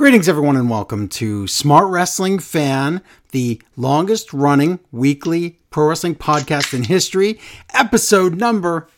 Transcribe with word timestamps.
Greetings, 0.00 0.30
everyone, 0.30 0.56
and 0.56 0.70
welcome 0.70 1.08
to 1.08 1.46
Smart 1.46 1.90
Wrestling 1.90 2.38
Fan, 2.38 3.02
the 3.32 3.60
longest 3.76 4.32
running 4.32 4.80
weekly 4.90 5.58
pro 5.68 5.88
wrestling 5.88 6.14
podcast 6.14 6.72
in 6.72 6.84
history. 6.84 7.38
Episode 7.74 8.38
number, 8.38 8.88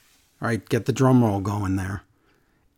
all 0.40 0.46
right, 0.46 0.68
get 0.68 0.86
the 0.86 0.92
drum 0.92 1.24
roll 1.24 1.40
going 1.40 1.74
there 1.74 2.04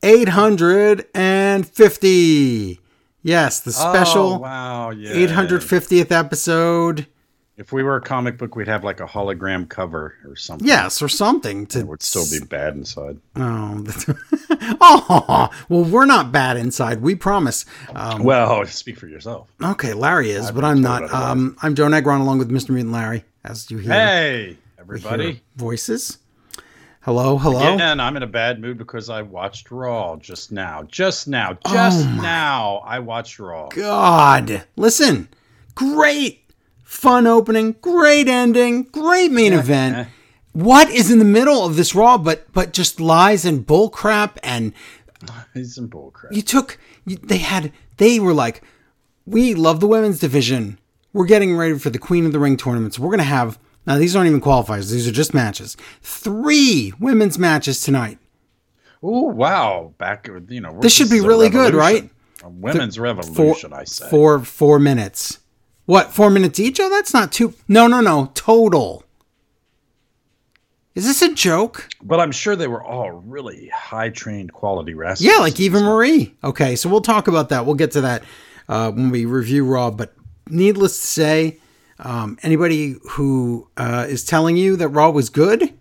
850. 0.02 2.80
Yes, 3.22 3.60
the 3.60 3.68
oh, 3.68 3.92
special 3.92 4.36
Oh, 4.36 4.38
wow, 4.38 4.88
yeah. 4.88 5.12
850th 5.12 6.10
episode. 6.10 7.06
If 7.56 7.72
we 7.72 7.84
were 7.84 7.94
a 7.94 8.00
comic 8.00 8.36
book, 8.36 8.56
we'd 8.56 8.66
have 8.66 8.82
like 8.82 8.98
a 8.98 9.06
hologram 9.06 9.68
cover 9.68 10.14
or 10.26 10.34
something. 10.34 10.66
Yes, 10.66 11.00
or 11.00 11.08
something 11.08 11.66
to 11.66 11.80
It 11.80 11.86
would 11.86 12.02
still 12.02 12.24
be 12.28 12.44
bad 12.44 12.74
inside. 12.74 13.18
Oh, 13.36 13.84
oh, 14.80 15.50
well, 15.68 15.84
we're 15.84 16.04
not 16.04 16.32
bad 16.32 16.56
inside. 16.56 17.00
We 17.00 17.14
promise. 17.14 17.64
Um, 17.94 18.24
Well, 18.24 18.66
speak 18.66 18.98
for 18.98 19.06
yourself. 19.06 19.48
okay, 19.62 19.94
Larry 19.94 20.30
is, 20.30 20.50
but 20.50 20.64
I'm 20.64 20.80
not. 20.80 21.12
Um, 21.12 21.56
I'm 21.62 21.76
Joe 21.76 21.86
Negron 21.86 22.20
along 22.20 22.38
with 22.38 22.50
Mr. 22.50 22.70
Mutant 22.70 22.92
Larry, 22.92 23.24
as 23.44 23.70
you 23.70 23.78
hear. 23.78 23.92
Hey, 23.92 24.58
everybody. 24.78 25.40
voices. 25.54 26.18
Hello, 27.02 27.36
hello. 27.38 27.74
Again, 27.74 28.00
I'm 28.00 28.16
in 28.16 28.22
a 28.22 28.26
bad 28.26 28.60
mood 28.60 28.78
because 28.78 29.10
I 29.10 29.20
watched 29.22 29.70
Raw 29.70 30.16
just 30.16 30.50
now. 30.50 30.82
Just 30.84 31.28
now. 31.28 31.52
Just 31.70 32.04
Oh 32.06 32.20
now. 32.22 32.82
I 32.84 32.98
watched 32.98 33.38
Raw. 33.38 33.68
God, 33.68 34.64
listen, 34.74 35.28
great, 35.74 36.43
fun 36.94 37.26
opening, 37.26 37.72
great 37.80 38.28
ending, 38.28 38.84
great 38.84 39.30
main 39.32 39.52
event. 39.52 39.96
eh. 39.96 40.04
What 40.52 40.88
is 40.90 41.10
in 41.10 41.18
the 41.18 41.24
middle 41.24 41.64
of 41.66 41.74
this 41.76 41.94
Raw, 41.94 42.16
but 42.16 42.50
but 42.52 42.72
just 42.72 43.00
lies 43.00 43.44
and 43.44 43.66
bullcrap 43.66 44.38
and 44.42 44.72
He's 45.52 45.74
some 45.74 45.88
bullcrap. 45.88 46.32
you 46.32 46.42
took 46.42 46.78
you, 47.04 47.16
they 47.16 47.38
had 47.38 47.72
they 47.96 48.20
were 48.20 48.34
like 48.34 48.62
we 49.26 49.54
love 49.54 49.80
the 49.80 49.88
women's 49.88 50.20
division 50.20 50.78
we're 51.12 51.24
getting 51.26 51.56
ready 51.56 51.78
for 51.78 51.90
the 51.90 51.98
queen 51.98 52.26
of 52.26 52.32
the 52.32 52.38
ring 52.38 52.56
tournaments 52.56 52.98
we're 52.98 53.10
gonna 53.10 53.22
have 53.22 53.58
now 53.86 53.96
these 53.96 54.14
aren't 54.14 54.28
even 54.28 54.40
qualifiers 54.40 54.92
these 54.92 55.08
are 55.08 55.12
just 55.12 55.32
matches 55.34 55.76
three 56.02 56.92
women's 57.00 57.38
matches 57.38 57.80
tonight 57.82 58.18
Oh, 59.06 59.24
wow. 59.24 59.92
Back, 59.98 60.30
you 60.48 60.62
know. 60.62 60.78
This 60.80 60.94
should 60.94 61.10
be 61.10 61.20
really 61.20 61.50
good, 61.50 61.74
right? 61.74 62.08
A 62.42 62.48
women's 62.48 62.96
four, 62.96 63.04
revolution, 63.04 63.74
I 63.74 63.84
say. 63.84 64.08
four 64.08 64.38
four 64.40 64.78
minutes 64.78 65.40
what 65.86 66.12
four 66.12 66.30
minutes 66.30 66.58
each 66.60 66.80
oh 66.80 66.88
that's 66.90 67.12
not 67.14 67.30
two 67.32 67.54
no 67.68 67.86
no 67.86 68.00
no 68.00 68.30
total 68.34 69.04
is 70.94 71.04
this 71.04 71.22
a 71.22 71.34
joke 71.34 71.88
But 72.02 72.20
I'm 72.20 72.30
sure 72.32 72.54
they 72.56 72.68
were 72.68 72.82
all 72.82 73.10
really 73.10 73.68
high 73.68 74.10
trained 74.10 74.52
quality 74.52 74.94
wrestlers. 74.94 75.28
Yeah, 75.28 75.38
like 75.38 75.58
Eva 75.58 75.80
Marie. 75.80 76.34
Okay, 76.44 76.76
so 76.76 76.88
we'll 76.88 77.00
talk 77.00 77.26
about 77.26 77.48
that. 77.48 77.66
We'll 77.66 77.74
get 77.74 77.90
to 77.92 78.00
that 78.02 78.22
uh, 78.68 78.92
when 78.92 79.10
we 79.10 79.24
review 79.24 79.64
Raw. 79.64 79.90
But 79.90 80.14
needless 80.48 81.00
to 81.00 81.06
say, 81.06 81.58
um, 81.98 82.38
anybody 82.44 82.94
who 83.10 83.68
uh, 83.76 84.06
is 84.08 84.24
telling 84.24 84.56
you 84.56 84.76
that 84.76 84.88
Raw 84.90 85.10
was 85.10 85.30
good, 85.30 85.74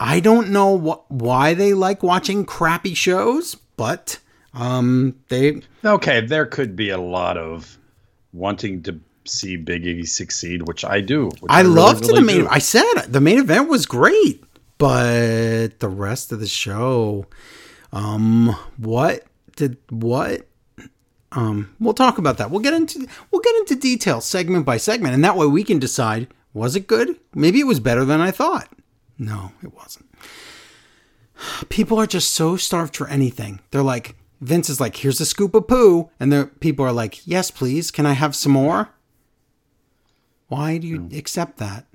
I 0.00 0.20
don't 0.20 0.48
know 0.48 0.78
wh- 0.78 1.10
why 1.10 1.52
they 1.52 1.74
like 1.74 2.02
watching 2.02 2.46
crappy 2.46 2.94
shows, 2.94 3.54
but 3.76 4.18
um, 4.54 5.14
they 5.28 5.60
Okay, 5.84 6.22
there 6.24 6.46
could 6.46 6.74
be 6.74 6.88
a 6.88 6.98
lot 6.98 7.36
of 7.36 7.76
wanting 8.32 8.82
to 8.84 8.98
see 9.24 9.56
Big 9.56 9.86
E 9.86 10.04
succeed, 10.04 10.66
which 10.66 10.84
I 10.84 11.00
do. 11.00 11.26
which 11.26 11.50
I 11.50 11.60
really, 11.60 11.74
loved 11.74 12.06
really 12.06 12.20
the 12.20 12.26
main. 12.26 12.40
do. 12.42 12.48
I 12.50 12.58
said 12.58 12.84
the 13.08 13.20
main 13.20 13.38
event 13.38 13.68
was 13.68 13.86
great, 13.86 14.44
but 14.78 15.78
the 15.78 15.88
rest 15.88 16.32
of 16.32 16.40
the 16.40 16.46
show, 16.46 17.26
um, 17.92 18.56
what 18.76 19.24
did 19.56 19.76
what? 19.90 20.46
Um, 21.32 21.74
we'll 21.80 21.94
talk 21.94 22.18
about 22.18 22.38
that. 22.38 22.50
We'll 22.50 22.60
get 22.60 22.74
into 22.74 23.06
we'll 23.30 23.42
get 23.42 23.56
into 23.56 23.76
detail 23.76 24.20
segment 24.20 24.66
by 24.66 24.76
segment, 24.76 25.14
and 25.14 25.24
that 25.24 25.36
way 25.36 25.46
we 25.46 25.64
can 25.64 25.78
decide 25.78 26.28
was 26.54 26.76
it 26.76 26.86
good? 26.86 27.18
Maybe 27.34 27.60
it 27.60 27.66
was 27.66 27.80
better 27.80 28.04
than 28.04 28.20
I 28.20 28.30
thought. 28.30 28.68
No, 29.18 29.52
it 29.62 29.74
wasn't. 29.74 30.06
People 31.70 31.98
are 31.98 32.06
just 32.06 32.32
so 32.32 32.56
starved 32.56 32.96
for 32.96 33.08
anything. 33.08 33.60
They're 33.70 33.82
like 33.82 34.16
Vince 34.40 34.68
is 34.68 34.80
like, 34.80 34.96
"Here's 34.96 35.20
a 35.20 35.26
scoop 35.26 35.54
of 35.54 35.68
poo," 35.68 36.10
and 36.18 36.32
the 36.32 36.50
people 36.60 36.84
are 36.84 36.92
like, 36.92 37.26
"Yes, 37.26 37.50
please. 37.50 37.90
Can 37.90 38.06
I 38.06 38.12
have 38.12 38.34
some 38.34 38.52
more?" 38.52 38.90
Why 40.52 40.76
do 40.78 40.86
you 40.86 41.08
accept 41.16 41.56
that? 41.58 41.86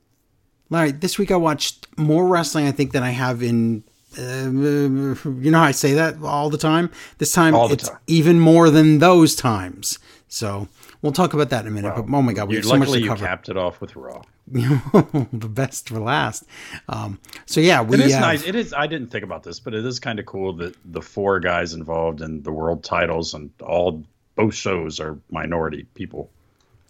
Larry, 0.72 0.91
this 0.91 1.19
week 1.19 1.29
I 1.31 1.35
watched 1.35 1.85
more 1.97 2.25
wrestling, 2.28 2.66
I 2.68 2.72
think, 2.72 2.91
than 2.91 3.03
I 3.03 3.12
have 3.12 3.44
in. 3.44 3.84
Uh, 4.18 4.50
you 4.50 5.51
know 5.51 5.59
how 5.59 5.63
I 5.66 5.72
say 5.72 5.94
that 5.94 6.16
all 6.23 6.50
the 6.50 6.57
time? 6.57 6.90
This 7.19 7.31
time 7.34 7.53
All 7.53 7.72
it's 7.72 7.88
time. 7.88 8.00
even 8.07 8.40
more 8.40 8.72
than 8.72 8.97
those 8.97 9.35
times. 9.35 10.00
So 10.28 10.68
we'll 11.03 11.12
talk 11.12 11.35
about 11.35 11.51
that 11.51 11.66
in 11.66 11.72
a 11.72 11.75
minute. 11.75 11.94
but 11.95 12.06
oh 12.12 12.22
my 12.23 12.34
God, 12.34 12.47
we 12.50 12.56
You, 12.56 12.62
have 12.62 12.66
so 12.66 12.78
much 12.78 12.90
to 12.90 13.00
you 13.00 13.09
cover. 13.09 13.23
capped 13.23 13.47
it 13.47 13.57
off 13.57 13.79
with 13.79 13.95
Raw. 13.95 14.23
the 14.51 15.28
best 15.51 15.89
for 15.89 16.00
last. 16.00 16.45
Um, 16.89 17.19
so 17.45 17.62
yeah, 17.62 17.84
we 17.84 17.94
It 17.95 18.06
is 18.07 18.13
have- 18.13 18.22
nice. 18.22 18.44
It 18.44 18.56
is. 18.56 18.74
I 18.74 18.88
didn't 18.88 19.09
think 19.12 19.24
about 19.24 19.44
this, 19.44 19.59
but 19.59 19.75
it 19.75 19.85
is 19.85 20.00
kind 20.00 20.18
of 20.18 20.25
cool 20.25 20.53
that 20.53 20.75
the 20.84 21.01
four 21.03 21.39
guys 21.39 21.74
involved 21.75 22.22
in 22.22 22.41
the 22.41 22.51
world 22.51 22.84
titles 22.84 23.35
and 23.35 23.51
all 23.62 24.03
both 24.35 24.56
shows 24.56 25.00
are 25.00 25.19
minority 25.29 25.85
people. 25.94 26.31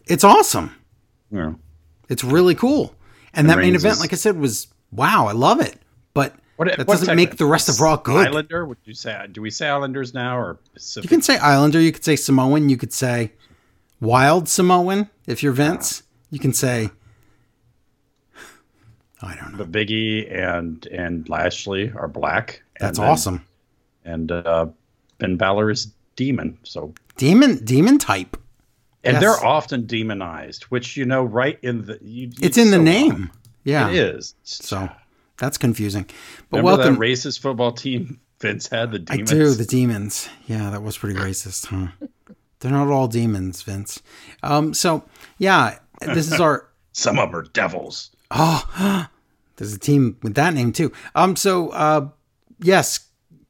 It's 0.06 0.24
awesome. 0.24 0.74
You 1.32 1.38
know, 1.40 1.60
It's 2.10 2.24
really 2.24 2.56
cool. 2.56 2.96
And 3.34 3.50
that 3.50 3.58
main 3.58 3.76
event, 3.76 3.96
is- 3.96 4.00
like 4.02 4.14
I 4.14 4.16
said, 4.16 4.38
was 4.38 4.68
wow. 4.92 5.28
I 5.28 5.34
love 5.34 5.60
it. 5.62 5.78
But 6.14 6.34
what, 6.56 6.68
that 6.70 6.80
what 6.80 6.88
doesn't 6.88 7.16
make 7.16 7.32
techni- 7.32 7.38
the 7.38 7.46
rest 7.46 7.70
of 7.70 7.80
Raw 7.80 7.98
good. 7.98 8.28
Islander? 8.28 8.66
Would 8.66 8.78
you 8.86 8.94
say? 8.94 9.28
Do 9.32 9.42
we 9.42 9.50
say 9.52 9.68
Islanders 9.68 10.14
now 10.14 10.38
or 10.40 10.56
Pacific? 10.74 11.04
You 11.10 11.16
can 11.16 11.22
say 11.22 11.38
Islander. 11.38 11.80
You 11.80 11.92
could 11.92 12.04
say 12.04 12.16
Samoan. 12.16 12.70
You 12.70 12.78
could 12.78 12.94
say 12.94 13.34
Wild 14.02 14.48
Samoan 14.50 15.10
if 15.28 15.44
you're 15.44 15.52
Vince. 15.54 16.04
You 16.32 16.40
can 16.40 16.54
say 16.54 16.90
I 19.22 19.36
don't 19.36 19.52
know. 19.54 19.58
But 19.60 19.72
Biggie 19.72 20.32
and 20.32 20.86
and 20.88 21.28
Lashley 21.30 21.92
are 21.96 22.08
black. 22.08 22.62
That's 22.80 22.98
and 22.98 23.06
then- 23.06 23.12
awesome. 23.12 23.46
And 24.06 24.32
uh, 24.32 24.68
Finn 25.20 25.36
Balor 25.38 25.70
is 25.72 25.92
demon. 26.16 26.58
So 26.64 26.94
Demon 27.18 27.58
demon 27.66 27.98
type. 27.98 28.38
And 29.04 29.14
Yes. 29.16 29.22
they're 29.22 29.46
often 29.46 29.86
demonized, 29.86 30.64
which 30.66 30.98
you 30.98 31.06
know, 31.06 31.24
right 31.24 31.60
in 31.62 31.86
the 31.86 31.98
you, 32.02 32.32
It's 32.42 32.58
in 32.58 32.72
the 32.72 32.78
so 32.78 32.84
name. 32.84 33.32
Yeah. 33.64 33.90
It 33.90 33.96
is. 33.96 34.36
So 34.44 34.90
that's 35.38 35.58
confusing. 35.58 36.06
But 36.50 36.58
Remember 36.58 36.78
welcome. 36.84 36.94
that 36.96 37.02
racist 37.02 37.40
football 37.40 37.72
team 37.72 38.20
Vince 38.40 38.68
had 38.68 38.92
the 38.92 39.00
demons. 39.00 39.32
I 39.32 39.36
do 39.36 39.54
the 39.54 39.66
demons. 39.66 40.30
Yeah, 40.46 40.70
that 40.70 40.84
was 40.84 40.98
pretty 40.98 41.20
racist, 41.20 41.66
huh? 41.68 41.88
They're 42.60 42.72
not 42.72 42.88
all 42.88 43.08
demons, 43.08 43.62
Vince. 43.64 44.02
Um. 44.44 44.74
So 44.74 45.04
yeah, 45.38 45.80
this 46.02 46.32
is 46.32 46.40
our 46.40 46.68
Some 46.92 47.20
of 47.20 47.30
them 47.32 47.40
are 47.40 47.44
devils. 47.44 48.10
Oh, 48.32 49.08
there's 49.58 49.74
a 49.74 49.80
team 49.80 50.18
with 50.24 50.36
that 50.36 50.54
name 50.54 50.72
too. 50.72 50.92
Um, 51.16 51.36
so 51.36 51.70
uh, 51.70 52.10
yes, 52.60 53.07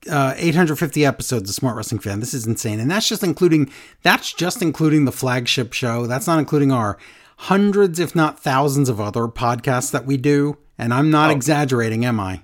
uh, 0.09 0.33
850 0.37 1.05
episodes 1.05 1.49
of 1.49 1.55
Smart 1.55 1.75
Wrestling 1.75 1.99
Fan. 1.99 2.19
This 2.19 2.33
is 2.33 2.45
insane, 2.47 2.79
and 2.79 2.89
that's 2.89 3.07
just 3.07 3.23
including 3.23 3.71
that's 4.03 4.33
just 4.33 4.61
including 4.61 5.05
the 5.05 5.11
flagship 5.11 5.73
show. 5.73 6.07
That's 6.07 6.27
not 6.27 6.39
including 6.39 6.71
our 6.71 6.97
hundreds, 7.37 7.99
if 7.99 8.15
not 8.15 8.39
thousands, 8.39 8.89
of 8.89 8.99
other 8.99 9.27
podcasts 9.27 9.91
that 9.91 10.05
we 10.05 10.17
do. 10.17 10.57
And 10.77 10.93
I'm 10.93 11.09
not 11.09 11.31
exaggerating, 11.31 12.05
am 12.05 12.19
I? 12.19 12.43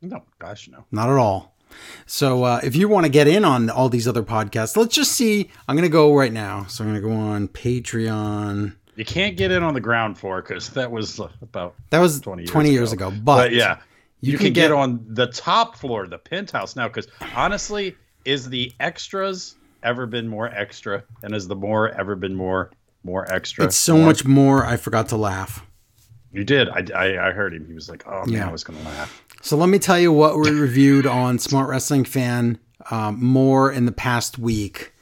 No, 0.00 0.22
gosh, 0.38 0.68
no. 0.68 0.84
Not 0.92 1.08
at 1.08 1.16
all. 1.16 1.56
So 2.06 2.44
uh, 2.44 2.60
if 2.62 2.76
you 2.76 2.88
want 2.88 3.04
to 3.04 3.10
get 3.10 3.26
in 3.26 3.44
on 3.44 3.68
all 3.70 3.88
these 3.88 4.06
other 4.06 4.22
podcasts, 4.22 4.76
let's 4.76 4.94
just 4.94 5.12
see. 5.12 5.50
I'm 5.66 5.74
going 5.74 5.88
to 5.88 5.92
go 5.92 6.14
right 6.14 6.32
now. 6.32 6.66
So 6.66 6.84
I'm 6.84 6.90
going 6.90 7.02
to 7.02 7.08
go 7.08 7.14
on 7.14 7.48
Patreon. 7.48 8.76
You 8.96 9.04
can't 9.04 9.36
get 9.36 9.50
in 9.50 9.62
on 9.64 9.74
the 9.74 9.80
ground 9.80 10.18
floor 10.18 10.40
because 10.40 10.68
that 10.70 10.90
was 10.90 11.18
uh, 11.18 11.28
about 11.42 11.74
That 11.90 11.98
was 11.98 12.20
20 12.20 12.44
20 12.44 12.68
years 12.68 12.74
years, 12.78 12.92
ago. 12.92 13.08
ago. 13.08 13.16
But, 13.24 13.36
but, 13.36 13.52
yeah, 13.52 13.78
you, 14.24 14.32
you 14.32 14.38
can, 14.38 14.46
can 14.46 14.52
get, 14.54 14.62
get- 14.68 14.72
on 14.72 15.04
the 15.08 15.26
top 15.28 15.76
floor, 15.76 16.06
the 16.06 16.18
penthouse 16.18 16.76
now. 16.76 16.88
Because 16.88 17.08
honestly, 17.34 17.96
is 18.24 18.48
the 18.48 18.72
extras 18.80 19.56
ever 19.82 20.06
been 20.06 20.26
more 20.28 20.48
extra, 20.48 21.04
and 21.22 21.34
is 21.34 21.46
the 21.48 21.56
more 21.56 21.90
ever 21.90 22.16
been 22.16 22.34
more 22.34 22.70
more 23.02 23.30
extra? 23.30 23.64
it's 23.64 23.76
so 23.76 23.96
more? 23.96 24.06
much 24.06 24.24
more. 24.24 24.64
I 24.64 24.76
forgot 24.76 25.08
to 25.10 25.16
laugh. 25.16 25.64
You 26.32 26.42
did. 26.42 26.68
I, 26.68 26.84
I, 26.96 27.28
I 27.28 27.30
heard 27.32 27.54
him. 27.54 27.66
He 27.66 27.74
was 27.74 27.88
like, 27.88 28.02
"Oh 28.06 28.24
man, 28.26 28.28
Yeah. 28.30 28.48
I 28.48 28.52
was 28.52 28.64
gonna 28.64 28.82
laugh." 28.82 29.22
So 29.42 29.56
let 29.56 29.68
me 29.68 29.78
tell 29.78 29.98
you 29.98 30.10
what 30.12 30.38
we 30.38 30.50
reviewed 30.50 31.06
on 31.06 31.38
Smart 31.38 31.68
Wrestling 31.68 32.04
Fan 32.04 32.58
um, 32.90 33.22
more 33.22 33.70
in 33.70 33.84
the 33.84 33.92
past 33.92 34.38
week. 34.38 34.92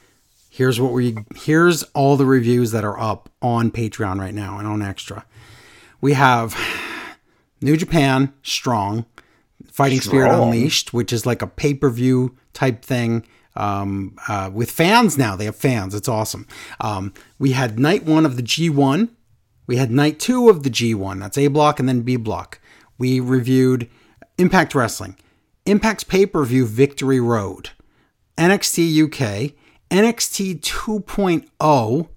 Here's 0.51 0.79
what 0.81 0.93
we 0.93 1.17
here's 1.37 1.85
all 1.95 2.17
the 2.17 2.27
reviews 2.27 2.73
that 2.73 2.85
are 2.85 2.99
up 2.99 3.31
on 3.41 3.71
Patreon 3.71 4.19
right 4.21 4.35
now 4.35 4.59
and 4.59 4.67
on 4.67 4.83
Extra. 4.83 5.25
We 6.03 6.13
have 6.15 6.55
New 7.63 7.77
Japan 7.77 8.35
Strong, 8.43 9.07
Fighting 9.83 10.01
Spirit 10.01 10.33
Unleashed, 10.33 10.93
which 10.93 11.13
is 11.13 11.27
like 11.27 11.43
a 11.43 11.47
pay 11.47 11.75
per 11.75 11.91
view 11.91 12.37
type 12.53 12.85
thing 12.85 13.27
um, 13.57 14.17
uh, 14.29 14.51
with 14.53 14.71
fans 14.71 15.19
now. 15.19 15.37
They 15.37 15.45
have 15.47 15.57
fans. 15.57 15.95
It's 15.95 16.09
awesome. 16.09 16.47
Um, 16.81 17.13
we 17.39 17.53
had 17.53 17.79
night 17.79 18.05
one 18.05 18.25
of 18.25 18.37
the 18.37 18.43
G1. 18.43 19.11
We 19.67 19.77
had 19.77 19.91
night 19.91 20.19
two 20.19 20.49
of 20.49 20.63
the 20.63 20.71
G1. 20.71 21.21
That's 21.21 21.39
A 21.39 21.49
block 21.49 21.81
and 21.81 21.89
then 21.89 22.03
B 22.03 22.17
block. 22.17 22.61
We 22.99 23.21
reviewed 23.21 23.89
Impact 24.39 24.75
Wrestling, 24.75 25.17
Impact's 25.67 26.05
pay 26.05 26.27
per 26.27 26.45
view 26.45 26.67
Victory 26.67 27.21
Road, 27.21 27.71
NXT 28.39 29.05
UK, 29.05 29.55
NXT 29.91 30.61
2.0, 30.61 32.09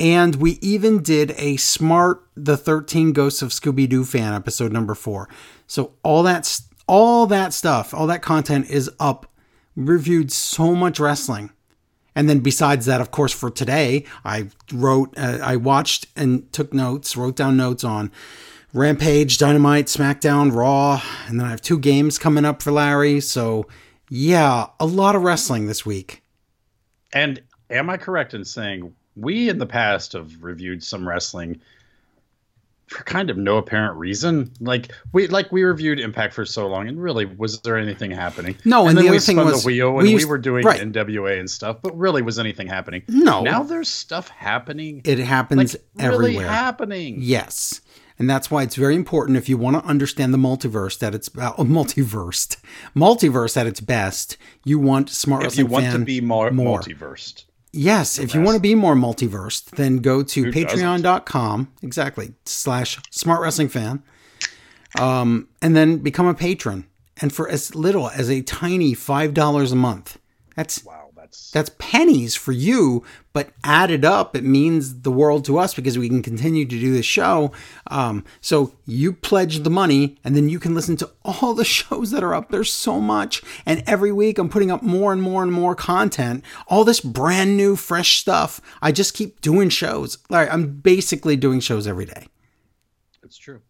and 0.00 0.36
we 0.36 0.52
even 0.60 1.02
did 1.02 1.34
a 1.36 1.56
Smart 1.56 2.22
the 2.36 2.56
13 2.56 3.12
Ghosts 3.12 3.42
of 3.42 3.50
Scooby 3.50 3.88
Doo 3.88 4.04
fan 4.04 4.34
episode 4.34 4.72
number 4.72 4.94
4. 4.94 5.28
So 5.66 5.94
all 6.02 6.22
that 6.24 6.60
all 6.86 7.26
that 7.26 7.52
stuff, 7.52 7.94
all 7.94 8.06
that 8.08 8.22
content 8.22 8.68
is 8.70 8.90
up. 9.00 9.26
We 9.76 9.84
reviewed 9.84 10.32
so 10.32 10.74
much 10.74 11.00
wrestling. 11.00 11.50
And 12.14 12.28
then 12.28 12.40
besides 12.40 12.86
that, 12.86 13.00
of 13.00 13.10
course, 13.10 13.32
for 13.32 13.50
today, 13.50 14.04
I 14.24 14.48
wrote, 14.72 15.14
uh, 15.18 15.38
I 15.42 15.56
watched 15.56 16.06
and 16.14 16.52
took 16.52 16.72
notes, 16.72 17.16
wrote 17.16 17.36
down 17.36 17.56
notes 17.56 17.82
on 17.82 18.12
Rampage, 18.72 19.38
Dynamite, 19.38 19.86
SmackDown, 19.86 20.54
Raw, 20.54 21.02
and 21.26 21.40
then 21.40 21.46
I 21.46 21.50
have 21.50 21.60
two 21.60 21.78
games 21.78 22.18
coming 22.18 22.44
up 22.44 22.62
for 22.62 22.70
Larry. 22.70 23.20
So, 23.20 23.66
yeah, 24.10 24.66
a 24.78 24.86
lot 24.86 25.16
of 25.16 25.22
wrestling 25.22 25.66
this 25.66 25.84
week. 25.84 26.22
And 27.12 27.42
am 27.70 27.90
I 27.90 27.96
correct 27.96 28.34
in 28.34 28.44
saying 28.44 28.94
we 29.16 29.48
in 29.48 29.58
the 29.58 29.66
past 29.66 30.12
have 30.12 30.42
reviewed 30.42 30.82
some 30.82 31.08
wrestling 31.08 31.60
for 32.86 33.02
kind 33.04 33.30
of 33.30 33.36
no 33.36 33.56
apparent 33.56 33.96
reason. 33.98 34.52
Like 34.60 34.92
we 35.12 35.26
like 35.28 35.50
we 35.50 35.62
reviewed 35.62 35.98
Impact 35.98 36.34
for 36.34 36.44
so 36.44 36.66
long, 36.66 36.88
and 36.88 37.00
really 37.00 37.24
was 37.24 37.60
there 37.60 37.76
anything 37.76 38.10
happening? 38.10 38.56
No, 38.64 38.80
and, 38.80 38.90
and 38.90 38.98
the 38.98 39.02
then 39.02 39.08
other 39.08 39.16
we 39.16 39.20
thing 39.20 39.36
spun 39.36 39.46
was 39.46 39.62
the 39.62 39.66
wheel, 39.66 39.98
and 39.98 40.08
we 40.08 40.16
we, 40.16 40.24
were 40.24 40.38
doing 40.38 40.64
right. 40.64 40.80
NWA 40.80 41.38
and 41.38 41.50
stuff, 41.50 41.78
but 41.82 41.96
really 41.96 42.22
was 42.22 42.38
anything 42.38 42.66
happening? 42.66 43.02
No. 43.08 43.42
Now 43.42 43.62
there's 43.62 43.88
stuff 43.88 44.28
happening. 44.28 45.02
It 45.04 45.18
happens 45.18 45.74
like, 45.74 45.82
really 45.96 46.36
everywhere. 46.36 46.48
happening. 46.48 47.16
Yes. 47.20 47.80
And 48.16 48.30
that's 48.30 48.48
why 48.48 48.62
it's 48.62 48.76
very 48.76 48.94
important 48.94 49.36
if 49.36 49.48
you 49.48 49.58
want 49.58 49.76
to 49.76 49.84
understand 49.84 50.32
the 50.32 50.38
multiverse 50.38 50.98
that 51.00 51.16
it's 51.16 51.28
uh, 51.36 51.52
multiverse, 51.58 52.56
multiverse 52.94 53.56
at 53.56 53.66
its 53.66 53.80
best. 53.80 54.36
You 54.64 54.78
want 54.78 55.10
smart 55.10 55.44
If 55.44 55.58
you 55.58 55.66
want 55.66 55.90
to 55.90 55.98
be 55.98 56.20
more, 56.20 56.50
more. 56.52 56.78
multiversed, 56.78 57.44
Yes, 57.76 58.20
if 58.20 58.34
you 58.34 58.40
want 58.40 58.54
to 58.54 58.60
be 58.60 58.76
more 58.76 58.94
multiversed, 58.94 59.70
then 59.70 59.96
go 59.98 60.22
to 60.22 60.44
patreon.com, 60.44 61.72
exactly, 61.82 62.34
slash 62.44 63.00
smart 63.10 63.42
wrestling 63.42 63.68
fan, 63.68 64.02
um, 65.00 65.48
and 65.60 65.74
then 65.74 65.98
become 65.98 66.26
a 66.26 66.34
patron. 66.34 66.86
And 67.20 67.32
for 67.32 67.48
as 67.48 67.74
little 67.74 68.08
as 68.10 68.30
a 68.30 68.42
tiny 68.42 68.94
$5 68.94 69.72
a 69.72 69.74
month, 69.74 70.18
that's 70.54 70.84
wow, 70.84 71.03
that's 71.34 71.50
that's 71.50 71.70
pennies 71.78 72.34
for 72.34 72.52
you, 72.52 73.04
but 73.32 73.50
added 73.64 74.04
up, 74.04 74.36
it 74.36 74.44
means 74.44 75.00
the 75.02 75.10
world 75.10 75.44
to 75.46 75.58
us 75.58 75.74
because 75.74 75.98
we 75.98 76.08
can 76.08 76.22
continue 76.22 76.64
to 76.64 76.80
do 76.80 76.92
this 76.92 77.06
show. 77.06 77.52
Um, 77.88 78.24
so 78.40 78.74
you 78.86 79.12
pledge 79.12 79.60
the 79.60 79.70
money, 79.70 80.16
and 80.24 80.36
then 80.36 80.48
you 80.48 80.58
can 80.58 80.74
listen 80.74 80.96
to 80.98 81.10
all 81.24 81.54
the 81.54 81.64
shows 81.64 82.10
that 82.10 82.22
are 82.22 82.34
up. 82.34 82.50
There's 82.50 82.72
so 82.72 83.00
much, 83.00 83.42
and 83.66 83.82
every 83.86 84.12
week 84.12 84.38
I'm 84.38 84.48
putting 84.48 84.70
up 84.70 84.82
more 84.82 85.12
and 85.12 85.20
more 85.20 85.42
and 85.42 85.52
more 85.52 85.74
content. 85.74 86.44
All 86.68 86.84
this 86.84 87.00
brand 87.00 87.56
new, 87.56 87.76
fresh 87.76 88.18
stuff. 88.20 88.60
I 88.80 88.92
just 88.92 89.14
keep 89.14 89.40
doing 89.40 89.68
shows. 89.68 90.18
Like 90.30 90.52
I'm 90.52 90.78
basically 90.80 91.36
doing 91.36 91.60
shows 91.60 91.86
every 91.86 92.04
day. 92.06 92.28
it's 93.22 93.38
true. 93.38 93.60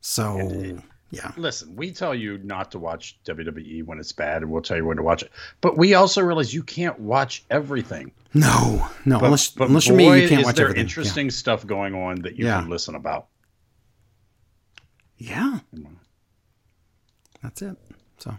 So 0.00 0.80
yeah, 1.10 1.32
Listen, 1.36 1.74
we 1.76 1.90
tell 1.92 2.14
you 2.14 2.38
not 2.38 2.70
to 2.72 2.78
watch 2.78 3.18
WWE 3.24 3.84
when 3.84 3.98
it's 3.98 4.12
bad, 4.12 4.42
and 4.42 4.50
we'll 4.50 4.62
tell 4.62 4.76
you 4.76 4.84
when 4.84 4.96
to 4.96 5.02
watch 5.02 5.22
it. 5.22 5.30
But 5.60 5.76
we 5.76 5.94
also 5.94 6.22
realize 6.22 6.54
you 6.54 6.62
can't 6.62 6.98
watch 7.00 7.44
everything. 7.50 8.12
no, 8.34 8.88
no, 9.04 9.18
But, 9.18 9.24
unless 9.26 9.48
but 9.50 9.68
unless 9.68 9.88
you're 9.88 9.96
me, 9.96 10.22
you 10.22 10.28
can't 10.28 10.40
is 10.42 10.46
watch 10.46 10.56
there 10.56 10.66
everything. 10.66 10.78
Yeah. 10.78 10.88
interesting 10.88 11.30
stuff 11.30 11.66
going 11.66 11.94
on 11.94 12.22
that 12.22 12.36
you 12.36 12.46
Yeah. 12.46 12.60
can 12.60 12.70
listen 12.70 12.94
about. 12.94 13.26
Yeah. 15.18 15.58
That's 17.42 17.62
it. 17.62 17.76
So, 18.18 18.36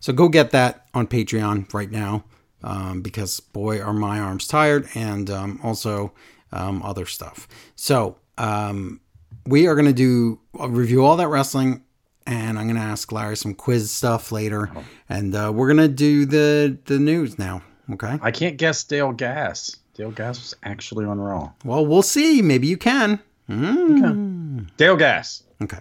so 0.00 0.12
go 0.12 0.28
get 0.28 0.50
that 0.50 0.86
on 0.94 1.06
Patreon 1.06 1.72
right 1.74 1.90
now, 1.90 2.24
um, 2.62 3.02
because 3.02 3.40
boy, 3.40 3.80
are 3.80 3.92
my 3.92 4.18
arms 4.20 4.46
tired, 4.46 4.88
and 4.94 5.28
um, 5.30 5.60
also 5.62 6.12
um, 6.52 6.82
other 6.82 7.06
stuff. 7.06 7.48
So, 7.74 8.16
um, 8.38 9.00
we 9.46 9.66
are 9.68 9.74
going 9.74 9.86
to 9.86 9.92
do 9.92 10.40
review 10.58 11.04
all 11.04 11.16
that 11.16 11.28
wrestling, 11.28 11.82
and 12.26 12.58
I'm 12.58 12.66
going 12.66 12.76
to 12.76 12.82
ask 12.82 13.10
Larry 13.12 13.36
some 13.36 13.54
quiz 13.54 13.90
stuff 13.90 14.32
later, 14.32 14.70
and 15.08 15.34
uh, 15.34 15.52
we're 15.54 15.72
going 15.72 15.88
to 15.88 15.94
do 15.94 16.26
the 16.26 16.76
the 16.86 16.98
news 16.98 17.38
now. 17.38 17.62
Okay. 17.92 18.18
I 18.20 18.30
can't 18.30 18.56
guess 18.56 18.82
Dale 18.84 19.12
Gas. 19.12 19.76
Dale 19.94 20.10
Gas 20.10 20.38
was 20.40 20.54
actually 20.64 21.04
on 21.04 21.20
Raw. 21.20 21.52
Well, 21.64 21.86
we'll 21.86 22.02
see. 22.02 22.42
Maybe 22.42 22.66
you 22.66 22.76
can. 22.76 23.20
Mm. 23.48 24.68
Dale 24.76 24.96
Gas. 24.96 25.44
Okay. 25.62 25.78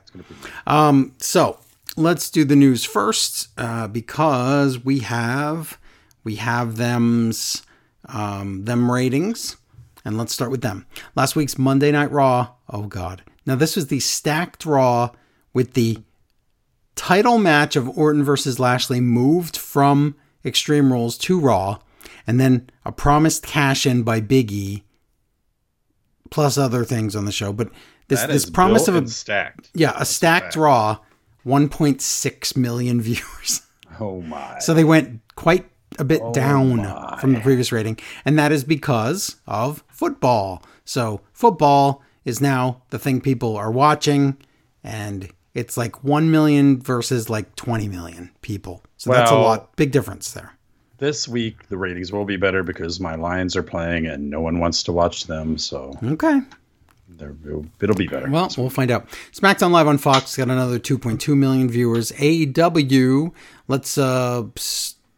Um, 0.67 1.13
so 1.17 1.59
let's 1.97 2.29
do 2.29 2.45
the 2.45 2.55
news 2.55 2.85
first, 2.85 3.49
uh, 3.57 3.87
because 3.87 4.83
we 4.85 4.99
have 4.99 5.77
we 6.23 6.35
have 6.35 6.77
them's 6.77 7.63
um, 8.07 8.65
them 8.65 8.91
ratings, 8.91 9.57
and 10.05 10.17
let's 10.17 10.33
start 10.33 10.51
with 10.51 10.61
them. 10.61 10.85
Last 11.15 11.35
week's 11.35 11.57
Monday 11.57 11.91
Night 11.91 12.11
Raw. 12.11 12.49
Oh 12.69 12.83
God! 12.83 13.23
Now 13.45 13.55
this 13.55 13.75
was 13.75 13.87
the 13.87 13.99
stacked 13.99 14.65
Raw 14.65 15.09
with 15.53 15.73
the 15.73 16.03
title 16.95 17.37
match 17.37 17.75
of 17.75 17.97
Orton 17.97 18.23
versus 18.23 18.59
Lashley 18.59 18.99
moved 19.01 19.57
from 19.57 20.15
Extreme 20.43 20.91
Rules 20.91 21.17
to 21.19 21.39
Raw, 21.39 21.79
and 22.27 22.39
then 22.39 22.69
a 22.83 22.91
promised 22.91 23.45
cash 23.45 23.85
in 23.85 24.03
by 24.03 24.19
Big 24.19 24.51
E, 24.51 24.83
plus 26.29 26.57
other 26.57 26.83
things 26.83 27.15
on 27.15 27.25
the 27.25 27.31
show. 27.31 27.53
But 27.53 27.69
this 28.07 28.21
That 28.21 28.29
this 28.29 28.43
is 28.45 28.49
promise 28.49 28.87
of 28.87 28.95
a 28.95 29.07
stacked. 29.07 29.69
yeah, 29.73 29.93
a 29.97 30.05
stacked. 30.05 30.55
Raw, 30.55 30.99
1.6 31.45 32.57
million 32.57 33.01
viewers. 33.01 33.61
Oh 33.99 34.21
my. 34.21 34.59
So 34.59 34.73
they 34.73 34.83
went 34.83 35.21
quite 35.35 35.69
a 35.97 36.03
bit 36.03 36.21
oh, 36.23 36.33
down 36.33 36.77
my. 36.77 37.17
from 37.19 37.33
the 37.33 37.39
previous 37.39 37.71
rating, 37.71 37.97
and 38.25 38.37
that 38.37 38.51
is 38.51 38.63
because 38.63 39.37
of 39.47 39.83
football. 39.87 40.63
So 40.83 41.21
football 41.33 42.03
is 42.25 42.41
now 42.41 42.81
the 42.89 42.99
thing 42.99 43.21
people 43.21 43.55
are 43.55 43.71
watching, 43.71 44.37
and 44.83 45.29
it's 45.55 45.75
like 45.77 46.03
1 46.03 46.29
million 46.29 46.79
versus 46.79 47.29
like 47.29 47.55
20 47.55 47.87
million 47.87 48.29
people. 48.41 48.83
So 48.97 49.11
that's 49.11 49.31
a 49.31 49.35
lot, 49.35 49.75
big 49.75 49.91
difference 49.91 50.31
there. 50.33 50.53
this 50.99 51.27
week 51.27 51.67
the 51.69 51.77
ratings 51.77 52.11
will 52.11 52.25
be 52.25 52.37
better 52.37 52.61
because 52.63 52.99
my 52.99 53.15
Lions 53.15 53.55
are 53.55 53.63
playing 53.63 54.05
and 54.05 54.29
no 54.29 54.39
one 54.41 54.59
wants 54.59 54.83
to 54.83 54.91
watch 54.91 55.25
them, 55.25 55.57
so 55.57 55.93
Okay. 56.03 56.39
it'll, 57.19 57.65
it'll 57.81 57.95
be 57.95 58.07
better. 58.07 58.29
Well, 58.29 58.49
we'll 58.57 58.69
find 58.69 58.91
out. 58.91 59.07
SmackDown 59.33 59.71
Live 59.71 59.87
on 59.87 59.97
Fox 59.97 60.35
got 60.37 60.49
another 60.49 60.79
2.2 60.79 61.35
million 61.37 61.69
viewers. 61.69 62.11
AEW, 62.13 63.31
let's 63.67 63.97
uh, 63.97 64.43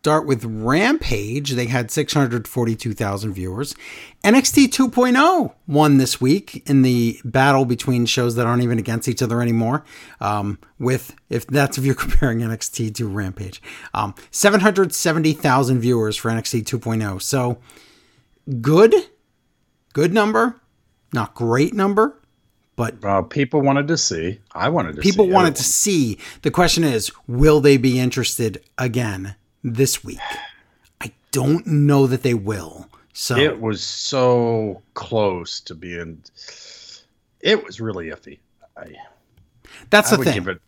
start 0.07 0.25
with 0.25 0.45
Rampage. 0.45 1.51
They 1.51 1.65
had 1.65 1.91
642,000 1.91 3.33
viewers. 3.33 3.75
NXT 4.23 4.67
2.0 4.67 5.53
won 5.67 5.97
this 5.97 6.21
week 6.21 6.63
in 6.65 6.81
the 6.81 7.19
battle 7.25 7.65
between 7.65 8.05
shows 8.05 8.35
that 8.35 8.47
aren't 8.47 8.63
even 8.63 8.79
against 8.79 9.09
each 9.09 9.21
other 9.21 9.41
anymore. 9.41 9.83
Um, 10.21 10.59
with 10.79 11.13
if 11.29 11.45
that's 11.47 11.77
if 11.77 11.83
you're 11.83 11.93
comparing 12.07 12.39
NXT 12.39 12.95
to 12.95 13.07
Rampage, 13.09 13.61
um, 13.93 14.15
770,000 14.31 15.81
viewers 15.81 16.15
for 16.15 16.31
NXT 16.31 16.63
2.0. 16.63 17.21
So 17.21 17.57
good, 18.61 18.95
good 19.91 20.13
number, 20.13 20.61
not 21.11 21.33
great 21.33 21.73
number, 21.73 22.17
but 22.77 23.03
uh, 23.03 23.23
people 23.23 23.59
wanted 23.59 23.89
to 23.89 23.97
see. 23.97 24.39
I 24.53 24.69
wanted 24.69 24.95
to 24.95 25.01
people 25.01 25.25
see. 25.25 25.31
wanted 25.31 25.57
to 25.57 25.63
see. 25.63 26.17
The 26.43 26.51
question 26.51 26.85
is, 26.85 27.11
will 27.27 27.59
they 27.59 27.75
be 27.75 27.99
interested 27.99 28.63
again 28.77 29.35
this 29.73 30.03
week? 30.03 30.19
I 31.01 31.11
don't 31.31 31.65
know 31.67 32.07
that 32.07 32.23
they 32.23 32.33
will. 32.33 32.89
So 33.13 33.35
It 33.35 33.59
was 33.59 33.81
so 33.81 34.81
close 34.93 35.59
to 35.61 35.75
being. 35.75 36.21
It 37.41 37.63
was 37.63 37.81
really 37.81 38.07
iffy. 38.07 38.39
I, 38.75 38.95
that's 39.89 40.13
I 40.13 40.17
the 40.17 40.23
thing. 40.23 40.47
it. 40.47 40.61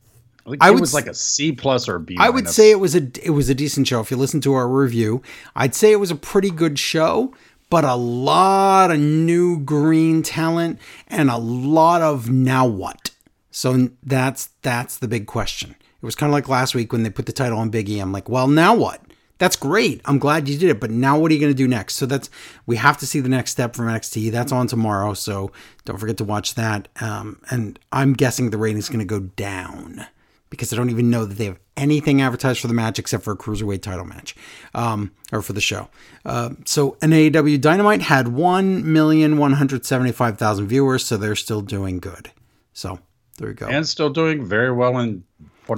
I, 0.47 0.55
I 0.61 0.69
it 0.69 0.73
would 0.73 0.81
was 0.81 0.93
like 0.93 1.07
a 1.07 1.13
C 1.13 1.51
plus 1.51 1.87
or 1.87 1.99
B. 1.99 2.17
I 2.19 2.29
would 2.29 2.49
say 2.49 2.71
it 2.71 2.79
was 2.79 2.95
a 2.95 3.07
it 3.23 3.31
was 3.31 3.49
a 3.49 3.55
decent 3.55 3.87
show. 3.87 3.99
If 3.99 4.09
you 4.09 4.17
listen 4.17 4.41
to 4.41 4.53
our 4.53 4.67
review, 4.67 5.21
I'd 5.55 5.75
say 5.75 5.91
it 5.91 5.97
was 5.97 6.11
a 6.11 6.15
pretty 6.15 6.49
good 6.49 6.79
show, 6.79 7.33
but 7.69 7.83
a 7.83 7.95
lot 7.95 8.89
of 8.91 8.99
new 8.99 9.59
green 9.59 10.23
talent 10.23 10.79
and 11.07 11.29
a 11.29 11.37
lot 11.37 12.01
of 12.01 12.29
now 12.29 12.65
what. 12.65 13.11
So 13.51 13.89
that's 14.03 14.49
that's 14.61 14.97
the 14.97 15.07
big 15.07 15.27
question. 15.27 15.75
It 16.01 16.05
was 16.05 16.15
kind 16.15 16.29
of 16.29 16.33
like 16.33 16.47
last 16.47 16.75
week 16.75 16.91
when 16.93 17.03
they 17.03 17.09
put 17.09 17.25
the 17.25 17.31
title 17.33 17.59
on 17.59 17.69
Big 17.69 17.89
E. 17.89 17.99
I'm 17.99 18.11
like, 18.11 18.29
well, 18.29 18.47
now 18.47 18.73
what? 18.75 19.01
That's 19.37 19.55
great. 19.55 20.01
I'm 20.03 20.19
glad 20.19 20.49
you 20.49 20.57
did 20.57 20.69
it, 20.69 20.79
but 20.81 20.91
now 20.91 21.17
what 21.17 21.31
are 21.31 21.33
you 21.33 21.39
going 21.39 21.51
to 21.51 21.57
do 21.57 21.67
next? 21.67 21.95
So 21.95 22.05
that's 22.05 22.29
we 22.65 22.75
have 22.75 22.97
to 22.97 23.05
see 23.07 23.21
the 23.21 23.29
next 23.29 23.51
step 23.51 23.73
from 23.75 23.87
NXT. 23.87 24.31
That's 24.31 24.51
on 24.51 24.67
tomorrow, 24.67 25.13
so 25.13 25.51
don't 25.85 25.97
forget 25.97 26.17
to 26.17 26.25
watch 26.25 26.55
that. 26.55 26.89
Um, 26.99 27.41
and 27.49 27.79
I'm 27.91 28.13
guessing 28.13 28.49
the 28.49 28.57
rating's 28.57 28.89
going 28.89 28.99
to 28.99 29.05
go 29.05 29.19
down 29.21 30.05
because 30.49 30.73
I 30.73 30.75
don't 30.75 30.89
even 30.89 31.09
know 31.09 31.23
that 31.25 31.35
they 31.37 31.45
have 31.45 31.59
anything 31.77 32.21
advertised 32.21 32.59
for 32.59 32.67
the 32.67 32.73
match 32.73 32.99
except 32.99 33.23
for 33.23 33.31
a 33.31 33.37
cruiserweight 33.37 33.81
title 33.81 34.03
match, 34.03 34.35
um, 34.73 35.11
or 35.31 35.41
for 35.41 35.53
the 35.53 35.61
show. 35.61 35.87
Uh, 36.25 36.49
so 36.65 36.97
an 37.01 37.11
AEW 37.11 37.61
Dynamite 37.61 38.01
had 38.01 38.27
one 38.29 38.91
million 38.91 39.37
one 39.37 39.53
hundred 39.53 39.85
seventy-five 39.85 40.37
thousand 40.37 40.67
viewers, 40.67 41.05
so 41.05 41.15
they're 41.15 41.35
still 41.37 41.61
doing 41.61 41.99
good. 41.99 42.31
So 42.73 42.99
there 43.37 43.49
you 43.49 43.53
go. 43.53 43.67
and 43.67 43.87
still 43.87 44.09
doing 44.09 44.45
very 44.45 44.71
well 44.73 44.97
in 44.97 45.23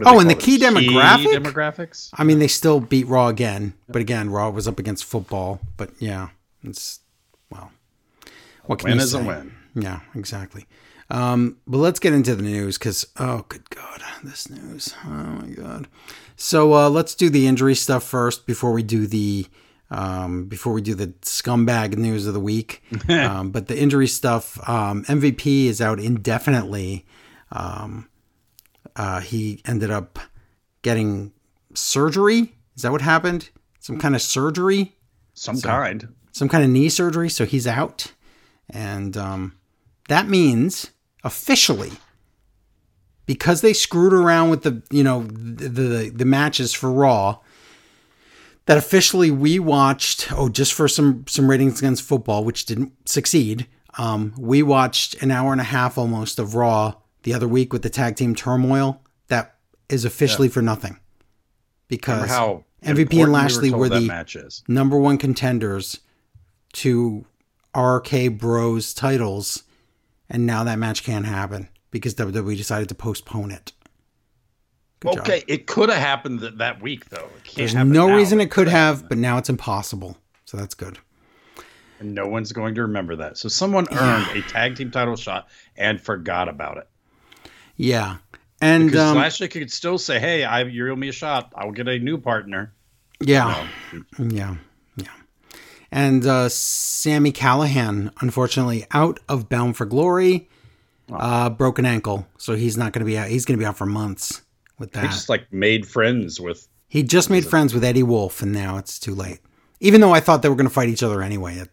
Oh, 0.05 0.19
and 0.19 0.29
the 0.29 0.35
key 0.35 0.55
it? 0.55 0.61
demographic? 0.61 1.33
demographics. 1.33 2.09
I 2.13 2.23
mean, 2.23 2.39
they 2.39 2.47
still 2.47 2.79
beat 2.79 3.07
Raw 3.07 3.27
again, 3.27 3.73
but 3.87 4.01
again, 4.01 4.29
Raw 4.29 4.49
was 4.49 4.67
up 4.67 4.79
against 4.79 5.05
football. 5.05 5.59
But 5.77 5.91
yeah, 5.99 6.29
it's 6.63 6.99
well, 7.49 7.71
what 8.65 8.79
can 8.79 8.89
Win 8.89 8.97
you 8.97 9.03
is 9.03 9.13
a 9.13 9.19
win. 9.19 9.53
Yeah, 9.75 10.01
exactly. 10.15 10.65
Um, 11.09 11.57
but 11.67 11.79
let's 11.79 11.99
get 11.99 12.13
into 12.13 12.35
the 12.35 12.43
news 12.43 12.77
because 12.77 13.05
oh, 13.17 13.45
good 13.49 13.69
God, 13.69 14.01
this 14.23 14.49
news. 14.49 14.95
Oh 15.05 15.09
my 15.09 15.47
God. 15.47 15.87
So 16.37 16.73
uh, 16.73 16.89
let's 16.89 17.15
do 17.15 17.29
the 17.29 17.47
injury 17.47 17.75
stuff 17.75 18.03
first 18.03 18.45
before 18.45 18.71
we 18.71 18.81
do 18.81 19.05
the 19.05 19.45
um, 19.89 20.45
before 20.45 20.71
we 20.71 20.81
do 20.81 20.95
the 20.95 21.07
scumbag 21.21 21.97
news 21.97 22.25
of 22.25 22.33
the 22.33 22.39
week. 22.39 22.81
um, 23.09 23.51
but 23.51 23.67
the 23.67 23.77
injury 23.77 24.07
stuff, 24.07 24.57
um, 24.67 25.03
MVP 25.03 25.65
is 25.65 25.81
out 25.81 25.99
indefinitely. 25.99 27.05
Um, 27.51 28.07
uh, 28.95 29.19
he 29.21 29.61
ended 29.65 29.91
up 29.91 30.19
getting 30.81 31.31
surgery. 31.73 32.53
Is 32.75 32.81
that 32.83 32.91
what 32.91 33.01
happened? 33.01 33.49
Some 33.79 33.99
kind 33.99 34.15
of 34.15 34.21
surgery, 34.21 34.95
Some 35.33 35.59
kind. 35.61 36.07
some 36.31 36.47
kind 36.49 36.63
of 36.63 36.69
knee 36.69 36.89
surgery. 36.89 37.29
So 37.29 37.45
he's 37.45 37.65
out, 37.67 38.13
and 38.69 39.17
um, 39.17 39.55
that 40.07 40.27
means 40.27 40.91
officially 41.23 41.91
because 43.25 43.61
they 43.61 43.73
screwed 43.73 44.13
around 44.13 44.49
with 44.49 44.63
the 44.63 44.81
you 44.91 45.03
know 45.03 45.23
the 45.23 45.67
the, 45.69 46.09
the 46.09 46.25
matches 46.25 46.73
for 46.73 46.91
Raw. 46.91 47.39
That 48.67 48.77
officially 48.77 49.31
we 49.31 49.57
watched. 49.59 50.31
Oh, 50.31 50.47
just 50.47 50.73
for 50.73 50.87
some 50.87 51.25
some 51.27 51.49
ratings 51.49 51.79
against 51.79 52.03
football, 52.03 52.43
which 52.43 52.65
didn't 52.65 52.93
succeed. 53.09 53.67
Um, 53.97 54.33
we 54.37 54.63
watched 54.63 55.15
an 55.21 55.31
hour 55.31 55.51
and 55.51 55.59
a 55.59 55.65
half 55.65 55.97
almost 55.97 56.39
of 56.39 56.55
Raw 56.55 56.93
the 57.23 57.33
other 57.33 57.47
week 57.47 57.73
with 57.73 57.81
the 57.81 57.89
tag 57.89 58.15
team 58.15 58.35
turmoil. 58.35 59.01
That 59.27 59.55
is 59.89 60.05
officially 60.05 60.49
for 60.49 60.61
nothing 60.61 60.99
because 61.87 62.21
Remember 62.21 62.33
how 62.33 62.63
MVP 62.83 62.89
and 62.89 62.99
important 62.99 63.27
we 63.27 63.33
Lashley 63.33 63.71
were 63.71 63.89
the 63.89 64.61
number 64.67 64.97
one 64.97 65.17
contenders 65.17 65.99
to 66.73 67.25
RK 67.77 68.37
Bros 68.37 68.93
titles, 68.93 69.63
and 70.29 70.45
now 70.45 70.63
that 70.63 70.79
match 70.79 71.03
can't 71.03 71.25
happen 71.25 71.69
because 71.91 72.15
WWE 72.15 72.57
decided 72.57 72.89
to 72.89 72.95
postpone 72.95 73.51
it. 73.51 73.73
Good 75.01 75.13
job. 75.13 75.21
Okay, 75.21 75.43
it 75.47 75.67
could 75.67 75.89
have 75.89 75.99
happened 75.99 76.39
that, 76.41 76.59
that 76.59 76.81
week 76.81 77.09
though. 77.09 77.27
There's 77.55 77.73
no 77.73 77.83
now, 77.83 78.15
reason 78.15 78.39
it 78.39 78.51
could 78.51 78.67
have, 78.67 79.09
but 79.09 79.17
now 79.17 79.37
it's 79.37 79.49
impossible. 79.49 80.17
So 80.45 80.57
that's 80.57 80.75
good. 80.75 80.99
And 81.99 82.13
no 82.13 82.27
one's 82.27 82.51
going 82.51 82.75
to 82.75 82.81
remember 82.81 83.15
that. 83.17 83.37
So 83.37 83.47
someone 83.47 83.87
earned 83.91 84.27
a 84.35 84.41
tag 84.43 84.75
team 84.75 84.91
title 84.91 85.15
shot 85.15 85.49
and 85.75 86.01
forgot 86.01 86.49
about 86.49 86.77
it. 86.77 86.89
Yeah. 87.81 88.17
And 88.61 88.91
Because 88.91 89.11
um, 89.11 89.17
Lashley 89.17 89.47
could 89.47 89.71
still 89.71 89.97
say, 89.97 90.19
"Hey, 90.19 90.43
I 90.43 90.61
you 90.63 90.91
owe 90.91 90.95
me 90.95 91.09
a 91.09 91.11
shot. 91.11 91.51
I 91.55 91.65
will 91.65 91.71
get 91.71 91.87
a 91.87 91.97
new 91.97 92.19
partner." 92.19 92.73
yeah. 93.19 93.67
No. 93.91 94.27
Yeah, 94.27 94.55
yeah. 94.97 95.05
And 95.91 96.25
uh, 96.25 96.47
Sami 96.47 97.31
Callihan, 97.31 98.11
unfortunately, 98.21 98.85
out 98.91 99.19
of 99.27 99.49
Bound 99.49 99.77
for 99.77 99.85
Glory, 99.85 100.47
uh, 101.11 101.49
broken 101.49 101.85
ankle, 101.87 102.27
so 102.37 102.55
he's 102.55 102.77
not 102.77 102.93
going 102.93 102.99
to 102.99 103.05
be 103.05 103.17
out. 103.17 103.29
He's 103.29 103.45
going 103.45 103.57
to 103.57 103.61
be 103.61 103.65
out 103.65 103.77
for 103.77 103.87
months 103.87 104.43
with 104.77 104.91
that. 104.91 105.05
He 105.05 105.07
just 105.07 105.27
like 105.27 105.51
made 105.51 105.87
friends 105.87 106.39
with. 106.39 106.67
He 106.87 107.01
just 107.01 107.31
made 107.31 107.47
friends 107.47 107.73
with 107.73 107.83
Eddie 107.83 108.03
Wolf, 108.03 108.43
and 108.43 108.51
now 108.51 108.77
it's 108.77 108.99
too 108.99 109.15
late. 109.15 109.39
Even 109.79 110.01
though 110.01 110.13
I 110.13 110.19
thought 110.19 110.43
they 110.43 110.49
were 110.49 110.55
going 110.55 110.67
to 110.67 110.73
fight 110.73 110.89
each 110.89 111.01
other 111.01 111.23
anyway 111.23 111.57
at, 111.57 111.69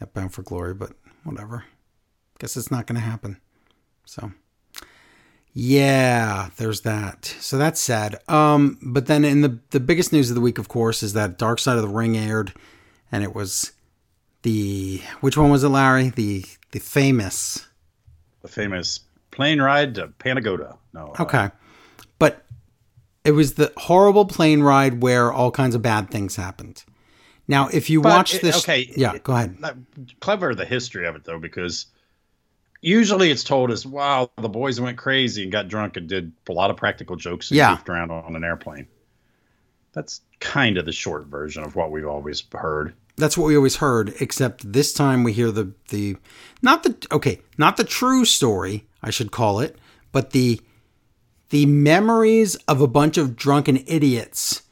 at 0.00 0.14
Bound 0.14 0.32
for 0.32 0.42
Glory, 0.42 0.72
but 0.72 0.92
whatever. 1.24 1.64
Guess 2.38 2.56
it's 2.56 2.70
not 2.70 2.86
going 2.86 2.98
to 2.98 3.06
happen. 3.06 3.38
So, 4.06 4.32
yeah, 5.60 6.50
there's 6.56 6.82
that. 6.82 7.24
So 7.40 7.58
that's 7.58 7.80
sad. 7.80 8.20
Um, 8.28 8.78
but 8.80 9.06
then 9.06 9.24
in 9.24 9.40
the 9.40 9.58
the 9.70 9.80
biggest 9.80 10.12
news 10.12 10.30
of 10.30 10.36
the 10.36 10.40
week, 10.40 10.56
of 10.58 10.68
course, 10.68 11.02
is 11.02 11.14
that 11.14 11.36
Dark 11.36 11.58
Side 11.58 11.74
of 11.76 11.82
the 11.82 11.88
Ring 11.88 12.16
aired, 12.16 12.52
and 13.10 13.24
it 13.24 13.34
was 13.34 13.72
the 14.42 15.02
which 15.20 15.36
one 15.36 15.50
was 15.50 15.64
it, 15.64 15.68
Larry? 15.70 16.10
The 16.10 16.44
the 16.70 16.78
famous 16.78 17.66
the 18.42 18.48
famous 18.48 19.00
plane 19.32 19.60
ride 19.60 19.96
to 19.96 20.06
Panagoda. 20.20 20.76
No. 20.94 21.12
uh, 21.18 21.22
Okay. 21.24 21.50
But 22.20 22.44
it 23.24 23.32
was 23.32 23.54
the 23.54 23.72
horrible 23.76 24.26
plane 24.26 24.62
ride 24.62 25.02
where 25.02 25.32
all 25.32 25.50
kinds 25.50 25.74
of 25.74 25.82
bad 25.82 26.08
things 26.10 26.36
happened. 26.36 26.84
Now, 27.48 27.66
if 27.72 27.90
you 27.90 28.00
watch 28.00 28.38
this, 28.40 28.58
okay, 28.58 28.92
yeah, 28.96 29.14
it- 29.14 29.24
go 29.24 29.32
ahead. 29.34 29.56
clever 30.20 30.54
the 30.54 30.64
history 30.66 31.04
of 31.06 31.16
it 31.16 31.24
though, 31.24 31.40
because 31.40 31.86
usually 32.80 33.30
it's 33.30 33.44
told 33.44 33.70
as, 33.70 33.84
"Wow, 33.86 34.30
the 34.40 34.48
boys 34.48 34.80
went 34.80 34.98
crazy 34.98 35.42
and 35.42 35.52
got 35.52 35.68
drunk 35.68 35.96
and 35.96 36.08
did 36.08 36.32
a 36.48 36.52
lot 36.52 36.70
of 36.70 36.76
practical 36.76 37.16
jokes 37.16 37.50
and 37.50 37.56
Yeah. 37.56 37.70
goofed 37.74 37.88
around 37.88 38.10
on 38.10 38.36
an 38.36 38.44
airplane." 38.44 38.86
That's 39.92 40.20
kind 40.40 40.78
of 40.78 40.84
the 40.84 40.92
short 40.92 41.26
version 41.26 41.64
of 41.64 41.74
what 41.74 41.90
we've 41.90 42.06
always 42.06 42.44
heard. 42.52 42.94
That's 43.16 43.36
what 43.36 43.46
we 43.46 43.56
always 43.56 43.76
heard, 43.76 44.14
except 44.20 44.72
this 44.72 44.92
time 44.92 45.24
we 45.24 45.32
hear 45.32 45.50
the 45.50 45.72
the 45.88 46.16
not 46.62 46.84
the 46.84 46.94
okay, 47.10 47.40
not 47.56 47.76
the 47.76 47.84
true 47.84 48.24
story, 48.24 48.86
I 49.02 49.10
should 49.10 49.32
call 49.32 49.58
it, 49.60 49.76
but 50.12 50.30
the 50.30 50.60
the 51.50 51.66
memories 51.66 52.54
of 52.68 52.80
a 52.80 52.86
bunch 52.86 53.16
of 53.18 53.34
drunken 53.34 53.82
idiots. 53.86 54.62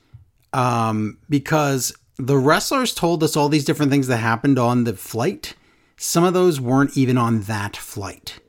Um, 0.52 1.18
because 1.28 1.92
the 2.18 2.36
wrestlers 2.38 2.94
told 2.94 3.22
us 3.22 3.36
all 3.36 3.48
these 3.48 3.64
different 3.64 3.90
things 3.90 4.06
that 4.06 4.18
happened 4.18 4.58
on 4.58 4.84
the 4.84 4.94
flight. 4.94 5.54
Some 5.96 6.24
of 6.24 6.34
those 6.34 6.60
weren't 6.60 6.96
even 6.96 7.16
on 7.16 7.42
that 7.42 7.76
flight. 7.76 8.40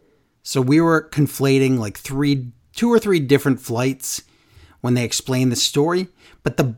So 0.43 0.61
we 0.61 0.81
were 0.81 1.09
conflating 1.09 1.77
like 1.77 1.97
three, 1.97 2.51
two 2.73 2.91
or 2.91 2.99
three 2.99 3.19
different 3.19 3.59
flights 3.61 4.23
when 4.81 4.93
they 4.93 5.03
explained 5.03 5.51
the 5.51 5.57
story. 5.57 6.07
But 6.43 6.57
the 6.57 6.75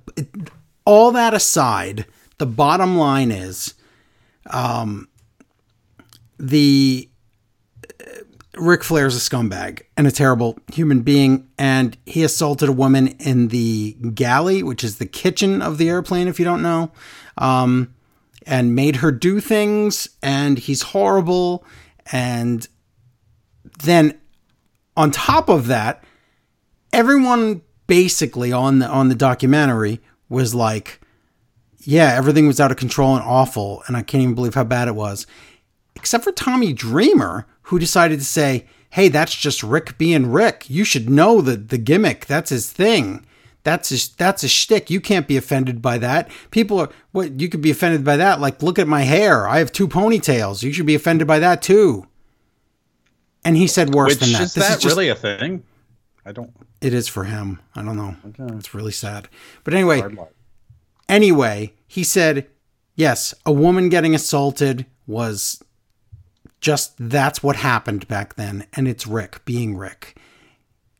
all 0.85 1.11
that 1.11 1.33
aside, 1.33 2.05
the 2.39 2.45
bottom 2.45 2.97
line 2.97 3.31
is, 3.31 3.75
um, 4.49 5.07
the 6.39 7.09
Ric 8.55 8.83
Flair's 8.83 9.15
a 9.15 9.19
scumbag 9.19 9.83
and 9.95 10.07
a 10.07 10.11
terrible 10.11 10.57
human 10.73 11.01
being, 11.01 11.47
and 11.57 11.97
he 12.05 12.23
assaulted 12.23 12.69
a 12.69 12.73
woman 12.73 13.09
in 13.19 13.49
the 13.49 13.93
galley, 14.13 14.63
which 14.63 14.83
is 14.83 14.97
the 14.97 15.05
kitchen 15.05 15.61
of 15.61 15.77
the 15.77 15.89
airplane, 15.89 16.27
if 16.27 16.39
you 16.39 16.45
don't 16.45 16.61
know, 16.61 16.91
um, 17.37 17.93
and 18.45 18.75
made 18.75 18.97
her 18.97 19.11
do 19.11 19.39
things, 19.39 20.09
and 20.21 20.57
he's 20.57 20.81
horrible. 20.81 21.65
And 22.11 22.67
then 23.83 24.19
on 24.97 25.11
top 25.11 25.49
of 25.49 25.67
that, 25.67 26.03
everyone 26.91 27.61
basically 27.87 28.51
on 28.51 28.79
the 28.79 28.87
on 28.87 29.09
the 29.09 29.15
documentary 29.15 29.99
was 30.29 30.53
like, 30.53 30.99
yeah, 31.79 32.13
everything 32.15 32.47
was 32.47 32.59
out 32.59 32.71
of 32.71 32.77
control 32.77 33.15
and 33.15 33.25
awful, 33.25 33.83
and 33.87 33.95
I 33.95 34.01
can't 34.01 34.23
even 34.23 34.35
believe 34.35 34.55
how 34.55 34.63
bad 34.63 34.87
it 34.87 34.95
was. 34.95 35.25
Except 35.95 36.23
for 36.23 36.31
Tommy 36.31 36.73
Dreamer, 36.73 37.47
who 37.63 37.79
decided 37.79 38.19
to 38.19 38.25
say, 38.25 38.65
hey, 38.91 39.07
that's 39.07 39.35
just 39.35 39.63
Ric 39.63 39.97
being 39.97 40.31
Rick. 40.31 40.69
You 40.69 40.83
should 40.83 41.09
know 41.09 41.41
the, 41.41 41.55
the 41.55 41.77
gimmick. 41.77 42.25
That's 42.25 42.49
his 42.49 42.71
thing. 42.71 43.25
That's 43.63 43.89
his, 43.89 44.09
that's 44.09 44.43
a 44.43 44.47
shtick. 44.47 44.89
You 44.89 45.01
can't 45.01 45.27
be 45.27 45.35
offended 45.37 45.81
by 45.81 45.97
that. 45.97 46.29
People 46.49 46.79
are 46.79 46.89
what 47.11 47.39
you 47.41 47.49
could 47.49 47.61
be 47.61 47.71
offended 47.71 48.03
by 48.05 48.15
that. 48.17 48.39
Like, 48.39 48.63
look 48.63 48.79
at 48.79 48.87
my 48.87 49.01
hair. 49.01 49.47
I 49.47 49.59
have 49.59 49.71
two 49.71 49.87
ponytails. 49.87 50.63
You 50.63 50.71
should 50.71 50.85
be 50.85 50.95
offended 50.95 51.27
by 51.27 51.39
that 51.39 51.61
too. 51.61 52.07
And 53.43 53.57
he 53.57 53.67
said 53.67 53.93
worse 53.93 54.11
Which 54.13 54.19
than 54.19 54.31
that. 54.33 54.41
is 54.43 54.53
that 54.55 54.79
just- 54.79 54.85
really 54.85 55.09
a 55.09 55.15
thing? 55.15 55.63
I 56.25 56.31
don't. 56.31 56.51
it 56.81 56.93
is 56.93 57.07
for 57.07 57.23
him. 57.23 57.59
I 57.75 57.81
don't 57.81 57.97
know. 57.97 58.15
Okay. 58.27 58.55
It's 58.55 58.73
really 58.75 58.91
sad. 58.91 59.27
But 59.63 59.73
anyway, 59.73 60.03
anyway, 61.07 61.73
he 61.87 62.03
said, 62.03 62.47
yes, 62.95 63.33
a 63.45 63.51
woman 63.51 63.89
getting 63.89 64.13
assaulted 64.13 64.85
was 65.07 65.61
just 66.61 66.93
that's 66.99 67.41
what 67.41 67.55
happened 67.57 68.07
back 68.07 68.35
then. 68.35 68.67
And 68.73 68.87
it's 68.87 69.07
Ric 69.07 69.43
being 69.45 69.75
Rick. 69.75 70.17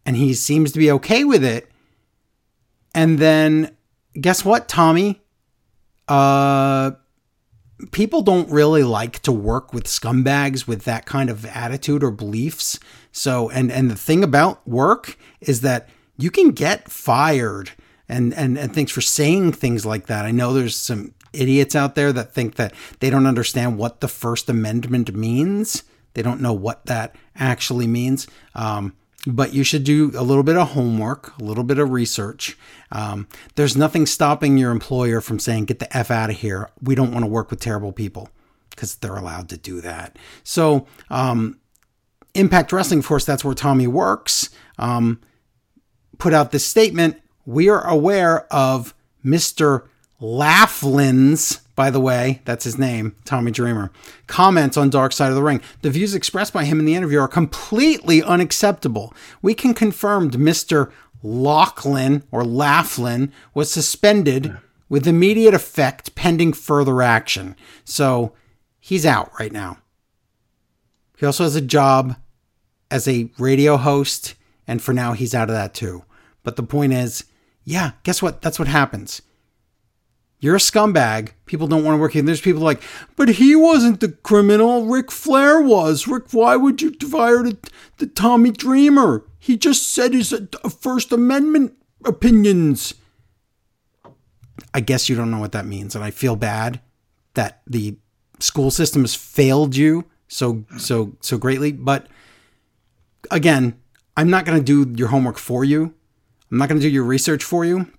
And 0.06 0.16
he 0.16 0.34
seems 0.34 0.72
to 0.72 0.80
be 0.80 0.90
okay 0.92 1.24
with 1.24 1.44
it. 1.44 1.69
And 2.94 3.20
then 3.20 3.76
guess 4.20 4.44
what, 4.44 4.68
Tommy? 4.68 5.22
Uh, 6.08 6.92
people 7.92 8.22
don't 8.22 8.50
really 8.50 8.84
like 8.84 9.20
to 9.20 9.32
work 9.32 9.74
with 9.74 9.86
scumbags 9.86 10.68
with 10.68 10.84
that 10.84 11.06
kind 11.06 11.30
of 11.30 11.46
attitude 11.46 12.04
or 12.04 12.12
beliefs. 12.12 12.80
So, 13.12 13.50
and 13.50 13.72
and 13.72 13.90
the 13.90 13.96
thing 13.96 14.24
about 14.24 14.68
work 14.68 15.18
is 15.42 15.62
that 15.62 15.90
you 16.18 16.32
can 16.32 16.52
get 16.52 16.90
fired 16.90 17.72
and 18.08 18.34
and 18.34 18.58
and 18.58 18.74
things 18.74 18.92
for 18.92 19.02
saying 19.02 19.54
things 19.54 19.86
like 19.86 20.08
that. 20.08 20.26
I 20.26 20.32
know 20.32 20.54
there's 20.54 20.76
some 20.76 21.14
idiots 21.32 21.76
out 21.76 21.96
there 21.96 22.12
that 22.12 22.34
think 22.34 22.56
that 22.56 22.74
they 23.00 23.10
don't 23.10 23.28
understand 23.28 23.78
what 23.78 24.02
the 24.02 24.08
First 24.08 24.50
Amendment 24.50 25.14
means. 25.14 25.84
They 26.14 26.22
don't 26.22 26.42
know 26.42 26.54
what 26.54 26.88
that 26.88 27.16
actually 27.36 27.88
means. 27.88 28.28
Um, 28.56 28.96
but 29.28 29.54
you 29.54 29.64
should 29.64 29.84
do 29.84 30.12
a 30.16 30.24
little 30.24 30.44
bit 30.44 30.58
of 30.58 30.70
homework, 30.70 31.38
a 31.40 31.44
little 31.44 31.64
bit 31.64 31.78
of 31.78 31.92
research. 31.92 32.58
Um, 32.92 33.28
there's 33.56 33.76
nothing 33.76 34.06
stopping 34.06 34.58
your 34.58 34.72
employer 34.72 35.22
from 35.22 35.40
saying, 35.40 35.66
get 35.66 35.80
the 35.80 35.96
F 35.96 36.10
out 36.10 36.30
of 36.30 36.38
here. 36.38 36.70
We 36.82 36.96
don't 36.96 37.12
want 37.12 37.24
to 37.24 37.30
work 37.30 37.50
with 37.50 37.60
terrible 37.60 37.92
people 37.92 38.30
because 38.70 38.96
they're 38.96 39.18
allowed 39.18 39.50
to 39.50 39.58
do 39.58 39.82
that. 39.82 40.18
So, 40.44 40.88
um, 41.10 41.60
Impact 42.36 42.72
Wrestling, 42.72 43.00
of 43.00 43.08
course, 43.08 43.26
that's 43.26 43.44
where 43.44 43.56
Tommy 43.56 43.88
works. 43.88 44.50
Um, 44.78 45.20
put 46.18 46.34
out 46.34 46.52
this 46.52 46.66
statement. 46.66 47.20
We 47.46 47.70
are 47.70 47.86
aware 47.86 48.46
of 48.54 48.94
Mr. 49.26 49.88
Laughlin's, 50.20 51.62
by 51.80 51.90
the 51.90 52.00
way, 52.02 52.42
that's 52.44 52.66
his 52.66 52.78
name, 52.78 53.16
Tommy 53.24 53.52
Dreamer, 53.52 53.90
comments 54.28 54.76
on 54.76 54.90
Dark 54.90 55.14
Side 55.14 55.30
of 55.30 55.36
the 55.36 55.42
Ring. 55.42 55.62
The 55.82 55.90
views 55.90 56.14
expressed 56.14 56.52
by 56.52 56.66
him 56.66 56.78
in 56.78 56.86
the 56.86 56.94
interview 56.94 57.22
are 57.22 57.28
completely 57.30 58.22
unacceptable. 58.22 59.14
We 59.42 59.54
can 59.54 59.74
confirm 59.74 60.30
Mr. 60.32 60.92
Laughlin 61.24 62.24
or 62.32 62.44
Laughlin 62.44 63.32
was 63.54 63.72
suspended 63.72 64.58
with 64.90 65.08
immediate 65.08 65.54
effect 65.54 66.16
pending 66.16 66.52
further 66.52 67.02
action. 67.02 67.56
So 67.86 68.34
he's 68.82 69.06
out 69.06 69.32
right 69.40 69.54
now. 69.54 69.78
He 71.18 71.26
also 71.26 71.46
has 71.46 71.56
a 71.56 71.62
job 71.62 72.18
as 72.92 73.08
a 73.08 73.32
radio 73.38 73.78
host, 73.78 74.36
and 74.68 74.82
for 74.82 74.94
now 74.94 75.14
he's 75.14 75.34
out 75.34 75.48
of 75.48 75.56
that 75.56 75.74
too. 75.74 76.04
But 76.44 76.58
the 76.58 76.64
point 76.64 76.92
is, 76.92 77.24
yeah, 77.64 77.92
guess 78.04 78.22
what? 78.22 78.42
That's 78.42 78.60
what 78.60 78.68
happens. 78.68 79.22
You're 80.40 80.56
a 80.56 80.60
scumbag. 80.60 81.32
People 81.46 81.68
don't 81.68 81.84
want 81.84 81.96
to 81.96 82.00
work 82.00 82.14
here. 82.14 82.22
And 82.22 82.28
there's 82.28 82.40
people 82.40 82.62
like, 82.62 82.82
but 83.16 83.28
he 83.28 83.56
wasn't 83.56 84.00
the 84.00 84.10
criminal. 84.10 84.86
Ric 84.86 85.12
Flair 85.12 85.62
was. 85.62 86.08
Ric, 86.08 86.32
why 86.32 86.56
would 86.56 86.82
you 86.82 86.92
fire 86.92 87.44
the, 87.44 87.58
the 87.98 88.08
Tommy 88.08 88.52
Dreamer? 88.52 89.26
He 89.38 89.58
just 89.58 89.94
said 89.94 90.14
his 90.14 90.32
uh, 90.32 90.48
First 90.70 91.12
Amendment 91.12 91.74
opinions. 92.06 92.94
I 94.74 94.80
guess 94.80 95.10
you 95.10 95.16
don't 95.16 95.32
know 95.32 95.40
what 95.40 95.52
that 95.54 95.66
means, 95.66 95.96
and 95.96 96.04
I 96.04 96.12
feel 96.12 96.36
bad 96.36 96.80
that 97.34 97.62
the 97.66 97.98
school 98.40 98.72
system 98.72 99.02
has 99.02 99.16
failed 99.16 99.76
you 99.76 100.06
so 100.28 100.64
so 100.78 101.18
so 101.22 101.38
greatly. 101.38 101.72
But 101.72 102.08
again, 103.32 103.80
I'm 104.16 104.30
not 104.30 104.46
going 104.46 104.64
to 104.64 104.86
do 104.86 104.94
your 104.98 105.10
homework 105.10 105.38
for 105.38 105.64
you. 105.64 105.94
I'm 106.52 106.58
not 106.58 106.70
going 106.70 106.80
to 106.80 106.88
do 106.88 106.94
your 106.94 107.04
research 107.04 107.44
for 107.44 107.66
you. 107.66 107.92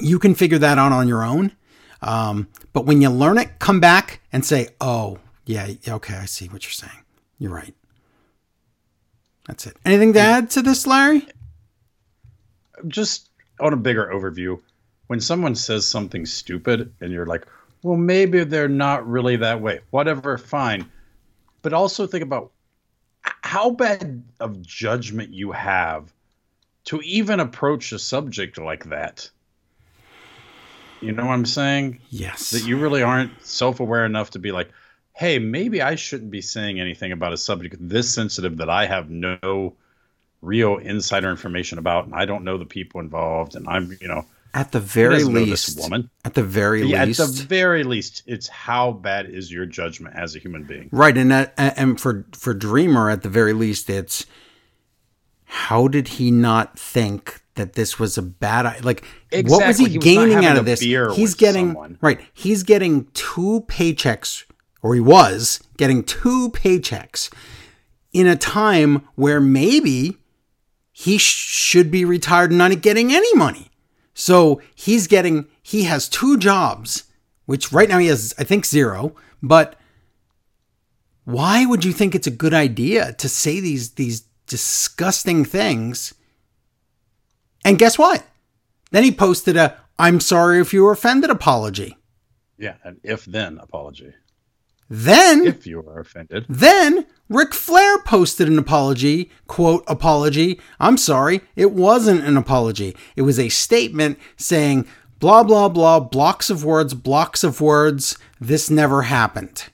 You 0.00 0.18
can 0.18 0.34
figure 0.34 0.58
that 0.58 0.78
out 0.78 0.92
on 0.92 1.08
your 1.08 1.22
own. 1.22 1.52
Um, 2.00 2.48
but 2.72 2.86
when 2.86 3.00
you 3.00 3.10
learn 3.10 3.38
it, 3.38 3.58
come 3.58 3.80
back 3.80 4.20
and 4.32 4.44
say, 4.44 4.68
"Oh, 4.80 5.18
yeah, 5.46 5.68
okay, 5.86 6.14
I 6.14 6.24
see 6.24 6.46
what 6.48 6.64
you're 6.64 6.72
saying. 6.72 7.04
You're 7.38 7.52
right." 7.52 7.74
That's 9.46 9.66
it. 9.66 9.76
Anything 9.84 10.12
to 10.14 10.20
add 10.20 10.50
to 10.50 10.62
this, 10.62 10.86
Larry? 10.86 11.26
Just 12.86 13.30
on 13.60 13.72
a 13.72 13.76
bigger 13.76 14.10
overview, 14.12 14.60
when 15.08 15.20
someone 15.20 15.54
says 15.54 15.86
something 15.86 16.26
stupid 16.26 16.92
and 17.00 17.12
you're 17.12 17.26
like, 17.26 17.46
well, 17.82 17.96
maybe 17.96 18.44
they're 18.44 18.68
not 18.68 19.06
really 19.08 19.36
that 19.36 19.60
way, 19.60 19.80
whatever, 19.90 20.38
fine. 20.38 20.90
But 21.62 21.72
also 21.72 22.06
think 22.06 22.22
about 22.22 22.52
how 23.22 23.70
bad 23.70 24.22
of 24.40 24.62
judgment 24.62 25.32
you 25.32 25.52
have 25.52 26.12
to 26.84 27.00
even 27.02 27.40
approach 27.40 27.92
a 27.92 27.98
subject 27.98 28.58
like 28.58 28.84
that. 28.86 29.30
You 31.02 31.12
know 31.12 31.26
what 31.26 31.32
I'm 31.32 31.46
saying? 31.46 32.00
Yes. 32.10 32.50
That 32.50 32.66
you 32.66 32.78
really 32.78 33.02
aren't 33.02 33.44
self 33.44 33.80
aware 33.80 34.06
enough 34.06 34.30
to 34.30 34.38
be 34.38 34.52
like, 34.52 34.70
hey, 35.14 35.38
maybe 35.38 35.82
I 35.82 35.94
shouldn't 35.94 36.30
be 36.30 36.40
saying 36.40 36.80
anything 36.80 37.12
about 37.12 37.32
a 37.32 37.36
subject 37.36 37.76
this 37.78 38.12
sensitive 38.12 38.56
that 38.58 38.70
I 38.70 38.86
have 38.86 39.10
no 39.10 39.74
real 40.40 40.78
insider 40.78 41.30
information 41.30 41.78
about, 41.78 42.06
and 42.06 42.14
I 42.14 42.24
don't 42.24 42.44
know 42.44 42.58
the 42.58 42.66
people 42.66 43.00
involved, 43.00 43.54
and 43.54 43.68
I'm, 43.68 43.96
you 44.00 44.08
know, 44.08 44.24
at 44.54 44.72
the 44.72 44.80
very 44.80 45.24
least, 45.24 45.78
woman. 45.78 46.10
At 46.24 46.34
the 46.34 46.42
very 46.42 46.84
yeah, 46.84 47.04
least, 47.04 47.20
at 47.20 47.28
the 47.28 47.42
very 47.44 47.84
least, 47.84 48.22
it's 48.26 48.48
how 48.48 48.92
bad 48.92 49.26
is 49.26 49.50
your 49.50 49.66
judgment 49.66 50.14
as 50.16 50.36
a 50.36 50.38
human 50.38 50.64
being, 50.64 50.88
right? 50.92 51.16
And 51.16 51.30
that, 51.30 51.54
and 51.56 52.00
for 52.00 52.26
for 52.32 52.52
Dreamer, 52.52 53.10
at 53.10 53.22
the 53.22 53.28
very 53.28 53.52
least, 53.52 53.88
it's 53.88 54.26
how 55.44 55.88
did 55.88 56.08
he 56.08 56.30
not 56.30 56.78
think 56.78 57.41
that 57.54 57.74
this 57.74 57.98
was 57.98 58.16
a 58.16 58.22
bad 58.22 58.66
idea? 58.66 58.82
Like, 58.82 59.04
exactly. 59.30 59.50
what 59.50 59.66
was 59.66 59.78
he, 59.78 59.88
he 59.88 59.98
was 59.98 60.04
gaining 60.04 60.44
out 60.44 60.56
of 60.56 60.64
this? 60.64 60.80
He's 60.80 61.34
getting 61.34 61.68
someone. 61.68 61.98
right. 62.00 62.20
He's 62.32 62.62
getting 62.62 63.06
two 63.14 63.64
paychecks 63.68 64.44
or 64.82 64.94
he 64.94 65.00
was 65.00 65.62
getting 65.76 66.02
two 66.02 66.50
paychecks 66.50 67.32
in 68.12 68.26
a 68.26 68.36
time 68.36 69.06
where 69.14 69.40
maybe 69.40 70.18
he 70.90 71.18
sh- 71.18 71.22
should 71.22 71.90
be 71.90 72.04
retired 72.04 72.50
and 72.50 72.58
not 72.58 72.80
getting 72.82 73.12
any 73.12 73.34
money. 73.34 73.68
So 74.14 74.60
he's 74.74 75.06
getting, 75.06 75.46
he 75.62 75.84
has 75.84 76.08
two 76.08 76.36
jobs, 76.36 77.04
which 77.46 77.72
right 77.72 77.88
now 77.88 77.98
he 77.98 78.08
has, 78.08 78.34
I 78.38 78.44
think, 78.44 78.66
zero. 78.66 79.14
But 79.42 79.76
why 81.24 81.64
would 81.64 81.84
you 81.84 81.92
think 81.92 82.14
it's 82.14 82.26
a 82.26 82.32
good 82.32 82.52
idea 82.52 83.12
to 83.14 83.28
say 83.28 83.60
these, 83.60 83.92
these 83.92 84.22
disgusting 84.46 85.44
things? 85.44 86.12
And 87.64 87.78
guess 87.78 87.98
what? 87.98 88.24
Then 88.90 89.04
he 89.04 89.12
posted 89.12 89.56
a, 89.56 89.78
I'm 89.98 90.20
sorry 90.20 90.60
if 90.60 90.72
you 90.72 90.82
were 90.82 90.92
offended 90.92 91.30
apology. 91.30 91.96
Yeah, 92.58 92.74
an 92.84 93.00
if 93.02 93.24
then 93.24 93.58
apology. 93.58 94.14
Then, 94.94 95.46
if 95.46 95.66
you 95.66 95.80
are 95.80 96.00
offended, 96.00 96.44
then 96.50 97.06
Ric 97.30 97.54
Flair 97.54 97.98
posted 98.00 98.46
an 98.46 98.58
apology, 98.58 99.30
quote, 99.46 99.84
apology. 99.86 100.60
I'm 100.78 100.98
sorry, 100.98 101.40
it 101.56 101.72
wasn't 101.72 102.24
an 102.24 102.36
apology. 102.36 102.94
It 103.16 103.22
was 103.22 103.38
a 103.38 103.48
statement 103.48 104.18
saying, 104.36 104.86
blah, 105.18 105.44
blah, 105.44 105.70
blah, 105.70 106.00
blocks 106.00 106.50
of 106.50 106.62
words, 106.62 106.92
blocks 106.92 107.42
of 107.42 107.62
words. 107.62 108.18
This 108.38 108.68
never 108.68 109.02
happened. 109.02 109.64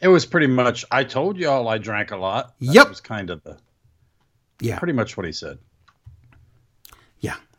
It 0.00 0.08
was 0.08 0.26
pretty 0.26 0.48
much, 0.48 0.84
I 0.90 1.04
told 1.04 1.38
y'all 1.38 1.66
I 1.68 1.78
drank 1.78 2.10
a 2.10 2.16
lot. 2.18 2.54
That 2.60 2.74
yep. 2.74 2.88
was 2.90 3.00
kind 3.00 3.30
of 3.30 3.42
the, 3.44 3.56
yeah, 4.60 4.78
pretty 4.78 4.92
much 4.92 5.16
what 5.16 5.24
he 5.24 5.32
said. 5.32 5.58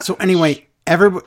So 0.01 0.15
anyway, 0.15 0.67
everybody, 0.85 1.25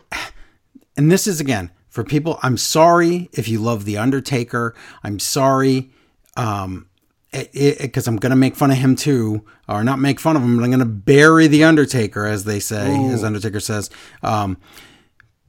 and 0.96 1.10
this 1.10 1.26
is 1.26 1.40
again, 1.40 1.70
for 1.88 2.04
people, 2.04 2.38
I'm 2.42 2.56
sorry 2.56 3.28
if 3.32 3.48
you 3.48 3.60
love 3.60 3.84
The 3.84 3.98
Undertaker. 3.98 4.74
I'm 5.02 5.18
sorry 5.18 5.90
um, 6.36 6.88
because 7.32 8.06
I'm 8.06 8.16
going 8.16 8.30
to 8.30 8.36
make 8.36 8.56
fun 8.56 8.70
of 8.70 8.78
him 8.78 8.94
too, 8.94 9.44
or 9.68 9.82
not 9.84 9.98
make 9.98 10.20
fun 10.20 10.36
of 10.36 10.42
him, 10.42 10.56
but 10.56 10.64
I'm 10.64 10.70
going 10.70 10.80
to 10.80 10.86
bury 10.86 11.46
The 11.46 11.64
Undertaker, 11.64 12.26
as 12.26 12.44
they 12.44 12.60
say, 12.60 12.96
Ooh. 12.96 13.10
as 13.10 13.24
Undertaker 13.24 13.60
says. 13.60 13.90
Um, 14.22 14.58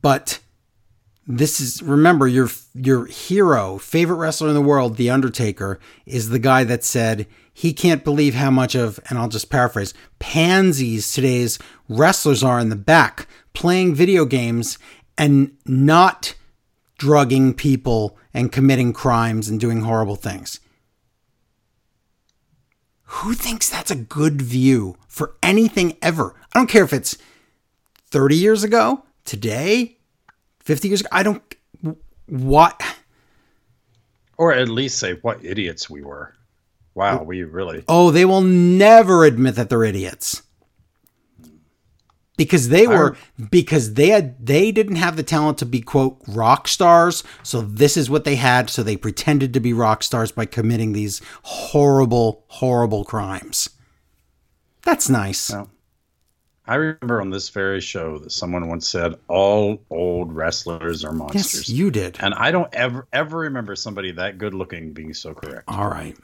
but 0.02 0.40
this 1.28 1.62
is 1.62 1.84
remember 1.84 2.28
your 2.28 2.50
your 2.74 3.06
hero, 3.06 3.78
favorite 3.78 4.16
wrestler 4.16 4.48
in 4.48 4.56
the 4.56 4.62
world, 4.62 4.98
The 4.98 5.10
Undertaker, 5.12 5.80
is 6.06 6.30
the 6.30 6.40
guy 6.40 6.64
that 6.64 6.84
said 6.84 7.28
he 7.60 7.74
can't 7.74 8.06
believe 8.06 8.36
how 8.36 8.50
much 8.50 8.74
of, 8.74 9.02
and 9.10 9.20
I'll 9.20 9.28
just 9.28 9.50
paraphrase, 9.50 9.94
pansies 10.18 11.12
today's 11.12 11.60
wrestlers 11.90 12.42
are 12.42 12.58
in 12.58 12.70
the 12.70 12.78
back 12.78 13.28
playing 13.54 13.96
video 13.96 14.24
games 14.24 14.80
and 15.18 15.58
not 15.66 16.36
drugging 16.98 17.54
people 17.54 18.18
and 18.34 18.50
committing 18.50 18.94
crimes 18.94 19.50
and 19.50 19.60
doing 19.60 19.82
horrible 19.82 20.16
things. 20.16 20.62
Who 23.04 23.34
thinks 23.34 23.70
that's 23.70 23.92
a 23.92 23.96
good 23.98 24.42
view 24.42 24.96
for 25.10 25.36
anything 25.44 25.98
ever? 26.02 26.36
I 26.56 26.60
don't 26.60 26.70
care 26.70 26.86
if 26.86 26.94
it's 26.94 27.18
30 28.12 28.38
years 28.38 28.64
ago, 28.64 29.04
today, 29.26 29.98
50 30.62 30.88
years 30.88 31.02
ago. 31.02 31.10
I 31.12 31.24
don't. 31.24 31.44
What? 32.28 32.82
Or 34.38 34.54
at 34.54 34.70
least 34.70 34.98
say 34.98 35.16
what 35.16 35.44
idiots 35.44 35.90
we 35.90 36.04
were. 36.04 36.36
Wow, 37.00 37.24
we 37.24 37.44
really. 37.44 37.86
Oh, 37.88 38.12
they 38.12 38.26
will 38.26 38.42
never 38.42 39.24
admit 39.24 39.56
that 39.56 39.70
they're 39.70 39.86
idiots. 39.86 40.44
Because 42.36 42.68
they 42.68 42.88
were 42.88 43.16
because 43.50 43.94
they 43.94 44.10
had 44.10 44.46
they 44.46 44.74
didn't 44.74 44.98
have 44.98 45.16
the 45.16 45.24
talent 45.24 45.58
to 45.60 45.66
be 45.66 45.80
quote 45.80 46.22
rock 46.28 46.68
stars 46.68 47.24
so 47.44 47.62
this 47.62 47.98
is 47.98 48.10
what 48.10 48.24
they 48.24 48.36
had 48.36 48.70
so 48.70 48.82
they 48.82 48.96
pretended 48.96 49.54
to 49.54 49.60
be 49.60 49.74
rock 49.74 50.04
stars 50.04 50.32
by 50.32 50.46
committing 50.46 50.92
these 50.92 51.22
horrible 51.44 52.44
horrible 52.48 53.06
crimes. 53.06 53.70
That's 54.84 55.10
nice. 55.10 55.52
Well, 55.52 55.70
i 56.68 56.76
remember 56.76 57.22
on 57.22 57.30
this 57.30 57.48
very 57.50 57.82
show 57.82 58.20
that 58.20 58.32
someone 58.32 58.68
once 58.68 58.90
said 58.90 59.16
all 59.30 59.82
old 59.90 60.34
wrestlers 60.34 61.06
are 61.06 61.14
monsters. 61.14 61.70
Yes 61.70 61.70
you 61.70 61.92
did. 61.92 62.18
And 62.20 62.34
i 62.34 62.52
don't 62.52 62.74
ever 62.74 63.08
ever 63.14 63.38
remember 63.38 63.76
somebody 63.78 64.12
that 64.12 64.38
good 64.38 64.54
looking 64.54 64.92
being 64.92 65.14
so 65.14 65.34
correct. 65.34 65.64
All 65.70 65.88
right 65.88 66.18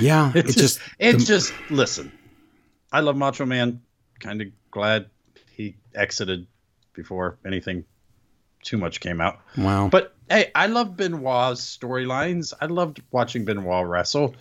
yeah 0.00 0.32
it's, 0.34 0.54
just, 0.54 0.78
just 0.78 0.80
it's 0.98 1.24
the, 1.24 1.26
just 1.26 1.52
listen 1.70 2.12
i 2.92 3.00
love 3.00 3.16
macho 3.16 3.44
man 3.44 3.80
kind 4.20 4.40
of 4.40 4.48
glad 4.70 5.06
he 5.52 5.76
exited 5.94 6.46
before 6.94 7.38
anything 7.44 7.84
too 8.62 8.76
much 8.76 9.00
came 9.00 9.20
out. 9.20 9.40
Wow. 9.56 9.88
But 9.88 10.14
hey, 10.28 10.50
I 10.54 10.66
love 10.66 10.96
Benoit's 10.96 11.76
storylines. 11.76 12.52
I 12.60 12.66
loved 12.66 13.02
watching 13.10 13.44
Benoit 13.44 13.86
wrestle. 13.86 14.34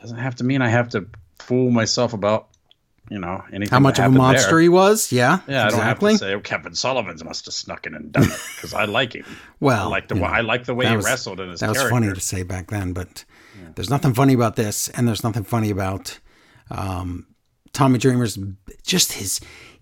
Doesn't 0.00 0.18
have 0.18 0.36
to 0.36 0.44
mean 0.44 0.62
I 0.62 0.68
have 0.68 0.90
to 0.90 1.06
fool 1.38 1.70
myself 1.70 2.12
about, 2.12 2.48
you 3.10 3.18
know, 3.18 3.42
anything. 3.52 3.70
How 3.70 3.80
much 3.80 3.98
of 3.98 4.06
a 4.06 4.08
monster 4.10 4.50
there. 4.50 4.60
he 4.60 4.68
was? 4.68 5.12
Yeah. 5.12 5.40
Yeah, 5.46 5.66
exactly. 5.66 5.66
I 5.66 5.70
don't 5.70 5.80
have 5.80 5.98
to 5.98 6.18
say, 6.18 6.34
oh, 6.34 6.40
Kevin 6.40 6.74
Sullivan's 6.74 7.24
must 7.24 7.44
have 7.46 7.54
snuck 7.54 7.86
in 7.86 7.94
and 7.94 8.12
done 8.12 8.24
it 8.24 8.40
because 8.56 8.74
I 8.74 8.84
like 8.84 9.14
him. 9.14 9.24
well, 9.60 9.88
I 9.88 9.90
like 9.90 10.08
the, 10.08 10.22
I 10.22 10.40
like 10.40 10.64
the 10.64 10.74
way 10.74 10.86
he 10.86 10.96
was, 10.96 11.04
wrestled 11.04 11.40
in 11.40 11.50
his 11.50 11.60
That 11.60 11.70
was 11.70 11.82
funny 11.82 12.12
to 12.12 12.20
say 12.20 12.42
back 12.42 12.68
then, 12.70 12.92
but 12.92 13.24
yeah. 13.60 13.68
there's 13.74 13.90
nothing 13.90 14.14
funny 14.14 14.34
about 14.34 14.56
this, 14.56 14.88
and 14.90 15.06
there's 15.06 15.24
nothing 15.24 15.44
funny 15.44 15.70
about 15.70 16.18
um, 16.70 17.26
Tommy 17.72 17.98
Dreamer's 17.98 18.38
just 18.84 19.12
his 19.14 19.40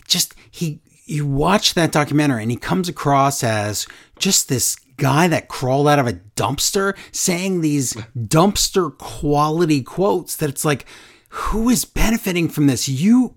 just 0.09 0.35
he 0.51 0.81
you 1.05 1.27
watch 1.27 1.75
that 1.75 1.93
documentary 1.93 2.43
and 2.43 2.51
he 2.51 2.57
comes 2.57 2.89
across 2.89 3.43
as 3.45 3.87
just 4.19 4.49
this 4.49 4.77
guy 4.97 5.27
that 5.29 5.49
crawled 5.49 5.89
out 5.89 5.99
of 5.99 6.07
a 6.07 6.13
dumpster 6.37 6.97
saying 7.11 7.61
these 7.61 7.93
dumpster 8.17 8.97
quality 8.99 9.83
quotes 9.83 10.37
that 10.37 10.49
it's 10.49 10.65
like 10.65 10.87
who 11.29 11.69
is 11.69 11.85
benefiting 11.85 12.49
from 12.49 12.67
this 12.67 12.89
you 12.89 13.35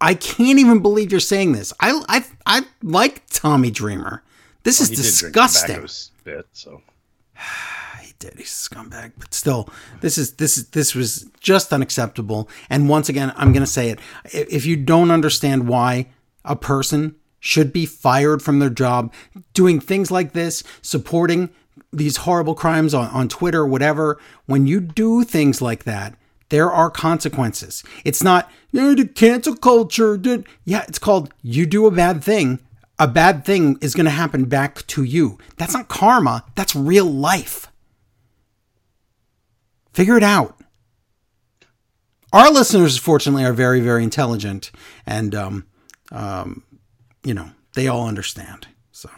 I 0.00 0.14
can't 0.14 0.58
even 0.58 0.80
believe 0.80 1.10
you're 1.10 1.20
saying 1.20 1.52
this. 1.52 1.72
I 1.78 2.02
I 2.08 2.24
I 2.46 2.62
like 2.82 3.22
Tommy 3.28 3.70
Dreamer. 3.70 4.22
This 4.62 4.80
Well, 4.80 4.84
is 4.84 4.88
he 4.90 4.96
did 4.96 5.02
drink 5.02 5.34
disgusting. 5.34 6.14
Bit, 6.24 6.46
so 6.52 6.82
did. 8.20 8.34
He's 8.36 8.68
a 8.70 8.74
scumbag, 8.74 9.12
but 9.18 9.34
still, 9.34 9.68
this 10.00 10.16
is 10.16 10.34
this 10.34 10.56
is 10.56 10.68
this 10.68 10.94
was 10.94 11.28
just 11.40 11.72
unacceptable. 11.72 12.48
And 12.68 12.88
once 12.88 13.08
again, 13.08 13.32
I'm 13.34 13.52
going 13.52 13.64
to 13.64 13.66
say 13.66 13.90
it: 13.90 13.98
if 14.32 14.64
you 14.64 14.76
don't 14.76 15.10
understand 15.10 15.66
why 15.66 16.06
a 16.44 16.54
person 16.54 17.16
should 17.40 17.72
be 17.72 17.86
fired 17.86 18.42
from 18.42 18.60
their 18.60 18.70
job, 18.70 19.12
doing 19.54 19.80
things 19.80 20.10
like 20.10 20.32
this, 20.32 20.62
supporting 20.82 21.50
these 21.92 22.18
horrible 22.18 22.54
crimes 22.54 22.94
on 22.94 23.08
on 23.08 23.28
Twitter, 23.28 23.66
whatever, 23.66 24.20
when 24.46 24.66
you 24.66 24.80
do 24.80 25.24
things 25.24 25.60
like 25.60 25.84
that. 25.84 26.14
There 26.50 26.70
are 26.70 26.90
consequences. 26.90 27.84
It's 28.04 28.24
not 28.24 28.50
you 28.72 28.82
know, 28.82 28.94
the 28.96 29.06
cancel 29.06 29.54
culture. 29.54 30.16
Dude. 30.16 30.46
Yeah, 30.64 30.84
it's 30.88 30.98
called 30.98 31.32
you 31.42 31.64
do 31.64 31.86
a 31.86 31.92
bad 31.92 32.24
thing. 32.24 32.58
A 32.98 33.06
bad 33.06 33.44
thing 33.44 33.78
is 33.80 33.94
going 33.94 34.04
to 34.04 34.10
happen 34.10 34.44
back 34.44 34.84
to 34.88 35.04
you. 35.04 35.38
That's 35.56 35.74
not 35.74 35.86
karma. 35.86 36.44
That's 36.56 36.74
real 36.74 37.06
life. 37.06 37.69
Figure 39.92 40.16
it 40.16 40.22
out. 40.22 40.60
Our 42.32 42.50
listeners, 42.50 42.96
fortunately, 42.96 43.44
are 43.44 43.52
very, 43.52 43.80
very 43.80 44.04
intelligent, 44.04 44.70
and 45.04 45.34
um, 45.34 45.66
um, 46.12 46.62
you 47.24 47.34
know 47.34 47.50
they 47.74 47.88
all 47.88 48.06
understand. 48.06 48.68
So 48.92 49.10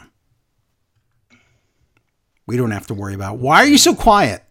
we 2.46 2.56
don't 2.56 2.70
have 2.70 2.87
to 2.87 2.94
worry 2.94 3.14
about. 3.14 3.38
Why 3.38 3.56
are 3.56 3.66
you 3.66 3.78
so 3.78 3.94
quiet? 3.94 4.42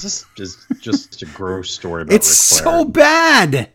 this 0.00 0.24
is 0.38 0.66
just 0.80 1.22
a 1.22 1.26
gross 1.26 1.70
story 1.70 2.02
about 2.02 2.14
It's 2.14 2.28
so 2.28 2.84
bad. 2.84 3.70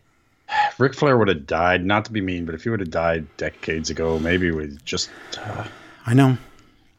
Ric 0.77 0.95
Flair 0.95 1.17
would 1.17 1.27
have 1.27 1.45
died, 1.45 1.86
not 1.86 2.06
to 2.06 2.12
be 2.12 2.21
mean, 2.21 2.45
but 2.45 2.56
if 2.56 2.63
he 2.63 2.69
would 2.69 2.80
have 2.80 2.89
died 2.89 3.27
decades 3.38 3.89
ago, 3.89 4.17
maybe 4.17 4.51
we 4.51 4.77
just 4.86 5.10
uh, 5.38 5.65
I 6.06 6.13
know. 6.13 6.32
it 6.32 6.39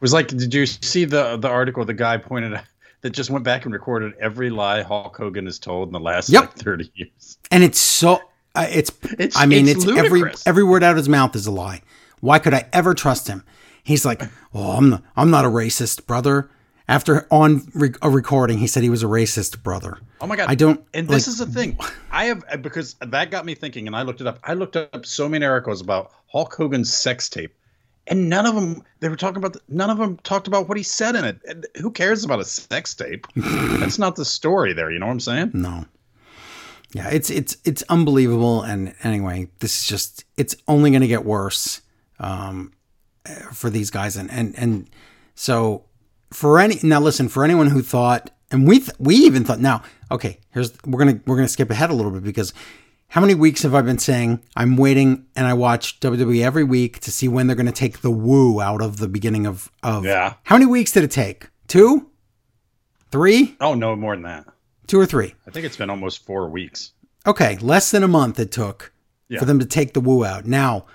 was 0.01 0.13
like. 0.13 0.27
Did 0.27 0.53
you 0.53 0.65
see 0.67 1.05
the 1.05 1.37
the 1.37 1.49
article? 1.49 1.83
The 1.85 1.95
guy 1.95 2.17
pointed 2.17 2.53
out 2.53 2.63
that 3.01 3.11
just 3.11 3.29
went 3.29 3.43
back 3.45 3.65
and 3.65 3.73
recorded 3.73 4.13
every 4.19 4.49
lie 4.49 4.81
Hulk 4.81 5.15
Hogan 5.15 5.45
has 5.45 5.59
told 5.59 5.89
in 5.89 5.93
the 5.93 5.99
last 5.99 6.29
Yep. 6.29 6.41
like 6.41 6.53
thirty 6.55 6.91
years. 6.95 7.37
and 7.51 7.63
it's 7.63 7.79
so 7.79 8.19
uh, 8.55 8.65
it's, 8.69 8.91
It's- 9.13 9.33
i 9.35 9.45
mean 9.45 9.67
it's 9.67 9.85
it's, 9.85 9.97
every 9.97 10.23
every 10.45 10.63
word 10.63 10.83
out 10.83 10.91
of 10.91 10.97
his 10.97 11.07
mouth 11.09 11.35
is 11.35 11.45
a 11.47 11.51
lie 11.51 11.81
why 12.19 12.39
could 12.39 12.53
i 12.53 12.67
ever 12.73 12.93
trust 12.93 13.27
him 13.27 13.43
he's 13.83 14.05
like 14.05 14.21
oh 14.53 14.71
i'm 14.71 14.89
not, 14.89 15.03
i'm 15.15 15.29
not 15.31 15.45
a 15.45 15.49
racist 15.49 16.05
brother 16.07 16.49
after 16.87 17.27
on 17.31 17.61
re- 17.75 17.93
a 18.01 18.09
recording 18.09 18.57
he 18.57 18.67
said 18.67 18.81
he 18.83 18.89
was 18.89 19.03
a 19.03 19.07
racist 19.07 19.61
brother 19.63 19.97
Oh 20.21 20.27
my 20.27 20.35
god! 20.35 20.49
i 20.49 20.55
don't 20.55 20.83
And 20.93 21.07
like, 21.07 21.15
this 21.17 21.27
is 21.29 21.37
the 21.37 21.45
thing. 21.45 21.77
I 22.11 22.25
have 22.25 22.43
because 22.61 22.95
that 22.99 23.31
got 23.31 23.45
me 23.45 23.55
thinking, 23.55 23.87
and 23.87 23.95
I 23.95 24.01
looked 24.01 24.19
it 24.19 24.27
up. 24.27 24.37
I 24.43 24.53
looked 24.53 24.75
up 24.75 25.05
so 25.05 25.29
many 25.29 25.45
articles 25.45 25.79
about 25.79 26.11
Hulk 26.27 26.53
Hogan's 26.53 26.91
sex 26.91 27.29
tape, 27.29 27.55
and 28.09 28.27
none 28.29 28.45
of 28.45 28.55
them 28.55 28.83
they 28.99 29.07
were 29.07 29.15
talking 29.15 29.37
about. 29.37 29.55
None 29.69 29.89
of 29.89 29.97
them 29.97 30.17
talked 30.17 30.47
about 30.47 30.67
what 30.67 30.77
he 30.77 30.83
said 30.83 31.15
in 31.15 31.23
it. 31.23 31.39
And 31.47 31.65
who 31.81 31.89
cares 31.91 32.25
about 32.25 32.41
a 32.41 32.45
sex 32.45 32.93
tape? 32.93 33.25
That's 33.35 33.97
not 33.97 34.17
the 34.17 34.25
story 34.25 34.73
there. 34.73 34.91
You 34.91 34.99
know 34.99 35.05
what 35.05 35.13
I'm 35.13 35.19
saying? 35.21 35.51
no 35.53 35.85
yeah 36.91 37.07
it's 37.09 37.29
it's 37.29 37.55
it's 37.65 37.83
unbelievable 37.83 38.63
and 38.63 38.95
anyway 39.03 39.47
this 39.59 39.79
is 39.79 39.87
just 39.87 40.25
it's 40.37 40.55
only 40.67 40.89
going 40.89 41.01
to 41.01 41.07
get 41.07 41.23
worse 41.23 41.81
um 42.19 42.73
for 43.53 43.69
these 43.69 43.91
guys 43.91 44.17
and 44.17 44.29
and 44.31 44.57
and 44.57 44.89
so 45.35 45.83
for 46.31 46.59
any 46.59 46.79
now 46.81 46.99
listen 46.99 47.29
for 47.29 47.43
anyone 47.43 47.67
who 47.67 47.81
thought 47.81 48.31
and 48.49 48.67
we 48.67 48.79
th- 48.79 48.97
we 48.97 49.15
even 49.15 49.43
thought 49.43 49.59
now 49.59 49.83
okay 50.09 50.39
here's 50.49 50.73
we're 50.85 50.97
gonna 50.99 51.19
we're 51.27 51.35
gonna 51.35 51.47
skip 51.47 51.69
ahead 51.69 51.91
a 51.91 51.93
little 51.93 52.11
bit 52.11 52.23
because 52.23 52.53
how 53.09 53.21
many 53.21 53.33
weeks 53.35 53.63
have 53.63 53.73
I 53.75 53.81
been 53.81 53.97
saying 53.99 54.43
I'm 54.55 54.77
waiting 54.77 55.25
and 55.35 55.45
I 55.47 55.53
watch 55.53 55.99
WWE 55.99 56.43
every 56.43 56.63
week 56.63 56.99
to 57.01 57.11
see 57.11 57.27
when 57.27 57.47
they're 57.47 57.55
gonna 57.55 57.71
take 57.71 58.01
the 58.01 58.11
woo 58.11 58.61
out 58.61 58.81
of 58.81 58.97
the 58.97 59.07
beginning 59.07 59.45
of 59.45 59.71
of 59.83 60.05
Yeah. 60.05 60.35
how 60.43 60.55
many 60.55 60.65
weeks 60.65 60.91
did 60.91 61.03
it 61.03 61.11
take 61.11 61.49
two 61.67 62.09
three 63.11 63.55
Oh 63.59 63.73
no, 63.73 63.95
more 63.95 64.15
than 64.15 64.23
that. 64.23 64.45
two 64.87 64.99
or 64.99 65.05
three 65.05 65.33
I 65.47 65.51
think 65.51 65.65
it's 65.65 65.77
been 65.77 65.89
almost 65.89 66.25
four 66.25 66.49
weeks. 66.49 66.91
Okay, 67.27 67.57
less 67.57 67.91
than 67.91 68.03
a 68.03 68.07
month 68.07 68.39
it 68.39 68.51
took 68.51 68.91
Yeah. 69.27 69.39
for 69.39 69.45
them 69.45 69.59
to 69.59 69.65
take 69.65 69.93
the 69.93 69.99
woo 70.01 70.23
out. 70.25 70.45
Now, 70.45 70.85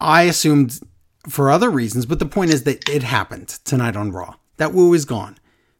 I 0.00 0.22
assumed 0.22 0.80
for 1.28 1.50
other 1.50 1.70
reasons, 1.70 2.06
but 2.06 2.18
the 2.18 2.26
point 2.26 2.52
is 2.52 2.64
that 2.64 2.88
it 2.88 3.02
happened 3.02 3.48
tonight 3.64 3.96
on 3.96 4.10
Raw. 4.12 4.34
That 4.56 4.72
woo 4.72 4.92
is 4.94 5.04
gone. 5.04 5.38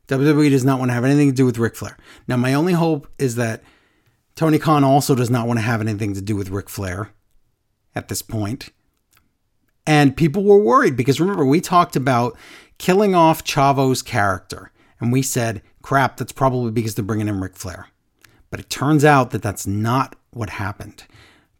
WWE 0.09 0.51
does 0.51 0.64
not 0.64 0.79
want 0.79 0.90
to 0.90 0.94
have 0.94 1.05
anything 1.05 1.31
to 1.31 1.35
do 1.35 1.46
with 1.46 1.59
Ric 1.59 1.75
Flair. 1.77 1.96
Now, 2.29 2.37
my 2.37 2.53
only 2.55 2.72
hope 2.75 3.09
is 3.18 3.37
that 3.37 3.62
Tony 4.35 4.59
Khan 4.59 4.85
also 4.85 5.14
does 5.14 5.31
not 5.31 5.47
want 5.47 5.59
to 5.59 5.64
have 5.64 5.81
anything 5.81 6.14
to 6.14 6.23
do 6.23 6.37
with 6.37 6.51
Ric 6.51 6.68
Flair 6.68 7.11
at 7.95 8.09
this 8.09 8.23
point. 8.23 8.71
And 9.87 10.16
people 10.16 10.45
were 10.45 10.62
worried 10.62 10.97
because 10.97 11.21
remember, 11.21 11.45
we 11.45 11.61
talked 11.61 11.97
about 11.97 12.37
killing 12.79 13.14
off 13.14 13.45
Chavo's 13.45 14.03
character. 14.03 14.71
And 15.01 15.12
we 15.12 15.23
said, 15.23 15.62
crap, 15.83 16.16
that's 16.16 16.33
probably 16.33 16.71
because 16.71 16.95
they're 16.95 17.05
bringing 17.05 17.29
in 17.29 17.40
Ric 17.40 17.57
Flair. 17.57 17.88
But 18.51 18.61
it 18.61 18.71
turns 18.71 19.05
out 19.05 19.31
that 19.31 19.42
that's 19.42 19.66
not 19.66 20.14
what 20.31 20.51
happened. 20.51 21.05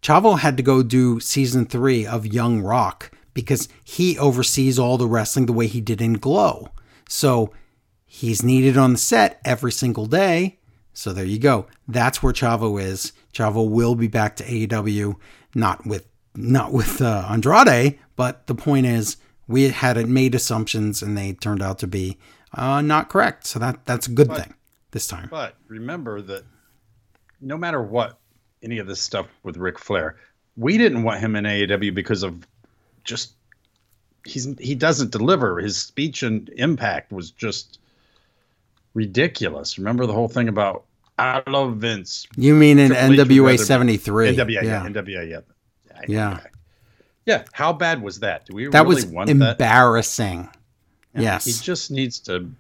Chavo 0.01 0.39
had 0.39 0.57
to 0.57 0.63
go 0.63 0.83
do 0.83 1.21
season 1.21 1.67
three 1.67 2.07
of 2.07 2.27
Young 2.27 2.61
Rock 2.61 3.11
because 3.35 3.69
he 3.85 4.19
oversees 4.19 4.79
all 4.79 4.99
the 4.99 5.07
wrestling 5.07 5.47
the 5.47 5.53
way 5.53 5.67
he 5.67 5.81
did 5.81 6.01
in 6.01 6.15
Glow. 6.15 6.69
So 7.09 7.53
he's 8.05 8.43
needed 8.43 8.77
on 8.77 8.93
the 8.93 8.99
set 8.99 9.41
every 9.45 9.73
single 9.73 10.07
day. 10.07 10.59
So 10.95 11.13
there 11.13 11.25
you 11.25 11.39
go. 11.39 11.67
That's 11.89 12.23
where 12.23 12.33
Chavo 12.33 12.81
is. 12.81 13.13
Chavo 13.33 13.69
will 13.69 13.95
be 13.95 14.09
back 14.09 14.37
to 14.37 14.45
AEW, 14.45 15.17
not 15.55 15.87
with 15.87 16.07
not 16.35 16.73
with 16.73 17.01
uh, 17.01 17.27
Andrade, 17.29 17.99
but 18.17 18.47
the 18.47 18.55
point 18.55 18.87
is 18.87 19.17
we 19.47 19.69
had 19.69 20.09
made 20.09 20.35
assumptions 20.35 21.03
and 21.03 21.17
they 21.17 21.35
turned 21.35 21.63
out 21.63 21.79
to 21.81 21.87
be 21.87 22.19
uh, 22.55 22.81
not 22.81 23.09
correct. 23.09 23.47
So 23.47 23.59
that 23.59 23.85
that's 23.85 24.07
a 24.07 24.11
good 24.11 24.35
thing 24.35 24.55
this 24.91 25.07
time. 25.07 25.29
But 25.31 25.57
remember 25.69 26.23
that 26.23 26.45
no 27.41 27.57
matter 27.57 27.83
what, 27.83 28.19
any 28.63 28.79
of 28.79 28.87
this 28.87 29.01
stuff 29.01 29.27
with 29.43 29.57
Ric 29.57 29.79
Flair, 29.79 30.17
we 30.57 30.79
didn't 30.79 31.03
want 31.03 31.21
him 31.21 31.37
in 31.37 31.45
AEW 31.45 31.95
because 31.95 32.23
of 32.23 32.47
just 33.05 33.35
he's 34.25 34.55
he 34.59 34.75
doesn't 34.75 35.11
deliver. 35.11 35.59
His 35.59 35.77
speech 35.77 36.23
and 36.23 36.49
impact 36.57 37.13
was 37.13 37.31
just 37.31 37.79
ridiculous. 38.95 39.79
Remember 39.79 40.07
the 40.07 40.13
whole 40.13 40.29
thing 40.29 40.49
about 40.49 40.85
I 41.19 41.43
love 41.47 41.77
Vince. 41.77 42.27
You 42.37 42.55
mean 42.55 42.79
in 42.79 42.91
NWA 42.93 43.59
seventy 43.59 43.97
three? 43.97 44.35
NWA, 44.37 44.51
yeah, 44.51 44.63
yeah. 44.63 44.87
NWA, 44.89 45.31
yeah. 45.31 45.41
Yeah. 46.09 46.41
Yeah, 47.25 47.45
how 47.53 47.73
bad 47.73 48.03
was 48.03 48.19
that? 48.21 48.47
Do 48.47 48.55
we 48.57 48.67
That 48.67 48.83
really 48.83 48.97
was 48.97 49.07
want 49.07 49.29
that? 49.29 49.53
embarrassing. 49.53 50.49
yes. 51.15 51.45
He 51.45 51.53
just 51.53 51.91
needs 51.93 52.19
to. 52.21 52.51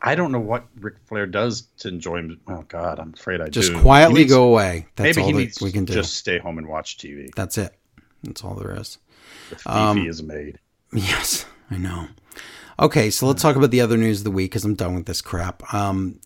I 0.00 0.14
don't 0.14 0.30
know 0.30 0.38
what 0.38 0.64
Ric 0.78 0.94
Flair 1.06 1.26
does 1.26 1.62
to 1.78 1.88
enjoy 1.88 2.18
him. 2.18 2.40
Oh 2.46 2.64
God, 2.68 3.00
I'm 3.00 3.14
afraid 3.14 3.40
I 3.40 3.48
just 3.48 3.72
do. 3.72 3.80
quietly 3.80 4.20
needs- 4.20 4.32
go 4.32 4.44
away. 4.44 4.86
That's 4.94 5.16
Maybe 5.16 5.22
all 5.22 5.26
he 5.28 5.32
that 5.32 5.38
needs 5.40 5.60
we 5.60 5.72
can 5.72 5.84
do. 5.86 5.92
just 5.92 6.14
stay 6.14 6.38
home 6.38 6.58
and 6.58 6.68
watch 6.68 6.98
TV. 6.98 7.34
That's 7.34 7.58
it. 7.58 7.74
That's 8.22 8.44
all 8.44 8.54
there 8.54 8.76
is. 8.78 8.98
Fifi 9.48 9.68
Um, 9.68 10.06
is 10.06 10.22
made. 10.22 10.58
Yes, 10.92 11.44
I 11.70 11.76
know. 11.78 12.06
Okay, 12.80 13.10
so 13.10 13.26
let's 13.26 13.42
talk 13.42 13.56
about 13.56 13.70
the 13.70 13.80
other 13.80 13.96
news 13.96 14.18
of 14.18 14.24
the 14.24 14.30
week 14.30 14.52
because 14.52 14.64
I'm 14.64 14.74
done 14.74 14.94
with 14.94 15.06
this 15.06 15.20
crap. 15.20 15.74
Um, 15.74 16.20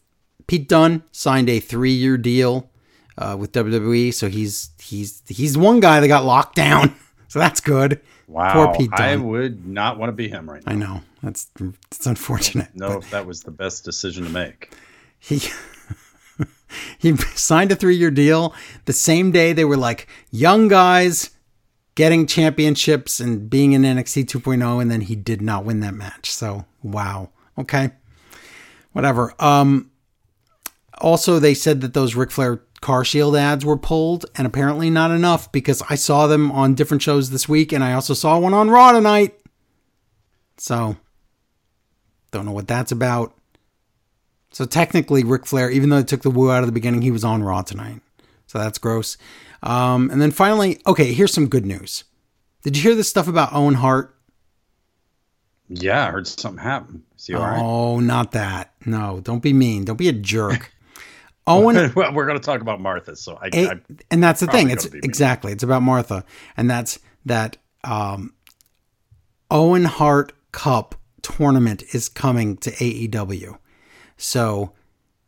Pete 0.47 0.69
Dunne 0.69 1.03
signed 1.11 1.49
a 1.49 1.61
three-year 1.61 2.19
deal 2.19 2.71
uh, 3.17 3.37
with 3.39 3.53
WWE, 3.53 4.13
so 4.13 4.29
he's 4.29 4.71
he's 4.81 5.23
he's 5.29 5.57
one 5.57 5.81
guy 5.81 6.01
that 6.01 6.09
got 6.09 6.25
locked 6.25 6.55
down. 6.55 6.95
So 7.29 7.39
that's 7.39 7.61
good. 7.61 7.99
Wow, 8.29 8.53
Poor 8.53 8.75
Pete 8.75 8.91
I 8.93 9.17
would 9.17 9.67
not 9.67 9.99
want 9.99 10.09
to 10.09 10.13
be 10.13 10.29
him 10.29 10.51
right 10.51 10.63
now. 10.67 10.71
I 10.71 10.75
know 10.75 11.01
that's 11.23 11.51
it's 11.91 12.05
unfortunate. 12.05 12.69
No, 12.75 12.99
if 12.99 13.09
that 13.09 13.25
was 13.25 13.45
the 13.45 13.51
best 13.51 13.87
decision 13.87 14.25
to 14.25 14.29
make. 14.29 14.71
he 15.19 15.41
he 16.99 17.17
signed 17.17 17.73
a 17.73 17.75
three 17.75 17.97
year 17.97 18.11
deal. 18.11 18.55
The 18.85 18.93
same 18.93 19.33
day 19.33 19.55
they 19.55 19.65
were 19.65 19.79
like 19.79 20.09
young 20.31 20.69
guys 20.69 21.31
getting 21.95 22.27
championships 22.27 23.21
and 23.21 23.49
being 23.51 23.73
in 23.73 23.83
NXT 23.83 24.27
2.0, 24.27 24.81
and 24.81 24.91
then 24.91 25.03
he 25.03 25.15
did 25.15 25.43
not 25.43 25.65
win 25.65 25.81
that 25.81 25.95
match. 25.95 26.33
So 26.33 26.65
wow, 26.83 27.31
okay, 27.59 27.91
whatever. 28.93 29.35
Um, 29.39 29.91
also 30.99 31.39
they 31.39 31.55
said 31.55 31.81
that 31.83 31.95
those 31.95 32.15
Ric 32.15 32.31
Flair 32.31 32.63
car 32.81 33.05
shield 33.05 33.37
ads 33.37 33.65
were 33.65 33.77
pulled, 33.77 34.27
and 34.37 34.47
apparently 34.47 34.91
not 34.91 35.11
enough 35.11 35.51
because 35.53 35.83
I 35.89 35.95
saw 35.95 36.27
them 36.27 36.51
on 36.51 36.75
different 36.75 37.03
shows 37.03 37.31
this 37.31 37.49
week, 37.49 37.73
and 37.73 37.83
I 37.85 37.93
also 37.93 38.15
saw 38.15 38.39
one 38.39 38.55
on 38.55 38.71
Raw 38.71 38.93
tonight. 38.93 39.39
So 40.59 40.97
don't 42.31 42.47
know 42.47 42.53
what 42.53 42.69
that's 42.69 42.93
about. 42.93 43.35
So 44.51 44.65
technically, 44.65 45.25
Ric 45.25 45.47
Flair, 45.47 45.71
even 45.71 45.89
though 45.89 45.97
they 45.97 46.05
took 46.05 46.23
the 46.23 46.31
woo 46.31 46.51
out 46.51 46.61
of 46.63 46.67
the 46.67 46.73
beginning, 46.73 47.03
he 47.03 47.11
was 47.11 47.25
on 47.25 47.43
Raw 47.43 47.63
tonight. 47.63 48.01
So 48.47 48.59
that's 48.59 48.79
gross. 48.79 49.17
Um, 49.63 50.11
and 50.11 50.21
then 50.21 50.31
finally, 50.31 50.81
okay, 50.87 51.13
here's 51.13 51.33
some 51.33 51.49
good 51.49 51.65
news. 51.65 52.05
Did 52.63 52.77
you 52.77 52.83
hear 52.83 52.95
this 52.95 53.09
stuff 53.09 53.29
about 53.29 53.53
Owen 53.53 53.75
Hart? 53.75 54.17
Yeah, 55.69 56.07
I 56.07 56.11
heard 56.11 56.27
something 56.27 56.63
happen. 56.63 57.03
All 57.33 57.41
right? 57.41 57.61
Oh, 57.61 58.01
not 58.01 58.33
that. 58.33 58.73
No, 58.85 59.21
don't 59.21 59.43
be 59.43 59.53
mean. 59.53 59.85
Don't 59.85 59.97
be 59.97 60.09
a 60.09 60.13
jerk. 60.13 60.73
Owen, 61.47 61.93
well, 61.97 62.13
we're 62.13 62.27
going 62.27 62.39
to 62.39 62.45
talk 62.45 62.61
about 62.61 62.81
Martha, 62.81 63.17
so 63.17 63.37
I, 63.41 63.49
A- 63.53 63.69
I 63.71 63.81
and 64.11 64.23
that's 64.23 64.41
the 64.41 64.47
thing. 64.47 64.71
It's 64.71 64.85
gonna 64.85 64.93
be 64.93 64.99
mean. 64.99 65.05
exactly. 65.05 65.53
It's 65.53 65.65
about 65.65 65.83
Martha, 65.83 66.25
and 66.57 66.71
that's 66.71 66.99
that. 67.25 67.57
Um, 67.85 68.35
Owen 69.51 69.85
Hart 69.85 70.33
Cup 70.53 70.95
tournament 71.21 71.83
is 71.93 72.09
coming 72.09 72.57
to 72.59 72.71
AEW, 72.71 73.59
so 74.17 74.73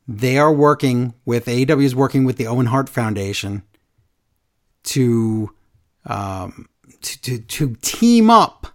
they 0.06 0.38
are 0.38 0.52
working 0.52 1.14
with 1.24 1.46
AEW 1.46 1.82
is 1.82 1.96
working 1.96 2.24
with 2.24 2.36
the 2.36 2.46
Owen 2.46 2.66
Hart 2.66 2.88
Foundation 2.88 3.64
to 4.84 5.50
um, 6.06 6.68
to, 7.02 7.20
to 7.22 7.38
to 7.38 7.76
team 7.82 8.30
up 8.30 8.68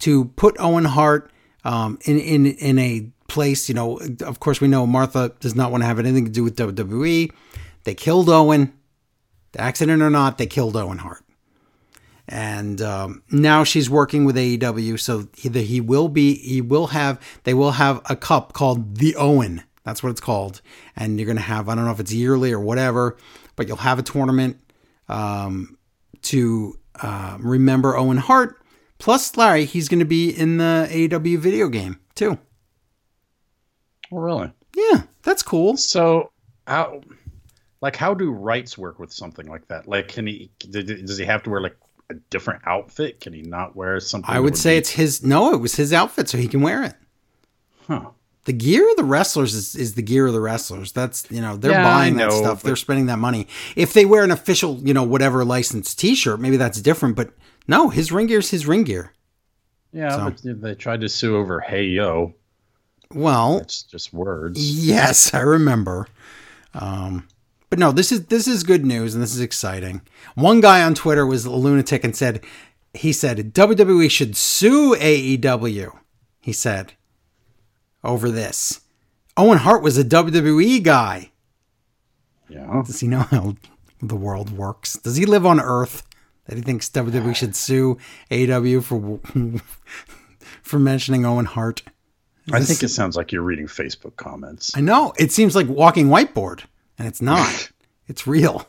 to 0.00 0.26
put 0.36 0.56
Owen 0.58 0.84
Hart 0.84 1.30
um, 1.64 1.98
in 2.04 2.18
in 2.18 2.46
in 2.46 2.78
a 2.78 3.10
place. 3.28 3.68
You 3.68 3.74
know, 3.74 4.00
of 4.24 4.40
course, 4.40 4.60
we 4.60 4.68
know 4.68 4.86
Martha 4.86 5.32
does 5.40 5.54
not 5.54 5.70
want 5.70 5.82
to 5.82 5.86
have 5.86 5.98
anything 5.98 6.24
to 6.24 6.30
do 6.30 6.44
with 6.44 6.56
WWE. 6.56 7.30
They 7.84 7.94
killed 7.94 8.28
Owen, 8.28 8.72
The 9.52 9.60
accident 9.60 10.02
or 10.02 10.10
not. 10.10 10.38
They 10.38 10.46
killed 10.46 10.76
Owen 10.76 10.98
Hart, 10.98 11.24
and 12.28 12.82
um, 12.82 13.22
now 13.30 13.64
she's 13.64 13.88
working 13.88 14.24
with 14.24 14.36
AEW. 14.36 14.98
So 14.98 15.28
he, 15.36 15.48
he 15.48 15.80
will 15.80 16.08
be 16.08 16.34
he 16.36 16.60
will 16.60 16.88
have 16.88 17.20
they 17.44 17.54
will 17.54 17.72
have 17.72 18.00
a 18.08 18.16
cup 18.16 18.52
called 18.52 18.96
the 18.96 19.14
Owen. 19.16 19.62
That's 19.84 20.02
what 20.02 20.10
it's 20.10 20.20
called, 20.20 20.60
and 20.96 21.18
you're 21.18 21.26
gonna 21.26 21.40
have 21.40 21.68
I 21.68 21.74
don't 21.74 21.84
know 21.84 21.92
if 21.92 22.00
it's 22.00 22.12
yearly 22.12 22.52
or 22.52 22.60
whatever, 22.60 23.16
but 23.56 23.66
you'll 23.68 23.78
have 23.78 23.98
a 23.98 24.02
tournament 24.02 24.60
um, 25.10 25.76
to 26.22 26.78
uh, 27.02 27.36
remember 27.40 27.96
Owen 27.96 28.16
Hart. 28.16 28.56
Plus, 28.98 29.36
Larry, 29.36 29.64
he's 29.64 29.88
going 29.88 30.00
to 30.00 30.04
be 30.04 30.30
in 30.30 30.58
the 30.58 30.86
AEW 30.90 31.38
video 31.38 31.68
game 31.68 31.98
too. 32.14 32.38
Oh, 34.12 34.18
really? 34.18 34.52
Yeah, 34.76 35.02
that's 35.22 35.42
cool. 35.42 35.76
So 35.76 36.30
how, 36.66 37.00
like, 37.80 37.96
how 37.96 38.14
do 38.14 38.30
rights 38.30 38.76
work 38.76 38.98
with 38.98 39.12
something 39.12 39.46
like 39.46 39.66
that? 39.68 39.88
Like, 39.88 40.08
can 40.08 40.26
he? 40.26 40.50
Does 40.70 41.16
he 41.18 41.24
have 41.24 41.42
to 41.44 41.50
wear 41.50 41.60
like 41.60 41.76
a 42.10 42.14
different 42.28 42.62
outfit? 42.66 43.20
Can 43.20 43.32
he 43.32 43.42
not 43.42 43.74
wear 43.74 43.98
something? 44.00 44.30
I 44.30 44.34
that 44.34 44.42
would 44.42 44.56
say 44.56 44.74
be- 44.74 44.78
it's 44.78 44.90
his. 44.90 45.22
No, 45.24 45.52
it 45.54 45.58
was 45.58 45.76
his 45.76 45.92
outfit, 45.92 46.28
so 46.28 46.38
he 46.38 46.48
can 46.48 46.60
wear 46.60 46.82
it. 46.84 46.94
Huh. 47.86 48.10
The 48.44 48.52
gear 48.54 48.88
of 48.90 48.96
the 48.96 49.04
wrestlers 49.04 49.54
is, 49.54 49.76
is 49.76 49.94
the 49.94 50.02
gear 50.02 50.26
of 50.26 50.32
the 50.32 50.40
wrestlers. 50.40 50.92
That's 50.92 51.30
you 51.30 51.40
know 51.42 51.56
they're 51.56 51.72
Yeah, 51.72 51.84
buying 51.84 52.18
I 52.20 52.24
that 52.24 52.32
stuff. 52.32 52.62
They're 52.62 52.74
spending 52.76 53.06
that 53.06 53.18
money. 53.18 53.46
If 53.76 53.92
they 53.92 54.04
wear 54.06 54.24
an 54.24 54.30
official, 54.30 54.78
you 54.82 54.94
know, 54.94 55.02
whatever 55.02 55.44
licensed 55.44 55.98
T-shirt, 55.98 56.40
maybe 56.40 56.56
that's 56.56 56.80
different. 56.80 57.16
But 57.16 57.32
no, 57.68 57.90
his 57.90 58.10
ring 58.10 58.26
gear 58.28 58.38
is 58.38 58.50
his 58.50 58.66
ring 58.66 58.84
gear. 58.84 59.12
Yeah, 59.92 60.16
So- 60.16 60.34
but 60.44 60.62
they 60.62 60.74
tried 60.74 61.02
to 61.02 61.08
sue 61.08 61.36
over 61.36 61.60
"Hey 61.60 61.84
Yo." 61.84 62.34
Well, 63.12 63.58
It's 63.58 63.82
just 63.82 64.12
words. 64.12 64.58
Yes, 64.86 65.34
I 65.34 65.40
remember. 65.40 66.06
Um, 66.74 67.26
but 67.68 67.78
no, 67.78 67.92
this 67.92 68.10
is 68.12 68.26
this 68.26 68.46
is 68.48 68.62
good 68.62 68.84
news 68.86 69.14
and 69.14 69.22
this 69.22 69.34
is 69.34 69.40
exciting. 69.40 70.00
One 70.34 70.60
guy 70.60 70.82
on 70.82 70.94
Twitter 70.94 71.26
was 71.26 71.44
a 71.44 71.50
lunatic 71.50 72.04
and 72.04 72.14
said 72.16 72.40
he 72.94 73.12
said 73.12 73.52
WWE 73.52 74.10
should 74.10 74.36
sue 74.36 74.94
AEW. 74.96 75.90
He 76.40 76.52
said 76.52 76.94
over 78.04 78.30
this. 78.30 78.80
Owen 79.36 79.58
Hart 79.58 79.82
was 79.82 79.96
a 79.98 80.04
WWE 80.04 80.82
guy. 80.82 81.30
Yeah. 82.48 82.82
Does 82.84 83.00
he 83.00 83.06
know 83.08 83.20
how 83.20 83.56
the 84.02 84.16
world 84.16 84.50
works? 84.50 84.94
Does 84.94 85.16
he 85.16 85.24
live 85.26 85.46
on 85.46 85.60
Earth 85.60 86.02
that 86.46 86.56
he 86.56 86.62
thinks 86.62 86.88
WWE 86.90 87.34
should 87.36 87.54
sue 87.54 87.96
AW 88.30 88.80
for 88.80 89.20
for 90.62 90.78
mentioning 90.78 91.24
Owen 91.24 91.44
Hart? 91.46 91.82
Is 92.46 92.52
I 92.54 92.58
this- 92.58 92.68
think 92.68 92.82
it 92.82 92.88
sounds 92.88 93.16
like 93.16 93.32
you're 93.32 93.42
reading 93.42 93.66
Facebook 93.66 94.16
comments. 94.16 94.72
I 94.76 94.80
know. 94.80 95.12
It 95.18 95.30
seems 95.32 95.54
like 95.54 95.68
walking 95.68 96.08
whiteboard, 96.08 96.64
and 96.98 97.06
it's 97.06 97.22
not. 97.22 97.70
it's 98.08 98.26
real. 98.26 98.66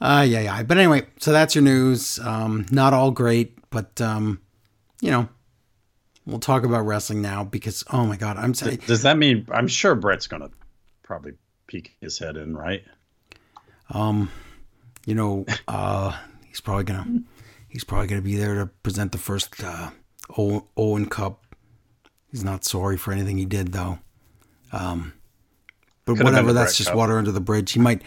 Uh, 0.00 0.24
yeah, 0.28 0.40
yeah. 0.40 0.62
But 0.62 0.76
anyway, 0.78 1.06
so 1.18 1.32
that's 1.32 1.54
your 1.54 1.64
news. 1.64 2.18
Um, 2.20 2.66
not 2.70 2.92
all 2.92 3.10
great, 3.10 3.58
but 3.70 3.98
um, 4.00 4.40
you 5.00 5.10
know, 5.10 5.28
we'll 6.26 6.40
talk 6.40 6.64
about 6.64 6.80
wrestling 6.84 7.22
now 7.22 7.44
because 7.44 7.84
oh 7.92 8.04
my 8.06 8.16
god, 8.16 8.36
I'm 8.36 8.54
saying 8.54 8.80
Does 8.86 9.02
that 9.02 9.16
mean 9.16 9.46
I'm 9.50 9.68
sure 9.68 9.94
Bret's 9.94 10.26
gonna 10.26 10.50
probably 11.02 11.32
peek 11.66 11.96
his 12.00 12.18
head 12.18 12.36
in, 12.36 12.56
right? 12.56 12.82
um, 13.90 14.30
you 15.06 15.14
know, 15.14 15.46
uh, 15.68 16.16
he's 16.46 16.60
probably 16.60 16.84
gonna 16.84 17.22
he's 17.68 17.84
probably 17.84 18.06
gonna 18.08 18.22
be 18.22 18.36
there 18.36 18.54
to 18.56 18.66
present 18.66 19.12
the 19.12 19.18
first 19.18 19.62
uh, 19.62 19.90
Owen, 20.36 21.06
Cup. 21.06 21.44
He's 22.30 22.44
not 22.44 22.64
sorry 22.64 22.96
for 22.96 23.12
anything 23.12 23.38
he 23.38 23.44
did 23.46 23.72
though. 23.72 23.98
Um, 24.72 25.12
but 26.04 26.12
Could've 26.14 26.24
whatever, 26.24 26.52
that's 26.52 26.76
just 26.76 26.90
Cup. 26.90 26.96
water 26.98 27.18
under 27.18 27.32
the 27.32 27.40
bridge. 27.40 27.72
He 27.72 27.78
might. 27.80 28.02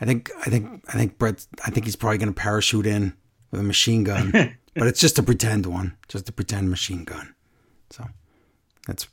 I 0.00 0.04
think. 0.06 0.30
I 0.40 0.50
think. 0.50 0.84
I 0.88 0.92
think 0.92 1.18
Brett. 1.18 1.46
I 1.64 1.70
think 1.70 1.86
he's 1.86 1.96
probably 1.96 2.18
gonna 2.18 2.32
parachute 2.32 2.86
in 2.86 3.14
with 3.50 3.60
a 3.60 3.64
machine 3.64 4.04
gun, 4.04 4.30
but 4.74 4.86
it's 4.86 5.00
just 5.00 5.18
a 5.18 5.22
pretend 5.22 5.66
one, 5.66 5.96
just 6.08 6.28
a 6.28 6.32
pretend 6.32 6.70
machine 6.70 7.04
gun. 7.04 7.34
So 7.90 8.06
that's 8.86 9.08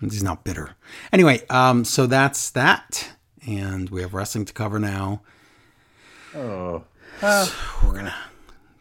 he's 0.00 0.22
not 0.22 0.44
bitter. 0.44 0.76
Anyway, 1.12 1.42
um, 1.50 1.84
so 1.84 2.06
that's 2.06 2.50
that, 2.50 3.12
and 3.46 3.90
we 3.90 4.02
have 4.02 4.14
wrestling 4.14 4.44
to 4.46 4.52
cover 4.52 4.78
now. 4.78 5.22
Oh, 6.34 6.84
uh, 7.22 7.44
so 7.44 7.54
we're 7.86 7.94
gonna 7.94 8.14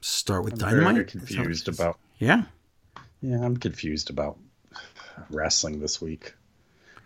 Start 0.02 0.44
with 0.44 0.54
I'm 0.56 0.60
dynamite. 0.60 0.94
very 0.96 1.06
confused 1.06 1.70
about. 1.70 1.98
Yeah. 2.20 2.44
Yeah, 3.22 3.38
I'm 3.42 3.56
confused 3.56 4.10
about 4.10 4.38
wrestling 5.30 5.80
this 5.80 6.02
week. 6.02 6.34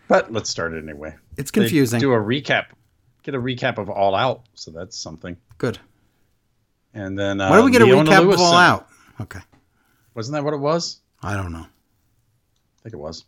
But 0.07 0.33
let's 0.33 0.49
start 0.49 0.73
it 0.73 0.83
anyway. 0.83 1.15
It's 1.37 1.51
They 1.51 1.61
confusing. 1.61 1.99
do 1.99 2.11
a 2.13 2.17
recap. 2.17 2.67
Get 3.21 3.35
a 3.35 3.39
recap 3.39 3.77
of 3.77 3.89
All 3.91 4.15
Out, 4.15 4.41
so 4.55 4.71
that's 4.71 4.97
something. 4.97 5.37
Good. 5.59 5.77
And 6.95 7.19
then 7.19 7.39
uh, 7.39 7.49
Why 7.49 7.57
do 7.57 7.63
we 7.65 7.71
get 7.71 7.83
a 7.83 7.85
Leona 7.85 8.09
recap 8.09 8.21
Lewis 8.21 8.35
of 8.39 8.41
All. 8.47 8.53
Out? 8.55 8.87
Okay. 9.21 9.41
Wasn't 10.15 10.33
that 10.33 10.43
what 10.43 10.55
it 10.55 10.59
was? 10.59 11.01
I 11.21 11.35
don't 11.35 11.51
know. 11.51 11.67
I 12.87 12.89
think 12.89 13.01
it 13.01 13.03
was. 13.03 13.25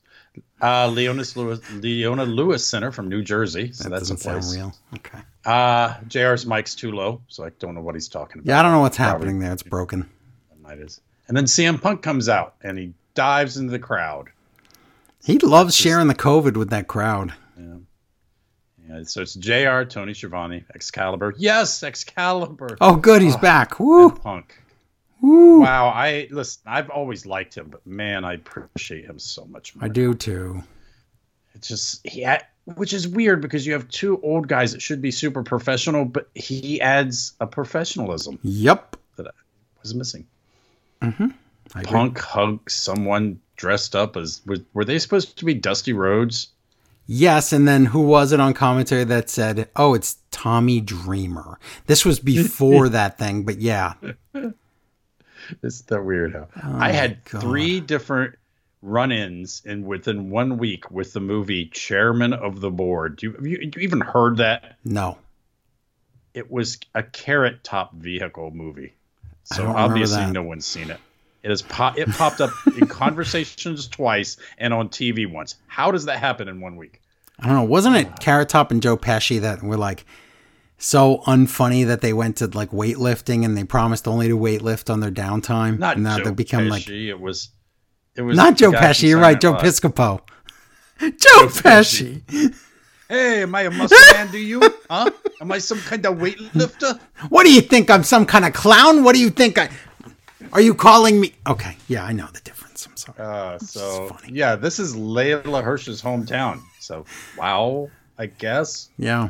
Uh, 0.62 0.88
Leonis 0.88 1.36
Lewis, 1.36 1.60
Leona 1.74 2.24
Lewis 2.24 2.66
Center 2.66 2.94
from 2.94 3.10
New 3.10 3.22
Jersey. 3.22 3.74
So 3.74 3.84
That 3.84 3.90
that's 3.90 4.10
a 4.10 4.14
doesn't 4.14 4.18
sound 4.20 4.42
place. 4.42 4.56
real. 4.56 4.74
Okay. 4.96 5.20
Uh, 5.44 5.96
JR's 6.08 6.46
mic's 6.46 6.76
too 6.76 6.94
low, 6.94 7.22
so 7.28 7.44
I 7.44 7.50
don't 7.60 7.76
know 7.76 7.82
what 7.82 7.94
he's 7.96 8.08
talking 8.08 8.40
about. 8.40 8.48
Yeah, 8.48 8.60
I 8.60 8.64
don't 8.64 8.72
know 8.72 8.80
what's 8.80 8.96
Probably- 8.96 9.12
happening 9.12 9.40
there. 9.40 9.52
It's 9.52 9.64
broken. 9.64 10.10
It 10.72 10.80
is. 10.80 11.02
And 11.28 11.36
then 11.36 11.46
CM 11.46 11.82
Punk 11.82 12.02
comes 12.04 12.30
out 12.30 12.54
and 12.62 12.78
he 12.78 12.94
dives 13.16 13.58
into 13.58 13.72
the 13.72 13.80
crowd. 13.80 14.30
He 15.26 15.40
loves 15.40 15.76
sharing 15.76 16.08
the 16.08 16.14
COVID 16.16 16.56
with 16.56 16.70
that 16.70 16.88
crowd. 16.88 17.34
Yeah, 17.58 19.04
so 19.04 19.22
it's 19.24 19.34
JR, 19.34 19.84
Tony 19.84 20.14
Schiavone, 20.14 20.64
Excalibur. 20.74 21.34
Yes, 21.38 21.84
Excalibur. 21.84 22.78
Oh, 22.80 22.96
good. 22.96 23.22
He's 23.22 23.36
back. 23.38 23.80
Woo. 23.80 24.12
Punk. 24.12 24.62
Woo. 25.22 25.62
Wow, 25.62 25.88
I 25.90 26.28
listen. 26.32 26.62
I've 26.66 26.90
always 26.90 27.26
liked 27.26 27.56
him, 27.56 27.68
but 27.70 27.86
man, 27.86 28.24
I 28.24 28.34
appreciate 28.34 29.06
him 29.06 29.20
so 29.20 29.46
much 29.46 29.76
more. 29.76 29.86
I 29.86 29.88
do 29.88 30.14
too. 30.14 30.64
It's 31.56 31.68
just 31.68 32.08
he, 32.08 32.26
which 32.76 32.94
is 32.94 33.08
weird 33.08 33.42
because 33.42 33.66
you 33.68 33.74
have 33.74 33.88
two 33.90 34.22
old 34.22 34.48
guys 34.48 34.72
that 34.72 34.82
should 34.82 35.02
be 35.02 35.12
super 35.12 35.44
professional, 35.44 36.06
but 36.06 36.30
he 36.36 36.80
adds 36.80 37.34
a 37.42 37.48
professionalism 37.48 38.40
Yep. 38.44 38.96
that 39.18 39.28
I 39.28 39.32
was 39.82 39.94
missing. 39.94 40.26
Mm-hmm. 41.02 41.28
I 41.76 41.80
agree. 41.82 41.92
Punk 41.92 42.20
hugs 42.20 42.76
someone 42.76 43.40
dressed 43.58 43.96
up 43.96 44.16
as 44.16 44.42
were, 44.46 44.58
were 44.74 44.86
they 44.86 45.00
supposed 45.00 45.38
to 45.38 45.46
be 45.46 45.54
Dusty 45.54 45.92
Rhodes? 45.94 46.48
Yes, 47.12 47.52
and 47.52 47.68
then 47.68 47.86
who 47.86 48.02
was 48.02 48.32
it 48.32 48.40
on 48.40 48.54
commentary 48.54 49.04
that 49.04 49.30
said, 49.32 49.68
"Oh, 49.76 49.96
it's 49.96 50.18
Tommy 50.32 50.80
Dreamer." 50.80 51.60
This 51.88 52.06
was 52.06 52.20
before 52.20 52.88
that 52.90 53.18
thing, 53.18 53.44
but 53.44 53.58
yeah. 53.60 53.94
It's 55.64 55.82
the 55.82 55.98
weirdo. 55.98 56.48
how 56.56 56.78
I 56.80 56.92
had 56.92 57.18
Oh 57.28 57.30
God. 57.32 57.42
three 57.42 57.80
different 57.80 58.36
run-ins 58.82 59.62
in 59.66 59.86
within 59.86 60.30
one 60.30 60.58
week 60.58 60.90
with 60.90 61.14
the 61.14 61.20
movie 61.20 61.66
Chairman 61.68 62.34
of 62.34 62.62
the 62.62 62.72
Board. 62.72 63.18
Do 63.18 63.28
you, 63.28 63.34
have 63.34 63.46
you, 63.46 63.58
you 63.62 63.72
even 63.82 64.00
heard 64.02 64.38
that? 64.38 64.78
No. 64.86 65.18
It 66.34 66.50
was 66.50 66.80
a 66.96 67.04
carrot 67.04 67.64
top 67.64 67.94
vehicle 67.94 68.52
movie, 68.52 68.94
so 69.44 69.68
obviously 69.68 70.26
no 70.32 70.44
one's 70.44 70.66
seen 70.66 70.92
it. 70.92 71.00
It 71.42 71.52
is 71.52 71.62
pop. 71.62 71.98
It 71.98 72.08
popped 72.10 72.40
up 72.40 72.52
in 72.80 72.86
conversations 72.88 73.88
twice 73.88 74.38
and 74.58 74.74
on 74.74 74.90
TV 74.90 75.30
once. 75.30 75.56
How 75.68 75.92
does 75.92 76.06
that 76.06 76.20
happen 76.20 76.48
in 76.48 76.62
one 76.62 76.76
week? 76.76 77.02
I 77.40 77.48
don't 77.48 77.56
know. 77.56 77.64
Wasn't 77.64 77.96
it 77.96 78.20
Carrot 78.20 78.48
Top 78.50 78.70
and 78.72 78.82
Joe 78.82 78.96
Pesci 78.98 79.42
that 79.42 79.64
were 79.64 79.78
like 79.78 80.06
so 80.80 81.18
unfunny 81.28 81.86
that 81.86 82.02
they 82.02 82.14
went 82.14 82.38
to 82.38 82.48
like 82.48 82.72
weightlifting 82.72 83.46
and 83.46 83.56
they 83.56 83.64
promised 83.64 84.08
only 84.08 84.28
to 84.30 84.38
weightlift 84.38 84.90
on 84.92 85.00
their 85.02 85.12
downtime? 85.12 85.78
Not 85.78 85.96
and 85.96 86.04
now 86.04 86.18
Joe 86.18 86.24
they 86.26 86.32
become 86.32 86.66
Pesci. 86.66 86.70
like 86.72 86.90
it 86.90 87.20
was. 87.20 87.50
It 88.16 88.24
was 88.24 88.36
not 88.36 88.58
Joe 88.58 88.72
Pesci. 88.72 89.10
You're 89.10 89.20
right, 89.20 89.40
Joe 89.40 89.54
Piscopo. 89.54 90.22
Joe 91.00 91.48
Pesci. 91.48 92.22
Pesci. 92.24 92.56
Hey, 93.08 93.42
am 93.44 93.56
I 93.56 93.62
a 93.64 93.72
muscle 93.72 93.98
man? 94.14 94.30
Do 94.32 94.38
you? 94.38 94.62
Huh? 94.90 95.10
Am 95.42 95.52
I 95.52 95.58
some 95.60 95.80
kind 95.80 96.06
of 96.06 96.18
weightlifter? 96.18 97.00
What 97.30 97.44
do 97.46 97.52
you 97.54 97.62
think? 97.62 97.90
I'm 97.90 98.04
some 98.04 98.26
kind 98.26 98.46
of 98.46 98.54
clown? 98.54 99.04
What 99.04 99.16
do 99.16 99.20
you 99.22 99.30
think 99.30 99.58
I. 99.58 99.70
Are 100.54 100.62
you 100.62 100.74
calling 100.74 101.20
me? 101.20 101.34
Okay, 101.48 101.76
yeah, 101.88 102.04
I 102.06 102.12
know 102.12 102.28
the 102.34 102.40
difference. 102.42 102.86
I'm 102.88 102.98
sorry. 102.98 103.18
Uh, 103.20 103.58
so 103.60 104.08
funny. 104.10 104.34
yeah, 104.34 104.56
this 104.56 104.80
is 104.80 104.96
Layla 104.96 105.64
Hirsch's 105.64 106.02
hometown. 106.02 106.62
So 106.80 107.06
wow, 107.38 107.90
I 108.18 108.28
guess 108.28 108.90
Yeah. 108.98 109.30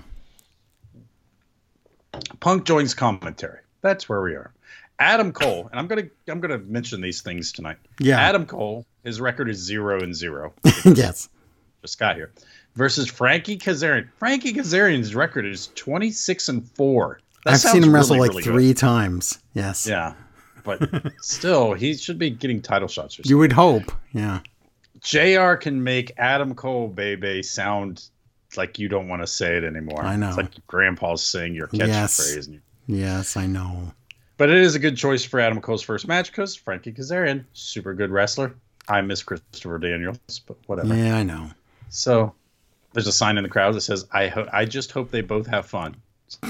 Punk 2.39 2.65
joins 2.65 2.93
commentary. 2.93 3.59
That's 3.81 4.09
where 4.09 4.21
we 4.21 4.33
are. 4.33 4.53
Adam 4.99 5.31
Cole, 5.31 5.69
and 5.71 5.79
I'm 5.79 5.87
gonna 5.87 6.09
I'm 6.27 6.41
gonna 6.41 6.57
mention 6.57 7.01
these 7.01 7.21
things 7.21 7.51
tonight. 7.51 7.77
Yeah. 7.99 8.19
Adam 8.19 8.45
Cole, 8.45 8.85
his 9.03 9.21
record 9.21 9.49
is 9.49 9.57
zero 9.57 10.01
and 10.01 10.13
zero. 10.13 10.53
yes. 10.85 11.29
Just 11.81 11.97
got 11.97 12.15
here. 12.15 12.31
Versus 12.75 13.07
Frankie 13.07 13.57
Kazarian. 13.57 14.09
Frankie 14.17 14.53
Kazarian's 14.53 15.15
record 15.15 15.45
is 15.45 15.67
26 15.75 16.49
and 16.49 16.69
four. 16.71 17.19
That 17.45 17.53
I've 17.53 17.59
seen 17.61 17.83
him 17.83 17.95
wrestle 17.95 18.17
really, 18.17 18.27
like 18.27 18.31
really 18.31 18.43
three 18.43 18.73
times. 18.73 19.39
Yes. 19.53 19.87
Yeah, 19.87 20.13
but 20.65 20.81
still, 21.21 21.73
he 21.73 21.95
should 21.95 22.19
be 22.19 22.29
getting 22.29 22.61
title 22.61 22.89
shots. 22.89 23.15
Or 23.15 23.23
something. 23.23 23.29
You 23.29 23.37
would 23.37 23.53
hope. 23.53 23.91
Yeah. 24.11 24.41
Jr. 25.01 25.53
can 25.53 25.81
make 25.81 26.11
Adam 26.17 26.53
Cole, 26.53 26.89
baby, 26.89 27.41
sound 27.41 28.09
like 28.57 28.79
you 28.79 28.89
don't 28.89 29.07
want 29.07 29.21
to 29.21 29.27
say 29.27 29.57
it 29.57 29.63
anymore. 29.63 30.01
I 30.03 30.15
know. 30.15 30.29
It's 30.29 30.37
like 30.37 30.67
Grandpa's 30.67 31.23
saying 31.23 31.55
your 31.55 31.67
catchphrase. 31.67 31.87
Yes. 31.87 32.47
You, 32.47 32.59
Yes, 32.87 33.37
I 33.37 33.45
know. 33.45 33.93
but 34.37 34.49
it 34.49 34.57
is 34.57 34.73
a 34.75 34.79
good 34.79 34.97
choice 34.97 35.23
for 35.23 35.39
Adam 35.39 35.61
Cole's 35.61 35.83
first 35.83 36.07
match 36.07 36.31
because 36.31 36.55
Frankie 36.55 36.91
Kazarian, 36.91 37.45
super 37.53 37.93
good 37.93 38.09
wrestler. 38.09 38.55
I 38.87 39.01
miss 39.01 39.21
Christopher 39.21 39.77
Daniels, 39.77 40.17
but 40.47 40.57
whatever. 40.65 40.95
Yeah, 40.95 41.17
I 41.17 41.23
know. 41.23 41.51
So 41.89 42.33
there's 42.93 43.05
a 43.05 43.11
sign 43.11 43.37
in 43.37 43.43
the 43.43 43.49
crowd 43.49 43.75
that 43.75 43.81
says, 43.81 44.07
"I 44.11 44.27
ho- 44.27 44.49
I 44.51 44.65
just 44.65 44.91
hope 44.91 45.11
they 45.11 45.21
both 45.21 45.45
have 45.47 45.67
fun." 45.67 45.95
So 46.27 46.41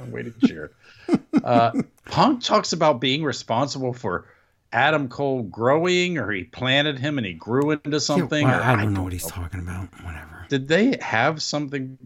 I'm 0.00 0.10
waiting 0.10 0.34
to 0.40 0.46
cheer. 0.48 0.70
uh, 1.44 1.72
Punk 2.06 2.42
talks 2.42 2.72
about 2.72 3.00
being 3.00 3.22
responsible 3.22 3.92
for 3.92 4.26
Adam 4.72 5.08
Cole 5.08 5.42
growing, 5.44 6.18
or 6.18 6.30
he 6.32 6.44
planted 6.44 6.98
him 6.98 7.18
and 7.18 7.26
he 7.26 7.32
grew 7.34 7.70
into 7.70 8.00
something. 8.00 8.46
Yeah, 8.46 8.58
or 8.58 8.62
I, 8.62 8.72
I 8.72 8.76
don't 8.76 8.94
know 8.94 9.02
what 9.02 9.12
he's 9.12 9.26
talking 9.26 9.60
about. 9.60 9.88
Whatever. 10.04 10.37
Did 10.48 10.68
they 10.68 10.96
have 11.00 11.42
something? 11.42 11.98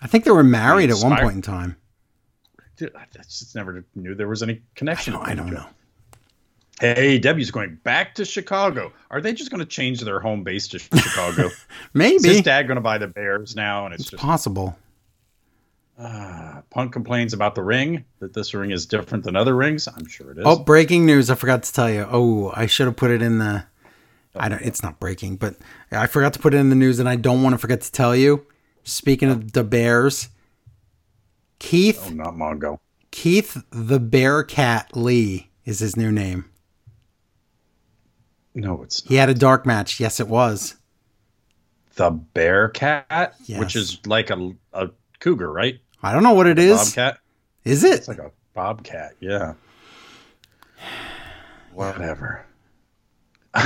I 0.00 0.06
think 0.06 0.24
they 0.24 0.30
were 0.30 0.44
married 0.44 0.90
at 0.90 0.98
one 0.98 1.16
point 1.18 1.34
in 1.36 1.42
time. 1.42 1.76
Dude, 2.76 2.94
I 2.94 3.04
just 3.12 3.54
never 3.56 3.84
knew 3.96 4.14
there 4.14 4.28
was 4.28 4.42
any 4.42 4.52
I 4.54 4.60
connection. 4.76 5.14
don't, 5.14 5.26
I 5.26 5.34
don't 5.34 5.50
know. 5.52 5.66
Hey, 6.80 7.18
W's 7.18 7.50
going 7.50 7.74
back 7.82 8.14
to 8.14 8.24
Chicago. 8.24 8.92
Are 9.10 9.20
they 9.20 9.32
just 9.32 9.50
going 9.50 9.58
to 9.58 9.66
change 9.66 10.00
their 10.02 10.20
home 10.20 10.44
base 10.44 10.68
to 10.68 10.78
Chicago? 10.78 11.46
Is 11.48 11.66
Maybe. 11.92 12.28
his 12.28 12.42
dad 12.42 12.68
going 12.68 12.76
to 12.76 12.80
buy 12.80 12.98
the 12.98 13.08
Bears 13.08 13.56
now? 13.56 13.84
And 13.86 13.94
it's, 13.94 14.02
It's 14.04 14.10
just 14.12 14.22
possible. 14.22 14.78
uh, 15.98 16.60
Punk 16.70 16.92
complains 16.92 17.32
about 17.32 17.56
the 17.56 17.62
ring 17.64 18.04
that 18.20 18.32
this 18.32 18.54
ring 18.54 18.70
is 18.70 18.86
different 18.86 19.24
than 19.24 19.34
other 19.34 19.56
rings. 19.56 19.88
I'm 19.88 20.06
sure 20.06 20.30
it 20.30 20.38
is. 20.38 20.44
Oh, 20.46 20.60
breaking 20.60 21.04
news! 21.04 21.30
I 21.30 21.34
forgot 21.34 21.64
to 21.64 21.72
tell 21.72 21.90
you. 21.90 22.06
Oh, 22.08 22.52
I 22.54 22.66
should 22.66 22.86
have 22.86 22.94
put 22.96 23.10
it 23.10 23.22
in 23.22 23.38
the. 23.38 23.64
I 24.38 24.48
don't. 24.48 24.62
It's 24.62 24.82
not 24.82 24.98
breaking, 25.00 25.36
but 25.36 25.56
I 25.92 26.06
forgot 26.06 26.32
to 26.34 26.38
put 26.38 26.54
it 26.54 26.58
in 26.58 26.70
the 26.70 26.76
news, 26.76 26.98
and 26.98 27.08
I 27.08 27.16
don't 27.16 27.42
want 27.42 27.54
to 27.54 27.58
forget 27.58 27.80
to 27.82 27.92
tell 27.92 28.14
you. 28.16 28.46
Speaking 28.84 29.28
of 29.30 29.52
the 29.52 29.64
Bears, 29.64 30.28
Keith 31.58 32.02
Oh, 32.06 32.10
not 32.10 32.34
Mongo. 32.34 32.78
Keith 33.10 33.62
the 33.70 33.98
Bearcat 34.00 34.96
Lee 34.96 35.50
is 35.64 35.80
his 35.80 35.96
new 35.96 36.10
name. 36.12 36.44
No, 38.54 38.82
it's 38.82 39.02
He 39.04 39.16
had 39.16 39.28
a 39.28 39.34
dark 39.34 39.66
match. 39.66 40.00
Yes, 40.00 40.20
it 40.20 40.28
was. 40.28 40.76
the 41.96 42.10
Bearcat, 42.10 43.34
Yes. 43.44 43.58
which 43.60 43.76
is 43.76 43.98
like 44.06 44.30
a, 44.30 44.52
a 44.72 44.90
cougar, 45.20 45.52
right? 45.52 45.78
I 46.02 46.12
don't 46.12 46.22
know 46.22 46.32
what 46.34 46.46
it 46.46 46.58
is. 46.58 46.78
Bobcat. 46.94 47.18
Is 47.64 47.84
it? 47.84 47.94
It's 47.98 48.08
like 48.08 48.18
a 48.18 48.30
bobcat. 48.54 49.12
Yeah. 49.20 49.54
Whatever. 51.72 52.44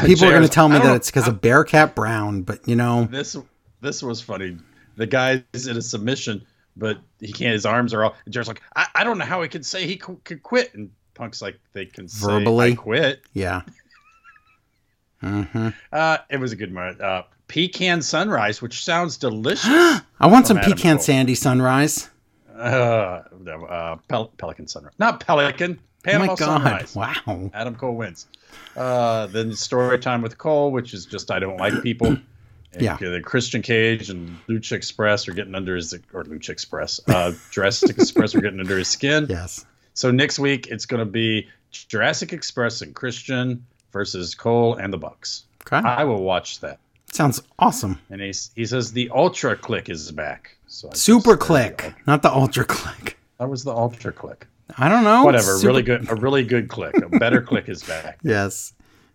People 0.07 0.27
are 0.27 0.31
going 0.31 0.43
to 0.43 0.49
tell 0.49 0.69
me 0.69 0.79
that 0.79 0.97
it's 0.97 1.11
because 1.11 1.29
of 1.29 1.41
Bearcat 1.41 1.95
Brown, 1.95 2.43
but 2.43 2.67
you 2.69 2.77
know, 2.77 3.05
this 3.11 3.37
this 3.81 4.03
was 4.03 4.21
funny. 4.21 4.57
The 4.97 5.07
guy 5.07 5.43
is 5.53 5.67
in 5.67 5.77
a 5.77 5.83
submission, 5.83 6.47
but 6.77 6.99
he 7.21 7.33
can't. 7.33 7.53
His 7.53 7.67
arms 7.67 7.95
are 7.95 8.05
all. 8.05 8.15
Jared's 8.29 8.49
like, 8.49 8.63
I, 8.77 8.87
I 8.95 9.05
don't 9.05 9.19
know 9.19 9.25
how 9.25 9.43
he 9.43 9.49
could 9.49 9.65
say 9.67 9.87
he 9.87 9.97
could, 9.97 10.23
could 10.25 10.43
quit, 10.43 10.75
and 10.75 10.91
Punk's 11.15 11.41
like, 11.43 11.59
they 11.73 11.87
can 11.87 12.09
say 12.09 12.27
Verbally? 12.27 12.75
Quit. 12.77 13.23
yeah. 13.33 13.63
hmm 15.21 15.69
Uh, 15.93 16.19
it 16.31 16.39
was 16.39 16.53
a 16.53 16.57
good 16.57 16.73
moment. 16.73 17.01
Uh, 17.01 17.23
pecan 17.49 18.03
sunrise, 18.03 18.61
which 18.61 18.85
sounds 18.85 19.17
delicious. 19.17 19.65
I 19.69 20.03
want 20.27 20.47
some 20.47 20.59
Adam 20.59 20.73
pecan 20.73 20.97
Cole. 20.97 21.03
sandy 21.05 21.35
sunrise. 21.35 22.11
uh, 22.57 23.23
uh, 23.69 23.97
Pel- 24.09 24.33
Pelican 24.37 24.67
sunrise, 24.69 24.95
not 24.99 25.21
Pelican. 25.21 25.79
Oh 26.07 26.19
my 26.19 26.27
god! 26.27 26.39
sunrise. 26.39 26.97
Wow. 26.97 27.51
Adam 27.55 27.77
Cole 27.77 27.95
wins. 27.95 28.27
Uh, 28.77 29.27
then 29.27 29.53
story 29.55 29.99
time 29.99 30.23
with 30.23 30.39
Cole, 30.39 30.71
which 30.73 30.95
is 30.95 31.07
just 31.07 31.31
I 31.31 31.39
don't 31.39 31.57
like 31.59 31.83
people. 31.83 32.17
And, 32.75 32.81
Yeah. 32.81 32.95
uh, 32.95 33.11
The 33.11 33.21
Christian 33.21 33.61
Cage 33.61 34.09
and 34.09 34.39
Lucha 34.49 34.73
Express 34.73 35.29
are 35.29 35.33
getting 35.35 35.55
under 35.55 35.77
his 35.77 35.93
or 36.15 36.25
Lucha 36.25 36.49
Express, 36.49 37.01
uh, 37.07 37.33
Jurassic 37.51 37.99
Express 37.99 38.35
are 38.35 38.41
getting 38.41 38.61
under 38.61 38.79
his 38.79 38.89
skin. 38.89 39.27
Yes. 39.29 39.67
So 39.93 40.11
next 40.11 40.39
week 40.39 40.69
it's 40.69 40.87
going 40.87 41.01
to 41.01 41.05
be 41.05 41.49
Jurassic 41.71 42.33
Express 42.33 42.81
and 42.81 42.95
Christian 42.95 43.67
versus 43.93 44.35
Cole 44.35 44.77
and 44.77 44.91
the 44.91 44.97
Bucks. 44.97 45.45
Okay. 45.67 45.87
I 45.87 46.05
will 46.05 46.23
watch 46.23 46.61
that. 46.61 46.79
Sounds 47.13 47.43
awesome. 47.59 47.99
And 48.09 48.23
he 48.23 48.33
he 48.55 48.65
says 48.65 48.91
the 48.93 49.11
Ultra 49.11 49.55
Click 49.55 49.91
is 49.91 50.11
back. 50.11 50.57
So 50.67 50.89
I 50.91 50.95
Super 50.97 51.33
the 51.33 51.37
click, 51.37 51.93
not 52.07 52.23
the 52.23 52.33
ultra 52.33 52.65
click. 52.65 53.19
That 53.39 53.51
was 53.51 53.65
the 53.65 53.73
Ultra 53.75 54.13
Click. 54.13 54.47
I 54.79 54.89
don't 54.89 55.05
know. 55.05 55.25
Whatever. 55.25 55.57
Super- 55.57 55.67
Really 55.69 55.83
good. 55.83 56.11
A 56.11 56.15
really 56.15 56.45
good 56.45 56.69
click. 56.69 56.95
A 56.97 57.09
better 57.19 57.41
click 57.51 57.69
is 57.69 57.83
back. 57.83 58.19
Yes. 58.23 58.73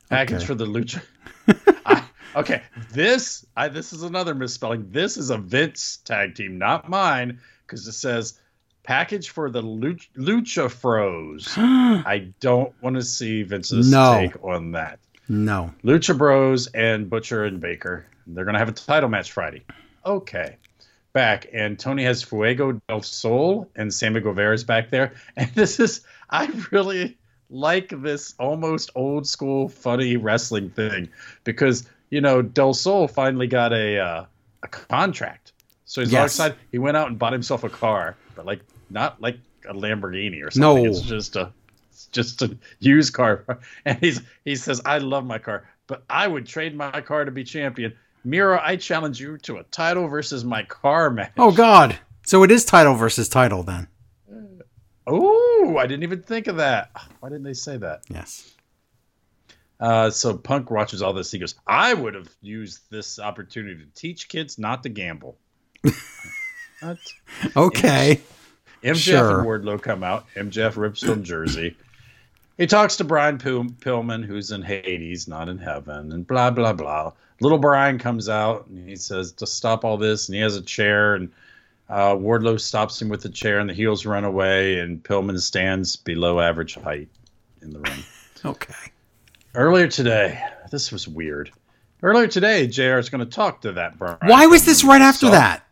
package 0.10 0.38
Okay. 0.38 0.46
for 0.46 0.56
the 0.56 0.66
lucha. 0.66 1.02
I, 1.86 2.04
okay, 2.36 2.62
this 2.92 3.46
I 3.56 3.68
this 3.70 3.94
is 3.94 4.04
another 4.04 4.36
misspelling. 4.36 4.90
This 4.92 5.18
is 5.18 5.30
a 5.30 5.38
Vince 5.38 5.98
tag 6.06 6.36
team, 6.36 6.58
not 6.58 6.90
mine, 6.90 7.40
because 7.66 7.88
it 7.88 7.94
says 7.94 8.40
package 8.84 9.30
for 9.30 9.50
the 9.50 9.62
lucha, 9.62 10.08
lucha 10.18 10.70
Fros. 10.70 11.54
I 11.58 12.32
don't 12.40 12.74
want 12.82 12.96
to 12.96 13.02
see 13.02 13.44
Vince's 13.44 13.90
No. 13.92 14.16
take 14.20 14.44
on 14.44 14.72
that. 14.74 15.00
no. 15.30 15.74
Lucha 15.84 16.18
Bros 16.18 16.68
and 16.68 17.10
Butcher 17.10 17.46
and 17.46 17.60
Baker. 17.60 18.06
They're 18.28 18.46
gonna 18.46 18.60
have 18.60 18.70
a 18.70 18.74
title 18.74 19.10
match 19.10 19.32
Friday. 19.32 19.64
Okay. 20.06 20.58
Back 21.18 21.48
and 21.52 21.80
Tony 21.80 22.04
has 22.04 22.22
Fuego 22.22 22.80
del 22.88 23.02
Sol 23.02 23.68
and 23.76 23.92
Sammy 23.92 24.20
Guevara's 24.22 24.64
back 24.64 24.92
there. 24.92 25.14
And 25.36 25.50
this 25.56 25.80
is 25.80 26.02
I 26.30 26.46
really 26.70 27.18
like 27.50 27.90
this 28.04 28.36
almost 28.38 28.92
old 28.94 29.26
school 29.26 29.68
funny 29.68 30.16
wrestling 30.16 30.70
thing 30.70 31.10
because 31.44 31.90
you 32.12 32.22
know 32.22 32.44
Del 32.44 32.76
Sol 32.76 33.08
finally 33.08 33.48
got 33.48 33.74
a 33.74 33.98
uh, 34.00 34.26
a 34.62 34.68
contract. 34.68 35.54
So 35.86 36.02
he's 36.02 36.12
Yes. 36.12 36.34
excited. 36.34 36.56
He 36.72 36.78
went 36.78 36.98
out 36.98 37.08
and 37.08 37.18
bought 37.18 37.34
himself 37.34 37.64
a 37.64 37.70
car, 37.70 38.16
but 38.36 38.46
like 38.46 38.62
not 38.92 39.20
like 39.20 39.40
a 39.68 39.74
Lamborghini 39.74 40.46
or 40.46 40.52
something. 40.52 40.84
No. 40.84 40.90
It's 40.90 41.02
just 41.02 41.36
a 41.36 41.52
it's 41.90 42.06
just 42.12 42.44
a 42.44 42.56
used 42.80 43.14
car. 43.14 43.44
And 43.86 43.98
he's 43.98 44.22
he 44.46 44.56
says, 44.56 44.82
I 44.86 45.00
love 45.00 45.26
my 45.26 45.40
car, 45.40 45.68
but 45.88 46.04
I 46.12 46.28
would 46.28 46.46
trade 46.46 46.76
my 46.76 47.02
car 47.02 47.26
to 47.26 47.32
be 47.32 47.44
champion. 47.44 47.96
Miro, 48.28 48.60
I 48.62 48.76
challenge 48.76 49.22
you 49.22 49.38
to 49.40 49.56
a 49.58 49.64
title 49.64 50.08
versus 50.10 50.44
my 50.44 50.64
car 50.64 51.10
match. 51.10 51.32
Oh 51.38 51.52
God. 51.52 51.98
So 52.26 52.44
it 52.44 52.52
is 52.52 52.66
title 52.66 52.94
versus 52.96 53.30
title 53.30 53.64
then. 53.64 53.88
Oh, 55.10 55.78
I 55.80 55.88
didn't 55.88 56.04
even 56.04 56.22
think 56.24 56.48
of 56.48 56.58
that. 56.58 56.92
Why 57.22 57.30
didn't 57.30 57.46
they 57.46 57.54
say 57.54 57.78
that? 57.78 58.02
Yes. 58.10 58.54
Uh, 59.80 60.10
so 60.10 60.36
Punk 60.38 60.70
watches 60.70 61.02
all 61.02 61.14
this. 61.14 61.32
He 61.32 61.40
goes, 61.40 61.56
I 61.66 61.94
would 61.94 62.16
have 62.16 62.28
used 62.42 62.82
this 62.92 63.18
opportunity 63.18 63.82
to 63.86 63.90
teach 63.96 64.28
kids 64.28 64.60
not 64.60 64.84
to 64.84 64.90
gamble. 64.90 65.38
what? 66.82 66.98
Okay. 67.56 68.20
MJF 68.84 68.96
Sure. 68.98 69.40
and 69.40 69.48
Wardlow 69.48 69.82
come 69.82 70.04
out. 70.04 70.26
MJF 70.36 70.76
rips 70.76 71.02
from 71.02 71.24
Jersey. 71.24 71.78
He 72.58 72.68
talks 72.68 72.98
to 72.98 73.06
Brian 73.06 73.38
Pil- 73.38 73.66
Pillman, 73.66 74.26
who's 74.26 74.52
in 74.52 74.64
Hades, 74.64 75.30
not 75.30 75.48
in 75.48 75.60
heaven, 75.60 76.12
and 76.12 76.28
blah 76.28 76.50
blah 76.52 76.74
blah. 76.74 77.14
Little 77.40 77.58
Brian 77.60 78.00
comes 78.00 78.30
out 78.30 78.68
and 78.68 78.88
he 78.90 78.96
says 78.96 79.32
to 79.34 79.48
stop 79.48 79.86
all 79.86 79.98
this, 79.98 80.28
and 80.28 80.36
he 80.36 80.42
has 80.42 80.56
a 80.56 80.62
chair, 80.62 81.16
and 81.16 81.32
uh, 81.90 82.16
Wardlow 82.16 82.60
stops 82.60 83.02
him 83.02 83.10
with 83.10 83.22
the 83.22 83.30
chair, 83.30 83.60
and 83.60 83.70
the 83.70 83.74
heels 83.74 84.06
run 84.06 84.24
away, 84.26 84.80
and 84.80 85.02
Pillman 85.04 85.40
stands 85.40 85.96
below 85.96 86.40
average 86.40 86.76
height 86.76 87.10
in 87.62 87.72
the 87.72 87.80
ring. 87.80 88.04
Okay. 88.46 88.74
Earlier 89.56 89.88
today, 89.88 90.40
this 90.72 90.92
was 90.92 91.08
weird. 91.08 91.52
Earlier 92.04 92.28
today, 92.28 92.68
JR 92.68 93.00
is 93.00 93.10
going 93.10 93.26
to 93.26 93.30
talk 93.30 93.62
to 93.62 93.72
that 93.74 93.98
Brian. 93.98 94.20
Why 94.26 94.46
was 94.46 94.64
this 94.64 94.84
right 94.84 95.02
after 95.02 95.26
saw- 95.26 95.32
that? 95.32 95.64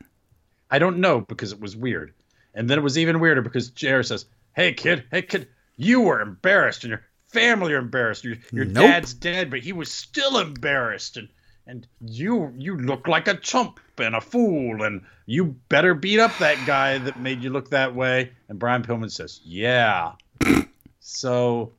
I 0.72 0.80
don't 0.80 0.98
know 0.98 1.22
because 1.22 1.52
it 1.52 1.62
was 1.62 1.76
weird. 1.78 2.14
And 2.56 2.68
then 2.68 2.80
it 2.80 2.82
was 2.82 2.98
even 2.98 3.20
weirder 3.20 3.44
because 3.44 3.70
JR 3.70 4.02
says, 4.02 4.26
Hey 4.56 4.74
kid, 4.74 5.04
hey 5.12 5.22
kid, 5.22 5.48
you 5.78 6.02
were 6.02 6.22
embarrassed 6.22 6.84
and 6.84 6.90
your 6.90 7.04
family 7.28 7.74
are 7.74 7.78
embarrassed. 7.78 8.24
Your, 8.24 8.38
your 8.52 8.66
Nope. 8.66 8.88
dad's 8.88 9.14
dead, 9.14 9.52
but 9.52 9.60
he 9.60 9.72
was 9.72 9.92
still 9.92 10.40
embarrassed. 10.40 11.18
And 11.18 11.30
and 11.68 11.88
you 12.02 12.54
you 12.58 12.78
look 12.78 13.08
like 13.08 13.28
a 13.28 13.36
chump 13.36 13.80
and 13.98 14.16
a 14.16 14.22
fool, 14.22 14.84
and 14.84 15.02
you 15.26 15.56
better 15.70 15.94
beat 15.94 16.20
up 16.20 16.38
that 16.40 16.66
guy 16.66 16.98
that 17.00 17.20
made 17.20 17.42
you 17.42 17.50
look 17.50 17.70
that 17.70 17.96
way. 17.96 18.32
And 18.50 18.60
Brian 18.60 18.84
Pillman 18.84 19.12
says, 19.12 19.42
"Yeah." 19.44 20.14
so 21.00 21.72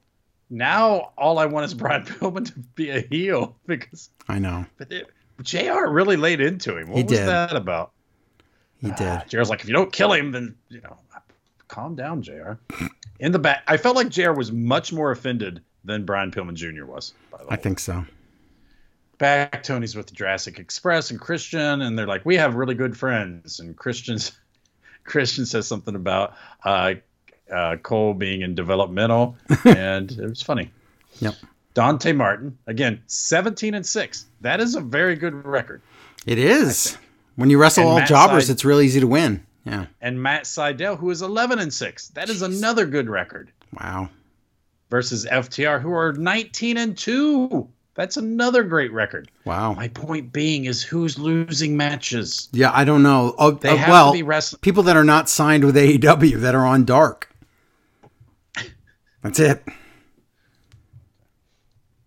now 0.50 1.12
all 1.16 1.38
I 1.38 1.46
want 1.46 1.66
is 1.66 1.74
Brian 1.74 2.04
Pillman 2.06 2.46
to 2.46 2.58
be 2.74 2.90
a 2.90 3.00
heel 3.00 3.56
because 3.66 4.10
I 4.28 4.38
know 4.38 4.64
but 4.78 4.90
it, 4.92 5.08
Jr. 5.42 5.86
really 5.88 6.16
laid 6.16 6.40
into 6.40 6.76
him. 6.76 6.88
What 6.88 6.98
He 6.98 7.02
was 7.04 7.12
did. 7.18 7.28
that 7.28 7.54
about? 7.54 7.92
he 8.80 8.90
ah, 8.90 8.94
did. 8.94 9.30
JR's 9.30 9.48
like, 9.50 9.62
if 9.62 9.68
you 9.68 9.74
don't 9.74 9.92
kill 9.92 10.12
him, 10.12 10.32
then 10.32 10.54
you 10.68 10.80
know, 10.82 10.96
calm 11.68 11.94
down, 11.94 12.22
JR. 12.22 12.52
In 13.18 13.32
the 13.32 13.38
back, 13.38 13.62
I 13.66 13.76
felt 13.76 13.96
like 13.96 14.10
JR 14.10 14.32
was 14.32 14.52
much 14.52 14.92
more 14.92 15.10
offended 15.10 15.62
than 15.84 16.04
Brian 16.04 16.30
Pillman 16.30 16.54
Jr. 16.54 16.84
was. 16.84 17.14
By 17.30 17.38
the 17.38 17.44
way, 17.44 17.48
I 17.50 17.56
think 17.56 17.78
so. 17.78 18.04
Back 19.18 19.62
Tony's 19.62 19.96
with 19.96 20.12
Jurassic 20.12 20.58
Express 20.58 21.10
and 21.10 21.18
Christian, 21.20 21.80
and 21.80 21.98
they're 21.98 22.06
like, 22.06 22.24
we 22.26 22.36
have 22.36 22.54
really 22.54 22.74
good 22.74 22.96
friends. 22.96 23.60
And 23.60 23.76
Christian's 23.76 24.32
Christian 25.04 25.46
says 25.46 25.66
something 25.66 25.94
about 25.94 26.34
uh, 26.64 26.94
uh, 27.52 27.76
Cole 27.76 28.12
being 28.14 28.42
in 28.42 28.54
developmental, 28.54 29.36
and 29.64 30.10
it 30.10 30.28
was 30.28 30.42
funny. 30.42 30.70
Yep. 31.20 31.34
Dante 31.74 32.12
Martin 32.12 32.56
again, 32.66 33.02
seventeen 33.06 33.74
and 33.74 33.84
six. 33.86 34.26
That 34.40 34.60
is 34.60 34.74
a 34.74 34.80
very 34.80 35.14
good 35.16 35.44
record. 35.44 35.82
It 36.26 36.38
is. 36.38 36.96
When 37.36 37.50
you 37.50 37.58
wrestle 37.58 37.82
And 37.84 37.90
all 37.90 37.98
Matt 37.98 38.08
jobbers, 38.08 38.46
Side- 38.46 38.52
it's 38.54 38.64
real 38.64 38.80
easy 38.80 39.00
to 39.00 39.06
win. 39.06 39.44
Yeah. 39.64 39.86
And 40.00 40.22
Matt 40.22 40.44
Sydal, 40.44 40.98
who 40.98 41.10
is 41.10 41.22
eleven 41.22 41.58
and 41.58 41.72
six. 41.72 42.08
That 42.08 42.28
is 42.30 42.42
another 42.42 42.86
good 42.86 43.08
record. 43.10 43.50
Wow. 43.78 44.08
versus 44.90 45.26
FTR, 45.26 45.80
who 45.82 45.92
are 45.92 46.12
19 46.14 46.76
and 46.78 46.96
2. 46.96 47.68
That's 47.96 48.18
another 48.18 48.62
great 48.62 48.92
record. 48.92 49.30
Wow. 49.46 49.72
My 49.72 49.88
point 49.88 50.30
being 50.30 50.66
is 50.66 50.82
who's 50.82 51.18
losing 51.18 51.78
matches? 51.78 52.50
Yeah, 52.52 52.70
I 52.74 52.84
don't 52.84 53.02
know. 53.02 53.34
Oh, 53.38 53.52
They 53.52 53.70
uh, 53.70 53.76
have 53.76 53.88
well, 53.88 54.12
to 54.12 54.18
be 54.18 54.22
wrestling. 54.22 54.60
people 54.60 54.82
that 54.84 54.96
are 54.98 55.04
not 55.04 55.30
signed 55.30 55.64
with 55.64 55.74
AEW 55.76 56.40
that 56.40 56.54
are 56.54 56.66
on 56.66 56.84
Dark. 56.84 57.30
That's 59.22 59.40
it. 59.40 59.64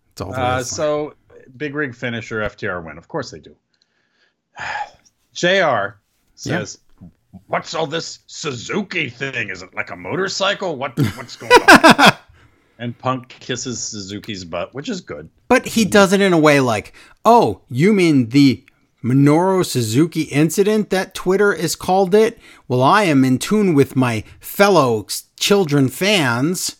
That's 0.09 0.21
all 0.21 0.33
Uh, 0.33 0.63
so, 0.63 1.15
big 1.57 1.73
rig 1.73 1.95
finisher, 1.95 2.41
FTR 2.41 2.83
win. 2.85 2.97
Of 2.99 3.07
course 3.07 3.31
they 3.31 3.39
do. 3.39 3.55
JR 5.33 5.97
says, 6.35 6.77
What's 7.47 7.73
all 7.73 7.87
this 7.87 8.19
Suzuki 8.27 9.09
thing? 9.09 9.49
Is 9.49 9.61
it 9.63 9.73
like 9.73 9.89
a 9.91 9.95
motorcycle? 9.95 10.75
What 10.75 10.97
What's 11.15 11.35
going 11.35 11.51
on? 11.51 12.13
and 12.79 12.97
Punk 12.97 13.27
kisses 13.39 13.83
Suzuki's 13.83 14.43
butt, 14.45 14.73
which 14.73 14.89
is 14.89 15.01
good. 15.01 15.29
But 15.47 15.67
he 15.67 15.85
does 15.85 16.13
it 16.13 16.21
in 16.21 16.33
a 16.33 16.39
way 16.39 16.59
like, 16.59 16.93
oh, 17.25 17.61
you 17.69 17.93
mean 17.93 18.29
the 18.29 18.63
Minoru 19.03 19.65
Suzuki 19.65 20.23
incident 20.23 20.89
that 20.89 21.13
Twitter 21.13 21.53
is 21.53 21.75
called 21.75 22.15
it? 22.15 22.39
Well, 22.67 22.81
I 22.81 23.03
am 23.03 23.23
in 23.23 23.37
tune 23.37 23.73
with 23.73 23.95
my 23.95 24.23
fellow 24.39 25.05
children 25.37 25.89
fans, 25.89 26.77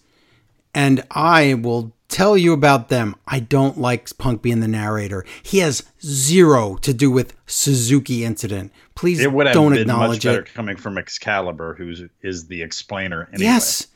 and 0.73 1.03
I 1.11 1.53
will 1.53 1.93
tell 2.07 2.37
you 2.37 2.53
about 2.53 2.89
them. 2.89 3.15
I 3.27 3.39
don't 3.39 3.77
like 3.77 4.17
Punk 4.17 4.41
being 4.41 4.59
the 4.61 4.67
narrator. 4.67 5.25
He 5.43 5.59
has 5.59 5.83
zero 6.03 6.75
to 6.77 6.93
do 6.93 7.11
with 7.11 7.35
Suzuki 7.45 8.23
incident. 8.25 8.71
Please 8.95 9.19
It 9.19 9.31
would 9.31 9.47
have 9.47 9.53
don't 9.53 9.73
been 9.73 9.87
much 9.87 9.95
acknowledge 9.95 10.23
better 10.23 10.41
it. 10.41 10.53
coming 10.53 10.75
from 10.75 10.97
Excalibur, 10.97 11.75
who 11.75 11.93
is 12.21 12.47
the 12.47 12.61
explainer. 12.61 13.29
Anyway. 13.33 13.43
Yes. 13.43 13.87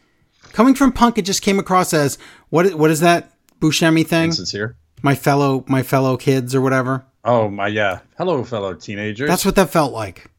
Coming 0.54 0.76
from 0.76 0.92
Punk, 0.92 1.18
it 1.18 1.24
just 1.24 1.42
came 1.42 1.60
across 1.60 1.94
as 1.94 2.18
what? 2.50 2.74
What 2.76 2.90
is 2.92 3.02
that 3.02 3.32
Buscemi 3.60 4.06
thing? 4.08 4.26
Insincere. 4.30 4.76
My 5.02 5.16
fellow, 5.16 5.66
my 5.68 5.84
fellow 5.84 6.16
kids 6.16 6.56
or 6.56 6.62
whatever. 6.62 7.04
Oh 7.26 7.50
my 7.50 7.68
yeah. 7.68 8.00
Hello, 8.18 8.44
fellow 8.44 8.74
teenagers. 8.74 9.28
That's 9.30 9.46
what 9.46 9.56
that 9.56 9.70
felt 9.70 9.92
like. 9.94 10.30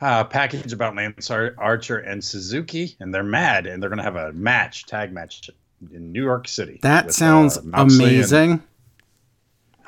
uh, 0.00 0.24
package 0.24 0.72
about 0.72 0.94
Lance 0.96 1.30
Ar- 1.30 1.54
Archer 1.58 1.98
and 1.98 2.22
Suzuki, 2.24 2.96
and 3.00 3.12
they're 3.12 3.22
mad, 3.22 3.66
and 3.66 3.82
they're 3.82 3.90
gonna 3.90 4.02
have 4.02 4.16
a 4.16 4.32
match, 4.32 4.86
tag 4.86 5.12
match 5.12 5.50
in 5.92 6.12
New 6.12 6.22
York 6.24 6.48
City. 6.48 6.78
That 6.82 7.06
with, 7.06 7.14
sounds 7.14 7.58
uh, 7.58 7.62
Moxley 7.64 8.04
and- 8.04 8.14
amazing. 8.14 8.62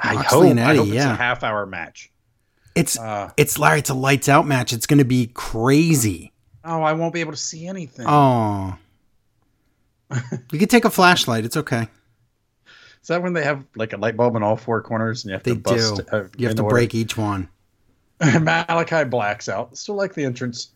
I 0.03 0.15
hope. 0.17 0.45
and 0.47 0.59
I 0.61 0.71
Eddie, 0.71 0.79
hope 0.79 0.87
it's 0.89 0.95
yeah. 0.97 1.13
a 1.13 1.17
half 1.17 1.43
hour 1.45 1.67
match. 1.67 2.11
It's 2.75 2.99
Uh, 2.99 3.31
it's 3.37 3.59
Larry. 3.59 3.81
It's 3.81 3.91
a 3.91 3.95
lights 3.95 4.29
out 4.29 4.47
match. 4.47 4.73
It's 4.73 4.87
going 4.87 4.99
to 4.99 5.05
be 5.05 5.27
crazy. 5.35 6.30
Oh, 6.65 6.83
I 6.83 6.93
won't 6.93 7.15
be 7.15 7.21
able 7.21 7.33
to 7.33 7.39
see 7.39 7.67
anything. 7.67 8.07
Oh, 8.09 8.77
you 10.53 10.59
can 10.59 10.69
take 10.69 10.85
a 10.85 10.91
flashlight. 10.91 11.45
It's 11.45 11.57
okay. 11.57 11.89
Is 13.03 13.09
that 13.09 13.23
when 13.23 13.33
they 13.33 13.45
have 13.45 13.65
like 13.77 13.93
a 13.93 13.97
light 13.97 14.17
bulb 14.17 14.37
in 14.37 14.43
all 14.43 14.57
four 14.57 14.83
corners, 14.83 15.25
and 15.25 15.31
you 15.31 15.35
have 15.35 15.43
They 15.43 15.55
to 15.55 15.61
bust? 15.61 15.97
do. 15.97 16.03
Uh, 16.13 16.25
You 16.37 16.49
have 16.49 16.57
to 16.57 16.63
order? 16.63 16.75
break 16.75 16.95
each 16.95 17.17
one. 17.17 17.49
Malakai 18.21 19.09
blacks 19.09 19.49
out. 19.49 19.77
Still 19.79 19.95
like 19.95 20.13
the 20.15 20.25
entrance. 20.25 20.71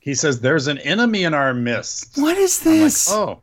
He 0.00 0.14
says, 0.14 0.40
"There's 0.40 0.66
an 0.66 0.78
enemy 0.78 1.24
in 1.24 1.32
our 1.34 1.54
midst." 1.54 2.18
What 2.18 2.36
is 2.36 2.64
I'm 2.66 2.72
like, 2.72 2.80
this? 2.82 3.10
oh, 3.10 3.42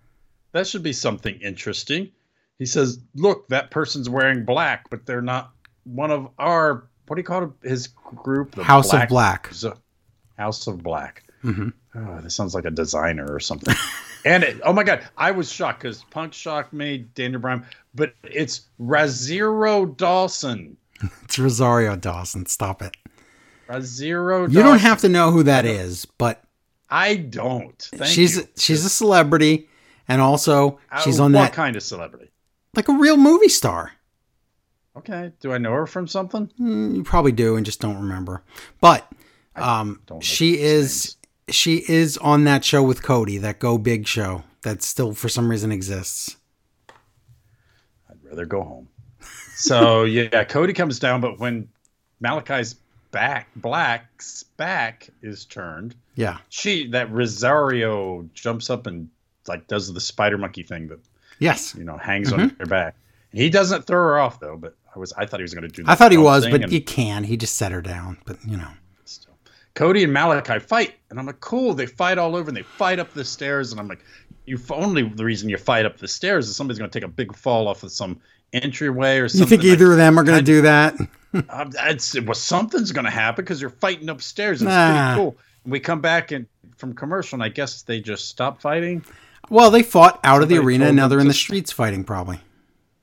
that 0.52 0.68
should 0.68 0.84
be 0.84 0.94
something 0.94 1.36
interesting. 1.42 2.12
He 2.60 2.66
says, 2.66 3.00
"Look, 3.16 3.48
that 3.48 3.72
person's 3.72 4.10
wearing 4.10 4.46
black, 4.46 4.90
but 4.92 5.06
they're 5.06 5.22
not 5.22 5.52
one 5.86 6.12
of 6.12 6.30
our 6.38 6.88
what 7.08 7.16
do 7.16 7.22
you 7.22 7.26
call 7.26 7.44
it? 7.46 7.68
His 7.68 7.88
group, 7.88 8.54
the 8.54 8.64
House 8.64 8.94
of 8.94 9.08
Black. 9.08 9.50
House 10.38 10.68
of 10.68 10.84
Black. 10.84 11.24
Mhm. 11.44 11.72
Oh, 11.98 12.20
this 12.22 12.36
sounds 12.36 12.54
like 12.54 12.66
a 12.66 12.72
designer 12.72 13.26
or 13.28 13.40
something. 13.40 13.74
and 14.26 14.44
it, 14.44 14.62
oh 14.64 14.72
my 14.74 14.84
god, 14.84 15.04
I 15.18 15.32
was 15.32 15.52
shocked 15.52 15.82
because 15.82 16.04
Punk 16.12 16.32
shocked 16.34 16.72
me, 16.74 17.00
Daniel 17.16 17.42
Bryan, 17.42 17.66
but 17.96 18.14
it's 18.24 18.62
Raziro 18.80 19.96
Dawson. 19.98 20.78
It's 21.24 21.38
Rosario 21.38 21.96
Dawson. 21.96 22.46
Stop 22.48 22.82
it. 22.82 22.96
Raziro. 23.68 24.42
Dawson. 24.46 24.56
You 24.58 24.64
don't 24.64 24.80
have 24.80 25.02
to 25.02 25.10
know 25.10 25.30
who 25.32 25.44
that 25.44 25.66
is, 25.66 26.06
but 26.06 26.44
I 26.90 27.16
don't. 27.18 27.80
Thank 27.94 28.06
she's 28.12 28.38
you. 28.38 28.48
she's 28.58 28.84
a 28.86 28.90
celebrity, 28.90 29.68
and 30.08 30.22
also 30.22 30.80
Uh, 30.92 31.02
she's 31.02 31.20
on 31.20 31.34
what 31.34 31.42
that 31.42 31.54
kind 31.54 31.76
of 31.76 31.84
celebrity? 31.84 32.32
like 32.76 32.88
a 32.90 32.94
real 32.94 33.18
movie 33.18 33.50
star. 33.50 33.92
Okay, 34.96 35.32
do 35.40 35.52
I 35.54 35.60
know 35.60 35.72
her 35.74 35.86
from 35.86 36.08
something? 36.08 36.52
Mm, 36.60 36.96
You 36.96 37.04
probably 37.04 37.32
do 37.32 37.56
and 37.56 37.66
just 37.66 37.80
don't 37.80 37.98
remember. 38.02 38.44
But 38.82 39.08
um, 39.56 40.02
don't 40.08 40.24
she 40.24 40.60
is 40.60 41.17
she 41.50 41.84
is 41.88 42.18
on 42.18 42.44
that 42.44 42.64
show 42.64 42.84
with 42.84 43.04
Cody, 43.04 43.38
that 43.38 43.60
Go 43.60 43.78
Big 43.78 44.08
show 44.08 44.44
that 44.64 44.82
still 44.84 45.14
for 45.14 45.30
some 45.30 45.50
reason 45.50 45.72
exists. 45.72 46.38
I'd 48.10 48.24
rather 48.24 48.46
go 48.46 48.64
home. 48.64 48.90
So 49.56 50.04
yeah, 50.04 50.44
Cody 50.44 50.74
comes 50.74 51.00
down, 51.00 51.22
but 51.22 51.40
when 51.40 51.70
Malakai's 52.24 52.76
back, 53.12 53.50
Black's 53.56 54.44
back 54.58 55.10
is 55.22 55.46
turned, 55.46 55.96
Yeah. 56.16 56.40
she 56.50 56.88
that 56.90 57.12
Rosario 57.12 58.28
jumps 58.34 58.70
up 58.70 58.88
and 58.88 59.10
like 59.48 59.68
does 59.68 59.94
the 59.94 60.02
spider 60.02 60.38
monkey 60.38 60.64
thing 60.64 60.88
that 60.90 61.00
Yes. 61.40 61.76
you 61.76 61.84
know 61.84 61.98
hangs 61.98 62.34
on 62.34 62.40
mm-hmm. 62.40 62.60
her 62.60 62.66
back. 62.66 62.96
He 63.32 63.50
doesn't 63.50 63.86
throw 63.86 64.00
her 64.00 64.20
off 64.20 64.40
though, 64.40 64.58
but 64.58 64.76
I 64.94 65.00
was 65.00 65.14
I 65.14 65.26
thought 65.26 65.40
he 65.40 65.44
was 65.44 65.54
going 65.54 65.70
to 65.70 65.74
do. 65.74 65.84
I 65.88 65.96
thought 65.96 66.12
he 66.12 66.18
was, 66.18 66.46
but 66.46 66.64
and 66.64 66.72
you 66.72 66.82
can. 66.82 67.24
He 67.24 67.38
just 67.38 67.56
set 67.56 67.72
her 67.72 67.82
down. 67.82 68.18
But 68.26 68.38
you 68.46 68.58
know. 68.58 68.72
Cody 69.78 70.04
and 70.04 70.12
Malakai 70.12 70.60
fight, 70.60 70.96
and 71.12 71.20
I'm 71.20 71.28
like, 71.28 71.40
cool. 71.40 71.76
They 71.76 71.86
fight 71.86 72.18
all 72.18 72.36
over, 72.36 72.50
and 72.50 72.58
they 72.58 72.64
fight 72.64 72.98
up 72.98 73.14
the 73.14 73.24
stairs, 73.24 73.72
and 73.72 73.80
I'm 73.80 73.88
like, 73.88 74.04
you 74.48 74.60
only 74.72 75.04
the 75.04 75.24
reason 75.24 75.50
you 75.50 75.58
fight 75.58 75.86
up 75.86 75.98
the 75.98 76.08
stairs 76.08 76.50
is 76.50 76.56
somebody's 76.56 76.80
going 76.80 76.90
to 76.90 77.00
take 77.00 77.08
a 77.08 77.12
big 77.12 77.36
fall 77.36 77.68
off 77.68 77.84
of 77.84 77.92
some 77.92 78.20
entryway 78.54 79.20
or 79.20 79.30
something. 79.30 79.46
You 79.60 79.64
think 79.64 79.72
either 79.72 79.92
of 79.92 79.98
them 79.98 80.18
are 80.18 80.24
going 80.24 80.40
to 80.40 80.44
do 80.44 80.62
that? 80.64 80.96
Um, 81.50 81.72
it's, 81.84 82.20
well, 82.22 82.34
something's 82.34 82.92
going 82.94 83.06
to 83.06 83.12
happen 83.12 83.44
because 83.44 83.62
you're 83.62 83.70
fighting 83.70 84.10
upstairs. 84.10 84.62
It's 84.62 84.68
Nah. 84.70 85.10
pretty 85.10 85.20
cool. 85.22 85.38
And 85.66 85.72
we 85.74 85.80
come 85.80 86.00
back 86.02 86.32
and 86.32 86.48
from 86.78 86.94
commercial, 86.96 87.36
and 87.36 87.44
I 87.44 87.50
guess 87.50 87.84
they 87.84 88.00
just 88.00 88.30
stop 88.30 88.60
fighting. 88.62 89.04
Well, 89.50 89.70
they 89.70 89.84
fought 89.84 90.20
out 90.24 90.42
of 90.42 90.50
the 90.50 90.58
arena, 90.58 90.86
and 90.88 90.96
now 90.96 91.10
they're 91.10 91.20
in 91.20 91.28
the 91.28 91.34
streets 91.34 91.72
fighting, 91.72 92.06
probably. 92.06 92.40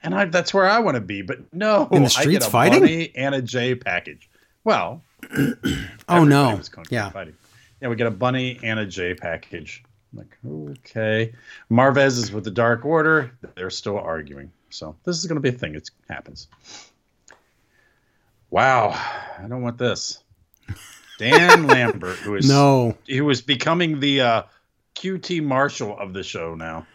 And 0.02 0.14
I, 0.14 0.24
that's 0.24 0.52
where 0.52 0.66
I 0.66 0.80
want 0.80 0.96
to 0.96 1.00
be. 1.02 1.22
But 1.22 1.52
no, 1.52 1.86
In 1.92 2.02
the 2.02 2.06
I 2.06 2.22
streets 2.22 2.46
fighting? 2.46 3.10
And 3.14 3.34
a 3.34 3.42
J 3.42 3.74
package. 3.74 4.28
Well, 4.64 5.02
Oh 6.08 6.24
no! 6.24 6.56
was 6.56 6.70
Yeah. 6.90 7.10
fighting. 7.10 7.34
Yeah, 7.80 7.88
we 7.88 7.96
get 7.96 8.06
a 8.06 8.10
bunny 8.10 8.58
and 8.62 8.78
a 8.78 8.86
J 8.86 9.14
package. 9.14 9.82
I'm 10.12 10.18
like, 10.18 10.36
okay. 10.78 11.32
Marvez 11.70 12.18
is 12.18 12.30
with 12.32 12.44
the 12.44 12.50
Dark 12.50 12.84
Order. 12.84 13.32
They're 13.56 13.70
still 13.70 13.98
arguing. 13.98 14.52
So 14.70 14.96
this 15.04 15.16
is 15.18 15.26
going 15.26 15.36
to 15.36 15.40
be 15.40 15.48
a 15.54 15.58
thing. 15.58 15.74
It 15.74 15.90
happens. 16.08 16.48
Wow, 18.50 18.90
I 19.38 19.46
don't 19.48 19.62
want 19.62 19.78
this. 19.78 20.22
Dan 21.18 21.66
Lambert, 21.66 22.16
who 22.18 22.36
is 22.36 22.48
No. 22.48 22.96
who 23.08 23.28
is 23.30 23.40
becoming 23.42 24.00
the 24.00 24.20
uh, 24.20 24.42
QT 24.94 25.42
Marshall 25.42 25.98
of 25.98 26.12
the 26.12 26.22
show 26.22 26.54
now. 26.54 26.86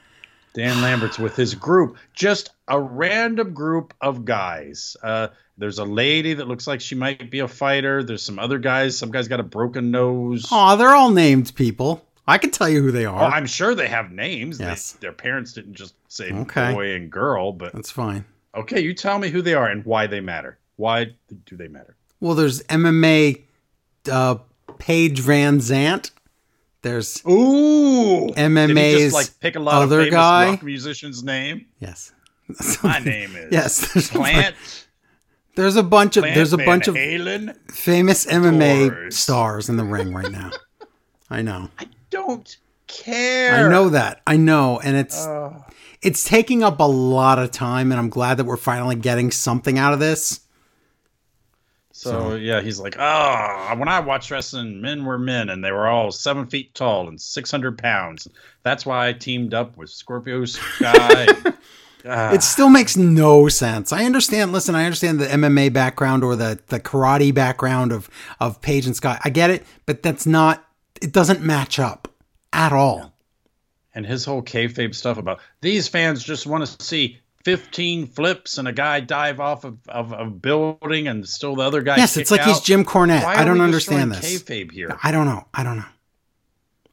Dan 0.53 0.81
Lambert's 0.81 1.19
with 1.19 1.35
his 1.35 1.53
group, 1.55 1.95
just 2.13 2.49
a 2.67 2.79
random 2.79 3.53
group 3.53 3.93
of 4.01 4.25
guys. 4.25 4.97
Uh, 5.03 5.27
there's 5.57 5.77
a 5.79 5.85
lady 5.85 6.33
that 6.33 6.47
looks 6.47 6.65
like 6.67 6.81
she 6.81 6.95
might 6.95 7.29
be 7.29 7.39
a 7.39 7.47
fighter. 7.47 8.03
There's 8.03 8.23
some 8.23 8.39
other 8.39 8.57
guys. 8.59 8.97
Some 8.97 9.11
guy's 9.11 9.27
got 9.27 9.39
a 9.39 9.43
broken 9.43 9.91
nose. 9.91 10.47
Aw, 10.51 10.75
they're 10.75 10.95
all 10.95 11.11
named 11.11 11.53
people. 11.55 12.05
I 12.27 12.37
can 12.37 12.51
tell 12.51 12.69
you 12.69 12.81
who 12.81 12.91
they 12.91 13.05
Oh, 13.05 13.13
are. 13.13 13.31
I'm 13.31 13.45
sure 13.45 13.73
they 13.75 13.87
have 13.87 14.11
names. 14.11 14.57
They- 14.57 14.65
Yes. 14.65 14.93
their 14.93 15.11
parents 15.11 15.53
didn't 15.53 15.73
just 15.73 15.93
say 16.07 16.31
Okay. 16.31 16.73
boy 16.73 16.93
and 16.93 17.11
girl, 17.11 17.51
but 17.53 17.73
That's 17.73 17.91
fine. 17.91 18.25
Okay, 18.55 18.79
you 18.81 18.93
tell 18.93 19.19
me 19.19 19.29
who 19.29 19.41
they 19.41 19.53
are 19.53 19.67
and 19.67 19.85
why 19.85 20.07
they 20.07 20.19
matter. 20.19 20.57
Why 20.77 21.11
do 21.45 21.55
they 21.57 21.67
matter? 21.67 21.95
Well, 22.19 22.35
there's 22.35 22.61
MMA 22.63 23.43
uh, 24.11 24.35
Paige 24.79 25.21
VanZant. 25.21 26.11
There's 26.81 27.21
Ooh, 27.27 28.27
Did 28.27 28.37
he 28.37 28.41
MMA's 28.43 28.97
just 28.99 29.13
like 29.13 29.39
pick 29.39 29.55
a 29.55 29.59
lot 29.59 29.81
other 29.81 29.99
of 29.99 30.05
famous 30.05 30.15
guy? 30.15 30.49
rock 30.51 30.63
musician's 30.63 31.23
name? 31.23 31.65
yes. 31.79 32.13
My 32.83 32.99
name 32.99 33.35
is 33.35 33.51
Yes, 33.51 33.93
there's 33.93 34.09
a, 34.09 34.13
Plant. 34.13 34.55
there's 35.55 35.75
a 35.75 35.83
bunch 35.83 36.17
of 36.17 36.23
Plant 36.23 36.35
there's 36.35 36.53
a 36.53 36.57
Van 36.57 36.65
bunch 36.65 36.87
of 36.87 36.95
Halen. 36.95 37.55
famous 37.71 38.25
MMA 38.25 38.89
Doors. 38.89 39.17
stars 39.17 39.69
in 39.69 39.77
the 39.77 39.83
ring 39.83 40.13
right 40.13 40.31
now. 40.31 40.51
I 41.29 41.41
know. 41.43 41.69
I 41.77 41.85
don't 42.09 42.57
care. 42.87 43.53
I 43.65 43.69
know 43.69 43.89
that. 43.89 44.21
I 44.25 44.37
know, 44.37 44.79
and 44.79 44.95
it's 44.97 45.27
Uh, 45.27 45.61
it's 46.01 46.23
taking 46.23 46.63
up 46.63 46.79
a 46.79 46.83
lot 46.87 47.37
of 47.39 47.51
time, 47.51 47.91
and 47.91 47.99
I'm 47.99 48.09
glad 48.09 48.37
that 48.37 48.45
we're 48.45 48.57
finally 48.57 48.95
getting 48.95 49.29
something 49.31 49.77
out 49.77 49.93
of 49.93 49.99
this. 49.99 50.39
So 51.99 52.35
yeah, 52.35 52.61
he's 52.61 52.79
like, 52.79 52.95
oh, 52.97 53.73
when 53.77 53.87
I 53.89 53.99
watched 53.99 54.31
wrestling, 54.31 54.81
men 54.81 55.03
were 55.05 55.17
men, 55.19 55.49
and 55.49 55.63
they 55.63 55.71
were 55.71 55.87
all 55.87 56.11
seven 56.11 56.47
feet 56.47 56.73
tall 56.73 57.07
and 57.09 57.19
six 57.19 57.51
hundred 57.51 57.77
pounds. 57.77 58.27
That's 58.63 58.85
why 58.85 59.09
I 59.09 59.13
teamed 59.13 59.53
up 59.53 59.75
with 59.77 59.89
Scorpio 59.89 60.45
Sky. 60.45 61.27
Ah, 62.05 62.31
It 62.31 62.43
still 62.43 62.69
makes 62.69 62.95
no 62.95 63.49
sense. 63.49 63.91
I 63.91 64.05
understand. 64.05 64.53
Listen, 64.53 64.73
I 64.73 64.85
understand 64.85 65.19
the 65.19 65.25
MMA 65.25 65.73
background 65.73 66.23
or 66.23 66.33
the 66.37 66.57
the 66.67 66.79
karate 66.79 67.33
background 67.33 67.91
of 67.91 68.09
of 68.39 68.61
Paige 68.61 68.85
and 68.85 68.95
Scott. 68.95 69.19
I 69.25 69.29
get 69.29 69.49
it, 69.49 69.65
but 69.85 70.01
that's 70.01 70.25
not. 70.25 70.65
It 71.01 71.11
doesn't 71.11 71.41
match 71.41 71.77
up 71.77 72.07
at 72.53 72.71
all. 72.71 73.11
and 73.93 74.05
his 74.05 74.23
whole 74.23 74.41
kayfabe 74.41 74.95
stuff 74.95 75.17
about 75.17 75.41
these 75.59 75.89
fans 75.89 76.23
just 76.23 76.47
want 76.47 76.65
to 76.65 76.81
see 76.81 77.19
15 77.45 78.07
flips 78.07 78.57
and 78.57 78.67
a 78.67 78.73
guy 78.73 78.99
dive 78.99 79.39
off 79.39 79.63
of, 79.63 79.77
of 79.87 80.11
a 80.11 80.25
building 80.25 81.07
and 81.07 81.27
still 81.27 81.55
the 81.55 81.63
other 81.63 81.81
guy. 81.81 81.97
Yes, 81.97 82.17
it's 82.17 82.29
kick 82.29 82.39
like 82.39 82.47
he's. 82.47 82.59
Jim 82.61 82.83
Cornette. 82.83 83.23
Why 83.23 83.35
I 83.35 83.45
don't 83.45 83.59
we 83.59 83.63
understand 83.63 84.11
destroying 84.11 84.33
this. 84.33 84.43
Kayfabe 84.43 84.71
here. 84.71 84.97
I 85.03 85.11
don't 85.11 85.25
know. 85.25 85.45
I 85.53 85.63
don't 85.63 85.77
know. 85.77 85.85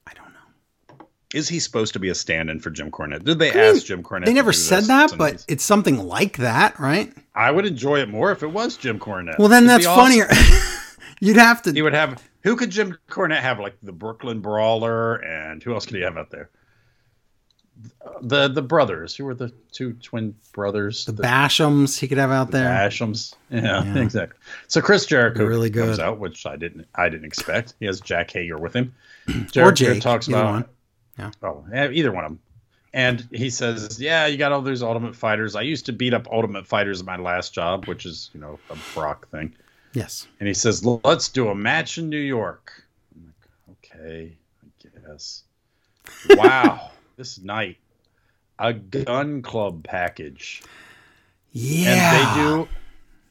I 0.07 0.13
don't 0.15 0.33
know. 0.33 1.07
Is 1.35 1.49
he 1.49 1.59
supposed 1.59 1.93
to 1.95 1.99
be 1.99 2.09
a 2.11 2.15
stand-in 2.15 2.61
for 2.61 2.71
Jim 2.71 2.91
Cornette? 2.91 3.25
Did 3.25 3.39
they 3.41 3.51
I 3.51 3.55
mean, 3.55 3.65
ask 3.77 3.87
Jim 3.87 4.03
Cornette? 4.03 4.27
They 4.27 4.31
to 4.33 4.37
never 4.37 4.53
do 4.53 4.57
said 4.59 4.81
this? 4.81 4.89
that, 4.89 5.15
but 5.19 5.33
he's- 5.33 5.45
it's 5.49 5.65
something 5.65 5.99
like 5.99 6.37
that, 6.39 6.79
right? 6.79 7.13
I 7.35 7.51
would 7.51 7.67
enjoy 7.67 8.01
it 8.01 8.09
more 8.09 8.31
if 8.33 8.43
it 8.43 8.51
was 8.51 8.77
Jim 8.77 8.99
Cornette. 8.99 9.39
Well, 9.39 9.49
then 9.49 9.65
It'd 9.65 9.71
that's 9.71 9.85
be 9.85 9.89
awesome. 9.89 10.05
funnier. 10.27 10.29
You'd 11.21 11.37
have 11.37 11.63
to. 11.63 11.73
He 11.73 11.83
would 11.83 11.93
have. 11.95 12.23
Who 12.43 12.55
could 12.57 12.71
Jim 12.71 12.97
Cornette 13.11 13.41
have? 13.41 13.59
Like 13.59 13.77
the 13.83 13.93
Brooklyn 13.93 14.41
Brawler, 14.41 15.17
and 15.17 15.63
who 15.63 15.75
else 15.75 15.85
could 15.87 15.97
he 15.97 16.03
have 16.03 16.17
out 16.17 16.31
there? 16.31 16.51
The 18.23 18.49
the 18.49 18.63
brothers. 18.63 19.15
Who 19.15 19.25
were 19.25 19.35
the 19.35 19.53
two 19.73 19.93
twin 19.95 20.35
brothers? 20.53 21.05
The 21.05 21.13
Bashams 21.13 21.99
he 21.99 22.09
could 22.09 22.19
have 22.19 22.31
out 22.31 22.51
there. 22.51 22.69
Ashams. 22.69 23.35
Yeah, 23.51 23.85
Yeah. 23.85 23.99
exactly. 24.03 24.39
So 24.69 24.81
Chris 24.81 25.05
Jericho 25.07 25.39
They're 25.41 25.49
really 25.49 25.71
comes 25.71 25.99
out, 25.99 26.19
which 26.19 26.47
I 26.47 26.57
didn't 26.57 26.87
I 26.95 27.09
didn't 27.09 27.27
expect. 27.27 27.75
He 27.79 27.87
has 27.87 28.01
Jack 28.01 28.31
Hager 28.31 28.59
with 28.59 28.75
him. 28.75 28.95
Or 29.57 29.73
Jake, 29.73 30.01
talks 30.01 30.29
about 30.29 30.47
one. 30.47 30.65
Yeah. 31.19 31.31
Oh, 31.43 31.65
either 31.75 32.13
one 32.13 32.25
of 32.25 32.31
them. 32.31 32.41
And 32.93 33.29
he 33.31 33.51
says, 33.51 34.01
"Yeah, 34.01 34.27
you 34.27 34.39
got 34.39 34.53
all 34.53 34.63
those 34.63 34.83
Ultimate 34.83 35.15
Fighters. 35.15 35.55
I 35.55 35.63
used 35.63 35.85
to 35.87 35.93
beat 35.93 36.15
up 36.15 36.27
Ultimate 36.33 36.67
Fighters 36.67 37.01
in 37.01 37.07
my 37.07 37.17
last 37.17 37.53
job, 37.53 37.87
which 37.87 38.07
is 38.07 38.31
you 38.33 38.41
know 38.41 38.59
a 38.71 38.77
Brock 38.95 39.29
thing." 39.29 39.55
Yes. 39.93 40.27
And 40.41 40.47
he 40.47 40.55
says, 40.55 40.83
"Let's 40.85 41.29
do 41.29 41.49
a 41.49 41.55
match 41.55 41.99
in 41.99 42.09
New 42.09 42.17
York." 42.19 42.73
I'm 43.15 43.27
like, 43.27 43.77
"Okay, 44.01 44.33
I 44.65 45.09
guess." 45.09 45.43
Wow, 46.31 46.93
this 47.17 47.39
night, 47.41 47.79
a 48.59 48.73
gun 48.73 49.43
club 49.43 49.85
package 49.85 50.63
Yeah. 51.53 51.91
and 51.91 52.37
they 52.37 52.43
do 52.43 52.69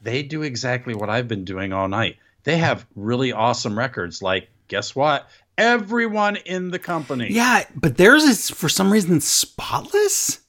they 0.02 0.24
do 0.24 0.44
exactly 0.44 0.94
what 0.94 1.10
I've 1.10 1.28
been 1.28 1.46
doing 1.46 1.74
all 1.74 1.88
night. 1.88 2.18
They 2.44 2.58
have 2.58 2.86
really 2.96 3.32
awesome 3.32 3.78
records. 3.78 4.22
Like, 4.22 4.50
guess 4.68 4.96
what? 4.96 5.28
Everyone 5.58 6.36
in 6.36 6.70
the 6.70 6.78
company. 6.78 7.30
Yeah, 7.32 7.64
but 7.76 7.98
theirs 7.98 8.24
is 8.24 8.50
for 8.52 8.70
some 8.70 8.92
reason 8.92 9.20
spotless. 9.22 10.42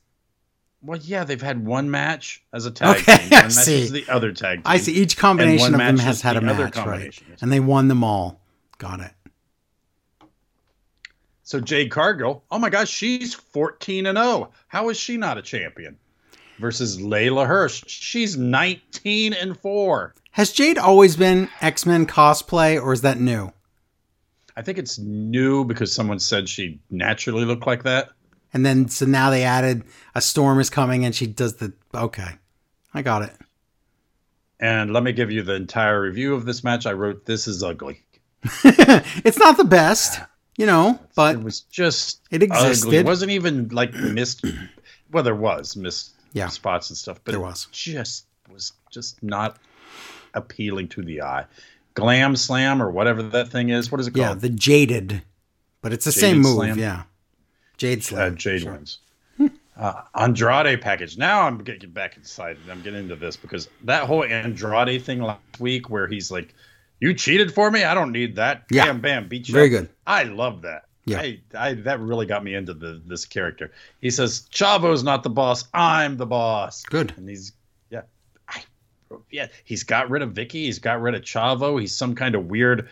Well, 0.82 0.98
yeah, 0.98 1.24
they've 1.24 1.40
had 1.40 1.64
one 1.64 1.90
match 1.90 2.42
as 2.52 2.66
a 2.66 2.70
tag 2.70 2.98
Okay, 2.98 3.16
team. 3.16 3.28
I 3.32 3.36
One 3.36 3.42
match 3.44 3.52
see. 3.52 3.88
the 3.88 4.08
other 4.08 4.32
tag 4.32 4.58
team. 4.58 4.62
I 4.66 4.76
see 4.76 4.92
each 4.92 5.16
combination 5.16 5.74
of 5.74 5.78
them 5.80 5.98
has 5.98 6.20
had 6.20 6.36
a 6.36 6.40
the 6.40 6.46
match, 6.46 6.58
right? 6.58 6.72
combination. 6.72 7.26
And 7.40 7.50
they 7.50 7.60
won 7.60 7.88
them 7.88 8.04
all. 8.04 8.40
Got 8.78 9.00
it. 9.00 9.12
So 11.46 11.60
Jade 11.60 11.92
Cargill, 11.92 12.42
oh 12.50 12.58
my 12.58 12.70
gosh, 12.70 12.90
she's 12.90 13.32
14 13.32 14.06
and 14.06 14.18
0. 14.18 14.50
How 14.66 14.88
is 14.88 14.96
she 14.96 15.16
not 15.16 15.38
a 15.38 15.42
champion? 15.42 15.96
Versus 16.58 16.98
Leyla 16.98 17.46
Hirsch, 17.46 17.84
she's 17.86 18.36
19 18.36 19.32
and 19.32 19.56
4. 19.56 20.14
Has 20.32 20.50
Jade 20.50 20.76
always 20.76 21.16
been 21.16 21.48
X 21.60 21.86
Men 21.86 22.04
cosplay, 22.04 22.82
or 22.82 22.92
is 22.92 23.02
that 23.02 23.20
new? 23.20 23.52
I 24.56 24.62
think 24.62 24.76
it's 24.76 24.98
new 24.98 25.64
because 25.64 25.92
someone 25.92 26.18
said 26.18 26.48
she 26.48 26.80
naturally 26.90 27.44
looked 27.44 27.64
like 27.68 27.84
that. 27.84 28.08
And 28.52 28.66
then 28.66 28.88
so 28.88 29.06
now 29.06 29.30
they 29.30 29.44
added 29.44 29.84
a 30.16 30.20
storm 30.20 30.58
is 30.58 30.68
coming, 30.68 31.04
and 31.04 31.14
she 31.14 31.28
does 31.28 31.58
the 31.58 31.72
okay. 31.94 32.38
I 32.92 33.02
got 33.02 33.22
it. 33.22 33.36
And 34.58 34.92
let 34.92 35.04
me 35.04 35.12
give 35.12 35.30
you 35.30 35.44
the 35.44 35.54
entire 35.54 36.00
review 36.00 36.34
of 36.34 36.44
this 36.44 36.64
match. 36.64 36.86
I 36.86 36.92
wrote, 36.92 37.24
This 37.24 37.46
is 37.46 37.62
ugly. 37.62 38.02
it's 38.64 39.38
not 39.38 39.56
the 39.56 39.64
best, 39.64 40.20
you 40.56 40.66
know, 40.66 40.98
but 41.14 41.36
it 41.36 41.42
was 41.42 41.60
just 41.60 42.20
it 42.30 42.42
existed. 42.42 42.86
ugly. 42.88 42.96
It 42.98 43.06
wasn't 43.06 43.30
even 43.32 43.68
like 43.68 43.92
missed. 43.94 44.44
Well, 45.12 45.22
there 45.22 45.34
was 45.34 45.76
missed 45.76 46.12
Yeah. 46.32 46.48
spots 46.48 46.90
and 46.90 46.96
stuff, 46.96 47.20
but 47.24 47.32
There 47.32 47.40
it 47.40 47.44
was. 47.44 47.68
just 47.72 48.26
was 48.52 48.72
just 48.90 49.22
not 49.22 49.58
appealing 50.34 50.88
to 50.88 51.02
the 51.02 51.22
eye. 51.22 51.44
Glam 51.94 52.36
Slam 52.36 52.82
or 52.82 52.90
whatever 52.90 53.22
that 53.22 53.48
thing 53.48 53.70
is. 53.70 53.90
What 53.90 54.00
is 54.00 54.06
it 54.06 54.12
called? 54.14 54.26
yeah, 54.28 54.34
the 54.34 54.50
jaded, 54.50 55.22
but 55.82 55.92
it's 55.92 56.04
the 56.04 56.10
Jaded 56.12 56.20
same 56.20 56.40
move. 56.42 56.56
Slam? 56.56 56.78
Yeah, 56.78 57.02
Jade 57.78 57.98
uh, 57.98 58.02
Slam. 58.02 58.36
Jade 58.36 58.60
sure. 58.62 58.72
wins. 58.72 58.98
Uh, 59.78 60.02
Andrade 60.14 60.80
package. 60.80 61.18
Now 61.18 61.42
I'm 61.42 61.58
getting 61.62 61.90
back 61.90 62.16
excited. 62.16 62.58
I'm 62.70 62.80
getting 62.80 63.00
into 63.00 63.16
this 63.16 63.36
because 63.36 63.68
that 63.84 64.04
whole 64.04 64.24
Andrade 64.24 65.02
thing 65.04 65.20
last 65.20 65.40
week, 65.60 65.90
where 65.90 66.06
he's 66.06 66.30
like, 66.30 66.54
"You 67.00 67.14
cheated 67.14 67.52
for 67.52 67.70
me. 67.70 67.84
I 67.84 67.94
don't 67.94 68.12
need 68.12 68.36
that." 68.36 68.64
Yeah. 68.70 68.86
Bam, 68.86 69.00
bam, 69.00 69.28
beat 69.28 69.48
you. 69.48 69.54
Very 69.54 69.66
up." 69.74 69.82
good. 69.82 69.88
I 70.06 70.24
love 70.24 70.62
that. 70.62 70.84
Yeah. 71.04 71.20
I, 71.20 71.40
I 71.56 71.74
that 71.74 72.00
really 72.00 72.26
got 72.26 72.42
me 72.42 72.54
into 72.54 72.74
the 72.74 73.00
this 73.06 73.24
character. 73.24 73.70
He 74.00 74.10
says, 74.10 74.48
"Chavo's 74.52 75.04
not 75.04 75.22
the 75.22 75.30
boss. 75.30 75.64
I'm 75.72 76.16
the 76.16 76.26
boss." 76.26 76.82
Good. 76.84 77.12
And 77.16 77.28
he's 77.28 77.52
yeah, 77.90 78.02
I, 78.48 78.62
yeah. 79.30 79.46
He's 79.64 79.84
got 79.84 80.10
rid 80.10 80.22
of 80.22 80.30
Vickie. 80.34 80.52
He's 80.64 80.78
got 80.80 81.00
rid 81.00 81.14
of 81.14 81.22
Chavo. 81.22 81.80
He's 81.80 81.96
some 81.96 82.14
kind 82.16 82.34
of 82.34 82.46
weird 82.46 82.88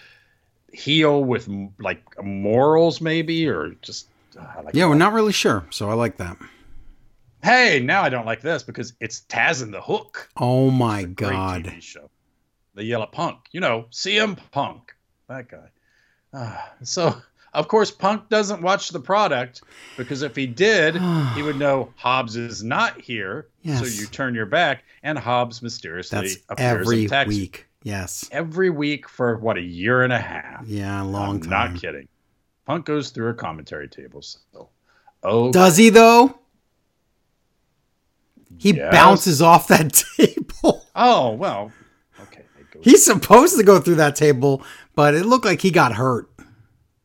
heel 0.73 1.25
with 1.25 1.49
like 1.81 2.03
morals, 2.23 3.01
maybe, 3.01 3.49
or 3.49 3.71
just. 3.83 4.07
uh, 4.39 4.63
like 4.65 4.75
Yeah, 4.75 4.85
it. 4.87 4.89
we're 4.91 4.95
not 4.97 5.13
really 5.13 5.33
sure, 5.33 5.67
so 5.71 5.91
I 5.91 5.95
like 5.95 6.17
that. 6.19 6.37
Hey, 7.43 7.79
now 7.81 8.03
I 8.03 8.09
don't 8.09 8.25
like 8.27 8.41
this 8.41 8.63
because 8.63 8.95
it's 9.01 9.21
Taz 9.29 9.63
and 9.63 9.73
the 9.75 9.81
Hook. 9.81 10.29
Oh 10.37 10.71
my 10.71 11.05
god. 11.05 11.75
Show. 11.81 12.09
They 12.75 12.83
yell 12.85 13.03
at 13.03 13.13
Punk. 13.13 13.39
You 13.53 13.61
know, 13.61 13.87
CM 13.91 14.39
Punk. 14.51 14.95
That 15.29 15.49
guy. 15.49 15.69
Ah, 16.33 16.73
so, 16.83 17.15
of 17.53 17.69
course, 17.69 17.91
Punk 17.91 18.29
doesn't 18.29 18.61
watch 18.63 18.89
the 18.91 18.99
product 19.01 19.63
because 19.97 20.23
if 20.23 20.35
he 20.35 20.47
did, 20.47 20.97
he 21.35 21.43
would 21.43 21.57
know 21.59 21.93
Hobbs 21.97 22.35
is 22.37 22.65
not 22.65 23.01
here. 23.01 23.47
Yes. 23.63 23.79
So 23.79 23.87
you 23.87 24.07
turn 24.09 24.35
your 24.35 24.47
back, 24.47 24.83
and 25.05 25.17
Hobbs 25.19 25.63
mysteriously 25.63 26.19
That's 26.21 26.37
appears 26.49 26.81
every 26.83 27.03
in 27.05 27.09
text 27.09 27.29
week. 27.29 27.67
Yes. 27.85 28.29
every 28.33 28.71
week 28.71 29.09
for 29.09 29.37
what 29.39 29.57
a 29.59 29.63
year 29.63 30.03
and 30.03 30.13
a 30.13 30.19
half. 30.19 30.67
Yeah, 30.67 31.03
a 31.03 31.05
long 31.05 31.37
I'm 31.37 31.41
time. 31.43 31.73
Not 31.75 31.81
kidding. 31.81 32.09
Punk 32.67 32.87
goes 32.87 33.11
through 33.11 33.29
a 33.29 33.35
commentary 33.35 33.89
table. 33.89 34.23
So, 34.23 34.71
oh, 35.23 35.53
Does 35.53 35.77
he 35.77 35.91
though? 35.91 36.39
He 38.59 38.73
Yes. 38.73 38.93
bounces 38.93 39.43
off 39.43 39.69
that 39.69 39.93
table. 40.17 40.85
oh 40.97 41.31
well. 41.33 41.73
Okay, 42.75 42.81
it 42.81 42.85
goes 42.85 42.93
He's 42.93 43.05
supposed 43.05 43.57
to 43.59 43.63
go 43.65 43.81
through 43.81 43.97
that 43.97 44.17
table, 44.17 44.63
but 44.95 45.15
it 45.15 45.25
looked 45.27 45.45
like 45.45 45.61
he 45.61 45.71
got 45.71 45.93
hurt. 45.93 46.29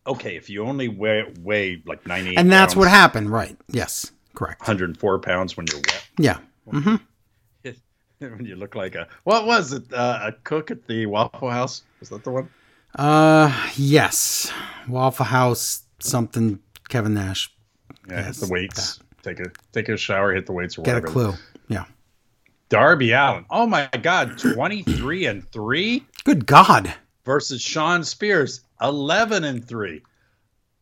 okay, 0.07 0.35
if 0.35 0.49
you 0.49 0.63
only 0.65 0.87
weigh, 0.87 1.25
weigh 1.41 1.81
like 1.85 2.05
98 2.07 2.37
And 2.37 2.51
that's 2.51 2.75
what 2.75 2.87
happened, 2.87 3.29
right? 3.29 3.55
Yes, 3.69 4.11
correct. 4.35 4.61
104 4.61 5.19
pounds 5.19 5.55
when 5.55 5.67
you're 5.67 5.77
wet. 5.87 6.05
Yeah. 6.17 6.39
hmm 6.69 6.95
when 8.19 8.45
you 8.45 8.55
look 8.57 8.75
like 8.75 8.95
a, 8.95 9.07
what 9.23 9.45
was 9.45 9.71
it? 9.71 9.93
Uh, 9.93 10.19
a 10.23 10.31
cook 10.43 10.71
at 10.71 10.85
the 10.87 11.05
Waffle 11.05 11.49
House? 11.49 11.83
Was 12.01 12.09
that 12.09 12.23
the 12.25 12.31
one? 12.31 12.49
Uh, 12.95 13.49
yes. 13.77 14.51
Waffle 14.89 15.25
House, 15.25 15.83
something. 15.99 16.59
Kevin 16.89 17.13
Nash. 17.13 17.53
Yeah, 18.09 18.25
Yes, 18.25 18.39
hit 18.39 18.47
the 18.47 18.51
weights. 18.53 18.99
Take 19.21 19.39
a 19.39 19.45
take 19.73 19.89
a 19.89 19.95
shower, 19.95 20.33
hit 20.33 20.47
the 20.47 20.51
weights 20.53 20.77
or 20.77 20.81
Get 20.81 20.97
a 20.97 21.01
whatever. 21.01 21.13
clue. 21.13 21.33
Darby 22.69 23.11
Allin. 23.11 23.45
Oh 23.49 23.65
my 23.65 23.89
God, 24.01 24.37
23 24.37 25.25
and 25.25 25.51
3 25.51 26.05
Good 26.23 26.45
God. 26.45 26.93
versus 27.25 27.61
Shawn 27.61 28.03
Spears, 28.03 28.61
11 28.81 29.43
and 29.43 29.67
3. 29.67 30.01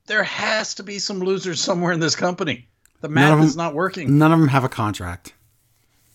There 0.06 0.24
has 0.24 0.76
to 0.76 0.84
be 0.84 1.00
some 1.00 1.20
losers 1.20 1.60
somewhere 1.62 1.94
in 1.94 2.00
this 2.00 2.16
company. 2.16 2.68
The 3.02 3.10
math 3.10 3.40
of 3.40 3.46
is 3.46 3.56
not 3.56 3.74
working. 3.74 4.18
None 4.18 4.32
of 4.32 4.40
them 4.40 4.50
have 4.50 4.64
a 4.64 4.70
contract. 4.70 5.34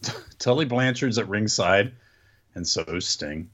Tully 0.39 0.65
Blanchard's 0.65 1.19
at 1.19 1.29
ringside, 1.29 1.93
and 2.55 2.67
so 2.67 2.83
is 2.89 3.07
Sting. 3.07 3.49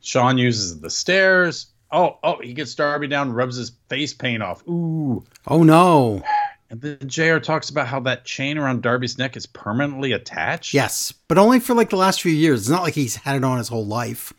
Sean 0.00 0.36
uses 0.38 0.80
the 0.80 0.90
stairs. 0.90 1.66
Oh, 1.90 2.18
oh, 2.22 2.40
he 2.40 2.52
gets 2.52 2.74
Darby 2.74 3.06
down, 3.06 3.32
rubs 3.32 3.56
his 3.56 3.72
face 3.88 4.12
paint 4.12 4.42
off. 4.42 4.66
Ooh. 4.68 5.24
Oh 5.46 5.62
no. 5.62 6.22
And 6.70 6.80
then 6.80 6.98
JR 7.08 7.38
talks 7.38 7.70
about 7.70 7.86
how 7.86 8.00
that 8.00 8.24
chain 8.24 8.58
around 8.58 8.82
Darby's 8.82 9.18
neck 9.18 9.36
is 9.36 9.46
permanently 9.46 10.12
attached. 10.12 10.74
Yes, 10.74 11.12
but 11.28 11.38
only 11.38 11.60
for 11.60 11.74
like 11.74 11.90
the 11.90 11.96
last 11.96 12.22
few 12.22 12.32
years. 12.32 12.60
It's 12.62 12.68
not 12.70 12.82
like 12.82 12.94
he's 12.94 13.16
had 13.16 13.36
it 13.36 13.44
on 13.44 13.58
his 13.58 13.68
whole 13.68 13.86
life. 13.86 14.32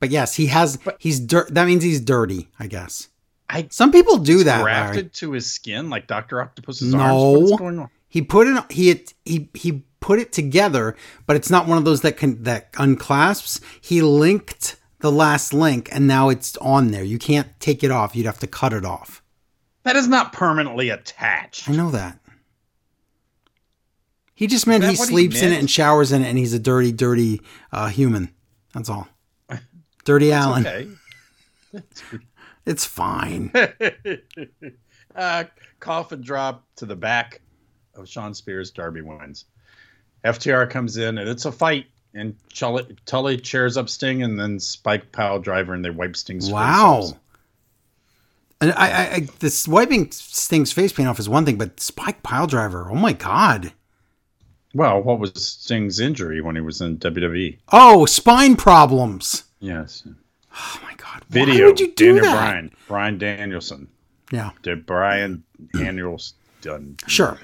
But 0.00 0.10
yes, 0.10 0.34
he 0.34 0.46
has. 0.46 0.76
But 0.76 0.96
he's 0.98 1.18
dirt. 1.20 1.54
That 1.54 1.66
means 1.66 1.82
he's 1.82 2.00
dirty, 2.00 2.48
I 2.58 2.66
guess. 2.66 3.08
I 3.50 3.68
Some 3.70 3.90
people 3.92 4.18
do 4.18 4.44
that. 4.44 4.62
grafted 4.62 4.96
Larry. 4.96 5.08
to 5.10 5.32
his 5.32 5.50
skin 5.50 5.88
like 5.88 6.06
Doctor 6.06 6.40
Octopus's 6.42 6.92
No. 6.92 7.00
arms. 7.00 7.50
What's 7.50 7.60
going 7.60 7.78
on? 7.78 7.88
He 8.08 8.22
put 8.22 8.46
it. 8.46 8.64
He 8.70 9.04
he 9.24 9.48
he 9.54 9.84
put 10.00 10.18
it 10.18 10.32
together, 10.32 10.96
but 11.26 11.36
it's 11.36 11.50
not 11.50 11.66
one 11.66 11.78
of 11.78 11.84
those 11.84 12.02
that 12.02 12.16
can 12.16 12.42
that 12.44 12.70
unclasps. 12.78 13.60
He 13.80 14.02
linked 14.02 14.76
the 15.00 15.12
last 15.12 15.52
link, 15.54 15.88
and 15.92 16.06
now 16.06 16.28
it's 16.28 16.56
on 16.58 16.90
there. 16.90 17.04
You 17.04 17.18
can't 17.18 17.48
take 17.60 17.82
it 17.84 17.90
off. 17.90 18.14
You'd 18.16 18.26
have 18.26 18.38
to 18.40 18.46
cut 18.46 18.72
it 18.72 18.84
off. 18.84 19.22
That 19.84 19.96
is 19.96 20.08
not 20.08 20.32
permanently 20.32 20.90
attached. 20.90 21.68
I 21.68 21.72
know 21.72 21.90
that. 21.90 22.18
He 24.34 24.46
just 24.46 24.66
meant 24.66 24.84
he 24.84 24.90
what 24.90 24.98
he 24.98 25.04
sleeps 25.04 25.42
in 25.42 25.52
it 25.52 25.58
and 25.58 25.68
showers 25.70 26.12
in 26.12 26.22
it, 26.22 26.28
and 26.28 26.38
he's 26.38 26.52
a 26.52 26.58
dirty, 26.58 26.92
dirty 26.92 27.40
uh, 27.72 27.88
human. 27.88 28.32
That's 28.74 28.88
all. 28.88 29.08
Dirty 30.04 30.32
Allen. 30.32 30.66
Okay. 30.66 30.88
It's 32.66 32.84
fine. 32.84 33.50
uh, 35.16 35.44
coffin 35.80 36.20
drop 36.20 36.66
to 36.76 36.84
the 36.84 36.94
back 36.96 37.40
of 37.94 38.06
Shawn 38.06 38.34
Spears. 38.34 38.70
Darby 38.70 39.00
wins. 39.00 39.46
FTR 40.22 40.68
comes 40.68 40.98
in 40.98 41.16
and 41.16 41.26
it's 41.30 41.46
a 41.46 41.52
fight. 41.52 41.86
And 42.12 42.36
Tully, 42.54 42.94
Tully 43.06 43.38
chairs 43.38 43.78
up 43.78 43.88
Sting 43.88 44.22
and 44.22 44.38
then 44.38 44.60
Spike 44.60 45.12
pile 45.12 45.38
driver 45.38 45.72
and 45.72 45.82
they 45.82 45.88
wipe 45.88 46.14
Sting's 46.14 46.44
face 46.48 46.52
Wow. 46.52 47.00
off. 47.04 47.12
And 48.60 48.72
I, 48.72 48.88
I, 48.88 49.14
I, 49.14 49.28
this 49.38 49.68
wiping 49.68 50.10
Sting's 50.10 50.72
face 50.72 50.92
paint 50.92 51.08
off 51.08 51.20
is 51.20 51.28
one 51.28 51.44
thing, 51.44 51.56
but 51.56 51.78
Spike 51.80 52.22
Piledriver, 52.22 52.90
oh 52.90 52.96
my 52.96 53.12
god! 53.12 53.72
Well, 54.74 55.00
what 55.02 55.18
was 55.20 55.32
Sting's 55.34 56.00
injury 56.00 56.40
when 56.40 56.56
he 56.56 56.60
was 56.60 56.80
in 56.80 56.98
WWE? 56.98 57.58
Oh, 57.72 58.04
spine 58.06 58.56
problems. 58.56 59.44
Yes. 59.60 60.02
Oh 60.52 60.80
my 60.82 60.94
god! 60.96 61.24
Video. 61.28 61.64
Why 61.64 61.70
would 61.70 61.80
you 61.80 61.92
do 61.92 62.06
Daniel 62.14 62.24
that? 62.24 62.34
Bryan. 62.34 62.72
Brian 62.88 63.18
Danielson. 63.18 63.88
Yeah, 64.30 64.50
Did 64.62 64.84
Bryan 64.84 65.42
Danielson 65.72 66.36
done? 66.60 66.96
Sure. 67.06 67.38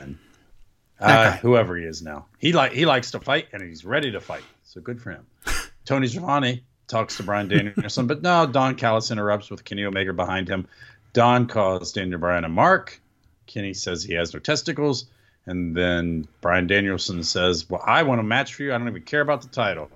Uh, 1.01 1.33
whoever 1.39 1.77
he 1.77 1.85
is 1.85 2.03
now, 2.03 2.27
he 2.39 2.53
like 2.53 2.73
he 2.73 2.87
likes 2.87 3.11
to 3.13 3.21
fight 3.21 3.49
and 3.53 3.63
he's 3.63 3.85
ready 3.85 4.11
to 4.13 4.21
fight. 4.21 4.45
So 4.65 4.81
good 4.81 5.01
for 5.01 5.11
him. 5.13 5.27
Tony 5.85 6.07
Schiavone 6.07 6.65
talks 6.89 7.17
to 7.17 7.23
Bryan 7.23 7.49
Danielson, 7.49 8.07
but 8.07 8.23
no, 8.23 8.47
Don 8.47 8.75
Callis 8.75 9.11
interrupts 9.11 9.51
with 9.51 9.65
Kenny 9.65 9.85
Omega 9.85 10.13
behind 10.13 10.49
him. 10.49 10.67
Don 11.15 11.47
calls 11.47 11.93
Daniel 11.93 12.19
Bryan 12.19 12.45
a 12.45 12.49
mark. 12.49 13.01
Kenny 13.47 13.73
says 13.73 14.03
he 14.03 14.15
has 14.15 14.35
no 14.35 14.41
testicles, 14.41 15.07
and 15.47 15.75
then 15.77 16.27
Bryan 16.41 16.67
Danielson 16.67 17.23
says, 17.23 17.71
"Well, 17.71 17.83
I 17.87 18.03
want 18.03 18.21
a 18.21 18.25
match 18.25 18.55
for 18.55 18.65
you. 18.65 18.75
I 18.75 18.79
don't 18.79 18.89
even 18.89 19.03
care 19.03 19.21
about 19.21 19.41
the 19.41 19.49
title." 19.49 19.91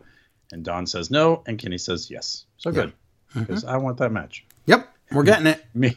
And 0.53 0.65
Don 0.65 0.87
says 0.87 1.11
no, 1.11 1.43
and 1.47 1.59
Kenny 1.59 1.77
says 1.77 2.11
yes. 2.11 2.47
So 2.57 2.71
good, 2.71 2.93
because 3.35 3.65
I 3.65 3.77
want 3.77 3.99
that 3.99 4.13
match. 4.13 4.45
yep, 4.67 4.89
we're 5.11 5.25
getting 5.25 5.47
it. 5.47 5.65
Me, 5.75 5.97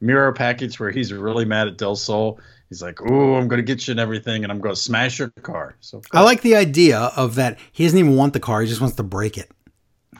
Miro 0.00 0.32
package 0.32 0.80
where 0.80 0.90
he's 0.90 1.12
really 1.12 1.44
mad 1.44 1.68
at 1.68 1.76
Del 1.76 1.94
Sol. 1.94 2.40
He's 2.70 2.82
like, 2.82 3.00
"Oh, 3.02 3.34
I'm 3.34 3.48
going 3.48 3.58
to 3.58 3.62
get 3.64 3.86
you 3.86 3.92
and 3.92 4.00
everything, 4.00 4.42
and 4.42 4.50
I'm 4.50 4.60
going 4.60 4.74
to 4.74 4.80
smash 4.80 5.18
your 5.18 5.28
car." 5.42 5.76
So 5.80 6.00
I 6.12 6.22
like 6.22 6.40
the 6.40 6.56
idea 6.56 6.98
of 6.98 7.34
that. 7.34 7.58
He 7.72 7.84
doesn't 7.84 7.98
even 7.98 8.16
want 8.16 8.32
the 8.32 8.40
car; 8.40 8.62
he 8.62 8.68
just 8.68 8.80
wants 8.80 8.96
to 8.96 9.02
break 9.02 9.36
it. 9.36 9.50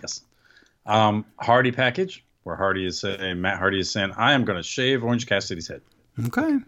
yes, 0.03 0.21
um, 0.85 1.25
Hardy 1.39 1.73
package 1.73 2.23
where 2.47 2.55
Hardy 2.55 2.87
is 2.87 3.01
saying, 3.01 3.41
Matt 3.41 3.59
Hardy 3.59 3.81
is 3.81 3.91
saying, 3.91 4.13
"I 4.17 4.33
am 4.33 4.45
going 4.45 4.57
to 4.57 4.63
shave 4.63 5.03
Orange 5.03 5.27
Cassidy's 5.27 5.67
head." 5.67 5.83
Okay. 6.27 6.59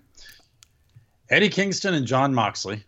Eddie 1.31 1.51
Kingston 1.51 1.95
and 1.95 2.05
Jon 2.05 2.35
Moxley, 2.35 2.83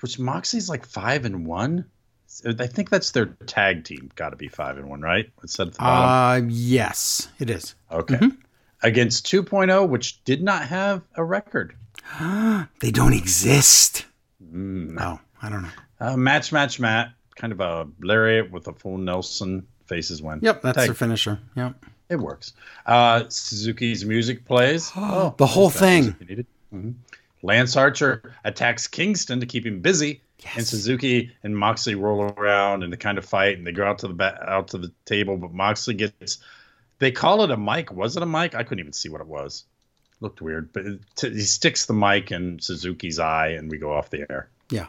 which 0.00 0.18
Moxley's 0.18 0.68
like 0.68 0.84
five 0.84 1.24
and 1.24 1.46
one. 1.46 1.84
I 2.44 2.66
think 2.66 2.90
that's 2.90 3.12
their 3.12 3.26
tag 3.46 3.84
team. 3.84 4.10
Got 4.16 4.30
to 4.30 4.36
be 4.36 4.48
five 4.48 4.78
and 4.78 4.88
one, 4.88 5.00
right? 5.00 5.30
It's 5.44 5.60
at 5.60 5.74
the 5.74 5.78
bottom. 5.78 6.44
Uh, 6.44 6.48
yes, 6.50 7.28
it 7.38 7.50
is. 7.50 7.76
okay. 7.90 8.18
Against 8.82 9.26
2.0, 9.26 9.88
which 9.88 10.24
did 10.24 10.42
not 10.42 10.66
have 10.66 11.02
a 11.14 11.22
record. 11.24 11.76
They 12.80 12.90
don't 12.90 13.12
exist. 13.12 14.06
Mm. 14.42 14.96
Oh, 14.98 15.20
I 15.40 15.48
don't 15.48 15.62
know. 15.62 15.68
Uh, 16.00 16.16
match, 16.16 16.50
match, 16.50 16.80
Matt. 16.80 17.12
Kind 17.36 17.52
of 17.52 17.60
a 17.60 17.86
lariat 18.00 18.50
with 18.50 18.66
a 18.66 18.72
full 18.72 18.98
Nelson. 18.98 19.68
Faces 19.86 20.22
win. 20.22 20.40
Yep, 20.42 20.62
that's 20.62 20.78
Tag. 20.78 20.86
their 20.88 20.94
finisher. 20.94 21.38
Yep. 21.54 21.74
It 22.12 22.20
works. 22.20 22.52
Uh, 22.86 23.24
Suzuki's 23.28 24.04
music 24.04 24.44
plays. 24.44 24.92
Oh, 24.96 25.34
The 25.38 25.46
whole 25.46 25.70
thing. 25.70 26.02
music 26.04 26.20
you 26.20 26.26
needed. 26.26 26.46
Mhm. 26.74 26.94
Lance 27.42 27.74
Archer 27.76 28.34
attacks 28.44 28.86
Kingston 28.86 29.40
to 29.40 29.46
keep 29.46 29.66
him 29.66 29.80
busy, 29.80 30.20
and 30.54 30.64
Suzuki 30.66 31.32
and 31.42 31.56
Moxley 31.56 31.94
roll 31.96 32.22
around 32.22 32.82
and 32.84 32.92
they 32.92 32.96
kind 32.96 33.18
of 33.18 33.24
fight 33.24 33.58
and 33.58 33.66
they 33.66 33.72
go 33.72 33.84
out 33.84 33.98
to 34.00 34.08
the 34.08 34.14
ba- 34.14 34.38
out 34.48 34.68
to 34.68 34.78
the 34.78 34.92
table, 35.06 35.36
but 35.36 35.52
Moxley 35.52 35.94
gets. 35.94 36.38
They 37.00 37.10
call 37.10 37.42
it 37.42 37.50
a 37.50 37.56
mic. 37.56 37.90
Was 37.92 38.16
it 38.16 38.22
a 38.22 38.26
mic? 38.26 38.54
I 38.54 38.62
couldn't 38.62 38.78
even 38.80 38.92
see 38.92 39.08
what 39.08 39.20
it 39.20 39.26
was. 39.26 39.64
Looked 40.20 40.40
weird, 40.40 40.72
but 40.72 40.86
it, 40.86 41.00
t- 41.16 41.30
he 41.30 41.40
sticks 41.40 41.86
the 41.86 41.94
mic 41.94 42.30
in 42.30 42.60
Suzuki's 42.60 43.18
eye, 43.18 43.48
and 43.48 43.68
we 43.70 43.78
go 43.78 43.92
off 43.92 44.10
the 44.10 44.24
air. 44.30 44.48
Yeah. 44.70 44.86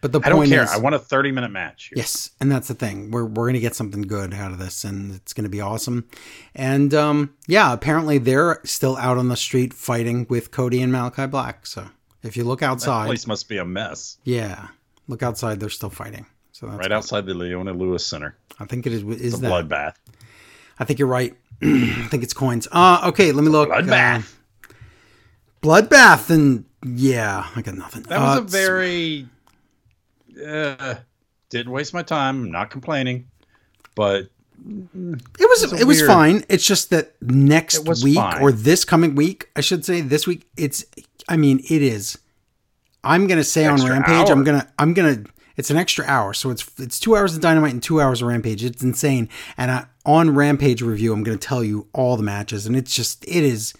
But 0.00 0.12
the 0.12 0.20
I 0.22 0.28
don't 0.28 0.38
point 0.38 0.50
care. 0.50 0.62
is, 0.62 0.70
I 0.70 0.78
want 0.78 0.94
a 0.94 0.98
thirty-minute 0.98 1.50
match. 1.50 1.86
Here. 1.86 1.94
Yes, 1.98 2.30
and 2.40 2.52
that's 2.52 2.68
the 2.68 2.74
thing. 2.74 3.10
We're 3.10 3.24
we're 3.24 3.48
gonna 3.48 3.58
get 3.58 3.74
something 3.74 4.02
good 4.02 4.32
out 4.32 4.52
of 4.52 4.58
this, 4.58 4.84
and 4.84 5.14
it's 5.14 5.32
gonna 5.32 5.48
be 5.48 5.60
awesome. 5.60 6.08
And 6.54 6.94
um, 6.94 7.34
yeah, 7.48 7.72
apparently 7.72 8.18
they're 8.18 8.60
still 8.64 8.96
out 8.96 9.18
on 9.18 9.28
the 9.28 9.36
street 9.36 9.74
fighting 9.74 10.26
with 10.30 10.50
Cody 10.52 10.80
and 10.82 10.92
Malakai 10.92 11.28
Black. 11.30 11.66
So 11.66 11.88
if 12.22 12.36
you 12.36 12.44
look 12.44 12.60
That 12.60 12.70
outside, 12.70 13.06
place 13.06 13.26
must 13.26 13.48
be 13.48 13.58
a 13.58 13.64
mess. 13.64 14.18
yeah, 14.24 14.68
look 15.08 15.22
outside. 15.24 15.58
They're 15.58 15.68
still 15.68 15.90
fighting. 15.90 16.26
So 16.52 16.66
that's 16.66 16.78
Right 16.78 16.92
outside 16.92 17.26
the 17.26 17.34
Leona 17.34 17.72
Lewis 17.72 18.06
Center. 18.06 18.36
I 18.60 18.66
think 18.66 18.86
it 18.86 18.92
is. 18.92 19.02
Is 19.02 19.20
It's 19.34 19.38
a 19.38 19.40
that? 19.42 19.68
bloodbath. 19.68 19.94
I 20.78 20.84
think 20.84 20.98
you're 21.00 21.08
right. 21.08 21.36
I 21.62 22.06
think 22.08 22.22
it's 22.22 22.34
coins. 22.34 22.68
Uh 22.70 23.00
okay. 23.08 23.32
Let 23.32 23.42
me 23.42 23.50
look. 23.50 23.68
Bloodbath. 23.70 24.18
Uh, 24.18 24.72
bloodbath, 25.62 26.30
and 26.30 26.64
yeah, 26.84 27.46
I 27.56 27.62
got 27.62 27.74
nothing. 27.76 28.02
That 28.04 28.20
was 28.20 28.38
Uh, 28.38 28.42
a 28.42 28.44
very 28.44 29.28
uh, 30.46 30.94
didn't 31.50 31.72
waste 31.72 31.94
my 31.94 32.02
time. 32.02 32.44
I'm 32.44 32.50
not 32.50 32.70
complaining, 32.70 33.26
but 33.94 34.28
It 34.66 35.38
was 35.38 35.72
it 35.72 35.84
was 35.86 35.98
weird- 35.98 36.06
fine. 36.08 36.44
It's 36.48 36.66
just 36.66 36.90
that 36.90 37.14
next 37.22 37.86
week 38.02 38.16
fine. 38.16 38.42
or 38.42 38.52
this 38.52 38.84
coming 38.84 39.14
week, 39.14 39.48
I 39.56 39.60
should 39.60 39.84
say 39.84 40.00
this 40.00 40.26
week. 40.26 40.48
It's 40.56 40.84
I 41.28 41.36
mean 41.36 41.60
it 41.68 41.82
is. 41.82 42.18
I'm 43.04 43.26
gonna 43.26 43.44
say 43.44 43.66
on 43.66 43.74
Extra 43.74 43.92
Rampage. 43.92 44.30
I'm 44.30 44.44
gonna 44.44 44.68
I'm 44.78 44.94
gonna. 44.94 45.24
It's 45.56 45.70
an 45.70 45.76
extra 45.76 46.04
hour, 46.06 46.34
so 46.34 46.50
it's 46.50 46.68
it's 46.78 47.00
two 47.00 47.16
hours 47.16 47.34
of 47.34 47.40
Dynamite 47.40 47.72
and 47.72 47.82
two 47.82 48.00
hours 48.00 48.22
of 48.22 48.28
Rampage. 48.28 48.64
It's 48.64 48.82
insane. 48.82 49.28
And 49.56 49.70
I, 49.70 49.86
on 50.06 50.34
Rampage 50.34 50.82
review, 50.82 51.12
I'm 51.12 51.22
gonna 51.24 51.36
tell 51.36 51.64
you 51.64 51.86
all 51.92 52.16
the 52.16 52.22
matches, 52.22 52.66
and 52.66 52.76
it's 52.76 52.94
just 52.94 53.24
it 53.26 53.42
is 53.44 53.74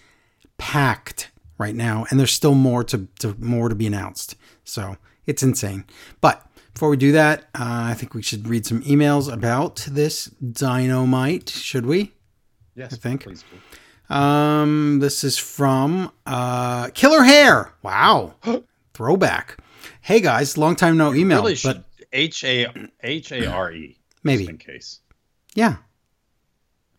packed 0.57 1.31
right 1.57 1.75
now, 1.75 2.05
and 2.09 2.19
there's 2.19 2.31
still 2.33 2.55
more 2.55 2.83
to, 2.85 3.07
to 3.19 3.35
more 3.39 3.69
to 3.69 3.75
be 3.75 3.87
announced. 3.87 4.35
So 4.63 4.97
it's 5.25 5.43
insane. 5.43 5.85
But 6.21 6.45
before 6.73 6.89
we 6.89 6.97
do 6.97 7.11
that, 7.13 7.41
uh, 7.55 7.89
I 7.91 7.93
think 7.93 8.13
we 8.13 8.21
should 8.21 8.47
read 8.47 8.65
some 8.65 8.81
emails 8.83 9.31
about 9.31 9.85
this 9.89 10.25
dynamite. 10.25 11.49
Should 11.49 11.85
we? 11.85 12.13
yes, 12.75 12.93
I 12.93 12.97
think. 12.97 13.23
please 13.23 13.43
do. 13.43 14.15
Um, 14.15 14.99
this 14.99 15.23
is 15.23 15.37
from 15.37 16.11
uh, 16.25 16.89
Killer 16.93 17.23
Hare. 17.23 17.73
Wow, 17.83 18.35
throwback. 18.93 19.57
Hey 20.01 20.19
guys, 20.21 20.57
long 20.57 20.75
time 20.75 20.97
no 20.97 21.13
email, 21.13 21.43
really 21.43 21.57
but 21.63 21.83
H 22.11 22.43
A 22.43 22.67
H 23.03 23.31
A 23.31 23.45
R 23.45 23.71
E 23.71 23.99
Maybe. 24.23 24.39
just 24.45 24.49
in 24.49 24.57
case. 24.57 24.99
yeah. 25.53 25.77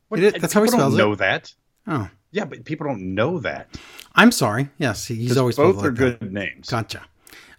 What, 0.08 0.20
It 0.20 0.40
that's 0.40 0.52
how 0.52 0.62
he 0.62 0.66
people 0.66 0.80
spells 0.80 0.96
don't 0.96 1.00
it. 1.00 1.10
know 1.10 1.14
that. 1.16 1.54
Oh, 1.86 2.08
Yeah, 2.32 2.44
but 2.44 2.64
people 2.64 2.86
don't 2.86 3.14
know 3.14 3.38
that. 3.40 3.68
I'm 4.14 4.32
sorry. 4.32 4.68
Yes, 4.78 5.06
he's 5.06 5.36
always 5.36 5.56
both 5.56 5.76
are 5.84 5.90
like 5.90 5.98
that. 5.98 6.20
good 6.20 6.32
names. 6.32 6.68
Gotcha. 6.68 7.02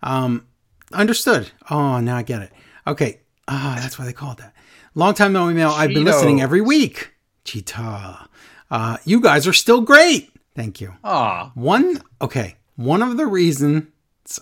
Um, 0.03 0.45
understood. 0.93 1.51
Oh, 1.69 1.99
now 1.99 2.17
I 2.17 2.23
get 2.23 2.41
it. 2.41 2.51
Okay. 2.87 3.19
Ah, 3.47 3.77
that's 3.81 3.97
why 3.99 4.05
they 4.05 4.13
call 4.13 4.31
it 4.33 4.37
that. 4.39 4.53
Long 4.95 5.13
time 5.13 5.33
no 5.33 5.49
email. 5.49 5.69
I've 5.69 5.93
been 5.93 6.03
listening 6.03 6.41
every 6.41 6.61
week. 6.61 7.11
Cheetah. 7.45 8.27
Uh, 8.69 8.97
you 9.05 9.19
guys 9.21 9.47
are 9.47 9.53
still 9.53 9.81
great. 9.81 10.31
Thank 10.55 10.81
you. 10.81 10.93
Ah, 11.03 11.51
One, 11.55 12.01
okay. 12.21 12.55
One 12.75 13.01
of 13.01 13.17
the 13.17 13.25
reasons 13.25 13.87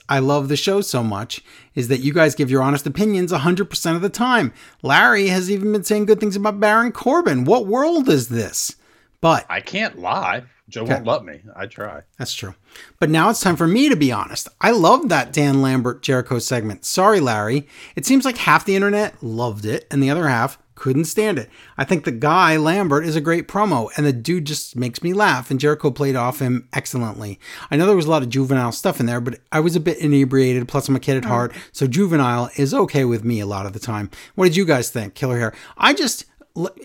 I 0.08 0.20
love 0.20 0.48
the 0.50 0.56
show 0.56 0.82
so 0.82 1.04
much 1.04 1.42
is 1.76 1.88
that 1.88 2.00
you 2.00 2.14
guys 2.14 2.36
give 2.36 2.50
your 2.52 2.62
honest 2.62 2.86
opinions 2.88 3.32
100% 3.32 3.96
of 3.96 4.02
the 4.02 4.10
time. 4.10 4.54
Larry 4.82 5.28
has 5.28 5.50
even 5.50 5.72
been 5.72 5.84
saying 5.84 6.06
good 6.06 6.20
things 6.20 6.36
about 6.36 6.60
Baron 6.60 6.92
Corbin. 6.92 7.46
What 7.46 7.68
world 7.68 8.10
is 8.10 8.30
this? 8.30 8.76
But 9.22 9.46
I 9.50 9.62
can't 9.62 10.00
lie. 10.00 10.44
Joe 10.70 10.84
won't 10.84 11.06
let 11.06 11.26
me. 11.26 11.42
I 11.56 11.66
try. 11.66 12.04
That's 12.18 12.34
true. 12.34 12.56
But 13.00 13.10
now 13.10 13.30
it's 13.30 13.42
time 13.42 13.56
for 13.56 13.68
me 13.68 13.90
to 13.90 13.96
be 13.96 14.12
honest. 14.12 14.48
I 14.62 14.72
loved 14.72 15.10
that 15.10 15.34
Dan 15.34 15.62
Lambert 15.62 16.02
Jericho 16.02 16.40
segment. 16.40 16.86
Sorry, 16.86 17.20
Larry. 17.20 17.68
It 17.96 18.06
seems 18.06 18.24
like 18.24 18.38
half 18.38 18.66
the 18.66 18.76
internet 18.76 19.22
loved 19.22 19.66
it 19.66 19.88
and 19.90 20.02
the 20.02 20.10
other 20.10 20.28
half 20.28 20.58
couldn't 20.80 21.06
stand 21.06 21.38
it. 21.38 21.50
I 21.78 21.84
think 21.84 22.06
the 22.06 22.12
guy, 22.12 22.56
Lambert, 22.58 23.06
is 23.06 23.16
a 23.16 23.22
great 23.22 23.48
promo, 23.48 23.90
and 23.96 24.06
the 24.06 24.14
dude 24.14 24.46
just 24.46 24.78
makes 24.78 25.04
me 25.04 25.12
laugh, 25.14 25.52
and 25.52 25.60
Jericho 25.60 25.92
played 25.92 26.16
off 26.16 26.40
him 26.40 26.70
excellently. 26.74 27.38
I 27.70 27.76
know 27.76 27.86
there 27.86 27.98
was 27.98 28.06
a 28.06 28.10
lot 28.10 28.24
of 28.24 28.30
juvenile 28.30 28.72
stuff 28.72 29.00
in 29.00 29.06
there, 29.06 29.20
but 29.20 29.40
I 29.52 29.60
was 29.60 29.76
a 29.76 29.82
bit 29.82 29.98
inebriated, 29.98 30.70
plus 30.70 30.88
I'm 30.88 30.96
a 30.96 31.00
kid 31.00 31.18
at 31.18 31.26
hmm. 31.26 31.30
heart, 31.30 31.54
so 31.74 31.86
juvenile 31.86 32.50
is 32.56 32.74
okay 32.74 33.04
with 33.04 33.26
me 33.26 33.42
a 33.42 33.46
lot 33.46 33.66
of 33.66 33.74
the 33.74 33.80
time. 33.80 34.10
What 34.36 34.46
did 34.46 34.56
you 34.56 34.66
guys 34.66 34.90
think, 34.90 35.16
Killer 35.16 35.38
Hare? 35.38 35.54
I 35.78 35.94
just 35.94 36.26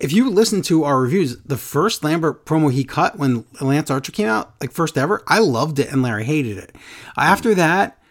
if 0.01 0.12
you 0.12 0.31
listen 0.31 0.62
to 0.62 0.85
our 0.85 1.01
reviews, 1.01 1.37
the 1.43 1.57
first 1.57 2.05
Lambert 2.05 2.45
promo 2.45 2.72
he 2.72 2.85
cut 2.85 3.18
when 3.18 3.45
Lance 3.61 3.91
Archer 3.91 4.12
came 4.12 4.29
out, 4.29 4.55
like 4.61 4.72
first 4.72 4.99
ever, 4.99 5.22
I 5.27 5.39
loved 5.39 5.79
it 5.79 5.91
and 5.91 6.03
Larry 6.03 6.25
hated 6.25 6.59
it. 6.59 6.75
After 7.16 7.55
that, 7.55 8.03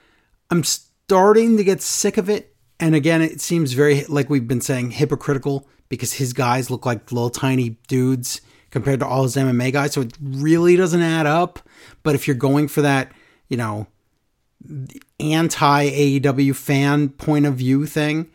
I'm 0.49 0.63
starting 0.63 1.57
to 1.57 1.63
get 1.63 1.81
sick 1.81 2.17
of 2.17 2.29
it. 2.29 2.55
And 2.79 2.95
again, 2.95 3.21
it 3.21 3.39
seems 3.39 3.73
very, 3.73 4.03
like 4.05 4.29
we've 4.29 4.47
been 4.47 4.61
saying, 4.61 4.91
hypocritical 4.91 5.67
because 5.89 6.13
his 6.13 6.33
guys 6.33 6.69
look 6.69 6.85
like 6.85 7.11
little 7.11 7.29
tiny 7.29 7.77
dudes 7.87 8.41
compared 8.71 8.99
to 8.99 9.05
all 9.05 9.23
his 9.23 9.35
MMA 9.35 9.71
guys. 9.71 9.93
So 9.93 10.01
it 10.01 10.17
really 10.21 10.75
doesn't 10.75 11.01
add 11.01 11.27
up. 11.27 11.59
But 12.01 12.15
if 12.15 12.27
you're 12.27 12.35
going 12.35 12.67
for 12.67 12.81
that, 12.81 13.11
you 13.47 13.57
know, 13.57 13.87
anti 15.19 15.89
AEW 15.89 16.55
fan 16.55 17.09
point 17.09 17.45
of 17.45 17.55
view 17.55 17.85
thing, 17.85 18.31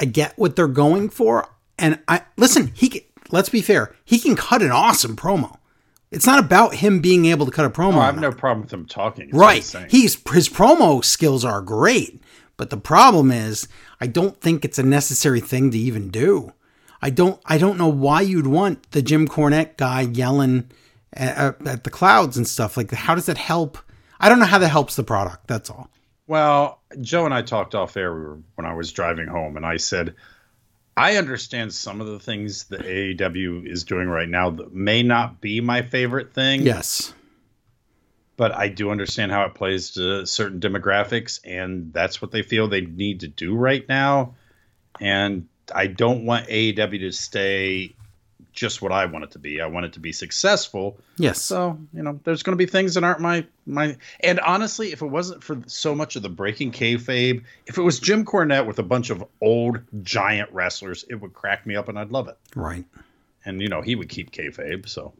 I 0.00 0.04
get 0.04 0.38
what 0.38 0.56
they're 0.56 0.68
going 0.68 1.08
for. 1.08 1.48
And 1.78 2.00
I 2.08 2.22
listen, 2.36 2.72
he 2.74 2.88
can, 2.88 3.02
let's 3.30 3.48
be 3.48 3.62
fair, 3.62 3.94
he 4.04 4.18
can 4.18 4.36
cut 4.36 4.62
an 4.62 4.70
awesome 4.70 5.16
promo. 5.16 5.58
It's 6.10 6.26
not 6.26 6.38
about 6.38 6.76
him 6.76 7.00
being 7.00 7.26
able 7.26 7.44
to 7.44 7.52
cut 7.52 7.66
a 7.66 7.70
promo. 7.70 7.96
Oh, 7.96 8.00
I 8.00 8.06
have 8.06 8.18
no 8.18 8.32
problem 8.32 8.62
with 8.62 8.72
him 8.72 8.86
talking. 8.86 9.30
Right. 9.30 9.62
He's 9.88 10.14
his 10.30 10.48
promo 10.48 11.04
skills 11.04 11.44
are 11.44 11.60
great, 11.60 12.22
but 12.56 12.70
the 12.70 12.78
problem 12.78 13.30
is 13.30 13.68
I 14.00 14.06
don't 14.06 14.40
think 14.40 14.64
it's 14.64 14.78
a 14.78 14.82
necessary 14.82 15.40
thing 15.40 15.70
to 15.70 15.78
even 15.78 16.08
do. 16.08 16.52
I 17.02 17.10
don't 17.10 17.40
I 17.44 17.58
don't 17.58 17.78
know 17.78 17.88
why 17.88 18.22
you'd 18.22 18.46
want 18.46 18.90
the 18.92 19.02
Jim 19.02 19.28
Cornette 19.28 19.76
guy 19.76 20.00
yelling 20.00 20.70
at, 21.12 21.66
at 21.66 21.84
the 21.84 21.90
clouds 21.90 22.36
and 22.36 22.48
stuff 22.48 22.76
like 22.76 22.90
how 22.90 23.14
does 23.14 23.26
that 23.26 23.38
help? 23.38 23.78
I 24.20 24.28
don't 24.28 24.40
know 24.40 24.46
how 24.46 24.58
that 24.58 24.68
helps 24.68 24.96
the 24.96 25.04
product. 25.04 25.46
That's 25.46 25.70
all. 25.70 25.90
Well, 26.26 26.82
Joe 27.00 27.24
and 27.24 27.32
I 27.32 27.42
talked 27.42 27.74
off 27.74 27.96
air 27.96 28.12
when 28.12 28.66
I 28.66 28.74
was 28.74 28.92
driving 28.92 29.28
home, 29.28 29.56
and 29.56 29.64
I 29.64 29.78
said 29.78 30.14
I 30.98 31.16
understand 31.16 31.72
some 31.72 32.00
of 32.00 32.08
the 32.08 32.18
things 32.18 32.64
that 32.64 32.80
AEW 32.80 33.66
is 33.66 33.84
doing 33.84 34.08
right 34.08 34.28
now 34.28 34.50
that 34.50 34.74
may 34.74 35.02
not 35.02 35.40
be 35.40 35.60
my 35.60 35.82
favorite 35.82 36.34
thing. 36.34 36.62
Yes. 36.62 37.14
But 38.36 38.52
I 38.52 38.68
do 38.68 38.90
understand 38.90 39.32
how 39.32 39.44
it 39.44 39.54
plays 39.54 39.90
to 39.92 40.26
certain 40.26 40.60
demographics, 40.60 41.40
and 41.44 41.92
that's 41.92 42.20
what 42.22 42.30
they 42.30 42.42
feel 42.42 42.68
they 42.68 42.82
need 42.82 43.20
to 43.20 43.28
do 43.28 43.54
right 43.54 43.88
now. 43.88 44.34
And 45.00 45.48
I 45.74 45.86
don't 45.86 46.24
want 46.24 46.46
AEW 46.48 47.00
to 47.00 47.12
stay 47.12 47.94
just 48.58 48.82
what 48.82 48.92
I 48.92 49.06
want 49.06 49.24
it 49.24 49.30
to 49.32 49.38
be. 49.38 49.60
I 49.60 49.66
want 49.66 49.86
it 49.86 49.92
to 49.94 50.00
be 50.00 50.12
successful. 50.12 50.98
Yes. 51.16 51.40
So 51.40 51.78
you 51.94 52.02
know, 52.02 52.18
there's 52.24 52.42
going 52.42 52.56
to 52.56 52.62
be 52.62 52.70
things 52.70 52.94
that 52.94 53.04
aren't 53.04 53.20
my 53.20 53.46
my. 53.66 53.96
And 54.20 54.40
honestly, 54.40 54.92
if 54.92 55.00
it 55.00 55.06
wasn't 55.06 55.42
for 55.42 55.58
so 55.66 55.94
much 55.94 56.16
of 56.16 56.22
the 56.22 56.28
breaking 56.28 56.72
kayfabe, 56.72 57.42
if 57.66 57.78
it 57.78 57.82
was 57.82 58.00
Jim 58.00 58.24
Cornette 58.24 58.66
with 58.66 58.78
a 58.78 58.82
bunch 58.82 59.10
of 59.10 59.24
old 59.40 59.80
giant 60.02 60.50
wrestlers, 60.52 61.04
it 61.08 61.16
would 61.16 61.32
crack 61.32 61.66
me 61.66 61.76
up 61.76 61.88
and 61.88 61.98
I'd 61.98 62.10
love 62.10 62.28
it. 62.28 62.36
Right. 62.54 62.84
And 63.44 63.62
you 63.62 63.68
know, 63.68 63.80
he 63.80 63.94
would 63.94 64.08
keep 64.08 64.32
kayfabe. 64.32 64.88
So. 64.88 65.12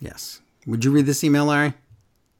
Yes. 0.00 0.40
Would 0.66 0.84
you 0.84 0.90
read 0.90 1.06
this 1.06 1.22
email, 1.22 1.46
Larry? 1.46 1.74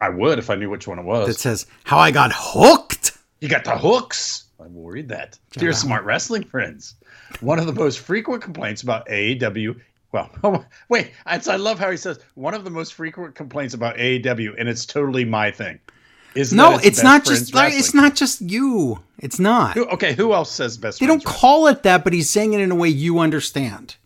I 0.00 0.10
would 0.10 0.38
if 0.38 0.50
I 0.50 0.56
knew 0.56 0.68
which 0.68 0.86
one 0.86 0.98
it 0.98 1.04
was. 1.04 1.28
It 1.28 1.38
says, 1.38 1.66
"How 1.84 1.98
I 1.98 2.10
got 2.10 2.32
hooked." 2.34 3.16
You 3.40 3.48
got 3.48 3.64
the 3.64 3.76
hooks. 3.76 4.44
I 4.58 4.66
will 4.66 4.90
read 4.90 5.08
that. 5.08 5.38
Dear 5.52 5.72
smart 5.72 6.04
wrestling 6.04 6.44
friends, 6.44 6.94
one 7.40 7.58
of 7.58 7.66
the 7.66 7.72
most 7.72 7.98
frequent 8.00 8.42
complaints 8.42 8.82
about 8.82 9.06
AEW 9.08 9.78
well, 10.16 10.30
oh, 10.44 10.64
wait. 10.88 11.12
I, 11.26 11.40
I 11.48 11.56
love 11.56 11.78
how 11.78 11.90
he 11.90 11.96
says 11.96 12.18
one 12.34 12.54
of 12.54 12.64
the 12.64 12.70
most 12.70 12.94
frequent 12.94 13.34
complaints 13.34 13.74
about 13.74 13.96
AEW, 13.96 14.54
and 14.58 14.68
it's 14.68 14.86
totally 14.86 15.24
my 15.24 15.50
thing. 15.50 15.78
Is 16.34 16.52
no, 16.52 16.74
it's, 16.74 16.86
it's 16.86 17.02
not 17.02 17.24
just 17.24 17.54
like, 17.54 17.72
it's 17.72 17.94
not 17.94 18.14
just 18.14 18.42
you. 18.42 19.02
It's 19.18 19.38
not. 19.38 19.74
Who, 19.74 19.86
okay, 19.86 20.12
who 20.12 20.34
else 20.34 20.52
says 20.52 20.76
best? 20.76 21.00
They 21.00 21.06
don't 21.06 21.24
wrestling? 21.24 21.40
call 21.40 21.66
it 21.68 21.82
that, 21.84 22.04
but 22.04 22.12
he's 22.12 22.28
saying 22.28 22.52
it 22.52 22.60
in 22.60 22.70
a 22.70 22.74
way 22.74 22.88
you 22.88 23.20
understand. 23.20 23.96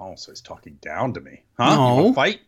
Oh, 0.00 0.14
so 0.16 0.32
he's 0.32 0.40
talking 0.40 0.78
down 0.80 1.14
to 1.14 1.20
me, 1.20 1.42
huh? 1.56 1.76
No. 1.76 2.12
fight. 2.12 2.40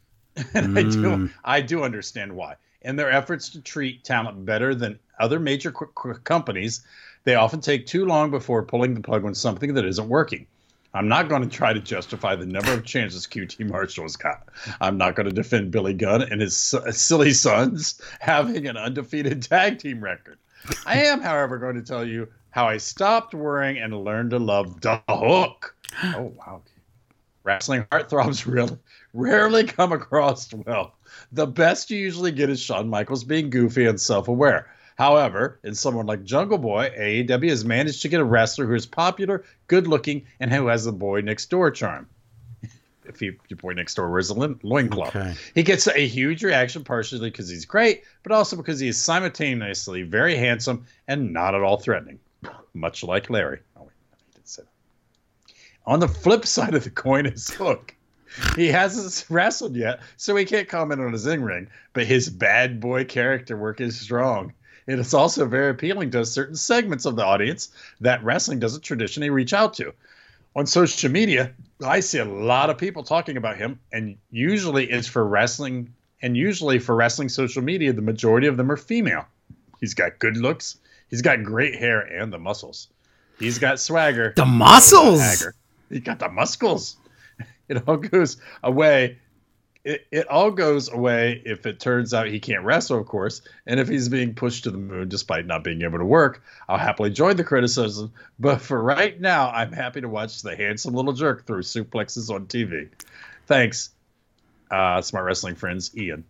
and 0.54 0.68
mm. 0.68 0.78
I 0.78 0.82
do, 0.82 1.16
hmm. 1.16 1.26
I 1.44 1.60
do 1.60 1.82
understand 1.82 2.34
why. 2.34 2.54
In 2.82 2.96
their 2.96 3.10
efforts 3.10 3.50
to 3.50 3.60
treat 3.60 4.04
talent 4.04 4.46
better 4.46 4.74
than 4.74 4.98
other 5.18 5.38
major 5.38 5.70
qu- 5.70 5.90
qu- 5.94 6.14
companies, 6.14 6.82
they 7.24 7.34
often 7.34 7.60
take 7.60 7.86
too 7.86 8.06
long 8.06 8.30
before 8.30 8.62
pulling 8.62 8.94
the 8.94 9.00
plug 9.00 9.24
on 9.24 9.34
something 9.34 9.74
that 9.74 9.84
isn't 9.84 10.08
working. 10.08 10.46
I'm 10.98 11.06
not 11.06 11.28
going 11.28 11.42
to 11.42 11.48
try 11.48 11.72
to 11.72 11.78
justify 11.78 12.34
the 12.34 12.44
number 12.44 12.72
of 12.72 12.84
chances 12.84 13.24
QT 13.24 13.70
Marshall 13.70 14.02
has 14.02 14.16
got. 14.16 14.48
I'm 14.80 14.98
not 14.98 15.14
going 15.14 15.28
to 15.28 15.32
defend 15.32 15.70
Billy 15.70 15.94
Gunn 15.94 16.22
and 16.22 16.40
his 16.40 16.56
silly 16.56 17.30
sons 17.30 18.02
having 18.18 18.66
an 18.66 18.76
undefeated 18.76 19.42
tag 19.42 19.78
team 19.78 20.02
record. 20.02 20.38
I 20.86 21.04
am, 21.04 21.20
however, 21.20 21.56
going 21.58 21.76
to 21.76 21.82
tell 21.82 22.04
you 22.04 22.26
how 22.50 22.66
I 22.66 22.78
stopped 22.78 23.32
worrying 23.32 23.78
and 23.78 23.96
learned 24.02 24.30
to 24.30 24.40
love 24.40 24.80
the 24.80 25.00
hook. 25.08 25.72
Oh, 26.02 26.32
wow. 26.36 26.62
Wrestling 27.44 27.86
heartthrobs 27.92 28.44
really 28.52 28.76
rarely 29.14 29.62
come 29.62 29.92
across 29.92 30.52
well. 30.52 30.96
The 31.30 31.46
best 31.46 31.92
you 31.92 31.98
usually 31.98 32.32
get 32.32 32.50
is 32.50 32.60
Shawn 32.60 32.88
Michaels 32.88 33.22
being 33.22 33.50
goofy 33.50 33.86
and 33.86 34.00
self 34.00 34.26
aware. 34.26 34.68
However, 34.98 35.60
in 35.62 35.76
someone 35.76 36.06
like 36.06 36.24
Jungle 36.24 36.58
Boy, 36.58 36.90
AEW 36.98 37.50
has 37.50 37.64
managed 37.64 38.02
to 38.02 38.08
get 38.08 38.20
a 38.20 38.24
wrestler 38.24 38.66
who 38.66 38.74
is 38.74 38.84
popular, 38.84 39.44
good 39.68 39.86
looking, 39.86 40.26
and 40.40 40.52
who 40.52 40.66
has 40.66 40.86
the 40.86 40.92
boy 40.92 41.20
next 41.20 41.50
door 41.50 41.70
charm. 41.70 42.08
if 43.04 43.20
he, 43.20 43.26
your 43.48 43.58
boy 43.58 43.74
next 43.74 43.94
door 43.94 44.10
wears 44.10 44.30
a 44.30 44.34
loincloth. 44.34 45.14
Okay. 45.14 45.34
He 45.54 45.62
gets 45.62 45.86
a 45.86 46.04
huge 46.04 46.42
reaction, 46.42 46.82
partially 46.82 47.30
because 47.30 47.48
he's 47.48 47.64
great, 47.64 48.02
but 48.24 48.32
also 48.32 48.56
because 48.56 48.80
he 48.80 48.88
is 48.88 49.00
simultaneously 49.00 50.02
very 50.02 50.34
handsome 50.34 50.84
and 51.06 51.32
not 51.32 51.54
at 51.54 51.62
all 51.62 51.76
threatening, 51.76 52.18
much 52.74 53.04
like 53.04 53.30
Larry. 53.30 53.60
Oh, 53.76 53.82
wait, 53.82 53.92
I 54.12 54.16
did 54.34 54.48
say 54.48 54.62
that. 54.64 55.52
On 55.86 56.00
the 56.00 56.08
flip 56.08 56.44
side 56.56 56.74
of 56.74 56.82
the 56.82 56.90
coin 56.90 57.26
is 57.26 57.48
Hook. 57.50 57.94
He 58.56 58.66
hasn't 58.66 59.30
wrestled 59.30 59.76
yet, 59.76 60.00
so 60.16 60.34
he 60.34 60.44
can't 60.44 60.68
comment 60.68 61.00
on 61.00 61.12
his 61.12 61.28
in 61.28 61.44
ring, 61.44 61.68
but 61.92 62.04
his 62.04 62.28
bad 62.28 62.80
boy 62.80 63.04
character 63.04 63.56
work 63.56 63.80
is 63.80 63.98
strong. 63.98 64.52
It 64.88 64.98
is 64.98 65.12
also 65.12 65.44
very 65.44 65.68
appealing 65.68 66.10
to 66.12 66.24
certain 66.24 66.56
segments 66.56 67.04
of 67.04 67.14
the 67.14 67.24
audience 67.24 67.68
that 68.00 68.24
wrestling 68.24 68.58
doesn't 68.58 68.80
traditionally 68.80 69.28
reach 69.28 69.52
out 69.52 69.74
to. 69.74 69.92
On 70.56 70.66
social 70.66 71.10
media, 71.10 71.52
I 71.84 72.00
see 72.00 72.18
a 72.18 72.24
lot 72.24 72.70
of 72.70 72.78
people 72.78 73.02
talking 73.02 73.36
about 73.36 73.58
him, 73.58 73.78
and 73.92 74.16
usually 74.30 74.90
it's 74.90 75.06
for 75.06 75.26
wrestling, 75.26 75.92
and 76.22 76.38
usually 76.38 76.78
for 76.78 76.94
wrestling 76.96 77.28
social 77.28 77.62
media, 77.62 77.92
the 77.92 78.00
majority 78.00 78.46
of 78.46 78.56
them 78.56 78.72
are 78.72 78.78
female. 78.78 79.26
He's 79.78 79.92
got 79.92 80.18
good 80.18 80.38
looks, 80.38 80.78
he's 81.10 81.20
got 81.20 81.42
great 81.42 81.74
hair, 81.74 82.00
and 82.00 82.32
the 82.32 82.38
muscles. 82.38 82.88
He's 83.38 83.58
got 83.58 83.78
swagger. 83.78 84.32
The 84.36 84.46
muscles. 84.46 85.46
He 85.90 86.00
got 86.00 86.18
the 86.18 86.30
muscles. 86.30 86.96
It 87.68 87.86
all 87.86 87.98
goes 87.98 88.38
away 88.62 89.18
it, 89.88 90.06
it 90.10 90.28
all 90.28 90.50
goes 90.50 90.92
away 90.92 91.40
if 91.46 91.64
it 91.64 91.80
turns 91.80 92.12
out 92.12 92.26
he 92.26 92.38
can't 92.38 92.62
wrestle, 92.62 93.00
of 93.00 93.06
course, 93.06 93.40
and 93.66 93.80
if 93.80 93.88
he's 93.88 94.10
being 94.10 94.34
pushed 94.34 94.64
to 94.64 94.70
the 94.70 94.76
moon 94.76 95.08
despite 95.08 95.46
not 95.46 95.64
being 95.64 95.80
able 95.80 95.96
to 95.96 96.04
work. 96.04 96.42
I'll 96.68 96.76
happily 96.76 97.08
join 97.08 97.36
the 97.36 97.44
criticism, 97.44 98.12
but 98.38 98.60
for 98.60 98.82
right 98.82 99.18
now, 99.18 99.48
I'm 99.48 99.72
happy 99.72 100.02
to 100.02 100.08
watch 100.08 100.42
the 100.42 100.54
handsome 100.54 100.92
little 100.92 101.14
jerk 101.14 101.46
through 101.46 101.62
suplexes 101.62 102.28
on 102.28 102.44
TV. 102.44 102.90
Thanks, 103.46 103.88
uh, 104.70 105.00
smart 105.00 105.24
wrestling 105.24 105.54
friends, 105.54 105.96
Ian. 105.96 106.24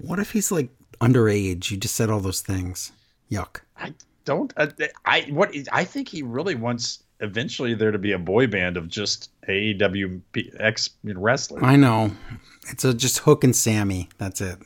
What 0.00 0.18
if 0.18 0.30
he's 0.30 0.50
like 0.50 0.70
underage? 0.98 1.70
You 1.70 1.76
just 1.76 1.96
said 1.96 2.08
all 2.08 2.20
those 2.20 2.40
things. 2.40 2.92
Yuck. 3.30 3.60
I 3.76 3.92
don't. 4.24 4.54
Uh, 4.56 4.68
I 5.04 5.26
what 5.28 5.54
I 5.70 5.84
think 5.84 6.08
he 6.08 6.22
really 6.22 6.54
wants 6.54 7.02
eventually 7.20 7.74
there 7.74 7.90
to 7.90 7.98
be 7.98 8.12
a 8.12 8.18
boy 8.18 8.46
band 8.46 8.78
of 8.78 8.88
just 8.88 9.30
AEW 9.48 10.20
ex 10.58 10.90
wrestlers. 11.04 11.62
I 11.62 11.76
know. 11.76 12.12
It's 12.68 12.84
a, 12.84 12.92
just 12.92 13.18
Hook 13.18 13.44
and 13.44 13.54
Sammy. 13.54 14.08
That's 14.18 14.40
it. 14.40 14.58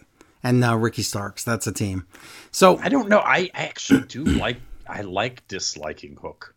And 0.42 0.64
uh, 0.64 0.76
Ricky 0.76 1.02
Starks. 1.02 1.44
That's 1.44 1.66
a 1.66 1.72
team. 1.72 2.06
So 2.50 2.78
I 2.78 2.88
don't 2.88 3.08
know. 3.08 3.20
I 3.20 3.50
actually 3.54 4.02
do 4.02 4.24
like. 4.24 4.56
I 4.88 5.02
like 5.02 5.46
disliking 5.46 6.16
Hook. 6.16 6.54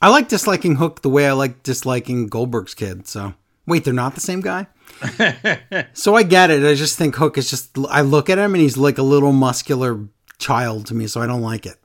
I 0.00 0.08
like 0.08 0.28
disliking 0.28 0.76
Hook 0.76 1.02
the 1.02 1.10
way 1.10 1.28
I 1.28 1.32
like 1.32 1.62
disliking 1.62 2.28
Goldberg's 2.28 2.74
kid. 2.74 3.06
So 3.06 3.34
wait, 3.66 3.84
they're 3.84 3.92
not 3.92 4.14
the 4.14 4.20
same 4.20 4.40
guy. 4.40 4.66
so 5.92 6.14
I 6.14 6.22
get 6.22 6.50
it. 6.50 6.64
I 6.64 6.74
just 6.74 6.96
think 6.96 7.16
Hook 7.16 7.36
is 7.36 7.50
just. 7.50 7.76
I 7.90 8.00
look 8.00 8.30
at 8.30 8.38
him 8.38 8.54
and 8.54 8.62
he's 8.62 8.76
like 8.76 8.98
a 8.98 9.02
little 9.02 9.32
muscular 9.32 10.08
child 10.38 10.86
to 10.86 10.94
me, 10.94 11.06
so 11.06 11.20
I 11.20 11.26
don't 11.26 11.42
like 11.42 11.66
it. 11.66 11.76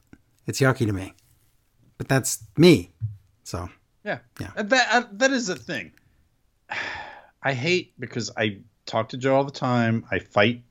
It's 0.46 0.60
yucky 0.60 0.86
to 0.86 0.92
me. 0.92 1.14
But 1.98 2.08
that's 2.08 2.44
me. 2.56 2.92
So 3.42 3.68
yeah, 4.04 4.18
yeah. 4.40 4.50
That 4.56 4.88
uh, 4.92 5.02
that 5.12 5.30
is 5.32 5.48
a 5.48 5.56
thing. 5.56 5.92
I 7.42 7.52
hate 7.52 7.92
because 7.98 8.30
I 8.36 8.58
talk 8.86 9.10
to 9.10 9.16
Joe 9.16 9.36
all 9.36 9.44
the 9.44 9.50
time. 9.50 10.06
I 10.10 10.18
fight. 10.18 10.62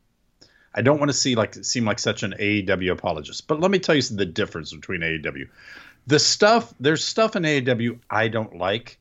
I 0.73 0.81
don't 0.81 0.97
want 0.97 1.09
to 1.09 1.17
see 1.17 1.35
like 1.35 1.53
seem 1.63 1.85
like 1.85 1.99
such 1.99 2.23
an 2.23 2.33
AEW 2.39 2.91
apologist, 2.91 3.47
but 3.47 3.59
let 3.59 3.69
me 3.69 3.77
tell 3.79 3.95
you 3.95 4.01
the 4.01 4.25
difference 4.25 4.73
between 4.73 5.01
AEW. 5.01 5.47
The 6.07 6.19
stuff 6.19 6.73
there's 6.79 7.03
stuff 7.03 7.35
in 7.35 7.43
AEW 7.43 7.99
I 8.09 8.27
don't 8.27 8.57
like, 8.57 8.97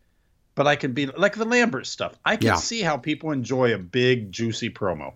but 0.55 0.67
I 0.67 0.77
can 0.77 0.93
be 0.93 1.07
like 1.07 1.35
the 1.35 1.47
Lambert 1.47 1.87
stuff. 1.87 2.19
I 2.25 2.37
can 2.37 2.49
Yeah. 2.49 2.55
see 2.57 2.83
how 2.83 2.99
people 2.99 3.33
enjoy 3.33 3.75
a 3.75 3.79
big 3.79 4.33
juicy 4.33 4.69
promo. 4.71 5.15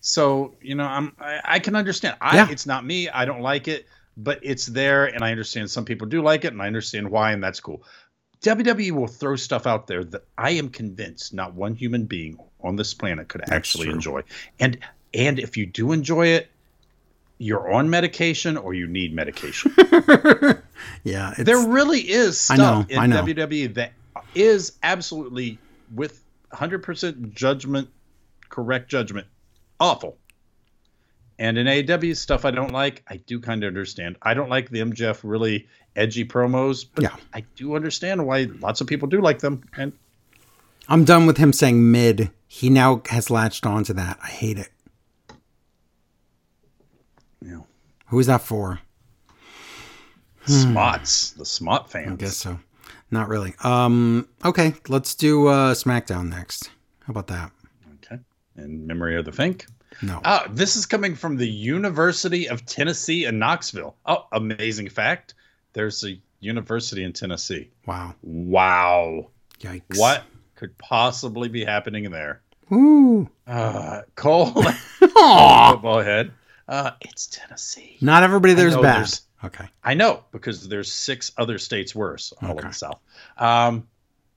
So 0.00 0.54
you 0.62 0.76
know, 0.76 0.84
I'm 0.84 1.12
I, 1.18 1.40
I 1.44 1.58
can 1.58 1.74
understand. 1.74 2.16
I 2.20 2.36
Yeah. 2.36 2.48
it's 2.50 2.66
not 2.66 2.84
me. 2.84 3.08
I 3.08 3.24
don't 3.24 3.40
like 3.42 3.66
it, 3.66 3.86
but 4.16 4.38
it's 4.42 4.66
there, 4.66 5.06
and 5.06 5.24
I 5.24 5.32
understand 5.32 5.70
some 5.70 5.84
people 5.84 6.06
do 6.06 6.22
like 6.22 6.44
it, 6.44 6.52
and 6.52 6.62
I 6.62 6.68
understand 6.68 7.10
why, 7.10 7.32
and 7.32 7.42
that's 7.42 7.58
cool. 7.60 7.82
WWE 8.42 8.92
will 8.92 9.06
throw 9.06 9.36
stuff 9.36 9.66
out 9.66 9.86
there 9.86 10.04
that 10.04 10.24
I 10.36 10.50
am 10.50 10.68
convinced 10.68 11.34
not 11.34 11.54
one 11.54 11.74
human 11.74 12.06
being 12.06 12.38
on 12.62 12.76
this 12.76 12.94
planet 12.94 13.28
could 13.28 13.42
actually 13.50 13.86
true. 13.86 13.94
enjoy. 13.94 14.22
And 14.60 14.78
and 15.14 15.38
if 15.38 15.56
you 15.56 15.66
do 15.66 15.92
enjoy 15.92 16.28
it, 16.28 16.50
you're 17.38 17.72
on 17.72 17.88
medication 17.88 18.56
or 18.56 18.74
you 18.74 18.86
need 18.86 19.14
medication. 19.14 19.74
Yeah, 21.04 21.34
there 21.38 21.58
really 21.66 22.00
is 22.00 22.38
stuff 22.38 22.88
know, 22.88 23.02
in. 23.02 23.10
WWE 23.10 23.74
that 23.74 23.92
is 24.34 24.72
absolutely 24.82 25.58
with 25.94 26.22
100% 26.52 27.34
judgment, 27.34 27.88
correct 28.48 28.90
judgment, 28.90 29.26
awful. 29.80 30.16
And 31.38 31.56
in 31.56 31.66
AEW 31.66 32.16
stuff 32.16 32.44
I 32.44 32.50
don't 32.50 32.72
like, 32.72 33.02
I 33.08 33.16
do 33.18 33.38
kind 33.40 33.62
of 33.62 33.68
understand. 33.68 34.16
I 34.22 34.34
don't 34.34 34.48
like 34.48 34.70
the 34.70 34.80
MJF 34.80 35.20
really 35.22 35.68
edgy 35.94 36.24
promos, 36.24 36.84
but 36.92 37.02
Yeah. 37.04 37.16
I 37.32 37.40
do 37.54 37.76
understand 37.76 38.26
why 38.26 38.48
lots 38.60 38.80
of 38.80 38.86
people 38.86 39.08
do 39.08 39.20
like 39.20 39.38
them. 39.38 39.62
And 39.76 39.92
I'm 40.88 41.04
done 41.04 41.26
with 41.26 41.36
him 41.36 41.52
saying 41.52 41.90
mid. 41.92 42.30
He 42.48 42.70
now 42.70 43.02
has 43.10 43.30
latched 43.30 43.66
on 43.66 43.84
to 43.84 43.92
that. 43.94 44.18
I 44.22 44.28
hate 44.28 44.58
it. 44.58 44.70
know, 47.40 47.66
Who 48.06 48.18
is 48.18 48.26
that 48.26 48.40
for? 48.42 48.80
smots, 50.46 51.32
the 51.32 51.44
smot 51.44 51.88
fans. 51.88 52.06
Hmm. 52.06 52.12
I 52.14 52.16
guess 52.16 52.36
so. 52.36 52.58
Not 53.10 53.28
really. 53.28 53.54
Um. 53.62 54.28
Okay, 54.44 54.74
let's 54.88 55.14
do 55.14 55.46
uh, 55.46 55.74
SmackDown 55.74 56.28
next. 56.30 56.70
How 57.04 57.10
about 57.10 57.26
that? 57.28 57.52
Okay. 58.04 58.20
In 58.56 58.86
memory 58.86 59.16
of 59.16 59.24
the 59.24 59.32
Fink. 59.32 59.66
No. 60.02 60.20
Ah, 60.24 60.46
this 60.50 60.76
is 60.76 60.86
coming 60.86 61.14
from 61.14 61.36
the 61.36 61.48
University 61.48 62.48
of 62.48 62.64
Tennessee 62.66 63.24
in 63.24 63.38
Knoxville. 63.38 63.96
Oh, 64.06 64.26
amazing 64.32 64.88
fact. 64.90 65.34
There's 65.72 66.04
a 66.04 66.20
university 66.40 67.02
in 67.04 67.12
Tennessee. 67.12 67.70
wow. 67.86 68.14
Wow. 68.22 69.30
Yikes. 69.60 69.98
What 69.98 70.22
could 70.54 70.76
possibly 70.78 71.48
be 71.48 71.64
happening 71.64 72.10
there? 72.10 72.42
Ooh. 72.72 73.28
Uh, 73.46 74.02
Cole, 74.14 74.46
football 74.98 76.00
head. 76.02 76.32
Uh, 76.68 76.92
it's 77.00 77.26
Tennessee. 77.26 77.96
Not 78.00 78.22
everybody 78.22 78.54
there's 78.54 78.74
bad. 78.76 78.96
there's- 78.96 79.22
Okay. 79.44 79.66
I 79.84 79.94
know 79.94 80.24
because 80.32 80.68
there's 80.68 80.92
six 80.92 81.30
other 81.38 81.58
states 81.58 81.94
worse 81.94 82.32
all 82.42 82.58
in 82.58 82.66
the 82.66 82.72
South. 82.72 83.00
Um, 83.36 83.86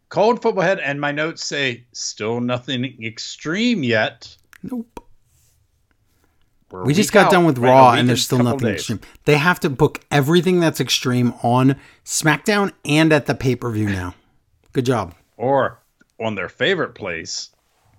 cold 0.09 0.43
football 0.43 0.63
head, 0.63 0.79
and 0.79 1.01
my 1.01 1.11
notes 1.11 1.43
say 1.43 1.85
still 1.91 2.39
nothing 2.39 2.99
extreme 3.03 3.83
yet. 3.83 4.35
Nope. 4.61 5.00
We're 6.71 6.85
We 6.85 6.93
just 6.93 7.11
got 7.11 7.25
out, 7.27 7.31
done 7.31 7.45
with 7.45 7.57
right? 7.57 7.69
Raw, 7.69 7.91
and 7.93 8.07
there's 8.07 8.23
still 8.23 8.39
nothing 8.41 8.59
days. 8.69 8.75
extreme. 8.79 9.01
They 9.25 9.37
have 9.37 9.59
to 9.61 9.69
book 9.69 9.99
everything 10.09 10.59
that's 10.59 10.79
extreme 10.79 11.33
on 11.43 11.75
SmackDown 12.05 12.71
and 12.85 13.11
at 13.11 13.25
the 13.25 13.35
pay 13.35 13.55
per 13.55 13.69
view 13.71 13.89
now. 13.89 14.15
Good 14.73 14.85
job. 14.85 15.13
or 15.37 15.79
on 16.19 16.35
their 16.35 16.49
favorite 16.49 16.93
place, 16.95 17.49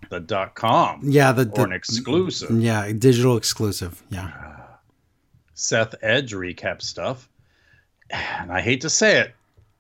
the 0.09 0.21
dot 0.21 0.55
com 0.55 1.01
Yeah, 1.05 1.33
the, 1.33 1.43
or 1.43 1.45
the 1.47 1.63
an 1.65 1.73
exclusive 1.73 2.51
yeah 2.61 2.91
digital 2.93 3.37
exclusive. 3.37 4.03
Yeah. 4.11 4.31
Seth 5.55 5.95
Edge 6.03 6.33
recap 6.33 6.83
stuff. 6.83 7.29
And 8.11 8.53
I 8.53 8.61
hate 8.61 8.83
to 8.83 8.91
say 8.91 9.21
it, 9.21 9.35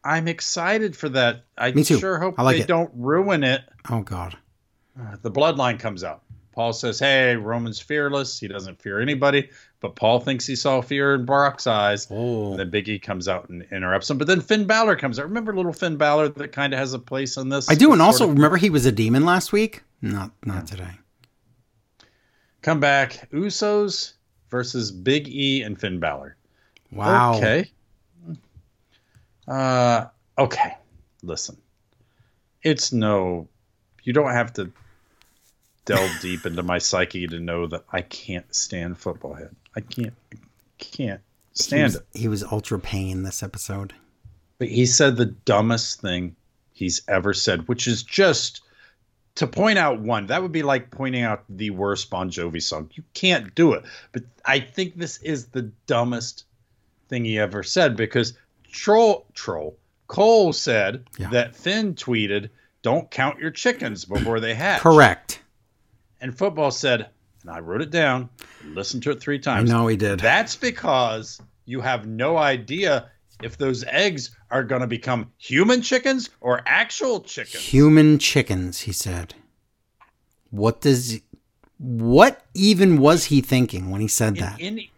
I'm 0.04 0.26
excited 0.26 0.96
for 0.96 1.08
that. 1.10 1.44
I 1.58 1.70
Me 1.72 1.84
too. 1.84 1.98
sure 1.98 2.18
hope 2.18 2.36
I 2.38 2.42
like 2.42 2.56
they 2.56 2.62
it. 2.62 2.66
don't 2.68 2.90
ruin 2.94 3.44
it. 3.44 3.62
Oh 3.90 4.00
God. 4.00 4.36
Uh, 4.98 5.16
the 5.22 5.30
bloodline 5.30 5.78
comes 5.78 6.02
out. 6.02 6.22
Paul 6.52 6.72
says, 6.72 6.98
"Hey, 6.98 7.34
Roman's 7.36 7.80
fearless. 7.80 8.38
He 8.38 8.46
doesn't 8.48 8.80
fear 8.80 9.00
anybody." 9.00 9.50
But 9.80 9.96
Paul 9.96 10.20
thinks 10.20 10.46
he 10.46 10.54
saw 10.54 10.80
fear 10.80 11.14
in 11.14 11.24
Brock's 11.24 11.66
eyes. 11.66 12.06
Oh. 12.10 12.50
And 12.52 12.60
then 12.60 12.70
Big 12.70 12.88
E 12.88 12.98
comes 12.98 13.26
out 13.26 13.48
and 13.48 13.66
interrupts 13.72 14.08
him. 14.08 14.18
But 14.18 14.28
then 14.28 14.40
Finn 14.40 14.64
Balor 14.66 14.96
comes 14.96 15.18
out. 15.18 15.24
Remember 15.26 15.54
little 15.54 15.72
Finn 15.72 15.96
Balor 15.96 16.28
that 16.28 16.52
kind 16.52 16.72
of 16.72 16.78
has 16.78 16.92
a 16.92 16.98
place 16.98 17.36
in 17.36 17.48
this? 17.48 17.68
I 17.68 17.74
do, 17.74 17.92
and 17.92 18.00
also 18.00 18.28
of- 18.28 18.34
remember 18.34 18.56
he 18.58 18.70
was 18.70 18.86
a 18.86 18.92
demon 18.92 19.24
last 19.24 19.52
week. 19.52 19.82
Not 20.00 20.30
not 20.44 20.66
today. 20.66 20.90
come 22.60 22.78
back. 22.80 23.28
Usos 23.32 24.12
versus 24.50 24.92
Big 24.92 25.28
E 25.28 25.62
and 25.62 25.80
Finn 25.80 25.98
Balor. 25.98 26.36
Wow. 26.92 27.36
Okay. 27.38 27.70
Uh, 29.48 30.06
okay. 30.38 30.76
Listen, 31.22 31.56
it's 32.62 32.92
no. 32.92 33.48
You 34.04 34.12
don't 34.12 34.30
have 34.32 34.52
to 34.54 34.70
delve 35.84 36.10
deep 36.20 36.46
into 36.46 36.62
my 36.62 36.78
psyche 36.78 37.26
to 37.26 37.38
know 37.40 37.66
that 37.66 37.84
I 37.92 38.02
can't 38.02 38.52
stand 38.54 38.98
football 38.98 39.34
head. 39.34 39.54
I 39.76 39.80
can't. 39.80 40.14
I 40.32 40.36
can't 40.78 41.20
He 41.56 41.62
stand 41.62 41.82
was, 41.84 41.94
it. 41.96 42.06
he 42.14 42.28
was 42.28 42.44
ultra 42.44 42.78
pain 42.78 43.22
this 43.22 43.42
episode. 43.42 43.92
But 44.58 44.68
he 44.68 44.86
said 44.86 45.16
the 45.16 45.26
dumbest 45.26 46.00
thing 46.00 46.36
he's 46.72 47.02
ever 47.08 47.34
said, 47.34 47.66
which 47.68 47.86
is 47.86 48.02
just 48.02 48.62
to 49.36 49.46
point 49.46 49.78
out 49.78 50.00
one. 50.00 50.26
That 50.26 50.42
would 50.42 50.52
be 50.52 50.62
like 50.62 50.90
pointing 50.90 51.22
out 51.22 51.44
the 51.48 51.70
worst 51.70 52.10
Bon 52.10 52.30
Jovi 52.30 52.62
song. 52.62 52.90
You 52.94 53.02
can't 53.14 53.54
do 53.54 53.72
it. 53.72 53.82
But 54.12 54.24
I 54.44 54.60
think 54.60 54.96
this 54.96 55.16
is 55.18 55.46
the 55.46 55.62
dumbest 55.86 56.44
thing 57.08 57.24
he 57.24 57.38
ever 57.38 57.62
said 57.62 57.96
because 57.96 58.34
troll 58.70 59.26
troll 59.34 59.76
Cole 60.06 60.52
said 60.52 61.04
Yeah. 61.18 61.30
that 61.30 61.56
Finn 61.56 61.94
tweeted, 61.94 62.50
"Don't 62.82 63.10
count 63.10 63.38
your 63.38 63.50
chickens 63.50 64.04
before 64.04 64.40
they 64.40 64.54
hatch." 64.54 64.82
Correct. 64.82 65.40
And 66.22 66.36
football 66.36 66.70
said, 66.70 67.08
and 67.42 67.50
I 67.50 67.58
wrote 67.58 67.82
it 67.82 67.90
down, 67.90 68.30
listened 68.64 69.02
to 69.02 69.10
it 69.10 69.20
three 69.20 69.36
I 69.36 69.40
times. 69.40 69.68
know 69.70 69.86
he 69.88 69.96
did. 69.96 70.20
That's 70.20 70.56
because 70.56 71.40
you 71.66 71.80
have 71.80 72.06
no 72.06 72.36
idea 72.38 73.10
if 73.42 73.58
those 73.58 73.84
eggs 73.84 74.30
are 74.50 74.62
going 74.62 74.80
to 74.82 74.86
become 74.86 75.32
human 75.36 75.82
chickens 75.82 76.30
or 76.40 76.62
actual 76.64 77.20
chickens. 77.20 77.64
Human 77.64 78.18
chickens, 78.18 78.80
he 78.80 78.92
said. 78.92 79.34
What 80.50 80.80
does 80.80 81.20
what 81.78 82.46
even 82.54 82.98
was 82.98 83.24
he 83.24 83.40
thinking 83.40 83.90
when 83.90 84.00
he 84.00 84.06
said 84.06 84.34
In 84.36 84.40
that? 84.44 84.56
any, 84.60 84.92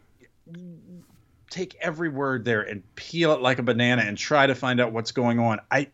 take 1.49 1.75
every 1.81 2.09
word 2.11 2.45
there 2.45 2.61
and 2.61 2.83
peel 2.97 3.33
it 3.33 3.41
like 3.41 3.59
a 3.59 3.63
banana 3.63 4.03
and 4.03 4.19
try 4.19 4.47
to 4.47 4.55
find 4.55 4.81
out 4.81 4.93
what's 4.93 5.13
going 5.13 5.39
on. 5.39 5.61
I 5.71 5.89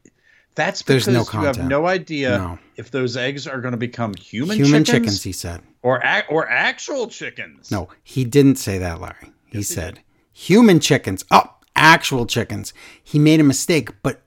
that's 0.61 0.83
There's 0.83 1.07
because 1.07 1.33
no 1.33 1.41
you 1.41 1.47
have 1.47 1.59
no 1.67 1.87
idea 1.87 2.39
No. 2.39 2.59
if 2.77 2.91
those 2.91 3.17
eggs 3.17 3.47
are 3.47 3.61
going 3.61 3.73
to 3.73 3.79
become 3.79 4.15
human, 4.15 4.57
Human 4.57 4.85
chickens, 4.85 4.89
chickens, 5.07 5.23
he 5.25 5.33
said. 5.33 5.63
or 5.83 6.01
ac- 6.05 6.27
or 6.29 6.49
actual 6.49 7.09
chickens. 7.09 7.71
No, 7.71 7.89
he 8.03 8.25
didn't 8.25 8.57
say 8.57 8.79
that, 8.79 9.01
Larry. 9.01 9.33
He 9.47 9.59
Yes, 9.59 9.69
he 9.69 9.75
said 9.75 10.01
human 10.33 10.79
chickens. 10.81 11.25
Oh, 11.31 11.55
actual 11.77 12.27
chickens. 12.27 12.73
He 13.03 13.19
made 13.19 13.41
a 13.41 13.45
mistake, 13.45 13.91
but 14.03 14.23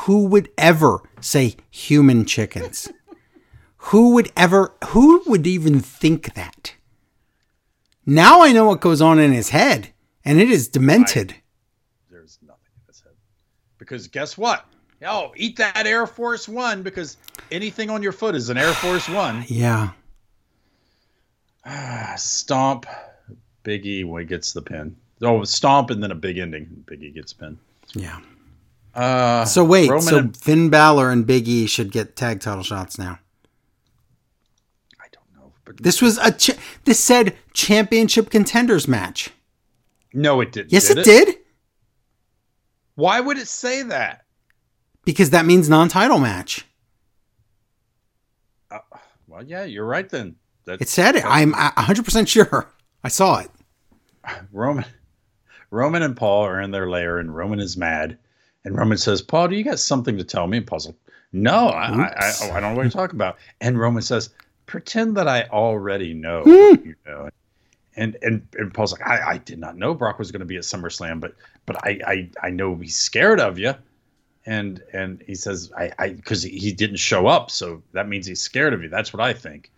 who 0.00 0.26
would 0.26 0.48
ever 0.58 1.00
say 1.20 1.56
human 1.70 2.24
chickens? 2.24 2.88
who 3.90 4.14
would 4.14 4.30
ever 4.36 4.74
who 4.88 5.22
would 5.26 5.46
even 5.46 5.80
think 5.80 6.34
that? 6.34 6.74
Now 8.04 8.42
I 8.42 8.52
know 8.52 8.64
what 8.66 8.80
goes 8.80 9.00
on 9.00 9.18
in 9.18 9.32
his 9.32 9.50
head, 9.50 9.92
and 10.24 10.40
it 10.40 10.50
is 10.50 10.68
demented. 10.68 11.34
there's 12.10 12.38
nothing 12.42 12.70
in 12.80 12.86
his 12.86 13.00
head. 13.00 13.12
Because 13.78 14.06
guess 14.08 14.36
what? 14.38 14.64
Oh, 15.04 15.32
eat 15.36 15.56
that 15.56 15.86
Air 15.86 16.06
Force 16.06 16.48
One 16.48 16.82
because 16.82 17.16
anything 17.50 17.90
on 17.90 18.02
your 18.02 18.12
foot 18.12 18.34
is 18.34 18.48
an 18.48 18.56
Air 18.56 18.72
Force 18.72 19.08
One. 19.08 19.44
Yeah. 19.48 19.90
Stomp. 22.16 22.86
Biggie 23.64 24.04
when 24.06 24.20
he 24.22 24.26
gets 24.26 24.52
the 24.52 24.62
pin. 24.62 24.94
Oh, 25.22 25.42
stomp 25.44 25.90
and 25.90 26.00
then 26.02 26.12
a 26.12 26.14
big 26.14 26.38
ending. 26.38 26.84
Biggie 26.86 27.12
gets 27.12 27.32
pin. 27.32 27.58
Yeah. 27.94 28.20
Uh, 28.94 29.44
So 29.44 29.64
wait, 29.64 29.90
Roman 29.90 30.02
so 30.06 30.18
and- 30.18 30.36
Finn 30.36 30.70
Balor 30.70 31.10
and 31.10 31.26
Big 31.26 31.48
E 31.48 31.66
should 31.66 31.90
get 31.90 32.14
tag 32.16 32.40
title 32.40 32.62
shots 32.62 32.98
now. 32.98 33.18
I 35.00 35.06
don't 35.10 35.24
know, 35.36 35.52
but 35.64 35.78
This 35.82 36.00
was 36.00 36.18
a 36.18 36.30
ch- 36.30 36.56
this 36.84 37.00
said 37.02 37.34
championship 37.52 38.30
contenders 38.30 38.86
match. 38.86 39.30
no, 40.12 40.40
it 40.40 40.52
didn't. 40.52 40.72
Yes, 40.72 40.86
did 40.88 40.98
it 40.98 41.04
did. 41.04 41.36
Why 42.94 43.18
would 43.20 43.36
it 43.38 43.48
say 43.48 43.82
that? 43.82 44.24
Because 45.06 45.30
that 45.30 45.46
means 45.46 45.70
non-title 45.70 46.18
match. 46.18 46.66
Well, 49.26 49.44
yeah, 49.44 49.64
you're 49.64 49.86
right. 49.86 50.08
Then 50.08 50.36
that's 50.64 50.82
It 50.82 50.88
said 50.88 51.14
it. 51.16 51.24
I'm 51.24 51.52
100% 51.52 52.28
sure. 52.28 52.72
I 53.04 53.08
saw 53.08 53.38
it. 53.38 53.50
Roman. 54.52 54.84
Roman 55.70 56.02
and 56.02 56.16
Paul 56.16 56.44
are 56.46 56.60
in 56.60 56.70
their 56.70 56.88
lair, 56.88 57.18
and 57.18 57.34
Roman 57.34 57.60
is 57.60 57.76
mad. 57.76 58.18
And 58.64 58.76
Roman 58.76 58.98
says, 58.98 59.22
"Paul, 59.22 59.48
do 59.48 59.56
you 59.56 59.62
got 59.62 59.78
something 59.78 60.16
to 60.16 60.24
tell 60.24 60.46
me?" 60.46 60.58
And 60.58 60.66
Paul's 60.66 60.86
like, 60.86 60.96
No, 61.32 61.68
I, 61.68 61.86
I, 61.86 62.12
I, 62.18 62.32
oh, 62.42 62.50
I 62.52 62.60
don't 62.60 62.70
know 62.70 62.76
what 62.76 62.82
you're 62.82 62.90
talking 62.90 63.16
about. 63.16 63.36
And 63.60 63.78
Roman 63.78 64.02
says, 64.02 64.30
"Pretend 64.66 65.16
that 65.16 65.28
I 65.28 65.42
already 65.44 66.14
know." 66.14 66.42
Hmm. 66.42 66.50
what 66.50 66.84
you 66.86 66.94
know. 67.06 67.28
And 67.96 68.16
and 68.22 68.46
and 68.54 68.72
Paul's 68.74 68.92
like, 68.92 69.06
I, 69.06 69.32
I 69.32 69.38
did 69.38 69.58
not 69.58 69.76
know 69.76 69.94
Brock 69.94 70.18
was 70.18 70.32
going 70.32 70.40
to 70.40 70.46
be 70.46 70.56
at 70.56 70.62
SummerSlam, 70.62 71.20
but 71.20 71.34
but 71.66 71.76
I, 71.84 72.00
I 72.06 72.30
I 72.42 72.50
know 72.50 72.74
he's 72.76 72.96
scared 72.96 73.40
of 73.40 73.58
you. 73.58 73.74
And 74.46 74.82
and 74.92 75.22
he 75.26 75.34
says, 75.34 75.72
I 75.76 75.92
I 75.98 76.10
because 76.10 76.42
he, 76.42 76.72
didn't 76.72 76.98
show 76.98 77.26
up, 77.26 77.50
so 77.50 77.82
that 77.92 78.08
means 78.08 78.26
he's 78.26 78.40
scared 78.40 78.72
of 78.72 78.82
you. 78.82 78.88
That's 78.88 79.12
what 79.12 79.20
I 79.20 79.32
think. 79.32 79.72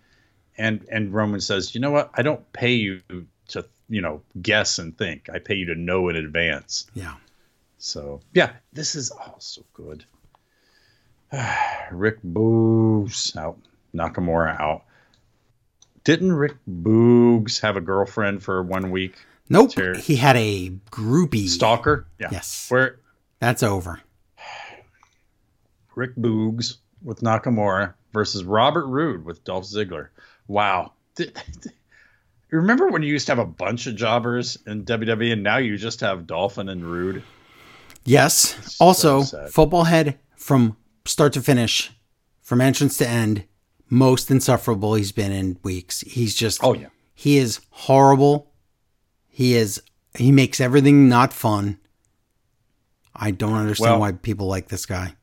And 0.58 0.86
and 0.92 1.12
Roman 1.12 1.40
says, 1.40 1.74
you 1.74 1.80
know 1.80 1.90
what? 1.90 2.10
I 2.14 2.22
don't 2.22 2.52
pay 2.52 2.72
you 2.72 3.00
to 3.48 3.64
you 3.88 4.00
know 4.00 4.22
guess 4.40 4.78
and 4.78 4.96
think. 4.96 5.28
I 5.32 5.38
pay 5.38 5.54
you 5.54 5.66
to 5.66 5.74
know 5.74 6.08
in 6.08 6.16
advance. 6.16 6.86
Yeah. 6.94 7.14
So 7.78 8.20
yeah, 8.34 8.52
this 8.72 8.94
is 8.94 9.10
also 9.10 9.62
good. 9.72 10.04
Rick 11.90 12.22
Boogs 12.22 13.36
out, 13.36 13.58
Nakamura 13.94 14.58
out. 14.60 14.84
Didn't 16.04 16.32
Rick 16.32 16.56
Boogs 16.68 17.60
have 17.60 17.76
a 17.76 17.80
girlfriend 17.80 18.42
for 18.42 18.62
one 18.62 18.90
week? 18.90 19.16
Nope. 19.48 19.72
He 19.98 20.16
had 20.16 20.36
a 20.36 20.70
groupie. 20.90 21.48
Stalker? 21.48 22.06
Yeah. 22.18 22.28
Yes. 22.30 22.70
Where 22.70 22.98
That's 23.40 23.62
over. 23.62 24.00
Rick 25.98 26.14
Boogs 26.14 26.76
with 27.02 27.20
Nakamura 27.22 27.92
versus 28.12 28.44
Robert 28.44 28.86
Roode 28.86 29.24
with 29.24 29.42
Dolph 29.42 29.64
Ziggler. 29.64 30.08
Wow. 30.46 30.92
Remember 32.50 32.86
when 32.88 33.02
you 33.02 33.08
used 33.12 33.26
to 33.26 33.32
have 33.32 33.38
a 33.40 33.44
bunch 33.44 33.86
of 33.88 33.96
jobbers 33.96 34.56
in 34.66 34.84
WWE 34.84 35.32
and 35.32 35.42
now 35.42 35.58
you 35.58 35.76
just 35.76 36.00
have 36.00 36.26
Dolphin 36.26 36.68
and 36.68 36.84
Roode? 36.90 37.22
Yes. 38.04 38.76
so 38.76 38.84
also, 38.84 39.22
sad. 39.22 39.50
football 39.50 39.84
head 39.84 40.18
from 40.36 40.76
start 41.04 41.32
to 41.34 41.42
finish, 41.42 41.90
from 42.40 42.60
entrance 42.60 42.96
to 42.98 43.08
end, 43.08 43.44
most 43.90 44.30
insufferable 44.30 44.94
he's 44.94 45.12
been 45.12 45.32
in 45.32 45.58
weeks. 45.62 46.00
He's 46.02 46.34
just 46.34 46.62
Oh 46.62 46.74
yeah. 46.74 46.86
he 47.14 47.38
is 47.38 47.60
horrible. 47.70 48.52
He 49.26 49.54
is 49.54 49.82
he 50.16 50.30
makes 50.32 50.60
everything 50.60 51.08
not 51.08 51.32
fun. 51.32 51.78
I 53.14 53.30
don't 53.32 53.54
understand 53.54 53.92
Well- 53.94 54.00
why 54.00 54.12
people 54.12 54.46
like 54.46 54.68
this 54.68 54.86
guy. 54.86 55.14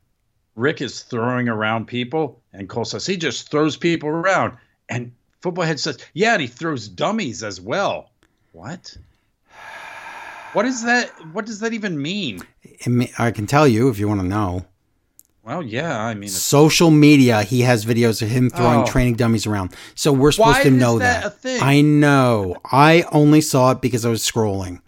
Rick 0.56 0.80
is 0.80 1.02
throwing 1.02 1.48
around 1.48 1.86
people, 1.86 2.40
and 2.52 2.68
Cole 2.68 2.84
says 2.84 3.06
he 3.06 3.16
just 3.16 3.50
throws 3.50 3.76
people 3.76 4.08
around. 4.08 4.56
And 4.88 5.12
football 5.42 5.64
head 5.64 5.78
says, 5.78 5.98
yeah, 6.14 6.32
and 6.32 6.40
he 6.42 6.48
throws 6.48 6.88
dummies 6.88 7.42
as 7.44 7.60
well. 7.60 8.10
What? 8.52 8.96
What 10.54 10.64
is 10.64 10.84
that? 10.84 11.10
What 11.32 11.44
does 11.44 11.60
that 11.60 11.74
even 11.74 12.00
mean? 12.00 12.40
May- 12.86 13.12
I 13.18 13.30
can 13.30 13.46
tell 13.46 13.68
you 13.68 13.88
if 13.90 13.98
you 13.98 14.08
want 14.08 14.20
to 14.22 14.26
know. 14.26 14.64
Well, 15.44 15.62
yeah, 15.62 16.00
I 16.04 16.14
mean, 16.14 16.28
Social 16.28 16.90
media, 16.90 17.42
he 17.42 17.60
has 17.60 17.84
videos 17.84 18.20
of 18.20 18.28
him 18.28 18.50
throwing 18.50 18.80
Oh. 18.80 18.86
training 18.86 19.14
dummies 19.14 19.46
around. 19.46 19.72
So 19.94 20.12
we're 20.12 20.32
supposed 20.32 20.56
Why 20.58 20.62
to 20.64 20.70
know 20.70 20.98
that 20.98 21.22
that. 21.22 21.26
a 21.26 21.30
thing? 21.30 21.62
I 21.62 21.82
know. 21.82 22.56
I 22.64 23.04
only 23.12 23.40
saw 23.40 23.70
it 23.72 23.80
because 23.80 24.04
I 24.04 24.10
was 24.10 24.22
scrolling. 24.28 24.80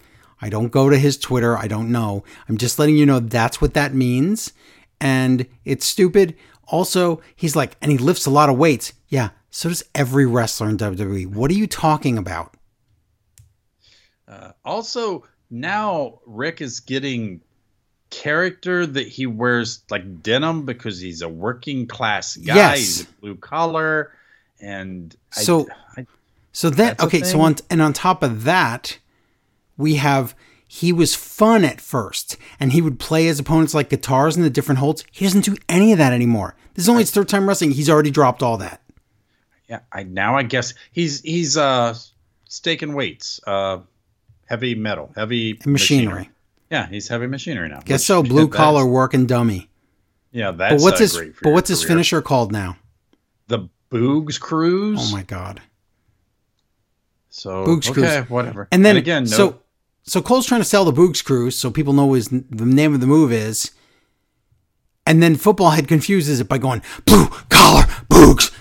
I 0.42 0.48
don't 0.48 0.72
go 0.72 0.88
to 0.88 0.98
his 0.98 1.16
Twitter. 1.16 1.56
I 1.56 1.68
don't 1.68 1.92
know. 1.92 2.24
I'm 2.48 2.56
just 2.58 2.78
letting 2.78 2.96
you 2.96 3.06
know 3.06 3.20
that's 3.20 3.60
what 3.60 3.74
that 3.74 3.94
means. 3.94 4.52
And 5.00 5.46
it's 5.64 5.86
stupid. 5.86 6.36
Also, 6.66 7.20
he's 7.36 7.54
like, 7.56 7.76
and 7.80 7.90
he 7.90 7.98
lifts 7.98 8.26
a 8.26 8.30
lot 8.30 8.50
of 8.50 8.56
weights. 8.58 8.92
Yeah, 9.08 9.30
so 9.50 9.68
does 9.68 9.82
every 9.94 10.26
wrestler 10.26 10.68
in 10.68 10.76
WWE. 10.76 11.26
What 11.26 11.50
are 11.50 11.54
you 11.54 11.66
talking 11.66 12.18
about? 12.18 12.54
uh, 14.26 14.52
also 14.64 15.24
now 15.50 16.20
Rick 16.26 16.60
is 16.60 16.80
getting 16.80 17.40
character 18.10 18.86
that 18.86 19.06
he 19.08 19.26
wears 19.26 19.82
like 19.90 20.22
denim 20.22 20.64
because 20.66 21.00
he's 21.00 21.22
a 21.22 21.28
working 21.28 21.86
class 21.86 22.36
guy. 22.36 22.54
Yes. 22.54 22.78
He's 22.78 23.02
a 23.02 23.06
blue 23.20 23.36
collar, 23.36 24.12
and 24.60 25.14
So- 25.30 25.68
I, 25.96 26.06
So 26.52 26.70
that 26.70 27.00
okay, 27.00 27.22
so 27.22 27.40
on, 27.40 27.56
and 27.70 27.80
on 27.80 27.92
top 27.92 28.22
of 28.22 28.44
that, 28.44 28.98
we 29.76 29.94
have 29.96 30.34
he 30.70 30.92
was 30.92 31.14
fun 31.14 31.64
at 31.64 31.80
first, 31.80 32.36
and 32.60 32.72
he 32.72 32.82
would 32.82 33.00
play 33.00 33.24
his 33.24 33.40
opponents 33.40 33.72
like 33.72 33.88
guitars 33.88 34.36
in 34.36 34.42
the 34.42 34.50
different 34.50 34.78
holds. 34.78 35.02
He 35.10 35.24
doesn't 35.24 35.44
do 35.46 35.56
any 35.66 35.92
of 35.92 35.98
that 35.98 36.12
anymore. 36.12 36.54
This 36.74 36.84
is 36.84 36.88
only 36.90 37.02
his 37.02 37.10
third 37.10 37.28
time 37.28 37.48
wrestling. 37.48 37.70
He's 37.72 37.88
already 37.88 38.10
dropped 38.10 38.42
all 38.42 38.58
that. 38.58 38.82
yeah, 39.66 39.80
I 39.90 40.02
now 40.02 40.36
I 40.36 40.42
guess 40.42 40.74
he's 40.92 41.22
he's 41.22 41.56
uh 41.56 41.94
staking 42.44 42.92
weights, 42.92 43.40
uh, 43.46 43.78
heavy 44.44 44.74
metal, 44.74 45.10
heavy 45.16 45.58
Machinery. 45.64 46.30
Yeah, 46.70 46.86
he's 46.86 47.08
heavy 47.08 47.26
machinery 47.26 47.70
now. 47.70 47.80
Guess 47.80 48.04
so. 48.04 48.22
Blue 48.22 48.46
collar 48.46 48.84
working 48.84 49.24
dummy. 49.24 49.70
Yeah, 50.32 50.50
that's 50.50 50.74
But 50.74 50.82
what's 50.82 51.00
uh, 51.00 51.04
his? 51.22 51.32
But 51.42 51.54
what's 51.54 51.70
his 51.70 51.82
finisher 51.82 52.20
called 52.20 52.52
now? 52.52 52.76
The 53.46 53.70
Boogs 53.90 54.38
Cruise. 54.38 55.00
Oh 55.00 55.16
my 55.16 55.22
god! 55.22 55.62
So 57.30 57.64
Boogs 57.64 57.90
okay, 57.90 58.16
Cruise. 58.18 58.30
whatever. 58.30 58.68
And 58.70 58.84
then 58.84 58.98
again, 58.98 59.24
no, 59.24 59.30
so 59.30 59.60
so 60.08 60.22
Cole's 60.22 60.46
trying 60.46 60.60
to 60.60 60.64
sell 60.66 60.84
the 60.84 60.92
Boogs 60.92 61.24
Cruise 61.24 61.56
so 61.58 61.70
people 61.70 61.92
know 61.92 62.12
his 62.14 62.28
the 62.28 62.64
name 62.66 62.94
of 62.94 63.00
the 63.00 63.06
move 63.06 63.32
is. 63.32 63.70
And 65.06 65.22
then 65.22 65.36
football 65.36 65.70
head 65.70 65.88
confuses 65.88 66.38
it 66.38 66.48
by 66.48 66.58
going 66.58 66.82
blue 67.06 67.28
collar 67.48 67.84
Boogs. 68.10 68.52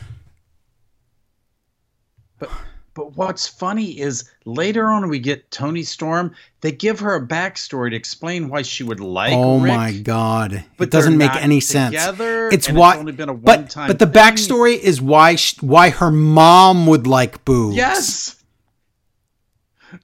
But 2.39 2.49
but 2.93 3.15
what's 3.17 3.47
funny 3.47 3.99
is 3.99 4.29
later 4.45 4.87
on 4.87 5.07
we 5.09 5.19
get 5.19 5.51
Toni 5.51 5.83
Storm. 5.83 6.33
They 6.61 6.71
give 6.71 6.99
her 7.01 7.15
a 7.15 7.27
backstory 7.27 7.89
to 7.91 7.95
explain 7.95 8.49
why 8.49 8.61
she 8.63 8.83
would 8.83 8.99
like. 8.99 9.33
oh 9.33 9.59
Rick, 9.59 9.73
my 9.73 9.91
god! 9.93 10.63
but 10.77 10.87
it 10.87 10.91
doesn't 10.91 11.17
make 11.17 11.35
any 11.35 11.59
sense. 11.59 11.91
together, 11.91 12.47
It's 12.49 12.69
why, 12.69 12.97
only 12.97 13.11
been 13.11 13.29
a 13.29 13.33
but 13.33 13.75
but 13.75 13.99
the 13.99 14.05
thing. 14.05 14.13
backstory 14.13 14.79
is 14.79 15.01
why 15.01 15.35
sh- 15.35 15.61
why 15.61 15.89
her 15.89 16.09
mom 16.11 16.87
would 16.87 17.05
like 17.07 17.43
Boogs. 17.45 17.75
Yes. 17.75 18.36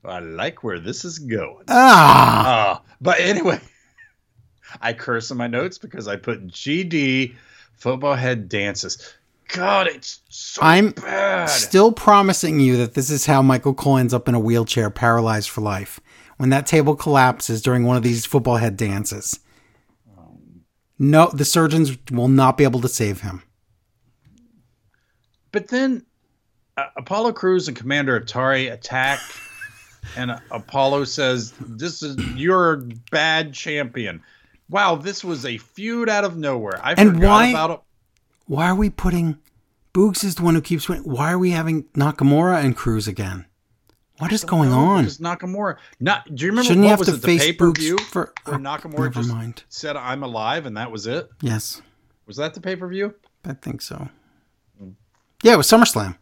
I 0.05 0.19
like 0.19 0.63
where 0.63 0.79
this 0.79 1.03
is 1.05 1.19
going. 1.19 1.65
Ah, 1.67 2.81
Ah, 2.81 2.81
but 3.01 3.19
anyway, 3.19 3.59
I 4.81 4.93
curse 4.93 5.29
in 5.31 5.37
my 5.37 5.47
notes 5.47 5.77
because 5.77 6.07
I 6.07 6.15
put 6.15 6.47
GD 6.47 7.35
football 7.73 8.15
head 8.15 8.47
dances. 8.49 9.13
God, 9.49 9.87
it's 9.87 10.21
so 10.29 10.61
I'm 10.63 10.91
bad. 10.91 11.47
still 11.49 11.91
promising 11.91 12.59
you 12.59 12.77
that 12.77 12.93
this 12.93 13.09
is 13.09 13.25
how 13.25 13.41
Michael 13.41 13.73
Cole 13.73 13.97
ends 13.97 14.13
up 14.13 14.27
in 14.27 14.35
a 14.35 14.39
wheelchair, 14.39 14.89
paralyzed 14.89 15.49
for 15.49 15.61
life. 15.61 15.99
When 16.37 16.49
that 16.49 16.65
table 16.65 16.95
collapses 16.95 17.61
during 17.61 17.83
one 17.85 17.95
of 17.97 18.03
these 18.03 18.25
football 18.25 18.57
head 18.57 18.75
dances. 18.77 19.39
No, 20.97 21.29
the 21.33 21.45
surgeons 21.45 21.97
will 22.11 22.27
not 22.29 22.57
be 22.57 22.63
able 22.63 22.79
to 22.81 22.87
save 22.87 23.21
him. 23.21 23.43
But 25.51 25.67
then 25.67 26.05
uh, 26.77 26.85
Apollo 26.97 27.33
Crews 27.33 27.67
and 27.67 27.75
Commander 27.77 28.19
Atari 28.19 28.71
attack, 28.71 29.19
and 30.17 30.39
Apollo 30.51 31.05
says, 31.05 31.53
"This 31.59 32.01
is 32.03 32.17
you're 32.35 32.73
a 32.73 32.77
bad 33.11 33.53
champion." 33.53 34.21
Wow, 34.69 34.95
this 34.95 35.23
was 35.23 35.45
a 35.45 35.57
feud 35.57 36.09
out 36.09 36.23
of 36.23 36.37
nowhere. 36.37 36.79
I 36.83 36.93
And 36.93 37.15
forgot 37.15 37.29
why- 37.29 37.47
about 37.49 37.69
it. 37.71 37.79
Why 38.45 38.67
are 38.69 38.75
we 38.75 38.89
putting 38.89 39.37
Boogs 39.93 40.23
is 40.23 40.35
the 40.35 40.43
one 40.43 40.55
who 40.55 40.61
keeps 40.61 40.89
winning? 40.89 41.03
Why 41.03 41.31
are 41.31 41.37
we 41.37 41.51
having 41.51 41.83
Nakamura 41.95 42.63
and 42.63 42.75
Crews 42.75 43.07
again? 43.07 43.45
What 44.17 44.31
is 44.31 44.43
going 44.43 44.71
on? 44.71 45.03
Because 45.03 45.17
Nakamura, 45.19 45.77
not 45.99 46.33
do 46.33 46.45
you 46.45 46.51
remember 46.51 46.67
Shouldn't 46.67 46.81
what 46.81 46.85
you 46.85 46.89
have 46.91 46.99
was 46.99 47.07
to 47.09 47.13
it? 47.15 47.21
The 47.21 47.27
face 47.27 47.41
pay 47.41 47.53
per 47.53 47.71
view 47.71 47.95
Boogs 47.97 48.01
for? 48.05 48.33
where 48.45 48.55
oh, 48.55 48.59
Nakamura 48.59 48.91
never 48.99 49.09
just 49.09 49.29
mind. 49.29 49.63
said, 49.69 49.95
"I'm 49.95 50.23
alive," 50.23 50.65
and 50.65 50.77
that 50.77 50.91
was 50.91 51.07
it. 51.07 51.29
Yes, 51.41 51.81
Was 52.25 52.37
that 52.37 52.53
the 52.53 52.61
pay 52.61 52.75
per 52.75 52.87
view? 52.87 53.13
I 53.45 53.53
think 53.53 53.81
so. 53.81 54.09
Yeah, 55.43 55.53
it 55.53 55.57
was 55.57 55.67
SummerSlam. 55.67 56.17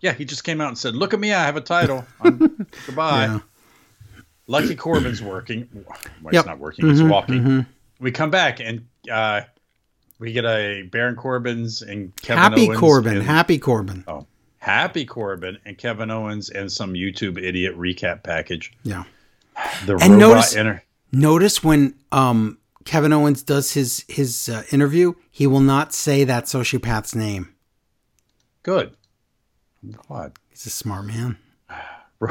Yeah, 0.00 0.12
he 0.12 0.24
just 0.24 0.44
came 0.44 0.60
out 0.60 0.68
and 0.68 0.78
said, 0.78 0.94
"Look 0.94 1.12
at 1.14 1.20
me, 1.20 1.32
I 1.32 1.44
have 1.44 1.56
a 1.56 1.60
title. 1.60 2.04
I'm, 2.20 2.38
goodbye." 2.86 3.26
Yeah. 3.26 3.38
Lucky 4.46 4.74
Corbin's 4.74 5.22
working. 5.22 5.68
Well, 5.72 6.32
Yep. 6.32 6.42
he's 6.42 6.46
not 6.46 6.58
working. 6.58 6.88
He's 6.88 7.00
Mhm, 7.00 7.08
walking. 7.10 7.42
mhm. 7.42 7.66
We 8.00 8.10
come 8.10 8.30
back 8.30 8.58
and 8.60 8.86
uh, 9.12 9.42
we 10.18 10.32
get 10.32 10.44
a 10.44 10.82
Baron 10.82 11.14
Corbin's 11.16 11.82
and 11.82 12.14
Kevin 12.16 12.42
Happy 12.42 12.66
Owens 12.68 12.80
Corbin. 12.80 13.16
and- 13.18 13.22
Happy 13.26 13.58
Corbin. 13.58 14.04
oh, 14.08 14.26
Happy 14.58 15.04
Corbin 15.04 15.58
and 15.64 15.78
Kevin 15.78 16.10
Owens 16.10 16.50
and 16.50 16.70
some 16.72 16.94
YouTube 16.94 17.38
idiot 17.40 17.78
recap 17.78 18.22
package. 18.24 18.72
Yeah. 18.82 19.04
The 19.86 19.92
And 19.96 20.14
robot 20.14 20.18
notice- 20.18 20.56
enter- 20.56 20.82
Notice 21.12 21.62
when 21.62 21.94
um, 22.12 22.58
Kevin 22.84 23.12
Owens 23.12 23.42
does 23.42 23.72
his 23.74 24.04
his 24.08 24.48
uh, 24.48 24.62
interview, 24.72 25.14
he 25.30 25.46
will 25.46 25.60
not 25.60 25.92
say 25.92 26.24
that 26.24 26.44
sociopath's 26.44 27.14
name. 27.14 27.52
Good. 28.62 28.94
I'm. 29.82 30.32
He's 30.50 30.66
a 30.66 30.70
smart 30.70 31.06
man. 31.06 31.38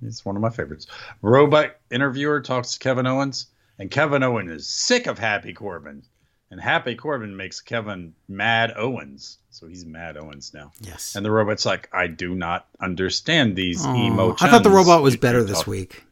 He's 0.00 0.24
one 0.24 0.34
of 0.36 0.42
my 0.42 0.50
favorites. 0.50 0.86
Robot 1.20 1.76
interviewer 1.90 2.40
talks 2.40 2.72
to 2.72 2.78
Kevin 2.78 3.06
Owens, 3.06 3.46
and 3.78 3.90
Kevin 3.90 4.22
Owens 4.22 4.50
is 4.50 4.68
sick 4.68 5.06
of 5.06 5.18
Happy 5.18 5.52
Corbin. 5.52 6.02
And 6.50 6.60
Happy 6.60 6.94
Corbin 6.94 7.34
makes 7.34 7.60
Kevin 7.62 8.12
mad 8.28 8.74
Owens. 8.76 9.38
So 9.50 9.66
he's 9.66 9.86
mad 9.86 10.18
Owens 10.18 10.52
now. 10.52 10.72
Yes. 10.80 11.14
And 11.14 11.24
the 11.24 11.30
robot's 11.30 11.64
like, 11.64 11.88
I 11.94 12.08
do 12.08 12.34
not 12.34 12.66
understand 12.78 13.56
these 13.56 13.86
Aw, 13.86 13.94
emo. 13.96 14.36
I 14.38 14.50
thought 14.50 14.62
the 14.62 14.68
robot 14.70 15.02
was 15.02 15.16
better 15.16 15.42
this 15.44 15.58
talking." 15.58 15.70
week. 15.70 16.04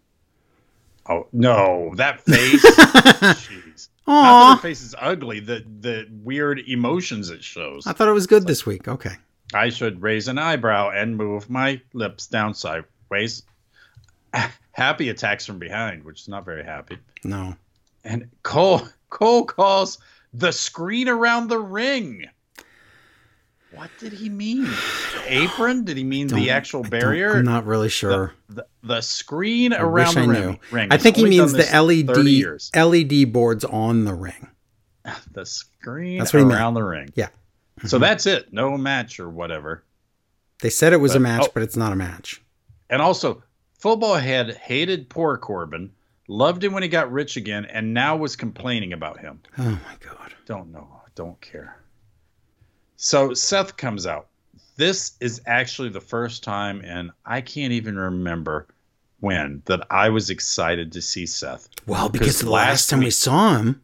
Oh 1.06 1.26
no, 1.32 1.92
that 1.96 2.20
face. 2.24 2.64
Jeez. 2.64 3.36
face. 3.36 3.88
Not 4.06 4.50
that 4.50 4.56
her 4.56 4.62
face 4.62 4.80
is 4.80 4.94
ugly. 4.98 5.40
The 5.40 5.64
the 5.80 6.06
weird 6.22 6.60
emotions 6.60 7.30
it 7.30 7.42
shows. 7.44 7.86
I 7.86 7.92
thought 7.92 8.08
it 8.08 8.12
was 8.12 8.26
good 8.26 8.46
this 8.46 8.64
week. 8.64 8.86
Okay. 8.88 9.16
I 9.52 9.68
should 9.70 10.00
raise 10.02 10.28
an 10.28 10.38
eyebrow 10.38 10.90
and 10.90 11.16
move 11.16 11.50
my 11.50 11.80
lips 11.92 12.26
down 12.26 12.54
sideways. 12.54 13.42
Happy 14.72 15.08
attacks 15.08 15.44
from 15.44 15.58
behind, 15.58 16.04
which 16.04 16.20
is 16.22 16.28
not 16.28 16.44
very 16.44 16.64
happy. 16.64 16.98
No. 17.24 17.56
And 18.04 18.30
Cole 18.42 18.82
Cole 19.10 19.44
calls 19.44 19.98
the 20.32 20.52
screen 20.52 21.08
around 21.08 21.48
the 21.48 21.58
ring. 21.58 22.26
What 23.74 23.90
did 24.00 24.12
he 24.12 24.28
mean? 24.28 24.64
The 24.64 25.22
apron? 25.28 25.84
Did 25.84 25.96
he 25.96 26.02
mean 26.04 26.26
Don't- 26.28 26.40
the 26.40 26.50
actual 26.50 26.82
barrier? 26.82 27.36
I'm 27.36 27.44
not 27.44 27.66
really 27.66 27.88
sure. 27.88 28.32
the, 28.48 28.66
the 28.82 29.00
screen 29.00 29.72
I 29.72 29.78
around 29.78 30.14
the 30.14 30.20
I 30.22 30.26
ring. 30.26 30.60
ring. 30.72 30.88
I 30.90 30.96
think 30.96 31.16
he 31.16 31.24
means 31.24 31.52
the 31.52 31.68
LED. 31.72 32.10
LED 32.74 33.32
boards 33.32 33.64
on 33.64 34.04
the 34.04 34.14
ring. 34.14 34.48
The 35.32 35.46
screen 35.46 36.18
That's 36.18 36.32
what 36.32 36.40
he 36.40 36.44
meant. 36.44 36.58
around 36.60 36.74
the 36.74 36.82
ring. 36.82 37.10
Yeah. 37.14 37.28
So 37.86 37.96
mm-hmm. 37.96 38.02
that's 38.02 38.26
it. 38.26 38.52
No 38.52 38.76
match 38.76 39.20
or 39.20 39.28
whatever. 39.28 39.84
They 40.60 40.70
said 40.70 40.92
it 40.92 40.98
was 40.98 41.14
a 41.14 41.20
match, 41.20 41.44
oh. 41.44 41.50
but 41.54 41.62
it's 41.62 41.76
not 41.76 41.92
a 41.92 41.96
match. 41.96 42.42
And 42.90 43.00
also, 43.00 43.42
football 43.78 44.16
head 44.16 44.56
hated 44.56 45.08
poor 45.08 45.38
Corbin, 45.38 45.90
loved 46.28 46.62
him 46.62 46.72
when 46.72 46.82
he 46.82 46.88
got 46.88 47.10
rich 47.10 47.36
again, 47.36 47.64
and 47.64 47.94
now 47.94 48.16
was 48.16 48.36
complaining 48.36 48.92
about 48.92 49.18
him. 49.20 49.40
Oh 49.58 49.62
my 49.70 49.96
god. 50.00 50.34
Don't 50.46 50.72
know. 50.72 51.00
Don't 51.14 51.40
care. 51.40 51.80
So 52.96 53.32
Seth 53.34 53.76
comes 53.76 54.06
out. 54.06 54.28
This 54.76 55.12
is 55.20 55.40
actually 55.46 55.88
the 55.88 56.00
first 56.00 56.42
time, 56.42 56.82
and 56.84 57.10
I 57.24 57.40
can't 57.40 57.72
even 57.72 57.96
remember 57.96 58.66
when 59.20 59.62
that 59.66 59.86
I 59.90 60.08
was 60.08 60.30
excited 60.30 60.92
to 60.92 61.02
see 61.02 61.26
Seth. 61.26 61.68
Well, 61.86 62.08
because 62.08 62.26
Because 62.26 62.40
the 62.40 62.50
last 62.50 62.68
last 62.68 62.90
time 62.90 63.00
we 63.00 63.10
saw 63.10 63.56
him, 63.56 63.82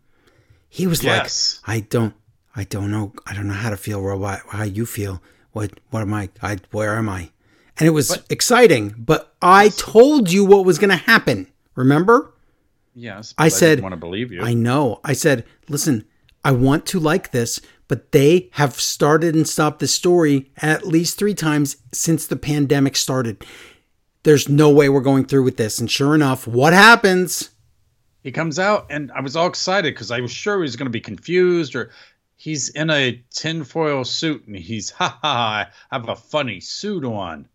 he 0.69 0.87
was 0.87 1.03
Yes. 1.03 1.61
like, 1.67 1.77
"I 1.77 1.81
don't, 1.81 2.15
I 2.57 2.65
don't 2.65 2.91
know, 2.91 3.13
I 3.27 3.35
don't 3.35 3.47
know 3.49 3.55
how 3.55 3.71
to 3.71 3.77
feel, 3.77 4.01
robot. 4.03 4.41
How 4.49 4.65
you 4.65 4.87
feel? 4.87 5.23
What, 5.53 5.73
what 5.91 6.01
am 6.03 6.13
I? 6.15 6.31
I, 6.43 6.59
where 6.71 6.97
am 6.97 7.09
I?" 7.09 7.31
And 7.79 7.87
it 7.87 7.91
was 7.93 8.09
But- 8.09 8.25
exciting. 8.31 8.95
But 8.99 9.35
I 9.43 9.69
told 9.69 10.33
you 10.33 10.45
what 10.45 10.65
was 10.65 10.79
going 10.79 10.91
to 10.91 10.97
happen. 10.97 11.49
Remember? 11.75 12.33
Yes, 12.95 13.35
I 13.37 13.49
said- 13.49 13.81
want 13.83 13.93
to 13.93 13.97
believe 13.99 14.33
you. 14.33 14.41
I 14.43 14.55
know. 14.55 15.01
I 15.05 15.13
said, 15.13 15.45
"Listen, 15.69 16.05
I 16.45 16.53
want 16.53 16.87
to 16.87 16.99
like 17.01 17.31
this." 17.31 17.61
But 17.89 18.11
they 18.11 18.49
have 18.53 18.81
started 18.81 19.37
and 19.37 19.47
stopped 19.47 19.79
the 19.79 19.87
story 19.87 20.51
at 20.57 20.85
least 20.87 21.19
three 21.19 21.35
times 21.35 21.77
since 21.93 22.27
the 22.27 22.35
pandemic 22.35 22.97
started. 22.97 23.45
There's 24.25 24.49
no 24.49 24.71
way 24.71 24.89
we're 24.89 25.03
going 25.03 25.27
through 25.27 25.45
with 25.45 25.57
this. 25.57 25.79
And 25.79 25.89
sure 25.89 26.13
enough, 26.15 26.47
what 26.49 26.73
happens? 26.73 27.51
he 28.25 28.33
comes 28.33 28.59
out, 28.59 28.87
and 28.91 29.13
I 29.13 29.21
was 29.21 29.37
all 29.37 29.47
excited 29.47 29.95
because 29.95 30.11
I 30.11 30.19
was 30.21 30.33
sure 30.33 30.57
he 30.57 30.63
was 30.63 30.75
going 30.75 30.87
to 30.87 30.91
be 30.91 31.01
confused 31.01 31.77
or 31.77 31.91
he's 32.37 32.69
in 32.69 32.91
a 32.91 33.23
tinfoil 33.31 34.05
suit 34.05 34.47
and 34.47 34.57
he's 34.57 34.91
ha 34.91 35.19
ha. 35.23 35.69
I 35.91 35.97
have 35.97 36.09
a 36.09 36.17
funny 36.17 36.61
suit 36.61 37.05
on. 37.05 37.49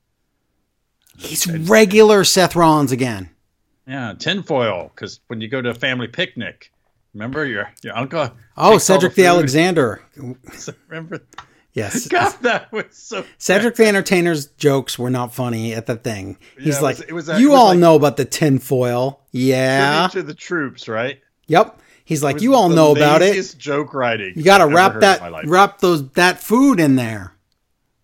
He's 1.17 1.45
regular 1.47 2.23
Seth 2.23 2.55
Rollins 2.55 2.91
again. 2.91 3.29
Yeah, 3.87 4.13
tinfoil. 4.17 4.91
Because 4.93 5.19
when 5.27 5.41
you 5.41 5.47
go 5.47 5.61
to 5.61 5.69
a 5.69 5.73
family 5.73 6.07
picnic, 6.07 6.71
remember 7.13 7.45
your 7.45 7.71
your 7.83 7.97
uncle. 7.97 8.31
Oh, 8.57 8.77
Cedric 8.77 9.15
the, 9.15 9.23
food? 9.23 9.27
Alexander. 9.27 10.01
remember? 10.87 11.21
Yes. 11.73 12.07
God, 12.09 12.33
that 12.41 12.71
was 12.71 12.85
so. 12.91 13.25
Cedric 13.37 13.75
the 13.75 13.85
Entertainer's 13.85 14.47
jokes 14.47 14.97
were 14.97 15.09
not 15.09 15.33
funny 15.33 15.73
at 15.73 15.85
the 15.85 15.95
thing. 15.95 16.37
Yeah, 16.57 16.63
He's 16.63 16.77
it 16.77 16.81
like, 16.83 16.97
was- 16.97 17.05
it 17.07 17.13
was 17.13 17.27
you 17.27 17.33
it 17.49 17.51
was 17.51 17.59
all 17.59 17.67
like- 17.67 17.79
know 17.79 17.95
about 17.95 18.17
the 18.17 18.25
tinfoil. 18.25 19.21
Yeah. 19.31 20.07
To 20.11 20.23
the 20.23 20.33
troops, 20.33 20.87
right? 20.87 21.19
Yep. 21.47 21.79
He's 22.05 22.23
like, 22.23 22.41
you 22.41 22.55
all 22.55 22.69
know 22.69 22.91
about 22.95 23.21
it. 23.21 23.55
Joke 23.57 23.93
writing. 23.93 24.33
You 24.35 24.43
got 24.43 24.57
to 24.59 24.67
wrap 24.67 24.93
heard 24.93 25.03
in 25.03 25.31
my 25.31 25.41
that, 25.41 25.47
wrap 25.47 25.79
those, 25.79 26.09
that 26.11 26.39
food 26.41 26.79
in 26.79 26.95
there. 26.95 27.33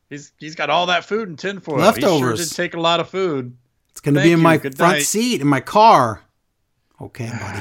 He's 0.10 0.32
he's 0.40 0.56
got 0.56 0.70
all 0.70 0.86
that 0.86 1.04
food 1.04 1.28
in 1.28 1.36
tinfoil. 1.36 1.78
He 1.78 1.82
Leftovers. 1.84 2.38
sure 2.40 2.46
did 2.46 2.56
take 2.56 2.74
a 2.76 2.80
lot 2.80 3.00
of 3.02 3.10
food. 3.10 3.58
It's 3.92 4.00
going 4.00 4.16
to 4.16 4.22
Thank 4.22 4.28
be 4.30 4.32
in 4.34 4.40
you. 4.40 4.44
my 4.44 4.58
Good 4.58 4.78
front 4.78 4.94
night. 4.98 5.04
seat 5.04 5.42
in 5.42 5.48
my 5.48 5.60
car. 5.60 6.22
Okay, 7.02 7.30
buddy. 7.42 7.60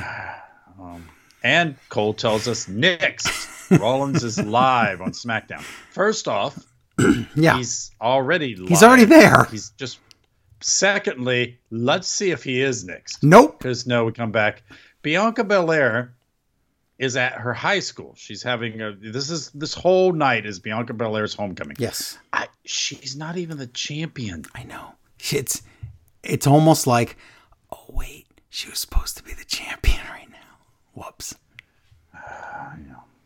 Um, 0.80 1.08
and 1.42 1.74
Cole 1.88 2.14
tells 2.14 2.46
us 2.46 2.68
next, 2.68 3.48
Rollins 3.80 4.22
is 4.22 4.38
live 4.38 5.00
on 5.00 5.10
SmackDown. 5.10 5.62
First 5.90 6.28
off, 6.28 6.56
Yeah. 7.34 7.56
he's 7.56 7.90
already 8.00 8.54
live. 8.54 8.68
He's 8.68 8.82
already 8.82 9.04
there. 9.06 9.44
He's 9.44 9.70
just. 9.70 9.98
Secondly, 10.62 11.58
let's 11.70 12.08
see 12.08 12.30
if 12.30 12.42
he 12.42 12.60
is 12.62 12.82
next. 12.84 13.22
Nope. 13.22 13.58
Because 13.58 13.86
no, 13.86 14.04
we 14.06 14.12
come 14.12 14.32
back. 14.32 14.62
Bianca 15.02 15.44
Belair 15.44 16.14
is 16.98 17.16
at 17.16 17.32
her 17.34 17.52
high 17.52 17.80
school. 17.80 18.14
She's 18.16 18.42
having 18.42 18.80
a. 18.80 18.92
This 18.92 19.30
is 19.30 19.50
this 19.50 19.74
whole 19.74 20.12
night 20.12 20.46
is 20.46 20.58
Bianca 20.58 20.94
Belair's 20.94 21.34
homecoming. 21.34 21.76
Yes. 21.78 22.18
I, 22.32 22.48
she's 22.64 23.16
not 23.16 23.36
even 23.36 23.58
the 23.58 23.66
champion. 23.66 24.44
I 24.54 24.64
know. 24.64 24.92
It's, 25.30 25.62
it's 26.22 26.46
almost 26.46 26.86
like, 26.86 27.16
oh, 27.72 27.84
wait, 27.88 28.26
she 28.48 28.68
was 28.68 28.78
supposed 28.78 29.16
to 29.16 29.22
be 29.22 29.32
the 29.32 29.44
champion 29.44 30.00
right 30.10 30.30
now. 30.30 30.56
Whoops. 30.94 31.34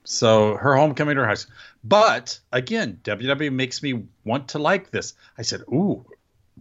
So 0.02 0.56
her 0.56 0.74
homecoming 0.74 1.14
to 1.14 1.20
her 1.20 1.26
high 1.28 1.34
school. 1.34 1.54
But 1.84 2.40
again, 2.50 2.98
WWE 3.04 3.52
makes 3.52 3.80
me 3.80 4.06
want 4.24 4.48
to 4.48 4.58
like 4.58 4.90
this. 4.90 5.14
I 5.38 5.42
said, 5.42 5.60
ooh, 5.68 6.04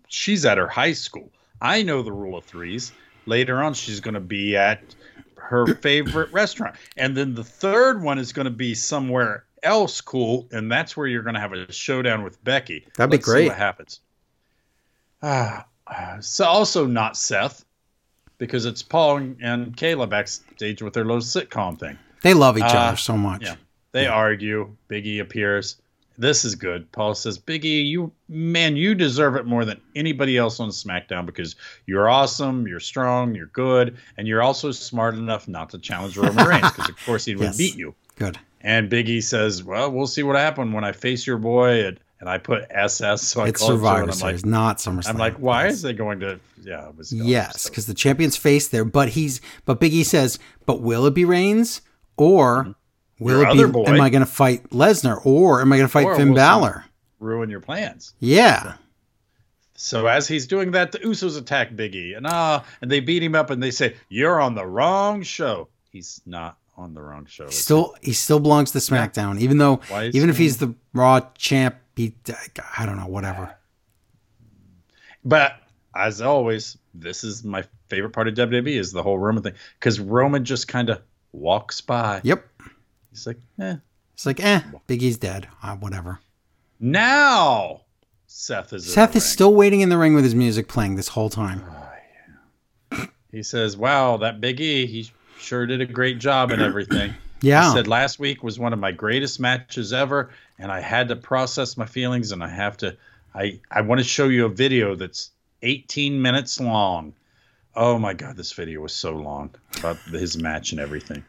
she's 0.08 0.46
at 0.46 0.60
her 0.60 0.68
high 0.68 0.94
school. 0.94 1.32
I 1.60 1.82
know 1.82 2.04
the 2.04 2.12
rule 2.12 2.38
of 2.38 2.46
threes. 2.46 2.92
Later 3.26 3.64
on, 3.64 3.74
she's 3.74 4.02
going 4.02 4.14
to 4.14 4.20
be 4.20 4.56
at 4.56 4.84
her 5.40 5.76
favorite 5.76 6.32
restaurant. 6.32 6.76
And 6.98 7.16
then 7.16 7.34
the 7.36 7.44
third 7.44 8.02
one 8.02 8.20
is 8.20 8.34
going 8.34 8.46
to 8.46 8.52
be 8.52 8.74
somewhere 8.76 9.46
else 9.64 10.02
cool. 10.02 10.48
And 10.52 10.72
that's 10.72 10.96
where 10.96 11.08
you're 11.08 11.24
going 11.24 11.36
to 11.36 11.40
have 11.42 11.54
a 11.54 11.72
showdown 11.72 12.24
with 12.24 12.44
Becky. 12.44 12.86
That'd 12.96 13.12
be 13.12 13.18
Let's 13.18 13.26
see 13.26 13.32
great. 13.32 13.48
what 13.48 13.58
happens. 13.58 14.00
Ah, 15.22 15.66
uh, 15.88 16.22
so 16.22 16.46
also 16.46 16.86
not 16.86 17.18
Seth, 17.18 17.66
because 18.38 18.66
it's 18.66 18.82
Paul 18.82 19.18
and 19.18 19.76
Kayla 19.76 20.10
backstage 20.10 20.82
with 20.82 20.94
their 20.94 21.04
little 21.04 21.22
sitcom 21.22 21.78
thing. 21.80 21.98
They 22.22 22.34
love 22.34 22.58
each 22.58 22.64
Uh, 22.64 22.68
other 22.78 22.98
so 22.98 23.18
much. 23.18 23.44
Yeah. 23.44 23.56
They 23.92 24.08
argue. 24.08 24.76
Biggie 24.90 25.20
appears. 25.20 25.78
This 26.20 26.44
is 26.44 26.54
good. 26.54 26.92
Paul 26.92 27.16
says, 27.16 27.40
Biggie, 27.40 27.88
you 27.88 28.12
man, 28.28 28.76
you 28.76 28.94
deserve 28.94 29.38
it 29.38 29.46
more 29.46 29.64
than 29.64 29.80
anybody 29.96 30.36
else 30.38 30.60
on 30.60 30.68
SmackDown 30.70 31.26
because 31.26 31.56
you're 31.86 32.10
awesome, 32.10 32.68
you're 32.68 32.82
strong, 32.82 33.34
you're 33.34 33.46
good, 33.48 33.98
and 34.18 34.28
you're 34.28 34.42
also 34.42 34.72
smart 34.72 35.16
enough 35.16 35.48
not 35.48 35.70
to 35.70 35.80
challenge 35.80 36.18
Roman 36.18 36.46
Reigns 36.46 36.70
because 36.76 36.90
of 36.90 36.98
course 37.06 37.24
he 37.24 37.36
would 37.36 37.44
Yes. 37.46 37.58
beat 37.58 37.78
you. 37.78 37.96
Good. 38.18 38.38
And 38.60 38.92
Biggie 38.92 39.24
says, 39.24 39.64
Well, 39.64 39.90
we'll 39.92 40.08
see 40.08 40.24
what 40.24 40.36
happened 40.36 40.74
when 40.74 40.84
I 40.84 40.92
face 40.92 41.26
your 41.26 41.38
boy 41.38 41.86
and, 41.86 42.00
and 42.20 42.30
I 42.30 42.38
put 42.38 42.66
SS 42.70 43.22
so 43.22 43.44
I 43.44 43.48
It's 43.48 43.66
Survivor 43.66 44.02
and 44.02 44.12
I'm 44.12 44.18
like, 44.20 44.32
Series, 44.32 44.46
not 44.46 44.80
SummerSlam. 44.80 45.10
I'm 45.12 45.18
like, 45.18 45.38
why 45.38 45.64
Yes. 45.68 45.76
is 45.76 45.82
they 45.84 45.94
going 45.94 46.20
to 46.20 46.38
yeah, 46.62 46.90
it 46.90 46.98
was. 46.98 47.14
Yes, 47.14 47.62
So- 47.62 47.70
because 47.70 47.86
the 47.86 47.94
champion's 47.94 48.36
face 48.36 48.68
there, 48.68 48.84
but 48.84 49.08
he's 49.10 49.40
but 49.64 49.80
Biggie 49.80 50.04
says, 50.04 50.38
but 50.66 50.82
will 50.82 51.06
it 51.06 51.14
be 51.14 51.24
Reigns 51.24 51.82
or 52.18 52.64
mm-hmm. 52.64 52.72
Will 53.20 53.42
Your 53.56 53.66
it 53.66 53.68
be? 53.68 53.72
boy. 53.74 53.84
Am 53.86 54.02
I 54.02 54.10
going 54.10 54.22
to 54.26 54.32
fight 54.32 54.70
Lesnar 54.70 55.24
or 55.26 55.62
am 55.62 55.72
I 55.74 55.78
going 55.78 55.88
to 55.88 55.92
fight 55.92 56.06
Or 56.06 56.16
Finn 56.16 56.34
Balor? 56.34 56.86
ruin 57.20 57.50
your 57.50 57.60
plans. 57.60 58.14
Yeah, 58.20 58.76
So 59.76 60.08
as 60.08 60.28
he's 60.28 60.48
doing 60.48 60.72
that, 60.72 60.92
the 60.94 61.00
Usos 61.00 61.38
attack 61.38 61.72
Biggie, 61.72 62.16
and 62.18 62.26
ah, 62.28 62.64
and 62.82 62.90
they 62.90 63.00
beat 63.02 63.22
him 63.24 63.36
up, 63.36 63.50
and 63.50 63.62
they 63.62 63.72
say, 63.72 63.96
"You're 64.10 64.40
on 64.42 64.56
the 64.56 64.66
wrong 64.66 65.22
show." 65.24 65.68
He's 65.92 66.22
not 66.26 66.58
on 66.78 66.94
the 66.94 67.02
wrong 67.02 67.26
show. 67.26 67.46
he 67.48 67.52
still 67.52 67.96
he 68.02 68.14
still 68.14 68.40
belongs 68.40 68.72
to 68.72 68.78
SmackDown, 68.80 69.40
even 69.40 69.58
though 69.58 69.82
even 70.14 70.30
if 70.30 70.38
he's 70.38 70.58
the 70.58 70.74
Raw 70.94 71.20
champ, 71.38 71.76
he 71.96 72.16
I 72.78 72.86
don't 72.86 72.98
know 72.98 73.08
whatever. 73.08 73.54
But 75.26 75.54
as 75.96 76.22
always, 76.22 76.78
this 76.94 77.24
is 77.24 77.44
my 77.44 77.64
favorite 77.88 78.12
part 78.12 78.28
of 78.28 78.36
WWE 78.36 78.78
is 78.80 78.92
the 78.92 79.04
whole 79.04 79.20
Roman 79.20 79.44
thing 79.44 79.54
because 79.80 80.00
Roman 80.00 80.46
just 80.46 80.68
kind 80.68 80.90
of 80.90 81.02
walks 81.34 81.82
by. 81.82 82.22
Yep, 82.24 82.48
He's 83.12 83.26
like, 83.28 83.38
eh. 83.60 83.76
it's 84.14 84.26
like 84.26 84.40
eh, 84.44 84.62
Biggie's 84.88 85.18
dead, 85.18 85.48
uh, 85.64 85.76
whatever. 85.76 86.20
Now 86.80 87.82
Seth 88.28 88.74
is. 88.74 88.86
in 88.86 88.92
Seth 88.92 89.12
the 89.14 89.18
is 89.18 89.24
ring. 89.24 89.30
still 89.32 89.54
waiting 89.54 89.82
in 89.82 89.90
the 89.90 89.98
ring 89.98 90.14
with 90.14 90.24
his 90.24 90.36
music 90.36 90.68
playing 90.68 90.96
this 90.96 91.10
whole 91.10 91.30
time. 91.30 91.64
He 93.32 93.44
says, 93.44 93.78
"Wow, 93.78 94.18
that 94.18 94.42
Big 94.42 94.60
E, 94.60 94.88
he 94.88 95.12
sure 95.40 95.66
did 95.68 95.82
a 95.82 95.86
great 95.86 96.20
job 96.20 96.52
and 96.52 96.62
everything." 96.62 97.14
Yeah, 97.42 97.70
He 97.72 97.78
said 97.78 97.88
last 97.88 98.20
week 98.20 98.44
was 98.44 98.60
one 98.60 98.74
of 98.74 98.80
my 98.80 98.92
greatest 98.92 99.40
matches 99.40 99.94
ever, 99.94 100.32
and 100.58 100.70
I 100.74 100.82
had 100.82 101.08
to 101.08 101.16
process 101.16 101.78
my 101.78 101.86
feelings, 101.86 102.34
and 102.34 102.44
I 102.44 102.50
have 102.50 102.76
to. 102.78 102.98
I 103.34 103.62
I 103.72 103.80
want 103.80 104.00
to 104.00 104.04
show 104.04 104.26
you 104.28 104.44
a 104.46 104.50
video 104.50 104.94
that's 104.96 105.32
18 105.62 106.22
minutes 106.22 106.60
long. 106.60 107.14
Oh 107.78 107.98
my 107.98 108.14
god, 108.14 108.36
this 108.36 108.52
video 108.52 108.82
was 108.82 108.94
so 108.94 109.14
long 109.16 109.52
about 109.78 109.96
his 110.00 110.36
match 110.38 110.74
and 110.74 110.82
everything. 110.82 111.24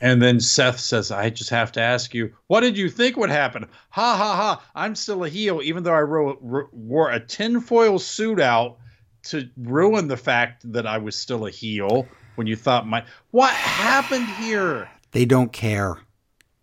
And 0.00 0.20
then 0.20 0.40
Seth 0.40 0.78
says, 0.78 1.10
"I 1.10 1.30
just 1.30 1.50
have 1.50 1.72
to 1.72 1.80
ask 1.80 2.12
you, 2.14 2.32
what 2.48 2.60
did 2.60 2.76
you 2.76 2.90
think 2.90 3.16
would 3.16 3.30
happen?" 3.30 3.66
Ha 3.90 4.16
ha 4.16 4.36
ha! 4.36 4.62
I'm 4.74 4.94
still 4.94 5.24
a 5.24 5.28
heel, 5.28 5.60
even 5.62 5.82
though 5.84 5.94
I 5.94 6.00
ro- 6.02 6.38
ro- 6.40 6.68
wore 6.72 7.10
a 7.10 7.20
tinfoil 7.20 7.98
suit 7.98 8.40
out 8.40 8.76
to 9.24 9.48
ruin 9.56 10.08
the 10.08 10.16
fact 10.16 10.70
that 10.72 10.86
I 10.86 10.98
was 10.98 11.16
still 11.16 11.46
a 11.46 11.50
heel. 11.50 12.06
when 12.36 12.46
you 12.46 12.56
thought 12.56 12.86
my 12.86 13.02
what 13.30 13.52
happened 13.54 14.28
here? 14.44 14.90
They 15.12 15.24
don't 15.24 15.52
care. 15.52 15.96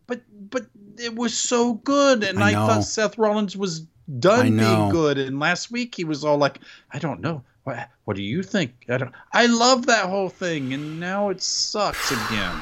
But 0.05 0.21
but 0.51 0.67
it 0.99 1.15
was 1.15 1.35
so 1.35 1.73
good, 1.73 2.23
and 2.23 2.43
I 2.43 2.49
I, 2.49 2.53
thought 2.53 2.83
Seth 2.83 3.17
Rollins 3.17 3.57
was 3.57 3.87
done 4.19 4.57
being 4.57 4.89
good. 4.89 5.17
And 5.17 5.39
last 5.39 5.71
week 5.71 5.95
he 5.95 6.03
was 6.03 6.23
all 6.23 6.37
like, 6.37 6.59
"I 6.91 6.99
don't 6.99 7.21
know, 7.21 7.41
what 7.63 7.89
what 8.05 8.15
do 8.15 8.21
you 8.21 8.43
think?" 8.43 8.85
I 8.87 8.97
don't. 8.97 9.13
I 9.31 9.47
love 9.47 9.87
that 9.87 10.05
whole 10.05 10.29
thing, 10.29 10.71
and 10.73 10.99
now 10.99 11.29
it 11.29 11.41
sucks 11.41 12.11
again. 12.11 12.61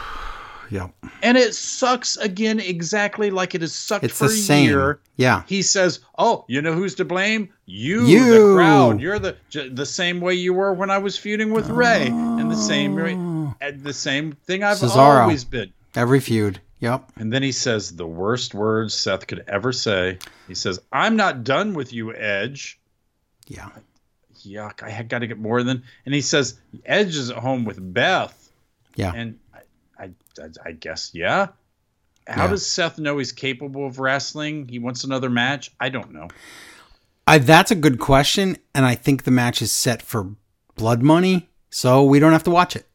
Yep. 0.71 0.91
And 1.21 1.37
it 1.37 1.53
sucks 1.53 2.15
again 2.17 2.59
exactly 2.59 3.29
like 3.29 3.53
it 3.53 3.61
has 3.61 3.73
sucked 3.73 4.05
It's 4.05 4.17
for 4.17 4.27
the 4.27 4.33
a 4.33 4.37
same. 4.37 4.69
year. 4.69 4.99
Yeah. 5.17 5.43
He 5.45 5.61
says, 5.61 5.99
"Oh, 6.17 6.45
you 6.47 6.61
know 6.61 6.73
who's 6.73 6.95
to 6.95 7.05
blame? 7.05 7.49
You, 7.65 8.05
You. 8.05 8.49
the 8.49 8.55
crowd. 8.55 9.01
You're 9.01 9.19
the 9.19 9.35
j- 9.49 9.67
the 9.69 9.85
same 9.85 10.21
way 10.21 10.33
you 10.33 10.53
were 10.53 10.73
when 10.73 10.89
I 10.89 10.97
was 10.97 11.17
feuding 11.17 11.51
with 11.51 11.69
Rey, 11.69 12.07
and 12.07 12.49
the 12.49 12.55
same 12.55 12.97
Oh. 12.97 13.53
and 13.61 13.83
the 13.83 13.93
same 13.93 14.31
thing 14.47 14.63
I've 14.63 14.77
Cesaro. 14.77 15.21
always 15.23 15.43
been." 15.43 15.71
Every 15.93 16.21
feud. 16.21 16.61
Yep. 16.79 17.11
And 17.17 17.31
then 17.33 17.43
he 17.43 17.51
says 17.51 17.91
the 17.95 18.07
worst 18.07 18.53
words 18.55 18.93
Seth 18.93 19.27
could 19.27 19.43
ever 19.47 19.71
say. 19.73 20.17
He 20.47 20.55
says, 20.55 20.79
"I'm 20.91 21.15
not 21.17 21.43
done 21.43 21.73
with 21.73 21.91
you, 21.93 22.15
Edge." 22.15 22.79
Yeah. 23.47 23.69
Yuck! 24.45 24.81
I 24.81 25.03
got 25.03 25.19
to 25.19 25.27
get 25.27 25.37
more 25.37 25.61
than. 25.61 25.83
And 26.05 26.15
he 26.15 26.21
says, 26.21 26.55
"Edge 26.85 27.15
is 27.15 27.29
at 27.29 27.37
home 27.37 27.65
with 27.65 27.77
Beth." 27.93 28.49
Yeah. 28.95 29.11
And 29.13 29.37
I, 30.01 30.09
I, 30.41 30.47
I- 30.65 30.71
guess 30.73 31.11
yeah. 31.13 31.47
How 32.27 32.43
Yeah. 32.45 32.49
does 32.51 32.65
Seth 32.65 32.99
know 32.99 33.17
he's 33.17 33.31
capable 33.31 33.85
of 33.87 33.99
wrestling? 33.99 34.67
He 34.67 34.79
wants 34.79 35.03
another 35.03 35.29
match. 35.29 35.71
I 35.79 35.89
don't 35.89 36.11
know. 36.13 36.27
I, 37.27 37.37
that's 37.39 37.71
a 37.71 37.75
good 37.75 37.99
question, 37.99 38.57
and 38.75 38.85
I 38.85 38.95
think 38.95 39.23
the 39.23 39.31
match 39.31 39.61
is 39.61 39.71
set 39.71 40.01
for 40.01 40.35
blood 40.75 41.01
money, 41.01 41.49
so 41.69 42.03
we 42.03 42.19
don't 42.19 42.31
have 42.31 42.43
to 42.43 42.51
watch 42.51 42.75
it. 42.75 42.85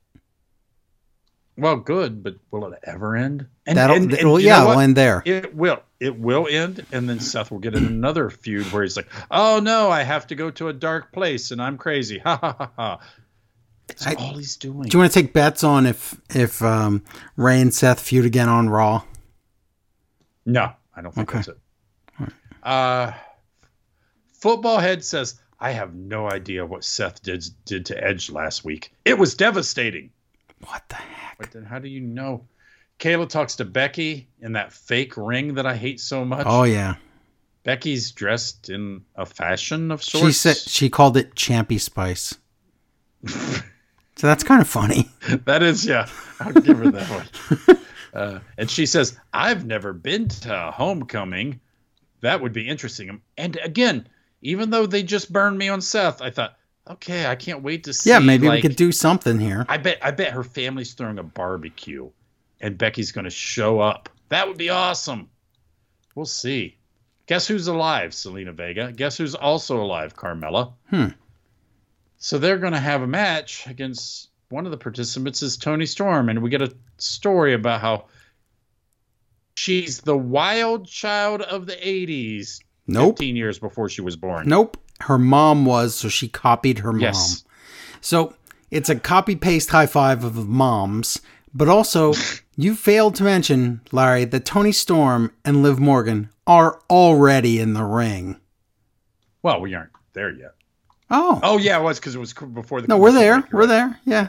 Well, 1.58 1.76
good, 1.76 2.22
but 2.22 2.36
will 2.50 2.70
it 2.72 2.78
ever 2.84 3.16
end? 3.16 3.46
And, 3.66 3.78
That'll, 3.78 3.96
and- 3.96 4.12
and 4.12 4.42
yeah, 4.42 4.62
it'll 4.62 4.78
end 4.80 4.96
there. 4.96 5.22
It 5.24 5.54
will. 5.54 5.82
It 5.98 6.18
will 6.18 6.46
end, 6.50 6.84
and 6.92 7.08
then 7.08 7.18
Seth 7.20 7.50
will 7.50 7.58
get 7.60 7.74
in 7.74 7.86
another 7.86 8.28
feud 8.28 8.70
where 8.70 8.82
he's 8.82 8.96
like, 8.98 9.08
"Oh 9.30 9.60
no, 9.60 9.90
I 9.90 10.02
have 10.02 10.26
to 10.26 10.34
go 10.34 10.50
to 10.50 10.68
a 10.68 10.72
dark 10.74 11.10
place, 11.12 11.50
and 11.50 11.62
I'm 11.62 11.78
crazy." 11.78 12.18
Ha 12.24 12.36
ha 12.36 12.52
ha 12.58 12.70
ha. 12.76 13.00
It's 13.88 14.06
I- 14.06 14.14
all 14.14 14.36
he's 14.36 14.56
doing. 14.56 14.88
Do 14.88 14.96
you 14.96 15.00
want 15.00 15.12
to 15.12 15.22
take 15.22 15.32
bets 15.32 15.62
on 15.64 15.86
if 15.86 16.20
if 16.34 16.60
um, 16.62 17.04
Rey 17.36 17.60
and 17.60 17.72
Seth 17.72 18.00
feud 18.00 18.24
again 18.24 18.48
on 18.48 18.68
Raw? 18.68 19.02
No, 20.44 20.72
I 20.94 21.00
don't 21.02 21.14
think 21.14 21.28
Okay. 21.28 21.38
that's 21.38 21.48
it. 21.48 22.32
Uh, 22.62 23.12
Football 24.32 24.78
Head 24.78 25.04
says, 25.04 25.40
"I 25.60 25.70
have 25.72 25.94
no 25.94 26.30
idea 26.30 26.66
what 26.66 26.84
Seth 26.84 27.22
did 27.22 27.44
did 27.64 27.86
to 27.86 28.04
Edge 28.04 28.30
last 28.30 28.64
week. 28.64 28.92
It 29.04 29.18
was 29.18 29.34
devastating." 29.34 30.10
What 30.64 30.82
the 30.88 30.96
heck? 30.96 31.38
But 31.38 31.50
then, 31.52 31.64
how 31.64 31.78
do 31.78 31.88
you 31.88 32.00
know? 32.00 32.46
Kayla 32.98 33.28
talks 33.28 33.56
to 33.56 33.64
Becky 33.64 34.28
in 34.40 34.52
that 34.52 34.72
fake 34.72 35.16
ring 35.16 35.54
that 35.54 35.66
I 35.66 35.76
hate 35.76 36.00
so 36.00 36.24
much. 36.24 36.46
Oh 36.48 36.62
yeah, 36.64 36.96
Becky's 37.62 38.10
dressed 38.10 38.68
in 38.70 39.02
a 39.16 39.26
fashion 39.26 39.90
of 39.90 40.02
sorts. 40.02 40.26
she 40.26 40.32
said 40.32 40.56
she 40.56 40.88
called 40.90 41.16
it 41.16 41.34
Champy 41.34 41.80
Spice. 41.80 42.34
so 44.16 44.26
that's 44.26 44.42
kind 44.42 44.60
of 44.60 44.68
funny. 44.68 45.10
that 45.44 45.62
is, 45.62 45.84
yeah. 45.84 46.08
I'll 46.40 46.52
give 46.52 46.78
her 46.78 46.90
that 46.90 47.08
one. 47.66 47.78
Uh, 48.14 48.38
and 48.56 48.70
she 48.70 48.86
says, 48.86 49.18
I've 49.34 49.66
never 49.66 49.92
been 49.92 50.26
to 50.28 50.70
homecoming. 50.74 51.60
That 52.22 52.40
would 52.40 52.54
be 52.54 52.66
interesting. 52.66 53.20
And 53.36 53.58
again, 53.62 54.08
even 54.40 54.70
though 54.70 54.86
they 54.86 55.02
just 55.02 55.30
burned 55.30 55.58
me 55.58 55.68
on 55.68 55.82
Seth, 55.82 56.22
I 56.22 56.30
thought, 56.30 56.56
okay, 56.88 57.26
I 57.26 57.34
can't 57.34 57.62
wait 57.62 57.84
to 57.84 57.92
see. 57.92 58.08
Yeah, 58.08 58.20
maybe 58.20 58.48
like, 58.48 58.62
we 58.62 58.68
could 58.68 58.76
do 58.76 58.90
something 58.90 59.38
here. 59.38 59.66
I 59.68 59.76
bet 59.76 59.98
I 60.00 60.12
bet 60.12 60.32
her 60.32 60.44
family's 60.44 60.94
throwing 60.94 61.18
a 61.18 61.22
barbecue 61.22 62.08
and 62.60 62.78
Becky's 62.78 63.12
gonna 63.12 63.28
show 63.28 63.80
up. 63.80 64.08
That 64.30 64.48
would 64.48 64.56
be 64.56 64.70
awesome. 64.70 65.28
We'll 66.14 66.24
see. 66.24 66.78
Guess 67.26 67.46
who's 67.48 67.66
alive, 67.66 68.12
Zelina 68.12 68.54
Vega? 68.54 68.92
Guess 68.92 69.18
who's 69.18 69.34
also 69.34 69.82
alive, 69.82 70.16
Carmella? 70.16 70.72
Hmm. 70.88 71.08
So 72.18 72.38
they're 72.38 72.58
gonna 72.58 72.80
have 72.80 73.02
a 73.02 73.06
match 73.06 73.66
against 73.66 74.30
one 74.48 74.64
of 74.64 74.70
the 74.70 74.78
participants 74.78 75.42
is 75.42 75.56
Toni 75.56 75.86
Storm, 75.86 76.28
and 76.28 76.42
we 76.42 76.50
get 76.50 76.62
a 76.62 76.72
story 76.98 77.52
about 77.54 77.80
how 77.80 78.04
she's 79.54 80.00
the 80.00 80.16
wild 80.16 80.86
child 80.86 81.42
of 81.42 81.66
the 81.66 81.74
80s, 81.74 82.60
Nope. 82.86 83.18
15 83.18 83.36
years 83.36 83.58
before 83.58 83.88
she 83.88 84.00
was 84.00 84.16
born. 84.16 84.48
Nope. 84.48 84.76
Her 85.00 85.18
mom 85.18 85.66
was, 85.66 85.94
so 85.94 86.08
she 86.08 86.28
copied 86.28 86.78
her 86.78 86.92
mom. 86.92 87.00
Yes. 87.02 87.44
So 88.00 88.34
it's 88.70 88.88
a 88.88 88.96
copy 88.96 89.36
paste 89.36 89.70
high 89.70 89.86
five 89.86 90.24
of 90.24 90.48
moms, 90.48 91.20
but 91.52 91.68
also 91.68 92.14
you 92.56 92.74
failed 92.74 93.14
to 93.16 93.24
mention, 93.24 93.80
Larry, 93.92 94.24
that 94.26 94.44
Toni 94.44 94.72
Storm 94.72 95.32
and 95.44 95.62
Liv 95.62 95.78
Morgan 95.78 96.30
are 96.46 96.80
already 96.88 97.58
in 97.58 97.74
the 97.74 97.84
ring. 97.84 98.40
Well, 99.42 99.60
we 99.60 99.74
aren't 99.74 99.90
there 100.12 100.32
yet. 100.32 100.52
Oh, 101.10 101.40
Oh 101.42 101.58
yeah, 101.58 101.78
it 101.78 101.82
was 101.82 101.98
because 102.00 102.14
it 102.14 102.18
was 102.18 102.32
before 102.32 102.80
the. 102.80 102.88
no, 102.88 102.98
we're 102.98 103.12
there. 103.12 103.40
break, 103.40 103.52
We're 103.52 103.66
there. 103.66 103.98
Yeah. 104.04 104.28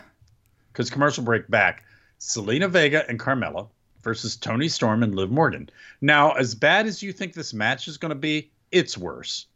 because 0.72 0.90
commercial 0.90 1.24
break 1.24 1.48
back, 1.50 1.84
Zelina 2.20 2.70
Vega 2.70 3.08
and 3.10 3.20
Carmella 3.20 3.68
versus 4.04 4.36
Toni 4.36 4.68
Storm 4.68 5.04
and 5.04 5.16
Liv 5.16 5.32
Morgan. 5.32 5.70
Now, 6.02 6.32
as 6.34 6.54
bad 6.56 6.86
as 6.86 7.02
you 7.02 7.12
think 7.12 7.34
this 7.34 7.54
match 7.54 7.88
is 7.88 7.98
going 7.98 8.10
to 8.10 8.16
be, 8.16 8.52
it's 8.72 8.98
worse. 8.98 9.48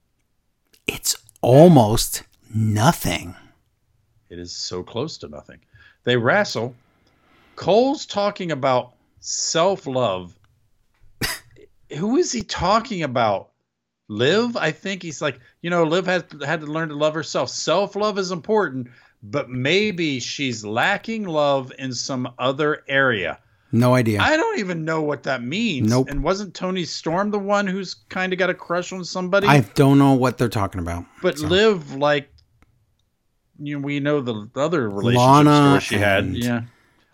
It's 0.87 1.15
almost 1.41 2.23
nothing. 2.53 3.35
It 4.29 4.39
is 4.39 4.55
so 4.55 4.81
close 4.83 5.17
to 5.19 5.27
nothing. 5.27 5.59
They 6.03 6.17
wrestle. 6.17 6.73
Cole's 7.55 8.05
talking 8.07 8.51
about 8.51 8.93
self 9.19 9.85
love. 9.85 10.33
Who 11.97 12.17
is 12.17 12.31
he 12.31 12.41
talking 12.41 13.03
about? 13.03 13.50
Liv? 14.11 14.57
I 14.57 14.71
think 14.71 15.01
he's 15.01 15.21
like, 15.21 15.39
you 15.61 15.69
know, 15.69 15.83
Liv 15.83 16.05
has 16.05 16.23
had 16.45 16.59
to 16.59 16.67
learn 16.67 16.89
to 16.89 16.95
love 16.95 17.13
herself. 17.13 17.49
Self 17.49 17.95
love 17.95 18.19
is 18.19 18.31
important, 18.31 18.89
but 19.23 19.49
maybe 19.49 20.19
she's 20.19 20.65
lacking 20.65 21.23
love 21.25 21.71
in 21.79 21.93
some 21.93 22.29
other 22.37 22.83
area. 22.89 23.39
No 23.71 23.95
idea. 23.95 24.19
I 24.19 24.35
don't 24.35 24.59
even 24.59 24.83
know 24.83 25.01
what 25.01 25.23
that 25.23 25.41
means. 25.41 25.89
Nope. 25.89 26.09
And 26.09 26.21
wasn't 26.21 26.53
Toni 26.53 26.83
Storm 26.83 27.31
the 27.31 27.39
one 27.39 27.65
who's 27.67 27.93
kind 28.09 28.33
of 28.33 28.39
got 28.39 28.49
a 28.49 28.53
crush 28.53 28.91
on 28.91 29.05
somebody? 29.05 29.47
I 29.47 29.61
don't 29.61 29.97
know 29.97 30.11
what 30.13 30.37
they're 30.37 30.49
talking 30.49 30.81
about. 30.81 31.05
but 31.21 31.37
so. 31.37 31.47
Liv, 31.47 31.95
like, 31.95 32.29
you 33.59 33.79
know, 33.79 33.85
we 33.85 34.01
know 34.01 34.19
the 34.19 34.49
other 34.57 34.89
relationship 34.89 35.19
Lana 35.25 35.79
she 35.79 35.95
had. 35.95 36.35
Yeah. 36.35 36.63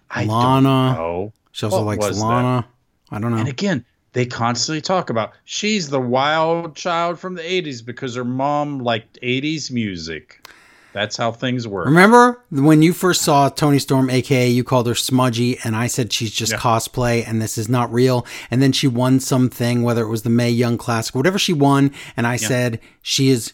I 0.09 0.25
Lana. 0.25 0.61
don't 0.61 0.63
know. 0.97 1.33
She 1.51 1.65
also 1.67 1.77
What 1.83 1.85
likes 1.97 2.07
was 2.07 2.19
that? 2.19 2.25
Lana. 2.25 2.67
I 3.11 3.19
don't 3.19 3.31
know. 3.31 3.37
And 3.37 3.47
again, 3.49 3.85
they 4.17 4.25
constantly 4.25 4.81
talk 4.81 5.11
about 5.11 5.33
she's 5.45 5.89
the 5.89 6.01
wild 6.01 6.75
child 6.75 7.19
from 7.19 7.35
the 7.35 7.43
80s 7.43 7.85
because 7.85 8.15
her 8.15 8.23
mom 8.25 8.79
liked 8.79 9.19
80s 9.21 9.69
music. 9.69 10.43
That's 10.91 11.15
how 11.15 11.31
things 11.31 11.67
work. 11.67 11.85
Remember 11.85 12.41
when 12.49 12.81
you 12.81 12.93
first 12.93 13.21
saw 13.21 13.47
Toni 13.49 13.77
Storm, 13.77 14.09
aka 14.09 14.49
you 14.49 14.63
called 14.63 14.87
her 14.87 14.95
smudgy, 14.95 15.59
and 15.63 15.75
I 15.75 15.85
said 15.85 16.11
she's 16.11 16.31
just 16.31 16.53
Yeah. 16.53 16.57
cosplay 16.57 17.23
and 17.27 17.39
this 17.39 17.59
is 17.59 17.69
not 17.69 17.93
real. 17.93 18.25
And 18.49 18.59
then 18.59 18.71
she 18.71 18.87
won 18.87 19.19
something, 19.19 19.83
whether 19.83 20.01
it 20.01 20.09
was 20.09 20.23
the 20.23 20.31
Mae 20.31 20.49
Young 20.49 20.79
Classic, 20.79 21.13
whatever 21.13 21.37
she 21.37 21.53
won, 21.53 21.91
and 22.15 22.25
I 22.25 22.37
said 22.37 22.79
she 23.03 23.29
is, 23.29 23.53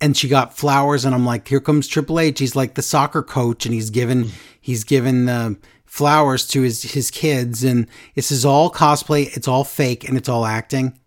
and 0.00 0.16
she 0.16 0.26
got 0.26 0.56
flowers, 0.56 1.04
and 1.04 1.14
I'm 1.14 1.24
like, 1.24 1.46
here 1.46 1.60
comes 1.60 1.86
Triple 1.86 2.18
H. 2.18 2.40
He's 2.40 2.56
like 2.56 2.74
the 2.74 2.82
soccer 2.82 3.22
coach, 3.22 3.64
and 3.64 3.72
he's 3.72 3.90
given 3.90 4.32
he's 4.60 4.82
given 4.82 5.26
the 5.26 5.56
flowers 5.90 6.46
to 6.46 6.62
his 6.62 6.82
his 6.84 7.10
kids, 7.10 7.64
and 7.64 7.88
this 8.14 8.30
is 8.30 8.44
all 8.44 8.70
cosplay. 8.70 9.36
It's 9.36 9.48
all 9.48 9.64
fake, 9.64 10.08
and 10.08 10.16
it's 10.16 10.28
all 10.28 10.46
acting. 10.46 10.98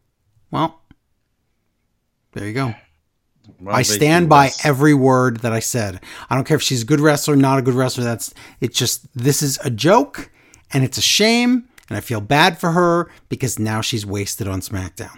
Well, 0.52 0.82
there 2.34 2.46
you 2.46 2.54
go. 2.54 2.76
Well, 3.60 3.76
I 3.76 3.82
stand 3.82 4.28
by 4.28 4.48
this. 4.48 4.66
every 4.66 4.94
word 4.94 5.38
that 5.38 5.54
I 5.54 5.60
said. 5.60 6.02
I 6.30 6.36
don't 6.36 6.44
care 6.44 6.58
if 6.58 6.62
she's 6.62 6.84
a 6.84 6.86
good 6.86 7.00
wrestler, 7.00 7.38
not 7.38 7.60
a 7.60 7.62
good 7.62 7.74
wrestler. 7.74 8.04
That's 8.04 8.34
it's 8.60 8.78
just 8.78 9.08
this 9.18 9.42
is 9.42 9.58
a 9.64 9.70
joke 9.70 10.30
and 10.72 10.84
it's 10.84 10.98
a 10.98 11.02
shame 11.02 11.70
and 11.88 11.98
I 11.98 12.02
feel 12.02 12.22
bad 12.22 12.60
for 12.60 12.72
her 12.72 13.10
because 13.30 13.60
now 13.60 13.82
she's 13.82 14.06
wasted 14.06 14.48
on 14.48 14.62
SmackDown. 14.62 15.18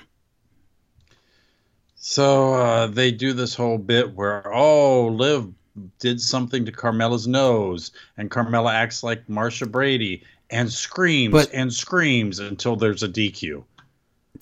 So 1.95 2.53
uh, 2.53 2.87
they 2.87 3.11
do 3.11 3.33
this 3.33 3.55
whole 3.55 3.79
bit 3.79 4.15
where, 4.15 4.53
oh, 4.53 5.07
Liv 5.07 5.51
did 5.99 6.21
something 6.21 6.65
to 6.65 6.71
Carmella's 6.71 7.27
nose, 7.27 7.91
and 8.17 8.29
Carmella 8.31 8.71
acts 8.73 9.03
like 9.03 9.27
Marcia 9.29 9.65
Brady 9.65 10.23
and 10.49 10.71
screams 10.71 11.31
But- 11.31 11.53
and 11.53 11.73
screams 11.73 12.39
until 12.39 12.75
there's 12.75 13.03
a 13.03 13.07
DQ. 13.07 13.63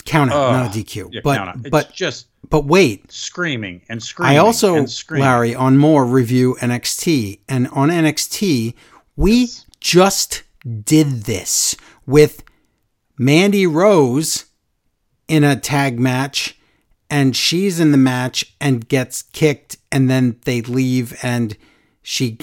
Count 0.05 0.31
out, 0.31 0.37
Ugh. 0.37 0.53
not 0.53 0.75
a 0.75 0.79
DQ. 0.79 1.09
Yeah, 1.11 1.21
but. 1.23 1.55
It's 1.59 1.69
but 1.69 1.93
just 1.93 2.27
but 2.49 2.65
wait, 2.65 3.09
screaming 3.11 3.81
and 3.89 4.01
screaming. 4.03 4.35
I 4.35 4.39
also 4.39 4.75
and 4.75 4.89
screaming. 4.89 5.23
Larry 5.25 5.55
on 5.55 5.77
more 5.77 6.05
review 6.05 6.57
NXT 6.59 7.39
and 7.47 7.67
on 7.69 7.89
NXT 7.89 8.73
we 9.15 9.41
Yes. 9.41 9.65
just 9.79 10.43
did 10.83 11.23
this 11.23 11.75
with 12.05 12.43
Mandy 13.17 13.65
Rose 13.67 14.45
in 15.27 15.43
a 15.43 15.55
tag 15.55 15.99
match 15.99 16.57
and 17.09 17.35
she's 17.35 17.79
in 17.79 17.91
the 17.91 17.97
match 17.97 18.53
and 18.59 18.87
gets 18.89 19.21
kicked 19.21 19.77
and 19.93 20.09
then 20.09 20.37
they 20.43 20.61
leave 20.61 21.17
and 21.23 21.55
she 22.01 22.37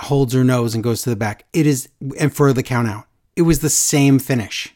holds 0.00 0.32
her 0.32 0.42
nose 0.42 0.74
and 0.74 0.82
goes 0.82 1.02
to 1.02 1.10
the 1.10 1.16
back. 1.16 1.44
It 1.52 1.66
is, 1.66 1.88
and 2.18 2.34
for 2.34 2.52
the 2.52 2.64
count 2.64 2.88
out, 2.88 3.06
it 3.36 3.42
was 3.42 3.60
the 3.60 3.70
same 3.70 4.18
finish. 4.18 4.74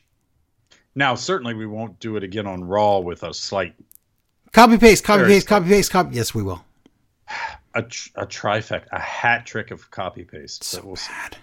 Now, 0.94 1.16
certainly, 1.16 1.54
we 1.54 1.66
won't 1.66 1.98
do 1.98 2.16
it 2.16 2.22
again 2.22 2.46
on 2.46 2.62
Raw 2.62 2.98
with 2.98 3.22
a 3.22 3.34
slight 3.34 3.74
Copy 4.52 4.78
paste, 4.78 5.04
copy 5.04 5.24
paste, 5.24 5.46
copy 5.46 5.68
paste, 5.68 5.90
copy. 5.90 6.16
Yes, 6.16 6.34
we 6.34 6.42
will. 6.42 6.64
a, 7.74 7.82
tr- 7.82 8.10
a 8.14 8.26
trifecta, 8.26 8.86
a 8.92 9.00
hat 9.00 9.46
trick 9.46 9.70
of 9.70 9.90
copy 9.90 10.24
paste. 10.24 10.64
So 10.64 10.80
we'll 10.84 10.96
see. 10.96 11.12
bad. 11.12 11.36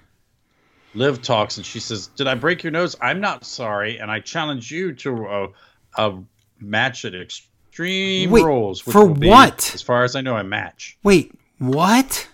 Liv 0.95 1.21
talks 1.21 1.57
and 1.57 1.65
she 1.65 1.79
says, 1.79 2.07
"Did 2.07 2.27
I 2.27 2.35
break 2.35 2.63
your 2.63 2.71
nose? 2.71 2.95
I'm 3.01 3.19
not 3.19 3.45
sorry, 3.45 3.99
and 3.99 4.09
I 4.09 4.21
challenge 4.21 4.71
you 4.71 4.93
to 4.93 5.25
a, 5.27 5.47
a 6.01 6.17
match 6.59 7.05
at 7.05 7.13
Wait, 7.77 8.83
for 8.83 9.13
be, 9.13 9.27
what? 9.27 9.71
As 9.73 9.81
far 9.81 10.03
as 10.03 10.15
I 10.15 10.21
know, 10.21 10.37
a 10.37 10.43
match. 10.43 10.97
Wait, 11.03 11.33
what? 11.59 12.27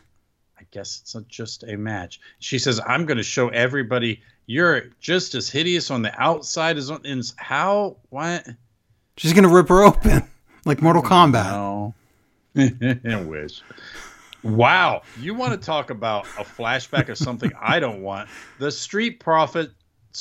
I 0.59 0.63
guess 0.71 0.99
it's 1.01 1.15
not 1.15 1.27
just 1.27 1.63
a 1.63 1.77
match. 1.77 2.19
She 2.39 2.59
says, 2.59 2.79
"I'm 2.85 3.05
going 3.05 3.17
to 3.17 3.23
show 3.23 3.49
everybody 3.49 4.21
you're 4.51 4.89
just 4.99 5.33
as 5.35 5.49
hideous 5.49 5.91
on 5.91 6.01
the 6.01 6.13
outside 6.21 6.77
as 6.77 6.91
on 6.91 7.05
ins. 7.05 7.33
How? 7.37 7.97
What? 8.09 8.45
She's 9.17 9.33
gonna 9.33 9.47
rip 9.47 9.69
her 9.69 9.83
open 9.83 10.27
like 10.65 10.81
Mortal 10.81 11.03
oh, 11.05 11.09
Kombat. 11.09 11.45
No. 11.45 11.93
I 13.09 13.21
wish. 13.21 13.61
Wow. 14.43 15.03
You 15.19 15.35
want 15.35 15.53
to 15.53 15.65
talk 15.65 15.89
about 15.89 16.25
a 16.37 16.43
flashback 16.43 17.09
of 17.09 17.17
something 17.17 17.51
I 17.59 17.79
don't 17.79 18.01
want? 18.01 18.27
The 18.59 18.71
Street 18.71 19.19
Profits 19.19 19.73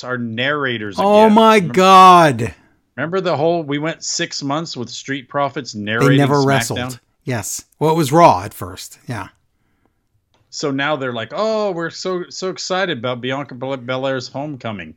are 0.03 0.17
narrators. 0.17 0.97
again. 0.97 1.05
Oh 1.05 1.25
again. 1.25 1.33
my 1.33 1.59
god! 1.59 2.55
Remember 2.95 3.21
the 3.21 3.37
whole? 3.37 3.63
We 3.63 3.77
went 3.79 4.03
six 4.03 4.43
months 4.43 4.75
with 4.75 4.89
Street 4.89 5.29
Profits 5.29 5.73
narrating. 5.75 6.09
They 6.09 6.17
never 6.17 6.35
SmackDown? 6.35 6.45
wrestled. 6.47 6.99
Yes. 7.23 7.65
Well, 7.79 7.91
it 7.91 7.97
was 7.97 8.11
Raw 8.11 8.43
at 8.43 8.53
first. 8.53 8.99
Yeah. 9.07 9.29
So 10.49 10.69
now 10.71 10.95
they're 10.97 11.13
like, 11.13 11.29
"Oh, 11.33 11.71
we're 11.71 11.89
so 11.91 12.25
so 12.29 12.49
excited 12.49 12.97
about 12.97 13.21
Bianca 13.21 13.55
Bel- 13.55 13.77
Belair's 13.77 14.27
homecoming." 14.27 14.95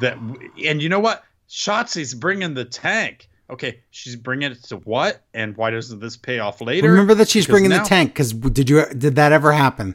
That 0.00 0.18
and 0.64 0.82
you 0.82 0.88
know 0.88 0.98
what? 1.00 1.22
Shotzi's 1.48 2.14
bringing 2.14 2.54
the 2.54 2.64
tank. 2.64 3.28
Okay, 3.50 3.80
she's 3.90 4.16
bringing 4.16 4.52
it 4.52 4.62
to 4.64 4.76
what? 4.78 5.22
And 5.32 5.56
why 5.56 5.70
doesn't 5.70 6.00
this 6.00 6.16
pay 6.16 6.38
off 6.40 6.60
later? 6.60 6.90
Remember 6.90 7.14
that 7.14 7.28
she's 7.28 7.46
Because 7.46 7.52
bringing 7.54 7.70
now- 7.70 7.82
the 7.84 7.88
tank 7.88 8.10
because 8.10 8.32
did 8.32 8.68
you 8.68 8.84
did 8.86 9.14
that 9.16 9.32
ever 9.32 9.52
happen? 9.52 9.94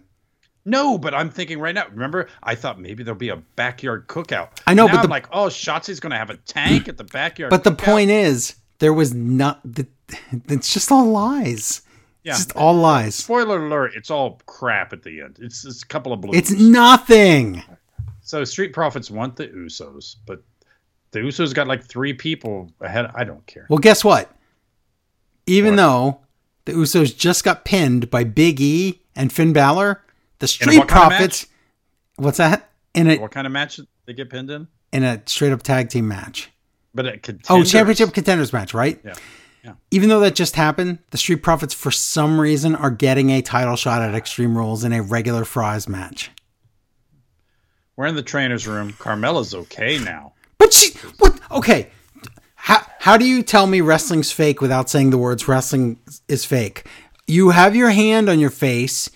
No, 0.65 0.97
but 0.97 1.13
I'm 1.13 1.29
thinking 1.29 1.59
right 1.59 1.75
now. 1.75 1.87
Remember, 1.91 2.29
I 2.41 2.55
thought 2.55 2.79
maybe 2.79 3.03
there'll 3.03 3.17
be 3.17 3.29
a 3.29 3.35
backyard 3.35 4.07
cookout. 4.07 4.49
I 4.65 4.73
know, 4.73 4.87
Now 4.87 4.93
but 4.95 5.03
I'm 5.03 5.09
like, 5.09 5.27
oh, 5.31 5.47
Shotzi's 5.47 5.99
going 5.99 6.11
to 6.11 6.17
have 6.17 6.29
a 6.29 6.37
tank 6.37 6.87
at 6.87 6.97
the 6.97 7.03
backyard. 7.03 7.49
But 7.49 7.63
the 7.65 7.73
point 7.73 8.09
is, 8.11 8.55
there 8.79 8.93
was 8.93 9.13
not. 9.13 9.59
The, 9.65 9.87
it's 10.47 10.73
just 10.73 10.91
all 10.91 11.05
lies. 11.11 11.81
Yeah. 12.23 12.31
It's 12.31 12.45
just 12.45 12.55
all 12.55 12.75
lies. 12.75 13.15
spoiler 13.15 13.65
alert, 13.65 13.91
it's 13.95 14.09
all 14.09 14.39
crap 14.45 14.93
at 14.93 15.03
the 15.03 15.19
end. 15.21 15.39
It's, 15.41 15.65
it's 15.65 15.83
a 15.83 15.85
couple 15.85 16.13
of 16.13 16.21
blues. 16.21 16.37
It's 16.37 16.51
nothing. 16.51 17.61
so 18.21 18.45
Street 18.45 18.71
Profits 18.71 19.11
want 19.11 19.35
the 19.35 19.47
Usos, 19.47 20.15
but 20.25 20.41
the 21.11 21.19
Usos 21.19 21.53
got 21.53 21.67
like 21.67 21.83
three 21.83 22.13
people 22.13 22.71
ahead. 22.79 23.11
I 23.13 23.25
don't 23.25 23.45
care. 23.45 23.65
Well, 23.69 23.79
guess 23.79 24.05
what? 24.05 24.31
Even 25.45 25.71
What? 25.71 25.77
though 25.77 26.19
the 26.63 26.71
Usos 26.71 27.15
just 27.17 27.43
got 27.43 27.65
pinned 27.65 28.09
by 28.09 28.23
Big 28.23 28.61
E 28.61 29.01
and 29.17 29.31
Finn 29.33 29.51
Balor, 29.51 30.01
the 30.43 30.47
Street 30.49 30.77
what 30.77 30.87
kind 30.89 31.05
of 31.05 31.09
Profits. 31.17 31.47
What's 32.17 32.37
that? 32.37 32.69
In 32.93 33.09
a 33.09 33.17
What 33.17 33.31
kind 33.31 33.47
of 33.47 33.53
match 33.53 33.79
they 34.05 34.13
get 34.13 34.29
pinned 34.29 34.51
in? 34.51 34.67
in 34.91 35.03
a 35.05 35.23
straight 35.25 35.53
up 35.53 35.63
tag 35.63 35.87
team 35.89 36.05
match. 36.07 36.51
But 36.93 37.05
at 37.07 37.23
contenders, 37.23 37.47
Oh, 37.49 37.63
championship 37.63 38.13
contenders 38.13 38.51
match, 38.51 38.73
right? 38.73 38.99
Yeah. 39.03 39.13
Yeah. 39.63 39.73
Even 39.91 40.09
though 40.09 40.19
that 40.19 40.35
just 40.35 40.57
happened, 40.57 40.99
the 41.11 41.17
Street 41.17 41.37
Profits 41.43 41.73
for 41.73 41.89
some 41.91 42.39
reason 42.41 42.75
are 42.75 42.91
getting 42.91 43.29
a 43.29 43.41
title 43.41 43.77
shot 43.77 44.01
at 44.01 44.13
Extreme 44.13 44.57
Rules 44.57 44.83
in 44.83 44.91
a 44.91 45.01
regular 45.01 45.45
Fries 45.45 45.87
match. 45.87 46.29
We're 47.95 48.07
in 48.07 48.15
the 48.15 48.23
trainer's 48.23 48.67
room. 48.67 48.91
Carmella's 48.99 49.55
okay 49.55 49.97
now. 49.99 50.33
But 50.57 50.73
she 50.73 50.91
what 51.19 51.39
okay. 51.51 51.89
How 52.55 52.85
how 52.99 53.15
do 53.17 53.25
you 53.25 53.41
tell 53.43 53.65
me 53.67 53.79
wrestling's 53.81 54.31
fake 54.31 54.59
without 54.61 54.89
saying 54.89 55.11
the 55.11 55.17
words 55.17 55.47
wrestling 55.47 55.99
is 56.27 56.43
fake? 56.43 56.85
You 57.27 57.51
have 57.51 57.75
your 57.75 57.91
hand 57.91 58.29
on 58.29 58.39
your 58.39 58.49
face 58.49 59.09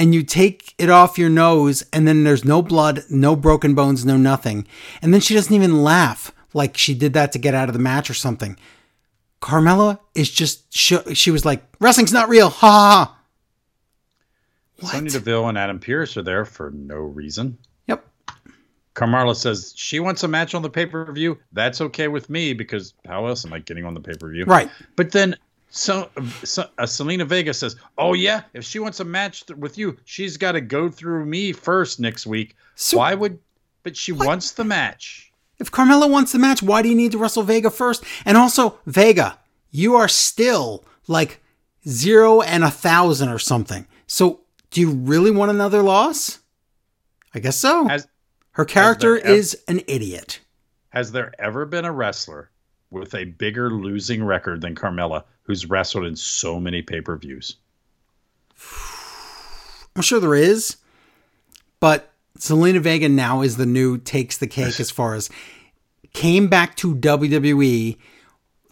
and 0.00 0.14
you 0.14 0.22
take 0.22 0.74
it 0.78 0.88
off 0.88 1.18
your 1.18 1.28
nose 1.28 1.84
and 1.92 2.08
then 2.08 2.24
there's 2.24 2.42
no 2.42 2.62
blood, 2.62 3.04
no 3.10 3.36
broken 3.36 3.74
bones, 3.74 4.02
no 4.02 4.16
nothing. 4.16 4.66
And 5.02 5.12
then 5.12 5.20
she 5.20 5.34
doesn't 5.34 5.54
even 5.54 5.82
laugh 5.82 6.32
like 6.54 6.74
she 6.74 6.94
did 6.94 7.12
that 7.12 7.32
to 7.32 7.38
get 7.38 7.54
out 7.54 7.68
of 7.68 7.74
the 7.74 7.80
match 7.80 8.08
or 8.08 8.14
something. 8.14 8.56
Carmella 9.42 9.98
is 10.14 10.30
just 10.30 10.74
she, 10.74 10.96
she 11.12 11.30
was 11.30 11.44
like 11.44 11.62
wrestling's 11.80 12.14
not 12.14 12.30
real. 12.30 12.48
Ha 12.48 12.66
ha. 12.66 13.04
ha. 13.04 13.16
What? 14.80 14.92
Sonya 14.92 15.10
Deville 15.10 15.48
and 15.50 15.58
Adam 15.58 15.78
Pearce 15.78 16.16
are 16.16 16.22
there 16.22 16.46
for 16.46 16.70
no 16.70 16.96
reason. 16.96 17.58
Yep. 17.86 18.02
Carmella 18.94 19.36
says 19.36 19.74
she 19.76 20.00
wants 20.00 20.22
a 20.22 20.28
match 20.28 20.54
on 20.54 20.62
the 20.62 20.70
pay 20.70 20.86
per 20.86 21.12
view. 21.12 21.38
That's 21.52 21.82
okay 21.82 22.08
with 22.08 22.30
me 22.30 22.54
because 22.54 22.94
how 23.06 23.26
else 23.26 23.44
am 23.44 23.52
I 23.52 23.58
getting 23.58 23.84
on 23.84 23.92
the 23.92 24.00
pay 24.00 24.14
per 24.18 24.30
view? 24.30 24.46
Right. 24.46 24.70
But 24.96 25.12
then 25.12 25.36
so, 25.70 26.10
so 26.44 26.62
uh, 26.78 26.82
Zelina 26.84 27.26
Vega 27.26 27.54
says, 27.54 27.76
"Oh 27.96 28.12
yeah, 28.14 28.42
if 28.54 28.64
she 28.64 28.78
wants 28.78 29.00
a 29.00 29.04
match 29.04 29.46
th- 29.46 29.56
with 29.58 29.78
you, 29.78 29.96
she's 30.04 30.36
got 30.36 30.52
to 30.52 30.60
go 30.60 30.88
through 30.88 31.24
me 31.26 31.52
first 31.52 32.00
next 32.00 32.26
week." 32.26 32.56
So- 32.74 32.98
Why 32.98 33.14
would? 33.14 33.38
But 33.82 33.96
she 33.96 34.12
wants 34.12 34.50
the 34.52 34.64
match. 34.64 35.32
If 35.58 35.70
Carmella 35.70 36.10
wants 36.10 36.32
the 36.32 36.38
match, 36.38 36.62
why 36.62 36.82
do 36.82 36.88
you 36.88 36.94
need 36.94 37.12
to 37.12 37.18
wrestle 37.18 37.42
Vega 37.42 37.70
first? 37.70 38.04
And 38.26 38.36
also, 38.36 38.78
Vega, 38.86 39.38
you 39.70 39.94
are 39.94 40.08
still 40.08 40.84
like 41.06 41.40
zero 41.88 42.40
and 42.42 42.62
a 42.64 42.70
thousand 42.70 43.28
or 43.30 43.38
something. 43.38 43.86
So, 44.06 44.40
do 44.70 44.80
you 44.80 44.90
really 44.90 45.30
want 45.30 45.50
another 45.50 45.82
loss? 45.82 46.40
I 47.34 47.38
guess 47.38 47.56
so. 47.56 47.86
Has 47.88 48.06
Her 48.52 48.64
character 48.64 49.16
is 49.16 49.56
an 49.68 49.80
idiot. 49.86 50.40
Has 50.90 51.12
there 51.12 51.32
ever 51.38 51.64
been 51.66 51.84
a 51.84 51.92
wrestler 51.92 52.50
with 52.90 53.14
a 53.14 53.24
bigger 53.24 53.70
losing 53.70 54.24
record 54.24 54.60
than 54.60 54.74
Carmella 54.74 55.24
who's 55.42 55.66
wrestled 55.66 56.04
in 56.04 56.16
so 56.16 56.60
many 56.60 56.82
pay 56.82 57.00
per 57.00 57.16
views? 57.16 57.56
I'm 59.96 60.02
sure 60.02 60.20
there 60.20 60.34
is, 60.34 60.76
but 61.80 62.12
Zelina 62.38 62.80
Vega 62.80 63.08
now 63.08 63.42
is 63.42 63.56
the 63.56 63.66
new 63.66 63.98
takes 63.98 64.38
the 64.38 64.46
cake 64.46 64.80
as 64.80 64.90
far 64.90 65.14
as 65.14 65.28
came 66.12 66.48
back 66.48 66.76
to 66.76 66.94
WWE, 66.94 67.96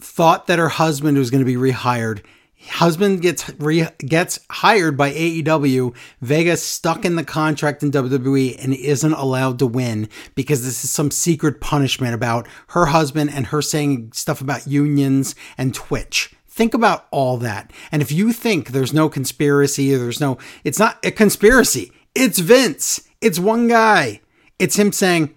thought 0.00 0.46
that 0.46 0.58
her 0.58 0.68
husband 0.68 1.18
was 1.18 1.30
going 1.30 1.44
to 1.44 1.46
be 1.46 1.56
rehired. 1.56 2.24
Husband 2.66 3.22
gets 3.22 3.48
re, 3.58 3.86
gets 3.98 4.40
hired 4.50 4.96
by 4.96 5.12
AEW. 5.12 5.94
Vega's 6.20 6.62
stuck 6.62 7.04
in 7.04 7.16
the 7.16 7.24
contract 7.24 7.82
in 7.82 7.92
WWE 7.92 8.62
and 8.62 8.74
isn't 8.74 9.12
allowed 9.12 9.58
to 9.60 9.66
win 9.66 10.08
because 10.34 10.64
this 10.64 10.84
is 10.84 10.90
some 10.90 11.10
secret 11.10 11.60
punishment 11.60 12.14
about 12.14 12.48
her 12.68 12.86
husband 12.86 13.30
and 13.30 13.46
her 13.46 13.62
saying 13.62 14.10
stuff 14.12 14.40
about 14.40 14.66
unions 14.66 15.34
and 15.56 15.74
Twitch. 15.74 16.34
Think 16.48 16.74
about 16.74 17.06
all 17.12 17.36
that. 17.38 17.72
And 17.92 18.02
if 18.02 18.10
you 18.10 18.32
think 18.32 18.70
there's 18.70 18.92
no 18.92 19.08
conspiracy 19.08 19.94
there's 19.94 20.20
no, 20.20 20.38
it's 20.64 20.78
not 20.78 20.98
a 21.04 21.12
conspiracy. 21.12 21.92
It's 22.14 22.40
Vince. 22.40 23.08
It's 23.20 23.38
one 23.38 23.68
guy. 23.68 24.20
It's 24.58 24.76
him 24.76 24.90
saying, 24.90 25.34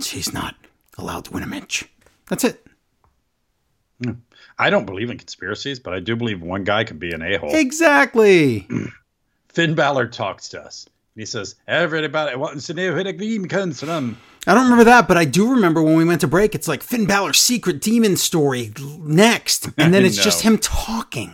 she's 0.00 0.32
not 0.32 0.54
allowed 0.96 1.24
to 1.24 1.32
win 1.32 1.42
a 1.42 1.46
match. 1.46 1.88
That's 2.28 2.44
it. 2.44 2.64
Hmm. 4.02 4.12
I 4.60 4.68
don't 4.68 4.84
believe 4.84 5.08
in 5.08 5.16
conspiracies, 5.16 5.80
but 5.80 5.94
I 5.94 6.00
do 6.00 6.14
believe 6.14 6.42
one 6.42 6.64
guy 6.64 6.84
can 6.84 6.98
be 6.98 7.12
an 7.12 7.22
a 7.22 7.38
hole. 7.38 7.54
Exactly. 7.54 8.68
Finn 9.48 9.74
Balor 9.74 10.08
talks 10.08 10.50
to 10.50 10.60
us. 10.60 10.86
He 11.16 11.24
says, 11.24 11.54
Everybody 11.66 12.36
wants 12.36 12.66
to 12.66 12.74
know 12.74 12.92
who 12.92 13.02
the 13.02 13.14
dream 13.14 13.48
comes 13.48 13.80
from. 13.80 14.18
I 14.46 14.52
don't 14.52 14.64
remember 14.64 14.84
that, 14.84 15.08
but 15.08 15.16
I 15.16 15.24
do 15.24 15.50
remember 15.50 15.82
when 15.82 15.96
we 15.96 16.04
went 16.04 16.20
to 16.20 16.28
break, 16.28 16.54
it's 16.54 16.68
like 16.68 16.82
Finn 16.82 17.06
Balor's 17.06 17.38
secret 17.38 17.80
demon 17.80 18.18
story 18.18 18.70
next. 18.98 19.70
And 19.78 19.94
then 19.94 20.04
it's 20.04 20.22
just 20.22 20.42
him 20.42 20.58
talking. 20.58 21.32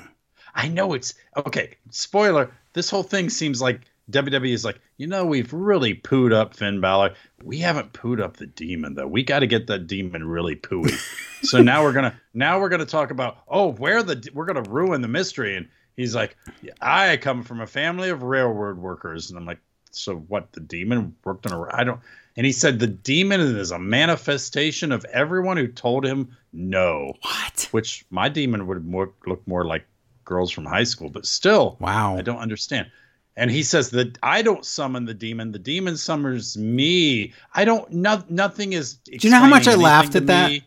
I 0.54 0.68
know 0.68 0.92
it's 0.94 1.14
okay. 1.36 1.74
Spoiler: 1.90 2.52
This 2.74 2.88
whole 2.88 3.02
thing 3.02 3.28
seems 3.28 3.60
like 3.60 3.80
WWE 4.10 4.52
is 4.52 4.64
like, 4.64 4.80
you 4.98 5.06
know, 5.06 5.26
we've 5.26 5.52
really 5.52 5.94
pooed 5.94 6.32
up 6.32 6.54
Finn 6.54 6.80
Balor. 6.80 7.14
We 7.42 7.58
haven't 7.58 7.92
pooed 7.92 8.20
up 8.20 8.36
the 8.36 8.46
demon 8.46 8.94
though. 8.94 9.06
We 9.08 9.22
got 9.24 9.40
to 9.40 9.46
get 9.46 9.66
that 9.66 9.86
demon 9.86 10.26
really 10.28 10.54
pooey. 10.54 10.94
so 11.42 11.60
now 11.60 11.82
we're 11.82 11.92
gonna 11.92 12.18
now 12.32 12.60
we're 12.60 12.68
gonna 12.68 12.86
talk 12.86 13.10
about 13.10 13.38
oh 13.48 13.72
where 13.72 14.02
the 14.02 14.28
we're 14.32 14.46
gonna 14.46 14.62
ruin 14.62 15.00
the 15.00 15.08
mystery. 15.08 15.56
And 15.56 15.68
he's 15.96 16.14
like, 16.14 16.36
I 16.80 17.16
come 17.16 17.42
from 17.42 17.60
a 17.60 17.66
family 17.66 18.10
of 18.10 18.22
railroad 18.22 18.78
workers, 18.78 19.30
and 19.30 19.38
I'm 19.38 19.46
like, 19.46 19.58
so 19.90 20.16
what? 20.16 20.52
The 20.52 20.60
demon 20.60 21.16
worked 21.24 21.46
on 21.46 21.52
a 21.52 21.68
I 21.74 21.84
don't. 21.84 22.00
And 22.36 22.44
he 22.44 22.52
said 22.52 22.78
the 22.78 22.86
demon 22.86 23.40
is 23.40 23.70
a 23.70 23.78
manifestation 23.78 24.92
of 24.92 25.04
everyone 25.06 25.56
who 25.56 25.68
told 25.68 26.04
him 26.04 26.36
no 26.52 27.14
What? 27.22 27.68
which 27.70 28.04
my 28.10 28.28
demon 28.28 28.66
would 28.66 28.84
more, 28.86 29.12
look 29.26 29.46
more 29.48 29.64
like 29.64 29.86
girls 30.24 30.50
from 30.50 30.66
high 30.66 30.84
school, 30.84 31.08
but 31.08 31.24
still, 31.24 31.76
Wow. 31.80 32.16
I 32.16 32.20
don't 32.22 32.38
understand. 32.38 32.90
And 33.38 33.50
he 33.50 33.62
says 33.62 33.90
that 33.90 34.16
I 34.22 34.40
don't 34.42 34.64
summon 34.64 35.04
the 35.04 35.12
demon; 35.14 35.52
the 35.52 35.58
demon 35.58 35.96
summons 35.98 36.56
me. 36.56 37.34
I 37.54 37.64
don't. 37.66 37.90
No, 37.92 38.22
nothing 38.30 38.72
is. 38.72 38.94
Do 38.94 39.16
you 39.20 39.30
know 39.30 39.40
how 39.40 39.46
much 39.48 39.68
I 39.68 39.74
laughed 39.74 40.14
at 40.14 40.26
that? 40.26 40.50
me. 40.50 40.62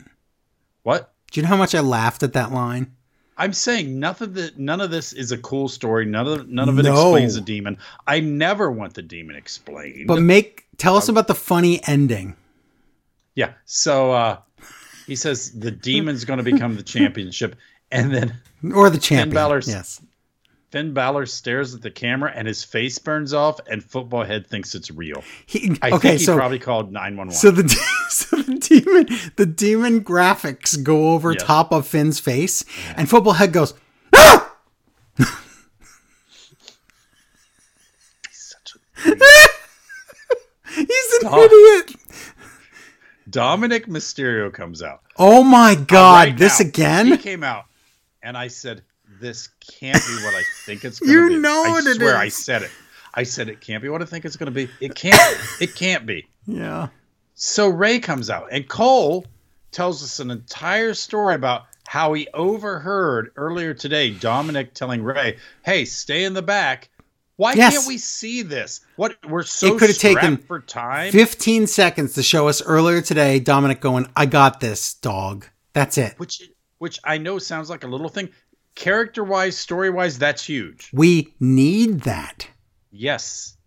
What? 0.84 1.12
Do 1.32 1.40
you 1.40 1.44
know 1.44 1.50
how 1.50 1.58
much 1.58 1.74
I 1.74 1.80
laughed 1.80 2.22
at 2.24 2.34
that 2.34 2.52
line? 2.52 2.92
I'm 3.38 3.54
saying 3.54 4.00
nothing 4.00 4.34
that 4.34 4.60
none 4.60 4.82
of 4.82 4.92
this 4.92 5.14
is 5.14 5.32
a 5.32 5.38
cool 5.38 5.68
story. 5.70 6.06
None 6.06 6.28
of 6.28 6.48
none 6.50 6.70
of 6.70 6.78
it 6.78 6.84
No. 6.84 6.92
explains 7.16 7.36
the 7.36 7.42
demon. 7.42 7.78
I 8.06 8.20
never 8.20 8.70
want 8.70 8.94
the 8.94 9.02
demon 9.02 9.36
explained. 9.36 10.08
But 10.08 10.22
make 10.22 10.66
tell 10.78 10.96
us 10.96 11.08
about 11.10 11.28
the 11.28 11.36
funny 11.36 11.82
ending. 11.88 12.36
yeah. 13.36 13.54
So 13.66 14.12
uh 14.12 14.38
he 15.08 15.16
says 15.16 15.58
the 15.58 15.72
demon's 15.72 16.24
going 16.26 16.38
to 16.38 16.44
become 16.44 16.76
the 16.76 16.84
championship, 16.96 17.56
and 17.92 18.14
then 18.14 18.36
Or 18.76 18.90
the 18.92 19.00
champion. 19.00 19.34
Balor's- 19.34 19.68
yes. 19.68 20.02
Finn 20.72 20.94
Balor 20.94 21.26
stares 21.26 21.74
at 21.74 21.82
the 21.82 21.90
camera 21.90 22.32
and 22.36 22.48
his 22.48 22.64
face 22.64 23.00
burns 23.00 23.34
off, 23.34 23.60
and 23.68 23.84
Football 23.84 24.24
Head 24.24 24.46
thinks 24.46 24.76
it's 24.76 24.92
real. 24.92 25.24
He, 25.48 25.76
I 25.82 25.90
okay, 25.92 26.10
think 26.10 26.20
he 26.20 26.26
so 26.26 26.36
probably 26.36 26.60
called 26.60 26.92
nine 26.92 27.18
one 27.18 27.28
one. 27.28 27.36
so 27.36 27.50
the 27.50 27.68
so 28.10 28.38
the 28.38 28.56
demon 28.56 29.08
the 29.36 29.46
demon 29.48 30.04
graphics 30.04 30.82
go 30.82 31.14
over 31.14 31.34
top 31.34 31.72
of 31.72 31.88
Finn's 31.88 32.20
face, 32.20 32.64
and 32.96 33.10
football 33.10 33.34
head 33.34 33.52
goes. 33.52 33.74
"Ah!" 34.14 34.56
He's 40.76 41.14
an 41.14 41.20
Stop. 41.22 41.40
idiot. 41.52 41.96
Dominic 43.30 43.88
Mysterio 43.88 44.52
comes 44.54 44.82
out. 44.82 45.02
Oh 45.18 45.44
my 45.44 45.76
god, 45.76 46.28
Right 46.30 46.38
this 46.38 46.60
now, 46.60 47.04
He 47.06 47.18
came 47.18 47.44
out, 47.44 47.66
and 48.24 48.38
I 48.38 48.48
said, 48.48 48.84
"This 49.20 49.50
can't 49.80 50.02
be 50.08 50.24
what 50.24 50.34
I 50.36 50.44
think 50.66 50.84
it's 50.86 51.00
going 51.00 51.12
to 51.12 51.14
You 51.20 51.30
be." 51.30 51.36
know 51.36 51.64
I 51.66 51.70
what 51.70 51.86
it 51.86 51.96
swear, 51.98 52.16
I 52.18 52.30
said 52.30 52.64
it. 52.64 52.72
I 53.14 53.24
said 53.24 53.50
it 53.50 53.60
can't 53.62 53.82
be 53.84 53.90
what 53.90 54.02
I 54.02 54.06
think 54.06 54.26
it's 54.26 54.36
going 54.36 54.52
to 54.52 54.52
be. 54.52 54.70
It 54.80 54.96
can't. 54.96 55.38
it 55.62 55.76
can't 55.76 56.06
be. 56.06 56.28
Yeah. 56.46 56.88
So 57.36 57.68
Rey 57.70 58.00
comes 58.00 58.30
out, 58.30 58.48
and 58.52 58.68
Cole 58.68 59.26
tells 59.72 60.04
us 60.04 60.20
an 60.20 60.32
entire 60.32 60.94
story 60.94 61.36
about 61.36 61.64
how 61.88 62.14
he 62.14 62.28
overheard 62.34 63.32
earlier 63.36 63.74
today 63.74 64.12
Dominic 64.12 64.74
telling 64.74 65.04
Rey, 65.04 65.38
"Hey, 65.64 65.86
stay 65.86 66.24
in 66.24 66.34
the 66.34 66.42
back." 66.42 66.90
Why 67.38 67.54
Yes. 67.54 67.74
can't 67.74 67.88
we 67.88 67.98
see 67.98 68.42
this? 68.42 68.82
What 68.98 69.16
we're 69.26 69.44
so 69.44 69.74
It 69.76 69.80
could've 69.80 69.98
taken 69.98 70.36
for 70.38 70.60
time. 70.60 71.14
15 71.14 71.68
seconds 71.68 72.14
to 72.16 72.22
show 72.24 72.50
us 72.50 72.62
earlier 72.62 73.02
today 73.02 73.40
Dominic 73.40 73.80
going, 73.80 74.08
I 74.14 74.26
got 74.26 74.60
this, 74.60 74.94
dog. 74.96 75.46
That's 75.72 75.98
it. 75.98 76.16
which 76.20 76.42
which 76.80 77.00
I 77.06 77.18
know 77.18 77.40
sounds 77.40 77.70
like 77.70 77.86
a 77.86 77.88
little 77.88 78.10
thing. 78.10 78.30
Character 78.76 79.24
wise, 79.24 79.58
story 79.58 79.90
wise, 79.90 80.18
that's 80.18 80.46
huge. 80.46 80.90
We 80.94 81.34
need 81.40 82.02
that. 82.02 82.48
Yes. 82.92 83.58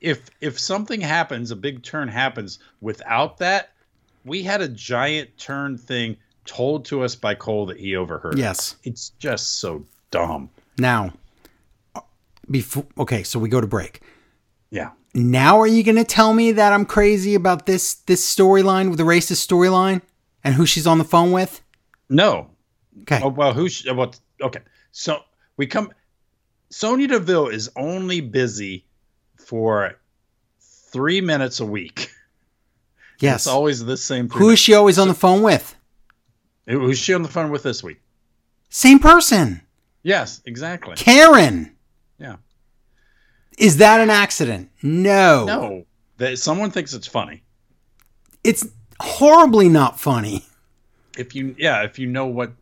If 0.00 0.30
if 0.40 0.58
something 0.58 1.00
happens, 1.00 1.50
a 1.50 1.56
big 1.56 1.82
turn 1.82 2.08
happens 2.08 2.58
without 2.80 3.38
that, 3.38 3.72
we 4.24 4.42
had 4.42 4.60
a 4.60 4.68
giant 4.68 5.36
turn 5.38 5.78
thing 5.78 6.16
told 6.44 6.84
to 6.86 7.02
us 7.02 7.14
by 7.14 7.34
Cole 7.34 7.66
that 7.66 7.78
he 7.78 7.96
overheard. 7.96 8.38
Yes. 8.38 8.76
It's 8.84 9.10
just 9.18 9.58
so 9.58 9.84
dumb. 10.10 10.50
Now, 10.78 11.12
before, 12.50 12.86
okay, 12.98 13.22
so 13.22 13.38
we 13.38 13.48
go 13.48 13.60
to 13.60 13.66
break. 13.66 14.00
Yeah. 14.70 14.90
Now, 15.14 15.60
are 15.60 15.66
you 15.66 15.82
going 15.82 15.96
to 15.96 16.04
tell 16.04 16.32
me 16.32 16.52
that 16.52 16.72
I'm 16.72 16.86
crazy 16.86 17.34
about 17.34 17.66
this 17.66 17.94
this 17.94 18.24
storyline 18.24 18.88
with 18.88 18.98
the 18.98 19.04
racist 19.04 19.46
storyline 19.46 20.00
and 20.42 20.54
who 20.54 20.66
she's 20.66 20.86
on 20.86 20.98
the 20.98 21.04
phone 21.04 21.32
with? 21.32 21.60
No. 22.08 22.48
Okay. 23.02 23.20
Oh 23.22 23.28
well, 23.28 23.52
who? 23.52 23.68
Sh- 23.68 23.86
oh, 23.88 23.94
what? 23.94 24.18
Okay. 24.40 24.60
So 24.92 25.20
we 25.56 25.66
come. 25.66 25.90
Sonya 26.70 27.08
Deville 27.08 27.48
is 27.48 27.70
only 27.76 28.20
busy 28.20 28.84
for 29.36 29.98
three 30.60 31.20
minutes 31.20 31.60
a 31.60 31.66
week. 31.66 32.10
yes. 33.18 33.40
It's 33.42 33.46
always 33.46 33.84
the 33.84 33.96
same. 33.96 34.28
Who 34.30 34.50
is 34.50 34.58
she 34.58 34.74
always 34.74 34.98
on 34.98 35.08
the 35.08 35.14
phone 35.14 35.42
with? 35.42 35.74
Who's 36.66 36.98
she 36.98 37.12
on 37.14 37.22
the 37.22 37.28
phone 37.28 37.50
with 37.50 37.62
this 37.62 37.82
week? 37.82 38.00
Same 38.70 38.98
person. 38.98 39.62
Yes, 40.02 40.40
exactly. 40.46 40.96
Karen. 40.96 41.74
Yeah. 42.18 42.36
Is 43.58 43.78
that 43.78 44.00
an 44.00 44.10
accident? 44.10 44.70
No. 44.82 45.44
No, 45.44 45.86
that 46.18 46.38
someone 46.38 46.70
thinks 46.70 46.94
it's 46.94 47.06
funny. 47.06 47.42
It's 48.44 48.66
horribly 49.00 49.68
not 49.68 50.00
funny. 50.00 50.46
If 51.18 51.34
you, 51.34 51.54
yeah, 51.58 51.82
if 51.82 51.98
you 51.98 52.06
know 52.06 52.26
what. 52.26 52.52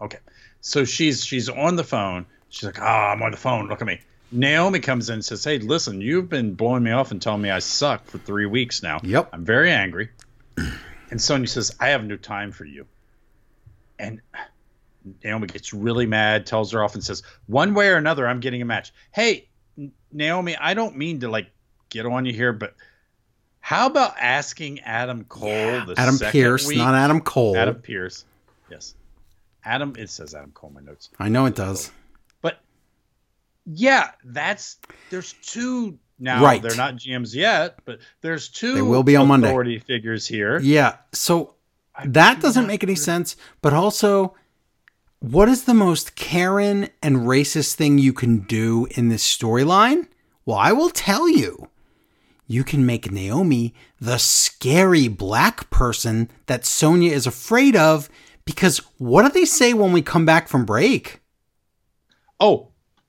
Okay, 0.00 0.18
so 0.60 0.84
she's 0.84 1.24
she's 1.24 1.48
on 1.48 1.76
the 1.76 1.84
phone. 1.84 2.26
She's 2.48 2.64
like, 2.64 2.80
"Ah, 2.80 3.12
I'm 3.12 3.22
on 3.22 3.30
the 3.30 3.36
phone. 3.36 3.68
Look 3.68 3.80
at 3.80 3.86
me." 3.86 4.00
Naomi 4.32 4.80
comes 4.80 5.08
in 5.08 5.14
and 5.14 5.24
says, 5.24 5.44
"Hey, 5.44 5.58
listen, 5.58 6.00
you've 6.00 6.28
been 6.28 6.54
blowing 6.54 6.82
me 6.82 6.90
off 6.90 7.10
and 7.10 7.22
telling 7.22 7.42
me 7.42 7.50
I 7.50 7.60
suck 7.60 8.06
for 8.06 8.18
three 8.18 8.46
weeks 8.46 8.82
now. 8.82 9.00
Yep. 9.02 9.30
I'm 9.32 9.44
very 9.44 9.70
angry." 9.70 10.10
And 11.08 11.22
Sonya 11.22 11.46
says, 11.46 11.72
"I 11.78 11.90
have 11.90 12.02
no 12.04 12.16
time 12.16 12.50
for 12.50 12.64
you." 12.64 12.84
And 13.96 14.20
Naomi 15.22 15.46
gets 15.46 15.72
really 15.72 16.04
mad, 16.04 16.46
tells 16.46 16.72
her 16.72 16.82
off, 16.82 16.94
and 16.94 17.04
says, 17.04 17.22
"One 17.46 17.74
way 17.74 17.88
or 17.90 17.94
another, 17.96 18.26
I'm 18.26 18.40
getting 18.40 18.60
a 18.60 18.64
match." 18.64 18.92
Hey, 19.12 19.46
Naomi, 20.12 20.56
I 20.56 20.74
don't 20.74 20.96
mean 20.96 21.20
to 21.20 21.28
like 21.28 21.46
get 21.90 22.06
on 22.06 22.24
you 22.26 22.32
here, 22.32 22.52
but 22.52 22.74
how 23.60 23.86
about 23.86 24.14
asking 24.18 24.80
Adam 24.80 25.24
Cole, 25.24 25.84
the 25.86 25.94
Adam 25.96 26.18
Pearce, 26.18 26.66
week- 26.66 26.78
not 26.78 26.94
Adam 26.96 27.20
Cole. 27.20 27.56
Adam 27.56 27.76
Pearce, 27.76 28.24
yes, 28.68 28.94
Adam. 29.66 29.94
It 29.98 30.08
says 30.10 30.34
Adam 30.34 30.52
Cole 30.52 30.70
in 30.70 30.74
my 30.74 30.80
notes, 30.80 31.10
I 31.18 31.28
know 31.28 31.46
it 31.46 31.54
does. 31.56 31.90
but 32.40 32.60
yeah, 33.66 34.10
that's 34.24 34.78
there's 35.10 35.34
two 35.42 35.98
now. 36.18 36.42
Right. 36.42 36.62
They're 36.62 36.76
not 36.76 36.94
GMs 36.96 37.34
yet, 37.34 37.78
but 37.84 37.98
there's 38.20 38.48
two. 38.48 38.74
They 38.74 38.82
will 38.82 39.02
be 39.02 39.16
on 39.16 39.28
Monday. 39.28 39.48
Authority 39.48 39.78
figures 39.80 40.26
here. 40.26 40.58
Yeah. 40.60 40.96
So 41.12 41.54
I 41.94 42.06
that 42.06 42.40
doesn't 42.40 42.66
make 42.66 42.82
any 42.82 42.92
agree. 42.92 43.02
sense. 43.02 43.36
But 43.60 43.72
also, 43.74 44.34
what 45.18 45.48
is 45.48 45.64
the 45.64 45.74
most 45.74 46.14
Karen 46.14 46.88
and 47.02 47.16
racist 47.18 47.74
thing 47.74 47.98
you 47.98 48.12
can 48.12 48.40
do 48.40 48.86
in 48.92 49.08
this 49.08 49.26
storyline? 49.26 50.06
Well, 50.44 50.58
I 50.58 50.72
will 50.72 50.90
tell 50.90 51.28
you. 51.28 51.68
You 52.48 52.62
can 52.62 52.86
make 52.86 53.10
Naomi 53.10 53.74
the 54.00 54.18
scary 54.18 55.08
black 55.08 55.68
person 55.68 56.30
that 56.46 56.64
Sonya 56.64 57.10
is 57.10 57.26
afraid 57.26 57.74
of 57.74 58.08
because 58.46 58.78
what 58.96 59.22
do 59.24 59.28
they 59.28 59.44
say 59.44 59.74
when 59.74 59.92
we 59.92 60.00
come 60.00 60.24
back 60.24 60.48
from 60.48 60.64
break? 60.64 61.20
Oh, 62.40 62.68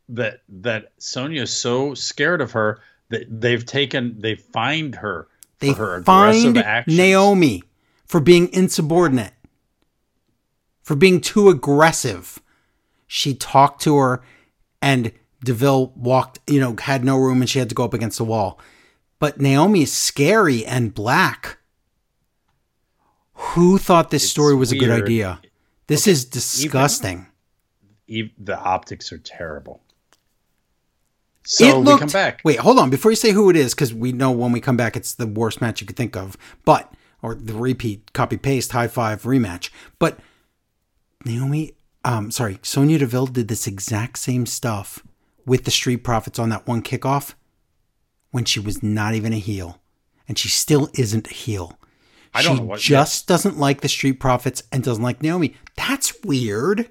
that 0.10 0.42
that 0.50 0.92
Sonya's 0.98 1.54
so 1.54 1.94
scared 1.94 2.42
of 2.42 2.52
her 2.52 2.82
that 3.10 3.26
they've 3.30 3.66
taken 3.66 4.20
they 4.20 4.36
fined 4.36 4.96
her 4.96 5.28
They 5.60 5.70
for 5.70 5.76
her 5.76 5.96
aggressive 5.98 6.56
find. 6.56 6.88
Naomi 6.88 7.64
for 8.06 8.20
being 8.20 8.52
insubordinate, 8.52 9.34
for 10.82 10.96
being 10.96 11.22
too 11.22 11.50
aggressive. 11.50 12.40
She 13.06 13.34
talked 13.34 13.82
to 13.84 13.96
her, 13.98 14.22
and 14.82 15.12
Deville 15.44 15.94
walked, 15.96 16.40
you 16.48 16.60
know, 16.60 16.76
had 16.80 17.06
no 17.06 17.18
room 17.18 17.42
and 17.42 17.50
she 17.50 17.60
had 17.60 17.70
to 17.70 17.76
go 17.76 17.86
up 17.86 17.94
against 17.94 18.18
the 18.18 18.24
wall. 18.26 18.60
But 19.20 19.40
Naomi 19.40 19.84
is 19.84 19.94
scary 19.94 20.66
and 20.66 20.94
black. 20.94 21.57
Who 23.38 23.78
thought 23.78 24.10
this 24.10 24.24
It's 24.24 24.32
story 24.32 24.56
was 24.56 24.72
a 24.72 24.78
good 24.78 24.90
idea? 24.90 25.40
This 25.88 26.08
is 26.08 26.26
disgusting. 26.26 27.28
Ev- 28.10 28.32
the 28.38 28.58
optics 28.58 29.12
are 29.12 29.18
terrible. 29.18 29.82
So 31.44 31.66
it 31.66 31.78
looked, 31.78 32.02
we 32.02 32.08
come 32.08 32.10
back. 32.10 32.42
Wait, 32.44 32.60
hold 32.60 32.78
on. 32.78 32.90
Before 32.90 33.12
you 33.12 33.16
say 33.16 33.32
who 33.32 33.50
it 33.50 33.56
is, 33.56 33.74
because 33.74 33.94
we 33.94 34.12
know 34.12 34.32
when 34.32 34.52
we 34.52 34.60
come 34.60 34.76
back, 34.76 34.98
it's 34.98 35.14
the 35.14 35.28
worst 35.28 35.62
match 35.62 35.80
you 35.80 35.88
could 35.88 35.96
think 35.96 36.16
of. 36.18 36.36
But 36.66 36.92
or 37.22 37.36
the 37.36 37.54
repeat, 37.54 38.12
copy 38.14 38.38
paste, 38.38 38.72
high 38.74 38.88
five 38.88 39.24
rematch. 39.24 39.70
But 39.98 40.20
Naomi, 41.26 41.74
um, 42.04 42.32
sorry, 42.32 42.60
Sonya 42.64 43.00
Deville 43.00 43.28
did 43.28 43.48
this 43.48 43.68
exact 43.68 44.20
same 44.20 44.46
stuff 44.46 45.04
with 45.46 45.64
the 45.64 45.72
Street 45.72 46.04
Profits 46.04 46.40
on 46.40 46.50
that 46.50 46.68
one 46.68 46.82
kickoff 46.82 47.34
when 48.32 48.46
she 48.46 48.60
was 48.60 48.84
not 48.84 49.14
even 49.14 49.32
a 49.32 49.38
heel, 49.40 49.80
and 50.28 50.38
she 50.38 50.50
still 50.50 50.90
isn't 50.96 51.28
a 51.32 51.34
heel. 51.34 51.80
I 52.34 52.42
don't 52.44 52.56
she 52.56 52.60
know 52.62 52.68
what- 52.68 52.80
just 52.80 53.28
doesn't 53.28 53.58
like 53.58 53.82
the 53.82 53.90
Street 53.90 54.20
Profits 54.20 54.64
and 54.72 54.84
doesn't 54.84 55.04
like 55.04 55.22
Naomi. 55.22 55.56
That's 55.76 56.14
weird. 56.24 56.90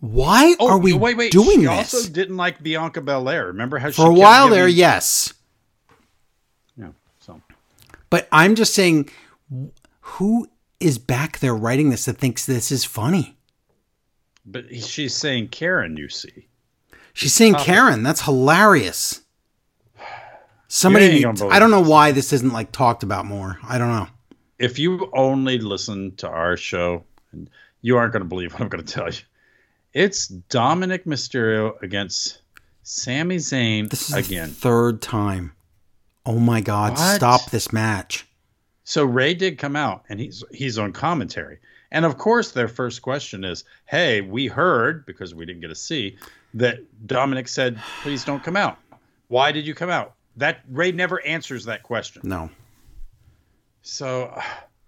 Why 0.00 0.54
Oh, 0.60 0.68
are 0.68 0.78
we 0.78 0.92
wait, 0.92 1.16
wait. 1.16 1.32
doing 1.32 1.60
she 1.60 1.66
this? 1.66 1.94
also 1.94 2.08
didn't 2.10 2.36
like 2.36 2.62
Bianca 2.62 3.00
Belair. 3.00 3.46
Remember 3.46 3.78
how 3.78 3.88
she 3.90 3.96
For 3.96 4.10
a 4.10 4.14
while 4.14 4.50
there, 4.50 4.68
yes. 4.68 5.32
Yeah. 6.76 6.88
So 7.20 7.40
But 8.10 8.28
I'm 8.30 8.54
just 8.54 8.74
saying, 8.74 9.08
who 10.00 10.48
is 10.80 10.98
back 10.98 11.38
there 11.38 11.54
writing 11.54 11.88
this 11.90 12.04
that 12.04 12.18
thinks 12.18 12.44
this 12.44 12.70
is 12.70 12.84
funny? 12.84 13.36
but 14.46 14.66
she's 14.84 15.14
saying 15.14 15.48
Karen, 15.48 15.96
you 15.96 16.10
see. 16.10 16.48
She's 17.14 17.32
saying. 17.32 17.54
Karen. 17.54 18.02
That's 18.02 18.22
hilarious. 18.22 19.22
Somebody, 20.74 21.04
You 21.04 21.10
ain't 21.12 21.22
gonna 21.22 21.38
believe 21.38 21.52
I 21.52 21.60
don't 21.60 21.70
know 21.70 21.80
why 21.88 22.10
this 22.10 22.32
isn't 22.32 22.52
like 22.52 22.72
talked 22.72 23.04
about 23.04 23.26
more. 23.26 23.60
I 23.62 23.78
don't 23.78 23.90
know. 23.90 24.08
If 24.58 24.76
you 24.76 25.08
only 25.12 25.58
listen 25.58 26.16
to 26.16 26.28
our 26.28 26.56
show, 26.56 27.04
you 27.80 27.96
aren't 27.96 28.12
going 28.12 28.24
to 28.24 28.28
believe 28.28 28.52
what 28.52 28.62
I'm 28.62 28.68
going 28.68 28.84
to 28.84 28.92
tell 28.92 29.08
you. 29.08 29.20
It's 29.92 30.26
Dominic 30.26 31.04
Mysterio 31.04 31.80
against 31.80 32.40
Sami 32.82 33.36
Zayn 33.36 33.88
This 33.88 34.10
is 34.10 34.16
again. 34.16 34.48
the 34.48 34.54
third 34.56 35.00
time. 35.00 35.52
Oh 36.26 36.40
my 36.40 36.60
God! 36.60 36.98
What? 36.98 37.16
Stop 37.16 37.52
this 37.52 37.72
match. 37.72 38.26
So 38.82 39.04
Rey 39.04 39.32
did 39.34 39.58
come 39.58 39.76
out 39.76 40.02
and 40.08 40.18
he's 40.18 40.42
he's 40.50 40.76
on 40.76 40.92
commentary 40.92 41.60
And 41.92 42.04
of 42.04 42.18
course, 42.18 42.50
their 42.50 42.66
first 42.66 43.00
question 43.00 43.44
is, 43.44 43.62
"Hey, 43.86 44.22
we 44.22 44.48
heard 44.48 45.06
because 45.06 45.36
we 45.36 45.46
didn't 45.46 45.60
get 45.60 45.68
to 45.68 45.76
see 45.76 46.18
that 46.54 46.80
Dominic 47.06 47.46
said, 47.46 47.78
please 48.02 48.24
don't 48.24 48.42
come 48.42 48.56
out. 48.56 48.78
Why 49.28 49.52
did 49.52 49.68
you 49.68 49.74
come 49.76 49.90
out?" 49.90 50.14
That 50.36 50.60
Rey 50.70 50.92
never 50.92 51.24
answers 51.24 51.64
that 51.66 51.82
question. 51.82 52.22
No. 52.24 52.50
So, 53.82 54.36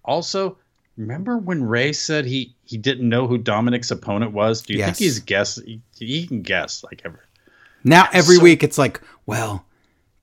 also, 0.03 0.57
remember 0.97 1.37
when 1.37 1.63
Rey 1.63 1.93
said 1.93 2.25
he 2.25 2.55
he 2.65 2.77
didn't 2.77 3.07
know 3.07 3.27
who 3.27 3.37
Dominic's 3.37 3.91
opponent 3.91 4.33
was? 4.33 4.61
Do 4.61 4.73
you 4.73 4.79
Yes. 4.79 4.87
think 4.87 4.97
he's 4.97 5.19
guess? 5.19 5.55
He, 5.63 5.81
he 5.97 6.27
can 6.27 6.41
guess 6.41 6.83
like 6.83 7.01
ever. 7.05 7.23
Now 7.83 8.07
every 8.11 8.35
So- 8.37 8.43
week 8.43 8.63
it's 8.63 8.77
like, 8.77 9.01
well, 9.25 9.65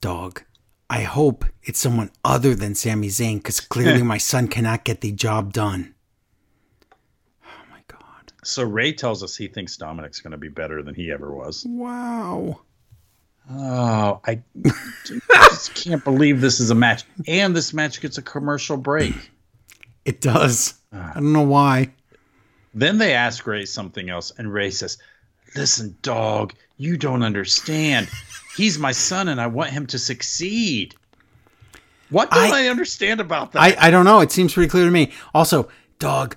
dog, 0.00 0.42
I 0.90 1.02
hope 1.02 1.44
it's 1.62 1.78
someone 1.78 2.10
other 2.24 2.54
than 2.54 2.74
Sami 2.74 3.08
Zayn 3.08 3.36
because 3.38 3.60
clearly 3.60 4.02
my 4.14 4.18
son 4.18 4.48
cannot 4.48 4.84
get 4.84 5.00
the 5.00 5.12
job 5.12 5.52
done. 5.52 5.94
Oh 7.46 7.64
my 7.70 7.80
god! 7.88 8.32
So 8.42 8.62
Rey 8.64 8.92
tells 8.92 9.22
us 9.22 9.36
he 9.36 9.46
thinks 9.48 9.76
Dominic's 9.76 10.20
going 10.20 10.32
to 10.32 10.36
be 10.36 10.48
better 10.48 10.82
than 10.82 10.94
he 10.94 11.10
ever 11.10 11.32
was. 11.34 11.64
Wow. 11.66 12.60
Oh, 13.50 14.20
I 14.26 14.40
just 15.50 15.74
can't 15.74 16.02
believe 16.02 16.40
this 16.40 16.60
is 16.60 16.70
a 16.70 16.74
match, 16.74 17.04
and 17.28 17.54
this 17.54 17.74
match 17.74 18.00
gets 18.00 18.16
a 18.16 18.22
commercial 18.22 18.76
break. 18.76 19.14
It 20.04 20.20
does. 20.20 20.74
Ah. 20.92 21.12
I 21.12 21.14
don't 21.20 21.32
know 21.32 21.42
why. 21.42 21.92
Then 22.74 22.98
they 22.98 23.12
ask 23.14 23.46
Rey 23.46 23.64
something 23.66 24.08
else, 24.10 24.32
and 24.38 24.52
Rey 24.52 24.70
says, 24.70 24.98
Listen, 25.56 25.96
dog, 26.02 26.54
you 26.78 26.96
don't 26.96 27.22
understand. 27.22 28.08
He's 28.56 28.78
my 28.78 28.92
son, 28.92 29.28
and 29.28 29.40
I 29.40 29.46
want 29.46 29.70
him 29.70 29.86
to 29.88 29.98
succeed. 29.98 30.94
What 32.10 32.30
don't 32.30 32.52
I, 32.52 32.64
I- 32.66 32.68
understand 32.68 33.20
about 33.20 33.52
that? 33.52 33.60
I, 33.62 33.76
I 33.78 33.90
don't 33.90 34.04
know. 34.04 34.20
It 34.20 34.32
seems 34.32 34.54
pretty 34.54 34.68
clear 34.70 34.84
to 34.86 34.90
me. 34.90 35.12
Also, 35.34 35.68
dog, 35.98 36.36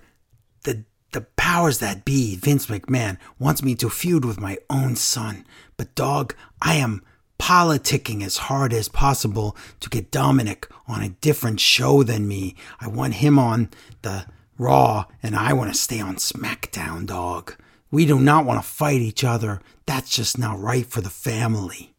the 1.11 1.21
powers 1.21 1.79
that 1.79 2.05
be, 2.05 2.35
Vince 2.35 2.67
McMahon, 2.67 3.17
wants 3.39 3.63
me 3.63 3.75
to 3.75 3.89
feud 3.89 4.25
with 4.25 4.39
my 4.39 4.57
own 4.69 4.95
son. 4.95 5.45
But 5.77 5.95
dog, 5.95 6.35
I 6.61 6.75
am 6.75 7.01
politicking 7.39 8.23
as 8.23 8.37
hard 8.37 8.73
as 8.73 8.89
possible 8.89 9.55
to 9.79 9.89
get 9.89 10.11
Dominic 10.11 10.67
on 10.87 11.01
a 11.01 11.09
different 11.09 11.59
show 11.59 12.03
than 12.03 12.27
me. 12.27 12.55
I 12.79 12.87
want 12.87 13.15
him 13.15 13.37
on 13.39 13.69
the 14.01 14.25
Raw, 14.57 15.05
and 15.21 15.35
I 15.35 15.53
want 15.53 15.71
to 15.71 15.77
stay 15.79 15.99
on 15.99 16.15
SmackDown, 16.15 17.05
dog. 17.05 17.53
We 17.91 18.05
do 18.05 18.19
not 18.19 18.45
want 18.45 18.61
to 18.61 18.67
fight 18.67 19.01
each 19.01 19.23
other. 19.23 19.61
That's 19.85 20.09
just 20.09 20.37
not 20.37 20.59
right 20.59 20.85
for 20.85 20.99
the 20.99 21.11
family. 21.11 21.93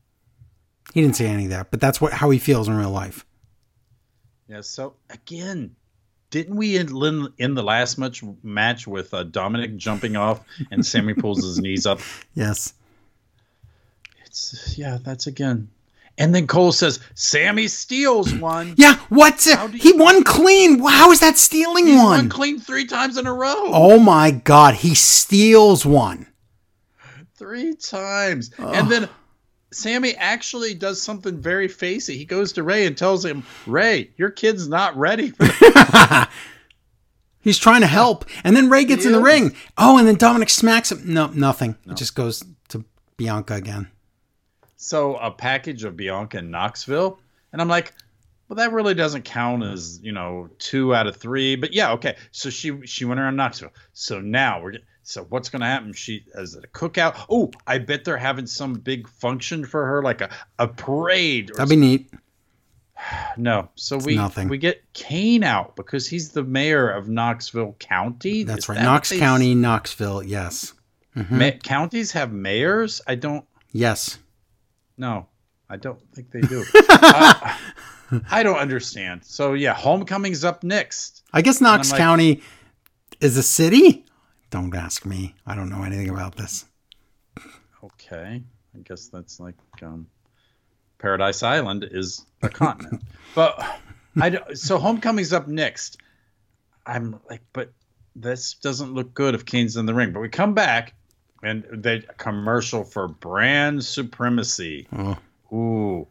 He 0.92 1.00
didn't 1.00 1.16
say 1.16 1.26
any 1.28 1.44
of 1.44 1.50
that, 1.50 1.70
but 1.70 1.80
that's 1.80 2.00
what 2.00 2.14
how 2.14 2.30
he 2.30 2.38
feels 2.38 2.66
in 2.66 2.76
real 2.76 2.90
life. 2.90 3.24
yeah, 4.48 4.62
so 4.62 4.94
again, 5.10 5.76
didn't 6.30 6.56
we 6.56 6.76
end, 6.78 6.90
in, 6.90 7.28
in 7.38 7.54
the 7.54 7.62
last 7.62 7.98
match, 7.98 8.22
match 8.42 8.86
with 8.86 9.14
uh, 9.14 9.22
Dominic 9.24 9.76
jumping 9.76 10.16
off 10.16 10.40
and 10.70 10.84
Sami 10.84 11.14
pulls 11.14 11.42
his 11.42 11.58
knees 11.58 11.86
up? 11.86 12.00
Yes. 12.34 12.74
It's 14.24 14.76
Yeah, 14.78 14.98
that's 15.02 15.26
again. 15.26 15.68
And 16.18 16.34
then 16.34 16.46
Cole 16.48 16.72
says, 16.72 16.98
Sami 17.14 17.68
steals 17.68 18.34
one. 18.34 18.74
Yeah, 18.76 18.96
what's 19.08 19.46
it? 19.46 19.56
He 19.74 19.92
won 19.92 20.24
clean. 20.24 20.80
How 20.84 21.12
is 21.12 21.20
that 21.20 21.38
stealing 21.38 21.86
He's 21.86 21.96
one? 21.96 22.06
won 22.18 22.28
clean 22.28 22.58
three 22.58 22.86
times 22.86 23.16
in 23.16 23.26
a 23.26 23.32
row. 23.32 23.54
Oh 23.72 23.98
my 24.00 24.32
god, 24.32 24.74
he 24.74 24.94
steals 24.94 25.86
one. 25.86 26.26
three 27.36 27.74
times. 27.74 28.50
And 28.58 28.90
then 28.90 29.08
Sami 29.70 30.14
actually 30.14 30.74
does 30.74 31.02
something 31.02 31.38
very 31.38 31.68
facey. 31.68 32.16
He 32.16 32.24
goes 32.24 32.52
to 32.54 32.62
Rey 32.62 32.86
and 32.86 32.96
tells 32.96 33.24
him, 33.24 33.44
Rey, 33.66 34.10
your 34.16 34.30
kid's 34.30 34.68
not 34.68 34.96
ready 34.96 35.30
for. 35.30 35.46
He's 37.40 37.58
trying 37.58 37.82
to 37.82 37.86
help. 37.86 38.24
And 38.44 38.56
then 38.56 38.68
Rey 38.68 38.84
gets 38.84 39.06
in 39.06 39.12
the 39.12 39.20
ring. 39.20 39.54
Oh, 39.76 39.98
and 39.98 40.06
then 40.06 40.16
Dominic 40.16 40.50
smacks 40.50 40.90
him. 40.90 41.12
No, 41.12 41.28
nothing. 41.28 41.76
It 41.86 41.96
just 41.96 42.14
goes 42.14 42.42
to 42.68 42.84
Bianca 43.16 43.54
again. 43.54 43.88
So 44.76 45.16
a 45.16 45.30
package 45.30 45.84
of 45.84 45.96
Bianca 45.96 46.38
in 46.38 46.50
Knoxville. 46.50 47.18
And 47.52 47.60
I'm 47.62 47.68
like, 47.68 47.94
well, 48.48 48.56
that 48.56 48.72
really 48.72 48.94
doesn't 48.94 49.24
count 49.24 49.62
as, 49.62 50.00
you 50.02 50.12
know, 50.12 50.48
two 50.58 50.94
out 50.94 51.06
of 51.06 51.16
three. 51.16 51.56
But 51.56 51.72
yeah, 51.72 51.92
okay. 51.92 52.16
So 52.32 52.50
she 52.50 52.86
she 52.86 53.04
went 53.04 53.20
around 53.20 53.36
Knoxville. 53.36 53.72
So 53.92 54.20
now 54.20 54.62
we're 54.62 54.74
so 55.08 55.24
what's 55.30 55.48
gonna 55.48 55.64
happen? 55.64 55.94
She 55.94 56.26
as 56.34 56.54
a 56.54 56.60
cookout. 56.68 57.24
Oh, 57.30 57.50
I 57.66 57.78
bet 57.78 58.04
they're 58.04 58.18
having 58.18 58.46
some 58.46 58.74
big 58.74 59.08
function 59.08 59.64
for 59.64 59.86
her, 59.86 60.02
like 60.02 60.20
a, 60.20 60.28
a 60.58 60.68
parade 60.68 61.50
or 61.50 61.54
That'd 61.54 61.70
be 61.70 61.76
neat. 61.76 62.10
No. 63.36 63.68
So 63.76 63.96
we 63.96 64.16
nothing. 64.16 64.48
we 64.48 64.58
get 64.58 64.82
Kane 64.92 65.44
out 65.44 65.76
because 65.76 66.08
he's 66.08 66.30
the 66.30 66.42
mayor 66.42 66.90
of 66.90 67.08
Knoxville 67.08 67.76
County. 67.78 68.42
That's 68.42 68.64
Is 68.64 68.68
right. 68.68 68.74
that 68.74 68.82
Knox 68.82 69.16
County, 69.16 69.54
Knoxville. 69.54 70.24
Yes. 70.24 70.74
Ma- 71.30 71.52
counties 71.62 72.10
have 72.12 72.32
mayors? 72.32 73.00
I 73.06 73.14
don't 73.14 73.44
Yes. 73.72 74.18
No, 74.96 75.26
I 75.70 75.76
don't 75.76 76.00
think 76.12 76.32
they 76.32 76.40
do. 76.40 76.64
uh, 76.90 77.54
I 78.30 78.42
don't 78.42 78.58
understand. 78.58 79.24
So 79.24 79.52
yeah, 79.54 79.74
homecoming's 79.74 80.42
up 80.44 80.64
next. 80.64 81.22
I 81.32 81.40
guess 81.42 81.60
Knox 81.60 81.92
like- 81.92 81.98
County 81.98 82.42
is 83.20 83.36
a 83.36 83.42
city. 83.44 84.04
Don't 84.50 84.74
ask 84.74 85.04
me. 85.04 85.34
I 85.46 85.54
don't 85.54 85.68
know 85.70 85.82
anything 85.82 86.08
about 86.08 86.36
this. 86.36 86.64
Okay. 87.84 88.42
I 88.74 88.78
guess 88.84 89.08
that's 89.08 89.38
like 89.40 89.54
um, 89.82 90.06
Paradise 90.98 91.42
Island 91.42 91.86
is 91.90 92.24
a 92.42 92.48
continent. 92.48 93.02
But 93.34 93.62
I 94.20 94.30
don't, 94.30 94.58
so 94.58 94.78
homecoming's 94.78 95.32
up 95.34 95.46
next. 95.46 95.98
I'm 96.86 97.20
like, 97.28 97.42
but 97.52 97.70
this 98.16 98.54
doesn't 98.54 98.94
look 98.94 99.12
good 99.14 99.34
if 99.34 99.44
Kane's 99.44 99.76
in 99.76 99.84
the 99.86 99.94
ring. 99.94 100.12
But 100.12 100.20
we 100.20 100.28
come 100.30 100.54
back 100.54 100.94
and 101.42 101.64
they 101.70 102.02
commercial 102.16 102.82
for 102.84 103.06
brand 103.06 103.84
supremacy. 103.84 104.88
Oh, 104.96 105.18
Ooh. 105.52 106.06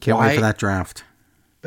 can't 0.00 0.16
Why- 0.18 0.28
wait 0.28 0.34
for 0.36 0.40
that 0.40 0.58
draft. 0.58 1.04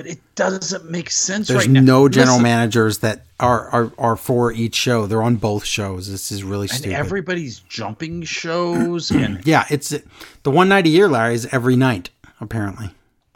But 0.01 0.09
it 0.09 0.19
doesn't 0.33 0.89
make 0.89 1.11
sense 1.11 1.47
There's 1.47 1.65
right 1.67 1.69
now. 1.69 1.81
no 1.81 2.09
general 2.09 2.37
Listen, 2.37 2.43
managers 2.43 2.97
that 2.99 3.23
are, 3.39 3.67
are 3.69 3.91
are 3.99 4.15
for 4.15 4.51
each 4.51 4.73
show. 4.73 5.05
They're 5.05 5.21
on 5.21 5.35
both 5.35 5.63
shows. 5.63 6.09
This 6.09 6.31
is 6.31 6.43
really 6.43 6.67
And 6.69 6.77
stupid. 6.77 6.95
everybody's 6.97 7.59
jumping 7.59 8.23
shows 8.23 9.11
and 9.11 9.45
yeah, 9.45 9.65
it's 9.69 9.93
the 10.41 10.49
one 10.51 10.69
night 10.69 10.87
a 10.87 10.89
year, 10.89 11.07
Larry, 11.07 11.35
is 11.35 11.45
every 11.51 11.75
night 11.75 12.09
apparently. 12.39 12.89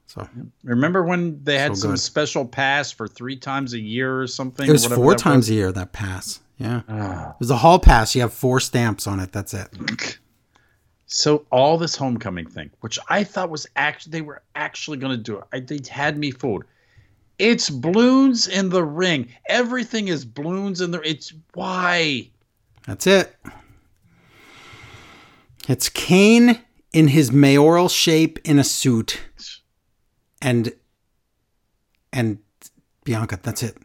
So 0.07 0.27
remember 0.63 1.03
when 1.03 1.43
they 1.43 1.59
had 1.59 1.75
So 1.75 1.81
some 1.81 1.91
good. 1.91 1.99
special 1.99 2.45
pass 2.45 2.91
for 2.91 3.07
three 3.07 3.35
times 3.37 3.73
a 3.73 3.79
year 3.79 4.19
or 4.21 4.25
something? 4.25 4.67
it 4.67 4.71
was 4.71 4.87
four 4.87 5.13
times 5.13 5.43
was? 5.45 5.49
a 5.51 5.53
year 5.53 5.71
that 5.71 5.91
pass. 5.93 6.39
Yeah, 6.57 6.81
Ah. 6.89 7.29
it 7.31 7.35
was 7.39 7.51
a 7.51 7.57
hall 7.57 7.77
pass. 7.77 8.15
You 8.15 8.21
have 8.21 8.33
four 8.33 8.59
stamps 8.59 9.05
on 9.05 9.19
it. 9.19 9.31
That's 9.31 9.53
it. 9.53 9.67
So 11.07 11.45
all 11.51 11.77
this 11.77 11.95
homecoming 11.95 12.47
thing, 12.47 12.71
which 12.81 12.97
I 13.09 13.23
thought 13.23 13.49
was 13.49 13.67
actually 13.75 14.11
they 14.11 14.21
were 14.21 14.41
actually 14.55 14.97
going 14.97 15.15
to 15.15 15.21
do 15.21 15.37
it, 15.37 15.43
I, 15.53 15.59
they 15.59 15.79
had 15.87 16.17
me 16.17 16.31
fooled. 16.31 16.63
It's 17.37 17.69
balloons 17.69 18.47
in 18.47 18.69
the 18.69 18.83
ring. 18.83 19.27
Everything 19.47 20.07
is 20.07 20.25
balloons 20.25 20.81
in 20.81 20.91
the. 20.91 21.01
It's 21.01 21.33
why. 21.53 22.29
That's 22.87 23.05
it. 23.07 23.35
It's 25.67 25.89
Kane 25.89 26.61
in 26.93 27.09
his 27.09 27.31
mayoral 27.31 27.89
shape 27.89 28.39
in 28.45 28.57
a 28.57 28.63
suit, 28.63 29.21
and 30.41 30.71
and 32.13 32.39
Bianca. 33.03 33.37
That's 33.43 33.63
it. 33.63 33.77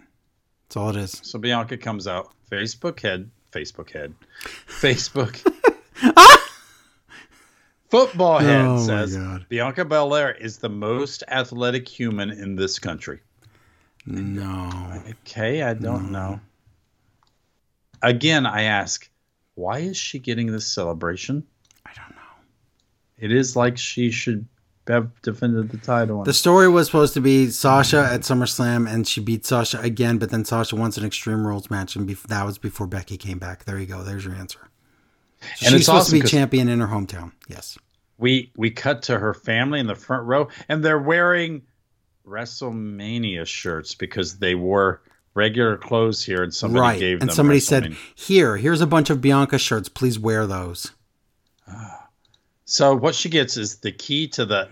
That's 0.68 0.76
all 0.76 0.90
it 0.90 0.96
is. 0.96 1.20
So 1.24 1.38
Bianca 1.38 1.76
comes 1.76 2.06
out. 2.06 2.32
Facebook 2.50 3.00
head. 3.00 3.30
Facebook 3.52 3.90
head. 3.90 4.14
Facebook. 4.68 5.44
Football 7.90 8.36
oh, 8.36 8.38
head 8.38 8.64
Oh, 8.64 8.86
says 8.86 9.18
Bianca 9.48 9.84
Belair 9.84 10.30
is 10.30 10.58
the 10.58 10.68
most 10.68 11.24
athletic 11.26 11.88
human 11.88 12.30
in 12.30 12.54
this 12.54 12.78
country. 12.78 13.18
No. 14.06 15.02
Okay, 15.26 15.62
I 15.62 15.74
don't 15.74 16.12
know. 16.12 16.40
Again, 18.02 18.46
I 18.46 18.62
ask, 18.62 19.10
why 19.56 19.80
is 19.80 19.96
she 19.96 20.20
getting 20.20 20.52
this 20.52 20.66
celebration? 20.66 21.44
I 21.84 21.90
don't 21.94 22.10
know. 22.10 22.22
It 23.18 23.32
is 23.32 23.56
like 23.56 23.76
she 23.76 24.10
should 24.10 24.46
have 24.86 25.10
defended 25.22 25.70
the 25.70 25.78
title. 25.78 26.22
The 26.22 26.32
story 26.32 26.68
was 26.68 26.86
supposed 26.86 27.14
to 27.14 27.20
be 27.20 27.48
Sasha 27.50 28.08
at 28.10 28.20
SummerSlam, 28.20 28.88
and 28.88 29.06
she 29.06 29.20
beat 29.20 29.44
Sasha 29.44 29.80
again. 29.80 30.18
But 30.18 30.30
then 30.30 30.44
Sasha 30.44 30.76
wants 30.76 30.96
an 30.96 31.04
Extreme 31.04 31.46
Rules 31.46 31.70
match, 31.70 31.96
and 31.96 32.08
bef- 32.08 32.22
that 32.28 32.46
was 32.46 32.56
before 32.56 32.86
Becky 32.86 33.18
came 33.18 33.38
back. 33.38 33.64
There 33.64 33.78
you 33.78 33.86
go. 33.86 34.02
There's 34.02 34.24
your 34.24 34.34
answer. 34.34 34.69
So 35.40 35.46
And 35.46 35.58
she's 35.58 35.72
it's 35.72 35.84
supposed 35.86 36.06
awesome 36.06 36.18
to 36.18 36.24
be 36.24 36.30
champion 36.30 36.68
in 36.68 36.80
her 36.80 36.86
hometown. 36.86 37.32
Yes. 37.48 37.78
we 38.18 38.52
we 38.56 38.70
cut 38.70 39.02
to 39.04 39.18
her 39.18 39.34
family 39.34 39.80
in 39.80 39.86
the 39.86 39.94
front 39.94 40.26
row, 40.26 40.48
and 40.68 40.84
they're 40.84 40.98
wearing 40.98 41.62
WrestleMania 42.26 43.46
shirts 43.46 43.94
because 43.94 44.38
they 44.38 44.54
wore 44.54 45.02
regular 45.34 45.76
clothes 45.76 46.22
here, 46.22 46.42
and 46.42 46.52
somebody 46.52 46.80
right. 46.80 47.00
gave 47.00 47.20
and 47.20 47.30
them. 47.30 47.34
somebody 47.34 47.60
said, 47.60 47.96
"Here, 48.14 48.56
here's 48.56 48.80
a 48.80 48.86
bunch 48.86 49.10
of 49.10 49.20
Bianca 49.20 49.58
shirts. 49.58 49.88
Please 49.88 50.18
wear 50.18 50.46
those." 50.46 50.92
Ah. 51.66 52.08
So 52.64 52.94
what 52.94 53.14
she 53.14 53.28
gets 53.28 53.56
is 53.56 53.76
the 53.76 53.92
key 53.92 54.28
to 54.28 54.44
the 54.44 54.68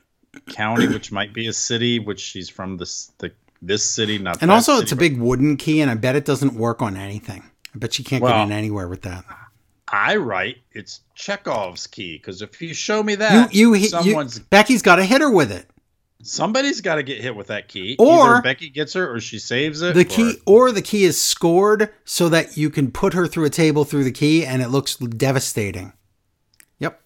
county, 0.50 0.86
which 0.86 1.10
might 1.10 1.32
be 1.32 1.48
a 1.48 1.52
city, 1.52 1.98
which 1.98 2.20
she's 2.20 2.48
from 2.48 2.76
this 2.76 3.10
the 3.18 3.32
this 3.62 3.84
city, 3.84 4.18
not. 4.18 4.42
And 4.42 4.50
also, 4.50 4.74
city, 4.74 4.82
it's 4.82 4.92
a 4.92 4.96
big 4.96 5.18
wooden 5.18 5.56
key, 5.56 5.80
and 5.80 5.90
I 5.90 5.94
bet 5.94 6.14
it 6.14 6.24
doesn't 6.24 6.54
work 6.54 6.82
on 6.82 6.96
anything. 6.96 7.42
I 7.74 7.78
bet 7.78 7.94
she 7.94 8.04
can't 8.04 8.22
Well- 8.22 8.32
get 8.34 8.42
in 8.44 8.52
anywhere 8.52 8.88
with 8.88 9.02
that. 9.02 9.24
I 9.90 10.16
write 10.16 10.58
it's 10.72 11.00
Chekhov's 11.14 11.86
key 11.86 12.16
because 12.18 12.42
if 12.42 12.60
you 12.60 12.74
show 12.74 13.02
me 13.02 13.14
that, 13.16 13.54
You, 13.54 13.74
you, 13.74 13.82
you, 13.82 13.88
someone's 13.88 14.38
Becky's 14.38 14.82
got 14.82 14.96
to 14.96 15.04
hit 15.04 15.20
her 15.20 15.30
with 15.30 15.50
it. 15.52 15.66
somebody's 16.22 16.80
got 16.80 16.96
to 16.96 17.02
get 17.02 17.20
hit 17.20 17.34
with 17.36 17.46
that 17.48 17.68
key. 17.68 17.96
Or- 17.98 18.34
Either 18.36 18.42
Becky 18.42 18.68
gets 18.70 18.92
her 18.94 19.10
or 19.12 19.20
she 19.20 19.38
saves 19.38 19.80
it. 19.82 19.94
The 19.94 20.00
or- 20.00 20.04
key, 20.04 20.34
or 20.46 20.72
the 20.72 20.82
key 20.82 21.04
is 21.04 21.20
scored 21.20 21.90
so 22.04 22.28
that 22.28 22.56
you 22.56 22.70
can 22.70 22.90
put 22.90 23.14
her 23.14 23.26
through 23.26 23.44
a 23.46 23.50
table 23.50 23.84
through 23.84 24.04
the 24.04 24.12
key, 24.12 24.44
and 24.44 24.60
it 24.62 24.68
looks 24.68 24.96
devastating. 24.96 25.92
Yep. 26.80 27.00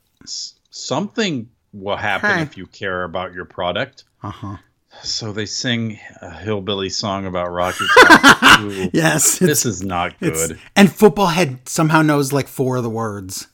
something 0.71 1.49
will 1.73 1.97
happen 1.97 2.31
Hey. 2.37 2.43
if 2.43 2.57
you 2.57 2.67
care 2.67 3.05
about 3.05 3.33
your 3.33 3.45
product. 3.45 4.05
Uh 4.23 4.31
huh. 4.31 4.57
So 5.03 5.33
they 5.33 5.47
sing 5.47 5.99
a 6.21 6.31
hillbilly 6.31 6.89
song 6.89 7.27
about 7.27 7.51
Rocky 7.51 7.85
Top. 8.07 8.61
Ooh, 8.61 8.91
Yes. 8.93 9.39
this 9.39 9.67
is 9.67 9.83
not 9.83 10.19
good. 10.21 10.59
and 10.77 10.93
football 10.95 11.27
head 11.27 11.69
somehow 11.69 12.03
knows 12.03 12.33
like 12.33 12.47
four 12.47 12.77
of 12.77 12.83
the 12.85 12.91
words. 12.91 13.49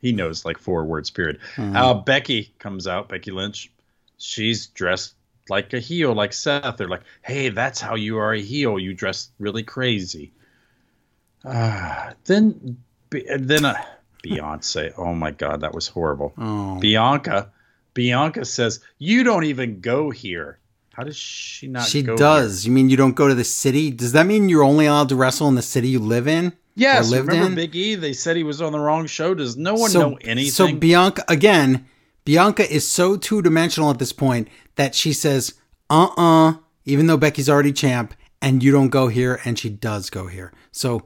He 0.00 0.12
knows 0.12 0.44
like 0.44 0.58
four 0.58 0.84
words. 0.84 1.10
Period. 1.10 1.40
Hmm. 1.56 1.74
Uh, 1.76 1.94
Becky 1.94 2.52
comes 2.60 2.86
out. 2.86 3.08
Becky 3.08 3.32
Lynch. 3.32 3.72
She's 4.18 4.66
dressed 4.68 5.14
like 5.48 5.72
a 5.72 5.80
heel, 5.80 6.12
like 6.14 6.32
Seth. 6.32 6.76
They're 6.76 6.86
like, 6.88 7.02
"Hey, 7.22 7.48
that's 7.48 7.80
how 7.80 7.96
you 7.96 8.18
are 8.18 8.32
a 8.32 8.40
heel. 8.40 8.78
You 8.78 8.94
dress 8.94 9.30
really 9.40 9.64
crazy." 9.64 10.30
Uh, 11.44 12.12
then, 12.26 12.76
then 13.10 13.64
uh, 13.64 13.74
Beyonce. 14.24 14.92
Oh 14.96 15.14
my 15.14 15.32
God, 15.32 15.62
that 15.62 15.74
was 15.74 15.88
horrible. 15.88 16.32
Oh. 16.38 16.78
Bianca. 16.78 17.50
Bianca 17.98 18.44
says, 18.44 18.78
"You 18.98 19.24
don't 19.24 19.42
even 19.42 19.80
go 19.80 20.10
here." 20.10 20.60
How 20.94 21.02
does 21.02 21.16
she 21.16 21.66
not? 21.66 21.84
She 21.84 22.02
does. 22.02 22.64
You 22.64 22.70
mean 22.70 22.88
you 22.90 22.96
don't 22.96 23.16
go 23.16 23.26
to 23.26 23.34
the 23.34 23.42
city? 23.42 23.90
Does 23.90 24.12
that 24.12 24.24
mean 24.24 24.48
you're 24.48 24.62
only 24.62 24.86
allowed 24.86 25.08
to 25.08 25.16
wrestle 25.16 25.48
in 25.48 25.56
the 25.56 25.62
city 25.62 25.88
you 25.88 25.98
live 25.98 26.28
in? 26.28 26.52
Yes. 26.76 27.10
lived 27.10 27.26
Remember 27.26 27.48
in? 27.48 27.54
Big 27.56 27.74
E? 27.74 27.96
They 27.96 28.12
said 28.12 28.36
he 28.36 28.44
was 28.44 28.62
on 28.62 28.70
the 28.70 28.78
wrong 28.78 29.06
show. 29.06 29.34
Does 29.34 29.56
no 29.56 29.74
one 29.74 29.90
so, 29.90 30.10
know 30.10 30.18
anything? 30.20 30.52
So 30.52 30.72
Bianca 30.72 31.24
again, 31.26 31.88
Bianca 32.24 32.72
is 32.72 32.86
so 32.86 33.16
two 33.16 33.42
dimensional 33.42 33.90
at 33.90 33.98
this 33.98 34.12
point 34.12 34.46
that 34.76 34.94
she 34.94 35.12
says, 35.12 35.54
"Uh 35.90 36.10
uh," 36.16 36.54
even 36.84 37.08
though 37.08 37.16
Becky's 37.16 37.50
already 37.50 37.72
champ, 37.72 38.14
and 38.40 38.62
you 38.62 38.70
don't 38.70 38.90
go 38.90 39.08
here, 39.08 39.40
and 39.44 39.58
she 39.58 39.70
does 39.70 40.08
go 40.08 40.28
here. 40.28 40.52
So 40.70 41.02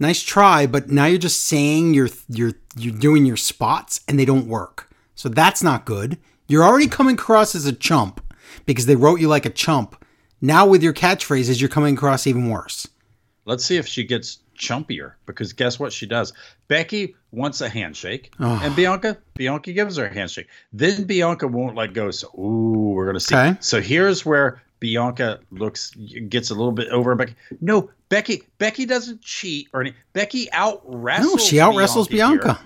nice 0.00 0.20
try, 0.20 0.66
but 0.66 0.90
now 0.90 1.04
you're 1.04 1.18
just 1.18 1.44
saying 1.44 1.94
you're 1.94 2.10
you're 2.28 2.54
you're 2.74 2.98
doing 2.98 3.24
your 3.24 3.36
spots 3.36 4.00
and 4.08 4.18
they 4.18 4.24
don't 4.24 4.48
work. 4.48 4.90
So 5.14 5.28
that's 5.28 5.62
not 5.62 5.84
good. 5.84 6.18
You're 6.48 6.64
already 6.64 6.88
coming 6.88 7.14
across 7.14 7.54
as 7.54 7.66
a 7.66 7.72
chump 7.72 8.20
because 8.66 8.86
they 8.86 8.96
wrote 8.96 9.20
you 9.20 9.28
like 9.28 9.46
a 9.46 9.50
chump. 9.50 10.02
Now 10.40 10.66
with 10.66 10.82
your 10.82 10.92
catchphrases, 10.92 11.60
you're 11.60 11.70
coming 11.70 11.94
across 11.94 12.26
even 12.26 12.50
worse. 12.50 12.86
Let's 13.46 13.64
see 13.64 13.76
if 13.76 13.86
she 13.86 14.04
gets 14.04 14.38
chumpier 14.58 15.12
because 15.26 15.52
guess 15.52 15.78
what 15.78 15.92
she 15.92 16.06
does? 16.06 16.32
Becky 16.68 17.14
wants 17.32 17.60
a 17.60 17.68
handshake, 17.68 18.32
Oh. 18.40 18.60
and 18.62 18.74
Bianca 18.76 19.18
Bianca 19.34 19.72
gives 19.72 19.96
her 19.96 20.06
a 20.06 20.12
handshake. 20.14 20.46
Then 20.72 21.04
Bianca 21.04 21.46
won't 21.48 21.74
let 21.76 21.92
go. 21.92 22.10
So 22.10 22.28
ooh, 22.38 22.92
we're 22.94 23.06
gonna 23.06 23.20
see. 23.20 23.34
Okay. 23.34 23.56
So 23.60 23.80
here's 23.80 24.24
where 24.24 24.62
Bianca 24.80 25.40
looks 25.50 25.92
gets 26.28 26.50
a 26.50 26.54
little 26.54 26.72
bit 26.72 26.88
over 26.88 27.14
Becky. 27.14 27.34
No, 27.60 27.90
Becky 28.08 28.42
Becky 28.58 28.86
doesn't 28.86 29.20
cheat 29.22 29.68
or 29.72 29.80
any. 29.80 29.94
Becky 30.12 30.50
out 30.52 30.82
wrestles. 30.84 31.34
No, 31.34 31.38
she 31.38 31.60
out 31.60 31.74
wrestles 31.74 32.08
Bianca. 32.08 32.60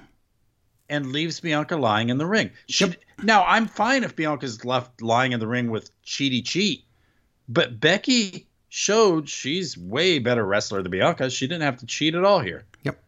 And 0.88 1.12
leaves 1.12 1.40
Bianca 1.40 1.76
lying 1.76 2.08
in 2.08 2.18
the 2.18 2.26
ring. 2.26 2.50
She, 2.68 2.94
Now 3.22 3.44
I'm 3.44 3.66
fine 3.66 4.04
if 4.04 4.16
Bianca's 4.16 4.64
left 4.64 5.02
lying 5.02 5.32
in 5.32 5.40
the 5.40 5.46
ring 5.46 5.70
with 5.70 5.90
cheaty 6.04 6.44
cheat, 6.44 6.84
but 7.48 7.80
Becky 7.80 8.46
showed 8.68 9.28
she's 9.28 9.76
way 9.78 10.18
better 10.18 10.44
wrestler 10.44 10.82
than 10.82 10.90
Bianca. 10.90 11.30
She 11.30 11.46
didn't 11.46 11.62
have 11.62 11.78
to 11.78 11.86
cheat 11.86 12.14
at 12.14 12.24
all 12.24 12.40
here. 12.40 12.64
Yep. 12.84 12.98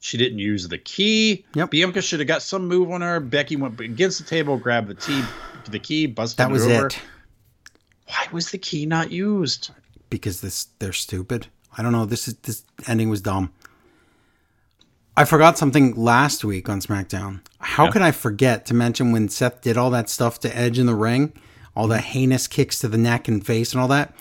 She 0.00 0.16
didn't 0.18 0.38
use 0.38 0.68
the 0.68 0.78
key. 0.78 1.44
Yep. 1.54 1.70
Bianca 1.70 2.00
should 2.02 2.20
have 2.20 2.28
got 2.28 2.42
some 2.42 2.66
move 2.68 2.90
on 2.90 3.00
her. 3.00 3.20
Becky 3.20 3.56
went 3.56 3.80
against 3.80 4.18
the 4.18 4.24
table, 4.24 4.56
grabbed 4.56 4.88
the 4.88 4.94
key, 4.94 5.22
the 5.70 5.78
key, 5.78 6.06
busted 6.06 6.38
That 6.38 6.50
was 6.50 6.64
it 6.66 6.70
it. 6.70 6.98
Why 8.06 8.26
was 8.32 8.50
the 8.50 8.58
key 8.58 8.86
not 8.86 9.10
used? 9.10 9.70
because 10.10 10.40
this 10.40 10.68
they're 10.78 10.92
stupid. 10.92 11.48
I 11.76 11.82
don't 11.82 11.92
know. 11.92 12.06
This 12.06 12.28
is 12.28 12.34
this 12.38 12.62
ending 12.86 13.10
was 13.10 13.20
dumb. 13.20 13.52
I 15.16 15.24
forgot 15.24 15.56
something 15.56 15.94
last 15.94 16.44
week 16.44 16.68
on 16.68 16.80
SmackDown. 16.80 17.40
How 17.58 17.84
Yeah. 17.86 17.90
could 17.90 18.02
I 18.02 18.10
forget 18.10 18.66
to 18.66 18.74
mention 18.74 19.12
when 19.12 19.28
Seth 19.28 19.62
did 19.62 19.76
all 19.76 19.90
that 19.90 20.10
stuff 20.10 20.38
to 20.40 20.56
Edge 20.56 20.78
in 20.78 20.86
the 20.86 20.94
ring, 20.94 21.32
all 21.74 21.88
the 21.88 21.98
heinous 22.00 22.46
kicks 22.46 22.78
to 22.80 22.88
the 22.88 22.98
neck 22.98 23.26
and 23.28 23.44
face 23.44 23.72
and 23.72 23.80
all 23.80 23.88
that? 23.88 24.14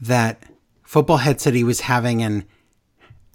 That 0.00 0.44
football 0.82 1.18
head 1.18 1.40
said 1.40 1.54
he 1.54 1.64
was 1.64 1.80
having 1.80 2.22
an 2.22 2.44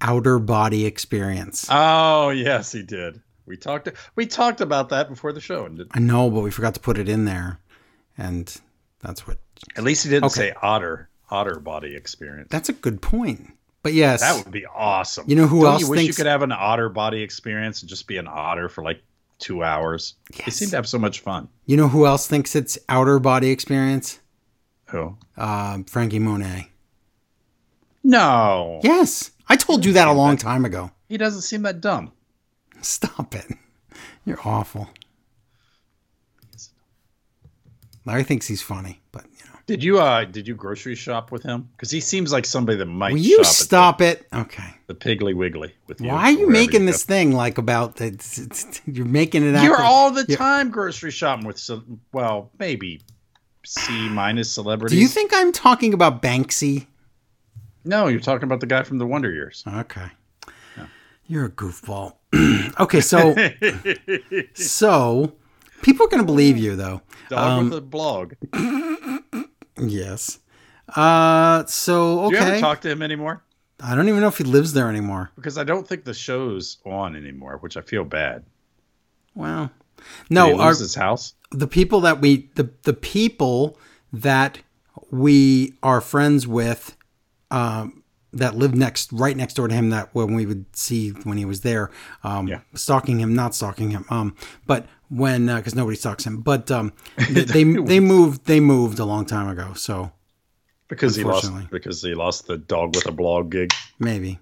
outer 0.02 0.40
body 0.40 0.86
experience. 0.86 1.66
Oh 1.70 2.30
yes, 2.30 2.72
he 2.72 2.84
did. 2.84 3.22
We 3.46 3.58
talked. 3.58 3.88
We 4.16 4.26
talked 4.26 4.62
about 4.62 4.90
that 4.90 5.08
before 5.10 5.32
the 5.32 5.42
show, 5.42 5.66
and 5.66 5.86
I 5.92 6.00
know, 6.00 6.30
but 6.32 6.42
we 6.42 6.50
forgot 6.52 6.74
to 6.76 6.80
put 6.80 6.98
it 6.98 7.08
in 7.08 7.26
there, 7.26 7.60
and 8.18 8.54
that's 9.02 9.28
what. 9.28 9.38
at 9.78 9.84
least 9.84 10.04
he 10.04 10.10
didn't 10.10 10.26
Okay. 10.26 10.50
say 10.50 10.54
otter 10.62 11.10
otter 11.30 11.60
body 11.60 11.96
experience. 11.96 12.48
That's 12.52 12.70
a 12.70 12.74
good 12.74 13.02
point. 13.02 13.52
But 13.86 13.94
yes, 13.94 14.22
That 14.22 14.44
would 14.44 14.52
be 14.52 14.66
awesome. 14.66 15.26
You 15.30 15.36
know 15.36 15.46
who 15.46 15.62
Don't 15.62 15.74
else 15.74 15.82
you 15.84 15.90
wish 15.90 16.00
thinks- 16.00 16.08
you 16.18 16.24
could 16.24 16.28
have 16.28 16.42
an 16.42 16.52
otter 16.52 16.90
body 16.90 17.22
experience 17.22 17.82
and 17.82 17.88
just 17.90 18.08
be 18.08 18.18
an 18.18 18.28
otter 18.28 18.68
for 18.68 18.84
like 18.84 19.04
two 19.38 19.64
hours? 19.64 20.16
They 20.44 20.50
seem 20.50 20.72
to 20.72 20.76
have 20.78 20.88
so 20.88 20.98
much 20.98 21.20
fun. 21.20 21.48
you 21.68 21.78
know 21.78 21.88
who 21.88 22.08
else 22.08 22.26
thinks 22.26 22.56
it's 22.56 22.80
outer 22.90 23.20
body 23.20 23.52
experience? 23.52 24.20
Who? 24.88 25.16
Um, 25.38 25.84
Frankie 25.84 26.18
Monet. 26.18 26.72
No. 28.04 28.80
Yes, 28.84 29.30
I 29.50 29.56
told 29.56 29.86
you 29.86 29.94
that 29.94 30.08
a 30.08 30.14
long 30.14 30.36
time 30.36 30.66
ago. 30.66 30.90
He 31.08 31.18
doesn't 31.18 31.42
seem 31.44 31.62
that 31.62 31.80
dumb. 31.80 32.12
Stop 32.82 33.36
it. 33.36 33.52
You're 34.26 34.40
awful. 34.44 34.90
Larry 38.04 38.24
thinks 38.24 38.48
he's 38.48 38.64
funny, 38.64 39.02
but 39.12 39.26
you 39.26 39.46
know. 39.46 39.55
Did 39.68 39.84
you 39.84 40.00
uh 40.00 40.26
did 40.26 40.48
you 40.48 40.54
grocery 40.54 40.94
shop 40.96 41.32
with 41.32 41.42
him? 41.44 41.70
Because 41.72 41.90
he 41.90 42.00
seems 42.00 42.32
like 42.32 42.46
somebody 42.46 42.78
that 42.78 42.86
might 42.86 43.14
Will 43.14 43.20
you 43.20 43.44
stop 43.44 44.00
it? 44.00 44.28
Okay. 44.34 44.64
the, 44.86 44.94
the 44.94 45.00
Piggly 45.00 45.34
Wiggly 45.36 45.74
with 45.88 46.00
you. 46.00 46.10
Why 46.10 46.26
are 46.26 46.32
you 46.32 46.48
making 46.50 46.82
go. 46.82 46.92
this 46.92 47.04
thing 47.04 47.32
like 47.32 47.58
about 47.58 47.96
that? 47.96 48.82
You're 48.86 49.06
making 49.08 49.44
it. 49.44 49.62
You're 49.64 49.74
out 49.74 49.78
that- 49.78 49.86
all 49.86 50.12
the 50.12 50.26
Yeah. 50.28 50.36
time 50.38 50.70
grocery 50.70 51.10
shopping 51.12 51.48
with 51.48 51.58
ce- 51.58 51.82
well, 52.12 52.52
maybe 52.60 53.02
C 53.66 54.08
minus 54.10 54.52
celebrities. 54.52 54.96
Do 54.96 55.02
you 55.02 55.08
think 55.08 55.32
I'm 55.34 55.52
talking 55.52 55.94
about 55.96 56.22
Banksy? 56.22 56.86
No, 57.84 58.08
you're 58.08 58.20
talking 58.20 58.44
about 58.44 58.60
the 58.60 58.68
guy 58.68 58.84
from 58.84 59.00
the 59.00 59.06
Wonder 59.08 59.32
Years. 59.32 59.64
Okay. 59.68 60.08
You're 61.28 61.46
a 61.46 61.50
goofball. 61.52 62.14
okay, 62.80 63.02
so 63.02 63.34
so 64.54 65.34
people 65.82 66.06
are 66.06 66.10
going 66.10 66.22
to 66.22 66.26
believe 66.26 66.56
you 66.56 66.76
though. 66.76 67.02
Dog 67.30 67.40
Um, 67.60 67.70
with 67.72 67.78
a 67.80 67.82
blog. 67.82 68.34
Yes. 69.80 70.40
Uh 70.96 71.66
so 71.66 72.30
Do 72.30 72.36
you 72.36 72.42
ever 72.42 72.52
okay. 72.52 72.62
talk 72.62 72.82
to 72.82 72.90
him 72.90 73.02
anymore? 73.02 73.44
I 73.82 73.94
don't 73.96 74.08
even 74.08 74.22
know 74.22 74.28
if 74.30 74.38
he 74.38 74.44
lives 74.46 74.74
there 74.74 74.88
anymore. 74.90 75.32
Because 75.36 75.58
I 75.58 75.64
don't 75.64 75.86
think 75.88 76.06
the 76.06 76.14
show's 76.14 76.78
on 76.86 77.16
anymore, 77.16 77.58
which 77.58 77.76
I 77.76 77.82
feel 77.82 78.06
bad. 78.06 78.46
Well, 79.34 79.70
Did 79.98 80.06
no, 80.30 80.48
he 80.56 80.62
our, 80.62 80.70
his 80.70 80.96
house? 80.96 81.34
the 81.52 81.68
people 81.68 82.02
that 82.02 82.22
we 82.22 82.50
the 82.56 82.70
the 82.84 82.94
people 82.94 83.78
that 84.14 84.60
we 85.12 85.74
are 85.84 86.00
friends 86.02 86.48
with 86.48 86.96
um 87.52 88.04
that 88.34 88.56
live 88.56 88.76
next 88.76 89.12
right 89.14 89.36
next 89.38 89.54
door 89.56 89.68
to 89.68 89.74
him 89.76 89.90
that 89.92 90.10
when 90.14 90.34
we 90.36 90.46
would 90.46 90.66
see 90.76 91.10
when 91.12 91.38
he 91.38 91.46
was 91.46 91.62
there 91.62 91.90
um 92.24 92.48
Yeah. 92.48 92.62
stalking 92.74 93.20
him 93.20 93.34
not 93.36 93.54
stalking 93.56 93.92
him 93.92 94.06
um 94.10 94.36
but 94.66 94.88
when 95.10 95.48
because 95.48 95.76
nobody 95.76 95.96
stalks 95.98 96.24
him 96.26 96.42
but 96.42 96.70
um 96.72 96.92
they, 97.30 97.44
they 97.44 97.64
they 97.64 98.00
moved 98.00 98.46
they 98.46 98.60
moved 98.60 99.00
a 99.00 99.06
long 99.06 99.26
time 99.26 99.48
ago 99.48 99.74
so 99.74 100.12
Because 100.88 101.16
he 101.16 101.24
lost 101.24 101.52
because 101.72 102.02
he 102.02 102.14
lost 102.16 102.48
the 102.48 102.58
dog 102.58 102.96
with 102.96 103.06
a 103.08 103.12
blog 103.12 103.52
gig. 103.52 103.72
maybe 104.00 104.40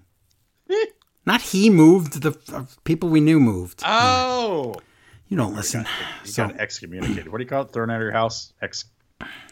not 1.26 1.40
he 1.40 1.70
moved 1.70 2.22
the 2.22 2.36
uh, 2.52 2.64
people 2.84 3.08
we 3.08 3.20
knew 3.20 3.40
moved 3.40 3.82
Oh, 3.84 4.74
you 5.28 5.36
don't 5.36 5.54
listen 5.54 5.86
he 6.22 6.28
so 6.30 6.46
got 6.48 6.58
excommunicated. 6.60 7.28
What 7.28 7.38
do 7.38 7.44
you 7.44 7.48
call 7.48 7.62
it? 7.62 7.72
Thrown 7.72 7.90
out 7.90 7.96
of 7.96 8.02
your 8.02 8.12
house? 8.12 8.52
Ex, 8.60 8.84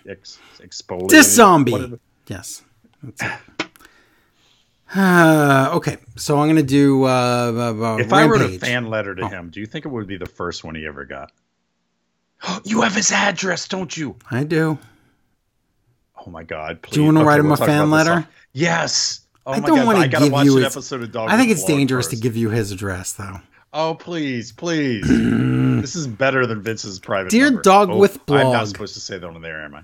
ex, 0.08 0.38
exfoliated. 0.60 1.08
This 1.10 1.34
zombie. 1.34 1.72
What 1.72 1.80
is 1.82 1.92
it? 1.92 2.00
Yes. 2.28 2.62
Uh, 4.94 5.70
okay, 5.74 5.96
so 6.16 6.38
I'm 6.38 6.48
gonna 6.48 6.62
do. 6.62 7.04
Uh, 7.04 7.08
uh, 7.78 7.94
uh, 7.94 7.96
If 7.98 8.12
I 8.12 8.26
wrote 8.26 8.42
a 8.42 8.58
fan 8.58 8.86
letter 8.86 9.14
to 9.14 9.28
him, 9.28 9.50
do 9.50 9.60
you 9.60 9.66
think 9.66 9.84
it 9.86 9.88
would 9.88 10.06
be 10.06 10.16
the 10.16 10.26
first 10.26 10.64
one 10.64 10.74
he 10.74 10.86
ever 10.86 11.04
got? 11.04 11.32
you 12.64 12.82
have 12.82 12.94
his 12.94 13.12
address, 13.12 13.68
don't 13.68 13.94
you? 13.96 14.16
I 14.30 14.44
do. 14.44 14.78
Oh 16.24 16.30
my 16.30 16.42
God! 16.44 16.82
Please. 16.82 16.94
Do 16.94 17.00
you 17.00 17.06
wanna 17.06 17.24
write 17.24 17.40
him 17.40 17.46
we'll 17.48 17.62
a 17.62 17.66
fan 17.66 17.90
letter? 17.90 18.26
Yes. 18.52 19.20
Oh 19.44 19.52
I 19.54 19.60
my 19.60 19.66
don't 19.66 19.88
I 19.96 20.06
gotta 20.06 20.24
give 20.26 20.32
watch 20.32 20.44
you 20.44 20.56
an 20.58 20.64
his- 20.64 20.76
episode 20.76 21.02
of 21.02 21.10
Dog. 21.10 21.30
I 21.30 21.36
think 21.36 21.50
it's 21.50 21.64
Blog 21.64 21.78
dangerous 21.78 22.06
to 22.08 22.16
give 22.16 22.36
you 22.36 22.50
his 22.50 22.70
address, 22.70 23.12
though. 23.12 23.40
Oh 23.72 23.94
please, 23.94 24.52
please! 24.52 25.02
this 25.08 25.96
is 25.96 26.06
better 26.06 26.46
than 26.46 26.62
Vince's 26.62 27.00
private. 27.00 27.30
Dear 27.30 27.46
number. 27.46 27.62
Dog 27.62 27.90
Oh, 27.90 27.96
with 27.96 28.20
I'm 28.28 28.52
not 28.52 28.68
supposed 28.68 28.94
to 28.94 29.00
say 29.00 29.18
that 29.18 29.26
on 29.26 29.40
there, 29.42 29.62
am 29.64 29.74
I? 29.74 29.82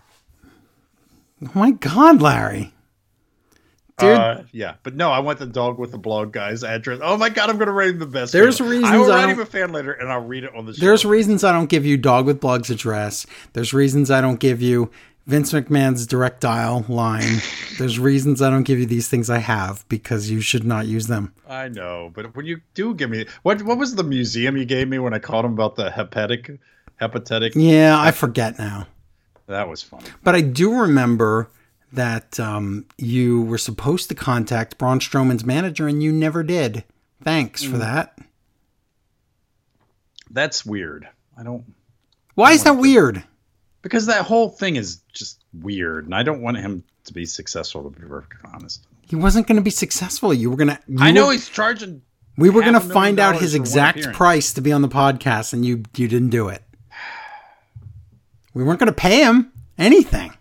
Oh 1.44 1.50
my 1.54 1.70
God, 1.72 2.20
Larry! 2.22 2.72
Uh, 4.06 4.42
yeah, 4.52 4.74
but 4.82 4.94
no, 4.94 5.10
I 5.10 5.18
want 5.18 5.38
the 5.38 5.46
dog 5.46 5.78
with 5.78 5.90
the 5.92 5.98
blog 5.98 6.32
guy's 6.32 6.62
address. 6.62 7.00
Oh 7.02 7.16
my 7.16 7.28
god, 7.28 7.50
I'm 7.50 7.58
gonna 7.58 7.72
write 7.72 7.90
him 7.90 7.98
the 7.98 8.06
best. 8.06 8.32
There's 8.32 8.58
fan. 8.58 8.68
reasons 8.68 8.90
I 8.90 8.96
will 8.98 9.12
I 9.12 9.16
write 9.16 9.20
don't- 9.22 9.30
him 9.32 9.40
a 9.40 9.46
fan 9.46 9.72
letter 9.72 9.92
and 9.92 10.10
I'll 10.10 10.24
read 10.24 10.44
it 10.44 10.54
on 10.54 10.66
the 10.66 10.74
show. 10.74 10.84
There's 10.84 11.04
reasons 11.04 11.42
I 11.44 11.52
don't 11.52 11.68
give 11.68 11.84
you 11.84 11.96
Dog 11.96 12.26
with 12.26 12.40
Blog's 12.40 12.70
address. 12.70 13.26
There's 13.54 13.72
reasons 13.74 14.10
I 14.10 14.20
don't 14.20 14.38
give 14.40 14.62
you 14.62 14.90
Vince 15.26 15.52
McMahon's 15.52 16.06
direct 16.06 16.40
dial 16.40 16.86
line. 16.88 17.42
There's 17.78 17.98
reasons 17.98 18.40
I 18.40 18.48
don't 18.50 18.62
give 18.62 18.78
you 18.78 18.86
these 18.86 19.08
things 19.08 19.28
I 19.28 19.38
have 19.38 19.84
because 19.88 20.30
you 20.30 20.40
should 20.40 20.64
not 20.64 20.86
use 20.86 21.06
them. 21.06 21.34
I 21.48 21.68
know, 21.68 22.10
but 22.14 22.34
when 22.34 22.46
you 22.46 22.60
do 22.74 22.94
give 22.94 23.10
me 23.10 23.26
what 23.42 23.62
what 23.62 23.78
was 23.78 23.94
the 23.96 24.04
museum 24.04 24.56
you 24.56 24.64
gave 24.64 24.88
me 24.88 24.98
when 24.98 25.12
I 25.12 25.18
called 25.18 25.44
him 25.44 25.52
about 25.52 25.76
the 25.76 25.90
hepatic 25.90 26.58
hepatic? 26.96 27.52
Yeah, 27.56 28.00
I 28.00 28.10
forget 28.12 28.58
now. 28.58 28.86
That 29.48 29.68
was 29.68 29.82
funny. 29.82 30.04
But 30.22 30.34
I 30.34 30.40
do 30.42 30.80
remember 30.80 31.48
that 31.92 32.38
um, 32.38 32.84
you 32.98 33.42
were 33.42 33.58
supposed 33.58 34.08
to 34.10 34.14
contact 34.14 34.78
Braun 34.78 35.00
Strowman's 35.00 35.44
manager 35.44 35.86
and 35.88 36.02
you 36.02 36.12
never 36.12 36.42
did. 36.42 36.84
Thanks 37.22 37.64
Mm. 37.64 37.70
for 37.70 37.78
that. 37.78 38.18
That's 40.30 40.64
weird. 40.66 41.08
I 41.36 41.42
don't 41.42 41.64
Why 42.34 42.52
is 42.52 42.64
that 42.64 42.76
weird? 42.76 43.24
because 43.82 44.06
that 44.06 44.24
whole 44.24 44.50
thing 44.50 44.76
is 44.76 45.00
just 45.12 45.42
weird, 45.54 46.04
and 46.04 46.14
I 46.14 46.22
don't 46.22 46.42
want 46.42 46.58
him 46.58 46.84
to 47.04 47.12
be 47.14 47.24
successful. 47.24 47.84
To 47.84 47.90
be 47.90 48.06
perfectly 48.06 48.50
honest, 48.52 48.86
He 49.02 49.16
wasn't 49.16 49.46
going 49.46 49.56
to 49.56 49.62
be 49.62 49.70
successful. 49.70 50.34
You 50.34 50.50
were 50.50 50.56
going 50.56 50.68
to. 50.68 50.78
I 50.98 51.10
know 51.12 51.30
he's 51.30 51.48
charging. 51.48 52.02
We 52.36 52.50
were 52.50 52.60
going 52.60 52.74
to 52.74 52.80
half 52.80 52.84
a 52.84 52.88
million 52.88 53.02
find 53.16 53.18
out 53.20 53.40
his 53.40 53.54
exact 53.54 54.12
price 54.12 54.52
to 54.54 54.60
be 54.60 54.72
on 54.72 54.82
the 54.82 54.88
podcast, 54.88 55.52
and 55.54 55.64
you 55.64 55.82
you 55.96 56.06
didn't 56.08 56.30
do 56.30 56.48
it. 56.48 56.62
We 58.52 58.62
weren't 58.64 58.78
going 58.80 58.88
to 58.88 58.92
pay 58.92 59.22
him 59.24 59.52
anything. 59.78 60.34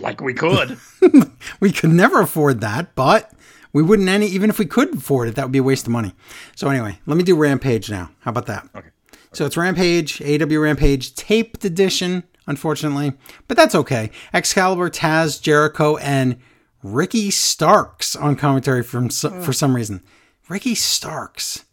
Like 0.00 0.20
we 0.20 0.34
could. 0.34 0.78
We 1.60 1.70
could 1.70 1.90
never 1.90 2.20
afford 2.20 2.60
that, 2.60 2.94
but 2.94 3.32
we 3.72 3.82
wouldn't 3.82 4.08
any 4.08 4.26
even 4.26 4.50
if 4.50 4.58
we 4.58 4.66
could 4.66 4.94
afford 4.94 5.28
it, 5.28 5.34
that 5.34 5.44
would 5.44 5.52
be 5.52 5.58
a 5.58 5.62
waste 5.62 5.86
of 5.86 5.92
money. 5.92 6.14
So 6.56 6.68
anyway, 6.68 6.98
let 7.06 7.16
me 7.16 7.22
do 7.22 7.36
Rampage 7.36 7.90
now. 7.90 8.10
How 8.20 8.30
about 8.30 8.46
that? 8.46 8.68
Okay. 8.74 8.88
So 9.32 9.46
it's 9.46 9.56
Rampage, 9.56 10.20
AW 10.20 10.58
Rampage, 10.58 11.14
taped 11.14 11.64
edition, 11.64 12.24
unfortunately, 12.46 13.12
but 13.48 13.56
that's 13.56 13.74
okay. 13.74 14.10
Excalibur, 14.34 14.90
Taz, 14.90 15.40
Jericho, 15.40 15.96
and 15.98 16.38
Ricky 16.82 17.30
Starks 17.30 18.14
on 18.16 18.36
commentary 18.36 18.82
from 18.82 19.08
so, 19.08 19.30
hmm. 19.30 19.40
for 19.40 19.52
some 19.52 19.74
reason. 19.74 20.02
Ricky 20.48 20.74
Starks. 20.74 21.64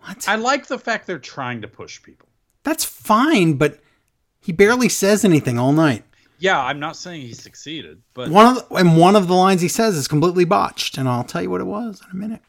What? 0.00 0.28
I 0.28 0.36
like 0.36 0.66
the 0.68 0.78
fact 0.78 1.06
they're 1.06 1.18
trying 1.18 1.60
to 1.62 1.68
push 1.68 2.02
people. 2.02 2.28
That's 2.62 2.84
fine, 2.84 3.54
but 3.54 3.80
he 4.40 4.52
barely 4.52 4.88
says 4.88 5.24
anything 5.24 5.58
all 5.58 5.72
night. 5.72 6.04
Yeah, 6.38 6.62
I'm 6.62 6.78
not 6.78 6.96
saying 6.96 7.22
he 7.22 7.34
succeeded, 7.34 8.00
but 8.14 8.30
One 8.30 8.46
of 8.46 8.68
the, 8.68 8.74
and 8.76 8.96
one 8.96 9.16
of 9.16 9.26
the 9.26 9.34
lines 9.34 9.60
he 9.60 9.68
says 9.68 9.96
is 9.96 10.06
completely 10.06 10.44
botched, 10.44 10.96
and 10.96 11.08
I'll 11.08 11.24
tell 11.24 11.42
you 11.42 11.50
what 11.50 11.60
it 11.60 11.66
was 11.66 12.00
in 12.04 12.16
a 12.16 12.20
minute. 12.20 12.42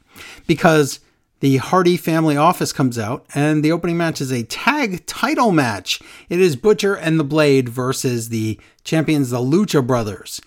Because 0.46 1.00
the 1.40 1.58
Hardy 1.58 1.98
family 1.98 2.38
office 2.38 2.72
comes 2.72 3.00
out, 3.00 3.26
and 3.34 3.64
the 3.64 3.72
opening 3.72 3.98
match 3.98 4.22
is 4.22 4.32
a 4.32 4.44
tag 4.44 5.06
title 5.06 5.52
match. 5.52 6.02
It 6.30 6.40
is 6.40 6.56
Butcher 6.56 6.96
and 6.96 7.20
the 7.20 7.24
Blade 7.24 7.70
versus 7.70 8.30
the 8.30 8.60
champions, 8.84 9.32
the 9.32 9.40
Lucha 9.40 9.86
Brothers. 9.86 10.40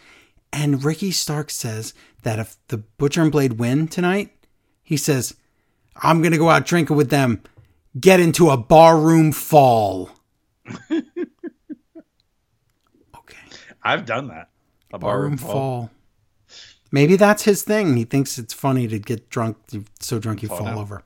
And 0.53 0.85
Ricky 0.85 1.11
Stark 1.11 1.51
says 1.51 1.95
that 2.23 2.39
if 2.39 2.57
the 2.69 2.79
Butcher 2.79 3.23
and 3.23 3.33
Blade 3.33 3.55
win 3.55 3.89
tonight, 3.89 4.31
he 4.83 4.97
says, 4.97 5.35
I'm 5.97 6.21
going 6.21 6.33
to 6.33 6.39
go 6.39 6.51
out 6.51 6.67
drinking 6.67 6.97
with 6.97 7.11
them, 7.11 7.43
get 7.99 8.21
into 8.21 8.51
a 8.51 8.57
barroom 8.57 9.33
fall. 9.33 10.11
I've 13.83 14.07
done 14.07 14.29
that. 14.29 14.49
A 14.93 14.99
Barroom 14.99 15.37
fall. 15.37 15.51
fall. 15.53 15.91
Maybe 16.91 17.17
that's 17.17 17.45
his 17.45 17.63
thing. 17.63 17.97
He 17.97 18.05
thinks 18.05 18.39
it's 18.39 18.53
funny 18.53 18.87
to 18.89 18.99
get 18.99 19.31
drunk, 19.31 19.57
so 20.01 20.19
drunk 20.19 20.43
you 20.43 20.49
fall, 20.49 20.65
down. 20.65 20.77
over. 20.79 21.03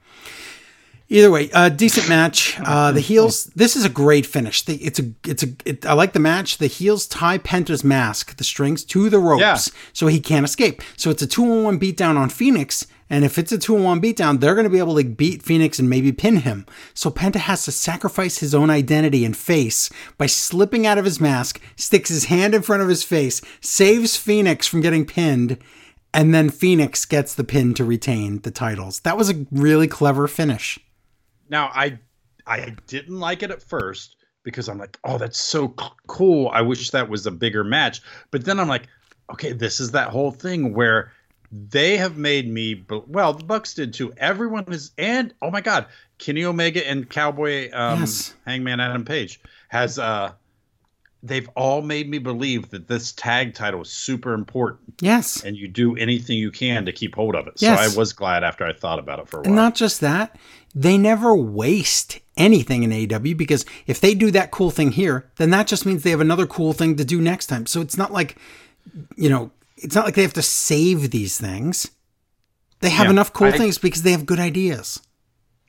Either 1.09 1.31
way, 1.31 1.49
uh, 1.53 1.69
decent 1.69 2.09
match. 2.09 2.59
Uh, 2.67 2.91
the 2.91 3.01
heels. 3.01 3.45
This 3.55 3.77
is 3.77 3.85
a 3.85 3.89
great 3.89 4.27
finish. 4.27 4.63
The, 4.63 4.75
it's 4.77 4.99
a. 4.99 5.13
It's 5.25 5.45
a. 5.45 5.49
It, 5.65 5.87
I 5.87 5.93
like 5.93 6.13
the 6.15 6.19
match. 6.19 6.59
The 6.59 6.67
heels 6.67 7.07
tie 7.07 7.39
Penta's 7.39 7.85
mask, 7.85 8.37
the 8.39 8.43
strings 8.45 8.83
to 8.87 9.09
the 9.09 9.21
ropes, 9.21 9.41
Yeah. 9.41 9.57
so 9.93 10.09
he 10.09 10.19
can't 10.19 10.45
escape. 10.45 10.83
So 10.97 11.11
it's 11.11 11.23
a 11.23 11.27
two-on-one 11.29 11.79
beatdown 11.79 12.17
on 12.17 12.29
Fenix. 12.29 12.87
And 13.09 13.25
if 13.25 13.39
it's 13.39 13.53
a 13.53 13.59
two-on-one 13.59 14.01
beatdown, 14.01 14.41
they're 14.41 14.55
going 14.55 14.65
to 14.65 14.71
be 14.71 14.79
able 14.79 14.97
to 14.97 15.05
beat 15.05 15.43
Fenix 15.43 15.79
and 15.79 15.89
maybe 15.89 16.11
pin 16.13 16.39
him. 16.39 16.67
So 16.93 17.11
Penta 17.11 17.37
has 17.37 17.65
to 17.65 17.73
sacrifice 17.73 18.39
his 18.39 18.55
own 18.55 18.69
identity 18.69 19.25
and 19.25 19.37
face 19.37 19.91
by 20.19 20.27
slipping 20.27 20.87
out 20.87 20.99
of 20.99 21.05
his 21.05 21.21
mask, 21.21 21.61
sticks 21.77 22.09
his 22.09 22.25
hand 22.25 22.55
in 22.55 22.63
front 22.63 22.83
of 22.83 22.89
his 22.89 23.05
face, 23.05 23.41
saves 23.61 24.17
Fenix 24.17 24.67
from 24.67 24.81
getting 24.81 25.07
pinned, 25.07 25.59
and 26.13 26.35
then 26.35 26.51
Fenix 26.51 27.05
gets 27.05 27.35
the 27.35 27.45
pin 27.45 27.75
to 27.75 27.85
retain 27.85 28.41
the 28.41 28.51
titles. 28.51 29.01
That 29.01 29.17
was 29.17 29.31
a 29.31 29.47
really 29.53 29.87
clever 29.87 30.27
finish. 30.27 30.79
Now, 31.49 31.71
I 31.75 31.99
I 32.47 32.75
didn't 32.87 33.21
like 33.21 33.43
it 33.43 33.51
at 33.51 33.63
first 33.63 34.17
because 34.43 34.69
I'm 34.69 34.79
like, 34.79 34.99
oh, 35.05 35.19
that's 35.19 35.39
so 35.39 35.69
cool. 36.07 36.49
I 36.49 36.63
wish 36.63 36.91
that 36.91 37.09
was 37.09 37.27
a 37.27 37.31
bigger 37.31 37.65
match. 37.65 38.01
But 38.31 38.45
then 38.45 38.59
I'm 38.61 38.69
like, 38.69 38.87
okay, 39.33 39.53
this 39.53 39.81
is 39.81 39.91
that 39.91 40.09
whole 40.09 40.31
thing 40.31 40.73
where 40.73 41.13
they 41.53 41.97
have 41.97 42.17
made 42.17 42.49
me. 42.51 42.85
Well, 43.07 43.33
the 43.33 43.45
Bucks 43.45 43.75
did 43.75 43.95
too. 43.95 44.13
Everyone 44.17 44.65
is, 44.73 44.93
and 44.99 45.33
oh 45.43 45.51
my 45.51 45.61
God, 45.61 45.87
Kenny 46.19 46.45
Omega 46.45 46.87
and 46.87 47.09
Cowboy 47.09 47.71
um, 47.73 48.01
Yes. 48.01 48.35
Hangman 48.47 48.81
Adam 48.81 49.05
Page 49.05 49.41
has. 49.69 49.99
uh 49.99 50.33
They've 51.23 51.49
all 51.57 51.83
made 51.83 52.09
me 52.09 52.19
believe 52.19 52.71
that 52.71 52.87
this 52.87 53.11
tag 53.11 53.55
title 53.55 53.83
is 53.83 53.91
super 53.91 54.33
important, 54.33 54.95
Yes. 55.01 55.43
and 55.43 55.57
you 55.57 55.67
do 55.67 55.97
anything 55.97 56.37
you 56.39 56.53
can 56.53 56.85
to 56.85 56.93
keep 56.93 57.17
hold 57.17 57.35
of 57.35 57.49
it. 57.49 57.55
Yes. 57.57 57.81
So 57.81 57.95
I 57.95 57.99
was 57.99 58.13
glad 58.13 58.45
after 58.45 58.65
I 58.65 58.73
thought 58.73 59.01
about 59.01 59.19
it 59.19 59.29
for 59.29 59.39
a 59.39 59.41
while. 59.41 59.47
And 59.47 59.57
not 59.57 59.75
just 59.75 60.01
that, 60.03 60.37
they 60.73 60.97
never 60.97 61.35
waste 61.35 62.21
anything 62.37 62.85
in 62.85 62.91
AEW 62.91 63.37
because 63.37 63.65
if 63.89 64.01
they 64.01 64.15
do 64.15 64.31
that 64.33 64.53
cool 64.53 64.71
thing 64.71 64.93
here, 64.93 65.29
then 65.37 65.51
that 65.51 65.67
just 65.67 65.85
means 65.85 66.05
they 66.05 66.11
have 66.11 66.21
another 66.21 66.47
cool 66.47 66.73
thing 66.73 66.95
to 66.97 67.05
do 67.05 67.21
next 67.21 67.47
time. 67.47 67.67
So 67.67 67.81
it's 67.81 67.97
not 67.97 68.13
like, 68.13 68.37
you 69.17 69.29
know, 69.29 69.51
it's 69.77 69.95
not 69.95 70.05
like 70.05 70.15
they 70.15 70.23
have 70.23 70.33
to 70.35 70.43
save 70.43 71.11
these 71.11 71.39
things. 71.39 71.91
They 72.81 72.91
have 72.91 73.07
Yeah, 73.07 73.11
enough 73.13 73.33
cool 73.33 73.49
I- 73.49 73.59
things 73.59 73.79
because 73.79 74.03
they 74.03 74.13
have 74.13 74.27
good 74.27 74.39
ideas. 74.41 75.01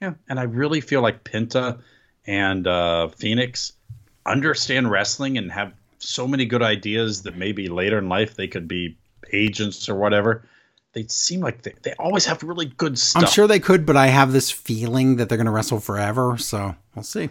Yeah, 0.02 0.14
and 0.30 0.40
I 0.40 0.44
really 0.44 0.82
feel 0.82 1.02
like 1.02 1.24
Penta 1.24 1.80
and 2.28 2.68
uh, 2.68 3.08
Fenix 3.10 3.74
understand 4.26 4.92
wrestling 4.92 5.38
and 5.38 5.52
have 5.52 5.74
so 6.00 6.28
many 6.28 6.46
good 6.46 6.62
ideas 6.62 7.24
that 7.24 7.36
maybe 7.38 7.68
later 7.68 7.98
in 7.98 8.08
life 8.10 8.36
they 8.36 8.48
could 8.48 8.68
be 8.68 8.98
agents 9.34 9.90
or 9.90 9.96
whatever. 9.96 10.44
They 10.94 11.06
seem 11.08 11.40
like 11.42 11.64
they, 11.64 11.74
they 11.84 11.94
always 11.94 12.26
have 12.26 12.44
really 12.44 12.66
good 12.66 12.98
stuff. 13.00 13.24
I'm 13.24 13.30
sure 13.30 13.48
they 13.48 13.60
could, 13.60 13.86
but 13.86 13.96
I 13.98 14.08
have 14.08 14.32
this 14.32 14.52
feeling 14.52 15.16
that 15.18 15.30
they're 15.30 15.38
going 15.38 15.46
to 15.46 15.52
wrestle 15.52 15.80
forever. 15.80 16.38
So 16.38 16.76
we'll 16.96 17.04
see. 17.04 17.30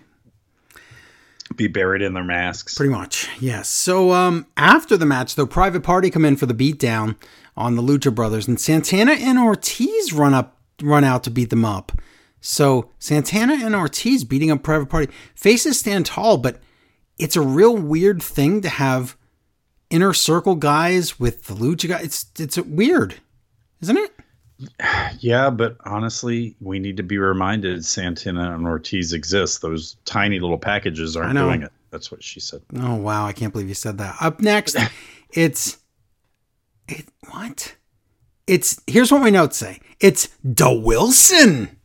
Be 1.55 1.69
buried 1.69 2.03
in 2.03 2.15
their 2.15 2.25
masks. 2.25 2.75
Pretty 2.75 2.93
much, 2.93 3.29
yes. 3.41 3.69
So 3.69 4.13
um, 4.13 4.47
after 4.57 4.97
the 4.97 5.07
match, 5.07 5.35
though, 5.35 5.47
Private 5.47 5.83
Party 5.83 6.11
come 6.11 6.25
in 6.25 6.37
for 6.37 6.47
the 6.47 6.55
beatdown 6.55 7.17
on 7.57 7.77
the 7.77 7.83
Lucha 7.83 8.15
Brothers, 8.15 8.49
and 8.49 8.61
Santana 8.61 9.13
and 9.13 9.39
Ortiz 9.39 10.13
run 10.13 10.35
up, 10.35 10.59
run 10.83 11.05
out 11.05 11.25
to 11.25 11.31
beat 11.31 11.51
them 11.51 11.65
up. 11.65 11.93
So 12.41 12.91
Santana 12.99 13.55
and 13.55 13.75
Ortiz 13.75 14.25
beating 14.25 14.51
up 14.51 14.63
Private 14.63 14.87
Party. 14.87 15.13
Faces 15.35 15.79
stand 15.79 16.07
tall, 16.07 16.39
but 16.39 16.61
it's 17.19 17.37
a 17.37 17.41
real 17.41 17.77
weird 17.77 18.23
thing 18.23 18.61
to 18.61 18.69
have 18.69 19.17
inner 19.91 20.13
circle 20.13 20.55
guys 20.55 21.19
with 21.19 21.45
the 21.45 21.55
Lucha 21.55 21.89
guys. 21.89 22.05
It's 22.05 22.27
it's 22.39 22.59
weird, 22.59 23.17
isn't 23.81 23.97
it? 23.97 24.13
Yeah, 25.19 25.51
but 25.51 25.77
honestly, 25.85 26.57
we 26.61 26.79
need 26.79 26.97
to 26.97 27.03
be 27.03 27.19
reminded 27.19 27.85
Santana 27.85 28.55
and 28.55 28.67
Ortiz 28.67 29.13
exist. 29.13 29.61
Those 29.63 29.97
tiny 30.05 30.39
little 30.41 30.59
packages 30.59 31.17
aren't 31.17 31.35
doing 31.37 31.63
it. 31.63 31.73
That's 31.91 32.11
what 32.11 32.23
she 32.23 32.41
said. 32.41 32.63
Oh 32.77 32.95
wow, 32.95 33.27
I 33.27 33.33
can't 33.33 33.53
believe 33.53 33.69
you 33.69 33.75
said 33.75 33.99
that. 33.99 34.17
Up 34.21 34.41
next, 34.41 34.77
it's 35.31 35.79
it 36.89 37.07
what? 37.31 37.75
It's 38.47 38.81
here's 38.87 39.11
what 39.13 39.21
my 39.21 39.31
notes 39.31 39.57
say. 39.57 39.81
It's 40.01 40.29
Da 40.39 40.73
Wilson. 40.73 41.77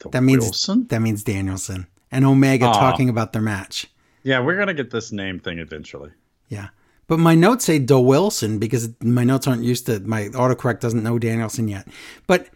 The 0.00 0.10
That 0.10 0.22
means 0.22 0.44
Wilson? 0.44 0.86
that 0.88 1.00
means 1.00 1.24
Danielson 1.24 1.86
and 2.10 2.24
Omega 2.24 2.66
Aw. 2.66 2.72
talking 2.72 3.08
about 3.08 3.32
their 3.32 3.42
match. 3.42 3.86
Yeah, 4.22 4.40
we're 4.40 4.56
gonna 4.56 4.74
get 4.74 4.90
this 4.90 5.10
name 5.12 5.38
thing 5.40 5.58
eventually. 5.58 6.10
Yeah. 6.48 6.68
But 7.08 7.18
my 7.18 7.34
notes 7.34 7.64
say 7.64 7.78
Da 7.80 7.98
Wilson 7.98 8.58
because 8.60 8.90
my 9.02 9.24
notes 9.24 9.46
aren't 9.48 9.64
used 9.64 9.86
to 9.86 9.98
my 10.00 10.28
autocorrect 10.28 10.78
doesn't 10.80 11.02
know 11.02 11.18
Danielson 11.18 11.66
yet. 11.66 11.88
But 12.28 12.48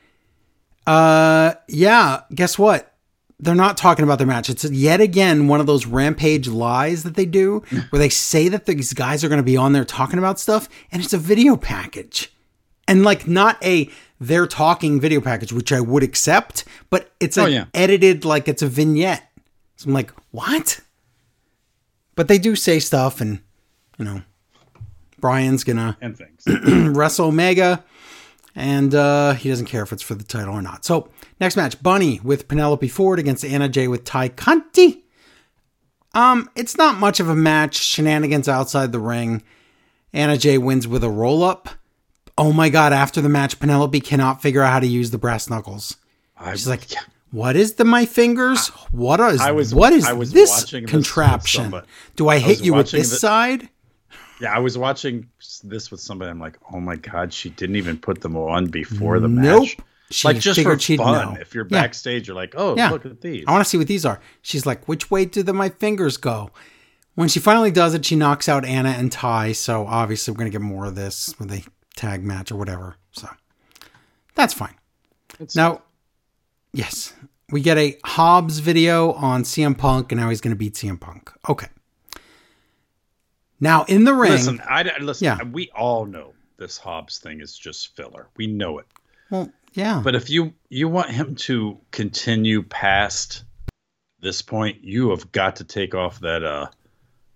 uh 0.86 1.54
yeah, 1.68 2.20
guess 2.34 2.58
what? 2.58 2.88
They're 3.40 3.54
not 3.56 3.76
talking 3.76 4.04
about 4.04 4.18
their 4.18 4.26
match. 4.26 4.48
It's 4.50 4.64
yet 4.64 5.00
again 5.00 5.48
one 5.48 5.60
of 5.60 5.66
those 5.66 5.86
rampage 5.86 6.46
lies 6.48 7.02
that 7.02 7.14
they 7.16 7.26
do 7.26 7.60
where 7.90 7.98
they 7.98 8.08
say 8.08 8.48
that 8.48 8.66
these 8.66 8.92
guys 8.92 9.24
are 9.24 9.28
going 9.28 9.40
to 9.40 9.42
be 9.44 9.56
on 9.56 9.72
there 9.72 9.84
talking 9.84 10.18
about 10.18 10.38
stuff 10.38 10.68
and 10.92 11.02
it's 11.02 11.12
a 11.12 11.18
video 11.18 11.56
package. 11.56 12.32
And 12.86 13.02
like 13.04 13.26
not 13.26 13.62
a 13.64 13.90
they're 14.20 14.46
talking 14.46 15.00
video 15.00 15.20
package, 15.20 15.52
which 15.52 15.72
I 15.72 15.80
would 15.80 16.02
accept, 16.04 16.64
but 16.90 17.10
it's 17.18 17.36
Oh, 17.38 17.46
yeah. 17.46 17.64
edited 17.74 18.24
like 18.24 18.46
it's 18.46 18.62
a 18.62 18.68
vignette. 18.68 19.28
So 19.76 19.88
I'm 19.88 19.94
like, 19.94 20.12
what? 20.30 20.80
But 22.14 22.28
they 22.28 22.38
do 22.38 22.54
say 22.54 22.78
stuff 22.78 23.20
and 23.20 23.40
you 23.98 24.04
know, 24.04 24.22
Bryan's 25.22 25.64
gonna 25.64 25.96
and 26.02 26.14
things. 26.18 26.44
wrestle 26.94 27.28
Omega, 27.28 27.82
and 28.54 28.94
uh, 28.94 29.32
he 29.32 29.48
doesn't 29.48 29.64
care 29.66 29.82
if 29.82 29.92
it's 29.92 30.02
for 30.02 30.14
the 30.14 30.24
title 30.24 30.52
or 30.54 30.60
not. 30.60 30.84
So 30.84 31.08
next 31.40 31.56
match, 31.56 31.82
Bunny 31.82 32.20
with 32.22 32.48
Penelope 32.48 32.88
Ford 32.88 33.18
against 33.18 33.42
Anna 33.42 33.70
Jay 33.70 33.88
with 33.88 34.04
Tay 34.04 34.28
Conti. 34.28 35.04
Um, 36.14 36.50
it's 36.54 36.76
not 36.76 36.98
much 36.98 37.20
of 37.20 37.28
a 37.30 37.34
match. 37.34 37.76
Shenanigans 37.76 38.48
outside 38.48 38.92
the 38.92 38.98
ring. 38.98 39.42
Anna 40.12 40.36
Jay 40.36 40.58
wins 40.58 40.86
with 40.86 41.02
a 41.02 41.08
roll 41.08 41.42
up. 41.42 41.70
Oh 42.36 42.52
my 42.52 42.68
god! 42.68 42.92
After 42.92 43.20
the 43.20 43.28
match, 43.30 43.58
Penelope 43.60 43.98
cannot 44.00 44.42
figure 44.42 44.62
out 44.62 44.72
how 44.72 44.80
to 44.80 44.86
use 44.86 45.10
the 45.10 45.18
brass 45.18 45.48
knuckles. 45.48 45.96
I, 46.38 46.52
She's 46.52 46.66
like, 46.68 46.82
"What 47.30 47.56
is 47.56 47.74
the 47.74 47.84
my 47.84 48.04
fingers? 48.06 48.68
What 48.90 49.20
is 49.20 49.40
I 49.40 49.52
was- 49.52 49.74
what 49.74 49.92
is 49.92 50.04
I 50.04 50.12
was 50.12 50.32
this 50.32 50.50
watching 50.50 50.82
this 50.84 50.92
with 50.92 51.04
contraption? 51.04 51.74
Do 52.16 52.28
I 52.28 52.38
hit 52.38 52.58
was 52.58 52.66
you 52.66 52.74
with 52.74 52.90
this 52.90 53.10
the- 53.10 53.16
side?" 53.16 53.68
Yeah, 54.42 54.52
I 54.54 54.58
was 54.58 54.76
watching 54.76 55.28
this 55.62 55.90
with 55.90 56.00
somebody. 56.00 56.30
I'm 56.30 56.40
like, 56.40 56.58
oh 56.74 56.80
my 56.80 56.96
god, 56.96 57.32
she 57.32 57.48
didn't 57.50 57.76
even 57.76 57.96
put 57.96 58.20
them 58.20 58.36
on 58.36 58.66
before 58.66 59.20
the 59.20 59.28
Nope. 59.28 59.60
match. 59.62 59.76
She 60.10 60.26
like 60.28 60.40
just 60.40 60.60
for 60.60 60.76
fun. 60.76 61.34
know. 61.34 61.40
If 61.40 61.54
you're 61.54 61.64
Yeah. 61.70 61.80
backstage, 61.82 62.26
you're 62.26 62.34
like, 62.36 62.54
oh, 62.56 62.76
Yeah. 62.76 62.90
look 62.90 63.06
at 63.06 63.20
these. 63.20 63.44
I 63.46 63.52
want 63.52 63.64
to 63.64 63.70
see 63.70 63.78
what 63.78 63.86
these 63.86 64.04
are. 64.04 64.20
She's 64.42 64.66
like, 64.66 64.86
which 64.88 65.10
way 65.10 65.24
do 65.26 65.42
the, 65.44 65.52
my 65.54 65.68
fingers 65.70 66.16
go? 66.16 66.50
When 67.14 67.28
she 67.28 67.38
finally 67.40 67.70
does 67.70 67.94
it, 67.94 68.04
she 68.04 68.16
knocks 68.16 68.48
out 68.48 68.64
Anna 68.64 68.90
and 68.90 69.12
Tay. 69.12 69.52
So 69.52 69.86
obviously, 69.86 70.32
we're 70.32 70.38
gonna 70.38 70.50
get 70.50 70.60
more 70.60 70.86
of 70.86 70.96
this 70.96 71.34
with 71.38 71.50
a 71.52 71.62
tag 71.94 72.24
match 72.24 72.50
or 72.50 72.56
whatever. 72.56 72.96
So 73.12 73.28
that's 74.34 74.52
fine. 74.54 74.74
It's- 75.34 75.54
Now, 75.54 75.82
yes, 76.72 77.12
we 77.50 77.60
get 77.60 77.78
a 77.78 77.96
Hobbs 78.04 78.58
video 78.58 79.12
on 79.12 79.44
CM 79.44 79.74
Punk, 79.78 80.10
and 80.10 80.20
now 80.20 80.30
he's 80.30 80.40
gonna 80.40 80.56
beat 80.56 80.74
CM 80.74 80.98
Punk. 80.98 81.30
Okay. 81.48 81.68
Now 83.62 83.84
in 83.84 84.04
the 84.04 84.12
ring, 84.12 84.32
listen, 84.32 84.60
I 84.68 84.82
listen. 85.00 85.24
Yeah. 85.24 85.42
We 85.44 85.70
all 85.70 86.04
know 86.04 86.34
this 86.58 86.76
Hobbs 86.76 87.18
thing 87.20 87.40
is 87.40 87.56
just 87.56 87.94
filler. 87.96 88.28
We 88.36 88.46
know 88.48 88.78
it. 88.78 88.86
well, 89.30 89.50
yeah, 89.74 90.02
But 90.04 90.14
if 90.16 90.28
you 90.28 90.52
you 90.68 90.88
want 90.88 91.10
him 91.10 91.34
to 91.36 91.78
continue 91.92 92.62
past 92.64 93.44
this 94.20 94.42
point, 94.42 94.82
you 94.84 95.10
have 95.10 95.30
got 95.32 95.56
to 95.56 95.64
take 95.64 95.94
off 95.94 96.18
that 96.20 96.42
uh 96.44 96.66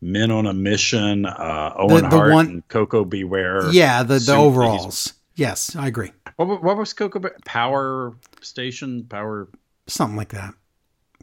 men 0.02 0.30
on 0.32 0.46
a 0.46 0.52
mission, 0.52 1.26
uh 1.26 1.72
Owen 1.78 2.02
the 2.02 2.10
Hart 2.10 2.32
one- 2.32 2.46
and 2.46 2.68
Koko 2.68 3.04
B. 3.04 3.22
Ware. 3.24 3.70
yeah, 3.70 4.02
the 4.02 4.18
the 4.18 4.34
overalls. 4.34 5.14
Yes, 5.36 5.76
I 5.76 5.86
agree. 5.86 6.12
What, 6.36 6.62
what 6.62 6.76
was 6.76 6.92
Coco 6.92 7.18
Be- 7.20 7.28
Power 7.44 8.14
Station? 8.40 9.04
Power 9.04 9.48
Something 9.86 10.16
like 10.16 10.30
that. 10.30 10.54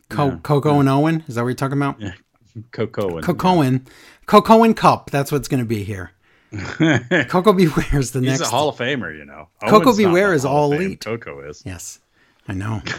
Co- 0.09 0.29
Yeah. 0.29 0.37
Coco 0.43 0.79
and 0.79 0.87
Owen. 0.87 1.23
Is 1.27 1.35
that 1.35 1.41
what 1.41 1.49
you're 1.49 1.55
talking 1.55 1.77
about? 1.77 1.99
yeah, 1.99 2.13
Coco 4.25 4.63
and 4.63 4.75
Cup. 4.75 5.09
That's 5.11 5.31
what's 5.31 5.47
going 5.47 5.61
to 5.63 5.67
be 5.67 5.83
here. 5.83 6.11
Koko 7.29 7.53
B. 7.53 7.67
Ware 7.67 7.99
is 7.99 8.11
the 8.11 8.19
He's 8.19 8.29
next. 8.29 8.41
a 8.41 8.45
Hall 8.45 8.69
of 8.69 8.77
Famer, 8.77 9.15
you 9.17 9.25
know. 9.25 9.49
Coco 9.67 9.85
Owen's 9.87 9.97
Beware 9.97 10.33
is 10.33 10.45
all 10.45 10.71
elite. 10.71 11.03
Coco 11.03 11.39
is. 11.41 11.63
yes, 11.65 11.99
I 12.47 12.53
know. 12.53 12.81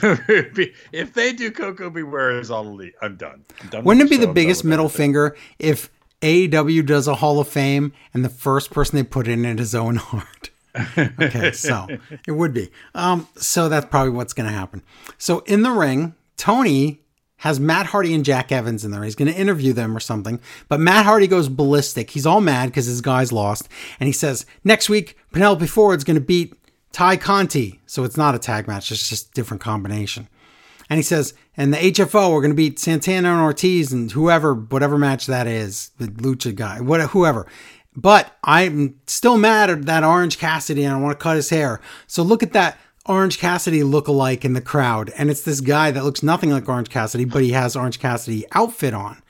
if 0.92 1.14
they 1.14 1.32
do 1.32 1.50
Koko 1.52 1.88
B. 1.90 2.02
Ware 2.02 2.38
is 2.40 2.50
all 2.50 2.66
elite, 2.66 2.94
I'm 3.00 3.16
done. 3.16 3.44
I'm 3.62 3.68
done 3.68 3.84
Wouldn't 3.84 4.06
it 4.06 4.10
be 4.10 4.16
show. 4.16 4.26
the 4.26 4.32
biggest 4.32 4.64
middle 4.64 4.86
everything. 4.86 5.04
finger 5.04 5.36
if 5.60 5.88
AEW 6.20 6.84
does 6.84 7.06
a 7.06 7.14
Hall 7.16 7.38
of 7.38 7.46
Fame 7.48 7.92
and 8.12 8.24
the 8.24 8.28
first 8.28 8.72
person 8.72 8.96
they 8.96 9.04
put 9.04 9.28
in 9.28 9.44
it 9.44 9.60
is 9.60 9.74
Owen 9.74 9.96
Hart? 9.96 10.50
okay, 10.98 11.52
so 11.52 11.86
it 12.26 12.32
would 12.32 12.52
be. 12.52 12.70
Um, 12.96 13.28
so 13.36 13.68
that's 13.68 13.86
probably 13.86 14.10
what's 14.10 14.32
going 14.32 14.48
to 14.48 14.52
happen. 14.54 14.82
So 15.18 15.40
in 15.40 15.62
the 15.62 15.70
ring, 15.70 16.14
Tony 16.36 17.00
has 17.44 17.60
Matt 17.60 17.84
Hardy 17.84 18.14
and 18.14 18.24
Jack 18.24 18.50
Evans 18.50 18.86
in 18.86 18.90
there. 18.90 19.04
He's 19.04 19.14
going 19.14 19.30
to 19.30 19.38
interview 19.38 19.74
them 19.74 19.94
or 19.94 20.00
something. 20.00 20.40
But 20.68 20.80
Matt 20.80 21.04
Hardy 21.04 21.26
goes 21.26 21.50
ballistic. 21.50 22.10
He's 22.10 22.24
all 22.24 22.40
mad 22.40 22.70
because 22.70 22.86
his 22.86 23.02
guys 23.02 23.32
lost, 23.32 23.68
and 24.00 24.06
he 24.06 24.14
says 24.14 24.46
next 24.64 24.88
week 24.88 25.18
Penelope 25.30 25.66
Ford's 25.66 26.04
going 26.04 26.14
to 26.14 26.24
beat 26.24 26.54
Tay 26.92 27.18
Conti. 27.18 27.82
So 27.84 28.02
it's 28.02 28.16
not 28.16 28.34
a 28.34 28.38
tag 28.38 28.66
match; 28.66 28.90
it's 28.90 29.10
just 29.10 29.34
different 29.34 29.60
combination. 29.60 30.26
And 30.88 30.96
he 30.96 31.02
says, 31.02 31.34
and 31.54 31.72
the 31.72 31.78
HFO, 31.78 32.32
we're 32.32 32.40
going 32.40 32.50
to 32.50 32.56
beat 32.56 32.78
Santana 32.78 33.32
and 33.32 33.42
Ortiz 33.42 33.92
and 33.92 34.10
whoever, 34.10 34.54
whatever 34.54 34.96
match 34.96 35.26
that 35.26 35.46
is, 35.46 35.90
the 35.98 36.06
Lucha 36.06 36.54
guy, 36.54 36.78
whoever. 36.78 37.46
But 37.96 38.36
I'm 38.42 39.00
still 39.06 39.36
mad 39.38 39.70
at 39.70 39.86
that 39.86 40.02
Orange 40.02 40.38
Cassidy 40.38 40.84
and 40.84 40.94
I 40.94 40.98
want 40.98 41.18
to 41.18 41.22
cut 41.22 41.36
his 41.36 41.50
hair. 41.50 41.80
So 42.06 42.22
look 42.22 42.42
at 42.42 42.52
that 42.54 42.78
Orange 43.06 43.38
Cassidy 43.38 43.82
look-alike 43.82 44.44
in 44.44 44.54
the 44.54 44.60
crowd. 44.60 45.10
And 45.16 45.30
it's 45.30 45.42
this 45.42 45.60
guy 45.60 45.90
that 45.90 46.04
looks 46.04 46.22
nothing 46.22 46.50
like 46.50 46.68
Orange 46.68 46.88
Cassidy, 46.88 47.24
but 47.24 47.42
he 47.42 47.52
has 47.52 47.76
Orange 47.76 47.98
Cassidy 47.98 48.44
outfit 48.52 48.94
on. 48.94 49.22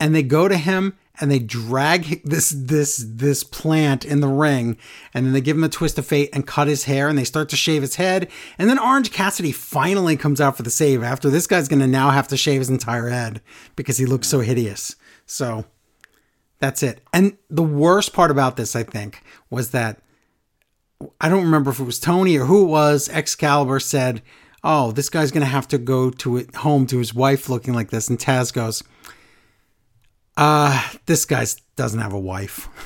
And 0.00 0.14
they 0.14 0.22
go 0.22 0.48
to 0.48 0.56
him 0.56 0.96
and 1.20 1.30
they 1.30 1.38
drag 1.38 2.22
this 2.24 2.50
this 2.50 3.04
this 3.06 3.44
plant 3.44 4.04
in 4.04 4.20
the 4.20 4.28
ring 4.28 4.76
and 5.12 5.26
then 5.26 5.32
they 5.32 5.40
give 5.40 5.56
him 5.56 5.64
a 5.64 5.68
twist 5.68 5.98
of 5.98 6.06
fate 6.06 6.30
and 6.32 6.46
cut 6.46 6.68
his 6.68 6.84
hair 6.84 7.08
and 7.08 7.18
they 7.18 7.24
start 7.24 7.48
to 7.50 7.56
shave 7.56 7.82
his 7.82 7.96
head 7.96 8.28
and 8.58 8.68
then 8.68 8.78
Orange 8.78 9.12
Cassidy 9.12 9.52
finally 9.52 10.16
comes 10.16 10.40
out 10.40 10.56
for 10.56 10.62
the 10.62 10.70
save 10.70 11.02
after 11.02 11.28
this 11.28 11.46
guy's 11.46 11.68
going 11.68 11.80
to 11.80 11.86
now 11.86 12.10
have 12.10 12.28
to 12.28 12.36
shave 12.36 12.60
his 12.60 12.70
entire 12.70 13.08
head 13.08 13.40
because 13.76 13.98
he 13.98 14.06
looks 14.06 14.26
so 14.26 14.40
hideous. 14.40 14.96
So 15.26 15.66
that's 16.58 16.82
it. 16.82 17.00
And 17.12 17.36
the 17.50 17.62
worst 17.62 18.12
part 18.12 18.30
about 18.30 18.56
this 18.56 18.74
I 18.74 18.82
think 18.82 19.22
was 19.50 19.70
that 19.70 20.01
I 21.20 21.28
don't 21.28 21.44
remember 21.44 21.70
if 21.70 21.78
it 21.80 21.84
was 21.84 21.98
Tony 22.00 22.36
or 22.36 22.44
who 22.46 22.62
it 22.64 22.68
was 22.68 23.08
Excalibur 23.08 23.80
said, 23.80 24.22
"Oh, 24.62 24.92
this 24.92 25.08
guy's 25.08 25.30
going 25.30 25.44
to 25.44 25.46
have 25.46 25.68
to 25.68 25.78
go 25.78 26.10
to 26.10 26.36
it 26.36 26.54
home 26.56 26.86
to 26.88 26.98
his 26.98 27.14
wife 27.14 27.48
looking 27.48 27.74
like 27.74 27.90
this." 27.90 28.08
And 28.08 28.18
Taz 28.18 28.52
goes, 28.52 28.82
uh, 30.36 30.90
this 31.06 31.24
guy 31.24 31.46
doesn't 31.76 32.00
have 32.00 32.12
a 32.12 32.18
wife. 32.20 32.68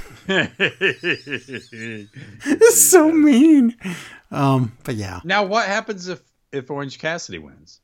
It's 2.48 2.90
so 2.90 3.12
mean. 3.12 3.76
Um, 4.32 4.76
but 4.82 4.96
yeah, 4.96 5.20
now, 5.22 5.44
what 5.44 5.66
happens 5.66 6.08
if 6.08 6.20
if 6.52 6.68
Orange 6.70 6.98
Cassidy 6.98 7.38
wins? 7.38 7.80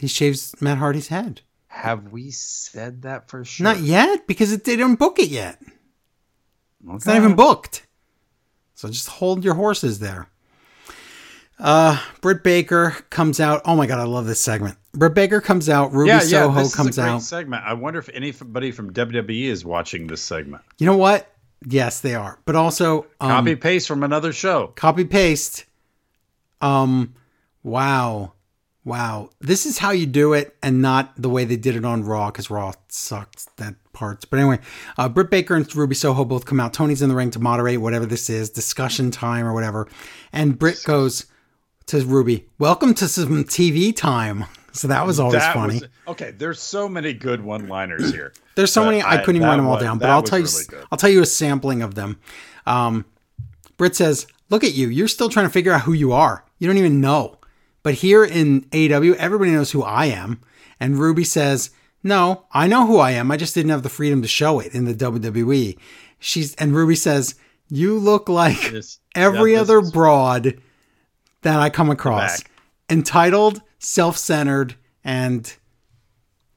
he 0.00 0.08
shaves 0.08 0.60
Matt 0.60 0.78
Hardy's 0.78 1.06
head. 1.08 1.42
Have 1.68 2.10
we 2.12 2.32
said 2.32 3.02
that 3.02 3.30
for 3.30 3.44
sure? 3.44 3.62
Not 3.64 3.78
yet 3.80 4.26
because 4.26 4.52
it 4.52 4.64
they 4.64 4.74
didn't 4.74 4.98
book 4.98 5.20
it 5.20 5.28
yet. 5.28 5.60
It's 6.88 7.06
not 7.06 7.16
even 7.16 7.36
booked. 7.36 7.86
So 8.74 8.88
just 8.88 9.08
hold 9.08 9.44
your 9.44 9.54
horses 9.54 9.98
there. 9.98 10.28
Uh, 11.58 12.00
Britt 12.20 12.42
Baker 12.42 12.96
comes 13.10 13.38
out. 13.38 13.62
Oh 13.64 13.76
my 13.76 13.86
god, 13.86 14.00
I 14.00 14.04
love 14.04 14.26
this 14.26 14.40
segment. 14.40 14.76
Britt 14.92 15.14
Baker 15.14 15.40
comes 15.40 15.68
out. 15.68 15.92
Ruby 15.92 16.08
Yeah, 16.08 16.16
yeah. 16.16 16.42
Soho 16.42 16.58
This 16.62 16.74
comes 16.74 16.90
is 16.90 16.98
a 16.98 17.02
great 17.02 17.10
out. 17.10 17.22
segment. 17.22 17.62
I 17.64 17.74
wonder 17.74 17.98
if 18.00 18.08
anybody 18.12 18.72
from 18.72 18.92
WWE 18.92 19.44
is 19.44 19.64
watching 19.64 20.06
this 20.08 20.20
segment. 20.20 20.62
You 20.78 20.86
know 20.86 20.96
what? 20.96 21.30
Yes, 21.66 22.00
they 22.00 22.14
are. 22.14 22.38
But 22.44 22.56
also, 22.56 23.02
um, 23.20 23.30
Copy 23.30 23.56
paste 23.56 23.86
from 23.88 24.02
another 24.02 24.32
show. 24.32 24.68
copy 24.68 25.04
paste. 25.04 25.64
Um, 26.60 27.14
wow, 27.62 28.32
wow. 28.84 29.30
This 29.40 29.64
is 29.64 29.78
how 29.78 29.90
you 29.92 30.06
do 30.06 30.32
it, 30.32 30.56
and 30.62 30.82
not 30.82 31.14
the 31.16 31.28
way 31.30 31.44
they 31.44 31.56
did 31.56 31.76
it 31.76 31.84
on 31.84 32.04
Raw, 32.04 32.30
because 32.30 32.50
Raw 32.50 32.72
sucked 32.88 33.56
that 33.58 33.76
parts. 33.94 34.24
But 34.24 34.38
anyway, 34.40 34.58
uh, 34.98 35.08
Britt 35.08 35.30
Baker 35.30 35.54
and 35.54 35.74
Ruby 35.74 35.94
Soho 35.94 36.24
both 36.24 36.44
come 36.44 36.60
out. 36.60 36.74
Tony's 36.74 37.00
in 37.00 37.08
the 37.08 37.14
ring 37.14 37.30
to 37.30 37.38
moderate 37.38 37.80
whatever 37.80 38.04
this 38.06 38.28
is, 38.28 38.50
discussion 38.50 39.10
time 39.10 39.46
or 39.46 39.54
whatever. 39.54 39.88
And 40.32 40.58
Britt 40.58 40.82
goes 40.84 41.26
to 41.86 42.04
Ruby, 42.04 42.46
"Welcome 42.58 42.94
to 42.94 43.08
some 43.08 43.44
TV 43.44 43.94
time." 43.96 44.44
So 44.72 44.88
that 44.88 45.06
was 45.06 45.20
always 45.20 45.40
That 45.40 45.54
funny. 45.54 45.74
was 45.74 45.84
okay. 46.08 46.32
There's 46.36 46.60
so 46.60 46.88
many 46.88 47.12
good 47.12 47.42
one-liners 47.44 48.10
here. 48.12 48.32
There's 48.56 48.72
so 48.72 48.84
many 48.84 49.00
I, 49.02 49.14
I- 49.14 49.16
couldn't 49.18 49.36
even 49.36 49.48
write 49.48 49.56
them 49.56 49.66
all 49.66 49.74
was- 49.74 49.82
down, 49.82 49.98
but 49.98 50.10
I'll 50.10 50.22
tell 50.22 50.38
you 50.40 50.46
really 50.46 50.84
I'll 50.90 50.98
tell 50.98 51.10
you 51.10 51.22
a 51.22 51.26
sampling 51.26 51.80
of 51.82 51.94
them. 51.94 52.18
Um, 52.66 53.04
Britt 53.76 53.96
says, 53.96 54.26
"Look 54.50 54.64
at 54.64 54.74
you. 54.74 54.88
You're 54.88 55.08
still 55.08 55.28
trying 55.28 55.46
to 55.46 55.52
figure 55.52 55.72
out 55.72 55.82
who 55.82 55.92
you 55.92 56.12
are. 56.12 56.44
You 56.58 56.66
don't 56.66 56.78
even 56.78 57.00
know." 57.00 57.38
But 57.82 57.94
here 57.94 58.24
in 58.24 58.64
AW, 58.72 59.14
everybody 59.18 59.50
knows 59.50 59.70
who 59.72 59.82
I 59.82 60.06
am. 60.06 60.40
And 60.80 60.98
Ruby 60.98 61.22
says, 61.22 61.68
"No, 62.04 62.44
I 62.52 62.68
know 62.68 62.86
who 62.86 62.98
I 62.98 63.10
am. 63.12 63.30
I 63.32 63.36
just 63.36 63.54
didn't 63.54 63.70
have 63.70 63.82
the 63.82 63.88
freedom 63.88 64.22
to 64.22 64.28
show 64.28 64.60
it 64.60 64.72
in 64.74 64.84
the 64.84 64.94
WWE." 64.94 65.76
She's 66.20 66.54
and 66.54 66.74
Ruby 66.76 66.94
says, 66.94 67.34
"You 67.68 67.98
look 67.98 68.28
like 68.28 68.70
This- 68.70 68.98
every 69.16 69.54
yeah, 69.54 69.62
other 69.62 69.80
broad 69.80 70.60
that 71.42 71.58
I 71.58 71.70
come 71.70 71.90
across. 71.90 72.42
Back. 72.42 72.50
Entitled, 72.90 73.62
self-centered, 73.78 74.76
and 75.02 75.52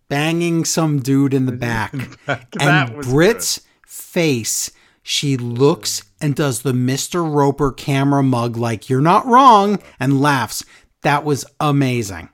banging 0.09 0.65
some 0.65 0.99
dude 0.99 1.33
in 1.33 1.45
the 1.45 1.51
back. 1.67 1.93
That 2.25 2.47
and 2.59 3.01
Britt's 3.03 3.61
face, 3.85 4.71
she 5.03 5.37
looks 5.37 6.03
and 6.21 6.35
does 6.35 6.61
the 6.61 6.71
Mr. 6.73 7.29
Roper 7.29 7.71
camera 7.71 8.23
mug 8.23 8.57
like 8.57 8.89
you're 8.89 9.01
not 9.01 9.25
wrong 9.25 9.79
and 9.99 10.21
laughs. 10.21 10.63
That 11.03 11.23
was 11.23 11.45
amazing. 11.59 12.29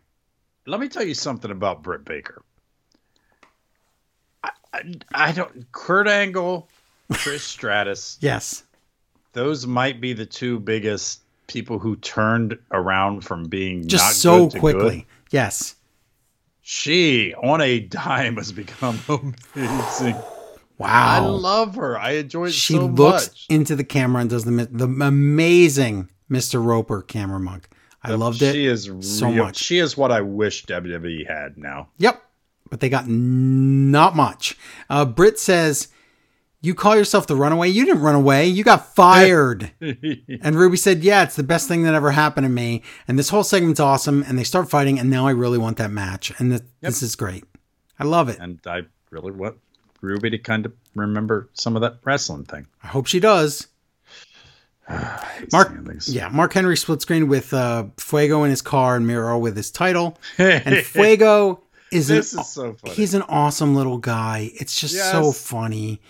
Let 0.65 0.79
me 0.79 0.87
tell 0.87 1.03
you 1.03 1.13
something 1.13 1.51
about 1.51 1.83
Britt 1.83 2.05
Baker. 2.05 2.41
I, 5.13 5.31
don't. 5.31 5.71
Kurt 5.71 6.07
Angle, 6.07 6.67
Trish 7.11 7.39
Stratus. 7.41 8.17
Yes. 8.21 8.63
Those 9.33 9.65
might 9.65 9.99
be 9.99 10.13
the 10.13 10.25
two 10.25 10.59
biggest 10.59 11.21
people 11.47 11.79
who 11.79 11.95
turned 11.97 12.57
around 12.71 13.21
from 13.21 13.45
being 13.45 13.87
Just 13.87 14.21
so 14.21 14.49
quickly. 14.49 14.97
good. 14.97 15.05
Yes. 15.31 15.75
She 16.61 17.33
on 17.35 17.59
a 17.61 17.79
dime 17.79 18.37
has 18.37 18.51
become 18.51 18.99
amazing. 19.55 20.15
Wow. 20.77 20.89
I 21.15 21.19
love 21.19 21.75
her. 21.75 21.97
I 21.97 22.11
enjoy 22.11 22.45
it 22.47 22.53
she 22.53 22.73
so 22.75 22.85
looks 22.85 23.27
much. 23.29 23.45
into 23.49 23.75
the 23.75 23.83
camera 23.83 24.21
and 24.21 24.29
does 24.29 24.45
the 24.45 24.51
the 24.71 24.85
amazing 24.85 26.09
Mr. 26.31 26.63
Roper 26.63 27.01
camera 27.01 27.39
mug. 27.39 27.67
I 28.03 28.11
loved 28.15 28.41
it. 28.41 28.53
She 28.53 28.65
is 28.65 28.85
so 29.01 29.29
real- 29.29 29.45
much. 29.45 29.57
She 29.57 29.79
is 29.79 29.95
what 29.97 30.11
I 30.11 30.21
wish 30.21 30.65
WWE 30.65 31.27
had 31.27 31.57
now. 31.57 31.89
Yep. 31.97 32.21
But 32.73 32.79
they 32.79 32.89
got 32.89 33.07
not 33.07 34.15
much. 34.15 34.57
Uh, 34.89 35.05
Britt 35.05 35.37
says, 35.37 35.89
You 36.59 36.73
call 36.73 36.95
yourself 36.95 37.27
the 37.27 37.35
runaway? 37.35 37.69
You 37.69 37.85
didn't 37.85 38.01
run 38.01 38.15
away. 38.15 38.47
You 38.47 38.63
got 38.63 38.95
fired. 38.95 39.69
and 39.79 40.55
Ruby 40.55 40.77
said, 40.77 41.03
Yeah, 41.03 41.21
it's 41.21 41.35
the 41.35 41.43
best 41.43 41.67
thing 41.67 41.83
that 41.83 41.93
ever 41.93 42.09
happened 42.09 42.45
to 42.45 42.49
me. 42.49 42.81
And 43.07 43.19
this 43.19 43.29
whole 43.29 43.43
segment's 43.43 43.79
awesome. 43.79 44.23
And 44.27 44.39
they 44.39 44.43
start 44.43 44.71
fighting. 44.71 44.97
And 44.97 45.11
now 45.11 45.27
I 45.27 45.31
really 45.33 45.59
want 45.59 45.77
that 45.77 45.91
match. 45.91 46.31
And 46.39 46.49
th- 46.49 46.63
this 46.81 47.03
is 47.03 47.15
great. 47.15 47.43
I 47.99 48.05
love 48.05 48.27
it. 48.27 48.39
and 48.39 48.59
I 48.65 48.81
really 49.11 49.31
want 49.31 49.57
Ruby 50.01 50.31
to 50.31 50.39
kind 50.39 50.65
of 50.65 50.73
remember 50.95 51.49
some 51.53 51.75
of 51.75 51.83
that 51.83 51.99
wrestling 52.03 52.45
thing. 52.45 52.65
I 52.81 52.87
hope 52.87 53.05
she 53.05 53.19
does. 53.19 53.67
Mark, 54.89 55.51
Mark, 55.51 55.97
yeah, 56.07 56.27
Mark 56.29 56.53
Henry 56.53 56.75
split 56.75 57.01
screen 57.01 57.27
with 57.27 57.53
uh, 57.53 57.85
Fuego 57.97 58.43
in 58.43 58.49
his 58.49 58.61
car 58.61 58.95
and 58.95 59.07
Miro 59.07 59.37
with 59.37 59.55
his 59.55 59.69
title. 59.71 60.17
And 60.39 60.77
Fuego 60.85 61.62
is 61.93 62.09
an 62.09 62.17
this 62.17 62.33
is 62.33 62.47
so 62.47 62.73
funny. 62.73 62.95
He's 62.95 63.13
an 63.13 63.21
awesome 63.23 63.75
little 63.75 63.97
guy. 63.97 64.51
It's 64.55 64.79
just 64.79 64.95
so 65.11 65.31
funny. 65.31 66.01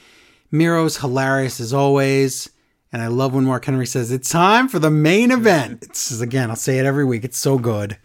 Miro's 0.51 0.97
hilarious 0.97 1.59
as 1.59 1.73
always. 1.73 2.49
And 2.91 3.01
I 3.01 3.07
love 3.07 3.33
when 3.33 3.45
Mark 3.45 3.65
Henry 3.65 3.87
says, 3.87 4.11
It's 4.11 4.29
time 4.29 4.67
for 4.69 4.77
the 4.77 4.91
main 4.91 5.29
mm-hmm. 5.29 5.41
event. 5.41 5.83
It's 5.83 6.21
again, 6.21 6.51
I'll 6.51 6.55
say 6.55 6.77
it 6.77 6.85
every 6.85 7.03
week. 7.03 7.23
It's 7.23 7.39
so 7.39 7.57
good. 7.57 7.97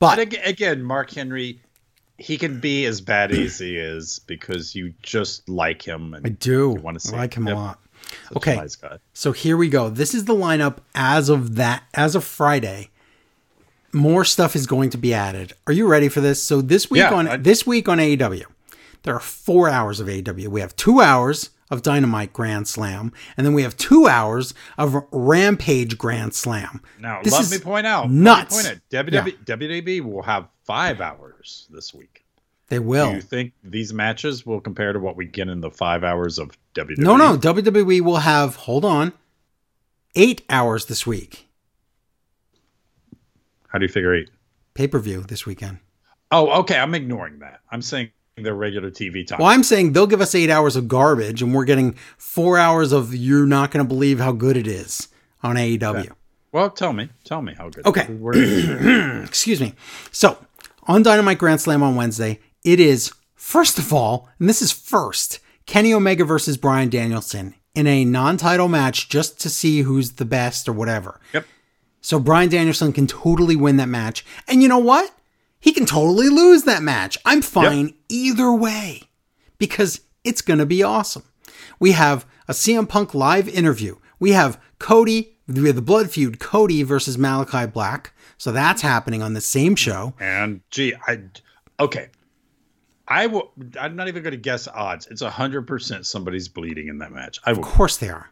But 0.00 0.16
But 0.16 0.18
ag- 0.18 0.40
again, 0.44 0.82
Mark 0.82 1.12
Henry, 1.12 1.60
he 2.18 2.36
can 2.36 2.58
be 2.58 2.84
as 2.86 3.00
bad 3.00 3.30
as 3.30 3.58
he 3.60 3.76
is 3.76 4.18
because 4.26 4.74
you 4.74 4.94
just 5.02 5.48
like 5.48 5.86
him 5.86 6.12
and 6.14 6.26
I 6.26 6.30
do. 6.30 6.70
wanna 6.70 6.98
see 6.98 7.14
I 7.14 7.20
like 7.20 7.34
him 7.34 7.46
Yep. 7.46 7.56
a 7.56 7.58
lot. 7.58 7.78
such 8.28 8.36
okay. 8.36 8.54
a 8.54 8.56
nice. 8.56 8.76
So 9.12 9.30
here 9.30 9.56
we 9.56 9.68
go. 9.68 9.88
This 9.88 10.12
is 10.12 10.24
the 10.24 10.34
lineup 10.34 10.78
as 10.94 11.28
of 11.28 11.54
that 11.54 11.84
as 11.94 12.16
of 12.16 12.24
Friday. 12.24 12.90
More 13.92 14.24
stuff 14.24 14.56
is 14.56 14.66
going 14.66 14.90
to 14.90 14.98
be 14.98 15.12
added. 15.12 15.52
Are 15.66 15.72
you 15.72 15.86
ready 15.86 16.08
for 16.08 16.20
this? 16.20 16.42
So 16.42 16.60
this 16.62 16.90
week 16.90 17.00
Yeah, 17.00 17.12
on 17.14 17.28
I- 17.28 17.36
this 17.36 17.66
week 17.66 17.88
on 17.88 17.98
AEW, 17.98 18.44
there 19.02 19.14
are 19.14 19.20
four 19.20 19.68
hours 19.68 20.00
of 20.00 20.06
AEW. 20.08 20.48
We 20.48 20.60
have 20.60 20.74
two 20.76 21.00
hours 21.00 21.50
of 21.70 21.82
Dynamite 21.82 22.32
Grand 22.32 22.68
Slam, 22.68 23.12
and 23.36 23.46
then 23.46 23.54
we 23.54 23.62
have 23.62 23.76
two 23.76 24.06
hours 24.06 24.52
of 24.78 24.94
Rampage 25.10 25.96
Grand 25.98 26.34
Slam. 26.34 26.80
Now, 27.00 27.20
This 27.22 27.32
let 27.32 27.50
me 27.50 27.58
point 27.64 27.86
out. 27.86 28.10
nuts. 28.10 28.62
Point 28.62 28.76
out. 28.94 29.06
WWE, 29.06 29.44
WWE 29.44 30.00
will 30.02 30.22
have 30.22 30.48
five 30.64 31.00
hours 31.00 31.66
this 31.70 31.92
week. 31.94 32.24
They 32.68 32.76
Do 32.76 32.82
will. 32.84 33.14
you 33.14 33.20
think 33.20 33.52
these 33.64 33.92
matches 33.92 34.46
will 34.46 34.60
compare 34.60 34.92
to 34.94 34.98
what 34.98 35.16
we 35.16 35.26
get 35.26 35.48
in 35.48 35.60
the 35.60 35.70
five 35.70 36.04
hours 36.04 36.38
of? 36.38 36.56
WWE? 36.74 36.98
No, 36.98 37.16
no. 37.16 37.36
WWE 37.36 38.00
will 38.02 38.16
have 38.18 38.56
hold 38.56 38.84
on, 38.84 39.12
eight 40.14 40.42
hours 40.48 40.86
this 40.86 41.06
week. 41.06 41.48
How 43.72 43.78
do 43.78 43.86
you 43.86 43.92
figure 43.92 44.14
eight? 44.14 44.28
Pay 44.74 44.86
per 44.86 44.98
view 44.98 45.22
this 45.22 45.46
weekend. 45.46 45.78
Oh, 46.30 46.60
okay. 46.60 46.78
I'm 46.78 46.94
ignoring 46.94 47.38
that. 47.40 47.60
I'm 47.70 47.82
saying 47.82 48.10
their 48.36 48.54
regular 48.54 48.90
TV 48.90 49.26
time. 49.26 49.38
Well, 49.38 49.48
I'm 49.48 49.62
saying 49.62 49.92
they'll 49.92 50.06
give 50.06 50.20
us 50.20 50.34
eight 50.34 50.50
hours 50.50 50.76
of 50.76 50.88
garbage, 50.88 51.42
and 51.42 51.54
we're 51.54 51.64
getting 51.64 51.94
four 52.16 52.58
hours 52.58 52.92
of 52.92 53.14
you're 53.14 53.46
not 53.46 53.70
going 53.70 53.84
to 53.84 53.88
believe 53.88 54.18
how 54.20 54.32
good 54.32 54.56
it 54.56 54.66
is 54.66 55.08
on 55.42 55.56
AEW. 55.56 56.12
Well, 56.52 56.70
tell 56.70 56.92
me. 56.92 57.08
Tell 57.24 57.40
me 57.42 57.54
how 57.54 57.70
good. 57.70 57.86
Okay. 57.86 58.06
Excuse 59.24 59.60
me. 59.60 59.74
So, 60.10 60.38
on 60.84 61.02
Dynamite 61.02 61.38
Grand 61.38 61.60
Slam 61.60 61.82
on 61.82 61.96
Wednesday, 61.96 62.40
it 62.64 62.78
is, 62.78 63.12
first 63.34 63.78
of 63.78 63.92
all, 63.92 64.28
and 64.38 64.48
this 64.48 64.60
is 64.60 64.70
first, 64.70 65.40
Kenny 65.66 65.94
Omega 65.94 66.24
versus 66.24 66.56
Bryan 66.56 66.90
Danielson 66.90 67.54
in 67.74 67.86
a 67.86 68.04
non 68.04 68.36
title 68.36 68.68
match 68.68 69.08
just 69.08 69.40
to 69.40 69.48
see 69.48 69.82
who's 69.82 70.12
the 70.12 70.24
best 70.26 70.68
or 70.68 70.72
whatever. 70.72 71.20
yep. 71.32 71.46
So, 72.02 72.20
Bryan 72.20 72.50
Danielson 72.50 72.92
can 72.92 73.06
totally 73.06 73.56
win 73.56 73.78
that 73.78 73.88
match. 73.88 74.24
And 74.46 74.62
you 74.62 74.68
know 74.68 74.78
what? 74.78 75.10
He 75.58 75.72
can 75.72 75.86
totally 75.86 76.28
lose 76.28 76.64
that 76.64 76.82
match. 76.82 77.16
I'm 77.24 77.40
fine 77.40 77.94
either 78.08 78.52
way 78.52 79.04
because 79.58 80.00
it's 80.24 80.42
going 80.42 80.58
to 80.58 80.66
be 80.66 80.82
awesome. 80.82 81.22
We 81.78 81.92
have 81.92 82.26
a 82.48 82.52
CM 82.52 82.88
Punk 82.88 83.14
live 83.14 83.48
interview. 83.48 83.96
We 84.18 84.32
have 84.32 84.60
Cody, 84.80 85.36
we 85.46 85.68
have 85.68 85.76
the 85.76 85.82
Blood 85.82 86.10
Feud, 86.10 86.40
Cody 86.40 86.82
versus 86.82 87.16
Malakai 87.16 87.72
Black. 87.72 88.12
So 88.38 88.50
that's 88.50 88.82
happening 88.82 89.22
on 89.22 89.34
the 89.34 89.40
same 89.40 89.76
show. 89.76 90.14
And 90.18 90.62
gee, 90.70 90.94
I 91.06 91.20
okay. 91.78 92.08
I 93.06 93.28
will. 93.28 93.52
I'm 93.78 93.94
not 93.94 94.08
even 94.08 94.24
going 94.24 94.32
to 94.32 94.36
guess 94.36 94.66
odds. 94.66 95.06
It's 95.06 95.22
hundred 95.22 95.68
percent 95.68 96.06
somebody's 96.06 96.48
bleeding 96.48 96.88
in 96.88 96.98
that 96.98 97.12
match. 97.12 97.38
I 97.44 97.52
will. 97.52 97.60
Of 97.60 97.66
course 97.66 97.98
they 97.98 98.08
are. 98.08 98.31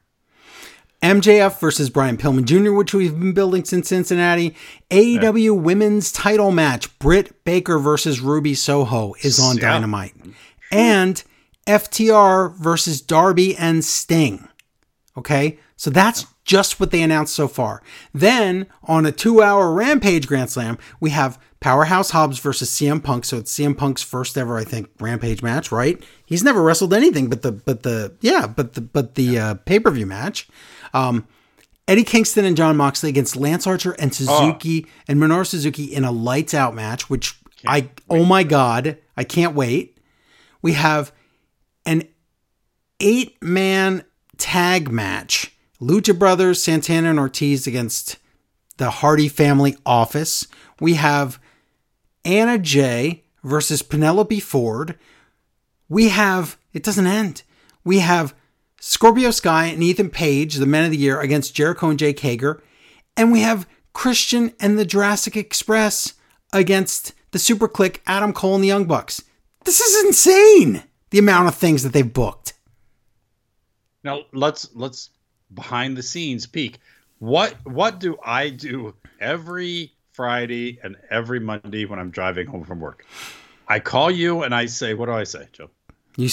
MJF 1.02 1.58
versus 1.60 1.88
Brian 1.88 2.16
Pillman 2.18 2.44
Jr., 2.44 2.72
which 2.72 2.92
we've 2.92 3.18
been 3.18 3.32
building 3.32 3.64
since 3.64 3.88
Cincinnati. 3.88 4.54
AEW 4.90 5.58
women's 5.60 6.12
title 6.12 6.50
match, 6.50 6.98
Britt 6.98 7.42
Baker 7.44 7.78
versus 7.78 8.20
Ruby 8.20 8.54
Soho, 8.54 9.14
is 9.22 9.40
on 9.40 9.56
Yeah. 9.56 9.70
Dynamite. 9.72 10.14
And 10.70 11.22
FTR 11.66 12.54
versus 12.56 13.00
Darby 13.00 13.56
and 13.56 13.84
Sting. 13.84 14.46
Okay, 15.16 15.58
so 15.76 15.90
that's 15.90 16.26
just 16.44 16.78
what 16.80 16.90
they 16.90 17.02
announced 17.02 17.34
so 17.34 17.48
far. 17.48 17.82
Then 18.12 18.66
on 18.84 19.06
a 19.06 19.12
two 19.12 19.42
hour 19.42 19.72
Rampage 19.72 20.26
Grand 20.26 20.50
Slam, 20.50 20.78
we 21.00 21.10
have 21.10 21.38
Powerhouse 21.60 22.10
Hobbs 22.10 22.38
versus 22.38 22.70
CM 22.70 23.02
Punk. 23.02 23.24
So 23.24 23.36
it's 23.38 23.52
CM 23.52 23.76
Punk's 23.76 24.02
first 24.02 24.38
ever, 24.38 24.56
I 24.58 24.64
think, 24.64 24.88
Rampage 24.98 25.42
match, 25.42 25.70
right? 25.70 26.02
He's 26.24 26.42
never 26.42 26.62
wrestled 26.62 26.94
anything 26.94 27.28
but 27.28 27.42
the, 27.42 27.52
but 27.52 27.82
the, 27.82 28.14
yeah, 28.20 28.46
but 28.46 28.74
the, 28.74 28.80
but 28.80 29.14
the 29.14 29.38
uh, 29.38 29.54
pay 29.54 29.78
per 29.78 29.90
view 29.90 30.06
match. 30.06 30.48
Um, 30.92 31.26
Eddie 31.88 32.04
Kingston 32.04 32.44
and 32.44 32.56
Jon 32.56 32.76
Moxley 32.76 33.08
against 33.08 33.36
Lance 33.36 33.66
Archer 33.66 33.92
and 33.98 34.14
Suzuki 34.14 34.86
and 35.08 35.18
Minoru 35.18 35.46
Suzuki 35.46 35.84
in 35.84 36.04
a 36.04 36.12
lights 36.12 36.54
out 36.54 36.74
match, 36.74 37.10
which 37.10 37.36
I, 37.66 37.90
oh 38.08 38.24
my 38.24 38.42
God, 38.44 38.98
I 39.16 39.24
can't 39.24 39.54
wait. 39.54 39.98
We 40.62 40.74
have 40.74 41.12
an 41.84 42.04
eight 43.00 43.42
man 43.42 44.04
tag 44.38 44.90
match 44.90 45.52
Lucha 45.80 46.16
Brothers, 46.16 46.62
Santana 46.62 47.10
and 47.10 47.18
Ortiz 47.18 47.66
against 47.66 48.18
the 48.76 48.90
Hardy 48.90 49.28
Family 49.28 49.76
Office. 49.86 50.46
We 50.78 50.94
have 50.94 51.40
Anna 52.24 52.58
Jay 52.58 53.24
versus 53.42 53.82
Penelope 53.82 54.40
Ford. 54.40 54.98
We 55.88 56.10
have, 56.10 56.58
it 56.72 56.82
doesn't 56.82 57.06
end. 57.06 57.42
We 57.82 58.00
have 58.00 58.34
Scorpio 58.80 59.30
Sky 59.30 59.66
and 59.66 59.82
Ethan 59.82 60.08
Page, 60.08 60.54
the 60.54 60.66
Men 60.66 60.86
of 60.86 60.90
the 60.90 60.96
Year, 60.96 61.20
against 61.20 61.54
Jericho 61.54 61.90
and 61.90 61.98
Jake 61.98 62.18
Hager. 62.20 62.62
And 63.14 63.30
we 63.30 63.42
have 63.42 63.68
Christian 63.92 64.54
and 64.58 64.78
the 64.78 64.86
Jurassic 64.86 65.36
Express 65.36 66.14
against 66.52 67.12
the 67.30 67.38
Super 67.38 67.68
Kliq, 67.68 67.98
Adam 68.06 68.32
Cole 68.32 68.54
and 68.54 68.64
the 68.64 68.68
Young 68.68 68.86
Bucks. 68.86 69.22
This 69.64 69.80
is 69.80 70.06
insane, 70.06 70.82
the 71.10 71.18
amount 71.18 71.48
of 71.48 71.54
things 71.54 71.82
that 71.82 71.92
they've 71.92 72.10
booked. 72.10 72.54
Now 74.02 74.22
let's 74.32 74.70
let's 74.74 75.10
behind 75.52 75.96
the 75.96 76.02
scenes 76.02 76.46
peek. 76.46 76.78
What 77.18 77.54
what 77.64 78.00
do 78.00 78.16
I 78.24 78.48
do 78.48 78.94
every 79.20 79.92
Friday 80.12 80.78
and 80.82 80.96
every 81.10 81.38
Monday 81.38 81.84
when 81.84 81.98
I'm 81.98 82.10
driving 82.10 82.46
home 82.46 82.64
from 82.64 82.80
work? 82.80 83.04
I 83.68 83.78
call 83.78 84.10
you 84.10 84.42
and 84.42 84.54
I 84.54 84.66
say, 84.66 84.94
what 84.94 85.06
do 85.06 85.12
I 85.12 85.24
say, 85.24 85.48
Joe? 85.52 85.68
You 86.20 86.28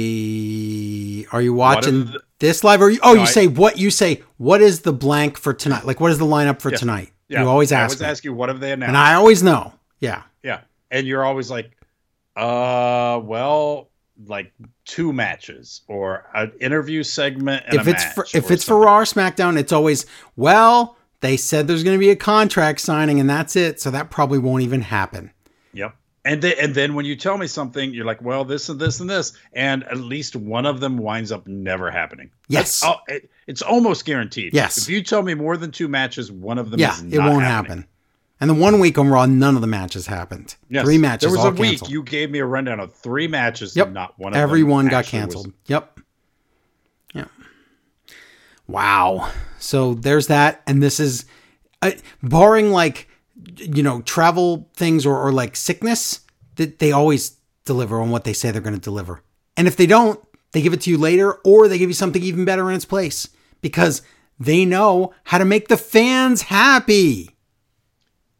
say, 0.00 1.24
"Are 1.32 1.40
you 1.40 1.54
watching 1.54 2.04
the- 2.06 2.20
this 2.38 2.62
live?" 2.62 2.82
Or 2.82 2.90
you, 2.90 3.00
oh, 3.02 3.14
No, 3.14 3.20
you 3.20 3.22
I- 3.22 3.26
say 3.26 3.46
what? 3.46 3.78
You 3.78 3.90
say, 3.90 4.22
"What 4.36 4.60
is 4.60 4.80
the 4.80 4.92
blank 4.92 5.38
for 5.38 5.54
tonight?" 5.54 5.86
Like, 5.86 6.00
what 6.00 6.10
is 6.12 6.18
the 6.18 6.26
lineup 6.26 6.60
for 6.60 6.70
tonight? 6.70 7.12
Yeah, 7.28 7.42
You 7.42 7.48
always 7.48 7.72
ask. 7.72 7.80
I 7.80 7.84
always 7.84 8.00
me. 8.00 8.06
ask 8.06 8.24
you 8.24 8.34
what 8.34 8.48
have 8.50 8.60
they 8.60 8.72
announced? 8.72 8.88
and 8.88 8.96
I 8.98 9.14
always 9.14 9.42
know. 9.42 9.72
Yeah, 10.00 10.22
yeah, 10.42 10.60
and 10.90 11.06
you're 11.06 11.24
always 11.24 11.50
like, 11.50 11.70
uh, 12.36 13.20
well, 13.22 13.88
like 14.26 14.52
two 14.84 15.12
matches 15.14 15.80
or 15.88 16.26
an 16.34 16.52
interview 16.60 17.02
segment. 17.02 17.64
And 17.68 17.80
if 17.80 17.86
a 17.86 17.90
it's 17.90 18.04
for 18.12 18.26
if 18.34 18.50
it's 18.50 18.64
for. 18.64 18.78
Raw 18.80 19.00
SmackDown, 19.04 19.58
it's 19.58 19.72
always 19.72 20.04
well. 20.36 20.96
They 21.20 21.36
said 21.38 21.68
there's 21.68 21.84
going 21.84 21.96
to 21.96 22.00
be 22.00 22.10
a 22.10 22.16
contract 22.16 22.80
signing, 22.80 23.18
and 23.20 23.30
that's 23.30 23.56
it. 23.56 23.80
So 23.80 23.90
that 23.92 24.10
probably 24.10 24.38
won't 24.38 24.62
even 24.62 24.82
happen. 24.82 25.30
And 26.24 26.42
then, 26.42 26.54
and 26.60 26.74
then 26.74 26.94
when 26.94 27.06
you 27.06 27.16
tell 27.16 27.38
me 27.38 27.46
something, 27.46 27.94
you're 27.94 28.04
like, 28.04 28.20
well, 28.20 28.44
this 28.44 28.68
and 28.68 28.78
this 28.78 29.00
and 29.00 29.08
this, 29.08 29.32
and 29.54 29.84
at 29.84 29.96
least 29.96 30.36
one 30.36 30.66
of 30.66 30.80
them 30.80 30.98
winds 30.98 31.32
up 31.32 31.46
never 31.46 31.90
happening. 31.90 32.30
Yes. 32.48 32.80
That's- 32.82 33.00
it- 33.08 33.30
it's 33.46 33.62
almost 33.62 34.04
guaranteed. 34.04 34.52
Yes. 34.54 34.78
If 34.78 34.88
you 34.90 35.02
tell 35.02 35.22
me 35.22 35.34
more 35.34 35.56
than 35.56 35.72
two 35.72 35.88
matches, 35.88 36.30
one 36.30 36.56
of 36.58 36.70
them 36.70 36.78
yeah, 36.78 36.92
is 36.92 37.02
it 37.02 37.18
won't 37.18 37.42
happening. 37.42 37.78
happen. 37.78 37.86
And 38.40 38.48
the 38.48 38.54
one 38.54 38.78
week 38.80 38.96
on 38.96 39.08
Raw, 39.08 39.26
none 39.26 39.54
of 39.56 39.60
the 39.60 39.66
matches 39.66 40.06
happened. 40.06 40.54
Yes. 40.68 40.84
Three 40.84 40.98
matches 40.98 41.22
There 41.22 41.30
was 41.36 41.40
all 41.44 41.48
a 41.48 41.50
week 41.54 41.70
canceled. 41.72 41.90
you 41.90 42.02
gave 42.02 42.30
me 42.30 42.38
a 42.38 42.46
rundown 42.46 42.80
of 42.80 42.94
three 42.94 43.26
matches. 43.26 43.74
Yep. 43.74 43.86
And 43.86 43.94
not 43.94 44.18
one 44.18 44.32
of 44.32 44.34
them. 44.34 44.42
Everyone 44.42 44.86
got 44.88 45.00
actually 45.00 45.18
was- 45.20 45.34
canceled. 45.34 45.52
Yep. 45.66 46.00
Yeah. 47.14 47.24
Wow. 48.66 49.30
So 49.58 49.94
there's 49.94 50.28
that, 50.28 50.62
and 50.66 50.82
this 50.82 51.00
is, 51.00 51.24
uh, 51.82 51.92
barring 52.22 52.70
like, 52.70 53.08
you 53.60 53.82
know, 53.82 54.02
travel 54.02 54.68
things 54.74 55.06
or, 55.06 55.16
or 55.16 55.32
like 55.32 55.56
sickness, 55.56 56.20
that 56.56 56.78
they 56.78 56.92
always 56.92 57.36
deliver 57.64 58.00
on 58.00 58.10
what 58.10 58.24
they 58.24 58.32
say 58.32 58.50
they're 58.50 58.60
going 58.60 58.74
to 58.74 58.80
deliver. 58.80 59.22
And 59.56 59.68
if 59.68 59.76
they 59.76 59.86
don't, 59.86 60.20
they 60.52 60.62
give 60.62 60.72
it 60.72 60.80
to 60.82 60.90
you 60.90 60.98
later, 60.98 61.34
or 61.44 61.68
they 61.68 61.78
give 61.78 61.90
you 61.90 61.94
something 61.94 62.22
even 62.22 62.44
better 62.44 62.68
in 62.70 62.76
its 62.76 62.84
place 62.84 63.28
because 63.60 64.02
they 64.38 64.64
know 64.64 65.12
how 65.24 65.38
to 65.38 65.44
make 65.44 65.68
the 65.68 65.76
fans 65.76 66.42
happy 66.42 67.36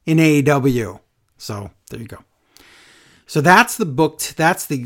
in 0.06 0.18
AEW. 0.18 1.00
So 1.36 1.70
there 1.90 2.00
you 2.00 2.06
go. 2.06 2.18
So 3.26 3.40
that's 3.40 3.76
the 3.76 3.86
booked, 3.86 4.36
that's 4.36 4.66
the 4.66 4.78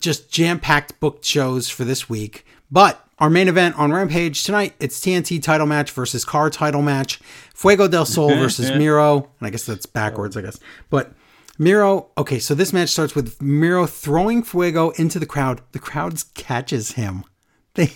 just 0.00 0.30
jam 0.30 0.58
packed 0.58 0.98
booked 1.00 1.24
shows 1.24 1.68
for 1.68 1.84
this 1.84 2.08
week. 2.08 2.46
But 2.70 3.03
our 3.18 3.30
main 3.30 3.48
event 3.48 3.78
on 3.78 3.92
Rampage 3.92 4.42
tonight, 4.42 4.74
it's 4.80 5.00
TNT 5.00 5.42
title 5.42 5.66
match 5.66 5.90
versus 5.92 6.24
car 6.24 6.50
title 6.50 6.82
match. 6.82 7.20
Fuego 7.54 7.86
del 7.86 8.04
Sol 8.04 8.28
versus 8.36 8.70
Miro. 8.72 9.30
And 9.38 9.46
I 9.46 9.50
guess 9.50 9.64
that's 9.64 9.86
backwards, 9.86 10.36
I 10.36 10.42
guess. 10.42 10.58
But 10.90 11.12
Miro, 11.58 12.08
okay, 12.18 12.38
so 12.38 12.54
this 12.54 12.72
match 12.72 12.88
starts 12.90 13.14
with 13.14 13.40
Miro 13.40 13.86
throwing 13.86 14.42
Fuego 14.42 14.90
into 14.90 15.18
the 15.18 15.26
crowd. 15.26 15.60
The 15.72 15.78
crowd 15.78 16.22
catches 16.34 16.92
him. 16.92 17.24
They, 17.74 17.90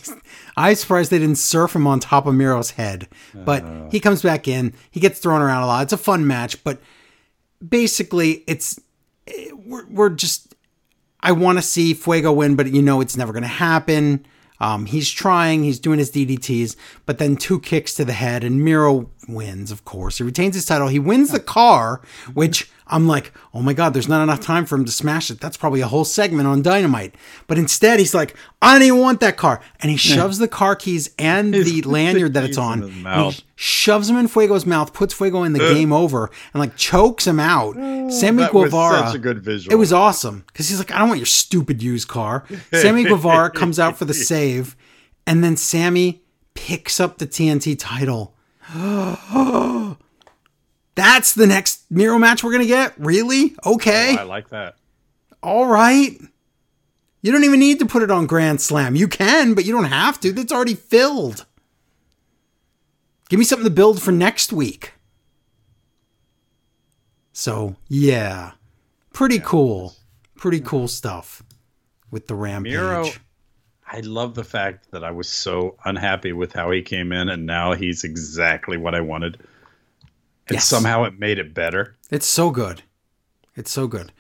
I'm 0.57 0.75
surprised 0.75 1.13
they 1.13 1.21
didn't 1.21 1.39
surf 1.39 1.77
him 1.77 1.87
on 1.87 2.01
top 2.01 2.27
of 2.27 2.35
Miro's 2.35 2.73
head. 2.73 3.07
But 3.33 3.63
uh. 3.63 3.89
he 3.91 4.01
comes 4.01 4.23
back 4.23 4.49
in. 4.49 4.75
He 4.91 4.99
gets 4.99 5.21
thrown 5.21 5.41
around 5.41 5.63
a 5.63 5.67
lot. 5.69 5.85
It's 5.85 5.93
a 5.93 5.97
fun 5.97 6.27
match, 6.27 6.65
but 6.65 6.81
basically, 7.65 8.43
it's 8.49 8.81
eh, 9.29 9.51
we're, 9.55 9.87
we're 9.87 10.11
just. 10.11 10.57
I 11.21 11.31
want 11.31 11.59
to 11.59 11.63
see 11.63 11.95
Fuego 11.95 12.33
win, 12.33 12.57
but 12.57 12.73
you 12.73 12.83
know 12.83 13.01
it's 13.01 13.17
never 13.17 13.33
going 13.33 13.45
to 13.45 13.49
happen. 13.49 14.27
Um, 14.61 14.87
he's 14.87 15.11
trying, 15.11 15.65
he's 15.65 15.79
doing 15.79 15.99
his 15.99 16.11
DDTs, 16.11 16.77
but 17.07 17.19
then 17.19 17.37
two 17.37 17.61
kicks 17.61 17.95
to 17.95 18.05
the 18.05 18.13
head, 18.13 18.45
and 18.45 18.65
Miro 18.65 19.11
wins, 19.29 19.71
of 19.71 19.85
course. 19.85 20.19
He 20.19 20.25
retains 20.25 20.55
his 20.55 20.67
title. 20.67 20.89
He 20.89 20.99
wins 20.99 21.31
the 21.31 21.41
car, 21.41 22.01
which 22.35 22.71
I'm 22.91 23.07
like, 23.07 23.33
oh 23.53 23.61
my 23.61 23.75
God, 23.75 23.93
there's 23.93 24.09
not 24.09 24.23
enough 24.23 24.41
time 24.41 24.65
for 24.65 24.77
him 24.77 24.85
to 24.85 24.93
smash 24.93 25.31
it. 25.31 25.41
That's 25.41 25.57
probably 25.57 25.81
a 25.81 25.87
whole 25.87 26.05
segment 26.05 26.49
on 26.49 26.63
Dynamite. 26.63 27.15
But 27.47 27.59
instead, 27.59 27.99
he's 27.99 28.15
like, 28.15 28.35
I 28.63 28.73
don't 28.73 28.83
even 28.83 28.99
want 29.01 29.21
that 29.21 29.37
car. 29.37 29.61
And 29.81 29.91
he 29.91 29.97
shoves 29.97 30.39
the 30.39 30.49
car 30.49 30.75
keys 30.75 31.11
and 31.19 31.53
the 31.55 31.83
lanyard 31.83 32.35
that 32.35 32.45
it's 32.45 32.57
on. 32.57 32.91
he 32.91 33.45
shoves 33.57 34.09
him 34.09 34.17
in 34.17 34.27
Fuego's 34.27 34.65
mouth, 34.65 34.93
puts 34.93 35.13
Fuego 35.13 35.43
in 35.43 35.53
the 35.53 35.59
game 35.59 35.93
over, 35.93 36.31
and 36.55 36.61
like 36.61 36.77
chokes 36.77 37.27
him 37.27 37.39
out. 37.39 37.77
Mm, 37.77 38.11
Sammy 38.11 38.45
that 38.45 38.55
was 38.55 38.71
Guevara. 38.71 39.07
such 39.07 39.17
a 39.17 39.19
good 39.19 39.41
visual. 39.41 39.73
It 39.73 39.77
was 39.77 39.93
awesome 39.93 40.45
because 40.47 40.69
he's 40.69 40.79
like, 40.79 40.91
I 40.91 40.99
don't 40.99 41.09
want 41.09 41.21
your 41.21 41.27
stupid 41.27 41.83
used 41.83 42.09
car. 42.09 42.45
Sammy 42.73 43.05
Guevara 43.05 43.51
comes 43.51 43.79
out 43.79 43.99
for 43.99 44.07
the 44.07 44.15
save, 44.15 44.77
and 45.27 45.45
then 45.45 45.57
Sammy 45.57 46.23
picks 46.55 47.01
up 47.01 47.19
the 47.19 47.27
TNT 47.27 47.77
title. 47.79 48.35
That's 50.99 51.33
the 51.33 51.47
next 51.47 51.89
Miro 51.91 52.19
match 52.19 52.43
we're 52.43 52.51
gonna 52.51 52.67
get. 52.67 52.93
Really? 52.99 53.55
Okay. 53.65 54.17
Oh, 54.19 54.23
I 54.23 54.25
like 54.25 54.49
that. 54.49 54.75
All 55.41 55.67
right. 55.67 56.19
You 57.23 57.31
don't 57.31 57.45
even 57.45 57.61
need 57.61 57.79
to 57.79 57.87
put 57.87 58.03
it 58.03 58.11
on 58.11 58.27
Grand 58.27 58.61
Slam. 58.61 58.97
You 58.97 59.07
can, 59.07 59.55
but 59.55 59.65
you 59.65 59.73
don't 59.73 59.85
have 59.85 60.19
to. 60.21 60.33
That's 60.33 60.53
already 60.53 60.75
filled. 60.75 61.47
Give 63.29 63.39
me 63.39 63.45
something 63.45 63.65
to 63.65 63.71
build 63.71 64.03
for 64.03 64.11
next 64.11 64.53
week. 64.53 64.95
So, 67.33 67.77
yeah. 67.87 68.53
Pretty 69.13 69.39
cool. 69.39 69.95
Pretty 70.37 70.61
cool 70.61 70.89
stuff 70.89 71.45
with 72.11 72.27
the 72.27 72.35
Rampage. 72.35 72.73
Miro, 72.73 73.09
I 73.87 74.01
love 74.01 74.35
the 74.35 74.45
fact 74.45 74.91
that 74.91 75.05
I 75.05 75.13
was 75.13 75.29
so 75.29 75.77
unhappy 75.85 76.33
with 76.33 76.53
how 76.53 76.73
he 76.73 76.83
came 76.83 77.13
in, 77.13 77.29
and 77.29 77.47
now 77.47 77.75
he's 77.75 78.03
exactly 78.03 78.77
what 78.77 78.97
I 78.97 79.01
wanted. 79.01 79.39
And 80.49 80.57
Yes. 80.57 80.65
somehow 80.67 81.05
it 81.05 81.19
made 81.19 81.39
it 81.39 81.53
better. 81.55 81.97
It's 82.11 82.27
so 82.27 82.51
good. 82.51 82.83
It's 83.55 83.71
so 83.71 83.87
good. 83.87 84.13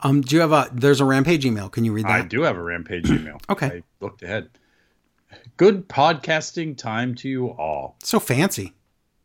Um, 0.00 0.20
do 0.20 0.34
you 0.36 0.40
have 0.40 0.52
a 0.52 0.68
there's 0.72 1.00
a 1.00 1.04
Rampage 1.04 1.44
email. 1.46 1.68
Can 1.68 1.84
you 1.84 1.92
read 1.92 2.06
that? 2.06 2.10
I 2.12 2.22
do 2.22 2.42
have 2.42 2.56
a 2.56 2.62
Rampage 2.62 3.10
email. 3.10 3.40
Okay. 3.48 3.66
I 3.66 3.82
looked 4.00 4.22
ahead. 4.22 4.48
Good 5.56 5.88
podcasting 5.88 6.76
time 6.76 7.14
to 7.16 7.28
you 7.28 7.48
all. 7.50 7.96
So 8.02 8.20
fancy. 8.20 8.74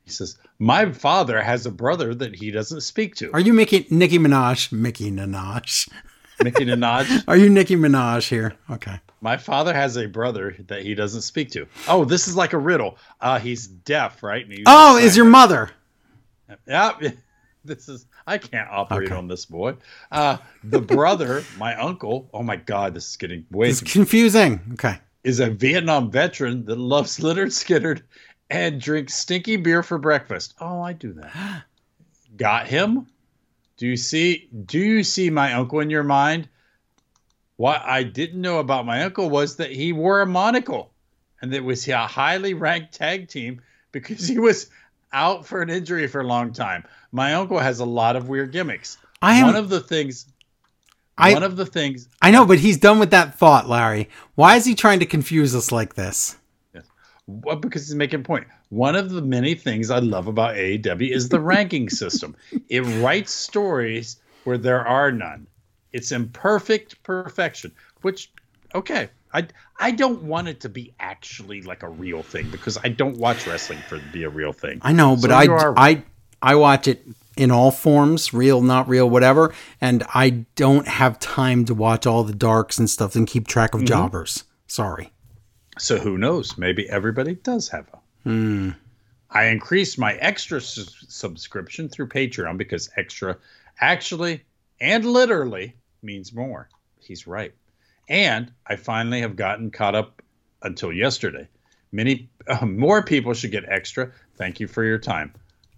He 0.05 0.11
says, 0.11 0.37
My 0.59 0.91
father 0.91 1.41
has 1.41 1.65
a 1.65 1.71
brother 1.71 2.15
that 2.15 2.35
he 2.35 2.49
doesn't 2.51 2.81
speak 2.81 3.15
to. 3.15 3.31
Are 3.33 3.39
you 3.39 3.53
making 3.53 3.85
Nicki 3.89 4.17
Minaj? 4.17 4.71
Mickey 4.71 5.11
Minaj. 5.11 5.89
Nicki 6.41 6.65
Minaj. 6.65 7.23
Are 7.27 7.35
you 7.35 7.49
Nicki 7.49 7.75
Minaj 7.75 8.29
here? 8.29 8.53
Okay. 8.69 8.99
My 9.19 9.35
father 9.35 9.73
has 9.73 9.97
a 9.97 10.05
brother 10.05 10.55
that 10.67 10.83
he 10.83 10.93
doesn't 10.95 11.21
speak 11.21 11.51
to. 11.51 11.67
Oh, 11.89 12.05
this 12.05 12.27
is 12.27 12.35
like 12.37 12.53
a 12.53 12.57
riddle. 12.57 12.97
Uh, 13.19 13.39
he's 13.39 13.67
deaf, 13.67 14.21
right? 14.23 14.45
Oh, 14.67 14.97
is 14.97 15.17
your 15.17 15.25
mother? 15.25 15.71
Yeah, 16.67 16.93
this 17.65 17.89
is. 17.89 18.05
I 18.25 18.37
can't 18.37 18.69
operate 18.69 19.09
Okay. 19.09 19.15
on 19.17 19.27
this 19.27 19.45
boy. 19.45 19.75
Uh, 20.11 20.37
the 20.63 20.79
brother, 20.81 21.43
my 21.57 21.75
uncle. 21.75 22.29
Oh 22.33 22.43
my 22.43 22.55
God, 22.55 22.93
this 22.93 23.09
is 23.09 23.17
getting 23.17 23.45
way. 23.51 23.69
It's 23.69 23.81
confusing. 23.81 24.61
Okay. 24.73 24.97
Is 25.23 25.39
a 25.39 25.49
Vietnam 25.49 26.09
veteran 26.11 26.65
that 26.65 26.77
loves 26.77 27.17
Lynyrd 27.19 27.47
Skynyrd 27.47 28.01
and 28.49 28.79
drinks 28.79 29.13
stinky 29.13 29.57
beer 29.57 29.83
for 29.83 29.97
breakfast. 29.97 30.53
Oh, 30.61 30.81
I 30.81 30.93
do 30.93 31.13
that. 31.13 31.63
Got 32.37 32.67
him. 32.67 33.07
Do 33.77 33.85
you 33.87 33.97
see? 33.97 34.49
Do 34.65 34.79
you 34.79 35.03
see 35.03 35.29
my 35.29 35.53
uncle 35.53 35.79
in 35.81 35.89
your 35.89 36.03
mind? 36.03 36.47
What 37.57 37.81
I 37.83 38.03
didn't 38.03 38.39
know 38.41 38.59
about 38.59 38.85
my 38.85 39.03
uncle 39.03 39.29
was 39.29 39.55
that 39.57 39.71
he 39.71 39.91
wore 39.91 40.21
a 40.21 40.25
monocle, 40.27 40.93
and 41.41 41.51
that 41.53 41.63
was 41.63 41.87
a 41.87 41.97
highly 42.07 42.53
ranked 42.53 42.93
tag 42.93 43.27
team 43.27 43.61
because 43.91 44.27
he 44.27 44.37
was 44.37 44.69
out 45.13 45.45
for 45.45 45.61
an 45.61 45.69
injury 45.69 46.07
for 46.07 46.21
a 46.21 46.27
long 46.27 46.51
time. 46.53 46.83
My 47.11 47.33
uncle 47.33 47.59
has 47.59 47.79
a 47.79 47.85
lot 47.85 48.15
of 48.15 48.27
weird 48.29 48.51
gimmicks. 48.51 48.97
I 49.21 49.35
am- 49.35 49.47
one 49.47 49.55
of 49.55 49.69
the 49.69 49.79
things. 49.79 50.25
I- 51.17 51.33
one 51.33 51.43
of 51.43 51.55
the 51.57 51.65
things. 51.65 52.07
I 52.21 52.29
know, 52.31 52.45
but 52.45 52.59
he's 52.59 52.77
done 52.77 52.99
with 52.99 53.09
that 53.11 53.37
thought, 53.39 53.67
Larry. 53.67 54.09
Why 54.35 54.55
is 54.55 54.65
he 54.65 54.75
trying 54.75 54.99
to 54.99 55.05
confuse 55.05 55.55
us 55.55 55.71
like 55.71 55.95
this? 55.95 56.35
Well, 57.25 57.57
because 57.57 57.87
he's 57.87 57.95
making 57.95 58.21
a 58.21 58.23
point. 58.23 58.47
One 58.69 58.95
of 58.95 59.09
the 59.09 59.21
many 59.21 59.53
things 59.53 59.91
I 59.91 59.99
love 59.99 60.27
about 60.27 60.55
AEW 60.55 61.11
is 61.13 61.27
the 61.27 61.41
ranking 61.41 61.89
system. 62.01 62.35
It 62.69 62.81
writes 63.01 63.31
stories 63.33 64.17
where 64.45 64.57
there 64.57 64.85
are 64.87 65.11
none. 65.11 65.45
It's 65.91 66.11
imperfect 66.13 67.01
perfection, 67.03 67.71
which 68.01 68.31
okay. 68.75 69.09
I 69.37 69.47
I 69.79 69.91
don't 69.91 70.23
want 70.23 70.47
it 70.47 70.59
to 70.61 70.69
be 70.69 70.93
actually 70.99 71.61
like 71.61 71.83
a 71.83 71.89
real 71.89 72.23
thing 72.23 72.49
because 72.49 72.77
I 72.83 72.89
don't 72.89 73.17
watch 73.17 73.45
wrestling 73.47 73.79
for 73.87 73.95
it 73.95 74.01
to 74.01 74.11
be 74.11 74.23
a 74.23 74.29
real 74.29 74.53
thing. 74.53 74.79
I 74.81 74.91
know, 74.93 75.15
but 75.15 75.29
So 75.29 75.35
I, 75.35 75.47
are- 75.47 75.73
I 75.77 76.03
I 76.41 76.55
watch 76.55 76.87
it 76.87 77.05
in 77.35 77.51
all 77.51 77.69
forms, 77.71 78.33
real, 78.33 78.61
not 78.61 78.89
real, 78.89 79.07
whatever, 79.09 79.53
and 79.79 80.03
I 80.13 80.45
don't 80.55 80.87
have 80.87 81.19
time 81.19 81.65
to 81.65 81.75
watch 81.75 82.07
all 82.07 82.23
the 82.23 82.33
darks 82.33 82.79
and 82.79 82.89
stuff 82.89 83.15
and 83.15 83.27
keep 83.27 83.47
track 83.47 83.71
Mm-hmm. 83.71 83.83
of 83.83 83.87
jobbers. 83.87 84.43
Sorry. 84.65 85.11
So 85.77 85.99
who 85.99 86.17
knows? 86.17 86.57
Maybe 86.57 86.89
everybody 86.89 87.35
does 87.35 87.69
have 87.69 87.85
a. 87.93 88.73
I 89.29 89.45
increased 89.45 89.99
my 89.99 90.13
extra 90.15 90.57
s- 90.59 90.95
subscription 91.07 91.89
through 91.89 92.07
Patreon 92.07 92.57
because 92.57 92.89
extra 92.97 93.37
actually 93.79 94.43
and 94.81 95.05
literally 95.05 95.75
means 96.01 96.33
more. 96.33 96.69
He's 96.99 97.27
right. 97.27 97.53
And 98.07 98.51
I 98.65 98.75
finally 98.75 99.21
have 99.21 99.35
gotten 99.35 99.71
caught 99.71 99.95
up 99.95 100.21
until 100.61 100.93
yesterday. 100.93 101.47
Many 101.91 102.29
uh, 102.47 102.65
more 102.65 103.03
people 103.03 103.33
should 103.33 103.51
get 103.51 103.65
extra. 103.67 104.11
Thank 104.35 104.59
you 104.59 104.67
for 104.67 104.83
your 104.83 104.97
time. 104.97 105.33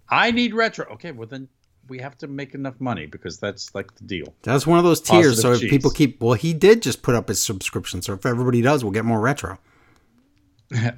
I 0.08 0.30
need 0.30 0.54
retro. 0.54 0.86
Okay, 0.92 1.12
well 1.12 1.28
then 1.28 1.48
we 1.88 1.98
have 1.98 2.16
to 2.18 2.28
make 2.28 2.54
enough 2.54 2.80
money 2.80 3.06
because 3.06 3.38
that's 3.38 3.74
like 3.74 3.94
the 3.96 4.04
deal. 4.04 4.34
That's 4.42 4.66
one 4.66 4.78
of 4.78 4.84
those 4.84 5.00
tiers. 5.00 5.36
Positive 5.36 5.42
so 5.42 5.52
if 5.52 5.60
cheese. 5.60 5.70
people 5.70 5.90
keep, 5.90 6.20
well, 6.22 6.34
he 6.34 6.54
did 6.54 6.82
just 6.82 7.02
put 7.02 7.14
up 7.14 7.28
his 7.28 7.42
subscription. 7.42 8.00
So 8.02 8.14
if 8.14 8.24
everybody 8.24 8.62
does, 8.62 8.84
we'll 8.84 8.92
get 8.92 9.04
more 9.04 9.20
retro. 9.20 9.58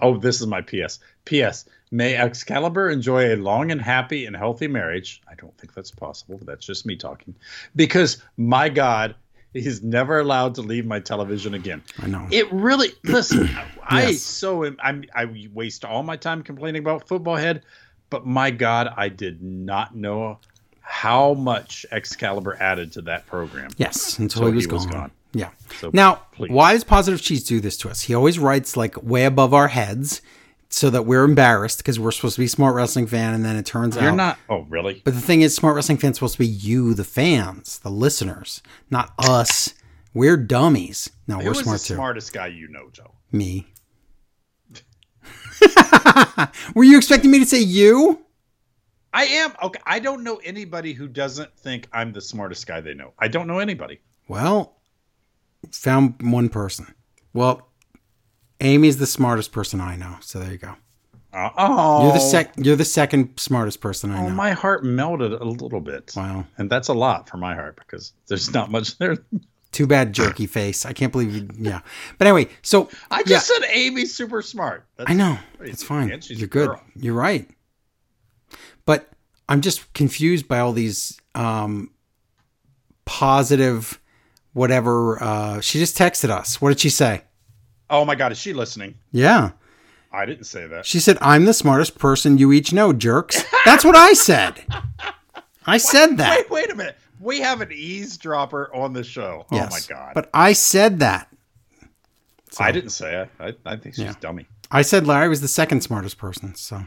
Oh, 0.02 0.18
this 0.18 0.38
is 0.38 0.46
my 0.46 0.60
PS. 0.60 0.98
PS. 1.24 1.64
May 1.90 2.14
Excalibur 2.14 2.90
enjoy 2.90 3.34
a 3.34 3.36
long 3.36 3.70
and 3.70 3.80
happy 3.80 4.26
and 4.26 4.36
healthy 4.36 4.68
marriage. 4.68 5.22
I 5.26 5.34
don't 5.34 5.56
think 5.56 5.72
that's 5.72 5.90
possible, 5.90 6.36
but 6.36 6.46
that's 6.46 6.66
just 6.66 6.84
me 6.84 6.94
talking. 6.94 7.34
Because 7.74 8.22
my 8.36 8.68
God, 8.68 9.14
he's 9.52 9.82
never 9.82 10.18
allowed 10.20 10.54
to 10.56 10.62
leave 10.62 10.86
my 10.86 11.00
television 11.00 11.54
again. 11.54 11.82
I 12.02 12.06
know. 12.06 12.26
It 12.30 12.50
really 12.52 12.88
listen. 13.04 13.48
I 13.84 14.02
Yes. 14.08 14.20
so 14.22 14.64
am, 14.64 14.76
I'm, 14.82 15.04
I 15.14 15.26
waste 15.52 15.84
all 15.84 16.02
my 16.02 16.16
time 16.16 16.42
complaining 16.42 16.80
about 16.82 17.06
football 17.08 17.36
head, 17.36 17.62
but 18.10 18.26
my 18.26 18.50
God, 18.50 18.88
I 18.96 19.08
did 19.08 19.42
not 19.42 19.94
know 19.94 20.38
how 20.80 21.34
much 21.34 21.86
Excalibur 21.90 22.56
added 22.60 22.92
to 22.92 23.02
that 23.02 23.26
program. 23.26 23.70
Yes, 23.76 24.18
until 24.18 24.42
So 24.42 24.46
he 24.48 24.54
was 24.54 24.64
he 24.66 24.72
was 24.72 24.84
gone. 24.86 24.92
gone. 24.94 25.10
Yeah. 25.34 25.50
So 25.80 25.90
now, 25.92 26.22
please. 26.32 26.50
why 26.50 26.72
does 26.74 26.84
Positive 26.84 27.20
Cheese 27.22 27.44
do 27.44 27.60
this 27.60 27.76
to 27.78 27.88
us? 27.88 28.02
He 28.02 28.14
always 28.14 28.38
writes 28.38 28.76
like 28.76 29.02
way 29.02 29.24
above 29.24 29.54
our 29.54 29.68
heads 29.68 30.20
so 30.72 30.88
that 30.90 31.02
we're 31.02 31.24
embarrassed 31.24 31.78
because 31.78 32.00
we're 32.00 32.10
supposed 32.10 32.36
to 32.36 32.40
be 32.40 32.46
smart 32.46 32.74
wrestling 32.74 33.06
fan, 33.06 33.34
and 33.34 33.44
then 33.44 33.56
it 33.56 33.66
turns 33.66 33.96
You're 33.96 34.10
out 34.10 34.16
not. 34.16 34.38
Oh, 34.48 34.62
really? 34.68 35.02
But 35.04 35.14
the 35.14 35.20
thing 35.20 35.42
is, 35.42 35.54
smart 35.54 35.74
wrestling 35.76 35.98
fans 35.98 36.16
supposed 36.16 36.34
to 36.34 36.38
be 36.38 36.46
you, 36.46 36.94
the 36.94 37.04
fans, 37.04 37.78
the 37.80 37.90
listeners, 37.90 38.62
not 38.90 39.12
us. 39.18 39.74
We're 40.14 40.36
dummies. 40.36 41.10
No, 41.26 41.38
Who 41.38 41.46
we're 41.46 41.52
is 41.52 41.58
the 41.58 41.64
smart 41.64 41.80
too. 41.80 41.94
smartest 41.94 42.32
guy 42.32 42.46
you 42.48 42.68
know, 42.68 42.88
Joe? 42.92 43.12
Me. 43.30 43.66
Were 46.74 46.84
you 46.84 46.96
expecting 46.96 47.30
me 47.30 47.38
to 47.38 47.46
say 47.46 47.60
you? 47.60 48.24
I 49.14 49.24
am 49.24 49.52
okay. 49.62 49.80
I 49.86 49.98
don't 49.98 50.24
know 50.24 50.36
anybody 50.42 50.92
who 50.94 51.06
doesn't 51.06 51.54
think 51.58 51.88
I'm 51.92 52.12
the 52.12 52.20
smartest 52.20 52.66
guy 52.66 52.80
they 52.80 52.94
know. 52.94 53.12
I 53.18 53.28
don't 53.28 53.46
know 53.46 53.58
anybody. 53.58 54.00
Well, 54.28 54.76
found 55.70 56.14
one 56.22 56.48
person. 56.48 56.94
Well, 57.34 57.68
Amy's 58.62 58.96
the 58.98 59.06
smartest 59.06 59.52
person 59.52 59.80
I 59.80 59.96
know. 59.96 60.16
So 60.20 60.38
there 60.38 60.50
you 60.52 60.58
go. 60.58 60.74
Oh, 61.34 62.04
You're 62.04 62.12
the 62.12 62.18
sec. 62.20 62.52
You're 62.58 62.76
the 62.76 62.84
second 62.84 63.38
smartest 63.40 63.80
person 63.80 64.10
I 64.10 64.22
Oh, 64.22 64.28
know. 64.28 64.34
my 64.34 64.50
heart 64.52 64.84
melted 64.84 65.32
a 65.32 65.44
little 65.44 65.80
bit. 65.80 66.12
Wow. 66.14 66.46
And 66.58 66.68
that's 66.70 66.88
a 66.88 66.92
lot 66.94 67.28
for 67.28 67.38
my 67.38 67.54
heart 67.54 67.76
because 67.76 68.12
there's 68.28 68.52
not 68.52 68.70
much 68.70 68.98
there. 68.98 69.16
Too 69.72 69.86
bad, 69.86 70.12
jerky 70.12 70.46
face. 70.58 70.84
I 70.84 70.92
can't 70.92 71.10
believe 71.10 71.34
you. 71.34 71.48
Yeah. 71.58 71.80
But 72.18 72.26
anyway, 72.26 72.50
so 72.60 72.90
I 73.10 73.22
just 73.22 73.46
said 73.46 73.62
Amy's 73.72 74.14
super 74.14 74.42
smart. 74.42 74.84
That's 74.98 75.10
I 75.10 75.14
know 75.14 75.38
crazy. 75.56 75.72
it's 75.72 75.82
fine. 75.82 76.08
You're 76.28 76.48
good. 76.48 76.68
girl. 76.68 76.82
You're 76.96 77.14
right. 77.14 77.48
But 78.84 79.08
I'm 79.48 79.62
just 79.62 79.90
confused 79.94 80.46
by 80.48 80.58
all 80.58 80.72
these 80.74 81.18
um, 81.34 81.90
positive, 83.06 83.98
whatever. 84.52 85.22
Uh, 85.22 85.60
she 85.60 85.78
just 85.78 85.96
texted 85.96 86.28
us. 86.30 86.60
What 86.60 86.68
did 86.68 86.80
she 86.80 86.90
say? 86.90 87.22
Oh 87.92 88.04
my 88.04 88.14
God, 88.16 88.32
is 88.32 88.38
she 88.38 88.52
listening? 88.54 88.94
Yeah. 89.12 89.50
I 90.10 90.26
didn't 90.26 90.44
say 90.44 90.66
that. 90.66 90.84
She 90.84 90.98
said, 90.98 91.16
I'm 91.20 91.44
the 91.44 91.54
smartest 91.54 91.98
person 91.98 92.36
you 92.38 92.52
each 92.52 92.72
know, 92.72 92.92
jerks. 92.92 93.44
That's 93.64 93.84
what 93.84 93.94
I 93.96 94.12
said. 94.14 94.64
I 95.66 95.76
said 95.78 96.16
that. 96.16 96.36
Wait, 96.38 96.50
wait 96.50 96.70
a 96.70 96.74
minute. 96.74 96.96
We 97.20 97.40
have 97.40 97.60
an 97.60 97.70
eavesdropper 97.70 98.74
on 98.74 98.92
the 98.94 99.04
show. 99.04 99.46
Oh 99.50 99.54
yes. 99.56 99.70
Oh 99.90 99.94
my 99.94 99.98
God. 100.00 100.12
But 100.14 100.28
I 100.34 100.54
said 100.54 100.98
that. 100.98 101.28
I 102.58 102.72
didn't 102.72 102.90
say 102.90 103.22
it. 103.22 103.30
I, 103.38 103.54
I 103.70 103.76
think 103.76 103.94
she's 103.94 104.04
Yeah. 104.04 104.14
dummy. 104.20 104.46
I 104.70 104.82
said 104.82 105.06
Larry 105.06 105.28
was 105.28 105.40
the 105.40 105.48
second 105.48 105.82
smartest 105.82 106.18
person. 106.18 106.54
So, 106.54 106.84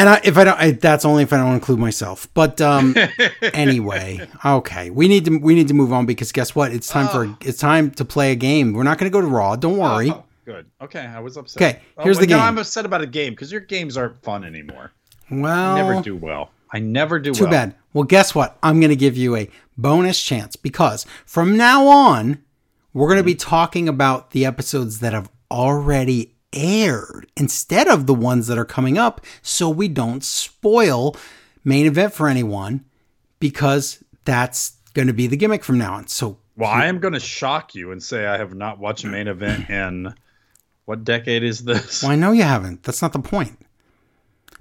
and 0.00 0.08
I, 0.08 0.20
if 0.24 0.38
I 0.38 0.44
don't, 0.44 0.58
I, 0.58 0.70
that's 0.70 1.04
only 1.04 1.22
if 1.24 1.32
I 1.32 1.36
don't 1.36 1.52
include 1.52 1.78
myself. 1.78 2.26
But 2.32 2.58
um, 2.62 2.94
anyway, 3.52 4.26
okay, 4.42 4.88
we 4.88 5.08
need 5.08 5.26
to 5.26 5.36
we 5.38 5.54
need 5.54 5.68
to 5.68 5.74
move 5.74 5.92
on 5.92 6.06
because 6.06 6.32
guess 6.32 6.54
what? 6.54 6.72
It's 6.72 6.88
time 6.88 7.08
for 7.08 7.36
it's 7.46 7.58
time 7.58 7.90
to 7.92 8.04
play 8.06 8.32
a 8.32 8.34
game. 8.34 8.72
We're 8.72 8.82
not 8.82 8.96
going 8.96 9.10
to 9.10 9.12
go 9.12 9.20
to 9.20 9.26
Raw. 9.26 9.56
Don't 9.56 9.76
worry. 9.76 10.10
Oh, 10.10 10.24
good. 10.46 10.66
Okay, 10.80 11.00
I 11.00 11.20
was 11.20 11.36
upset. 11.36 11.62
Okay, 11.62 11.82
here's 12.00 12.16
oh, 12.16 12.20
the 12.22 12.26
no, 12.28 12.36
game. 12.36 12.44
I'm 12.44 12.56
upset 12.58 12.86
about 12.86 13.02
a 13.02 13.06
game 13.06 13.34
because 13.34 13.52
your 13.52 13.60
games 13.60 13.98
aren't 13.98 14.22
fun 14.22 14.42
anymore. 14.42 14.92
well, 15.30 15.76
I 15.76 15.82
never 15.82 16.00
do 16.00 16.16
well. 16.16 16.50
I 16.72 16.78
never 16.78 17.18
do 17.18 17.32
well. 17.32 17.38
Too 17.38 17.44
well. 17.44 17.50
bad. 17.50 17.74
Well, 17.92 18.04
guess 18.04 18.34
what? 18.34 18.56
I'm 18.62 18.80
going 18.80 18.90
to 18.90 18.96
give 18.96 19.18
you 19.18 19.36
a 19.36 19.50
bonus 19.76 20.22
chance 20.22 20.56
because 20.56 21.04
from 21.26 21.58
now 21.58 21.86
on, 21.86 22.42
we're 22.94 23.08
going 23.08 23.18
to 23.18 23.24
be 23.24 23.34
talking 23.34 23.86
about 23.86 24.30
the 24.30 24.46
episodes 24.46 25.00
that 25.00 25.12
have 25.12 25.30
already 25.50 26.34
aired 26.52 27.26
instead 27.36 27.86
of 27.88 28.06
the 28.06 28.14
ones 28.14 28.46
that 28.48 28.58
are 28.58 28.64
coming 28.64 28.98
up 28.98 29.20
so 29.42 29.68
we 29.68 29.88
don't 29.88 30.24
spoil 30.24 31.16
main 31.64 31.86
event 31.86 32.12
for 32.12 32.28
anyone 32.28 32.84
because 33.38 34.02
that's 34.24 34.72
going 34.94 35.06
to 35.08 35.14
be 35.14 35.26
the 35.26 35.36
gimmick 35.36 35.62
from 35.64 35.78
now 35.78 35.94
on. 35.94 36.06
So, 36.08 36.38
Well, 36.56 36.70
I 36.70 36.86
am 36.86 36.98
going 36.98 37.14
to 37.14 37.20
shock 37.20 37.74
you 37.74 37.92
and 37.92 38.02
say 38.02 38.26
I 38.26 38.38
have 38.38 38.54
not 38.54 38.78
watched 38.78 39.04
main 39.04 39.28
event 39.28 39.70
in 39.70 40.14
what 40.84 41.04
decade 41.04 41.42
is 41.44 41.62
this? 41.64 42.02
well, 42.02 42.12
I 42.12 42.16
know 42.16 42.32
you 42.32 42.42
haven't. 42.42 42.82
That's 42.82 43.02
not 43.02 43.12
the 43.12 43.20
point. 43.20 43.58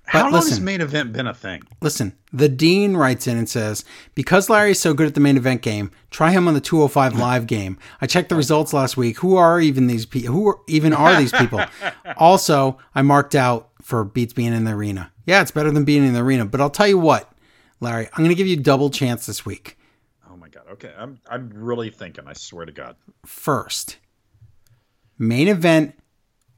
How 0.10 0.24
long 0.24 0.42
has 0.42 0.60
main 0.60 0.82
event 0.82 1.14
been 1.14 1.28
a 1.28 1.36
thing? 1.36 1.62
Listen, 1.82 2.18
the 2.34 2.50
dean 2.50 2.98
writes 2.98 3.28
in 3.28 3.38
and 3.38 3.48
says, 3.48 3.86
"Because 4.16 4.50
Larry 4.50 4.72
is 4.72 4.80
so 4.80 4.96
good 4.96 5.06
at 5.06 5.14
the 5.14 5.20
main 5.20 5.38
event 5.38 5.62
game, 5.62 5.92
try 6.10 6.32
him 6.32 6.48
on 6.48 6.56
the 6.56 6.62
205 6.62 7.16
live 7.20 7.46
game. 7.46 7.78
I 8.02 8.08
checked 8.08 8.30
the 8.30 8.36
results 8.36 8.74
last 8.74 8.98
week. 8.98 9.20
Who 9.20 9.36
are 9.36 9.62
even 9.62 9.86
these 9.86 10.08
people? 10.08 10.34
Who 10.34 10.48
are, 10.48 10.60
even 10.68 10.94
are 10.94 11.16
these 11.16 11.32
people? 11.32 11.64
also, 12.18 12.80
I 12.96 13.04
marked 13.04 13.36
out 13.36 13.70
for 13.84 14.04
beats 14.04 14.34
being 14.34 14.52
in 14.52 14.64
the 14.64 14.72
arena. 14.72 15.12
Yeah, 15.28 15.42
it's 15.42 15.52
better 15.52 15.70
than 15.70 15.86
being 15.86 16.04
in 16.04 16.14
the 16.14 16.22
arena. 16.22 16.46
But 16.46 16.60
I'll 16.60 16.72
tell 16.72 16.88
you 16.88 16.98
what, 16.98 17.32
Larry, 17.80 18.08
I'm 18.08 18.18
going 18.24 18.30
to 18.30 18.36
give 18.36 18.48
you 18.48 18.58
double 18.58 18.90
chance 18.90 19.28
this 19.28 19.46
week. 19.46 19.78
Oh 20.28 20.36
my 20.36 20.50
god. 20.50 20.64
Okay, 20.72 20.92
I'm 20.98 21.20
I'm 21.30 21.52
really 21.54 21.92
thinking. 21.92 22.26
I 22.28 22.34
swear 22.34 22.66
to 22.66 22.72
God. 22.72 22.96
First, 23.28 23.98
main 25.20 25.48
event." 25.48 25.99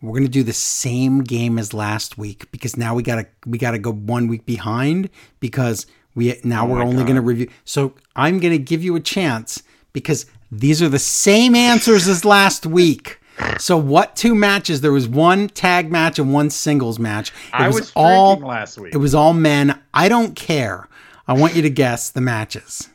We're 0.02 0.18
gonna 0.18 0.30
do 0.30 0.44
the 0.44 0.54
same 0.54 1.20
game 1.22 1.60
as 1.60 1.74
last 1.74 2.18
week 2.18 2.52
because 2.52 2.76
now 2.76 2.96
we 2.96 3.04
gotta 3.04 3.28
we 3.46 3.58
gotta 3.58 3.78
go 3.78 3.92
one 3.92 4.28
week 4.28 4.46
behind 4.46 5.10
because 5.40 5.86
we 6.16 6.40
now 6.44 6.66
oh 6.66 6.70
we're 6.70 6.82
only 6.82 7.04
God. 7.04 7.08
gonna 7.08 7.22
review. 7.22 7.50
So 7.66 7.94
I'm 8.16 8.40
gonna 8.40 8.58
give 8.58 8.84
you 8.84 8.96
a 8.96 9.00
chance 9.00 9.62
because 9.94 10.26
these 10.52 10.82
are 10.82 10.90
the 10.90 11.00
same 11.00 11.56
answers 11.56 12.08
as 12.08 12.26
last 12.26 12.66
week. 12.66 13.20
So 13.60 13.78
what 13.78 14.16
two 14.16 14.34
matches? 14.36 14.82
There 14.82 14.92
was 14.92 15.08
one 15.08 15.48
tag 15.50 15.92
match 15.92 16.20
and 16.20 16.34
one 16.34 16.50
singles 16.50 17.00
match. 17.00 17.30
It 17.30 17.54
I 17.54 17.68
was, 17.68 17.76
was 17.76 17.92
all 17.96 18.38
last 18.38 18.78
week. 18.80 18.94
it 18.94 18.98
was 18.98 19.14
all 19.16 19.34
men. 19.34 19.80
I 19.94 20.10
don't 20.10 20.36
care. 20.36 20.88
I 21.28 21.34
want 21.34 21.56
you 21.56 21.62
to 21.62 21.70
guess 21.70 22.10
the 22.10 22.22
matches. 22.22 22.90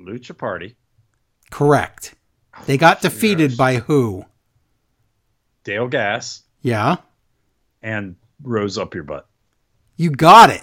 Lucha 0.00 0.36
Party, 0.36 0.76
Correct. 1.50 2.14
They 2.66 2.76
got 2.76 2.98
oh, 2.98 3.08
defeated 3.08 3.56
by 3.56 3.76
who? 3.76 4.24
Dale 5.66 5.88
Gas, 5.88 6.42
Yeah. 6.62 6.96
and 7.82 8.14
Rose 8.40 8.78
Up 8.78 8.94
Your 8.94 9.02
Butt. 9.02 9.26
You 9.96 10.10
got 10.10 10.48
it. 10.50 10.62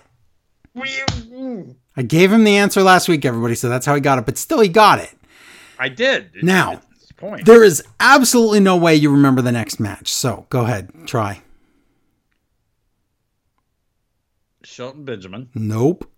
I 1.95 2.01
gave 2.03 2.31
him 2.31 2.45
the 2.45 2.55
answer 2.57 2.81
last 2.81 3.09
week, 3.09 3.25
everybody, 3.25 3.53
so 3.55 3.67
that's 3.67 3.85
how 3.85 3.93
he 3.95 4.01
got 4.01 4.17
it. 4.17 4.25
But 4.25 4.37
still, 4.37 4.61
he 4.61 4.69
got 4.69 4.99
it. 4.99 5.11
I 5.77 5.89
did. 5.89 6.31
It- 6.35 6.43
Now, 6.45 6.81
it's 6.95 7.11
point. 7.11 7.45
There 7.45 7.63
is 7.65 7.83
absolutely 7.99 8.61
no 8.61 8.77
way 8.77 8.95
you 8.95 9.11
remember 9.11 9.41
the 9.41 9.51
next 9.51 9.77
match. 9.79 10.11
So 10.11 10.45
go 10.49 10.61
ahead, 10.61 10.89
try. 11.05 11.41
Shelton 14.63 15.03
Benjamin. 15.03 15.49
Nope. 15.53 16.09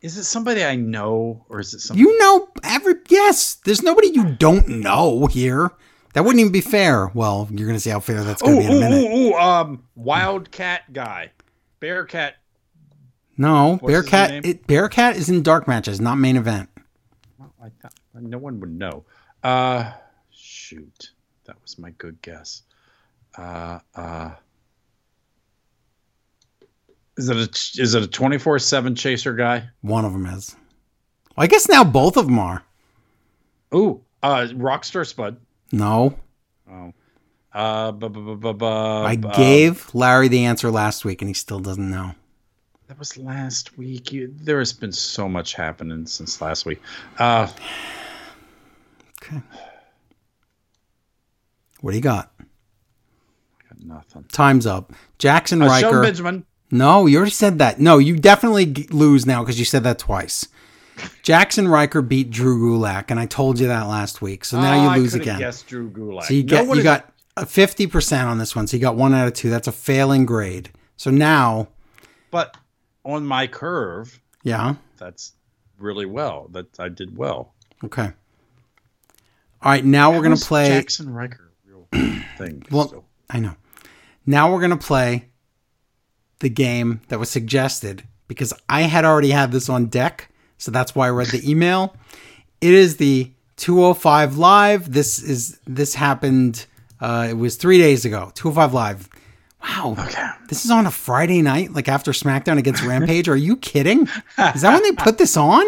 Is 0.00 0.16
it 0.18 0.24
somebody 0.24 0.62
I 0.62 0.76
know, 0.76 1.44
or 1.48 1.60
is 1.60 1.72
it 1.74 1.80
somebody? 1.80 2.02
You 2.08 2.18
know 2.18 2.48
every 2.62 2.94
yes. 3.08 3.54
There's 3.64 3.82
nobody 3.82 4.08
you 4.08 4.34
don't 4.36 4.68
know 4.68 5.26
here. 5.26 5.70
That 6.14 6.24
wouldn't 6.24 6.40
even 6.40 6.52
be 6.52 6.60
fair. 6.60 7.08
Well, 7.08 7.48
you're 7.50 7.66
gonna 7.66 7.80
see 7.80 7.90
how 7.90 8.00
fair 8.00 8.22
that's 8.22 8.40
gonna 8.40 8.56
Ooh, 8.56 8.60
be 8.60 8.66
in 8.66 8.72
a 8.72 8.80
minute. 8.80 9.10
ooh, 9.12 9.16
ooh, 9.16 9.34
um, 9.34 9.84
Wildcat 9.96 10.92
guy, 10.92 11.32
Bearcat. 11.80 12.36
No, 13.36 13.76
What's 13.76 13.92
Bearcat. 13.92 14.46
It, 14.46 14.66
Bearcat 14.68 15.16
is 15.16 15.28
in 15.28 15.42
dark 15.42 15.66
matches, 15.66 16.00
not 16.00 16.14
main 16.16 16.36
event. 16.36 16.70
I 17.60 17.68
thought 17.82 17.92
no 18.14 18.38
one 18.38 18.60
would 18.60 18.78
know. 18.78 19.04
Uh, 19.42 19.92
shoot, 20.30 21.10
that 21.46 21.56
was 21.62 21.78
my 21.78 21.90
good 21.90 22.22
guess. 22.22 22.62
Uh, 23.36 23.80
uh, 23.96 24.30
is 27.16 27.28
it 27.28 27.36
a 27.36 27.82
is 27.82 27.94
it 27.94 28.02
a 28.04 28.06
twenty 28.06 28.38
four 28.38 28.60
seven 28.60 28.94
chaser 28.94 29.34
guy? 29.34 29.68
One 29.80 30.04
of 30.04 30.12
them 30.12 30.26
is. 30.26 30.54
Well, 31.36 31.42
I 31.42 31.48
guess 31.48 31.68
now 31.68 31.82
both 31.82 32.16
of 32.16 32.26
them 32.26 32.38
are. 32.38 32.62
Ooh, 33.74 34.00
uh, 34.22 34.46
Rockstar 34.52 35.04
Spud. 35.04 35.38
No, 35.72 36.18
Oh, 36.70 36.92
uh, 37.52 37.92
bu- 37.92 38.08
bu- 38.08 38.36
bu- 38.36 38.52
bu- 38.54 38.64
I 38.66 39.16
bu- 39.16 39.32
gave 39.34 39.92
Larry 39.94 40.28
the 40.28 40.44
answer 40.44 40.70
last 40.70 41.04
week, 41.04 41.20
and 41.22 41.28
he 41.28 41.34
still 41.34 41.60
doesn't 41.60 41.90
know. 41.90 42.14
That 42.88 42.98
was 42.98 43.16
last 43.16 43.76
week. 43.78 44.12
You, 44.12 44.32
there 44.42 44.58
has 44.58 44.72
been 44.72 44.92
so 44.92 45.28
much 45.28 45.54
happening 45.54 46.06
since 46.06 46.40
last 46.40 46.64
week. 46.66 46.80
Uh, 47.18 47.48
Okay. 49.22 49.40
What 51.80 51.90
do 51.92 51.96
you 51.96 52.02
got? 52.02 52.32
got 52.38 53.80
nothing. 53.84 54.24
Time's 54.32 54.66
up. 54.66 54.92
Jackson 55.18 55.62
Uh, 55.62 55.66
Riker. 55.66 56.02
Benjamin. 56.02 56.44
No, 56.70 57.06
you 57.06 57.16
already 57.16 57.30
said 57.30 57.58
that. 57.58 57.78
No, 57.80 57.98
you 57.98 58.16
definitely 58.18 58.66
lose 58.90 59.26
now 59.26 59.42
because 59.42 59.58
you 59.58 59.64
said 59.64 59.82
that 59.84 59.98
twice. 59.98 60.46
Jaxson 61.22 61.68
Ryker 61.70 62.02
beat 62.02 62.30
Drew 62.30 62.58
Gulak, 62.78 63.10
and 63.10 63.18
I 63.18 63.26
told 63.26 63.58
you 63.58 63.66
that 63.68 63.88
last 63.88 64.22
week. 64.22 64.44
So 64.44 64.60
now 64.60 64.90
Oh, 64.90 64.94
you 64.94 65.00
lose 65.00 65.12
could've 65.12 65.26
again. 65.26 65.38
Guessed 65.38 65.66
Drew 65.66 65.90
Gulak. 65.90 66.24
So 66.24 66.34
you 66.34 66.42
get 66.42 66.66
you 66.66 66.72
is- 66.74 66.84
got 66.84 67.12
a 67.36 67.46
fifty 67.46 67.86
percent 67.86 68.28
on 68.28 68.38
this 68.38 68.54
one. 68.54 68.66
So 68.66 68.76
you 68.76 68.80
got 68.82 68.96
one 68.96 69.12
out 69.14 69.26
of 69.26 69.32
two. 69.34 69.50
That's 69.50 69.66
a 69.68 69.72
failing 69.72 70.24
grade. 70.26 70.70
So 70.96 71.10
now, 71.10 71.68
but 72.30 72.56
on 73.04 73.26
my 73.26 73.46
curve, 73.46 74.20
yeah, 74.44 74.74
that's 74.96 75.32
really 75.78 76.06
well. 76.06 76.48
That 76.52 76.78
I 76.78 76.88
did 76.88 77.16
well. 77.16 77.54
okay. 77.84 78.12
All 79.62 79.70
right, 79.72 79.84
now 79.84 80.12
we're 80.12 80.22
gonna 80.22 80.36
play. 80.36 80.70
Jaxson 80.70 81.12
Ryker. 81.12 81.50
Real 81.66 81.88
thing. 82.38 82.62
Well, 82.70 82.88
still? 82.88 83.04
I 83.30 83.40
know. 83.40 83.56
Now 84.26 84.52
we're 84.52 84.60
gonna 84.60 84.76
play 84.76 85.28
the 86.40 86.50
game 86.50 87.00
that 87.08 87.18
was 87.18 87.30
suggested 87.30 88.04
because 88.28 88.52
I 88.68 88.82
had 88.82 89.04
already 89.04 89.30
had 89.30 89.52
this 89.52 89.68
on 89.68 89.86
deck, 89.86 90.30
so 90.64 90.70
that's 90.70 90.94
why 90.94 91.06
I 91.06 91.10
read 91.10 91.28
the 91.28 91.48
email. 91.48 91.94
It 92.60 92.72
is 92.72 92.96
the 92.96 93.30
205 93.56 94.38
live. 94.38 94.90
This 94.90 95.22
is 95.22 95.60
this 95.66 95.94
happened. 95.94 96.66
Uh, 97.00 97.28
it 97.30 97.34
was 97.34 97.56
three 97.56 97.76
days 97.78 98.04
ago. 98.06 98.32
205 98.34 98.72
live. 98.72 99.08
Wow. 99.62 99.94
Okay. 99.98 100.26
This 100.48 100.64
is 100.64 100.70
on 100.70 100.86
a 100.86 100.90
Friday 100.90 101.42
night, 101.42 101.72
like 101.72 101.88
after 101.88 102.12
SmackDown 102.12 102.58
against 102.58 102.82
Rampage. 102.86 103.28
Are 103.28 103.36
you 103.36 103.56
kidding? 103.56 104.08
Is 104.38 104.62
that 104.62 104.72
when 104.72 104.82
they 104.82 104.92
put 104.92 105.18
this 105.18 105.36
on? 105.36 105.64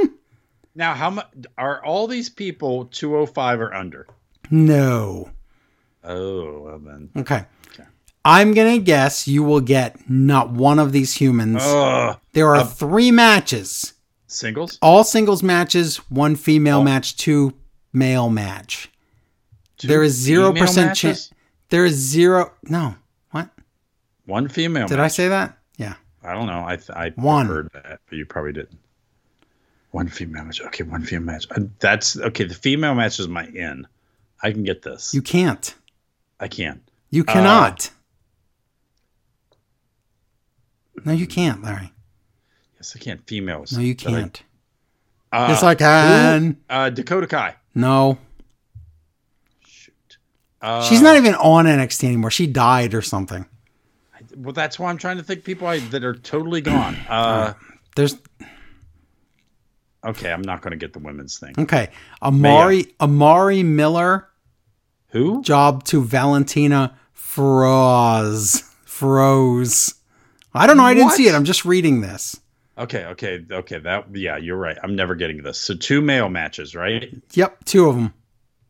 Now, 0.74 0.94
how 0.94 1.10
much 1.10 1.26
are 1.58 1.84
all 1.84 2.06
these 2.06 2.28
people 2.30 2.86
205 2.86 3.60
or 3.60 3.74
under? 3.74 4.06
No. 4.50 5.30
Oh, 6.04 6.60
well 6.60 6.78
then. 6.78 7.10
Okay. 7.16 7.44
I'm 8.26 8.54
gonna 8.54 8.78
guess 8.78 9.28
you 9.28 9.44
will 9.44 9.60
get 9.60 10.10
not 10.10 10.50
one 10.50 10.80
of 10.80 10.90
these 10.90 11.14
humans. 11.14 11.62
Ugh. 11.62 12.18
There 12.32 12.56
are 12.56 12.64
three 12.66 13.12
matches, 13.12 13.92
Singles? 14.28 14.78
all 14.82 15.04
singles 15.04 15.42
matches, 15.42 15.98
one 16.10 16.34
female 16.36 16.82
match, 16.82 17.16
two 17.16 17.54
male 17.92 18.28
match. 18.28 18.90
Two 19.78 19.88
there 19.88 20.02
is 20.02 20.12
zero 20.14 20.52
percent 20.52 20.96
chance. 20.96 21.30
There 21.68 21.84
is 21.84 21.94
zero. 21.94 22.52
No, 22.64 22.94
what 23.30 23.50
One 24.24 24.48
female. 24.48 24.88
did 24.88 24.98
I 25.00 25.08
say 25.08 25.28
that? 25.28 25.58
Yeah, 25.76 25.94
I 26.24 26.32
don't 26.34 26.46
know. 26.46 26.60
I 26.60 26.78
I 26.94 27.10
One. 27.16 27.46
heard 27.46 27.70
that, 27.74 28.00
but 28.08 28.16
you 28.18 28.24
probably 28.26 28.52
didn't. 28.52 28.78
One 29.92 30.08
female 30.08 30.44
match. 30.44 30.60
Okay, 30.60 30.82
one 30.84 31.02
female 31.04 31.34
match. 31.34 31.46
Uh, 31.50 31.60
That's 31.78 32.16
okay. 32.18 32.44
The 32.44 32.54
female 32.54 32.94
match 32.94 33.20
is 33.20 33.28
my 33.28 33.46
in. 33.46 33.86
I 34.42 34.50
can 34.52 34.64
get 34.64 34.82
this. 34.82 35.14
you 35.14 35.22
can't. 35.22 35.74
I 36.40 36.48
can't. 36.48 36.82
You 37.10 37.22
Uh, 37.26 37.32
cannot. 37.32 37.90
no, 41.04 41.12
you 41.12 41.26
can't, 41.26 41.62
Larry. 41.62 41.92
Yes, 42.78 42.94
I 42.96 42.98
can't. 42.98 43.26
Females. 43.26 43.72
No, 43.72 43.80
you 43.80 43.94
can't. 43.94 44.42
Uh, 45.32 45.46
yes, 45.50 45.62
I 45.62 45.74
can. 45.74 46.42
who? 46.52 46.56
Uh, 46.74 46.90
Dakota 46.90 47.26
Kai. 47.26 47.54
No, 47.74 48.18
Shoot. 49.66 50.18
Uh, 50.62 50.82
she's 50.82 51.02
not 51.02 51.16
even 51.16 51.34
on 51.34 51.66
NXT 51.66 52.04
anymore. 52.04 52.30
She 52.30 52.46
died 52.46 52.94
or 52.94 53.02
something. 53.02 53.44
Well, 54.36 54.52
that's 54.52 54.78
why 54.78 54.90
I'm 54.90 54.98
trying 54.98 55.16
to 55.16 55.22
think 55.22 55.44
people 55.44 55.66
I, 55.66 55.78
that 55.78 56.04
are 56.04 56.14
totally 56.14 56.60
gone. 56.60 56.96
Uh, 57.08 57.54
There's 57.96 58.16
okay, 60.04 60.30
I'm 60.32 60.42
not 60.42 60.60
going 60.62 60.70
to 60.72 60.76
get 60.76 60.92
the 60.92 60.98
women's 60.98 61.38
thing. 61.38 61.54
okay. 61.58 61.88
Amari 62.22 62.86
Amari 63.00 63.62
Miller 63.62 64.28
Who? 65.08 65.42
job 65.42 65.84
to 65.84 66.02
Valentina 66.02 66.96
Feroz. 67.12 68.62
Froze. 68.84 69.94
I 70.54 70.66
don't 70.66 70.76
know. 70.78 70.84
I 70.84 70.94
didn't 70.94 71.06
What? 71.08 71.16
see 71.16 71.28
it. 71.28 71.34
I'm 71.34 71.44
just 71.44 71.64
reading 71.66 72.00
this. 72.00 72.38
Okay, 72.78 73.04
okay, 73.06 73.44
okay. 73.50 73.78
That 73.78 74.14
yeah, 74.14 74.36
you're 74.36 74.56
right. 74.56 74.76
I'm 74.82 74.94
never 74.96 75.14
getting 75.14 75.42
this. 75.42 75.58
So 75.58 75.74
two 75.74 76.00
male 76.02 76.28
matches, 76.28 76.74
right? 76.74 77.08
Yep, 77.32 77.64
two 77.64 77.88
of 77.88 77.94
them. 77.96 78.12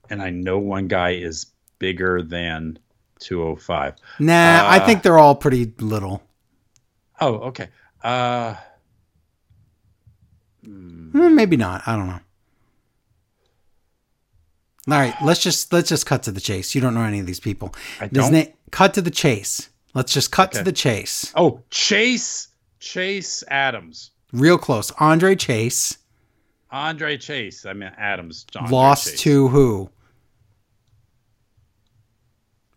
And 0.08 0.22
I 0.22 0.30
know 0.30 0.58
one 0.58 0.86
guy 0.86 1.14
is 1.14 1.46
bigger 1.80 2.22
than 2.22 2.78
205. 3.18 3.94
Nah, 4.20 4.32
I 4.32 4.78
Uh, 4.78 4.86
think 4.86 5.02
they're 5.02 5.18
all 5.18 5.34
pretty 5.34 5.72
little. 5.80 6.22
Oh, 7.20 7.34
okay. 7.48 7.68
Uh, 8.04 8.54
Hmm, 10.64 11.34
Maybe 11.34 11.56
not. 11.56 11.82
I 11.86 11.96
don't 11.96 12.06
know. 12.08 12.20
All 14.88 14.98
right, 15.00 15.14
let's 15.22 15.40
just 15.42 15.72
let's 15.72 15.88
just 15.88 16.06
cut 16.06 16.22
to 16.24 16.32
the 16.32 16.40
chase. 16.40 16.74
You 16.74 16.80
don't 16.80 16.94
know 16.94 17.02
any 17.02 17.18
of 17.18 17.26
these 17.26 17.40
people. 17.40 17.74
I 18.00 18.04
His 18.04 18.10
don't. 18.12 18.32
na- 18.32 18.44
cut 18.70 18.94
to 18.94 19.02
the 19.02 19.10
chase. 19.10 19.68
Let's 19.94 20.12
just 20.12 20.30
cut 20.30 20.52
to 20.52 20.62
the 20.62 20.72
chase. 20.72 21.32
oh, 21.34 21.62
Chase 21.70 22.48
Chase 22.86 23.42
Adams, 23.48 24.12
Real 24.32 24.58
close. 24.58 24.90
Andre 25.00 25.34
Chase 25.34 25.98
Andre 26.70 27.16
Chase. 27.16 27.66
I 27.66 27.72
mean 27.72 27.90
Adams. 27.98 28.46
Andre 28.54 28.70
lost 28.70 29.08
Chase. 29.10 29.20
to 29.22 29.48
who? 29.48 29.90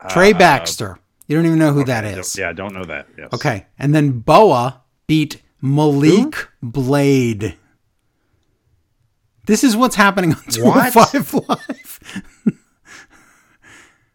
Trey 0.09 0.33
Uh, 0.33 0.37
Baxter. 0.37 0.99
You 1.27 1.35
don't 1.35 1.45
even 1.45 1.59
know 1.59 1.73
who 1.73 1.83
that 1.85 2.05
I. 2.05 2.35
Yeah, 2.37 2.49
I 2.49 2.53
don't 2.53 2.73
know 2.73 2.85
that. 2.85 3.07
Yes. 3.17 3.29
Okay. 3.33 3.65
And 3.77 3.93
then 3.93 4.19
Boa 4.19 4.81
beat 5.07 5.41
Malik 5.61 6.47
Blade. 6.63 7.55
This 9.45 9.63
is 9.63 9.75
what's 9.77 9.95
happening 9.95 10.31
on 10.33 10.37
What? 10.63 10.93
205 10.93 11.33
Live. 11.49 12.23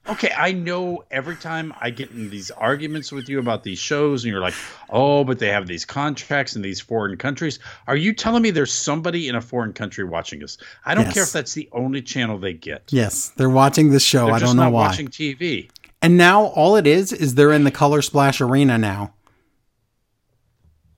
Okay, 0.06 0.30
I 0.36 0.52
know 0.52 1.04
every 1.10 1.36
time 1.36 1.72
I 1.80 1.88
get 1.88 2.10
in 2.10 2.28
these 2.28 2.50
arguments 2.50 3.10
with 3.10 3.26
you 3.26 3.38
about 3.38 3.62
these 3.62 3.78
shows, 3.78 4.22
and 4.22 4.30
you're 4.30 4.40
like, 4.40 4.54
oh, 4.90 5.24
but 5.24 5.38
they 5.38 5.48
have 5.48 5.66
these 5.66 5.86
contracts 5.86 6.56
in 6.56 6.60
these 6.62 6.78
foreign 6.78 7.16
countries. 7.16 7.58
Are 7.86 7.96
you 7.96 8.12
telling 8.12 8.42
me 8.42 8.50
there's 8.50 8.72
somebody 8.72 9.28
in 9.28 9.34
a 9.34 9.40
foreign 9.40 9.72
country 9.72 10.04
watching 10.04 10.44
us? 10.44 10.58
I 10.84 10.94
don't 10.94 11.10
care 11.10 11.22
if 11.22 11.32
that's 11.32 11.54
the 11.54 11.70
only 11.72 12.02
channel 12.02 12.38
they 12.38 12.52
get. 12.52 12.82
Yes, 12.90 13.30
they're 13.36 13.48
watching 13.48 13.90
this 13.90 14.04
show. 14.04 14.26
They're 14.26 14.34
I 14.34 14.38
don't 14.40 14.56
know 14.56 14.68
why. 14.68 14.88
They're 14.88 15.06
just 15.06 15.18
not 15.20 15.36
watching 15.36 15.36
TV. 15.38 15.70
And 16.02 16.18
now 16.18 16.44
all 16.48 16.76
it 16.76 16.86
is 16.86 17.10
is 17.10 17.34
they're 17.34 17.52
in 17.52 17.64
the 17.64 17.70
Color 17.70 18.02
Splash 18.02 18.42
Arena 18.42 18.76
now. 18.76 19.14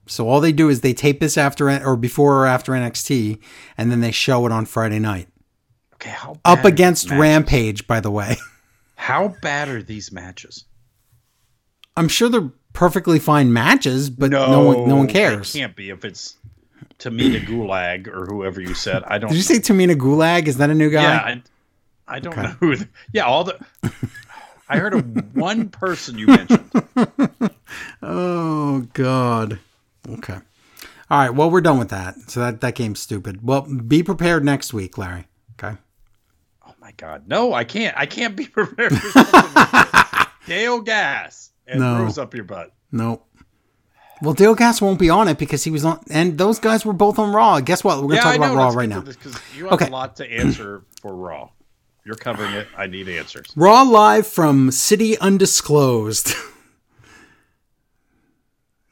So 0.05 0.27
all 0.27 0.41
they 0.41 0.51
do 0.51 0.67
is 0.67 0.81
they 0.81 0.93
tape 0.93 1.21
this 1.21 1.37
after 1.37 1.69
or 1.69 1.95
before 1.95 2.43
or 2.43 2.45
after 2.45 2.73
NXT, 2.73 3.39
and 3.77 3.89
then 3.89 4.01
they 4.01 4.11
show 4.11 4.45
it 4.45 4.51
on 4.51 4.65
Friday 4.65 4.99
night. 4.99 5.29
Okay, 5.93 6.09
how 6.09 6.33
bad 6.43 6.59
Up 6.59 6.65
against? 6.65 7.09
Rampage, 7.09 7.87
by 7.87 8.01
the 8.01 8.11
way. 8.11 8.35
How 9.07 9.29
bad 9.41 9.69
are 9.69 9.81
these 9.81 10.11
matches? 10.11 10.65
I'm 11.95 12.09
sure 12.09 12.27
they're 12.27 12.51
perfectly 12.73 13.19
fine 13.19 13.53
matches, 13.53 14.09
but 14.09 14.31
no, 14.31 14.61
one 14.61 14.87
no 14.89 14.95
one 14.97 15.07
cares. 15.07 15.53
can't 15.53 15.75
be 15.77 15.89
if 15.91 16.03
it's 16.03 16.35
Tamina 16.99 17.39
Gulag 17.45 18.07
or 18.07 18.25
whoever 18.25 18.59
you 18.59 18.73
said. 18.73 19.03
I 19.07 19.17
don't. 19.17 19.29
Did 19.29 19.37
you 19.37 19.43
say 19.43 19.59
Tamina 19.59 19.95
Gulag? 19.95 20.47
Is 20.47 20.57
that 20.57 20.69
a 20.69 20.75
new 20.75 20.89
guy? 20.89 21.03
Yeah, 21.03 21.17
I, 22.07 22.15
I 22.15 22.19
don't 22.19 22.33
Okay. 22.33 22.41
know 22.43 22.55
who. 22.59 22.75
The, 22.75 22.87
yeah, 23.13 23.23
all 23.23 23.45
the. 23.45 23.57
I 24.67 24.77
heard 24.77 24.93
of 24.93 25.35
one 25.35 25.69
person 25.69 26.17
you 26.17 26.27
mentioned. 26.27 26.69
Oh 28.01 28.81
God. 28.93 29.59
Okay. 30.09 30.37
All 31.09 31.17
right. 31.19 31.29
Well, 31.29 31.49
we're 31.49 31.61
done 31.61 31.79
with 31.79 31.89
that. 31.89 32.15
So 32.27 32.39
that 32.41 32.61
that 32.61 32.75
game's 32.75 32.99
stupid. 32.99 33.45
Well, 33.45 33.61
be 33.61 34.03
prepared 34.03 34.43
next 34.45 34.73
week, 34.73 34.97
Larry. 34.97 35.27
Okay. 35.57 35.77
God, 36.97 37.27
no! 37.27 37.53
I 37.53 37.63
can't. 37.63 37.95
I 37.97 38.05
can't 38.07 38.35
be 38.35 38.45
prepared 38.47 38.97
for 38.97 39.09
something 39.11 39.33
like 39.55 39.81
this. 39.81 40.25
Dale 40.47 40.81
Gas 40.81 41.51
and 41.67 41.79
No. 41.79 41.99
rose 42.03 42.17
up 42.17 42.33
your 42.33 42.43
butt. 42.43 42.73
Nope. 42.91 43.23
Well, 44.21 44.33
Dale 44.33 44.55
Gas 44.55 44.81
won't 44.81 44.97
be 44.97 45.09
on 45.11 45.27
it 45.27 45.37
because 45.37 45.63
he 45.63 45.69
was 45.69 45.85
on, 45.85 45.99
and 46.09 46.37
those 46.39 46.57
guys 46.59 46.83
were 46.85 46.93
both 46.93 47.19
on 47.19 47.31
Raw. 47.33 47.59
Guess 47.59 47.83
what? 47.83 48.01
We're 48.01 48.09
gonna 48.09 48.21
talk 48.21 48.35
about 48.35 48.55
Raw 48.55 48.69
right 48.69 48.89
now. 48.89 49.01
because 49.01 49.35
you 49.55 49.65
have 49.65 49.73
Okay. 49.73 49.85
a 49.87 49.91
lot 49.91 50.15
to 50.15 50.25
answer 50.31 50.81
for 51.01 51.15
Raw. 51.15 51.49
You're 52.03 52.15
covering 52.15 52.53
it. 52.53 52.67
I 52.75 52.87
need 52.87 53.07
answers. 53.09 53.45
Raw 53.55 53.81
live 53.83 54.25
from 54.25 54.71
City 54.71 55.17
Undisclosed. 55.19 56.27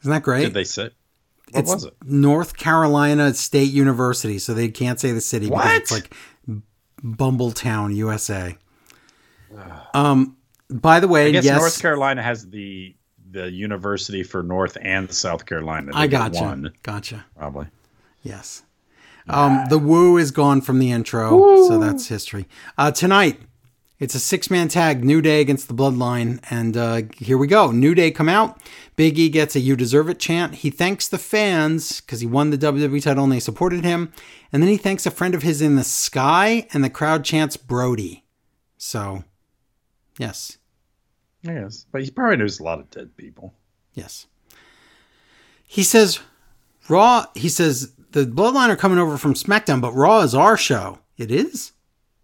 Isn't 0.02 0.12
that 0.12 0.22
great? 0.24 0.44
Did 0.44 0.54
they 0.54 0.64
sit? 0.64 0.94
What 1.52 1.60
it's 1.62 1.74
was 1.74 1.86
it? 1.86 1.94
North 2.04 2.58
Carolina 2.58 3.34
State 3.34 3.72
University, 3.72 4.38
so 4.40 4.54
they 4.54 4.68
can't 4.68 5.00
say 5.00 5.12
the 5.12 5.22
city 5.22 5.46
because 5.48 5.64
What? 5.66 5.76
it's 5.76 5.92
like 5.92 6.14
Bumbletown, 7.04 7.96
USA. 7.96 8.58
Um. 9.94 10.38
By 10.68 11.00
the 11.00 11.08
way, 11.08 11.30
yes, 11.30 11.46
North 11.46 11.80
Carolina 11.80 12.24
has 12.24 12.50
the 12.50 12.96
the 13.30 13.52
university 13.52 14.24
for 14.24 14.42
North 14.42 14.78
and 14.82 15.12
South 15.14 15.46
Carolina. 15.46 15.92
They 15.92 16.00
I 16.00 16.08
gotcha. 16.08 16.42
One 16.42 16.74
Gotcha. 16.84 17.26
probably. 17.38 17.68
Yes. 18.24 18.64
Um, 19.28 19.66
the 19.70 19.78
woo 19.78 20.18
is 20.18 20.32
gone 20.32 20.62
from 20.62 20.80
the 20.80 20.92
intro, 20.92 21.66
so 21.68 21.80
that's 21.80 22.08
history. 22.08 22.48
Uh, 22.78 22.92
tonight, 22.92 23.40
it's 24.00 24.16
a 24.16 24.20
six 24.20 24.50
man 24.50 24.68
tag, 24.68 25.04
New 25.04 25.22
Day 25.22 25.42
against 25.42 25.68
the 25.68 25.74
Bloodline, 25.74 26.40
and 26.50 26.76
uh, 26.76 27.02
here 27.18 27.38
we 27.38 27.48
go. 27.48 27.72
New 27.72 27.96
Day 27.96 28.12
come 28.12 28.30
out. 28.30 28.60
Big 28.96 29.18
E 29.18 29.30
gets 29.30 29.56
a 29.56 29.60
"You 29.60 29.76
deserve 29.76 30.10
it" 30.10 30.20
chant. 30.20 30.56
He 30.56 30.70
thanks 30.70 31.08
the 31.08 31.18
fans 31.18 32.02
because 32.02 32.20
he 32.20 32.28
won 32.28 32.50
the 32.50 32.58
WWE 32.58 33.02
title 33.02 33.24
and 33.24 33.34
they 33.34 33.40
supported 33.40 33.84
him, 33.84 34.12
and 34.52 34.62
then 34.62 34.70
he 34.70 34.78
thanks 34.78 35.06
a 35.06 35.12
friend 35.12 35.34
of 35.34 35.44
his 35.44 35.62
in 35.62 35.76
the 35.76 35.84
sky, 35.84 36.68
and 36.74 36.84
the 36.84 36.90
crowd 36.90 37.24
chants 37.24 37.58
Brody. 37.58 38.24
So, 38.78 39.24
yes, 40.20 40.58
Yes, 41.46 41.86
but 41.92 42.04
he 42.04 42.10
probably 42.10 42.38
knows 42.38 42.60
a 42.60 42.64
lot 42.64 42.80
of 42.80 42.90
dead 42.90 43.16
people. 43.18 43.54
Yes. 43.94 44.26
He 45.68 45.84
says, 45.84 46.20
Raw, 46.90 47.26
he 47.36 47.50
says, 47.50 47.94
the 48.12 48.26
Bloodline 48.26 48.70
are 48.70 48.76
coming 48.76 48.98
over 48.98 49.18
from 49.18 49.34
SmackDown, 49.34 49.82
but 49.82 49.94
Raw 49.94 50.22
is 50.22 50.34
our 50.34 50.58
show. 50.58 51.00
It 51.18 51.32
is? 51.32 51.72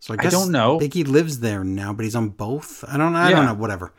So 0.01 0.13
I 0.13 0.17
I 0.19 0.23
guess 0.23 0.33
don't 0.33 0.51
know. 0.51 0.79
Biggie 0.79 1.07
lives 1.07 1.39
there 1.39 1.63
now, 1.63 1.93
but 1.93 2.03
he's 2.03 2.15
on 2.15 2.29
both. 2.29 2.83
I 2.87 2.97
don't 2.97 3.15
I 3.15 3.29
don't 3.31 3.45
know, 3.45 3.53
whatever. 3.53 3.93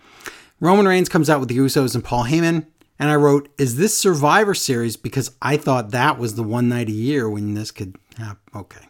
Roman 0.60 0.86
Reigns 0.86 1.08
comes 1.08 1.30
out 1.30 1.40
with 1.40 1.48
the 1.48 1.56
Usos 1.56 1.94
and 1.94 2.04
Paul 2.04 2.24
Heyman. 2.24 2.66
And 2.98 3.08
I 3.10 3.14
wrote, 3.16 3.48
Is 3.56 3.76
this 3.76 3.96
Survivor 3.96 4.52
Series? 4.54 4.96
Because 4.96 5.30
I 5.40 5.56
thought 5.56 5.92
that 5.92 6.18
was 6.18 6.34
the 6.34 6.42
one 6.42 6.68
night 6.68 6.88
a 6.88 6.92
year 6.92 7.28
when 7.30 7.54
this 7.54 7.70
could 7.70 7.96
happen. 8.18 8.36
Okay. 8.54 8.86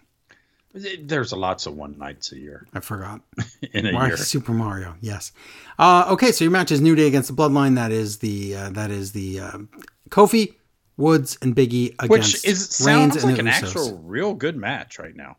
There's 0.74 1.32
lots 1.34 1.66
of 1.66 1.74
one 1.76 1.98
nights 1.98 2.32
a 2.32 2.38
year 2.38 2.66
I 2.72 2.80
forgot. 2.80 3.20
in 3.74 3.86
a 3.86 3.92
Mario, 3.92 4.08
year. 4.08 4.16
Super 4.16 4.52
Mario, 4.52 4.94
yes. 5.02 5.32
Uh, 5.78 6.06
okay, 6.12 6.32
so 6.32 6.44
your 6.44 6.50
match 6.50 6.72
is 6.72 6.80
New 6.80 6.94
Day 6.94 7.06
against 7.06 7.28
the 7.28 7.34
Bloodline. 7.34 7.74
That 7.74 7.92
is 7.92 8.18
the 8.18 8.56
uh, 8.56 8.70
that 8.70 8.90
is 8.90 9.12
the 9.12 9.40
uh, 9.40 9.58
Kofi, 10.08 10.54
Woods, 10.96 11.36
and 11.42 11.54
Biggie 11.54 11.88
against 11.98 12.10
Which 12.10 12.34
is 12.46 12.80
Reigns 12.86 13.12
sounds 13.14 13.16
and 13.16 13.32
like 13.32 13.38
an 13.38 13.46
Usos. 13.46 13.62
actual 13.68 13.98
real 13.98 14.32
good 14.32 14.56
match 14.56 14.98
right 14.98 15.14
now. 15.14 15.36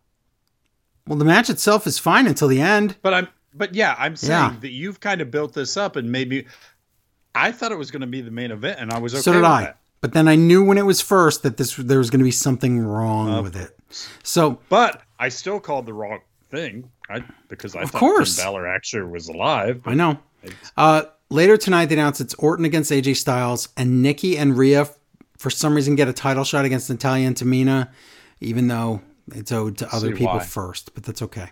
Well, 1.07 1.17
the 1.17 1.25
match 1.25 1.49
itself 1.49 1.85
is 1.87 1.99
fine 1.99 2.27
until 2.27 2.47
the 2.47 2.61
end. 2.61 2.95
But 3.01 3.13
I'm 3.13 3.27
but 3.53 3.75
yeah, 3.75 3.95
I'm 3.99 4.15
saying 4.15 4.31
Yeah. 4.53 4.55
that 4.61 4.71
you've 4.71 4.99
kind 4.99 5.21
of 5.21 5.29
built 5.29 5.53
this 5.53 5.77
up 5.77 5.95
and 5.95 6.11
maybe 6.11 6.47
I 7.35 7.51
thought 7.51 7.71
it 7.71 7.77
was 7.77 7.91
going 7.91 8.01
to 8.01 8.07
be 8.07 8.21
the 8.21 8.31
main 8.31 8.51
event 8.51 8.79
and 8.79 8.91
I 8.91 8.99
was 8.99 9.13
okay 9.13 9.21
so 9.21 9.33
did 9.33 9.43
I. 9.43 9.61
that. 9.63 9.77
But 10.01 10.13
then 10.13 10.27
I 10.27 10.35
knew 10.35 10.63
when 10.65 10.77
it 10.77 10.85
was 10.85 11.01
first 11.01 11.43
that 11.43 11.57
this 11.57 11.75
there 11.75 11.97
was 11.97 12.09
going 12.09 12.19
to 12.19 12.25
be 12.25 12.31
something 12.31 12.79
wrong 12.79 13.43
with 13.43 13.55
it. 13.55 13.77
So 14.23 14.59
But 14.69 15.01
I 15.19 15.29
still 15.29 15.59
called 15.59 15.85
the 15.85 15.93
wrong 15.93 16.19
thing. 16.49 16.89
I 17.09 17.23
because 17.47 17.75
I 17.75 17.85
thought 17.85 17.99
course. 17.99 18.35
Finn 18.35 18.45
Balor 18.45 18.67
actually 18.67 19.03
was 19.11 19.27
alive. 19.27 19.81
I 19.85 19.93
know. 19.93 20.19
Uh, 20.75 21.03
later 21.29 21.57
tonight, 21.57 21.85
they 21.85 21.95
announced 21.95 22.21
it's 22.21 22.33
Orton 22.35 22.65
against 22.65 22.91
AJ 22.91 23.15
Styles, 23.17 23.69
and 23.77 24.01
Nikki 24.01 24.37
and 24.37 24.57
Rhea, 24.57 24.89
for 25.37 25.49
some 25.49 25.73
reason, 25.75 25.95
get 25.95 26.07
a 26.07 26.13
title 26.13 26.43
shot 26.43 26.65
against 26.65 26.89
Natalya 26.89 27.27
and 27.27 27.35
Tamina, 27.35 27.89
even 28.41 28.67
though 28.67 29.01
it's 29.33 29.51
owed 29.51 29.77
to 29.77 29.95
other 29.95 30.09
See 30.11 30.19
people 30.19 30.35
why. 30.35 30.43
first. 30.43 30.93
But 30.93 31.03
that's 31.03 31.21
okay. 31.21 31.49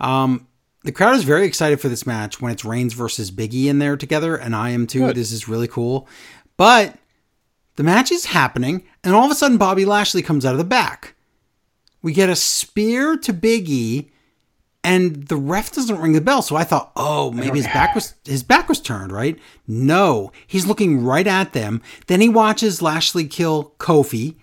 Um, 0.00 0.46
the 0.82 0.92
crowd 0.92 1.16
is 1.16 1.24
very 1.24 1.46
excited 1.46 1.80
for 1.80 1.88
this 1.88 2.06
match 2.06 2.40
when 2.40 2.52
it's 2.52 2.64
Reigns 2.64 2.92
versus 2.92 3.30
Biggie 3.30 3.66
in 3.66 3.78
there 3.78 3.96
together, 3.96 4.36
and 4.36 4.54
I 4.54 4.70
am 4.70 4.86
too. 4.86 5.06
Good. 5.06 5.16
This 5.16 5.32
is 5.32 5.48
really 5.48 5.68
cool. 5.68 6.06
But 6.56 6.96
the 7.76 7.82
match 7.82 8.12
is 8.12 8.26
happening, 8.26 8.84
and 9.02 9.14
all 9.14 9.24
of 9.24 9.30
a 9.30 9.34
sudden 9.34 9.56
Bobby 9.58 9.84
Lashley 9.84 10.22
comes 10.22 10.44
out 10.44 10.52
of 10.52 10.58
the 10.58 10.64
back. 10.64 11.14
We 12.02 12.12
get 12.12 12.28
a 12.28 12.36
spear 12.36 13.16
to 13.16 13.32
Biggie, 13.32 14.10
and 14.84 15.26
the 15.28 15.36
ref 15.36 15.72
doesn't 15.72 15.98
ring 15.98 16.12
the 16.12 16.20
bell. 16.20 16.42
So 16.42 16.54
I 16.54 16.64
thought, 16.64 16.92
oh, 16.96 17.30
maybe 17.30 17.56
his 17.56 17.66
back 17.66 17.94
was 17.94 18.14
his 18.26 18.42
back 18.42 18.68
was 18.68 18.80
turned, 18.80 19.10
right? 19.10 19.38
No, 19.66 20.30
he's 20.46 20.66
looking 20.66 21.02
right 21.02 21.26
at 21.26 21.54
them. 21.54 21.80
Then 22.06 22.20
he 22.20 22.28
watches 22.28 22.82
Lashley 22.82 23.26
kill 23.26 23.72
Kofi. 23.78 24.36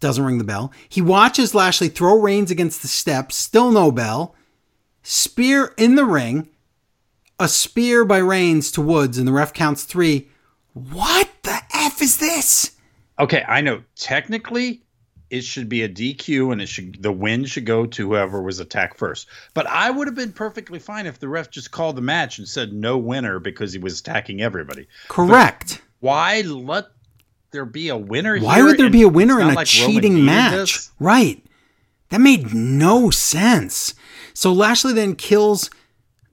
Doesn't 0.00 0.24
ring 0.24 0.38
the 0.38 0.44
bell. 0.44 0.72
He 0.88 1.00
watches 1.00 1.54
Lashley 1.54 1.88
throw 1.88 2.20
Reigns 2.20 2.50
against 2.50 2.82
the 2.82 2.88
steps. 2.88 3.36
Still 3.36 3.70
no 3.70 3.90
bell. 3.90 4.34
Spear 5.02 5.72
in 5.76 5.94
the 5.94 6.04
ring. 6.04 6.48
A 7.38 7.48
spear 7.48 8.04
by 8.04 8.18
Reigns 8.18 8.70
to 8.72 8.80
Woods, 8.80 9.18
and 9.18 9.28
the 9.28 9.32
ref 9.32 9.52
counts 9.52 9.84
three. 9.84 10.28
What 10.72 11.28
the 11.42 11.58
f 11.74 12.00
is 12.00 12.16
this? 12.16 12.72
Okay, 13.18 13.44
I 13.46 13.60
know. 13.60 13.82
Technically, 13.94 14.82
it 15.30 15.42
should 15.42 15.68
be 15.68 15.82
a 15.82 15.88
DQ, 15.88 16.52
and 16.52 16.62
it 16.62 16.66
should 16.66 17.02
the 17.02 17.12
win 17.12 17.44
should 17.44 17.66
go 17.66 17.86
to 17.86 18.08
whoever 18.08 18.42
was 18.42 18.60
attacked 18.60 18.98
first. 18.98 19.28
But 19.54 19.66
I 19.66 19.90
would 19.90 20.06
have 20.06 20.14
been 20.14 20.32
perfectly 20.32 20.78
fine 20.78 21.06
if 21.06 21.18
the 21.18 21.28
ref 21.28 21.50
just 21.50 21.70
called 21.70 21.96
the 21.96 22.02
match 22.02 22.38
and 22.38 22.48
said 22.48 22.72
no 22.72 22.96
winner 22.98 23.38
because 23.38 23.72
he 23.72 23.78
was 23.78 24.00
attacking 24.00 24.40
everybody. 24.40 24.86
Correct. 25.08 25.82
Why 26.00 26.42
let 26.42 26.86
there 27.56 27.64
be 27.64 27.88
a 27.88 27.96
winner? 27.96 28.38
Why 28.38 28.62
would 28.62 28.76
there 28.76 28.90
be 28.90 29.02
a 29.02 29.08
winner 29.08 29.40
in 29.40 29.48
a 29.48 29.54
like 29.54 29.66
cheating 29.66 30.24
match? 30.24 30.88
Right. 31.00 31.42
That 32.10 32.20
made 32.20 32.54
no 32.54 33.08
sense. 33.10 33.94
So 34.34 34.52
Lashley 34.52 34.92
then 34.92 35.16
kills 35.16 35.70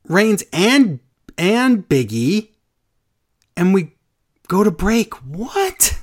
Reigns 0.08 0.44
and 0.52 1.00
and 1.38 1.88
Biggie, 1.88 2.50
and 3.56 3.74
we 3.74 3.96
go 4.50 4.66
to 4.66 4.70
break. 4.70 5.14
What? 5.24 5.98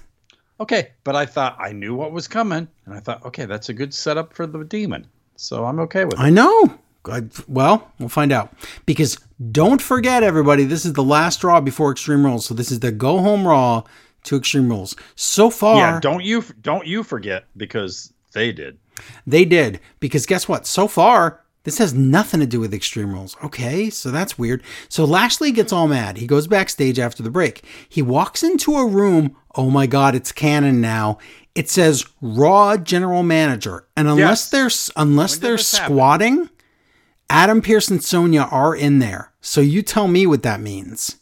Okay, 0.59 0.93
but 1.05 1.15
I 1.15 1.27
thought 1.27 1.57
I 1.61 1.73
knew 1.73 1.95
what 1.95 2.13
was 2.13 2.27
coming, 2.27 2.67
and 2.87 2.95
I 2.95 3.01
thought, 3.01 3.25
okay, 3.27 3.45
that's 3.45 3.69
a 3.69 3.75
good 3.75 3.93
setup 3.93 4.33
for 4.33 4.47
the 4.47 4.65
demon. 4.65 5.07
So 5.37 5.67
I'm 5.67 5.79
okay 5.81 6.05
with 6.07 6.15
it. 6.15 6.21
I 6.21 6.31
know. 6.31 6.79
I, 7.05 7.23
well, 7.47 7.93
we'll 7.99 8.09
find 8.09 8.33
out. 8.33 8.53
Because 8.87 9.19
don't 9.53 9.81
forget, 9.81 10.23
everybody, 10.23 10.65
this 10.65 10.85
is 10.85 10.95
the 10.95 11.03
last 11.03 11.45
Raw 11.45 11.61
before 11.61 11.93
Extreme 11.93 12.25
Rules. 12.25 12.47
So 12.47 12.55
this 12.55 12.71
is 12.71 12.81
the 12.81 12.93
go 12.93 13.19
home 13.19 13.47
Raw 13.47 13.85
to 14.25 14.37
Extreme 14.37 14.69
Rules. 14.69 14.95
So 15.17 15.51
far, 15.51 15.77
Yeah, 15.77 16.01
don't 16.01 16.25
you 16.25 16.45
don't 16.63 16.87
you 16.87 17.03
forget 17.03 17.45
because 17.57 18.13
they 18.33 18.53
did. 18.53 18.79
They 19.27 19.45
did. 19.45 19.81
Because 19.99 20.27
guess 20.27 20.47
what? 20.49 20.67
So 20.67 20.87
far, 20.87 21.41
this 21.65 21.79
has 21.79 21.93
nothing 21.95 22.41
to 22.41 22.47
do 22.47 22.61
with 22.61 22.73
Extreme 22.75 23.13
Rules. 23.13 23.37
Okay, 23.45 23.91
so 23.91 24.11
that's 24.11 24.39
weird. 24.39 24.63
So 24.89 25.05
Lashley 25.05 25.53
gets 25.53 25.73
all 25.73 25.89
mad. 25.89 26.17
He 26.19 26.27
goes 26.27 26.47
backstage 26.47 26.99
after 26.99 27.23
the 27.23 27.31
break. 27.31 27.65
He 27.89 28.03
walks 28.03 28.43
into 28.43 28.77
a 28.77 28.87
room. 28.87 29.37
Oh 29.55 29.71
my 29.71 29.87
God, 29.87 30.15
it's 30.15 30.33
canon 30.33 30.81
now. 30.81 31.19
It 31.55 31.69
says 31.69 32.07
Raw 32.21 32.77
General 32.77 33.23
Manager. 33.23 33.87
And 33.97 34.07
unless 34.09 34.51
Yes. 34.53 34.91
they're 34.95 35.03
unless 35.03 35.37
they're 35.39 35.57
this 35.57 35.73
happen? 35.77 35.95
squatting, 35.97 36.51
Adam 37.29 37.61
Pearce 37.63 37.89
and 37.89 38.03
Sonya 38.03 38.43
are 38.51 38.75
in 38.75 38.99
there. 38.99 39.33
So 39.41 39.61
you 39.61 39.83
tell 39.83 40.09
me 40.09 40.27
what 40.27 40.43
that 40.43 40.61
means. 40.61 41.17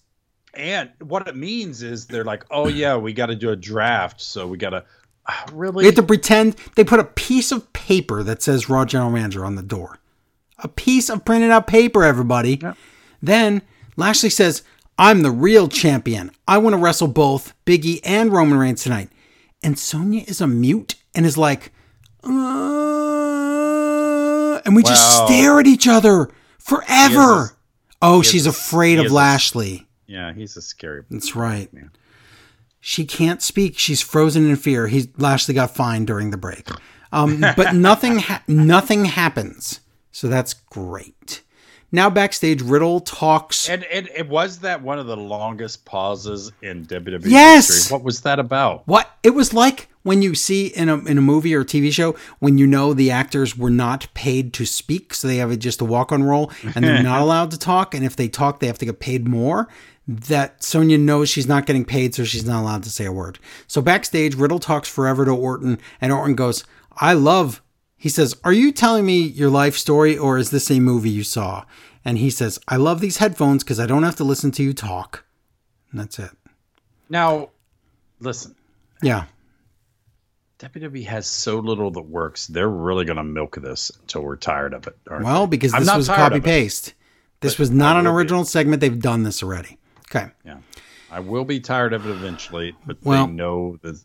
And 0.59 0.91
what 1.01 1.27
it 1.29 1.37
means 1.37 1.83
is 1.85 2.07
they're 2.07 2.25
like, 2.25 2.45
oh 2.51 2.67
yeah, 2.67 2.97
we 2.97 3.13
got 3.13 3.27
to 3.27 3.37
do 3.37 3.51
a 3.51 3.57
draft, 3.57 4.21
so 4.21 4.49
we 4.49 4.59
got 4.59 4.71
to 4.71 4.85
really. 5.53 5.83
We 5.83 5.87
have 5.87 5.95
to 5.95 6.03
pretend 6.03 6.57
they 6.75 6.83
put 6.83 6.99
a 6.99 7.05
piece 7.05 7.53
of 7.53 7.73
paper 7.73 8.25
that 8.25 8.43
says 8.43 8.69
Raw 8.69 8.85
General 8.85 9.13
Manager 9.13 9.45
on 9.45 9.55
the 9.55 9.63
door. 9.63 10.01
A 10.59 10.67
piece 10.67 11.09
of 11.09 11.25
printed 11.25 11.53
out 11.53 11.69
paper, 11.69 12.03
everybody. 12.03 12.59
Yep. 12.61 12.77
Then 13.23 13.63
Lashley 13.97 14.31
says, 14.31 14.65
I'm 14.99 15.23
the 15.23 15.31
real 15.31 15.69
champion. 15.69 16.33
I 16.49 16.59
want 16.59 16.75
to 16.75 16.79
wrestle 16.79 17.07
both 17.07 17.55
Biggie 17.65 18.01
and 18.03 18.33
Roman 18.33 18.59
Reigns 18.59 18.83
tonight. 18.83 19.11
And 19.63 19.79
Sonya 19.79 20.25
is 20.27 20.41
a 20.41 20.49
mute 20.49 20.97
and 21.15 21.25
is 21.25 21.39
like, 21.39 21.73
uh, 22.25 22.31
and 24.65 24.75
we 24.75 24.83
just 24.83 25.25
stare 25.25 25.61
at 25.61 25.69
each 25.69 25.87
other 25.87 26.31
forever. 26.59 27.57
Oh, 28.03 28.23
she's 28.23 28.47
afraid 28.47 28.99
of 28.99 29.13
Lashley. 29.13 29.88
Yeah, 30.09 30.33
he's 30.33 30.57
a 30.57 30.63
scary. 30.63 31.05
That's 31.09 31.37
right. 31.37 31.73
Man. 31.73 31.93
She 32.81 33.05
can't 33.05 33.43
speak. 33.43 33.79
She's 33.79 34.01
frozen 34.01 34.49
in 34.49 34.57
fear. 34.57 34.89
He's 34.89 35.07
Lashley 35.19 35.55
got 35.55 35.75
fined 35.75 36.07
during 36.09 36.31
the 36.31 36.37
break, 36.37 36.69
um, 37.13 37.41
but 37.57 37.75
nothing 37.75 38.19
ha- 38.19 38.43
nothing 38.49 39.05
happens. 39.05 39.81
So 40.11 40.29
that's 40.29 40.55
great. 40.55 41.43
Now 41.91 42.11
backstage, 42.11 42.61
Riddle 42.61 43.01
talks. 43.01 43.69
And, 43.69 43.83
and 43.85 44.11
it 44.15 44.29
was 44.29 44.59
that 44.59 44.83
one 44.83 44.99
of 44.99 45.07
the 45.07 45.17
longest 45.17 45.87
pauses 45.87 46.53
in 46.61 46.85
WWE 46.85 47.23
Yes! 47.31 47.69
history. 47.69 47.95
What 47.97 48.05
was 48.05 48.21
that 48.23 48.39
about? 48.39 48.87
What 48.87 49.11
it 49.23 49.31
was 49.31 49.55
like 49.55 49.89
when 50.03 50.21
you 50.21 50.35
see 50.35 50.67
in 50.67 50.89
a 50.91 50.99
in 51.07 51.17
a 51.19 51.23
movie 51.23 51.55
or 51.55 51.63
a 51.63 51.65
TV 51.65 51.91
show 51.91 52.15
when 52.41 52.59
you 52.59 52.67
know 52.67 52.93
the 52.95 53.11
actors 53.11 53.57
were 53.57 53.71
not 53.71 54.07
paid 54.15 54.53
to 54.55 54.67
speak, 54.67 55.15
so 55.15 55.27
they 55.27 55.37
have 55.39 55.59
just 55.59 55.81
a 55.81 55.85
walk 55.85 56.13
on 56.13 56.23
role 56.23 56.53
and 56.75 56.85
they're 56.85 57.03
not 57.03 57.23
allowed 57.23 57.51
to 57.53 57.59
talk, 57.59 57.95
and 57.95 58.05
if 58.05 58.15
they 58.17 58.29
talk, 58.29 58.61
they 58.61 58.67
have 58.67 58.79
to 58.79 58.87
get 58.87 59.01
paid 59.01 59.27
more. 59.27 59.67
That 60.11 60.65
Sonya 60.65 60.97
knows 60.97 61.29
she's 61.29 61.47
not 61.47 61.67
getting 61.67 61.85
paid, 61.85 62.15
so 62.15 62.25
she's 62.25 62.47
not 62.47 62.63
allowed 62.63 62.83
to 62.85 62.91
say 62.91 63.05
a 63.05 63.13
word. 63.13 63.39
So 63.67 63.83
backstage, 63.83 64.35
Riddle 64.35 64.59
talks 64.59 64.89
forever 64.89 65.27
to 65.27 65.31
Orton, 65.33 65.79
and 66.01 66.13
Orton 66.13 66.35
goes, 66.35 66.65
"I 66.97 67.13
love." 67.13 67.61
He 67.99 68.09
says, 68.09 68.35
"Are 68.43 68.53
you 68.53 68.73
telling 68.73 69.05
me 69.05 69.21
your 69.21 69.51
life 69.51 69.77
story, 69.77 70.17
or 70.17 70.39
is 70.39 70.51
this 70.51 70.71
a 70.71 70.81
movie 70.81 71.11
you 71.11 71.25
saw?" 71.25 71.65
And 72.07 72.17
he 72.17 72.31
says, 72.31 72.59
"I 72.67 72.77
love 72.77 73.01
these 73.01 73.19
headphones 73.19 73.63
because 73.63 73.79
I 73.79 73.87
don't 73.87 74.03
have 74.03 74.17
to 74.17 74.25
listen 74.25 74.51
to 74.53 74.63
you 74.63 74.73
talk." 74.73 75.25
And 75.91 76.01
that's 76.01 76.19
it. 76.19 76.31
Now, 77.11 77.51
listen, 78.21 78.55
Yeah. 79.03 79.25
WWE 80.59 81.05
has 81.05 81.27
so 81.27 81.59
little 81.59 81.91
that 81.93 82.03
works. 82.03 82.47
They're 82.49 82.69
really 82.69 83.05
going 83.05 83.17
to 83.17 83.25
milk 83.25 83.57
this 83.63 83.93
until 84.01 84.23
we're 84.23 84.37
tired 84.37 84.75
of 84.75 84.87
it. 84.89 84.97
Well, 85.09 85.47
because 85.47 85.73
this 85.73 85.95
was 85.95 86.09
copy 86.09 86.41
paste. 86.41 86.95
This 87.41 87.55
But 87.55 87.61
was 87.61 87.71
not 87.71 87.97
an 87.97 88.09
original 88.09 88.45
segment. 88.45 88.81
They've 88.81 88.99
done 89.01 89.23
this 89.23 89.43
already. 89.43 89.78
Okay. 90.11 90.31
Yeah, 90.45 90.59
I 91.11 91.21
will 91.21 91.45
be 91.45 91.61
tired 91.61 91.93
of 91.93 92.07
it 92.07 92.11
eventually, 92.11 92.75
but 92.87 92.97
Well- 93.03 93.27
they 93.27 93.33
know 93.33 93.79
that 93.83 94.01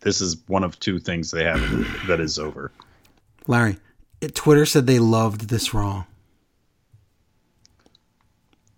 this 0.00 0.20
is 0.20 0.36
one 0.46 0.64
of 0.64 0.78
two 0.80 0.98
things 0.98 1.30
they 1.30 1.44
have 1.44 1.60
that 2.06 2.20
is 2.20 2.38
over. 2.38 2.72
Larry, 3.46 3.78
it, 4.20 4.34
Twitter 4.34 4.66
said 4.66 4.86
they 4.86 4.98
loved 4.98 5.48
this 5.48 5.72
Raw. 5.74 6.04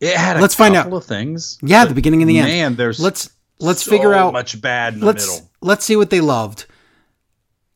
It 0.01 0.17
had 0.17 0.37
a 0.37 0.41
Let's 0.41 0.55
find 0.55 0.75
couple 0.75 0.95
out. 0.95 1.03
of 1.03 1.05
things. 1.05 1.59
Yeah, 1.63 1.85
the 1.85 1.95
beginning 1.95 2.23
and 2.23 2.29
the 2.31 2.39
end. 2.39 2.49
Man, 2.49 2.75
there's 2.77 2.99
Let's 2.99 3.31
let's 3.61 3.85
so 3.85 3.91
figure 3.93 4.13
out. 4.15 4.33
much 4.33 4.61
bad 4.61 4.95
in 4.95 5.01
let's 5.01 5.29
middle. 5.31 5.51
let's 5.61 5.85
see 5.85 5.97
what 5.97 6.11
they 6.11 6.21
loved. 6.21 6.67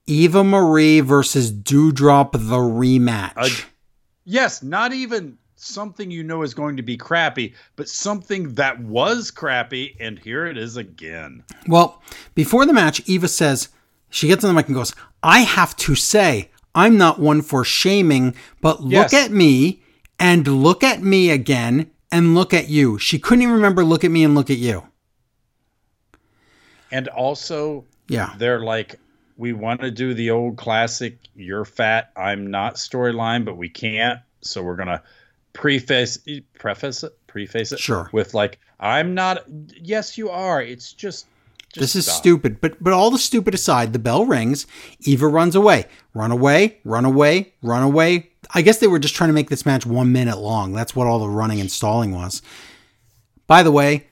Eva 0.09 0.43
Marie 0.45 1.01
versus 1.01 1.53
Doudrop 1.53 2.33
the 2.33 2.57
rematch. 2.57 3.33
Uh, 3.37 3.49
Yes, 4.29 4.61
not 4.61 4.93
even 4.93 5.39
something 5.57 6.11
you 6.11 6.23
know 6.23 6.43
is 6.43 6.55
going 6.55 6.77
to 6.77 6.83
be 6.83 6.97
crappy, 6.97 7.55
but 7.77 7.89
something 7.89 8.55
that 8.55 8.79
was 8.81 9.31
crappy, 9.31 9.97
and 9.99 10.19
here 10.19 10.47
it 10.47 10.57
is 10.57 10.77
again. 10.77 11.43
Well, 11.67 12.03
before 12.35 12.67
the 12.67 12.73
match, 12.73 13.03
Eva 13.07 13.29
says, 13.29 13.71
she 14.11 14.29
gets 14.29 14.45
on 14.45 14.49
the 14.49 14.55
mic 14.55 14.67
and 14.67 14.75
goes, 14.77 14.95
I 15.23 15.41
have 15.41 15.75
to 15.79 15.95
say, 15.95 16.51
I'm 16.75 16.97
not 16.99 17.19
one 17.19 17.43
for 17.43 17.65
shaming, 17.65 18.35
but 18.61 18.83
look 18.83 19.13
Yes. 19.13 19.15
at 19.15 19.31
me 19.33 19.83
and 20.19 20.47
look 20.47 20.85
at 20.85 21.03
me 21.03 21.31
again 21.31 21.91
and 22.13 22.35
look 22.35 22.55
at 22.55 22.69
you. 22.69 22.99
She 22.99 23.19
couldn't 23.19 23.43
even 23.43 23.55
remember 23.55 23.85
look 23.85 24.05
at 24.05 24.11
me 24.11 24.23
and 24.25 24.35
look 24.35 24.51
at 24.51 24.59
you. 24.59 24.85
And 26.93 27.09
also, 27.09 27.85
Yeah. 28.09 28.35
they're 28.39 28.61
like, 28.61 28.99
we 29.37 29.53
want 29.53 29.81
to 29.81 29.91
do 29.91 30.15
the 30.15 30.31
old 30.31 30.57
classic 30.57 31.19
"You're 31.35 31.65
fat, 31.65 32.11
I'm 32.17 32.51
not" 32.51 32.77
storyline, 32.77 33.45
but 33.45 33.57
we 33.57 33.69
can't, 33.69 34.21
so 34.41 34.63
we're 34.63 34.77
gonna 34.77 35.03
preface 35.57 36.19
preface 36.59 37.03
it 37.03 37.17
preface 37.27 37.73
it 37.73 37.79
Sure. 37.79 38.09
with 38.13 38.35
like, 38.35 38.59
"I'm 38.81 39.15
not." 39.15 39.45
Yes, 39.81 40.17
you 40.19 40.31
are. 40.31 40.63
It's 40.63 40.93
just. 40.93 41.27
just 41.73 41.81
This 41.81 41.97
is 41.97 42.05
stop. 42.07 42.17
stupid. 42.19 42.61
But 42.61 42.83
but 42.83 42.93
all 42.93 43.11
the 43.11 43.19
stupid 43.19 43.55
aside, 43.55 43.93
the 43.93 43.99
bell 43.99 44.25
rings. 44.27 44.67
Eva 45.01 45.27
runs 45.27 45.55
away. 45.55 45.87
Run 46.15 46.31
away, 46.31 46.79
run 46.85 47.05
away, 47.05 47.53
run 47.63 47.83
away. 47.83 48.31
I 48.55 48.63
guess 48.63 48.79
they 48.79 48.87
were 48.87 48.99
just 49.01 49.15
trying 49.15 49.29
to 49.29 49.35
make 49.35 49.51
this 49.51 49.67
match 49.67 49.85
one 49.87 50.13
minute 50.13 50.39
long. 50.39 50.73
That's 50.73 50.95
what 50.95 51.07
all 51.07 51.19
the 51.19 51.29
running 51.29 51.61
and 51.61 51.71
stalling 51.71 52.13
was. 52.15 52.43
By 53.47 53.63
the 53.63 53.73
way, 53.73 54.07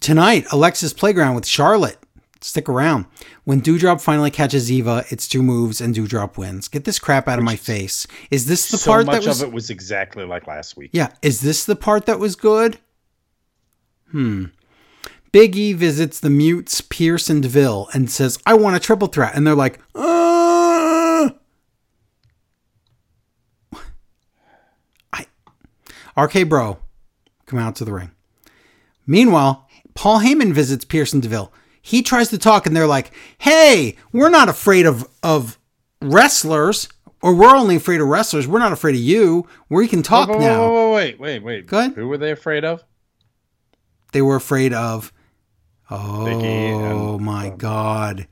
tonight, 0.00 0.46
Alexa's 0.52 0.92
Playground 0.92 1.34
with 1.34 1.46
Charlotte. 1.46 1.98
Stick 2.42 2.68
around. 2.70 3.04
When 3.44 3.60
Doudrop 3.60 4.00
finally 4.00 4.30
catches 4.30 4.72
Eva, 4.72 5.04
it's 5.10 5.28
two 5.28 5.42
moves 5.42 5.80
and 5.80 5.94
Doudrop 5.94 6.38
wins. 6.38 6.68
Get 6.68 6.84
this 6.84 6.98
crap 6.98 7.28
out 7.28 7.38
of 7.38 7.44
my 7.44 7.56
face. 7.56 8.06
Is 8.30 8.46
this 8.46 8.70
the 8.70 8.78
so 8.78 8.90
part 8.90 9.06
that 9.06 9.24
was 9.24 9.42
of 9.42 9.48
it 9.48 9.52
was 9.52 9.68
exactly 9.68 10.24
like 10.24 10.46
last 10.46 10.76
week. 10.76 10.90
yeah, 10.94 11.12
is 11.20 11.42
this 11.42 11.66
the 11.66 11.76
part 11.76 12.06
that 12.06 12.18
was 12.18 12.36
good? 12.36 12.78
Hmm. 14.10 14.46
Big 15.32 15.54
E 15.54 15.74
visits 15.74 16.18
the 16.18 16.30
mutes 16.30 16.80
Pearce 16.80 17.28
and 17.30 17.42
Deville 17.42 17.88
and 17.92 18.10
says, 18.10 18.38
I 18.46 18.54
want 18.54 18.74
a 18.74 18.80
triple 18.80 19.06
threat. 19.08 19.34
And 19.34 19.46
they're 19.46 19.54
like, 19.54 19.78
uh 19.94 21.30
I 25.12 25.26
RK 26.16 26.48
Bro 26.48 26.78
come 27.46 27.58
out 27.58 27.76
to 27.76 27.84
the 27.84 27.92
ring. 27.92 28.10
Meanwhile, 29.06 29.68
Paul 29.94 30.20
Heyman 30.20 30.52
visits 30.52 30.84
Pearson 30.84 31.20
Deville. 31.20 31.52
He 31.90 32.02
tries 32.02 32.28
to 32.28 32.38
talk, 32.38 32.66
and 32.66 32.76
they're 32.76 32.86
like, 32.86 33.10
"Hey, 33.38 33.96
we're 34.12 34.30
not 34.30 34.48
afraid 34.48 34.86
of 34.86 35.08
of 35.24 35.58
wrestlers, 36.00 36.88
or 37.20 37.34
we're 37.34 37.56
only 37.56 37.74
afraid 37.74 38.00
of 38.00 38.06
wrestlers. 38.06 38.46
We're 38.46 38.60
not 38.60 38.70
afraid 38.70 38.94
of 38.94 39.00
you. 39.00 39.48
We 39.68 39.88
can 39.88 40.04
talk 40.04 40.28
wait, 40.28 40.38
now." 40.38 40.92
Wait, 40.94 41.18
wait, 41.18 41.18
wait, 41.18 41.42
wait. 41.42 41.66
Go 41.66 41.80
ahead. 41.80 41.94
Who 41.94 42.06
were 42.06 42.16
they 42.16 42.30
afraid 42.30 42.64
of? 42.64 42.84
They 44.12 44.22
were 44.22 44.36
afraid 44.36 44.72
of. 44.72 45.12
Oh 45.90 46.26
and, 46.28 47.24
my 47.24 47.48
um, 47.48 47.56
God! 47.56 48.28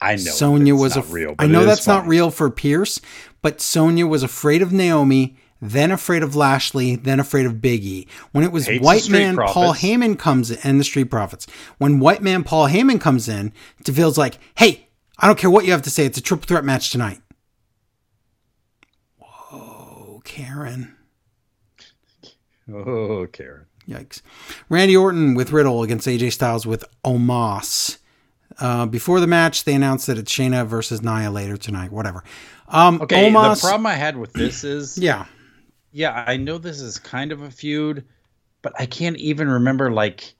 I 0.00 0.16
know 0.16 0.32
Sonya 0.32 0.74
was 0.74 0.96
a. 0.96 1.02
real. 1.02 1.36
I 1.38 1.46
know 1.46 1.64
that's 1.64 1.86
not 1.86 2.08
real 2.08 2.32
for 2.32 2.50
Pearce, 2.50 3.00
but 3.42 3.60
Sonya 3.60 4.08
was 4.08 4.24
afraid 4.24 4.60
of 4.60 4.72
Naomi, 4.72 5.36
then 5.60 5.90
afraid 5.90 6.22
of 6.22 6.36
Lashley, 6.36 6.96
then 6.96 7.18
afraid 7.20 7.46
of 7.46 7.54
Biggie. 7.54 8.08
When 8.32 8.44
it 8.44 8.52
was 8.52 8.66
Hates 8.66 8.84
White 8.84 9.08
Man 9.08 9.36
Paul 9.36 9.52
Profits. 9.52 9.84
Heyman 9.84 10.18
comes 10.18 10.50
in, 10.50 10.58
and 10.62 10.78
the 10.80 10.84
Street 10.84 11.10
Profits. 11.10 11.46
When 11.78 11.98
White 12.00 12.22
Man 12.22 12.44
Paul 12.44 12.68
Heyman 12.68 13.00
comes 13.00 13.28
in, 13.28 13.52
Deville's 13.82 14.18
like, 14.18 14.38
"Hey, 14.56 14.88
I 15.18 15.26
don't 15.26 15.38
care 15.38 15.50
what 15.50 15.64
you 15.64 15.72
have 15.72 15.82
to 15.82 15.90
say. 15.90 16.04
It's 16.04 16.18
a 16.18 16.22
triple 16.22 16.46
threat 16.46 16.64
match 16.64 16.90
tonight." 16.90 17.20
Whoa, 19.18 20.20
Karen. 20.24 20.94
Oh, 22.72 23.26
Karen. 23.32 23.66
Yikes. 23.88 24.20
Randy 24.68 24.96
Orton 24.96 25.34
with 25.34 25.52
Riddle 25.52 25.82
against 25.84 26.08
AJ 26.08 26.32
Styles 26.32 26.66
with 26.66 26.84
Omos. 27.04 27.98
Uh, 28.58 28.86
before 28.86 29.20
the 29.20 29.26
match, 29.26 29.64
they 29.64 29.74
announced 29.74 30.06
that 30.08 30.18
it's 30.18 30.32
Shayna 30.32 30.66
versus 30.66 31.02
Nia 31.02 31.30
later 31.30 31.56
tonight. 31.56 31.92
Whatever. 31.92 32.24
Um, 32.68 33.00
Okay, 33.02 33.30
Omos, 33.30 33.60
the 33.60 33.68
problem 33.68 33.86
I 33.86 33.94
had 33.94 34.16
with 34.16 34.32
this 34.32 34.64
is, 34.64 34.98
yeah, 34.98 35.26
yeah, 35.96 36.24
I 36.26 36.36
know 36.36 36.58
this 36.58 36.82
is 36.82 36.98
kind 36.98 37.32
of 37.32 37.40
a 37.40 37.50
feud, 37.50 38.04
but 38.60 38.74
I 38.78 38.84
can't 38.84 39.16
even 39.16 39.48
remember 39.48 39.90
like 39.90 40.34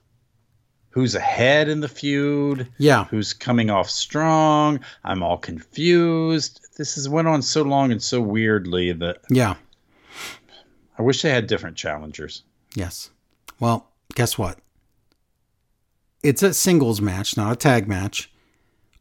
who's 0.89 1.15
ahead 1.15 1.67
in 1.67 1.79
the 1.79 1.87
feud, 1.87 2.71
yeah. 2.77 3.05
who's 3.05 3.33
coming 3.33 3.71
off 3.71 3.89
strong. 3.89 4.79
I'm 5.03 5.23
all 5.23 5.39
confused. 5.39 6.61
This 6.77 6.93
has 6.93 7.09
went 7.09 7.27
on 7.27 7.41
so 7.41 7.63
long 7.63 7.91
and 7.91 7.99
so 7.99 8.21
weirdly 8.21 8.93
that 8.93 9.17
Yeah. 9.31 9.55
I 10.99 11.01
wish 11.01 11.23
they 11.23 11.31
had 11.31 11.47
different 11.47 11.75
challengers. 11.75 12.43
Yes. 12.75 13.09
Well, 13.59 13.89
guess 14.13 14.37
what? 14.37 14.59
It's 16.21 16.43
a 16.43 16.53
singles 16.53 17.01
match, 17.01 17.35
not 17.35 17.53
a 17.53 17.55
tag 17.55 17.87
match. 17.87 18.31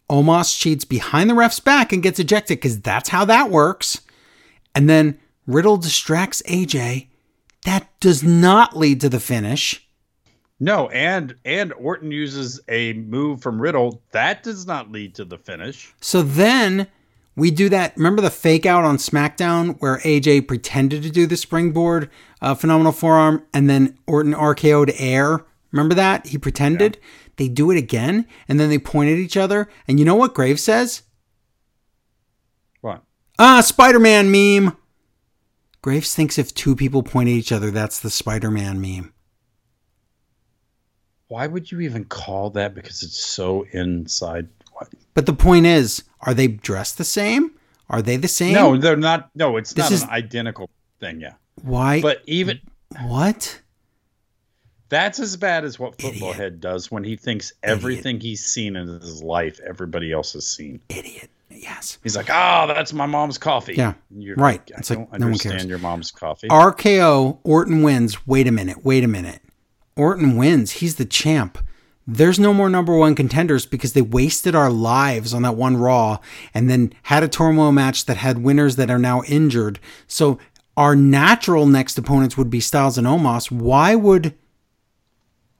Omos 0.08 0.58
cheats 0.58 0.86
behind 0.86 1.28
the 1.28 1.34
ref's 1.34 1.60
back 1.60 1.92
and 1.92 2.02
gets 2.02 2.18
ejected 2.18 2.56
because 2.58 2.80
that's 2.80 3.10
how 3.10 3.26
that 3.26 3.50
works. 3.50 4.00
And 4.74 4.88
then 4.88 5.18
Riddle 5.46 5.76
distracts 5.76 6.42
AJ. 6.46 7.08
That 7.64 7.88
does 8.00 8.22
not 8.22 8.76
lead 8.76 9.00
to 9.00 9.08
the 9.08 9.20
finish. 9.20 9.86
No, 10.58 10.88
and 10.88 11.36
and 11.44 11.72
Orton 11.74 12.10
uses 12.10 12.60
a 12.68 12.94
move 12.94 13.42
from 13.42 13.60
Riddle 13.60 14.02
that 14.12 14.42
does 14.42 14.66
not 14.66 14.90
lead 14.90 15.14
to 15.16 15.24
the 15.24 15.36
finish. 15.36 15.92
So 16.00 16.22
then 16.22 16.86
we 17.34 17.50
do 17.50 17.68
that. 17.68 17.94
Remember 17.96 18.22
the 18.22 18.30
fake 18.30 18.64
out 18.64 18.84
on 18.84 18.96
SmackDown 18.96 19.76
where 19.80 19.98
AJ 19.98 20.48
pretended 20.48 21.02
to 21.02 21.10
do 21.10 21.26
the 21.26 21.36
springboard 21.36 22.10
uh, 22.40 22.54
phenomenal 22.54 22.92
forearm 22.92 23.44
and 23.52 23.68
then 23.68 23.98
Orton 24.06 24.32
RKO'd 24.32 24.92
air? 24.96 25.44
Remember 25.72 25.94
that? 25.94 26.28
He 26.28 26.38
pretended. 26.38 26.98
They 27.36 27.48
do 27.48 27.70
it 27.70 27.76
again 27.76 28.26
and 28.48 28.58
then 28.58 28.70
they 28.70 28.78
point 28.78 29.10
at 29.10 29.18
each 29.18 29.36
other. 29.36 29.68
And 29.86 29.98
you 29.98 30.06
know 30.06 30.14
what 30.14 30.32
Graves 30.32 30.62
says? 30.62 31.02
What? 32.80 33.02
Ah, 33.38 33.60
Spider 33.60 34.00
Man 34.00 34.30
meme. 34.30 34.74
Graves 35.86 36.16
thinks 36.16 36.36
if 36.36 36.52
two 36.52 36.74
people 36.74 37.04
point 37.04 37.28
at 37.28 37.32
each 37.36 37.52
other, 37.52 37.70
that's 37.70 38.00
the 38.00 38.10
Spider 38.10 38.50
Man 38.50 38.80
meme. 38.80 39.12
Why 41.28 41.46
would 41.46 41.70
you 41.70 41.78
even 41.78 42.04
call 42.06 42.50
that? 42.50 42.74
Because 42.74 43.04
it's 43.04 43.20
so 43.24 43.64
inside. 43.70 44.48
What? 44.72 44.88
But 45.14 45.26
the 45.26 45.32
point 45.32 45.66
is, 45.66 46.02
are 46.22 46.34
they 46.34 46.48
dressed 46.48 46.98
the 46.98 47.04
same? 47.04 47.52
Are 47.88 48.02
they 48.02 48.16
the 48.16 48.26
same? 48.26 48.54
No, 48.54 48.76
they're 48.76 48.96
not. 48.96 49.30
No, 49.36 49.56
it's 49.58 49.74
This 49.74 49.84
not 49.84 49.92
is- 49.92 50.02
an 50.02 50.08
identical 50.10 50.68
thing. 50.98 51.20
Yeah, 51.20 51.34
Why? 51.62 52.00
but 52.02 52.20
even 52.26 52.58
what? 53.02 53.60
that's 54.88 55.20
as 55.20 55.36
bad 55.36 55.64
as 55.64 55.78
what 55.78 55.92
Football 56.02 56.30
Idiot. 56.30 56.36
Head 56.36 56.60
does 56.60 56.90
when 56.90 57.04
he 57.04 57.14
thinks 57.14 57.52
everything 57.62 58.18
he's 58.18 58.44
seen 58.44 58.74
in 58.74 58.88
his 58.88 59.22
life, 59.22 59.60
everybody 59.64 60.10
else 60.10 60.32
has 60.32 60.48
seen. 60.48 60.80
Idiot. 60.88 61.30
Yes. 61.48 61.98
He's 62.02 62.16
like, 62.16 62.28
"Oh, 62.28 62.66
that's 62.66 62.92
my 62.92 63.06
mom's 63.06 63.38
coffee." 63.38 63.74
Yeah, 63.74 63.94
you're 64.10 64.36
right. 64.36 64.60
like, 64.70 64.72
I 64.72 64.94
like, 64.94 65.10
don't 65.10 65.20
no 65.20 65.26
one 65.28 65.38
cares. 65.38 65.64
your 65.64 65.78
mom's 65.78 66.10
coffee. 66.10 66.48
RKO, 66.48 67.38
Orton 67.44 67.82
wins. 67.82 68.26
Wait 68.26 68.46
a 68.46 68.52
minute, 68.52 68.84
wait 68.84 69.04
a 69.04 69.08
minute. 69.08 69.40
Orton 69.96 70.36
wins. 70.36 70.72
He's 70.72 70.96
the 70.96 71.04
champ. 71.04 71.58
There's 72.06 72.38
no 72.38 72.54
more 72.54 72.70
number 72.70 72.96
one 72.96 73.16
contenders 73.16 73.66
because 73.66 73.92
they 73.92 74.02
wasted 74.02 74.54
our 74.54 74.70
lives 74.70 75.34
on 75.34 75.42
that 75.42 75.56
one 75.56 75.76
Raw 75.76 76.18
and 76.54 76.70
then 76.70 76.92
had 77.04 77.24
a 77.24 77.28
turmoil 77.28 77.72
match 77.72 78.06
that 78.06 78.18
had 78.18 78.38
winners 78.38 78.76
that 78.76 78.90
are 78.90 78.98
now 78.98 79.22
injured. 79.24 79.80
So 80.06 80.38
our 80.76 80.94
natural 80.94 81.66
next 81.66 81.98
opponents 81.98 82.36
would 82.36 82.50
be 82.50 82.60
Styles 82.60 82.96
and 82.96 83.08
Omos. 83.08 83.50
Why 83.50 83.96
would, 83.96 84.34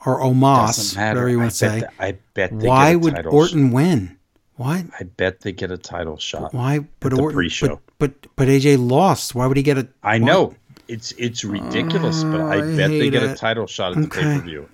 or 0.05 0.21
Omos, 0.21 0.97
whatever 0.97 1.29
you 1.29 1.39
want 1.39 1.51
to 1.51 1.57
say, 1.57 1.83
I 1.99 2.19
bet. 2.35 2.57
They 2.57 2.69
why 2.69 2.95
would 2.95 3.27
Orton 3.27 3.73
win? 3.73 4.16
What? 4.57 4.85
I 4.99 5.05
bet 5.05 5.41
they 5.41 5.53
get 5.53 5.71
a 5.71 5.77
title 5.77 6.17
shot. 6.19 6.55
Why? 6.55 6.81
But 7.01 7.11
the 7.15 7.21
Orton, 7.21 7.37
pre-show. 7.37 7.81
But, 7.99 8.23
but 8.23 8.37
but 8.37 8.49
AJ 8.49 8.79
lost. 8.91 9.35
Why 9.35 9.47
would 9.47 9.57
he 9.57 9.63
get 9.63 9.77
a? 9.79 9.87
I 10.03 10.19
know 10.19 10.55
it's 10.89 11.13
it's 11.13 11.45
ridiculous, 11.45 12.25
but 12.25 12.41
I, 12.41 12.57
I 12.57 12.61
bet 12.77 12.91
they 12.91 13.11
get 13.11 13.23
a 13.23 13.35
title 13.35 13.67
shot 13.67 13.97
at 13.97 14.03
the 14.03 14.09
pay 14.09 14.23
per 14.23 14.41
view 14.41 14.69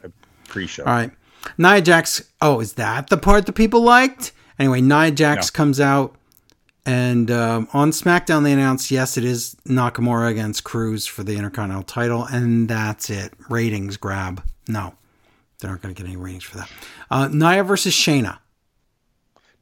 pre-show. 0.49 0.85
All 0.85 0.93
right. 0.93 1.11
Nia 1.59 1.81
Jax. 1.81 2.23
Oh, 2.41 2.61
is 2.61 2.75
that 2.75 3.09
the 3.09 3.17
part 3.17 3.47
that 3.47 3.55
people 3.55 3.83
liked? 3.83 4.33
Anyway, 4.59 4.81
Nia 4.81 5.11
Jax 5.11 5.53
No. 5.53 5.57
comes 5.57 5.81
out, 5.81 6.15
and 6.87 7.29
um, 7.33 7.67
on 7.73 7.91
SmackDown 7.91 8.45
they 8.45 8.53
announced 8.53 8.91
yes, 8.93 9.17
it 9.17 9.25
is 9.25 9.57
Nakamura 9.67 10.31
against 10.31 10.63
Crews 10.63 11.07
for 11.07 11.25
the 11.25 11.37
Intercontinental 11.37 11.83
title, 11.83 12.25
and 12.25 12.69
that's 12.69 13.11
it. 13.11 13.33
Ratings 13.49 13.97
grab. 13.97 14.45
No, 14.69 14.95
they're 15.59 15.71
not 15.73 15.83
going 15.83 15.93
to 15.93 16.01
get 16.01 16.07
any 16.09 16.17
ratings 16.17 16.45
for 16.45 16.59
that. 16.59 16.71
Uh, 17.11 17.29
Nia 17.33 17.65
versus 17.65 17.93
Shayna. 17.93 18.39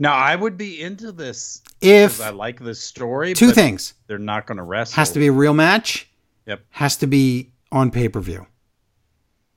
Now 0.01 0.15
I 0.15 0.35
would 0.35 0.57
be 0.57 0.81
into 0.83 1.13
this 1.13 1.63
If 1.81 2.21
I 2.21 2.31
like 2.31 2.59
this 2.59 2.81
story. 2.83 3.35
two 3.35 3.53
things 3.53 3.95
they're 4.09 4.19
not 4.19 4.47
going 4.47 4.57
to 4.57 4.65
wrestle. 4.65 4.97
has 4.97 5.13
to 5.13 5.19
be 5.21 5.29
a 5.29 5.33
real 5.33 5.55
match. 5.55 6.09
Yep. 6.47 6.63
Has 6.71 6.97
to 6.97 7.07
be 7.07 7.53
on 7.71 7.91
pay 7.93 8.09
per 8.09 8.19
view. 8.21 8.47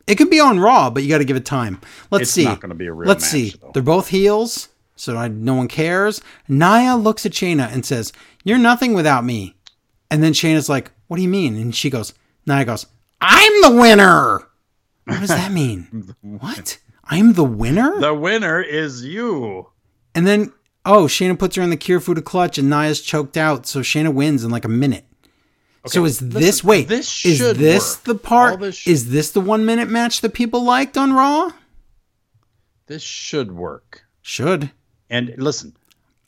It 0.05 0.15
could 0.15 0.29
be 0.29 0.39
on 0.41 0.59
Raw, 0.59 0.89
but 0.89 1.01
you 1.01 1.09
got 1.09 1.19
to 1.19 1.25
give 1.25 1.37
it 1.37 1.45
time. 1.45 1.79
Let's 2.11 2.23
It's 2.23 2.31
see. 2.31 2.43
not 2.43 2.59
gonna 2.59 2.75
be 2.75 2.87
a 2.87 2.93
real 2.93 3.07
Let's 3.07 3.23
match, 3.23 3.31
see. 3.31 3.53
though. 3.59 3.71
They're 3.73 3.81
both 3.81 4.09
heels, 4.09 4.67
so 4.97 5.15
I, 5.15 5.29
no 5.29 5.55
one 5.55 5.69
cares. 5.69 6.21
Nia 6.49 6.95
looks 6.97 7.25
at 7.25 7.31
Shayna 7.31 7.71
and 7.73 7.85
says, 7.85 8.11
"You're 8.43 8.57
nothing 8.57 8.93
without 8.93 9.23
me." 9.23 9.55
And 10.11 10.21
then 10.21 10.33
Shayna's 10.33 10.67
like, 10.67 10.91
"What 11.07 11.15
do 11.17 11.23
you 11.23 11.29
mean?" 11.29 11.55
And 11.55 11.73
she 11.73 11.89
goes, 11.89 12.13
Nia 12.45 12.65
goes, 12.65 12.85
"I'm 13.21 13.61
the 13.61 13.79
winner." 13.79 14.41
What 15.05 15.21
does 15.21 15.29
that 15.29 15.53
mean? 15.53 16.13
what? 16.21 16.77
I'm 17.05 17.33
the 17.33 17.43
winner? 17.45 17.99
The 18.01 18.13
winner 18.13 18.61
is 18.61 19.05
you. 19.05 19.69
And 20.15 20.27
then 20.27 20.51
oh, 20.85 21.05
Shayna 21.05 21.37
puts 21.37 21.55
her 21.55 21.61
in 21.61 21.69
the 21.69 21.77
cure 21.77 21.99
clutch, 21.99 22.57
and 22.57 22.69
Nia's 22.69 23.01
choked 23.01 23.37
out, 23.37 23.65
so 23.65 23.79
Shayna 23.79 24.13
wins 24.13 24.43
in 24.43 24.51
like 24.51 24.65
a 24.65 24.69
minute. 24.69 25.05
so 25.85 26.05
is 26.05 26.19
this 26.19 26.33
listen, 26.33 26.67
wait? 26.67 26.87
this 26.87 27.25
is 27.25 27.39
this 27.57 27.95
work. 27.95 28.03
the 28.03 28.15
part? 28.15 28.59
This 28.59 28.75
sh- 28.75 28.87
is 28.87 29.09
this 29.09 29.31
the 29.31 29.41
one 29.41 29.65
minute 29.65 29.89
match 29.89 30.21
that 30.21 30.33
people 30.33 30.63
liked 30.63 30.97
on 30.97 31.13
Raw? 31.13 31.51
This 32.87 33.01
should 33.01 33.51
work. 33.51 34.03
Should. 34.21 34.71
And 35.09 35.33
listen, 35.37 35.75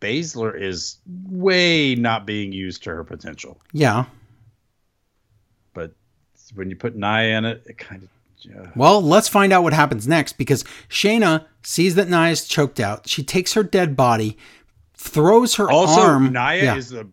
Baszler 0.01 0.59
is 0.59 0.97
way 1.29 1.95
not 1.95 2.25
being 2.25 2.51
used 2.51 2.83
to 2.83 2.91
her 2.91 3.03
potential. 3.03 3.59
Yeah. 3.71 4.05
But 5.73 5.93
when 6.53 6.69
you 6.69 6.75
put 6.75 6.95
Nia 6.95 7.37
in 7.37 7.45
it, 7.45 7.63
it 7.65 7.77
kind 7.77 8.03
of. 8.03 8.09
Yeah. 8.49 8.71
Well, 8.75 9.01
let's 9.01 9.27
find 9.27 9.51
out 9.53 9.63
what 9.63 9.73
happens 9.73 10.07
next 10.07 10.33
because 10.33 10.63
Shayna 10.89 11.45
sees 11.63 11.95
that 11.95 12.09
Nia's 12.09 12.47
choked 12.47 12.79
out. 12.79 13.07
She 13.09 13.23
takes 13.23 13.53
her 13.53 13.63
dead 13.63 13.95
body, 13.95 14.37
throws 14.93 15.55
her 15.55 15.69
Also, 15.69 16.01
arm. 16.01 16.31
Nia 16.33 16.63
Yeah, 16.63 16.75
is 16.77 16.89
the. 16.89 17.09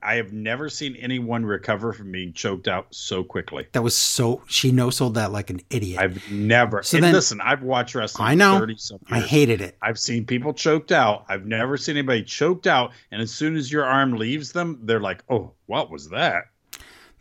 I 0.00 0.14
have 0.14 0.32
never 0.32 0.68
seen 0.68 0.94
anyone 0.94 1.44
recover 1.44 1.92
from 1.92 2.12
being 2.12 2.32
choked 2.32 2.68
out 2.68 2.86
so 2.90 3.24
quickly. 3.24 3.66
that 3.72 3.82
was 3.82 3.96
so 3.96 4.42
she 4.46 4.70
no 4.70 4.90
sold 4.90 5.14
that 5.16 5.32
like 5.32 5.50
an 5.50 5.60
idiot. 5.70 6.00
I've 6.00 6.30
never. 6.30 6.84
So 6.84 7.00
then- 7.00 7.12
listen, 7.12 7.40
I've 7.40 7.62
watched 7.64 7.96
wrestling 7.96 8.28
I 8.28 8.34
know. 8.36 8.64
I 9.10 9.18
hated 9.18 9.60
it. 9.60 9.76
I've 9.82 9.98
seen 9.98 10.24
people 10.24 10.54
choked 10.54 10.92
out. 10.92 11.24
I've 11.28 11.46
never 11.46 11.76
seen 11.76 11.96
anybody 11.96 12.22
choked 12.22 12.68
out, 12.68 12.92
and 13.10 13.20
as 13.20 13.32
soon 13.32 13.56
as 13.56 13.72
your 13.72 13.84
arm 13.84 14.12
leaves 14.12 14.52
them, 14.52 14.78
they're 14.84 15.00
like, 15.00 15.24
"Oh, 15.28 15.50
what 15.66 15.90
was 15.90 16.10
that?" 16.10 16.44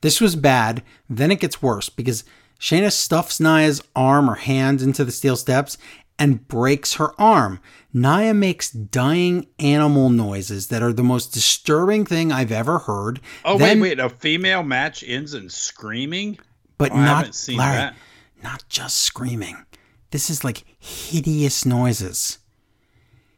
This 0.01 0.21
was 0.21 0.35
bad. 0.35 0.83
Then 1.09 1.31
it 1.31 1.39
gets 1.39 1.63
worse 1.63 1.89
because 1.89 2.23
Shayna 2.59 2.91
stuffs 2.91 3.39
Nia's 3.39 3.81
arm 3.95 4.29
or 4.29 4.35
hand 4.35 4.81
into 4.81 5.03
the 5.05 5.11
steel 5.11 5.35
steps 5.35 5.77
and 6.17 6.47
breaks 6.47 6.93
her 6.95 7.19
arm. 7.19 7.59
Nia 7.93 8.33
makes 8.33 8.69
dying 8.71 9.47
animal 9.59 10.09
noises 10.09 10.67
that 10.67 10.81
are 10.81 10.93
the 10.93 11.03
most 11.03 11.33
disturbing 11.33 12.05
thing 12.05 12.31
I've 12.31 12.51
ever 12.51 12.79
heard. 12.79 13.19
Oh 13.43 13.57
Then- 13.57 13.79
wait, 13.81 13.97
wait! 13.97 14.05
A 14.05 14.09
female 14.09 14.63
match 14.63 15.03
ends 15.05 15.33
in 15.33 15.49
screaming. 15.49 16.37
but 16.77 16.91
Oh, 16.91 16.95
I 16.95 17.05
not 17.05 17.17
haven't 17.17 17.35
seen 17.35 17.57
Larry, 17.57 17.77
that. 17.77 17.95
not 18.43 18.63
just 18.69 18.97
screaming. 18.97 19.65
This 20.11 20.29
is 20.29 20.43
like 20.43 20.63
hideous 20.79 21.65
noises. 21.65 22.37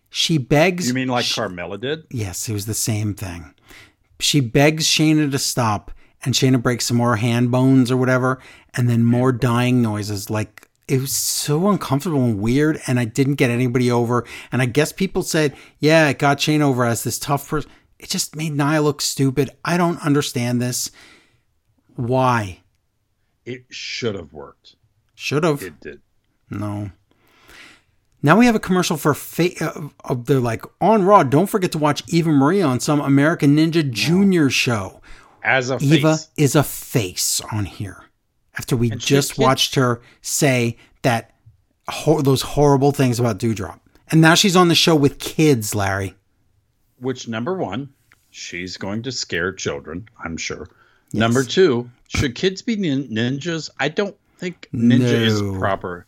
She 0.10 0.38
begs. 0.38 0.88
You 0.88 0.94
mean 0.94 1.08
like 1.08 1.26
she- 1.26 1.40
Carmella 1.40 1.80
did? 1.80 2.04
Yes, 2.10 2.48
it 2.50 2.54
was 2.54 2.66
the 2.66 2.74
same 2.74 3.14
thing. 3.14 3.54
She 4.20 4.40
begs 4.40 4.86
Shayna 4.88 5.30
to 5.32 5.38
stop, 5.40 5.92
and 6.24 6.34
Shayna 6.34 6.62
breaks 6.62 6.86
some 6.86 6.98
more 6.98 7.16
hand 7.18 7.52
bones 7.52 7.92
or 7.92 7.98
whatever, 7.98 8.40
and 8.74 8.90
then 8.90 9.04
more 9.04 9.32
dying 9.32 9.82
noises. 9.82 10.30
Like 10.30 10.68
it 10.88 11.02
was 11.02 11.14
so 11.14 11.68
uncomfortable 11.70 12.24
and 12.24 12.40
weird, 12.40 12.80
and 12.88 13.00
I 13.00 13.06
didn't 13.06 13.36
get 13.36 13.50
anybody 13.50 13.92
over. 13.92 14.26
And 14.52 14.62
I 14.62 14.66
guess 14.66 14.92
people 14.92 15.24
said, 15.24 15.56
"Yeah, 15.80 16.08
it 16.10 16.20
got 16.20 16.38
Shayna 16.38 16.62
over 16.62 16.86
as 16.86 17.04
this 17.04 17.20
tough 17.20 17.48
person." 17.48 17.70
It 18.00 18.10
just 18.10 18.36
made 18.36 18.56
Nia 18.56 18.82
look 18.82 19.02
stupid. 19.02 19.50
I 19.66 19.78
don't 19.78 20.04
understand 20.06 20.62
this. 20.62 20.92
Why? 21.96 22.60
It 23.44 23.66
should 23.70 24.16
have 24.16 24.34
worked. 24.34 24.76
Should 25.16 25.44
have. 25.44 25.64
It 25.64 25.80
did. 25.80 26.02
No. 26.50 26.92
Now 28.22 28.38
we 28.38 28.46
have 28.46 28.56
a 28.56 28.60
commercial 28.60 28.98
for 28.98 29.14
fa- 29.14 29.64
uh, 29.64 29.90
uh, 30.04 30.16
they're 30.16 30.40
like 30.40 30.64
on 30.82 31.04
Raw. 31.04 31.24
Don't 31.24 31.48
forget 31.48 31.72
to 31.74 31.78
watch 31.78 32.04
Eva 32.08 32.30
Marie 32.30 32.62
on 32.62 32.80
some 32.80 33.00
American 33.00 33.56
Ninja 33.56 33.90
Junior 33.90 34.50
show. 34.50 35.02
As 35.44 35.70
a 35.70 35.78
Eva 35.82 36.18
face. 36.18 36.30
is 36.38 36.56
a 36.56 36.64
face 36.64 37.42
on 37.52 37.66
here. 37.66 38.04
After 38.58 38.76
we 38.76 38.92
And 38.92 39.00
just 39.00 39.38
watched 39.38 39.76
her 39.76 40.02
say 40.22 40.78
that 41.04 41.36
ho- 41.90 42.22
those 42.22 42.42
horrible 42.42 42.92
things 42.92 43.20
about 43.20 43.38
Doudrop, 43.40 43.80
and 44.12 44.20
now 44.20 44.34
she's 44.36 44.56
on 44.56 44.68
the 44.68 44.76
show 44.76 44.96
with 44.96 45.20
kids, 45.20 45.76
Larry. 45.76 46.16
Which 47.00 47.28
number 47.28 47.56
one, 47.56 47.90
she's 48.32 48.76
going 48.78 49.04
to 49.04 49.12
scare 49.12 49.52
children, 49.54 50.10
I'm 50.24 50.38
sure. 50.38 50.68
Number 51.14 51.44
two, 51.44 51.90
should 52.08 52.36
kids 52.36 52.62
be 52.62 52.76
nin- 52.76 53.08
ninjas? 53.10 53.70
I 53.80 53.90
don't 53.90 54.16
think 54.38 54.68
ninja 54.74 55.04
is 55.04 55.42
proper. 55.60 56.06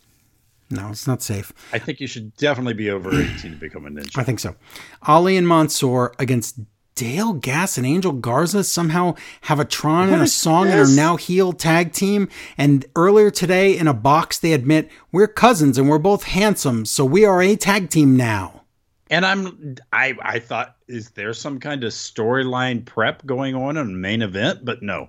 No, 0.71 0.89
it's 0.89 1.07
not 1.07 1.21
safe. 1.23 1.53
I 1.73 1.79
think 1.79 1.99
you 1.99 2.07
should 2.07 2.35
definitely 2.37 2.73
be 2.73 2.89
over 2.89 3.09
18 3.09 3.51
to 3.51 3.57
become 3.57 3.85
a 3.85 3.89
ninja. 3.89 4.17
I 4.17 4.23
think 4.23 4.39
so. 4.39 4.55
Ali 5.03 5.37
and 5.37 5.47
Mansoor 5.47 6.13
against 6.19 6.59
Dale 6.99 7.31
Gass 7.31 7.77
and 7.77 7.87
Angel 7.87 8.11
Garza 8.11 8.61
somehow 8.61 9.15
have 9.43 9.57
a 9.57 9.63
Tron 9.63 10.09
and 10.09 10.21
a 10.21 10.27
song 10.27 10.67
and 10.67 10.81
are 10.81 10.95
now 10.95 11.15
heel 11.15 11.53
tag 11.53 11.93
team. 11.93 12.27
And 12.57 12.85
earlier 12.93 13.31
today 13.31 13.77
in 13.77 13.87
a 13.87 13.93
box, 13.93 14.37
they 14.37 14.51
admit 14.51 14.91
we're 15.09 15.29
cousins 15.29 15.77
and 15.77 15.87
we're 15.87 15.97
both 15.97 16.23
handsome, 16.23 16.83
so 16.83 17.05
we 17.05 17.23
are 17.23 17.41
a 17.41 17.55
tag 17.55 17.89
team 17.89 18.17
now. 18.17 18.63
And 19.09 19.25
I'm 19.25 19.75
I 19.93 20.13
I 20.21 20.39
thought 20.39 20.75
is 20.89 21.11
there 21.11 21.33
some 21.33 21.61
kind 21.61 21.85
of 21.85 21.93
storyline 21.93 22.83
prep 22.83 23.25
going 23.25 23.55
on 23.55 23.77
in 23.77 24.01
main 24.01 24.21
event? 24.21 24.65
But 24.65 24.83
no. 24.83 25.07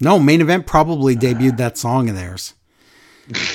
No, 0.00 0.18
main 0.18 0.40
event 0.40 0.66
probably 0.66 1.14
debuted 1.14 1.58
that 1.58 1.78
song 1.78 2.08
of 2.08 2.16
theirs. 2.16 2.54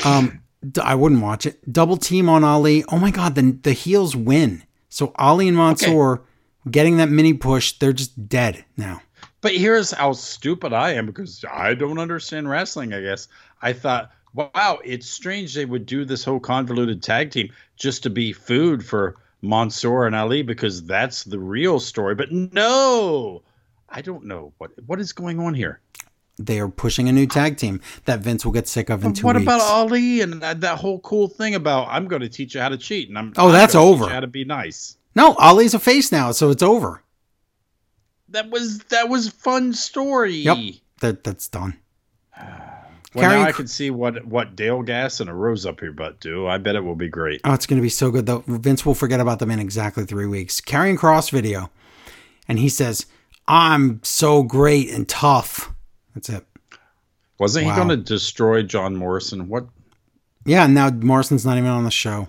Um, 0.05 0.43
I 0.81 0.95
wouldn't 0.95 1.21
watch 1.21 1.45
it. 1.45 1.69
Double 1.69 1.97
team 1.97 2.29
on 2.29 2.45
Ali. 2.45 2.85
Oh 2.89 2.99
my 2.99 3.11
god, 3.11 3.35
the 3.35 3.51
the 3.51 3.73
heels 3.73 4.15
win. 4.15 4.63
So 4.87 5.11
Ali 5.17 5.49
and 5.49 5.57
Mansoor 5.57 6.23
getting 6.69 6.97
that 6.97 7.09
mini 7.09 7.33
push, 7.33 7.73
they're 7.73 7.93
just 7.93 8.27
dead 8.29 8.65
now. 8.77 9.01
But 9.41 9.53
here's 9.55 9.91
how 9.91 10.13
stupid 10.13 10.73
I 10.73 10.93
am 10.93 11.05
because 11.05 11.43
I 11.49 11.73
don't 11.73 11.99
understand 11.99 12.49
wrestling, 12.49 12.93
I 12.93 13.01
guess. 13.01 13.27
I 13.61 13.73
thought, 13.73 14.11
wow, 14.33 14.79
it's 14.83 15.07
strange 15.07 15.53
they 15.53 15.65
would 15.65 15.85
do 15.85 16.03
this 16.03 16.23
whole 16.23 16.39
convoluted 16.41 17.01
tag 17.01 17.31
team 17.31 17.49
just 17.77 18.03
to 18.03 18.09
be 18.09 18.33
food 18.33 18.85
for 18.85 19.15
Mansoor 19.41 20.05
and 20.07 20.15
Ali 20.15 20.41
because 20.41 20.83
that's 20.83 21.23
the 21.23 21.39
real 21.39 21.79
story. 21.79 22.15
But 22.15 22.31
no, 22.31 23.41
I 23.87 24.01
don't 24.01 24.25
know 24.25 24.51
what 24.57 24.71
what 24.85 24.99
is 24.99 25.13
going 25.13 25.39
on 25.39 25.53
here. 25.53 25.79
They 26.37 26.59
are 26.59 26.69
pushing 26.69 27.09
a 27.09 27.11
new 27.11 27.27
tag 27.27 27.57
team 27.57 27.81
that 28.05 28.19
Vince 28.19 28.45
will 28.45 28.53
get 28.53 28.67
sick 28.67 28.89
of 28.89 29.03
in 29.03 29.13
two 29.13 29.25
what 29.25 29.35
weeks. 29.35 29.45
What 29.45 29.55
about 29.55 29.69
Ali 29.69 30.21
and 30.21 30.41
that, 30.41 30.77
whole 30.77 30.99
cool 30.99 31.27
thing 31.27 31.55
about 31.55 31.87
I'm 31.89 32.07
going 32.07 32.21
to 32.21 32.29
teach 32.29 32.55
you 32.55 32.61
how 32.61 32.69
to 32.69 32.77
cheat 32.77 33.09
and 33.09 33.17
I'm 33.17 33.33
Oh, 33.35 33.47
I'm 33.47 33.53
that's 33.53 33.75
over. 33.75 34.05
you 34.05 34.09
how 34.09 34.21
to 34.21 34.27
be 34.27 34.45
nice. 34.45 34.97
No, 35.19 35.35
Ali's 35.37 35.73
a 35.73 35.79
face 35.79 36.11
now, 36.13 36.31
so 36.31 36.49
it's 36.49 36.63
over. 36.63 37.03
That 38.29 38.49
was 38.49 38.79
that 38.89 39.09
was 39.09 39.27
fun 39.29 39.73
story. 39.73 40.35
Yep. 40.35 40.57
That 41.01 41.23
that's 41.23 41.47
done. 41.47 41.77
Well, 43.15 43.27
now 43.27 43.41
I 43.41 43.51
can 43.53 43.65
see 43.65 43.89
what 43.89 44.23
what 44.27 44.55
Dale 44.55 44.83
Gas 44.83 45.19
and 45.19 45.31
a 45.31 45.33
Rose 45.33 45.65
up 45.65 45.81
your 45.81 45.91
butt 45.93 46.19
do. 46.19 46.45
I 46.45 46.59
bet 46.59 46.75
it 46.75 46.83
will 46.83 46.93
be 46.95 47.07
great. 47.07 47.41
Oh, 47.43 47.53
it's 47.53 47.65
going 47.65 47.79
to 47.79 47.81
be 47.81 47.89
so 47.89 48.11
good 48.11 48.27
though. 48.27 48.43
Vince 48.45 48.85
will 48.85 48.93
forget 48.93 49.19
about 49.19 49.39
them 49.39 49.49
in 49.49 49.57
exactly 49.59 50.05
three 50.05 50.27
weeks. 50.27 50.61
Karrion 50.61 50.95
Kross 50.95 51.31
video, 51.31 51.71
and 52.47 52.59
he 52.59 52.69
says, 52.69 53.07
"I'm 53.47 53.99
so 54.03 54.43
great 54.43 54.91
and 54.91 55.09
tough." 55.09 55.73
That's 56.13 56.29
it. 56.29 56.45
Wasn't 57.39 57.65
Wow. 57.65 57.71
he 57.71 57.75
going 57.77 57.89
to 57.89 57.97
destroy 57.97 58.61
John 58.61 58.95
Morrison? 58.95 59.49
What? 59.49 59.65
Yeah, 60.45 60.67
now 60.67 60.91
Morrison's 60.91 61.47
not 61.47 61.57
even 61.57 61.71
on 61.71 61.85
the 61.85 61.91
show. 61.91 62.27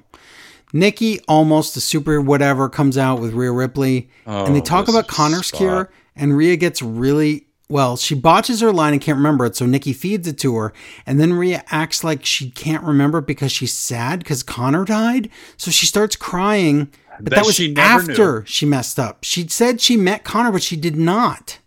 Nikki, 0.72 1.20
almost 1.26 1.74
the 1.74 1.80
super 1.80 2.20
whatever, 2.20 2.68
comes 2.68 2.96
out 2.96 3.20
with 3.20 3.32
Rhea 3.32 3.52
Ripley, 3.52 4.08
and 4.26 4.54
they 4.54 4.60
Oh, 4.60 4.64
talk 4.64 4.88
about 4.88 5.08
Connor's 5.08 5.48
spot. 5.48 5.58
cure, 5.58 5.90
and 6.14 6.36
Rhea 6.36 6.56
gets 6.56 6.80
really 6.82 7.46
well. 7.68 7.96
She 7.96 8.14
botches 8.14 8.60
her 8.60 8.72
line 8.72 8.92
and 8.92 9.02
can't 9.02 9.16
remember 9.16 9.44
it, 9.46 9.56
so 9.56 9.66
Nikki 9.66 9.92
feeds 9.92 10.26
it 10.28 10.38
to 10.38 10.56
her, 10.56 10.72
and 11.06 11.18
then 11.20 11.32
Rhea 11.32 11.64
acts 11.70 12.04
like 12.04 12.24
she 12.24 12.50
can't 12.50 12.84
remember 12.84 13.18
it 13.18 13.26
because 13.26 13.50
she's 13.52 13.76
sad 13.76 14.20
because 14.20 14.42
Connor 14.42 14.84
died, 14.84 15.28
so 15.56 15.70
she 15.70 15.86
starts 15.86 16.16
crying. 16.16 16.90
But 17.18 17.30
that, 17.30 17.36
That 17.36 17.46
was 17.46 17.54
she 17.56 17.72
never 17.72 18.10
after 18.12 18.44
she 18.46 18.64
messed 18.64 18.98
up. 18.98 19.24
She 19.24 19.46
said 19.48 19.80
she 19.80 19.96
met 19.96 20.24
Connor, 20.24 20.52
but 20.52 20.62
she 20.62 20.76
did 20.76 20.96
not. 20.96 21.58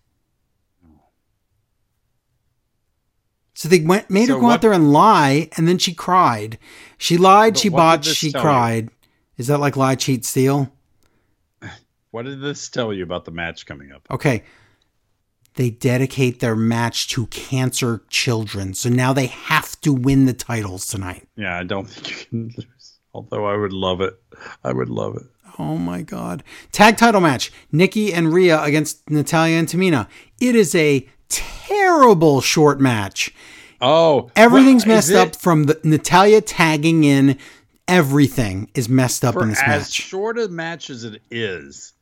So 3.56 3.70
they 3.70 3.80
went, 3.80 4.10
made 4.10 4.30
her 4.30 4.36
So 4.36 4.42
go 4.42 4.50
out 4.50 4.62
there 4.62 4.74
and 4.74 4.92
lie, 4.92 5.50
and 5.56 5.68
then 5.68 5.78
she 5.78 5.94
cried. 5.94 6.58
She 6.98 7.18
lied, 7.18 7.58
she 7.58 7.70
botched, 7.70 8.16
she 8.16 8.32
cried. 8.34 8.86
you? 8.86 8.90
Is 9.38 9.48
that 9.48 9.60
like 9.60 9.76
lie, 9.76 9.96
cheat, 9.96 10.26
steal? 10.26 10.72
What 12.12 12.26
did 12.26 12.42
this 12.42 12.70
tell 12.70 12.94
you 12.94 13.04
about 13.04 13.26
the 13.26 13.32
match 13.32 13.66
coming 13.66 13.92
up? 13.92 14.06
Okay. 14.12 14.44
They 15.56 15.70
dedicate 15.72 16.40
their 16.40 16.56
match 16.56 17.08
to 17.10 17.26
cancer 17.28 18.04
children, 18.10 18.74
so 18.74 18.90
now 18.90 19.14
they 19.14 19.28
have 19.28 19.80
to 19.82 19.94
win 19.94 20.26
the 20.26 20.34
titles 20.34 20.86
tonight. 20.88 21.28
Yeah, 21.36 21.58
I 21.58 21.64
don't 21.64 21.86
think 21.90 22.10
you 22.10 22.26
can 22.28 22.44
lose. 22.58 23.00
Although 23.14 23.46
I 23.46 23.56
would 23.56 23.74
love 23.74 24.02
it. 24.02 24.14
I 24.64 24.74
would 24.74 24.90
love 24.90 25.16
it. 25.18 25.24
Oh 25.60 25.78
my 25.78 26.02
god. 26.02 26.44
Tag 26.72 26.98
title 26.98 27.22
match. 27.22 27.52
Nikki 27.72 28.12
and 28.14 28.34
Rhea 28.34 28.62
against 28.64 29.08
Natalya 29.10 29.58
and 29.58 29.68
Tamina. 29.68 30.08
It 30.42 30.56
is 30.56 30.74
a 30.74 31.08
terrible 31.30 32.42
short 32.42 32.80
match. 32.82 33.34
Oh, 33.80 34.32
Everything's 34.36 34.86
well, 34.88 34.96
messed 34.96 35.12
it- 35.12 35.18
up 35.18 35.36
from 35.36 35.64
the 35.66 35.80
Natalya 35.84 36.42
tagging 36.42 37.04
in. 37.04 37.38
Everything 37.88 38.70
is 38.76 38.88
messed 38.88 39.26
up 39.26 39.34
For 39.34 39.44
in 39.44 39.50
this 39.50 39.62
as 39.62 39.68
match. 39.68 39.82
As 39.82 39.94
short 39.94 40.40
a 40.40 40.48
match 40.48 40.90
as 40.90 41.04
it 41.04 41.22
is, 41.30 41.94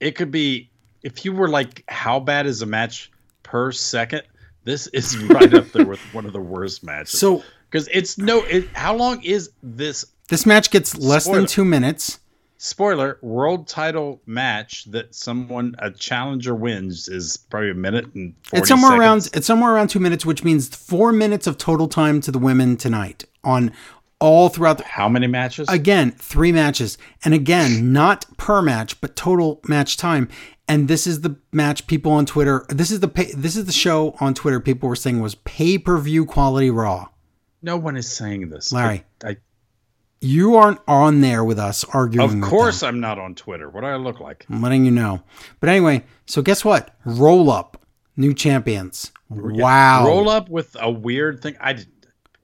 it 0.00 0.12
could 0.14 0.30
be. 0.30 0.70
If 1.02 1.24
you 1.24 1.32
were 1.32 1.48
like, 1.48 1.84
how 1.88 2.18
bad 2.20 2.46
is 2.46 2.60
a 2.60 2.66
match 2.66 3.10
per 3.42 3.72
second? 3.72 4.22
This 4.64 4.86
is 4.88 5.16
right 5.24 5.52
up 5.54 5.68
there 5.72 5.86
with 5.86 6.00
one 6.12 6.26
of 6.26 6.32
the 6.32 6.40
worst 6.40 6.84
matches. 6.84 7.18
So 7.18 7.42
because 7.70 7.88
it's 7.92 8.18
no. 8.18 8.44
It, 8.44 8.68
how 8.74 8.94
long 8.96 9.22
is 9.24 9.50
this 9.62 10.04
this 10.28 10.44
match 10.44 10.70
gets 10.70 10.96
less 10.98 11.24
Spoiler. 11.24 11.38
than 11.40 11.46
two 11.48 11.64
minutes. 11.64 12.18
spoiler 12.58 13.18
world 13.22 13.66
title 13.66 14.20
match 14.26 14.84
that 14.90 15.14
someone 15.14 15.74
a 15.78 15.90
challenger 15.90 16.54
wins 16.54 17.08
is 17.08 17.36
probably 17.36 17.70
a 17.70 17.74
minute 17.74 18.04
and 18.14 18.34
40 18.48 18.58
It's 18.60 18.68
somewhere 18.68 18.90
seconds. 18.90 19.00
around 19.00 19.30
it's 19.38 19.46
somewhere 19.46 19.72
around 19.72 19.88
two 19.88 20.00
minutes, 20.00 20.26
which 20.26 20.44
means 20.44 20.68
four 20.68 21.12
minutes 21.12 21.46
of 21.46 21.56
total 21.56 21.88
time 21.88 22.20
to 22.22 22.30
the 22.30 22.38
women 22.38 22.76
tonight 22.76 23.24
on 23.42 23.72
all 24.20 24.48
throughout 24.48 24.78
the 24.78 24.84
how 24.84 25.08
many 25.08 25.26
matches? 25.26 25.68
Again 25.68 26.12
three 26.12 26.52
matches. 26.52 26.98
And 27.24 27.34
again 27.34 27.92
not 27.92 28.26
per 28.36 28.62
match 28.62 29.00
but 29.00 29.16
total 29.16 29.60
match 29.66 29.96
time. 29.96 30.28
And 30.66 30.88
this 30.88 31.06
is 31.06 31.22
the 31.22 31.36
match 31.52 31.86
people 31.86 32.12
on 32.12 32.26
twitter 32.26 32.64
this 32.68 32.90
is 32.90 33.00
the 33.00 33.08
pay, 33.08 33.32
this 33.32 33.56
is 33.56 33.66
the 33.66 33.72
show 33.72 34.16
on 34.20 34.34
twitter 34.34 34.60
people 34.60 34.88
were 34.88 34.96
saying 34.96 35.20
was 35.20 35.34
pay-per-view 35.36 36.26
quality 36.26 36.70
raw. 36.70 37.08
No 37.62 37.76
one 37.76 37.96
is 37.96 38.10
saying 38.10 38.50
this. 38.50 38.72
Larry. 38.72 39.04
I, 39.24 39.36
you 40.20 40.56
aren't 40.56 40.80
on 40.86 41.20
there 41.20 41.44
with 41.44 41.58
us 41.58 41.84
arguing 41.94 42.42
of 42.42 42.48
course 42.48 42.82
i'm 42.82 43.00
not 43.00 43.18
on 43.18 43.34
twitter. 43.34 43.70
What 43.70 43.82
do 43.82 43.86
i 43.86 43.96
look 43.96 44.20
like? 44.20 44.46
I'm 44.50 44.62
letting 44.62 44.84
you 44.84 44.90
know. 44.90 45.22
But 45.60 45.68
anyway 45.68 46.04
so 46.26 46.42
guess 46.42 46.64
what? 46.64 46.94
Roll 47.04 47.50
up 47.50 47.84
new 48.16 48.34
champions. 48.34 49.12
Wow. 49.30 50.06
Roll 50.06 50.28
up 50.28 50.48
with 50.48 50.76
a 50.80 50.90
weird 50.90 51.40
thing. 51.40 51.56
I 51.60 51.78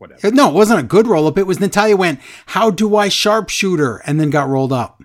whatever 0.04 0.30
no 0.34 0.48
it 0.48 0.54
wasn't 0.54 0.78
a 0.78 0.82
good 0.82 1.06
roll 1.06 1.26
up 1.26 1.36
it 1.38 1.46
was 1.46 1.60
natalya 1.60 1.96
went 1.96 2.20
how 2.46 2.70
do 2.70 2.96
i 2.96 3.08
sharpshooter 3.08 3.98
and 4.06 4.20
then 4.20 4.30
got 4.30 4.48
rolled 4.48 4.72
up 4.72 5.02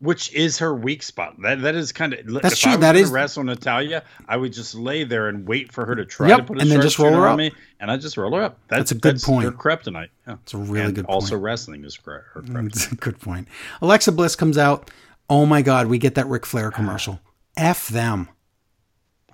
which 0.00 0.30
is 0.34 0.58
her 0.58 0.74
weak 0.74 1.02
spot 1.02 1.34
that 1.42 1.62
that 1.62 1.74
is 1.74 1.90
kind 1.92 2.12
of 2.12 2.20
That's 2.42 2.58
true, 2.58 2.72
I 2.72 2.76
that 2.76 2.96
wrestle 3.06 3.44
natalya 3.44 4.02
i 4.28 4.36
would 4.36 4.52
just 4.52 4.74
lay 4.74 5.04
there 5.04 5.28
and 5.28 5.46
wait 5.48 5.72
for 5.72 5.86
her 5.86 5.94
to 5.94 6.04
try 6.04 6.28
Yep, 6.28 6.38
to 6.38 6.44
put 6.44 6.58
a 6.58 6.60
and 6.60 6.70
then 6.70 6.82
just 6.82 6.98
roll 6.98 7.10
sharpshooter 7.12 7.22
her 7.22 7.28
on 7.28 7.32
up. 7.34 7.38
me 7.38 7.52
and 7.80 7.90
i 7.90 7.96
just 7.96 8.16
roll 8.16 8.34
her 8.34 8.42
up 8.42 8.58
That's 8.68 8.90
a 8.90 8.94
good 8.96 9.22
point. 9.22 9.44
her 9.46 9.52
kryptonite 9.52 10.08
yeah. 10.26 10.36
it's 10.42 10.52
a 10.52 10.58
really 10.58 10.86
and 10.86 10.94
good 10.94 11.06
also 11.06 11.34
point 11.36 11.42
wrestling 11.44 11.84
is 11.84 11.96
her 12.04 12.24
mm, 12.36 12.42
kryptonite 12.42 12.72
That's 12.72 12.92
a 12.92 12.96
good 12.96 13.20
point. 13.20 13.48
Alexa 13.80 14.12
Bliss 14.12 14.36
comes 14.36 14.58
out. 14.58 14.90
Oh 15.30 15.46
my 15.46 15.62
God, 15.62 15.86
we 15.86 15.96
get 15.98 16.14
that 16.16 16.26
Ric 16.26 16.44
Flair 16.44 16.70
commercial. 16.80 17.20
F 17.56 17.88
them. 17.88 18.28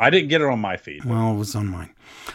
I 0.01 0.11
didn't 0.11 0.29
get 0.31 0.41
it 0.41 0.47
on 0.49 0.59
my 0.61 0.77
feed. 0.77 1.05
Well, 1.05 1.33
it 1.35 1.37
was 1.37 1.55
on 1.55 1.67
mine. 1.69 1.91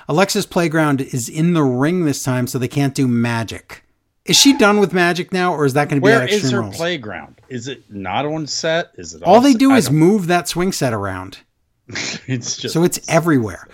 Alexa's 0.07 0.45
playground 0.45 1.01
is 1.01 1.27
in 1.27 1.53
the 1.53 1.63
ring 1.63 2.05
this 2.05 2.23
time, 2.23 2.47
so 2.47 2.57
they 2.59 2.67
can't 2.67 2.93
do 2.95 3.07
magic. 3.07 3.83
Is 4.25 4.37
she 4.37 4.57
done 4.57 4.79
with 4.79 4.93
magic 4.93 5.31
now, 5.33 5.53
or 5.53 5.65
is 5.65 5.73
that 5.73 5.89
going 5.89 5.99
to 5.99 6.05
be 6.05 6.11
Where 6.11 6.27
is 6.27 6.49
her 6.51 6.61
Rules? 6.61 6.75
playground? 6.77 7.41
Is 7.49 7.67
it 7.67 7.83
not 7.91 8.25
on 8.25 8.47
set? 8.47 8.91
Is 8.95 9.13
it 9.13 9.21
All 9.23 9.41
they 9.41 9.51
set? 9.51 9.59
do 9.59 9.71
I 9.71 9.77
is 9.77 9.85
don't- 9.87 9.95
move 9.97 10.27
that 10.27 10.47
swing 10.47 10.71
set 10.71 10.93
around, 10.93 11.39
it's 12.27 12.57
just 12.57 12.73
so 12.73 12.83
it's 12.83 12.99
everywhere. 13.09 13.67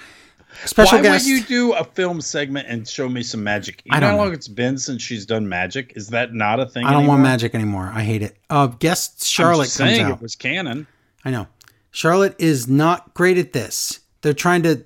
Special 0.66 0.98
Why 1.00 1.04
guest. 1.04 1.26
would 1.26 1.32
you 1.32 1.42
do 1.44 1.74
a 1.74 1.84
film 1.84 2.22
segment 2.22 2.68
and 2.68 2.88
show 2.88 3.10
me 3.10 3.24
some 3.24 3.44
magic? 3.44 3.82
You 3.86 3.92
I 3.96 4.00
don't 4.00 4.12
know 4.12 4.18
how 4.18 4.24
long 4.26 4.34
it's 4.34 4.48
been 4.50 4.78
since 4.78 5.02
she's 5.02 5.26
done 5.26 5.48
magic? 5.50 5.94
Is 5.96 6.10
that 6.10 6.34
not 6.34 6.60
a 6.60 6.66
thing? 6.68 6.86
I 6.86 6.90
don't 6.92 7.00
anymore? 7.00 7.16
want 7.16 7.24
magic 7.24 7.56
anymore. 7.56 7.90
I 7.94 8.04
hate 8.04 8.22
it. 8.22 8.38
Uh, 8.50 8.68
guest 8.68 9.22
I'm 9.22 9.26
Charlotte 9.26 9.64
just 9.66 9.78
comes 9.80 9.92
saying 9.92 10.06
out. 10.06 10.12
it 10.18 10.22
was 10.22 10.36
canon. 10.36 10.86
I 11.26 11.32
know. 11.32 11.48
Charlotte 11.92 12.36
is 12.40 12.68
not 12.68 13.14
great 13.14 13.38
at 13.38 13.54
this. 13.54 14.00
They're 14.22 14.34
trying 14.34 14.64
to 14.64 14.84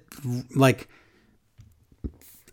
like 0.55 0.87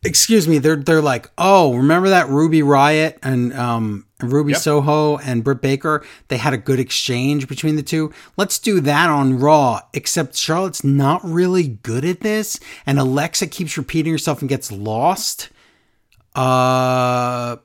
excuse 0.05 0.49
me, 0.49 0.59
they're 0.59 0.77
they're 0.77 1.01
like, 1.03 1.31
"Oh, 1.39 1.75
remember 1.77 2.09
that 2.11 2.29
Ruby 2.29 2.61
Riott 2.61 3.19
and 3.23 3.53
um 3.55 4.07
Ruby 4.21 4.53
Yep. 4.53 4.61
Soho 4.61 5.17
and 5.19 5.43
Britt 5.45 5.63
Baker? 5.63 6.05
They 6.29 6.37
had 6.37 6.53
a 6.53 6.59
good 6.59 6.79
exchange 6.81 7.49
between 7.49 7.77
the 7.77 7.83
two. 7.83 8.13
Let's 8.37 8.59
do 8.59 8.81
that 8.81 9.11
on 9.11 9.39
Raw." 9.39 9.81
Except 9.95 10.37
Charlotte's 10.37 10.85
not 10.85 11.21
really 11.25 11.69
good 11.69 12.05
at 12.05 12.21
this 12.21 12.59
and 12.85 12.99
Alexa 12.99 13.47
keeps 13.49 13.79
repeating 13.79 14.13
herself 14.13 14.41
and 14.41 14.49
gets 14.49 14.71
lost. 14.73 15.51
Uh 16.35 17.57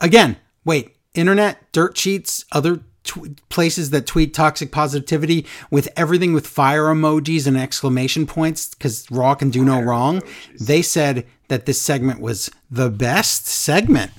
again, 0.00 0.36
wait, 0.64 0.96
internet, 1.14 1.70
dirt 1.72 1.96
sheets, 1.96 2.44
other 2.52 2.80
tw- 3.04 3.48
places 3.48 3.90
that 3.90 4.06
tweet 4.06 4.34
toxic 4.34 4.72
positivity 4.72 5.46
with 5.70 5.88
everything 5.96 6.32
with 6.32 6.46
fire 6.46 6.84
emojis 6.84 7.46
and 7.46 7.56
exclamation 7.56 8.26
points 8.26 8.74
because 8.74 9.10
Raw 9.10 9.34
can 9.34 9.50
do 9.50 9.64
no 9.64 9.80
wrong. 9.80 10.22
They 10.60 10.82
said 10.82 11.26
that 11.48 11.66
this 11.66 11.80
segment 11.80 12.20
was 12.20 12.50
the 12.70 12.90
best 12.90 13.46
segment. 13.46 14.10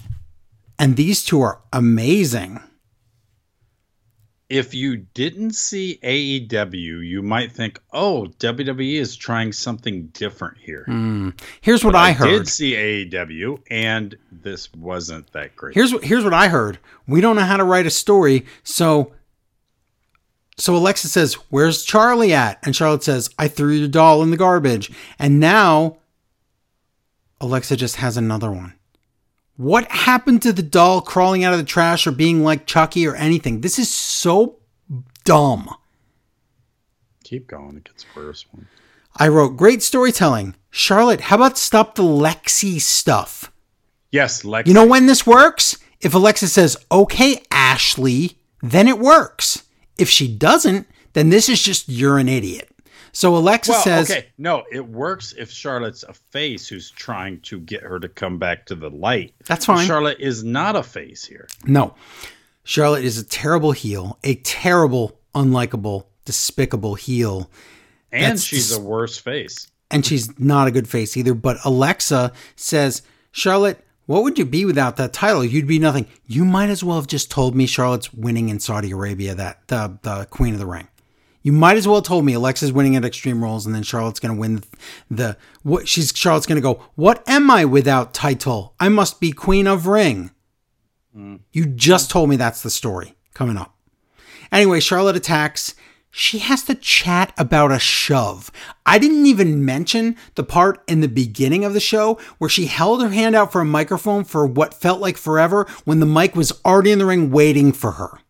And 0.78 0.96
these 0.96 1.24
two 1.24 1.42
are 1.42 1.62
amazing. 1.74 2.60
If 4.56 4.74
you 4.74 4.98
didn't 5.14 5.54
see 5.54 6.00
AEW, 6.02 7.06
you 7.06 7.22
might 7.22 7.52
think, 7.52 7.80
"Oh, 7.92 8.28
WWE 8.40 8.96
is 8.96 9.16
trying 9.18 9.52
something 9.52 10.08
different 10.14 10.58
here." 10.58 10.86
Hmm. 10.86 11.32
Here's 11.60 11.84
what 11.84 11.96
I 11.96 12.14
heard. 12.14 12.28
I 12.28 12.32
did 12.32 12.48
see 12.48 12.74
AEW, 12.74 13.60
and 13.70 14.16
this 14.32 14.72
wasn't 14.74 15.32
that 15.34 15.56
great. 15.56 15.76
Here's 15.76 15.92
what 15.92 16.06
here's 16.06 16.24
what 16.24 16.34
I 16.34 16.48
heard. 16.48 16.80
We 17.06 17.20
don't 17.20 17.36
know 17.36 17.44
how 17.44 17.58
to 17.58 17.66
write 17.66 17.86
a 17.86 17.92
story, 17.92 18.46
so 18.64 19.12
so 20.58 20.76
Alexa 20.76 21.10
says, 21.10 21.34
"Where's 21.50 21.84
Charlie 21.84 22.34
at?" 22.34 22.60
And 22.64 22.76
Charlotte 22.76 23.04
says, 23.04 23.30
"I 23.38 23.50
threw 23.50 23.74
your 23.74 23.90
doll 23.90 24.24
in 24.24 24.32
the 24.32 24.38
garbage." 24.38 24.90
And 25.20 25.40
now 25.40 25.98
Alexa 27.42 27.76
just 27.76 27.98
has 27.98 28.16
another 28.16 28.52
one. 28.52 28.74
What 29.58 29.90
happened 29.90 30.42
to 30.42 30.52
the 30.52 30.62
doll 30.62 31.02
crawling 31.02 31.44
out 31.44 31.54
of 31.54 31.60
the 31.60 31.66
trash 31.66 32.06
or 32.06 32.12
being 32.12 32.44
like 32.44 32.66
Chucky 32.66 33.08
or 33.08 33.16
anything? 33.16 33.62
This 33.62 33.80
is 33.80 33.90
so 33.90 34.58
dumb. 35.24 35.70
Keep 37.24 37.48
going; 37.48 37.78
it 37.78 37.86
gets 37.86 38.06
worse. 38.16 38.46
One. 38.52 38.68
I 39.18 39.30
wrote 39.30 39.56
great 39.56 39.82
storytelling. 39.82 40.56
Charlotte, 40.70 41.22
how 41.22 41.38
about 41.38 41.58
stop 41.58 41.96
the 41.96 42.04
Lexi 42.04 42.82
stuff? 42.82 43.52
Yes, 44.12 44.44
Lex. 44.44 44.68
You 44.68 44.74
know 44.74 44.86
when 44.86 45.06
this 45.06 45.26
works? 45.26 45.78
If 46.02 46.14
Alexa 46.14 46.50
says, 46.50 46.78
okay, 46.92 47.42
Ashley, 47.50 48.38
then 48.62 48.88
it 48.88 49.00
works. 49.00 49.64
If 49.98 50.10
she 50.10 50.28
doesn't, 50.28 50.88
then 51.14 51.30
this 51.30 51.48
is 51.48 51.64
just 51.64 51.88
you're 51.88 52.18
an 52.18 52.28
idiot. 52.28 52.70
So 53.16 53.38
Alexa 53.38 53.72
well, 53.72 53.82
says, 53.82 54.12
okay, 54.12 54.28
no, 54.38 54.66
it 54.74 54.86
works 54.86 55.34
if 55.38 55.50
Charlotte's 55.50 56.04
a 56.04 56.12
face 56.12 56.68
who's 56.68 56.92
trying 56.92 57.40
to 57.44 57.62
get 57.62 57.82
her 57.82 57.98
to 57.98 58.10
come 58.10 58.40
back 58.40 58.66
to 58.66 58.76
the 58.76 58.90
light. 58.90 59.34
That's 59.46 59.66
fine. 59.66 59.88
Charlotte 59.88 60.20
is 60.20 60.44
not 60.44 60.76
a 60.76 60.84
face 60.84 61.24
here. 61.24 61.48
no. 61.66 61.96
Charlotte 62.66 63.06
is 63.06 63.18
a 63.18 63.24
terrible 63.24 63.72
heel, 63.72 64.18
a 64.24 64.36
terrible, 64.36 65.18
unlikable, 65.34 66.06
despicable 66.26 66.96
heel. 66.96 67.50
And 68.12 68.34
That's 68.34 68.44
she's 68.44 68.70
dis- 68.70 68.78
a 68.78 68.82
worse 68.82 69.18
face. 69.18 69.72
And 69.92 70.06
she's 70.06 70.38
not 70.38 70.68
a 70.68 70.72
good 70.72 70.90
face 70.90 71.16
either. 71.16 71.36
But 71.36 71.58
Alexa 71.64 72.34
says, 72.56 73.02
Charlotte, 73.32 73.80
what 74.08 74.24
would 74.24 74.38
you 74.38 74.46
be 74.46 74.66
without 74.66 74.98
that 74.98 75.14
title? 75.14 75.46
You'd 75.46 75.68
be 75.68 75.80
nothing. 75.80 76.08
You 76.26 76.44
might 76.44 76.70
as 76.70 76.84
well 76.84 76.98
have 76.98 77.08
just 77.08 77.32
told 77.32 77.56
me 77.56 77.66
Charlotte's 77.66 78.12
winning 78.14 78.50
in 78.50 78.60
Saudi 78.60 78.92
Arabia, 78.92 79.36
that 79.36 79.68
the 79.68 80.00
the 80.02 80.26
Queen 80.32 80.54
of 80.54 80.60
the 80.60 80.66
Ring. 80.66 80.88
You 81.46 81.52
might 81.52 81.78
as 81.78 81.88
well 81.88 81.98
have 81.98 82.06
told 82.06 82.26
me 82.26 82.34
Alexa's 82.34 82.74
winning 82.74 82.96
at 82.96 83.06
Extreme 83.06 83.44
Rules, 83.44 83.68
and 83.68 83.76
then 83.76 83.84
Charlotte's 83.84 84.20
going 84.20 84.34
to 84.34 84.42
win 84.42 84.64
the 85.12 85.38
what? 85.62 85.88
She's 85.88 86.12
Charlotte's 86.12 86.48
going 86.48 86.56
to 86.56 86.62
go. 86.62 86.84
What 86.96 87.24
am 87.30 87.52
I 87.52 87.66
without 87.66 88.16
title? 88.16 88.74
I 88.80 88.90
must 88.90 89.20
be 89.20 89.32
Queen 89.32 89.68
of 89.68 89.86
Ring. 89.86 90.32
Mm. 91.16 91.42
You 91.52 91.68
just 91.68 92.10
told 92.10 92.32
me 92.32 92.36
that's 92.36 92.64
the 92.64 92.72
story 92.72 93.14
coming 93.36 93.58
up. 93.58 93.76
Anyway, 94.52 94.80
Charlotte 94.80 95.16
attacks. 95.16 95.76
She 96.10 96.40
has 96.40 96.64
to 96.64 96.74
chat 96.74 97.32
about 97.38 97.72
a 97.72 97.78
shove. 97.78 98.50
I 98.84 98.98
didn't 98.98 99.28
even 99.28 99.64
mention 99.64 100.16
the 100.34 100.44
part 100.44 100.82
in 100.88 101.02
the 101.02 101.08
beginning 101.08 101.64
of 101.64 101.74
the 101.74 101.80
show 101.80 102.18
where 102.40 102.50
she 102.50 102.66
held 102.66 103.04
her 103.04 103.10
hand 103.10 103.36
out 103.36 103.52
for 103.52 103.62
a 103.62 103.66
microphone 103.66 104.24
for 104.24 104.48
what 104.48 104.74
felt 104.74 105.00
like 105.00 105.18
forever 105.18 105.68
when 105.84 106.00
the 106.00 106.08
mic 106.08 106.36
was 106.36 106.60
already 106.66 106.92
in 106.92 106.98
the 106.98 107.06
ring 107.06 107.30
waiting 107.30 107.72
for 107.72 107.92
her. 107.92 108.22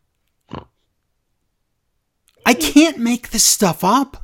I 2.45 2.53
can't 2.53 2.97
make 2.97 3.29
this 3.29 3.43
stuff 3.43 3.83
up. 3.83 4.23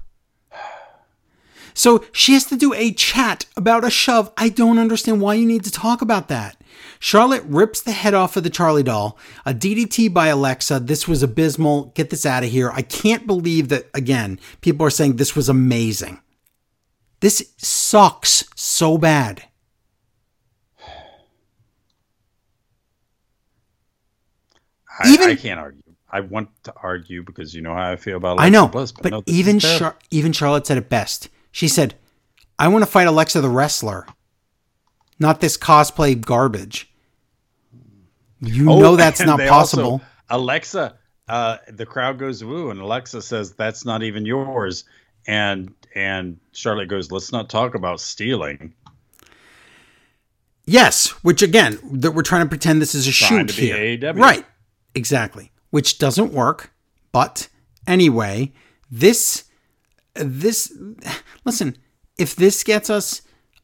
So 1.74 2.04
she 2.12 2.34
has 2.34 2.46
to 2.46 2.58
do 2.58 2.74
a 2.74 2.92
chat 2.92 3.46
about 3.56 3.86
a 3.86 3.90
shove. 3.90 4.32
I 4.38 4.50
don't 4.50 4.78
understand 4.78 5.22
why 5.22 5.36
you 5.36 5.46
need 5.46 5.64
to 5.64 5.72
talk 5.72 6.02
about 6.02 6.28
that. 6.28 6.58
Charlotte 7.00 7.44
rips 7.46 7.82
the 7.82 7.94
head 7.94 8.14
off 8.14 8.36
of 8.38 8.44
the 8.44 8.50
Charlie 8.50 8.84
doll. 8.84 9.18
A 9.46 9.54
DDT 9.54 10.14
by 10.14 10.28
Alexa. 10.28 10.82
This 10.82 11.08
was 11.08 11.24
abysmal. 11.24 11.86
Get 11.96 12.10
this 12.10 12.26
out 12.26 12.44
of 12.44 12.50
here. 12.52 12.70
I 12.72 12.82
can't 12.82 13.26
believe 13.26 13.70
that, 13.70 13.88
again, 13.94 14.40
people 14.60 14.86
are 14.86 14.92
saying 14.92 15.16
this 15.16 15.36
was 15.36 15.50
amazing. 15.50 16.20
This 17.22 17.54
sucks 17.58 18.44
so 18.56 18.98
bad. 18.98 19.44
I, 25.00 25.10
Even- 25.14 25.30
I 25.30 25.36
can't 25.36 25.60
argue. 25.60 25.82
I 26.12 26.20
want 26.22 26.50
to 26.64 26.74
argue 26.84 27.24
because 27.24 27.54
you 27.56 27.62
know 27.62 27.74
how 27.74 27.90
I 27.92 27.96
feel 27.96 28.18
about 28.18 28.40
I 28.40 28.50
know, 28.50 28.68
Bliss, 28.68 28.92
but 28.92 29.12
no, 29.12 29.24
even. 29.28 29.60
Char- 29.60 29.96
even 30.12 30.34
Charlotte 30.34 30.68
said 30.68 30.78
it 30.78 30.90
best. 30.90 31.30
She 31.52 31.68
said, 31.68 31.96
"I 32.60 32.68
want 32.68 32.84
to 32.84 32.90
fight 32.92 33.08
Alexa 33.08 33.40
the 33.42 33.50
wrestler, 33.50 34.06
not 35.20 35.40
this 35.42 35.58
cosplay 35.58 36.20
garbage." 36.20 36.92
You 38.42 38.70
Oh, 38.72 38.80
know 38.80 38.96
that's 38.96 39.22
not 39.22 39.40
possible. 39.40 39.84
also- 39.94 40.06
Alexa, 40.30 40.96
uh, 41.30 41.58
the 41.70 41.86
crowd 41.86 42.18
goes 42.18 42.44
woo, 42.44 42.72
and 42.72 42.80
Alexa 42.82 43.22
says 43.22 43.54
that's 43.54 43.86
not 43.86 44.02
even 44.04 44.26
yours, 44.26 44.84
and 45.28 45.74
and 45.96 46.40
Charlotte 46.54 46.88
goes, 46.88 47.12
let's 47.12 47.32
not 47.32 47.50
talk 47.50 47.76
about 47.76 48.00
stealing. 48.00 48.74
Yes, 50.66 51.10
which 51.24 51.42
again, 51.42 51.80
that 51.92 52.12
we're 52.12 52.22
trying 52.22 52.44
to 52.46 52.50
pretend 52.50 52.82
this 52.82 52.96
is 52.96 53.08
a 53.08 53.12
Trying 53.12 53.48
shoot 53.48 53.54
to 53.54 53.62
be 53.62 53.68
here. 53.68 53.98
AEW. 54.14 54.20
Right. 54.22 54.46
Exactly. 54.96 55.52
Which 55.72 55.98
doesn't 55.98 56.32
work. 56.32 56.72
But 57.12 57.50
anyway, 57.88 58.54
this 58.90 59.46
this 60.14 60.72
listen, 61.44 61.78
if 62.18 62.36
this 62.36 62.64
gets 62.64 62.90
us 62.90 63.22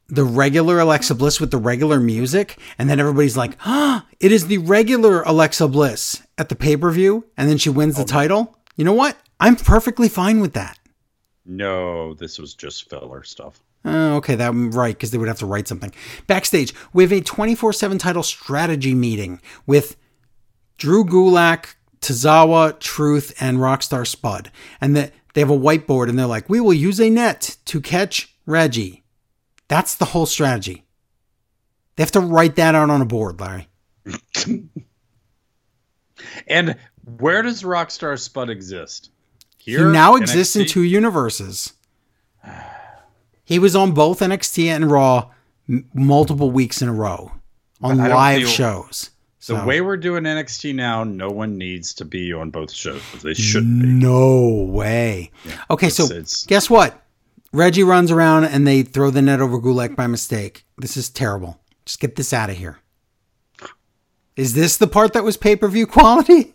the 0.08 0.24
regular 0.24 0.80
Alexa 0.80 1.14
Bliss 1.14 1.40
with 1.40 1.50
the 1.50 1.58
regular 1.58 2.00
music, 2.00 2.58
and 2.78 2.88
then 2.88 2.98
everybody's 2.98 3.36
like, 3.36 3.56
ah, 3.66 4.06
it 4.20 4.32
is 4.32 4.46
the 4.46 4.58
regular 4.58 5.22
Alexa 5.22 5.68
Bliss 5.68 6.22
at 6.38 6.48
the 6.48 6.56
pay-per-view, 6.56 7.26
and 7.36 7.48
then 7.48 7.58
she 7.58 7.68
wins 7.68 7.98
Oh, 7.98 8.02
the 8.02 8.08
title, 8.08 8.56
you 8.76 8.84
know 8.84 8.94
what? 8.94 9.18
I'm 9.38 9.54
perfectly 9.54 10.08
fine 10.08 10.40
with 10.40 10.54
that. 10.54 10.78
No, 11.44 12.14
this 12.14 12.38
was 12.38 12.54
just 12.54 12.88
filler 12.88 13.22
stuff. 13.22 13.60
Oh, 13.84 14.16
okay, 14.16 14.34
that 14.34 14.52
right, 14.52 14.94
because 14.94 15.10
they 15.10 15.18
would 15.18 15.28
have 15.28 15.38
to 15.38 15.46
write 15.46 15.68
something. 15.68 15.92
Backstage, 16.26 16.74
we 16.92 17.02
have 17.02 17.12
a 17.12 17.20
24 17.20 17.72
7 17.72 17.98
title 17.98 18.22
strategy 18.22 18.94
meeting 18.94 19.40
with 19.66 19.96
Drew 20.78 21.04
Gulak, 21.04 21.74
Tozawa, 22.00 22.78
Truth, 22.80 23.34
and 23.40 23.58
Rockstar 23.58 24.06
Spud. 24.06 24.50
And 24.80 24.96
that 24.96 25.12
they 25.34 25.40
have 25.40 25.50
a 25.50 25.58
whiteboard 25.58 26.08
and 26.08 26.18
they're 26.18 26.26
like, 26.26 26.48
we 26.48 26.60
will 26.60 26.74
use 26.74 27.00
a 27.00 27.10
net 27.10 27.56
to 27.66 27.80
catch 27.80 28.34
Reggie. 28.46 29.04
That's 29.68 29.94
the 29.94 30.06
whole 30.06 30.26
strategy. 30.26 30.84
They 31.96 32.02
have 32.02 32.12
to 32.12 32.20
write 32.20 32.56
that 32.56 32.74
out 32.74 32.90
on 32.90 33.00
a 33.02 33.06
board, 33.06 33.40
Larry. 33.40 33.68
And 36.48 36.76
where 37.18 37.42
does 37.42 37.62
Rockstar 37.62 38.18
Spud 38.18 38.50
exist? 38.50 39.10
He 39.58 39.76
now 39.76 40.16
exists 40.16 40.56
in 40.56 40.66
two 40.66 40.82
universes. 40.82 41.74
He 43.44 43.58
was 43.58 43.76
on 43.76 43.92
both 43.92 44.20
NXT 44.20 44.66
and 44.66 44.90
Raw 44.90 45.30
m- 45.68 45.88
multiple 45.94 46.50
weeks 46.50 46.82
in 46.82 46.88
a 46.88 46.92
row 46.92 47.32
on 47.80 47.98
But 47.98 48.04
I 48.04 48.08
don't 48.08 48.16
live 48.18 48.40
feel- 48.42 48.48
shows. 48.50 49.10
The 49.40 49.44
So- 49.56 49.64
way 49.64 49.80
we're 49.80 49.96
doing 49.96 50.24
NXT 50.24 50.74
now, 50.74 51.04
no 51.04 51.28
one 51.30 51.56
needs 51.58 51.94
to 51.94 52.04
be 52.04 52.32
on 52.32 52.50
both 52.50 52.72
shows. 52.72 53.00
They 53.22 53.34
should 53.34 53.64
be. 53.80 53.86
No 53.86 54.48
way. 54.68 55.30
okay, 55.70 55.88
so 55.90 56.04
it's- 56.04 56.18
it's- 56.18 56.44
guess 56.46 56.68
what? 56.68 57.02
Reggie 57.52 57.84
runs 57.84 58.10
around 58.10 58.44
and 58.44 58.66
they 58.66 58.82
throw 58.82 59.10
the 59.10 59.22
net 59.22 59.40
over 59.40 59.58
Gulak 59.60 59.96
by 59.96 60.06
mistake. 60.06 60.64
This 60.76 60.96
is 60.96 61.08
terrible. 61.08 61.60
Just 61.86 62.00
get 62.00 62.16
this 62.16 62.32
out 62.32 62.50
of 62.50 62.56
here. 62.58 62.78
Is 64.36 64.52
this 64.54 64.76
the 64.76 64.86
part 64.86 65.12
that 65.14 65.24
was 65.24 65.36
pay 65.36 65.56
per 65.56 65.68
view 65.68 65.86
quality? 65.98 66.54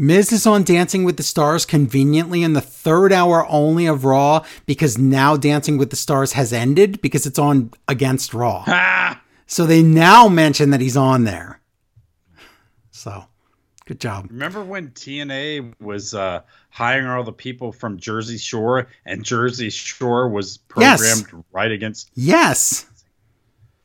Miz 0.00 0.30
is 0.32 0.46
on 0.46 0.62
Dancing 0.62 1.02
with 1.02 1.16
the 1.16 1.22
Stars 1.24 1.64
conveniently 1.64 2.42
in 2.44 2.52
the 2.52 2.60
third 2.60 3.12
hour 3.12 3.44
only 3.48 3.86
of 3.86 4.04
Raw 4.04 4.44
because 4.64 4.96
now 4.96 5.36
Dancing 5.36 5.76
with 5.76 5.90
the 5.90 5.96
Stars 5.96 6.34
has 6.34 6.52
ended 6.52 7.00
because 7.02 7.26
it's 7.26 7.38
on 7.38 7.72
against 7.88 8.32
Raw. 8.32 8.62
Ah! 8.68 9.20
So 9.50 9.64
they 9.66 9.82
now 9.82 10.28
mention 10.28 10.70
that 10.70 10.80
he's 10.80 10.96
on 10.96 11.24
there. 11.24 11.60
So 12.90 13.24
good 13.86 13.98
job. 13.98 14.26
Remember 14.30 14.62
when 14.62 14.88
TNA 14.90 15.74
was 15.80 16.12
uh, 16.14 16.42
hiring 16.70 17.06
all 17.06 17.24
the 17.24 17.32
people 17.32 17.72
from 17.72 17.98
Jersey 17.98 18.36
Shore 18.38 18.88
and 19.06 19.24
Jersey 19.24 19.70
Shore 19.70 20.28
was 20.28 20.58
Yes. 20.78 21.00
programmed 21.22 21.44
right 21.52 21.72
against 21.72 22.10
Yes. 22.14 22.86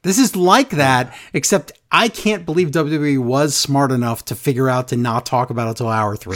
This 0.01 0.19
is 0.19 0.35
like 0.35 0.71
that, 0.71 1.15
except 1.31 1.71
I 1.89 2.09
can't 2.09 2.45
believe 2.45 2.71
WWE 2.71 3.19
was 3.19 3.55
smart 3.55 3.89
enough 3.93 4.25
to 4.25 4.35
figure 4.35 4.67
out 4.67 4.89
to 4.89 4.97
not 4.97 5.25
talk 5.25 5.49
about 5.49 5.69
it 5.71 5.77
till 5.77 5.87
hour 5.87 6.17
three. 6.17 6.35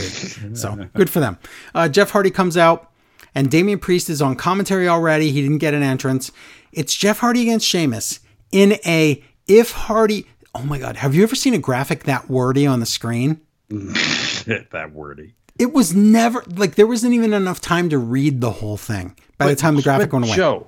So 0.54 0.88
good 0.94 1.10
for 1.10 1.20
them. 1.20 1.36
Uh, 1.74 1.86
Jeff 1.90 2.08
Hardy 2.12 2.30
comes 2.30 2.56
out, 2.56 2.90
and 3.34 3.50
Damian 3.50 3.78
Priest 3.78 4.08
is 4.08 4.22
on 4.22 4.36
commentary 4.36 4.88
already. 4.88 5.32
He 5.32 5.42
didn't 5.42 5.58
get 5.58 5.74
an 5.74 5.82
entrance. 5.82 6.32
It's 6.72 6.94
Jeff 6.94 7.18
Hardy 7.18 7.42
against 7.42 7.66
Sheamus 7.66 8.20
in 8.52 8.72
a 8.86 9.22
if 9.46 9.72
Hardy. 9.72 10.26
Oh 10.54 10.62
my 10.62 10.78
God. 10.78 10.96
Have 10.96 11.14
you 11.14 11.22
ever 11.22 11.34
seen 11.34 11.54
a 11.54 11.58
graphic 11.58 12.04
that 12.04 12.28
wordy 12.28 12.66
on 12.66 12.80
the 12.80 12.86
screen? 12.86 13.40
that 13.68 14.90
wordy. 14.92 15.34
It 15.58 15.72
was 15.72 15.94
never 15.94 16.44
like 16.46 16.76
there 16.76 16.86
wasn't 16.86 17.14
even 17.14 17.32
enough 17.32 17.60
time 17.60 17.88
to 17.90 17.98
read 17.98 18.40
the 18.40 18.50
whole 18.50 18.76
thing 18.76 19.16
by 19.38 19.48
the 19.48 19.56
time 19.56 19.76
the 19.76 19.82
graphic 19.82 20.12
went 20.12 20.26
away. 20.26 20.36
Joe, 20.36 20.66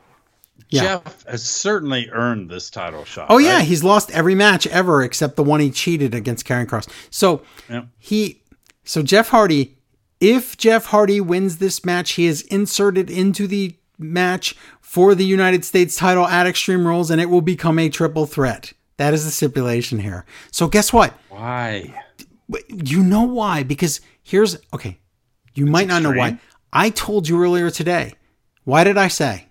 Yeah. 0.68 0.82
Jeff 0.82 1.24
has 1.26 1.44
certainly 1.44 2.10
earned 2.10 2.50
this 2.50 2.70
title 2.70 3.04
shot. 3.04 3.26
Oh 3.30 3.38
yeah, 3.38 3.56
right? 3.56 3.64
he's 3.64 3.84
lost 3.84 4.10
every 4.10 4.34
match 4.34 4.66
ever 4.66 5.02
except 5.02 5.36
the 5.36 5.44
one 5.44 5.60
he 5.60 5.70
cheated 5.70 6.14
against 6.14 6.44
Karrion 6.46 6.66
Kross. 6.66 6.88
So 7.10 7.42
Yep. 7.68 7.86
he, 7.98 8.42
so 8.84 9.02
Jeff 9.02 9.28
Hardy, 9.28 9.76
if 10.20 10.56
Jeff 10.56 10.86
Hardy 10.86 11.20
wins 11.20 11.58
this 11.58 11.84
match, 11.84 12.12
he 12.12 12.26
is 12.26 12.42
inserted 12.42 13.10
into 13.10 13.46
the 13.46 13.76
match 13.96 14.56
for 14.90 15.14
the 15.14 15.24
United 15.24 15.64
States 15.64 15.94
title 15.94 16.26
at 16.26 16.48
Extreme 16.48 16.84
Rules, 16.84 17.12
and 17.12 17.20
it 17.20 17.30
will 17.30 17.42
become 17.42 17.78
a 17.78 17.88
triple 17.88 18.26
threat. 18.26 18.72
That 18.96 19.14
is 19.14 19.24
the 19.24 19.30
stipulation 19.30 20.00
here. 20.00 20.24
So 20.50 20.66
guess 20.66 20.92
what? 20.92 21.14
Why? 21.28 21.94
You 22.66 23.04
know 23.04 23.22
why? 23.22 23.62
Because 23.62 24.00
here's 24.24 24.58
okay. 24.74 24.98
You 25.54 25.66
might 25.66 25.86
not 25.86 26.02
know 26.02 26.10
why. 26.10 26.40
I 26.72 26.90
told 26.90 27.28
you 27.28 27.40
earlier 27.40 27.70
today. 27.70 28.14
Why 28.64 28.82
did 28.82 28.98
I 28.98 29.06
say? 29.06 29.46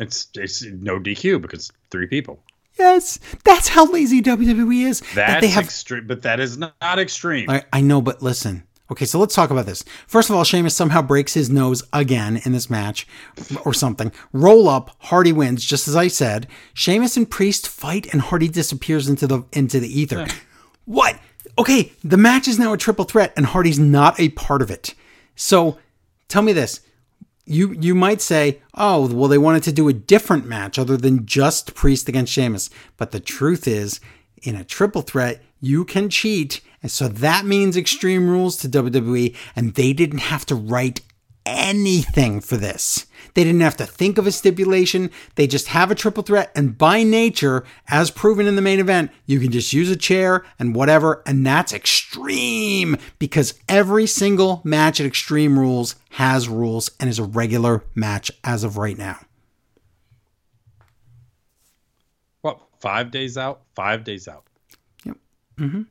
It's 0.00 0.26
it's 0.34 0.64
no 0.64 0.98
DQ 0.98 1.40
because 1.40 1.70
three 1.92 2.08
people. 2.08 2.42
Yes, 2.76 3.20
that's 3.44 3.68
how 3.68 3.86
lazy 3.92 4.20
WWE 4.20 4.84
is. 4.84 4.98
That's 4.98 5.14
that 5.14 5.40
they 5.42 5.48
have 5.48 5.66
extreme, 5.66 6.08
but 6.08 6.22
that 6.22 6.40
is 6.40 6.58
not, 6.58 6.74
not 6.80 6.98
extreme. 6.98 7.48
I, 7.48 7.62
I 7.72 7.82
know, 7.82 8.02
but 8.02 8.20
listen. 8.20 8.64
Okay, 8.90 9.04
so 9.04 9.18
let's 9.20 9.34
talk 9.34 9.50
about 9.50 9.66
this. 9.66 9.84
First 10.08 10.30
of 10.30 10.36
all, 10.36 10.42
Sheamus 10.42 10.74
somehow 10.74 11.00
breaks 11.00 11.34
his 11.34 11.48
nose 11.48 11.84
again 11.92 12.40
in 12.44 12.52
this 12.52 12.68
match 12.68 13.06
or 13.64 13.72
something. 13.72 14.10
Roll 14.32 14.68
up, 14.68 14.96
Hardy 14.98 15.32
wins, 15.32 15.64
just 15.64 15.86
as 15.86 15.94
I 15.94 16.08
said. 16.08 16.48
Sheamus 16.74 17.16
and 17.16 17.30
Priest 17.30 17.68
fight 17.68 18.12
and 18.12 18.20
Hardy 18.20 18.48
disappears 18.48 19.08
into 19.08 19.26
the 19.26 19.44
into 19.52 19.78
the 19.78 20.00
ether. 20.00 20.26
What? 20.86 21.20
Okay, 21.56 21.92
the 22.02 22.16
match 22.16 22.48
is 22.48 22.58
now 22.58 22.72
a 22.72 22.78
triple 22.78 23.04
threat 23.04 23.32
and 23.36 23.46
Hardy's 23.46 23.78
not 23.78 24.18
a 24.18 24.30
part 24.30 24.62
of 24.62 24.70
it. 24.70 24.94
So, 25.36 25.78
tell 26.28 26.42
me 26.42 26.52
this. 26.52 26.80
You 27.46 27.72
you 27.72 27.94
might 27.94 28.20
say, 28.20 28.60
"Oh, 28.74 29.06
well 29.12 29.28
they 29.28 29.38
wanted 29.38 29.62
to 29.64 29.72
do 29.72 29.88
a 29.88 29.92
different 29.92 30.46
match 30.46 30.78
other 30.78 30.96
than 30.96 31.26
just 31.26 31.74
Priest 31.74 32.08
against 32.08 32.32
Sheamus." 32.32 32.70
But 32.96 33.12
the 33.12 33.20
truth 33.20 33.68
is, 33.68 34.00
in 34.42 34.56
a 34.56 34.64
triple 34.64 35.02
threat, 35.02 35.42
you 35.60 35.84
can 35.84 36.08
cheat. 36.10 36.60
And 36.82 36.90
so 36.90 37.08
that 37.08 37.44
means 37.44 37.76
extreme 37.76 38.28
rules 38.28 38.56
to 38.58 38.68
WWE, 38.68 39.36
and 39.54 39.74
they 39.74 39.92
didn't 39.92 40.18
have 40.18 40.46
to 40.46 40.54
write 40.54 41.02
anything 41.46 42.40
for 42.40 42.56
this. 42.56 43.06
They 43.34 43.44
didn't 43.44 43.60
have 43.60 43.76
to 43.78 43.86
think 43.86 44.18
of 44.18 44.26
a 44.26 44.32
stipulation. 44.32 45.10
They 45.34 45.46
just 45.46 45.68
have 45.68 45.90
a 45.90 45.94
triple 45.94 46.22
threat, 46.22 46.50
and 46.54 46.76
by 46.76 47.02
nature, 47.02 47.64
as 47.88 48.10
proven 48.10 48.46
in 48.46 48.56
the 48.56 48.62
main 48.62 48.80
event, 48.80 49.10
you 49.26 49.40
can 49.40 49.50
just 49.50 49.72
use 49.72 49.90
a 49.90 49.96
chair 49.96 50.44
and 50.58 50.74
whatever, 50.74 51.22
and 51.26 51.46
that's 51.46 51.72
extreme 51.72 52.96
because 53.18 53.54
every 53.68 54.06
single 54.06 54.60
match 54.64 55.00
at 55.00 55.06
Extreme 55.06 55.58
Rules 55.58 55.96
has 56.10 56.48
rules 56.48 56.90
and 56.98 57.08
is 57.08 57.18
a 57.18 57.24
regular 57.24 57.84
match 57.94 58.30
as 58.44 58.64
of 58.64 58.76
right 58.76 58.98
now. 58.98 59.18
what? 62.40 62.60
Five 62.80 63.10
days 63.10 63.36
out. 63.36 63.62
Five 63.74 64.04
days 64.04 64.26
out. 64.28 64.44
Mm-hmm. 65.58 65.82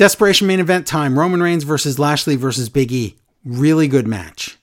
Desperation 0.00 0.46
main 0.46 0.60
event 0.60 0.86
time 0.86 1.18
Roman 1.18 1.42
Reigns 1.42 1.62
versus 1.64 1.98
Lashley 1.98 2.34
versus 2.34 2.70
Big 2.70 2.90
E. 2.90 3.16
Really 3.44 3.86
good 3.86 4.06
match. 4.06 4.56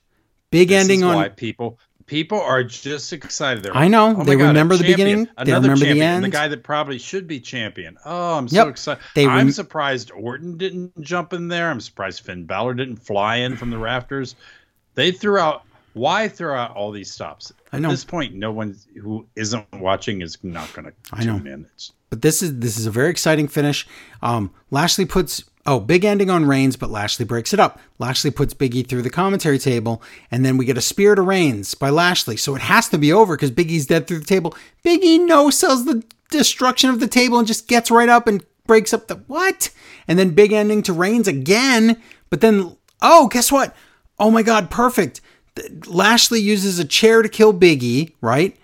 Big 0.50 0.70
This 0.70 0.82
ending 0.82 1.04
on. 1.04 1.16
why 1.16 1.30
people 1.30 1.78
people 2.08 2.42
are 2.42 2.64
just 2.64 3.14
excited. 3.14 3.62
They're 3.62 3.78
I 3.78 3.88
know. 3.88 4.16
"Oh 4.18 4.24
They 4.24 4.36
God, 4.36 4.48
remember 4.48 4.76
the 4.78 4.84
beginning. 4.86 5.28
They 5.46 5.54
remember 5.54 5.76
the 5.76 5.86
champion, 5.86 5.98
The 6.22 6.26
end. 6.26 6.32
guy 6.32 6.48
that 6.48 6.64
probably 6.64 6.98
should 6.98 7.28
be 7.28 7.40
champion. 7.40 8.00
Oh, 8.04 8.40
I'm 8.40 8.46
Yep. 8.46 8.64
so 8.64 8.68
excited. 8.70 9.04
They 9.14 9.28
I'm 9.28 9.38
rem- 9.38 9.52
surprised 9.52 10.10
Orton 10.12 10.58
didn't 10.58 11.00
jump 11.02 11.34
in 11.34 11.50
there. 11.50 11.70
I'm 11.70 11.82
surprised 11.82 12.22
Finn 12.22 12.46
Balor 12.46 12.74
didn't 12.74 12.98
fly 12.98 13.36
in 13.36 13.58
from 13.58 13.70
the 13.70 13.78
rafters. 13.78 14.34
They 14.96 15.12
threw 15.12 15.38
out. 15.38 15.66
Why 15.94 16.30
throw 16.30 16.58
out 16.58 16.76
all 16.76 16.92
these 16.92 17.12
stops? 17.12 17.54
I 17.72 17.78
know. 17.78 17.90
At 17.90 17.92
this 17.92 18.06
point, 18.06 18.34
no 18.34 18.52
one 18.52 18.76
who 19.00 19.28
isn't 19.36 19.68
watching 19.74 20.22
is 20.24 20.36
not 20.44 20.74
going 20.74 20.86
to 20.88 20.94
I 21.14 21.24
know. 21.26 21.38
tune 21.38 21.46
in. 21.46 21.66
It's, 21.76 21.92
but 22.10 22.22
this 22.22 22.42
is 22.42 22.60
this 22.60 22.78
is 22.78 22.86
a 22.86 22.92
very 22.92 23.10
exciting 23.10 23.48
finish. 23.48 23.88
Um, 24.22 24.52
Lashley 24.72 25.06
puts 25.06 25.44
oh 25.66 25.80
big 25.80 26.06
ending 26.06 26.30
on 26.30 26.46
Reigns, 26.46 26.76
but 26.76 26.90
Lashley 26.90 27.26
breaks 27.26 27.54
it 27.54 27.60
up. 27.60 27.80
Lashley 28.00 28.32
puts 28.32 28.54
Big 28.54 28.76
E 28.76 28.84
through 28.84 29.02
the 29.02 29.10
commentary 29.10 29.60
table, 29.60 30.02
and 30.32 30.46
then 30.46 30.58
we 30.58 30.66
get 30.66 30.78
a 30.78 30.82
spear 30.82 31.16
to 31.16 31.22
Reigns 31.22 31.74
by 31.76 31.90
Lashley. 31.90 32.38
So 32.38 32.56
it 32.56 32.62
has 32.62 32.90
to 32.90 32.98
be 32.98 33.12
over 33.12 33.36
because 33.36 33.52
Biggie's 33.52 33.86
dead 33.86 34.08
through 34.08 34.20
the 34.20 34.26
table. 34.26 34.56
Big 34.84 35.04
E 35.04 35.18
no 35.18 35.50
sells 35.50 35.86
the 35.86 36.04
destruction 36.30 36.90
of 36.90 37.00
the 37.00 37.08
table 37.08 37.40
and 37.40 37.48
just 37.48 37.68
gets 37.68 37.90
right 37.92 38.10
up 38.10 38.28
and 38.28 38.44
breaks 38.66 38.94
up 38.94 39.08
the 39.08 39.16
what? 39.28 39.70
And 40.08 40.18
then 40.20 40.32
big 40.32 40.52
ending 40.54 40.84
to 40.84 40.94
Reigns 40.94 41.28
again. 41.28 42.02
But 42.30 42.42
then 42.42 42.78
oh 43.02 43.28
guess 43.28 43.52
what? 43.52 43.76
Oh 44.20 44.32
my 44.32 44.44
God, 44.44 44.70
perfect. 44.72 45.22
Lashley 45.88 46.40
uses 46.40 46.78
a 46.80 46.86
chair 46.86 47.22
to 47.22 47.30
kill 47.30 47.54
Biggie, 47.54 48.14
right? 48.22 48.56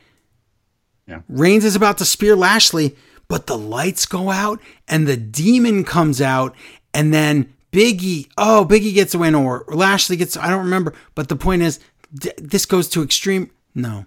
Reigns 1.27 1.65
is 1.65 1.75
about 1.75 1.97
to 1.97 2.05
spear 2.05 2.35
Lashley, 2.35 2.95
but 3.33 3.47
the 3.47 3.57
lights 3.57 4.05
go 4.05 4.29
out 4.29 4.59
and 4.87 5.07
the 5.07 5.17
demon 5.17 5.83
comes 5.83 6.21
out, 6.21 6.55
and 6.93 7.11
then 7.11 7.51
Biggie, 7.71 8.29
oh, 8.37 8.63
Biggie 8.69 8.93
gets 8.93 9.15
a 9.15 9.17
win, 9.17 9.33
or 9.33 9.65
Lashley 9.69 10.17
gets, 10.17 10.37
I 10.37 10.51
don't 10.51 10.65
remember. 10.65 10.93
But 11.15 11.29
the 11.29 11.35
point 11.35 11.63
is, 11.63 11.79
d- 12.13 12.29
this 12.37 12.67
goes 12.67 12.87
to 12.89 13.01
extreme. 13.01 13.49
No, 13.73 14.05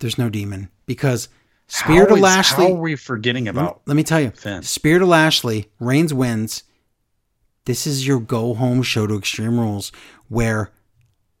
there's 0.00 0.18
no 0.18 0.28
demon 0.28 0.68
because 0.84 1.30
Spirit 1.66 2.10
How 2.10 2.16
is- 2.16 2.20
Lashley. 2.20 2.66
How 2.66 2.72
are 2.72 2.80
we 2.80 2.94
forgetting 2.94 3.48
about? 3.48 3.80
Let 3.86 3.96
me 3.96 4.02
tell 4.02 4.20
you, 4.20 4.32
Finn. 4.32 4.62
spear 4.62 4.98
to 4.98 5.06
Lashley, 5.06 5.70
Reigns 5.80 6.12
wins. 6.12 6.62
This 7.64 7.86
is 7.86 8.06
your 8.06 8.20
go 8.20 8.52
home 8.52 8.82
show 8.82 9.06
to 9.06 9.16
Extreme 9.16 9.58
Rules, 9.58 9.92
where 10.28 10.72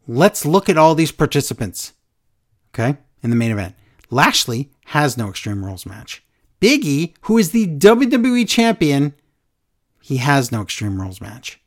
let's 0.06 0.46
look 0.46 0.70
at 0.70 0.78
all 0.78 0.94
these 0.94 1.12
participants. 1.12 1.92
Okay, 2.72 2.96
in 3.22 3.28
the 3.28 3.36
main 3.36 3.50
event, 3.50 3.74
Lashley 4.08 4.70
has 4.86 5.18
no 5.18 5.28
Extreme 5.28 5.62
Rules 5.66 5.84
match. 5.84 6.21
Biggie, 6.62 7.14
who 7.22 7.38
is 7.38 7.50
the 7.50 7.66
WWE 7.66 8.48
champion, 8.48 9.14
he 10.00 10.18
has 10.18 10.52
no 10.52 10.62
Extreme 10.62 11.00
Rules 11.00 11.20
match. 11.20 11.60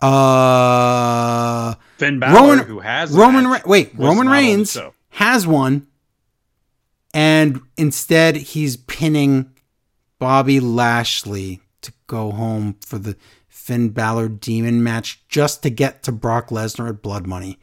Uh, 0.00 1.74
Finn 1.96 2.18
Balor, 2.18 2.34
Roman 2.34 2.64
who 2.66 2.80
has 2.80 3.14
a 3.14 3.18
Roman 3.18 3.46
Re- 3.48 3.62
wait 3.66 3.92
Roman 3.96 4.28
on 4.28 4.32
Reigns 4.32 4.78
has 5.10 5.46
one, 5.46 5.88
and 7.12 7.60
instead 7.76 8.36
he's 8.36 8.76
pinning 8.76 9.50
Bobby 10.20 10.60
Lashley 10.60 11.60
to 11.82 11.92
go 12.06 12.30
home 12.30 12.76
for 12.84 12.98
the 12.98 13.16
Finn 13.48 13.88
Balor 13.90 14.28
Demon 14.28 14.84
match 14.84 15.20
just 15.28 15.64
to 15.64 15.70
get 15.70 16.04
to 16.04 16.12
Brock 16.12 16.50
Lesnar 16.50 16.88
at 16.88 17.02
Blood 17.02 17.26
Money. 17.26 17.58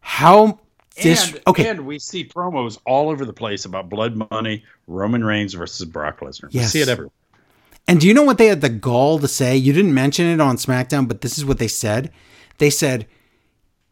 How 0.00 0.60
this 1.02 1.32
and, 1.32 1.40
okay? 1.46 1.68
and 1.68 1.86
we 1.86 1.98
see 1.98 2.24
promos 2.24 2.78
all 2.86 3.10
over 3.10 3.24
the 3.24 3.32
place 3.32 3.64
about 3.64 3.88
blood 3.88 4.16
money, 4.30 4.64
Roman 4.86 5.24
Reigns 5.24 5.54
versus 5.54 5.86
Brock 5.86 6.20
Lesnar. 6.20 6.52
We 6.52 6.60
see 6.60 6.80
it 6.80 6.88
everywhere. 6.88 7.12
And 7.86 8.00
do 8.00 8.06
you 8.06 8.12
know 8.12 8.22
what 8.22 8.36
they 8.36 8.48
had 8.48 8.60
the 8.60 8.68
gall 8.68 9.18
to 9.18 9.28
say? 9.28 9.56
You 9.56 9.72
didn't 9.72 9.94
mention 9.94 10.26
it 10.26 10.40
on 10.40 10.56
SmackDown, 10.56 11.08
but 11.08 11.22
this 11.22 11.38
is 11.38 11.44
what 11.44 11.58
they 11.58 11.68
said. 11.68 12.12
They 12.58 12.68
said, 12.68 13.06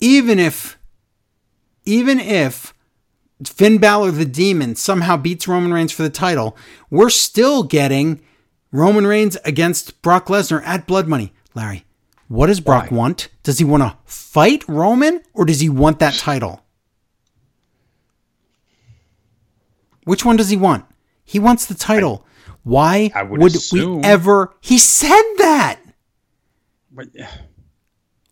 even 0.00 0.38
if, 0.38 0.78
even 1.84 2.20
if 2.20 2.74
Finn 3.44 3.78
Balor 3.78 4.10
the 4.10 4.26
Demon 4.26 4.76
somehow 4.76 5.16
beats 5.16 5.48
Roman 5.48 5.72
Reigns 5.72 5.92
for 5.92 6.02
the 6.02 6.10
title, 6.10 6.56
we're 6.90 7.08
still 7.08 7.62
getting 7.62 8.20
Roman 8.70 9.06
Reigns 9.06 9.36
against 9.44 10.02
Brock 10.02 10.26
Lesnar 10.26 10.62
at 10.64 10.86
Blood 10.86 11.08
Money. 11.08 11.32
Larry, 11.54 11.86
What 12.28 12.48
does 12.48 12.60
Brock 12.60 12.90
Why? 12.90 12.96
want? 12.98 13.28
Does 13.42 13.58
he 13.58 13.64
want 13.64 13.82
to 13.82 13.96
fight 14.04 14.62
Roman 14.68 15.22
or 15.32 15.46
does 15.46 15.60
he 15.60 15.70
want 15.70 16.00
that 16.00 16.14
title? 16.14 16.65
Which 20.06 20.24
one 20.24 20.36
does 20.36 20.50
he 20.50 20.56
want? 20.56 20.84
He 21.24 21.40
wants 21.40 21.66
the 21.66 21.74
title. 21.74 22.24
Why 22.62 23.10
I 23.12 23.24
would 23.24 23.42
would 23.42 23.56
we 23.72 24.00
ever? 24.04 24.54
He 24.60 24.78
said 24.78 25.22
that. 25.38 25.80
But, 26.92 27.08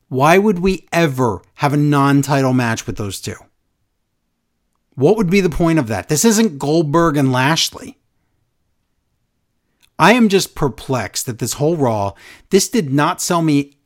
Why 0.08 0.38
would 0.38 0.60
we 0.60 0.86
ever 0.92 1.42
have 1.54 1.72
a 1.72 1.76
non 1.76 2.22
title 2.22 2.52
match 2.52 2.86
with 2.86 2.96
those 2.96 3.20
two? 3.20 3.34
What 4.94 5.16
would 5.16 5.28
be 5.28 5.40
the 5.40 5.50
point 5.50 5.80
of 5.80 5.88
that? 5.88 6.08
This 6.08 6.24
isn't 6.24 6.60
Goldberg 6.60 7.16
and 7.16 7.32
Lashley. 7.32 7.98
I 9.98 10.12
am 10.12 10.28
just 10.28 10.54
perplexed 10.54 11.26
that 11.26 11.40
this 11.40 11.54
whole 11.54 11.76
Raw, 11.76 12.12
this 12.50 12.68
did 12.68 12.92
not 12.92 13.20
sell 13.20 13.42
me 13.42 13.78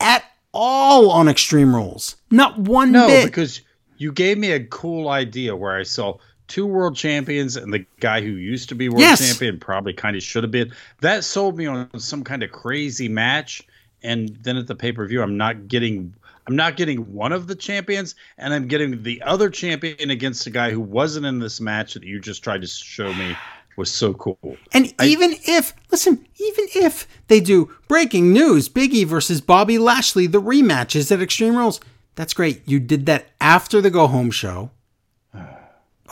at 0.00 0.24
all 0.52 1.12
on 1.12 1.28
Extreme 1.28 1.72
Rules. 1.72 2.16
Not 2.32 2.58
one 2.58 2.90
no, 2.90 3.06
bit. 3.06 3.26
because 3.26 3.60
you 3.96 4.10
gave 4.10 4.38
me 4.38 4.50
a 4.50 4.64
cool 4.64 5.08
idea 5.08 5.54
where 5.54 5.76
I 5.76 5.84
saw 5.84 6.18
two 6.48 6.66
world 6.66 6.96
champions 6.96 7.56
and 7.56 7.72
the 7.72 7.84
guy 8.00 8.20
who 8.20 8.30
used 8.30 8.68
to 8.70 8.74
be 8.74 8.88
world 8.88 9.00
Yes. 9.00 9.20
champion 9.26 9.60
probably 9.60 9.92
kind 9.92 10.16
of 10.16 10.22
should 10.22 10.42
have 10.42 10.50
been. 10.50 10.72
That 11.00 11.24
sold 11.24 11.56
me 11.56 11.66
on 11.66 11.88
some 12.00 12.24
kind 12.24 12.42
of 12.42 12.50
crazy 12.50 13.08
match. 13.08 13.62
And 14.02 14.36
then 14.42 14.56
at 14.56 14.66
the 14.66 14.74
pay 14.76 14.92
per 14.92 15.06
view, 15.06 15.22
I'm 15.22 15.36
not 15.36 15.68
getting. 15.68 16.14
I'm 16.46 16.56
not 16.56 16.76
getting 16.78 17.12
one 17.12 17.32
of 17.32 17.46
the 17.46 17.54
champions, 17.54 18.14
and 18.38 18.54
I'm 18.54 18.68
getting 18.68 19.02
the 19.02 19.20
other 19.20 19.50
champion 19.50 20.08
against 20.10 20.46
a 20.46 20.50
guy 20.50 20.70
who 20.70 20.80
wasn't 20.80 21.26
in 21.26 21.40
this 21.40 21.60
match 21.60 21.92
that 21.92 22.04
you 22.04 22.18
just 22.20 22.42
tried 22.42 22.62
to 22.62 22.66
show 22.66 23.12
me 23.12 23.36
was 23.76 23.92
so 23.92 24.14
cool. 24.14 24.56
And 24.72 24.94
even 25.02 25.34
if, 25.46 25.74
listen, 25.90 26.26
even 26.36 26.64
if 26.74 27.06
they 27.28 27.40
do 27.40 27.70
breaking 27.86 28.32
news, 28.32 28.66
Biggie 28.68 29.04
versus 29.04 29.42
Bobby 29.42 29.76
Lashley, 29.78 30.26
the 30.26 30.40
rematches 30.40 31.12
at 31.12 31.20
Extreme 31.20 31.54
Rules, 31.56 31.80
that's 32.14 32.32
great. 32.32 32.62
You 32.66 32.80
did 32.80 33.04
that 33.06 33.26
after 33.42 33.82
the 33.82 33.90
go 33.90 34.06
home 34.06 34.30
show. 34.30 34.70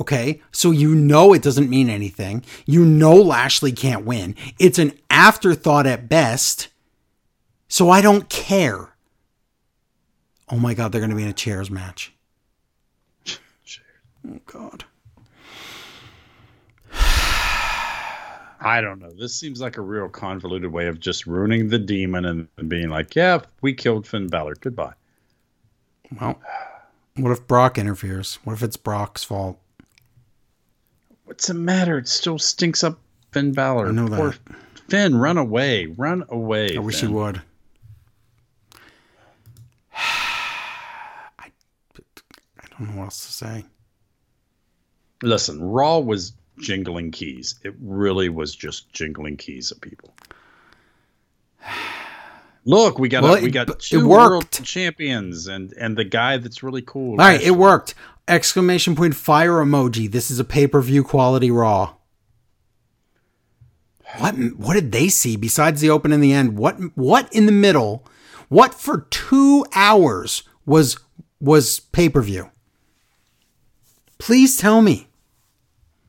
Okay, 0.00 0.42
so 0.52 0.70
you 0.70 0.94
know 0.94 1.32
it 1.32 1.42
doesn't 1.42 1.70
mean 1.70 1.88
anything. 1.88 2.44
You 2.66 2.84
know 2.84 3.14
Lashley 3.14 3.72
can't 3.72 4.04
win. 4.04 4.34
It's 4.58 4.78
an 4.78 4.92
afterthought 5.08 5.86
at 5.86 6.08
best. 6.08 6.68
So 7.68 7.90
I 7.90 8.00
don't 8.00 8.28
care. 8.28 8.94
Oh 10.48 10.58
my 10.58 10.74
God, 10.74 10.92
they're 10.92 11.00
going 11.00 11.10
to 11.10 11.16
be 11.16 11.22
in 11.22 11.28
a 11.28 11.34
chairs 11.34 11.70
match. 11.70 12.12
Oh 14.28 14.40
God. 14.46 14.84
I 18.60 18.80
don't 18.80 18.98
know. 18.98 19.12
This 19.12 19.36
seems 19.36 19.60
like 19.60 19.76
a 19.76 19.82
real 19.82 20.08
convoluted 20.08 20.72
way 20.72 20.88
of 20.88 20.98
just 20.98 21.26
ruining 21.28 21.68
the 21.68 21.78
demon 21.78 22.24
and, 22.24 22.48
being 22.68 22.88
like, 22.88 23.14
yeah, 23.14 23.42
we 23.60 23.72
killed 23.72 24.04
Finn 24.04 24.26
Balor. 24.26 24.56
Goodbye. 24.58 24.94
Well, 26.20 26.40
what 27.16 27.30
if 27.30 27.46
Brock 27.46 27.78
interferes? 27.78 28.40
What 28.42 28.54
if 28.54 28.64
it's 28.64 28.76
Brock's 28.76 29.22
fault? 29.22 29.60
What's 31.26 31.48
the 31.48 31.54
matter? 31.54 31.98
It 31.98 32.08
still 32.08 32.38
stinks 32.38 32.82
up 32.82 32.98
Finn 33.32 33.52
Balor. 33.52 33.88
I 33.88 33.90
know 33.90 34.08
Poor 34.08 34.30
that. 34.30 34.40
Finn, 34.88 35.16
run 35.16 35.36
away. 35.36 35.86
Run 35.86 36.24
away. 36.28 36.76
I 36.76 36.78
wish 36.80 37.00
Finn. 37.00 37.08
he 37.10 37.14
would. 37.14 37.42
I, 39.92 39.98
I 41.42 41.50
don't 42.70 42.88
know 42.88 42.98
what 42.98 43.04
else 43.04 43.26
to 43.26 43.32
say. 43.32 43.64
Listen, 45.22 45.60
Raw 45.62 45.98
was 45.98 46.32
jingling 46.58 47.10
keys. 47.10 47.56
It 47.64 47.74
really 47.80 48.28
was 48.28 48.54
just 48.54 48.92
jingling 48.92 49.36
keys 49.36 49.72
at 49.72 49.80
people. 49.80 50.14
Look, 52.68 52.98
we 52.98 53.08
got 53.08 53.22
Well, 53.22 53.36
a, 53.36 53.40
we 53.40 53.50
got 53.50 53.70
it 53.70 53.78
two 53.78 54.06
worked. 54.08 54.30
world 54.32 54.50
champions 54.64 55.46
and 55.46 55.72
and 55.74 55.96
the 55.96 56.04
guy 56.04 56.36
that's 56.36 56.62
really 56.64 56.82
cool. 56.82 57.12
All 57.12 57.16
right, 57.18 57.40
it 57.40 57.52
worked. 57.52 57.94
Exclamation 58.28 58.96
point 58.96 59.14
fire 59.14 59.52
emoji. 59.64 60.10
This 60.10 60.30
is 60.32 60.40
a 60.40 60.44
pay 60.44 60.66
per 60.66 60.80
view 60.82 61.04
quality 61.04 61.50
Raw. 61.50 61.94
What 64.18 64.34
what 64.56 64.74
did 64.74 64.92
they 64.92 65.08
see 65.08 65.36
besides 65.36 65.80
the 65.80 65.90
open 65.90 66.12
and 66.12 66.22
the 66.22 66.32
end? 66.32 66.58
What 66.58 66.76
what 66.96 67.32
in 67.32 67.46
the 67.46 67.52
middle? 67.52 68.04
What 68.48 68.74
for 68.74 69.06
two 69.10 69.64
hours 69.74 70.42
was 70.64 70.98
was 71.40 71.80
pay 71.80 72.08
per 72.08 72.20
view? 72.22 72.50
Please 74.18 74.56
tell 74.56 74.82
me. 74.82 75.08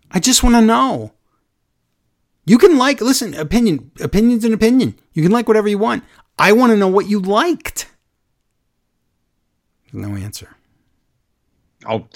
I 0.10 0.19
just 0.19 0.42
want 0.44 0.56
to 0.56 0.61
know. 0.61 1.11
You 2.45 2.58
can 2.58 2.77
like 2.77 3.02
listen 3.02 3.34
opinion 3.34 3.92
opinions 4.00 4.44
and 4.45 4.53
opinion. 4.53 4.98
You 5.14 5.22
can 5.22 5.32
like 5.32 5.48
whatever 5.48 5.68
you 5.68 5.77
want. 5.77 6.03
I 6.40 6.51
want 6.53 6.72
to 6.72 6.77
know 6.77 6.88
what 6.88 7.07
you 7.07 7.19
liked. 7.19 7.90
No 9.93 10.16
answer. 10.16 10.56
Oh, 11.85 12.07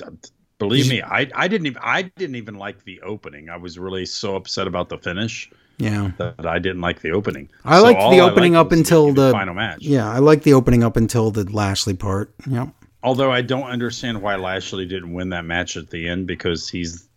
believe 0.59 0.90
me, 0.90 1.01
I 1.01 1.30
I 1.33 1.48
didn't 1.48 1.67
even 1.67 1.82
I 1.83 2.03
didn't 2.03 2.35
even 2.35 2.56
like 2.56 2.83
the 2.83 3.01
opening. 3.01 3.50
I 3.50 3.58
was 3.58 3.80
really 3.80 4.06
so 4.06 4.35
upset 4.35 4.67
about 4.67 4.90
the 4.90 4.98
finish 4.98 5.50
Yeah. 5.77 6.11
that 6.17 6.45
I 6.45 6.59
didn't 6.59 6.82
like 6.82 7.01
the 7.01 7.11
opening. 7.11 7.50
I 7.64 7.77
So 7.77 7.83
liked 7.83 8.00
the 8.11 8.19
opening 8.19 8.53
liked 8.53 8.66
up 8.67 8.69
was 8.72 8.80
until 8.80 9.14
the 9.14 9.32
final 9.32 9.53
match. 9.53 9.80
Yeah, 9.82 10.09
I 10.11 10.19
liked 10.19 10.43
the 10.43 10.53
opening 10.53 10.83
up 10.83 10.98
until 10.98 11.32
the 11.32 11.45
Lashley 11.50 11.93
part. 11.93 12.33
Yep. 12.48 12.69
Although 13.03 13.32
I 13.32 13.41
don't 13.41 13.64
understand 13.67 14.22
why 14.22 14.35
Lashley 14.35 14.85
didn't 14.85 15.14
win 15.14 15.30
that 15.30 15.45
match 15.45 15.77
at 15.77 15.90
the 15.90 16.08
end 16.08 16.27
because 16.27 16.69
he's 16.69 17.08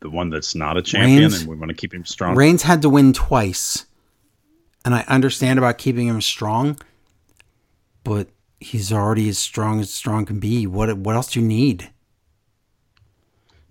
the 0.00 0.10
one 0.10 0.28
that's 0.28 0.54
not 0.54 0.76
a 0.76 0.82
champion 0.82 1.20
Reigns- 1.22 1.40
and 1.40 1.48
we 1.48 1.56
want 1.56 1.70
to 1.70 1.74
keep 1.74 1.94
him 1.94 2.04
strong. 2.04 2.36
Reigns 2.36 2.62
had 2.62 2.82
to 2.82 2.90
win 2.90 3.12
twice. 3.14 3.86
And 4.86 4.94
I 4.94 5.00
understand 5.08 5.58
about 5.58 5.78
keeping 5.78 6.06
him 6.06 6.20
strong, 6.20 6.78
but 8.04 8.28
he's 8.60 8.92
already 8.92 9.28
as 9.28 9.36
strong 9.36 9.80
as 9.80 9.92
strong 9.92 10.24
can 10.24 10.38
be. 10.38 10.64
What 10.64 10.96
what 10.96 11.16
else 11.16 11.32
do 11.32 11.40
you 11.40 11.46
need? 11.46 11.90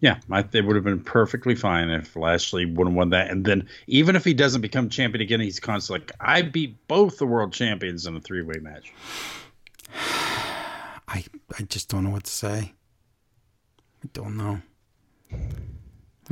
Yeah, 0.02 0.20
I, 0.30 0.44
it 0.52 0.66
would 0.66 0.76
have 0.76 0.84
been 0.84 1.00
perfectly 1.00 1.56
fine 1.56 1.90
if 1.90 2.18
Lashley 2.18 2.66
would 2.66 2.86
have 2.86 2.94
won 2.94 3.12
that. 3.12 3.32
And 3.32 3.46
then 3.46 3.68
even 3.88 4.18
if 4.18 4.26
he 4.26 4.34
doesn't 4.34 4.60
become 4.60 4.90
champion 4.90 5.22
again, 5.22 5.40
he's 5.40 5.60
constantly 5.60 6.02
like, 6.02 6.12
I 6.20 6.42
beat 6.42 6.86
both 6.90 7.18
the 7.18 7.26
world 7.26 7.54
champions 7.54 8.06
in 8.06 8.18
a 8.18 8.20
three 8.20 8.42
way 8.42 8.60
match. 8.62 8.94
I 11.08 11.24
I 11.58 11.64
just 11.70 11.88
don't 11.88 12.04
know 12.04 12.10
what 12.10 12.26
to 12.26 12.32
say. 12.32 12.74
I 14.04 14.10
don't 14.12 14.36
know. 14.36 14.62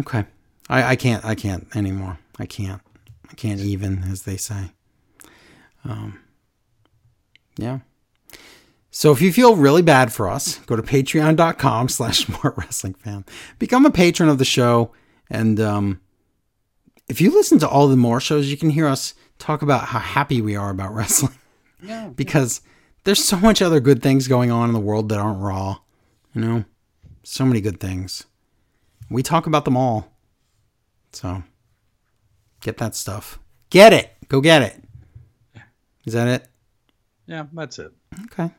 Okay. 0.01 0.25
I, 0.69 0.83
I 0.83 0.95
can't 0.97 1.23
I 1.23 1.35
can't 1.35 1.73
anymore. 1.73 2.19
I 2.37 2.45
can't. 2.45 2.81
Can't 3.35 3.59
even, 3.59 4.03
as 4.03 4.23
they 4.23 4.37
say. 4.37 4.71
Um 5.85 6.19
yeah. 7.57 7.79
So 8.91 9.11
if 9.11 9.21
you 9.21 9.33
feel 9.33 9.55
really 9.55 9.81
bad 9.81 10.13
for 10.13 10.27
us, 10.29 10.59
go 10.59 10.75
to 10.75 10.83
patreon.com 10.83 11.89
slash 11.89 12.25
smart 12.25 12.55
wrestling 12.57 12.93
fan. 12.93 13.25
Become 13.59 13.85
a 13.85 13.91
patron 13.91 14.29
of 14.29 14.37
the 14.37 14.45
show. 14.45 14.91
And 15.29 15.59
um 15.59 15.99
if 17.09 17.19
you 17.19 17.31
listen 17.31 17.59
to 17.59 17.67
all 17.67 17.87
the 17.87 17.97
more 17.97 18.19
shows, 18.21 18.49
you 18.49 18.57
can 18.57 18.69
hear 18.69 18.87
us 18.87 19.13
talk 19.39 19.61
about 19.61 19.85
how 19.87 19.99
happy 19.99 20.41
we 20.41 20.55
are 20.55 20.69
about 20.69 20.93
wrestling 20.95 21.33
Yeah. 21.81 22.09
because 22.15 22.61
there's 23.03 23.23
so 23.23 23.37
much 23.37 23.61
other 23.61 23.81
good 23.81 24.01
things 24.01 24.29
going 24.29 24.51
on 24.51 24.69
in 24.69 24.73
the 24.73 24.79
world 24.79 25.09
that 25.09 25.19
aren't 25.19 25.41
raw 25.41 25.79
you 26.33 26.39
know 26.41 26.63
so 27.23 27.43
many 27.45 27.59
good 27.59 27.79
things 27.81 28.25
we 29.09 29.21
talk 29.21 29.45
about 29.45 29.65
them 29.65 29.75
all 29.75 30.13
so 31.11 31.43
get 32.63 32.77
that 32.77 32.95
stuff 32.95 33.39
get 33.69 33.93
it 33.93 34.11
go 34.29 34.41
get 34.41 34.61
it 34.61 35.63
is 36.05 36.13
that 36.13 36.27
it 36.27 36.47
Yeah, 37.27 37.45
that's 37.53 37.77
it. 37.79 37.91
okay 38.25 38.51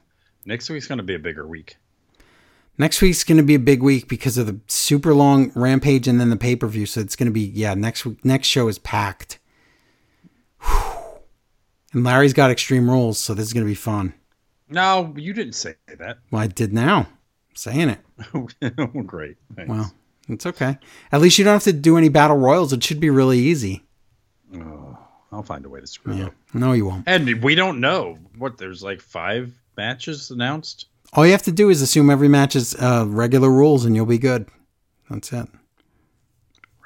Next 0.47 0.68
week's 0.70 0.86
going 0.86 0.99
to 0.99 1.02
be 1.05 1.15
a 1.15 1.18
bigger 1.18 1.47
week. 1.47 1.76
next 2.78 3.00
week's 3.00 3.24
going 3.24 3.39
to 3.39 3.42
be 3.42 3.55
a 3.55 3.58
big 3.58 3.83
week 3.83 4.08
because 4.08 4.36
of 4.39 4.47
the 4.47 4.60
super 4.66 5.15
long 5.15 5.50
rampage 5.55 6.07
and 6.07 6.20
then 6.20 6.31
the 6.31 6.36
pay-per-view 6.36 6.86
so 6.86 7.00
it's 7.00 7.16
going 7.16 7.26
to 7.28 7.33
be 7.33 7.41
yeah 7.55 7.74
next 7.74 8.05
week 8.05 8.24
next 8.24 8.47
show 8.49 8.68
is 8.68 8.78
packed 8.78 9.39
Whew. 10.60 11.20
and 11.92 12.05
larry's 12.05 12.33
got 12.34 12.50
extreme 12.50 12.89
rules 12.91 13.18
so 13.18 13.34
this 13.34 13.47
is 13.47 13.52
going 13.52 13.65
to 13.65 13.70
be 13.70 13.74
fun 13.74 14.15
No, 14.68 15.12
you 15.16 15.33
didn't 15.33 15.55
say 15.55 15.74
that. 15.99 16.18
well 16.31 16.42
i 16.42 16.47
did 16.47 16.73
now 16.73 17.08
I'm 17.50 17.57
saying 17.57 17.89
it 17.91 18.00
oh, 18.34 18.86
Great. 19.02 19.36
Thanks. 19.57 19.68
Well, 19.70 19.92
it's 20.28 20.47
okay. 20.47 20.78
At 21.12 21.20
least 21.20 21.36
you 21.39 21.44
don't 21.44 21.52
have 21.55 21.62
to 21.65 21.73
do 21.73 21.97
any 21.99 22.08
battle 22.08 22.36
royals. 22.36 22.73
It 22.73 22.83
should 22.84 22.99
be 23.00 23.10
really 23.10 23.39
easy. 23.39 23.83
Oh, 24.55 24.99
I'll 25.33 25.43
find 25.43 25.65
a 25.65 25.69
way 25.69 25.81
to 25.81 25.87
screw 25.87 26.15
Yeah. 26.15 26.27
up. 26.27 26.35
No, 26.53 26.73
you 26.73 26.87
won't. 26.87 27.05
And 27.07 27.43
we 27.43 27.55
don't 27.55 27.81
know 27.81 28.19
what 28.39 28.59
there's 28.59 28.83
like 28.83 29.01
five 29.01 29.53
matches 29.77 30.31
announced. 30.31 30.87
All 31.13 31.25
you 31.25 31.33
have 31.33 31.43
to 31.43 31.53
do 31.53 31.71
is 31.71 31.81
assume 31.83 32.11
every 32.11 32.29
match 32.29 32.57
is 32.57 32.75
uh, 32.77 33.05
regular 33.07 33.51
rules, 33.51 33.85
and 33.85 33.95
you'll 33.95 34.07
be 34.07 34.19
good. 34.19 34.49
That's 35.11 35.33
it. 35.33 35.49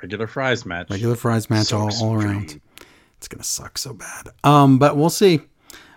Regular 0.03 0.27
fries 0.27 0.65
match. 0.67 0.91
Regular 0.91 1.17
fries 1.17 1.49
match 1.51 1.69
So 1.69 1.79
all, 1.79 1.91
all 2.03 2.15
around. 2.15 2.61
It's 3.17 3.27
gonna 3.29 3.43
suck 3.45 3.79
so 3.79 3.95
bad. 3.95 4.29
Um, 4.45 4.79
but 4.79 4.97
we'll 4.97 5.11
see. 5.11 5.41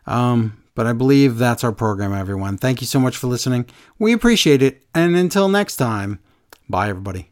Um, 0.07 0.57
but 0.73 0.87
I 0.87 0.93
believe 0.93 1.37
that's 1.37 1.63
our 1.63 1.71
program, 1.71 2.13
everyone. 2.13 2.57
Thank 2.57 2.81
you 2.81 2.87
so 2.87 2.99
much 2.99 3.17
for 3.17 3.27
listening. 3.27 3.65
We 3.99 4.13
appreciate 4.13 4.61
it. 4.61 4.83
And 4.95 5.15
until 5.15 5.47
next 5.49 5.75
time, 5.75 6.19
bye, 6.69 6.89
everybody. 6.89 7.30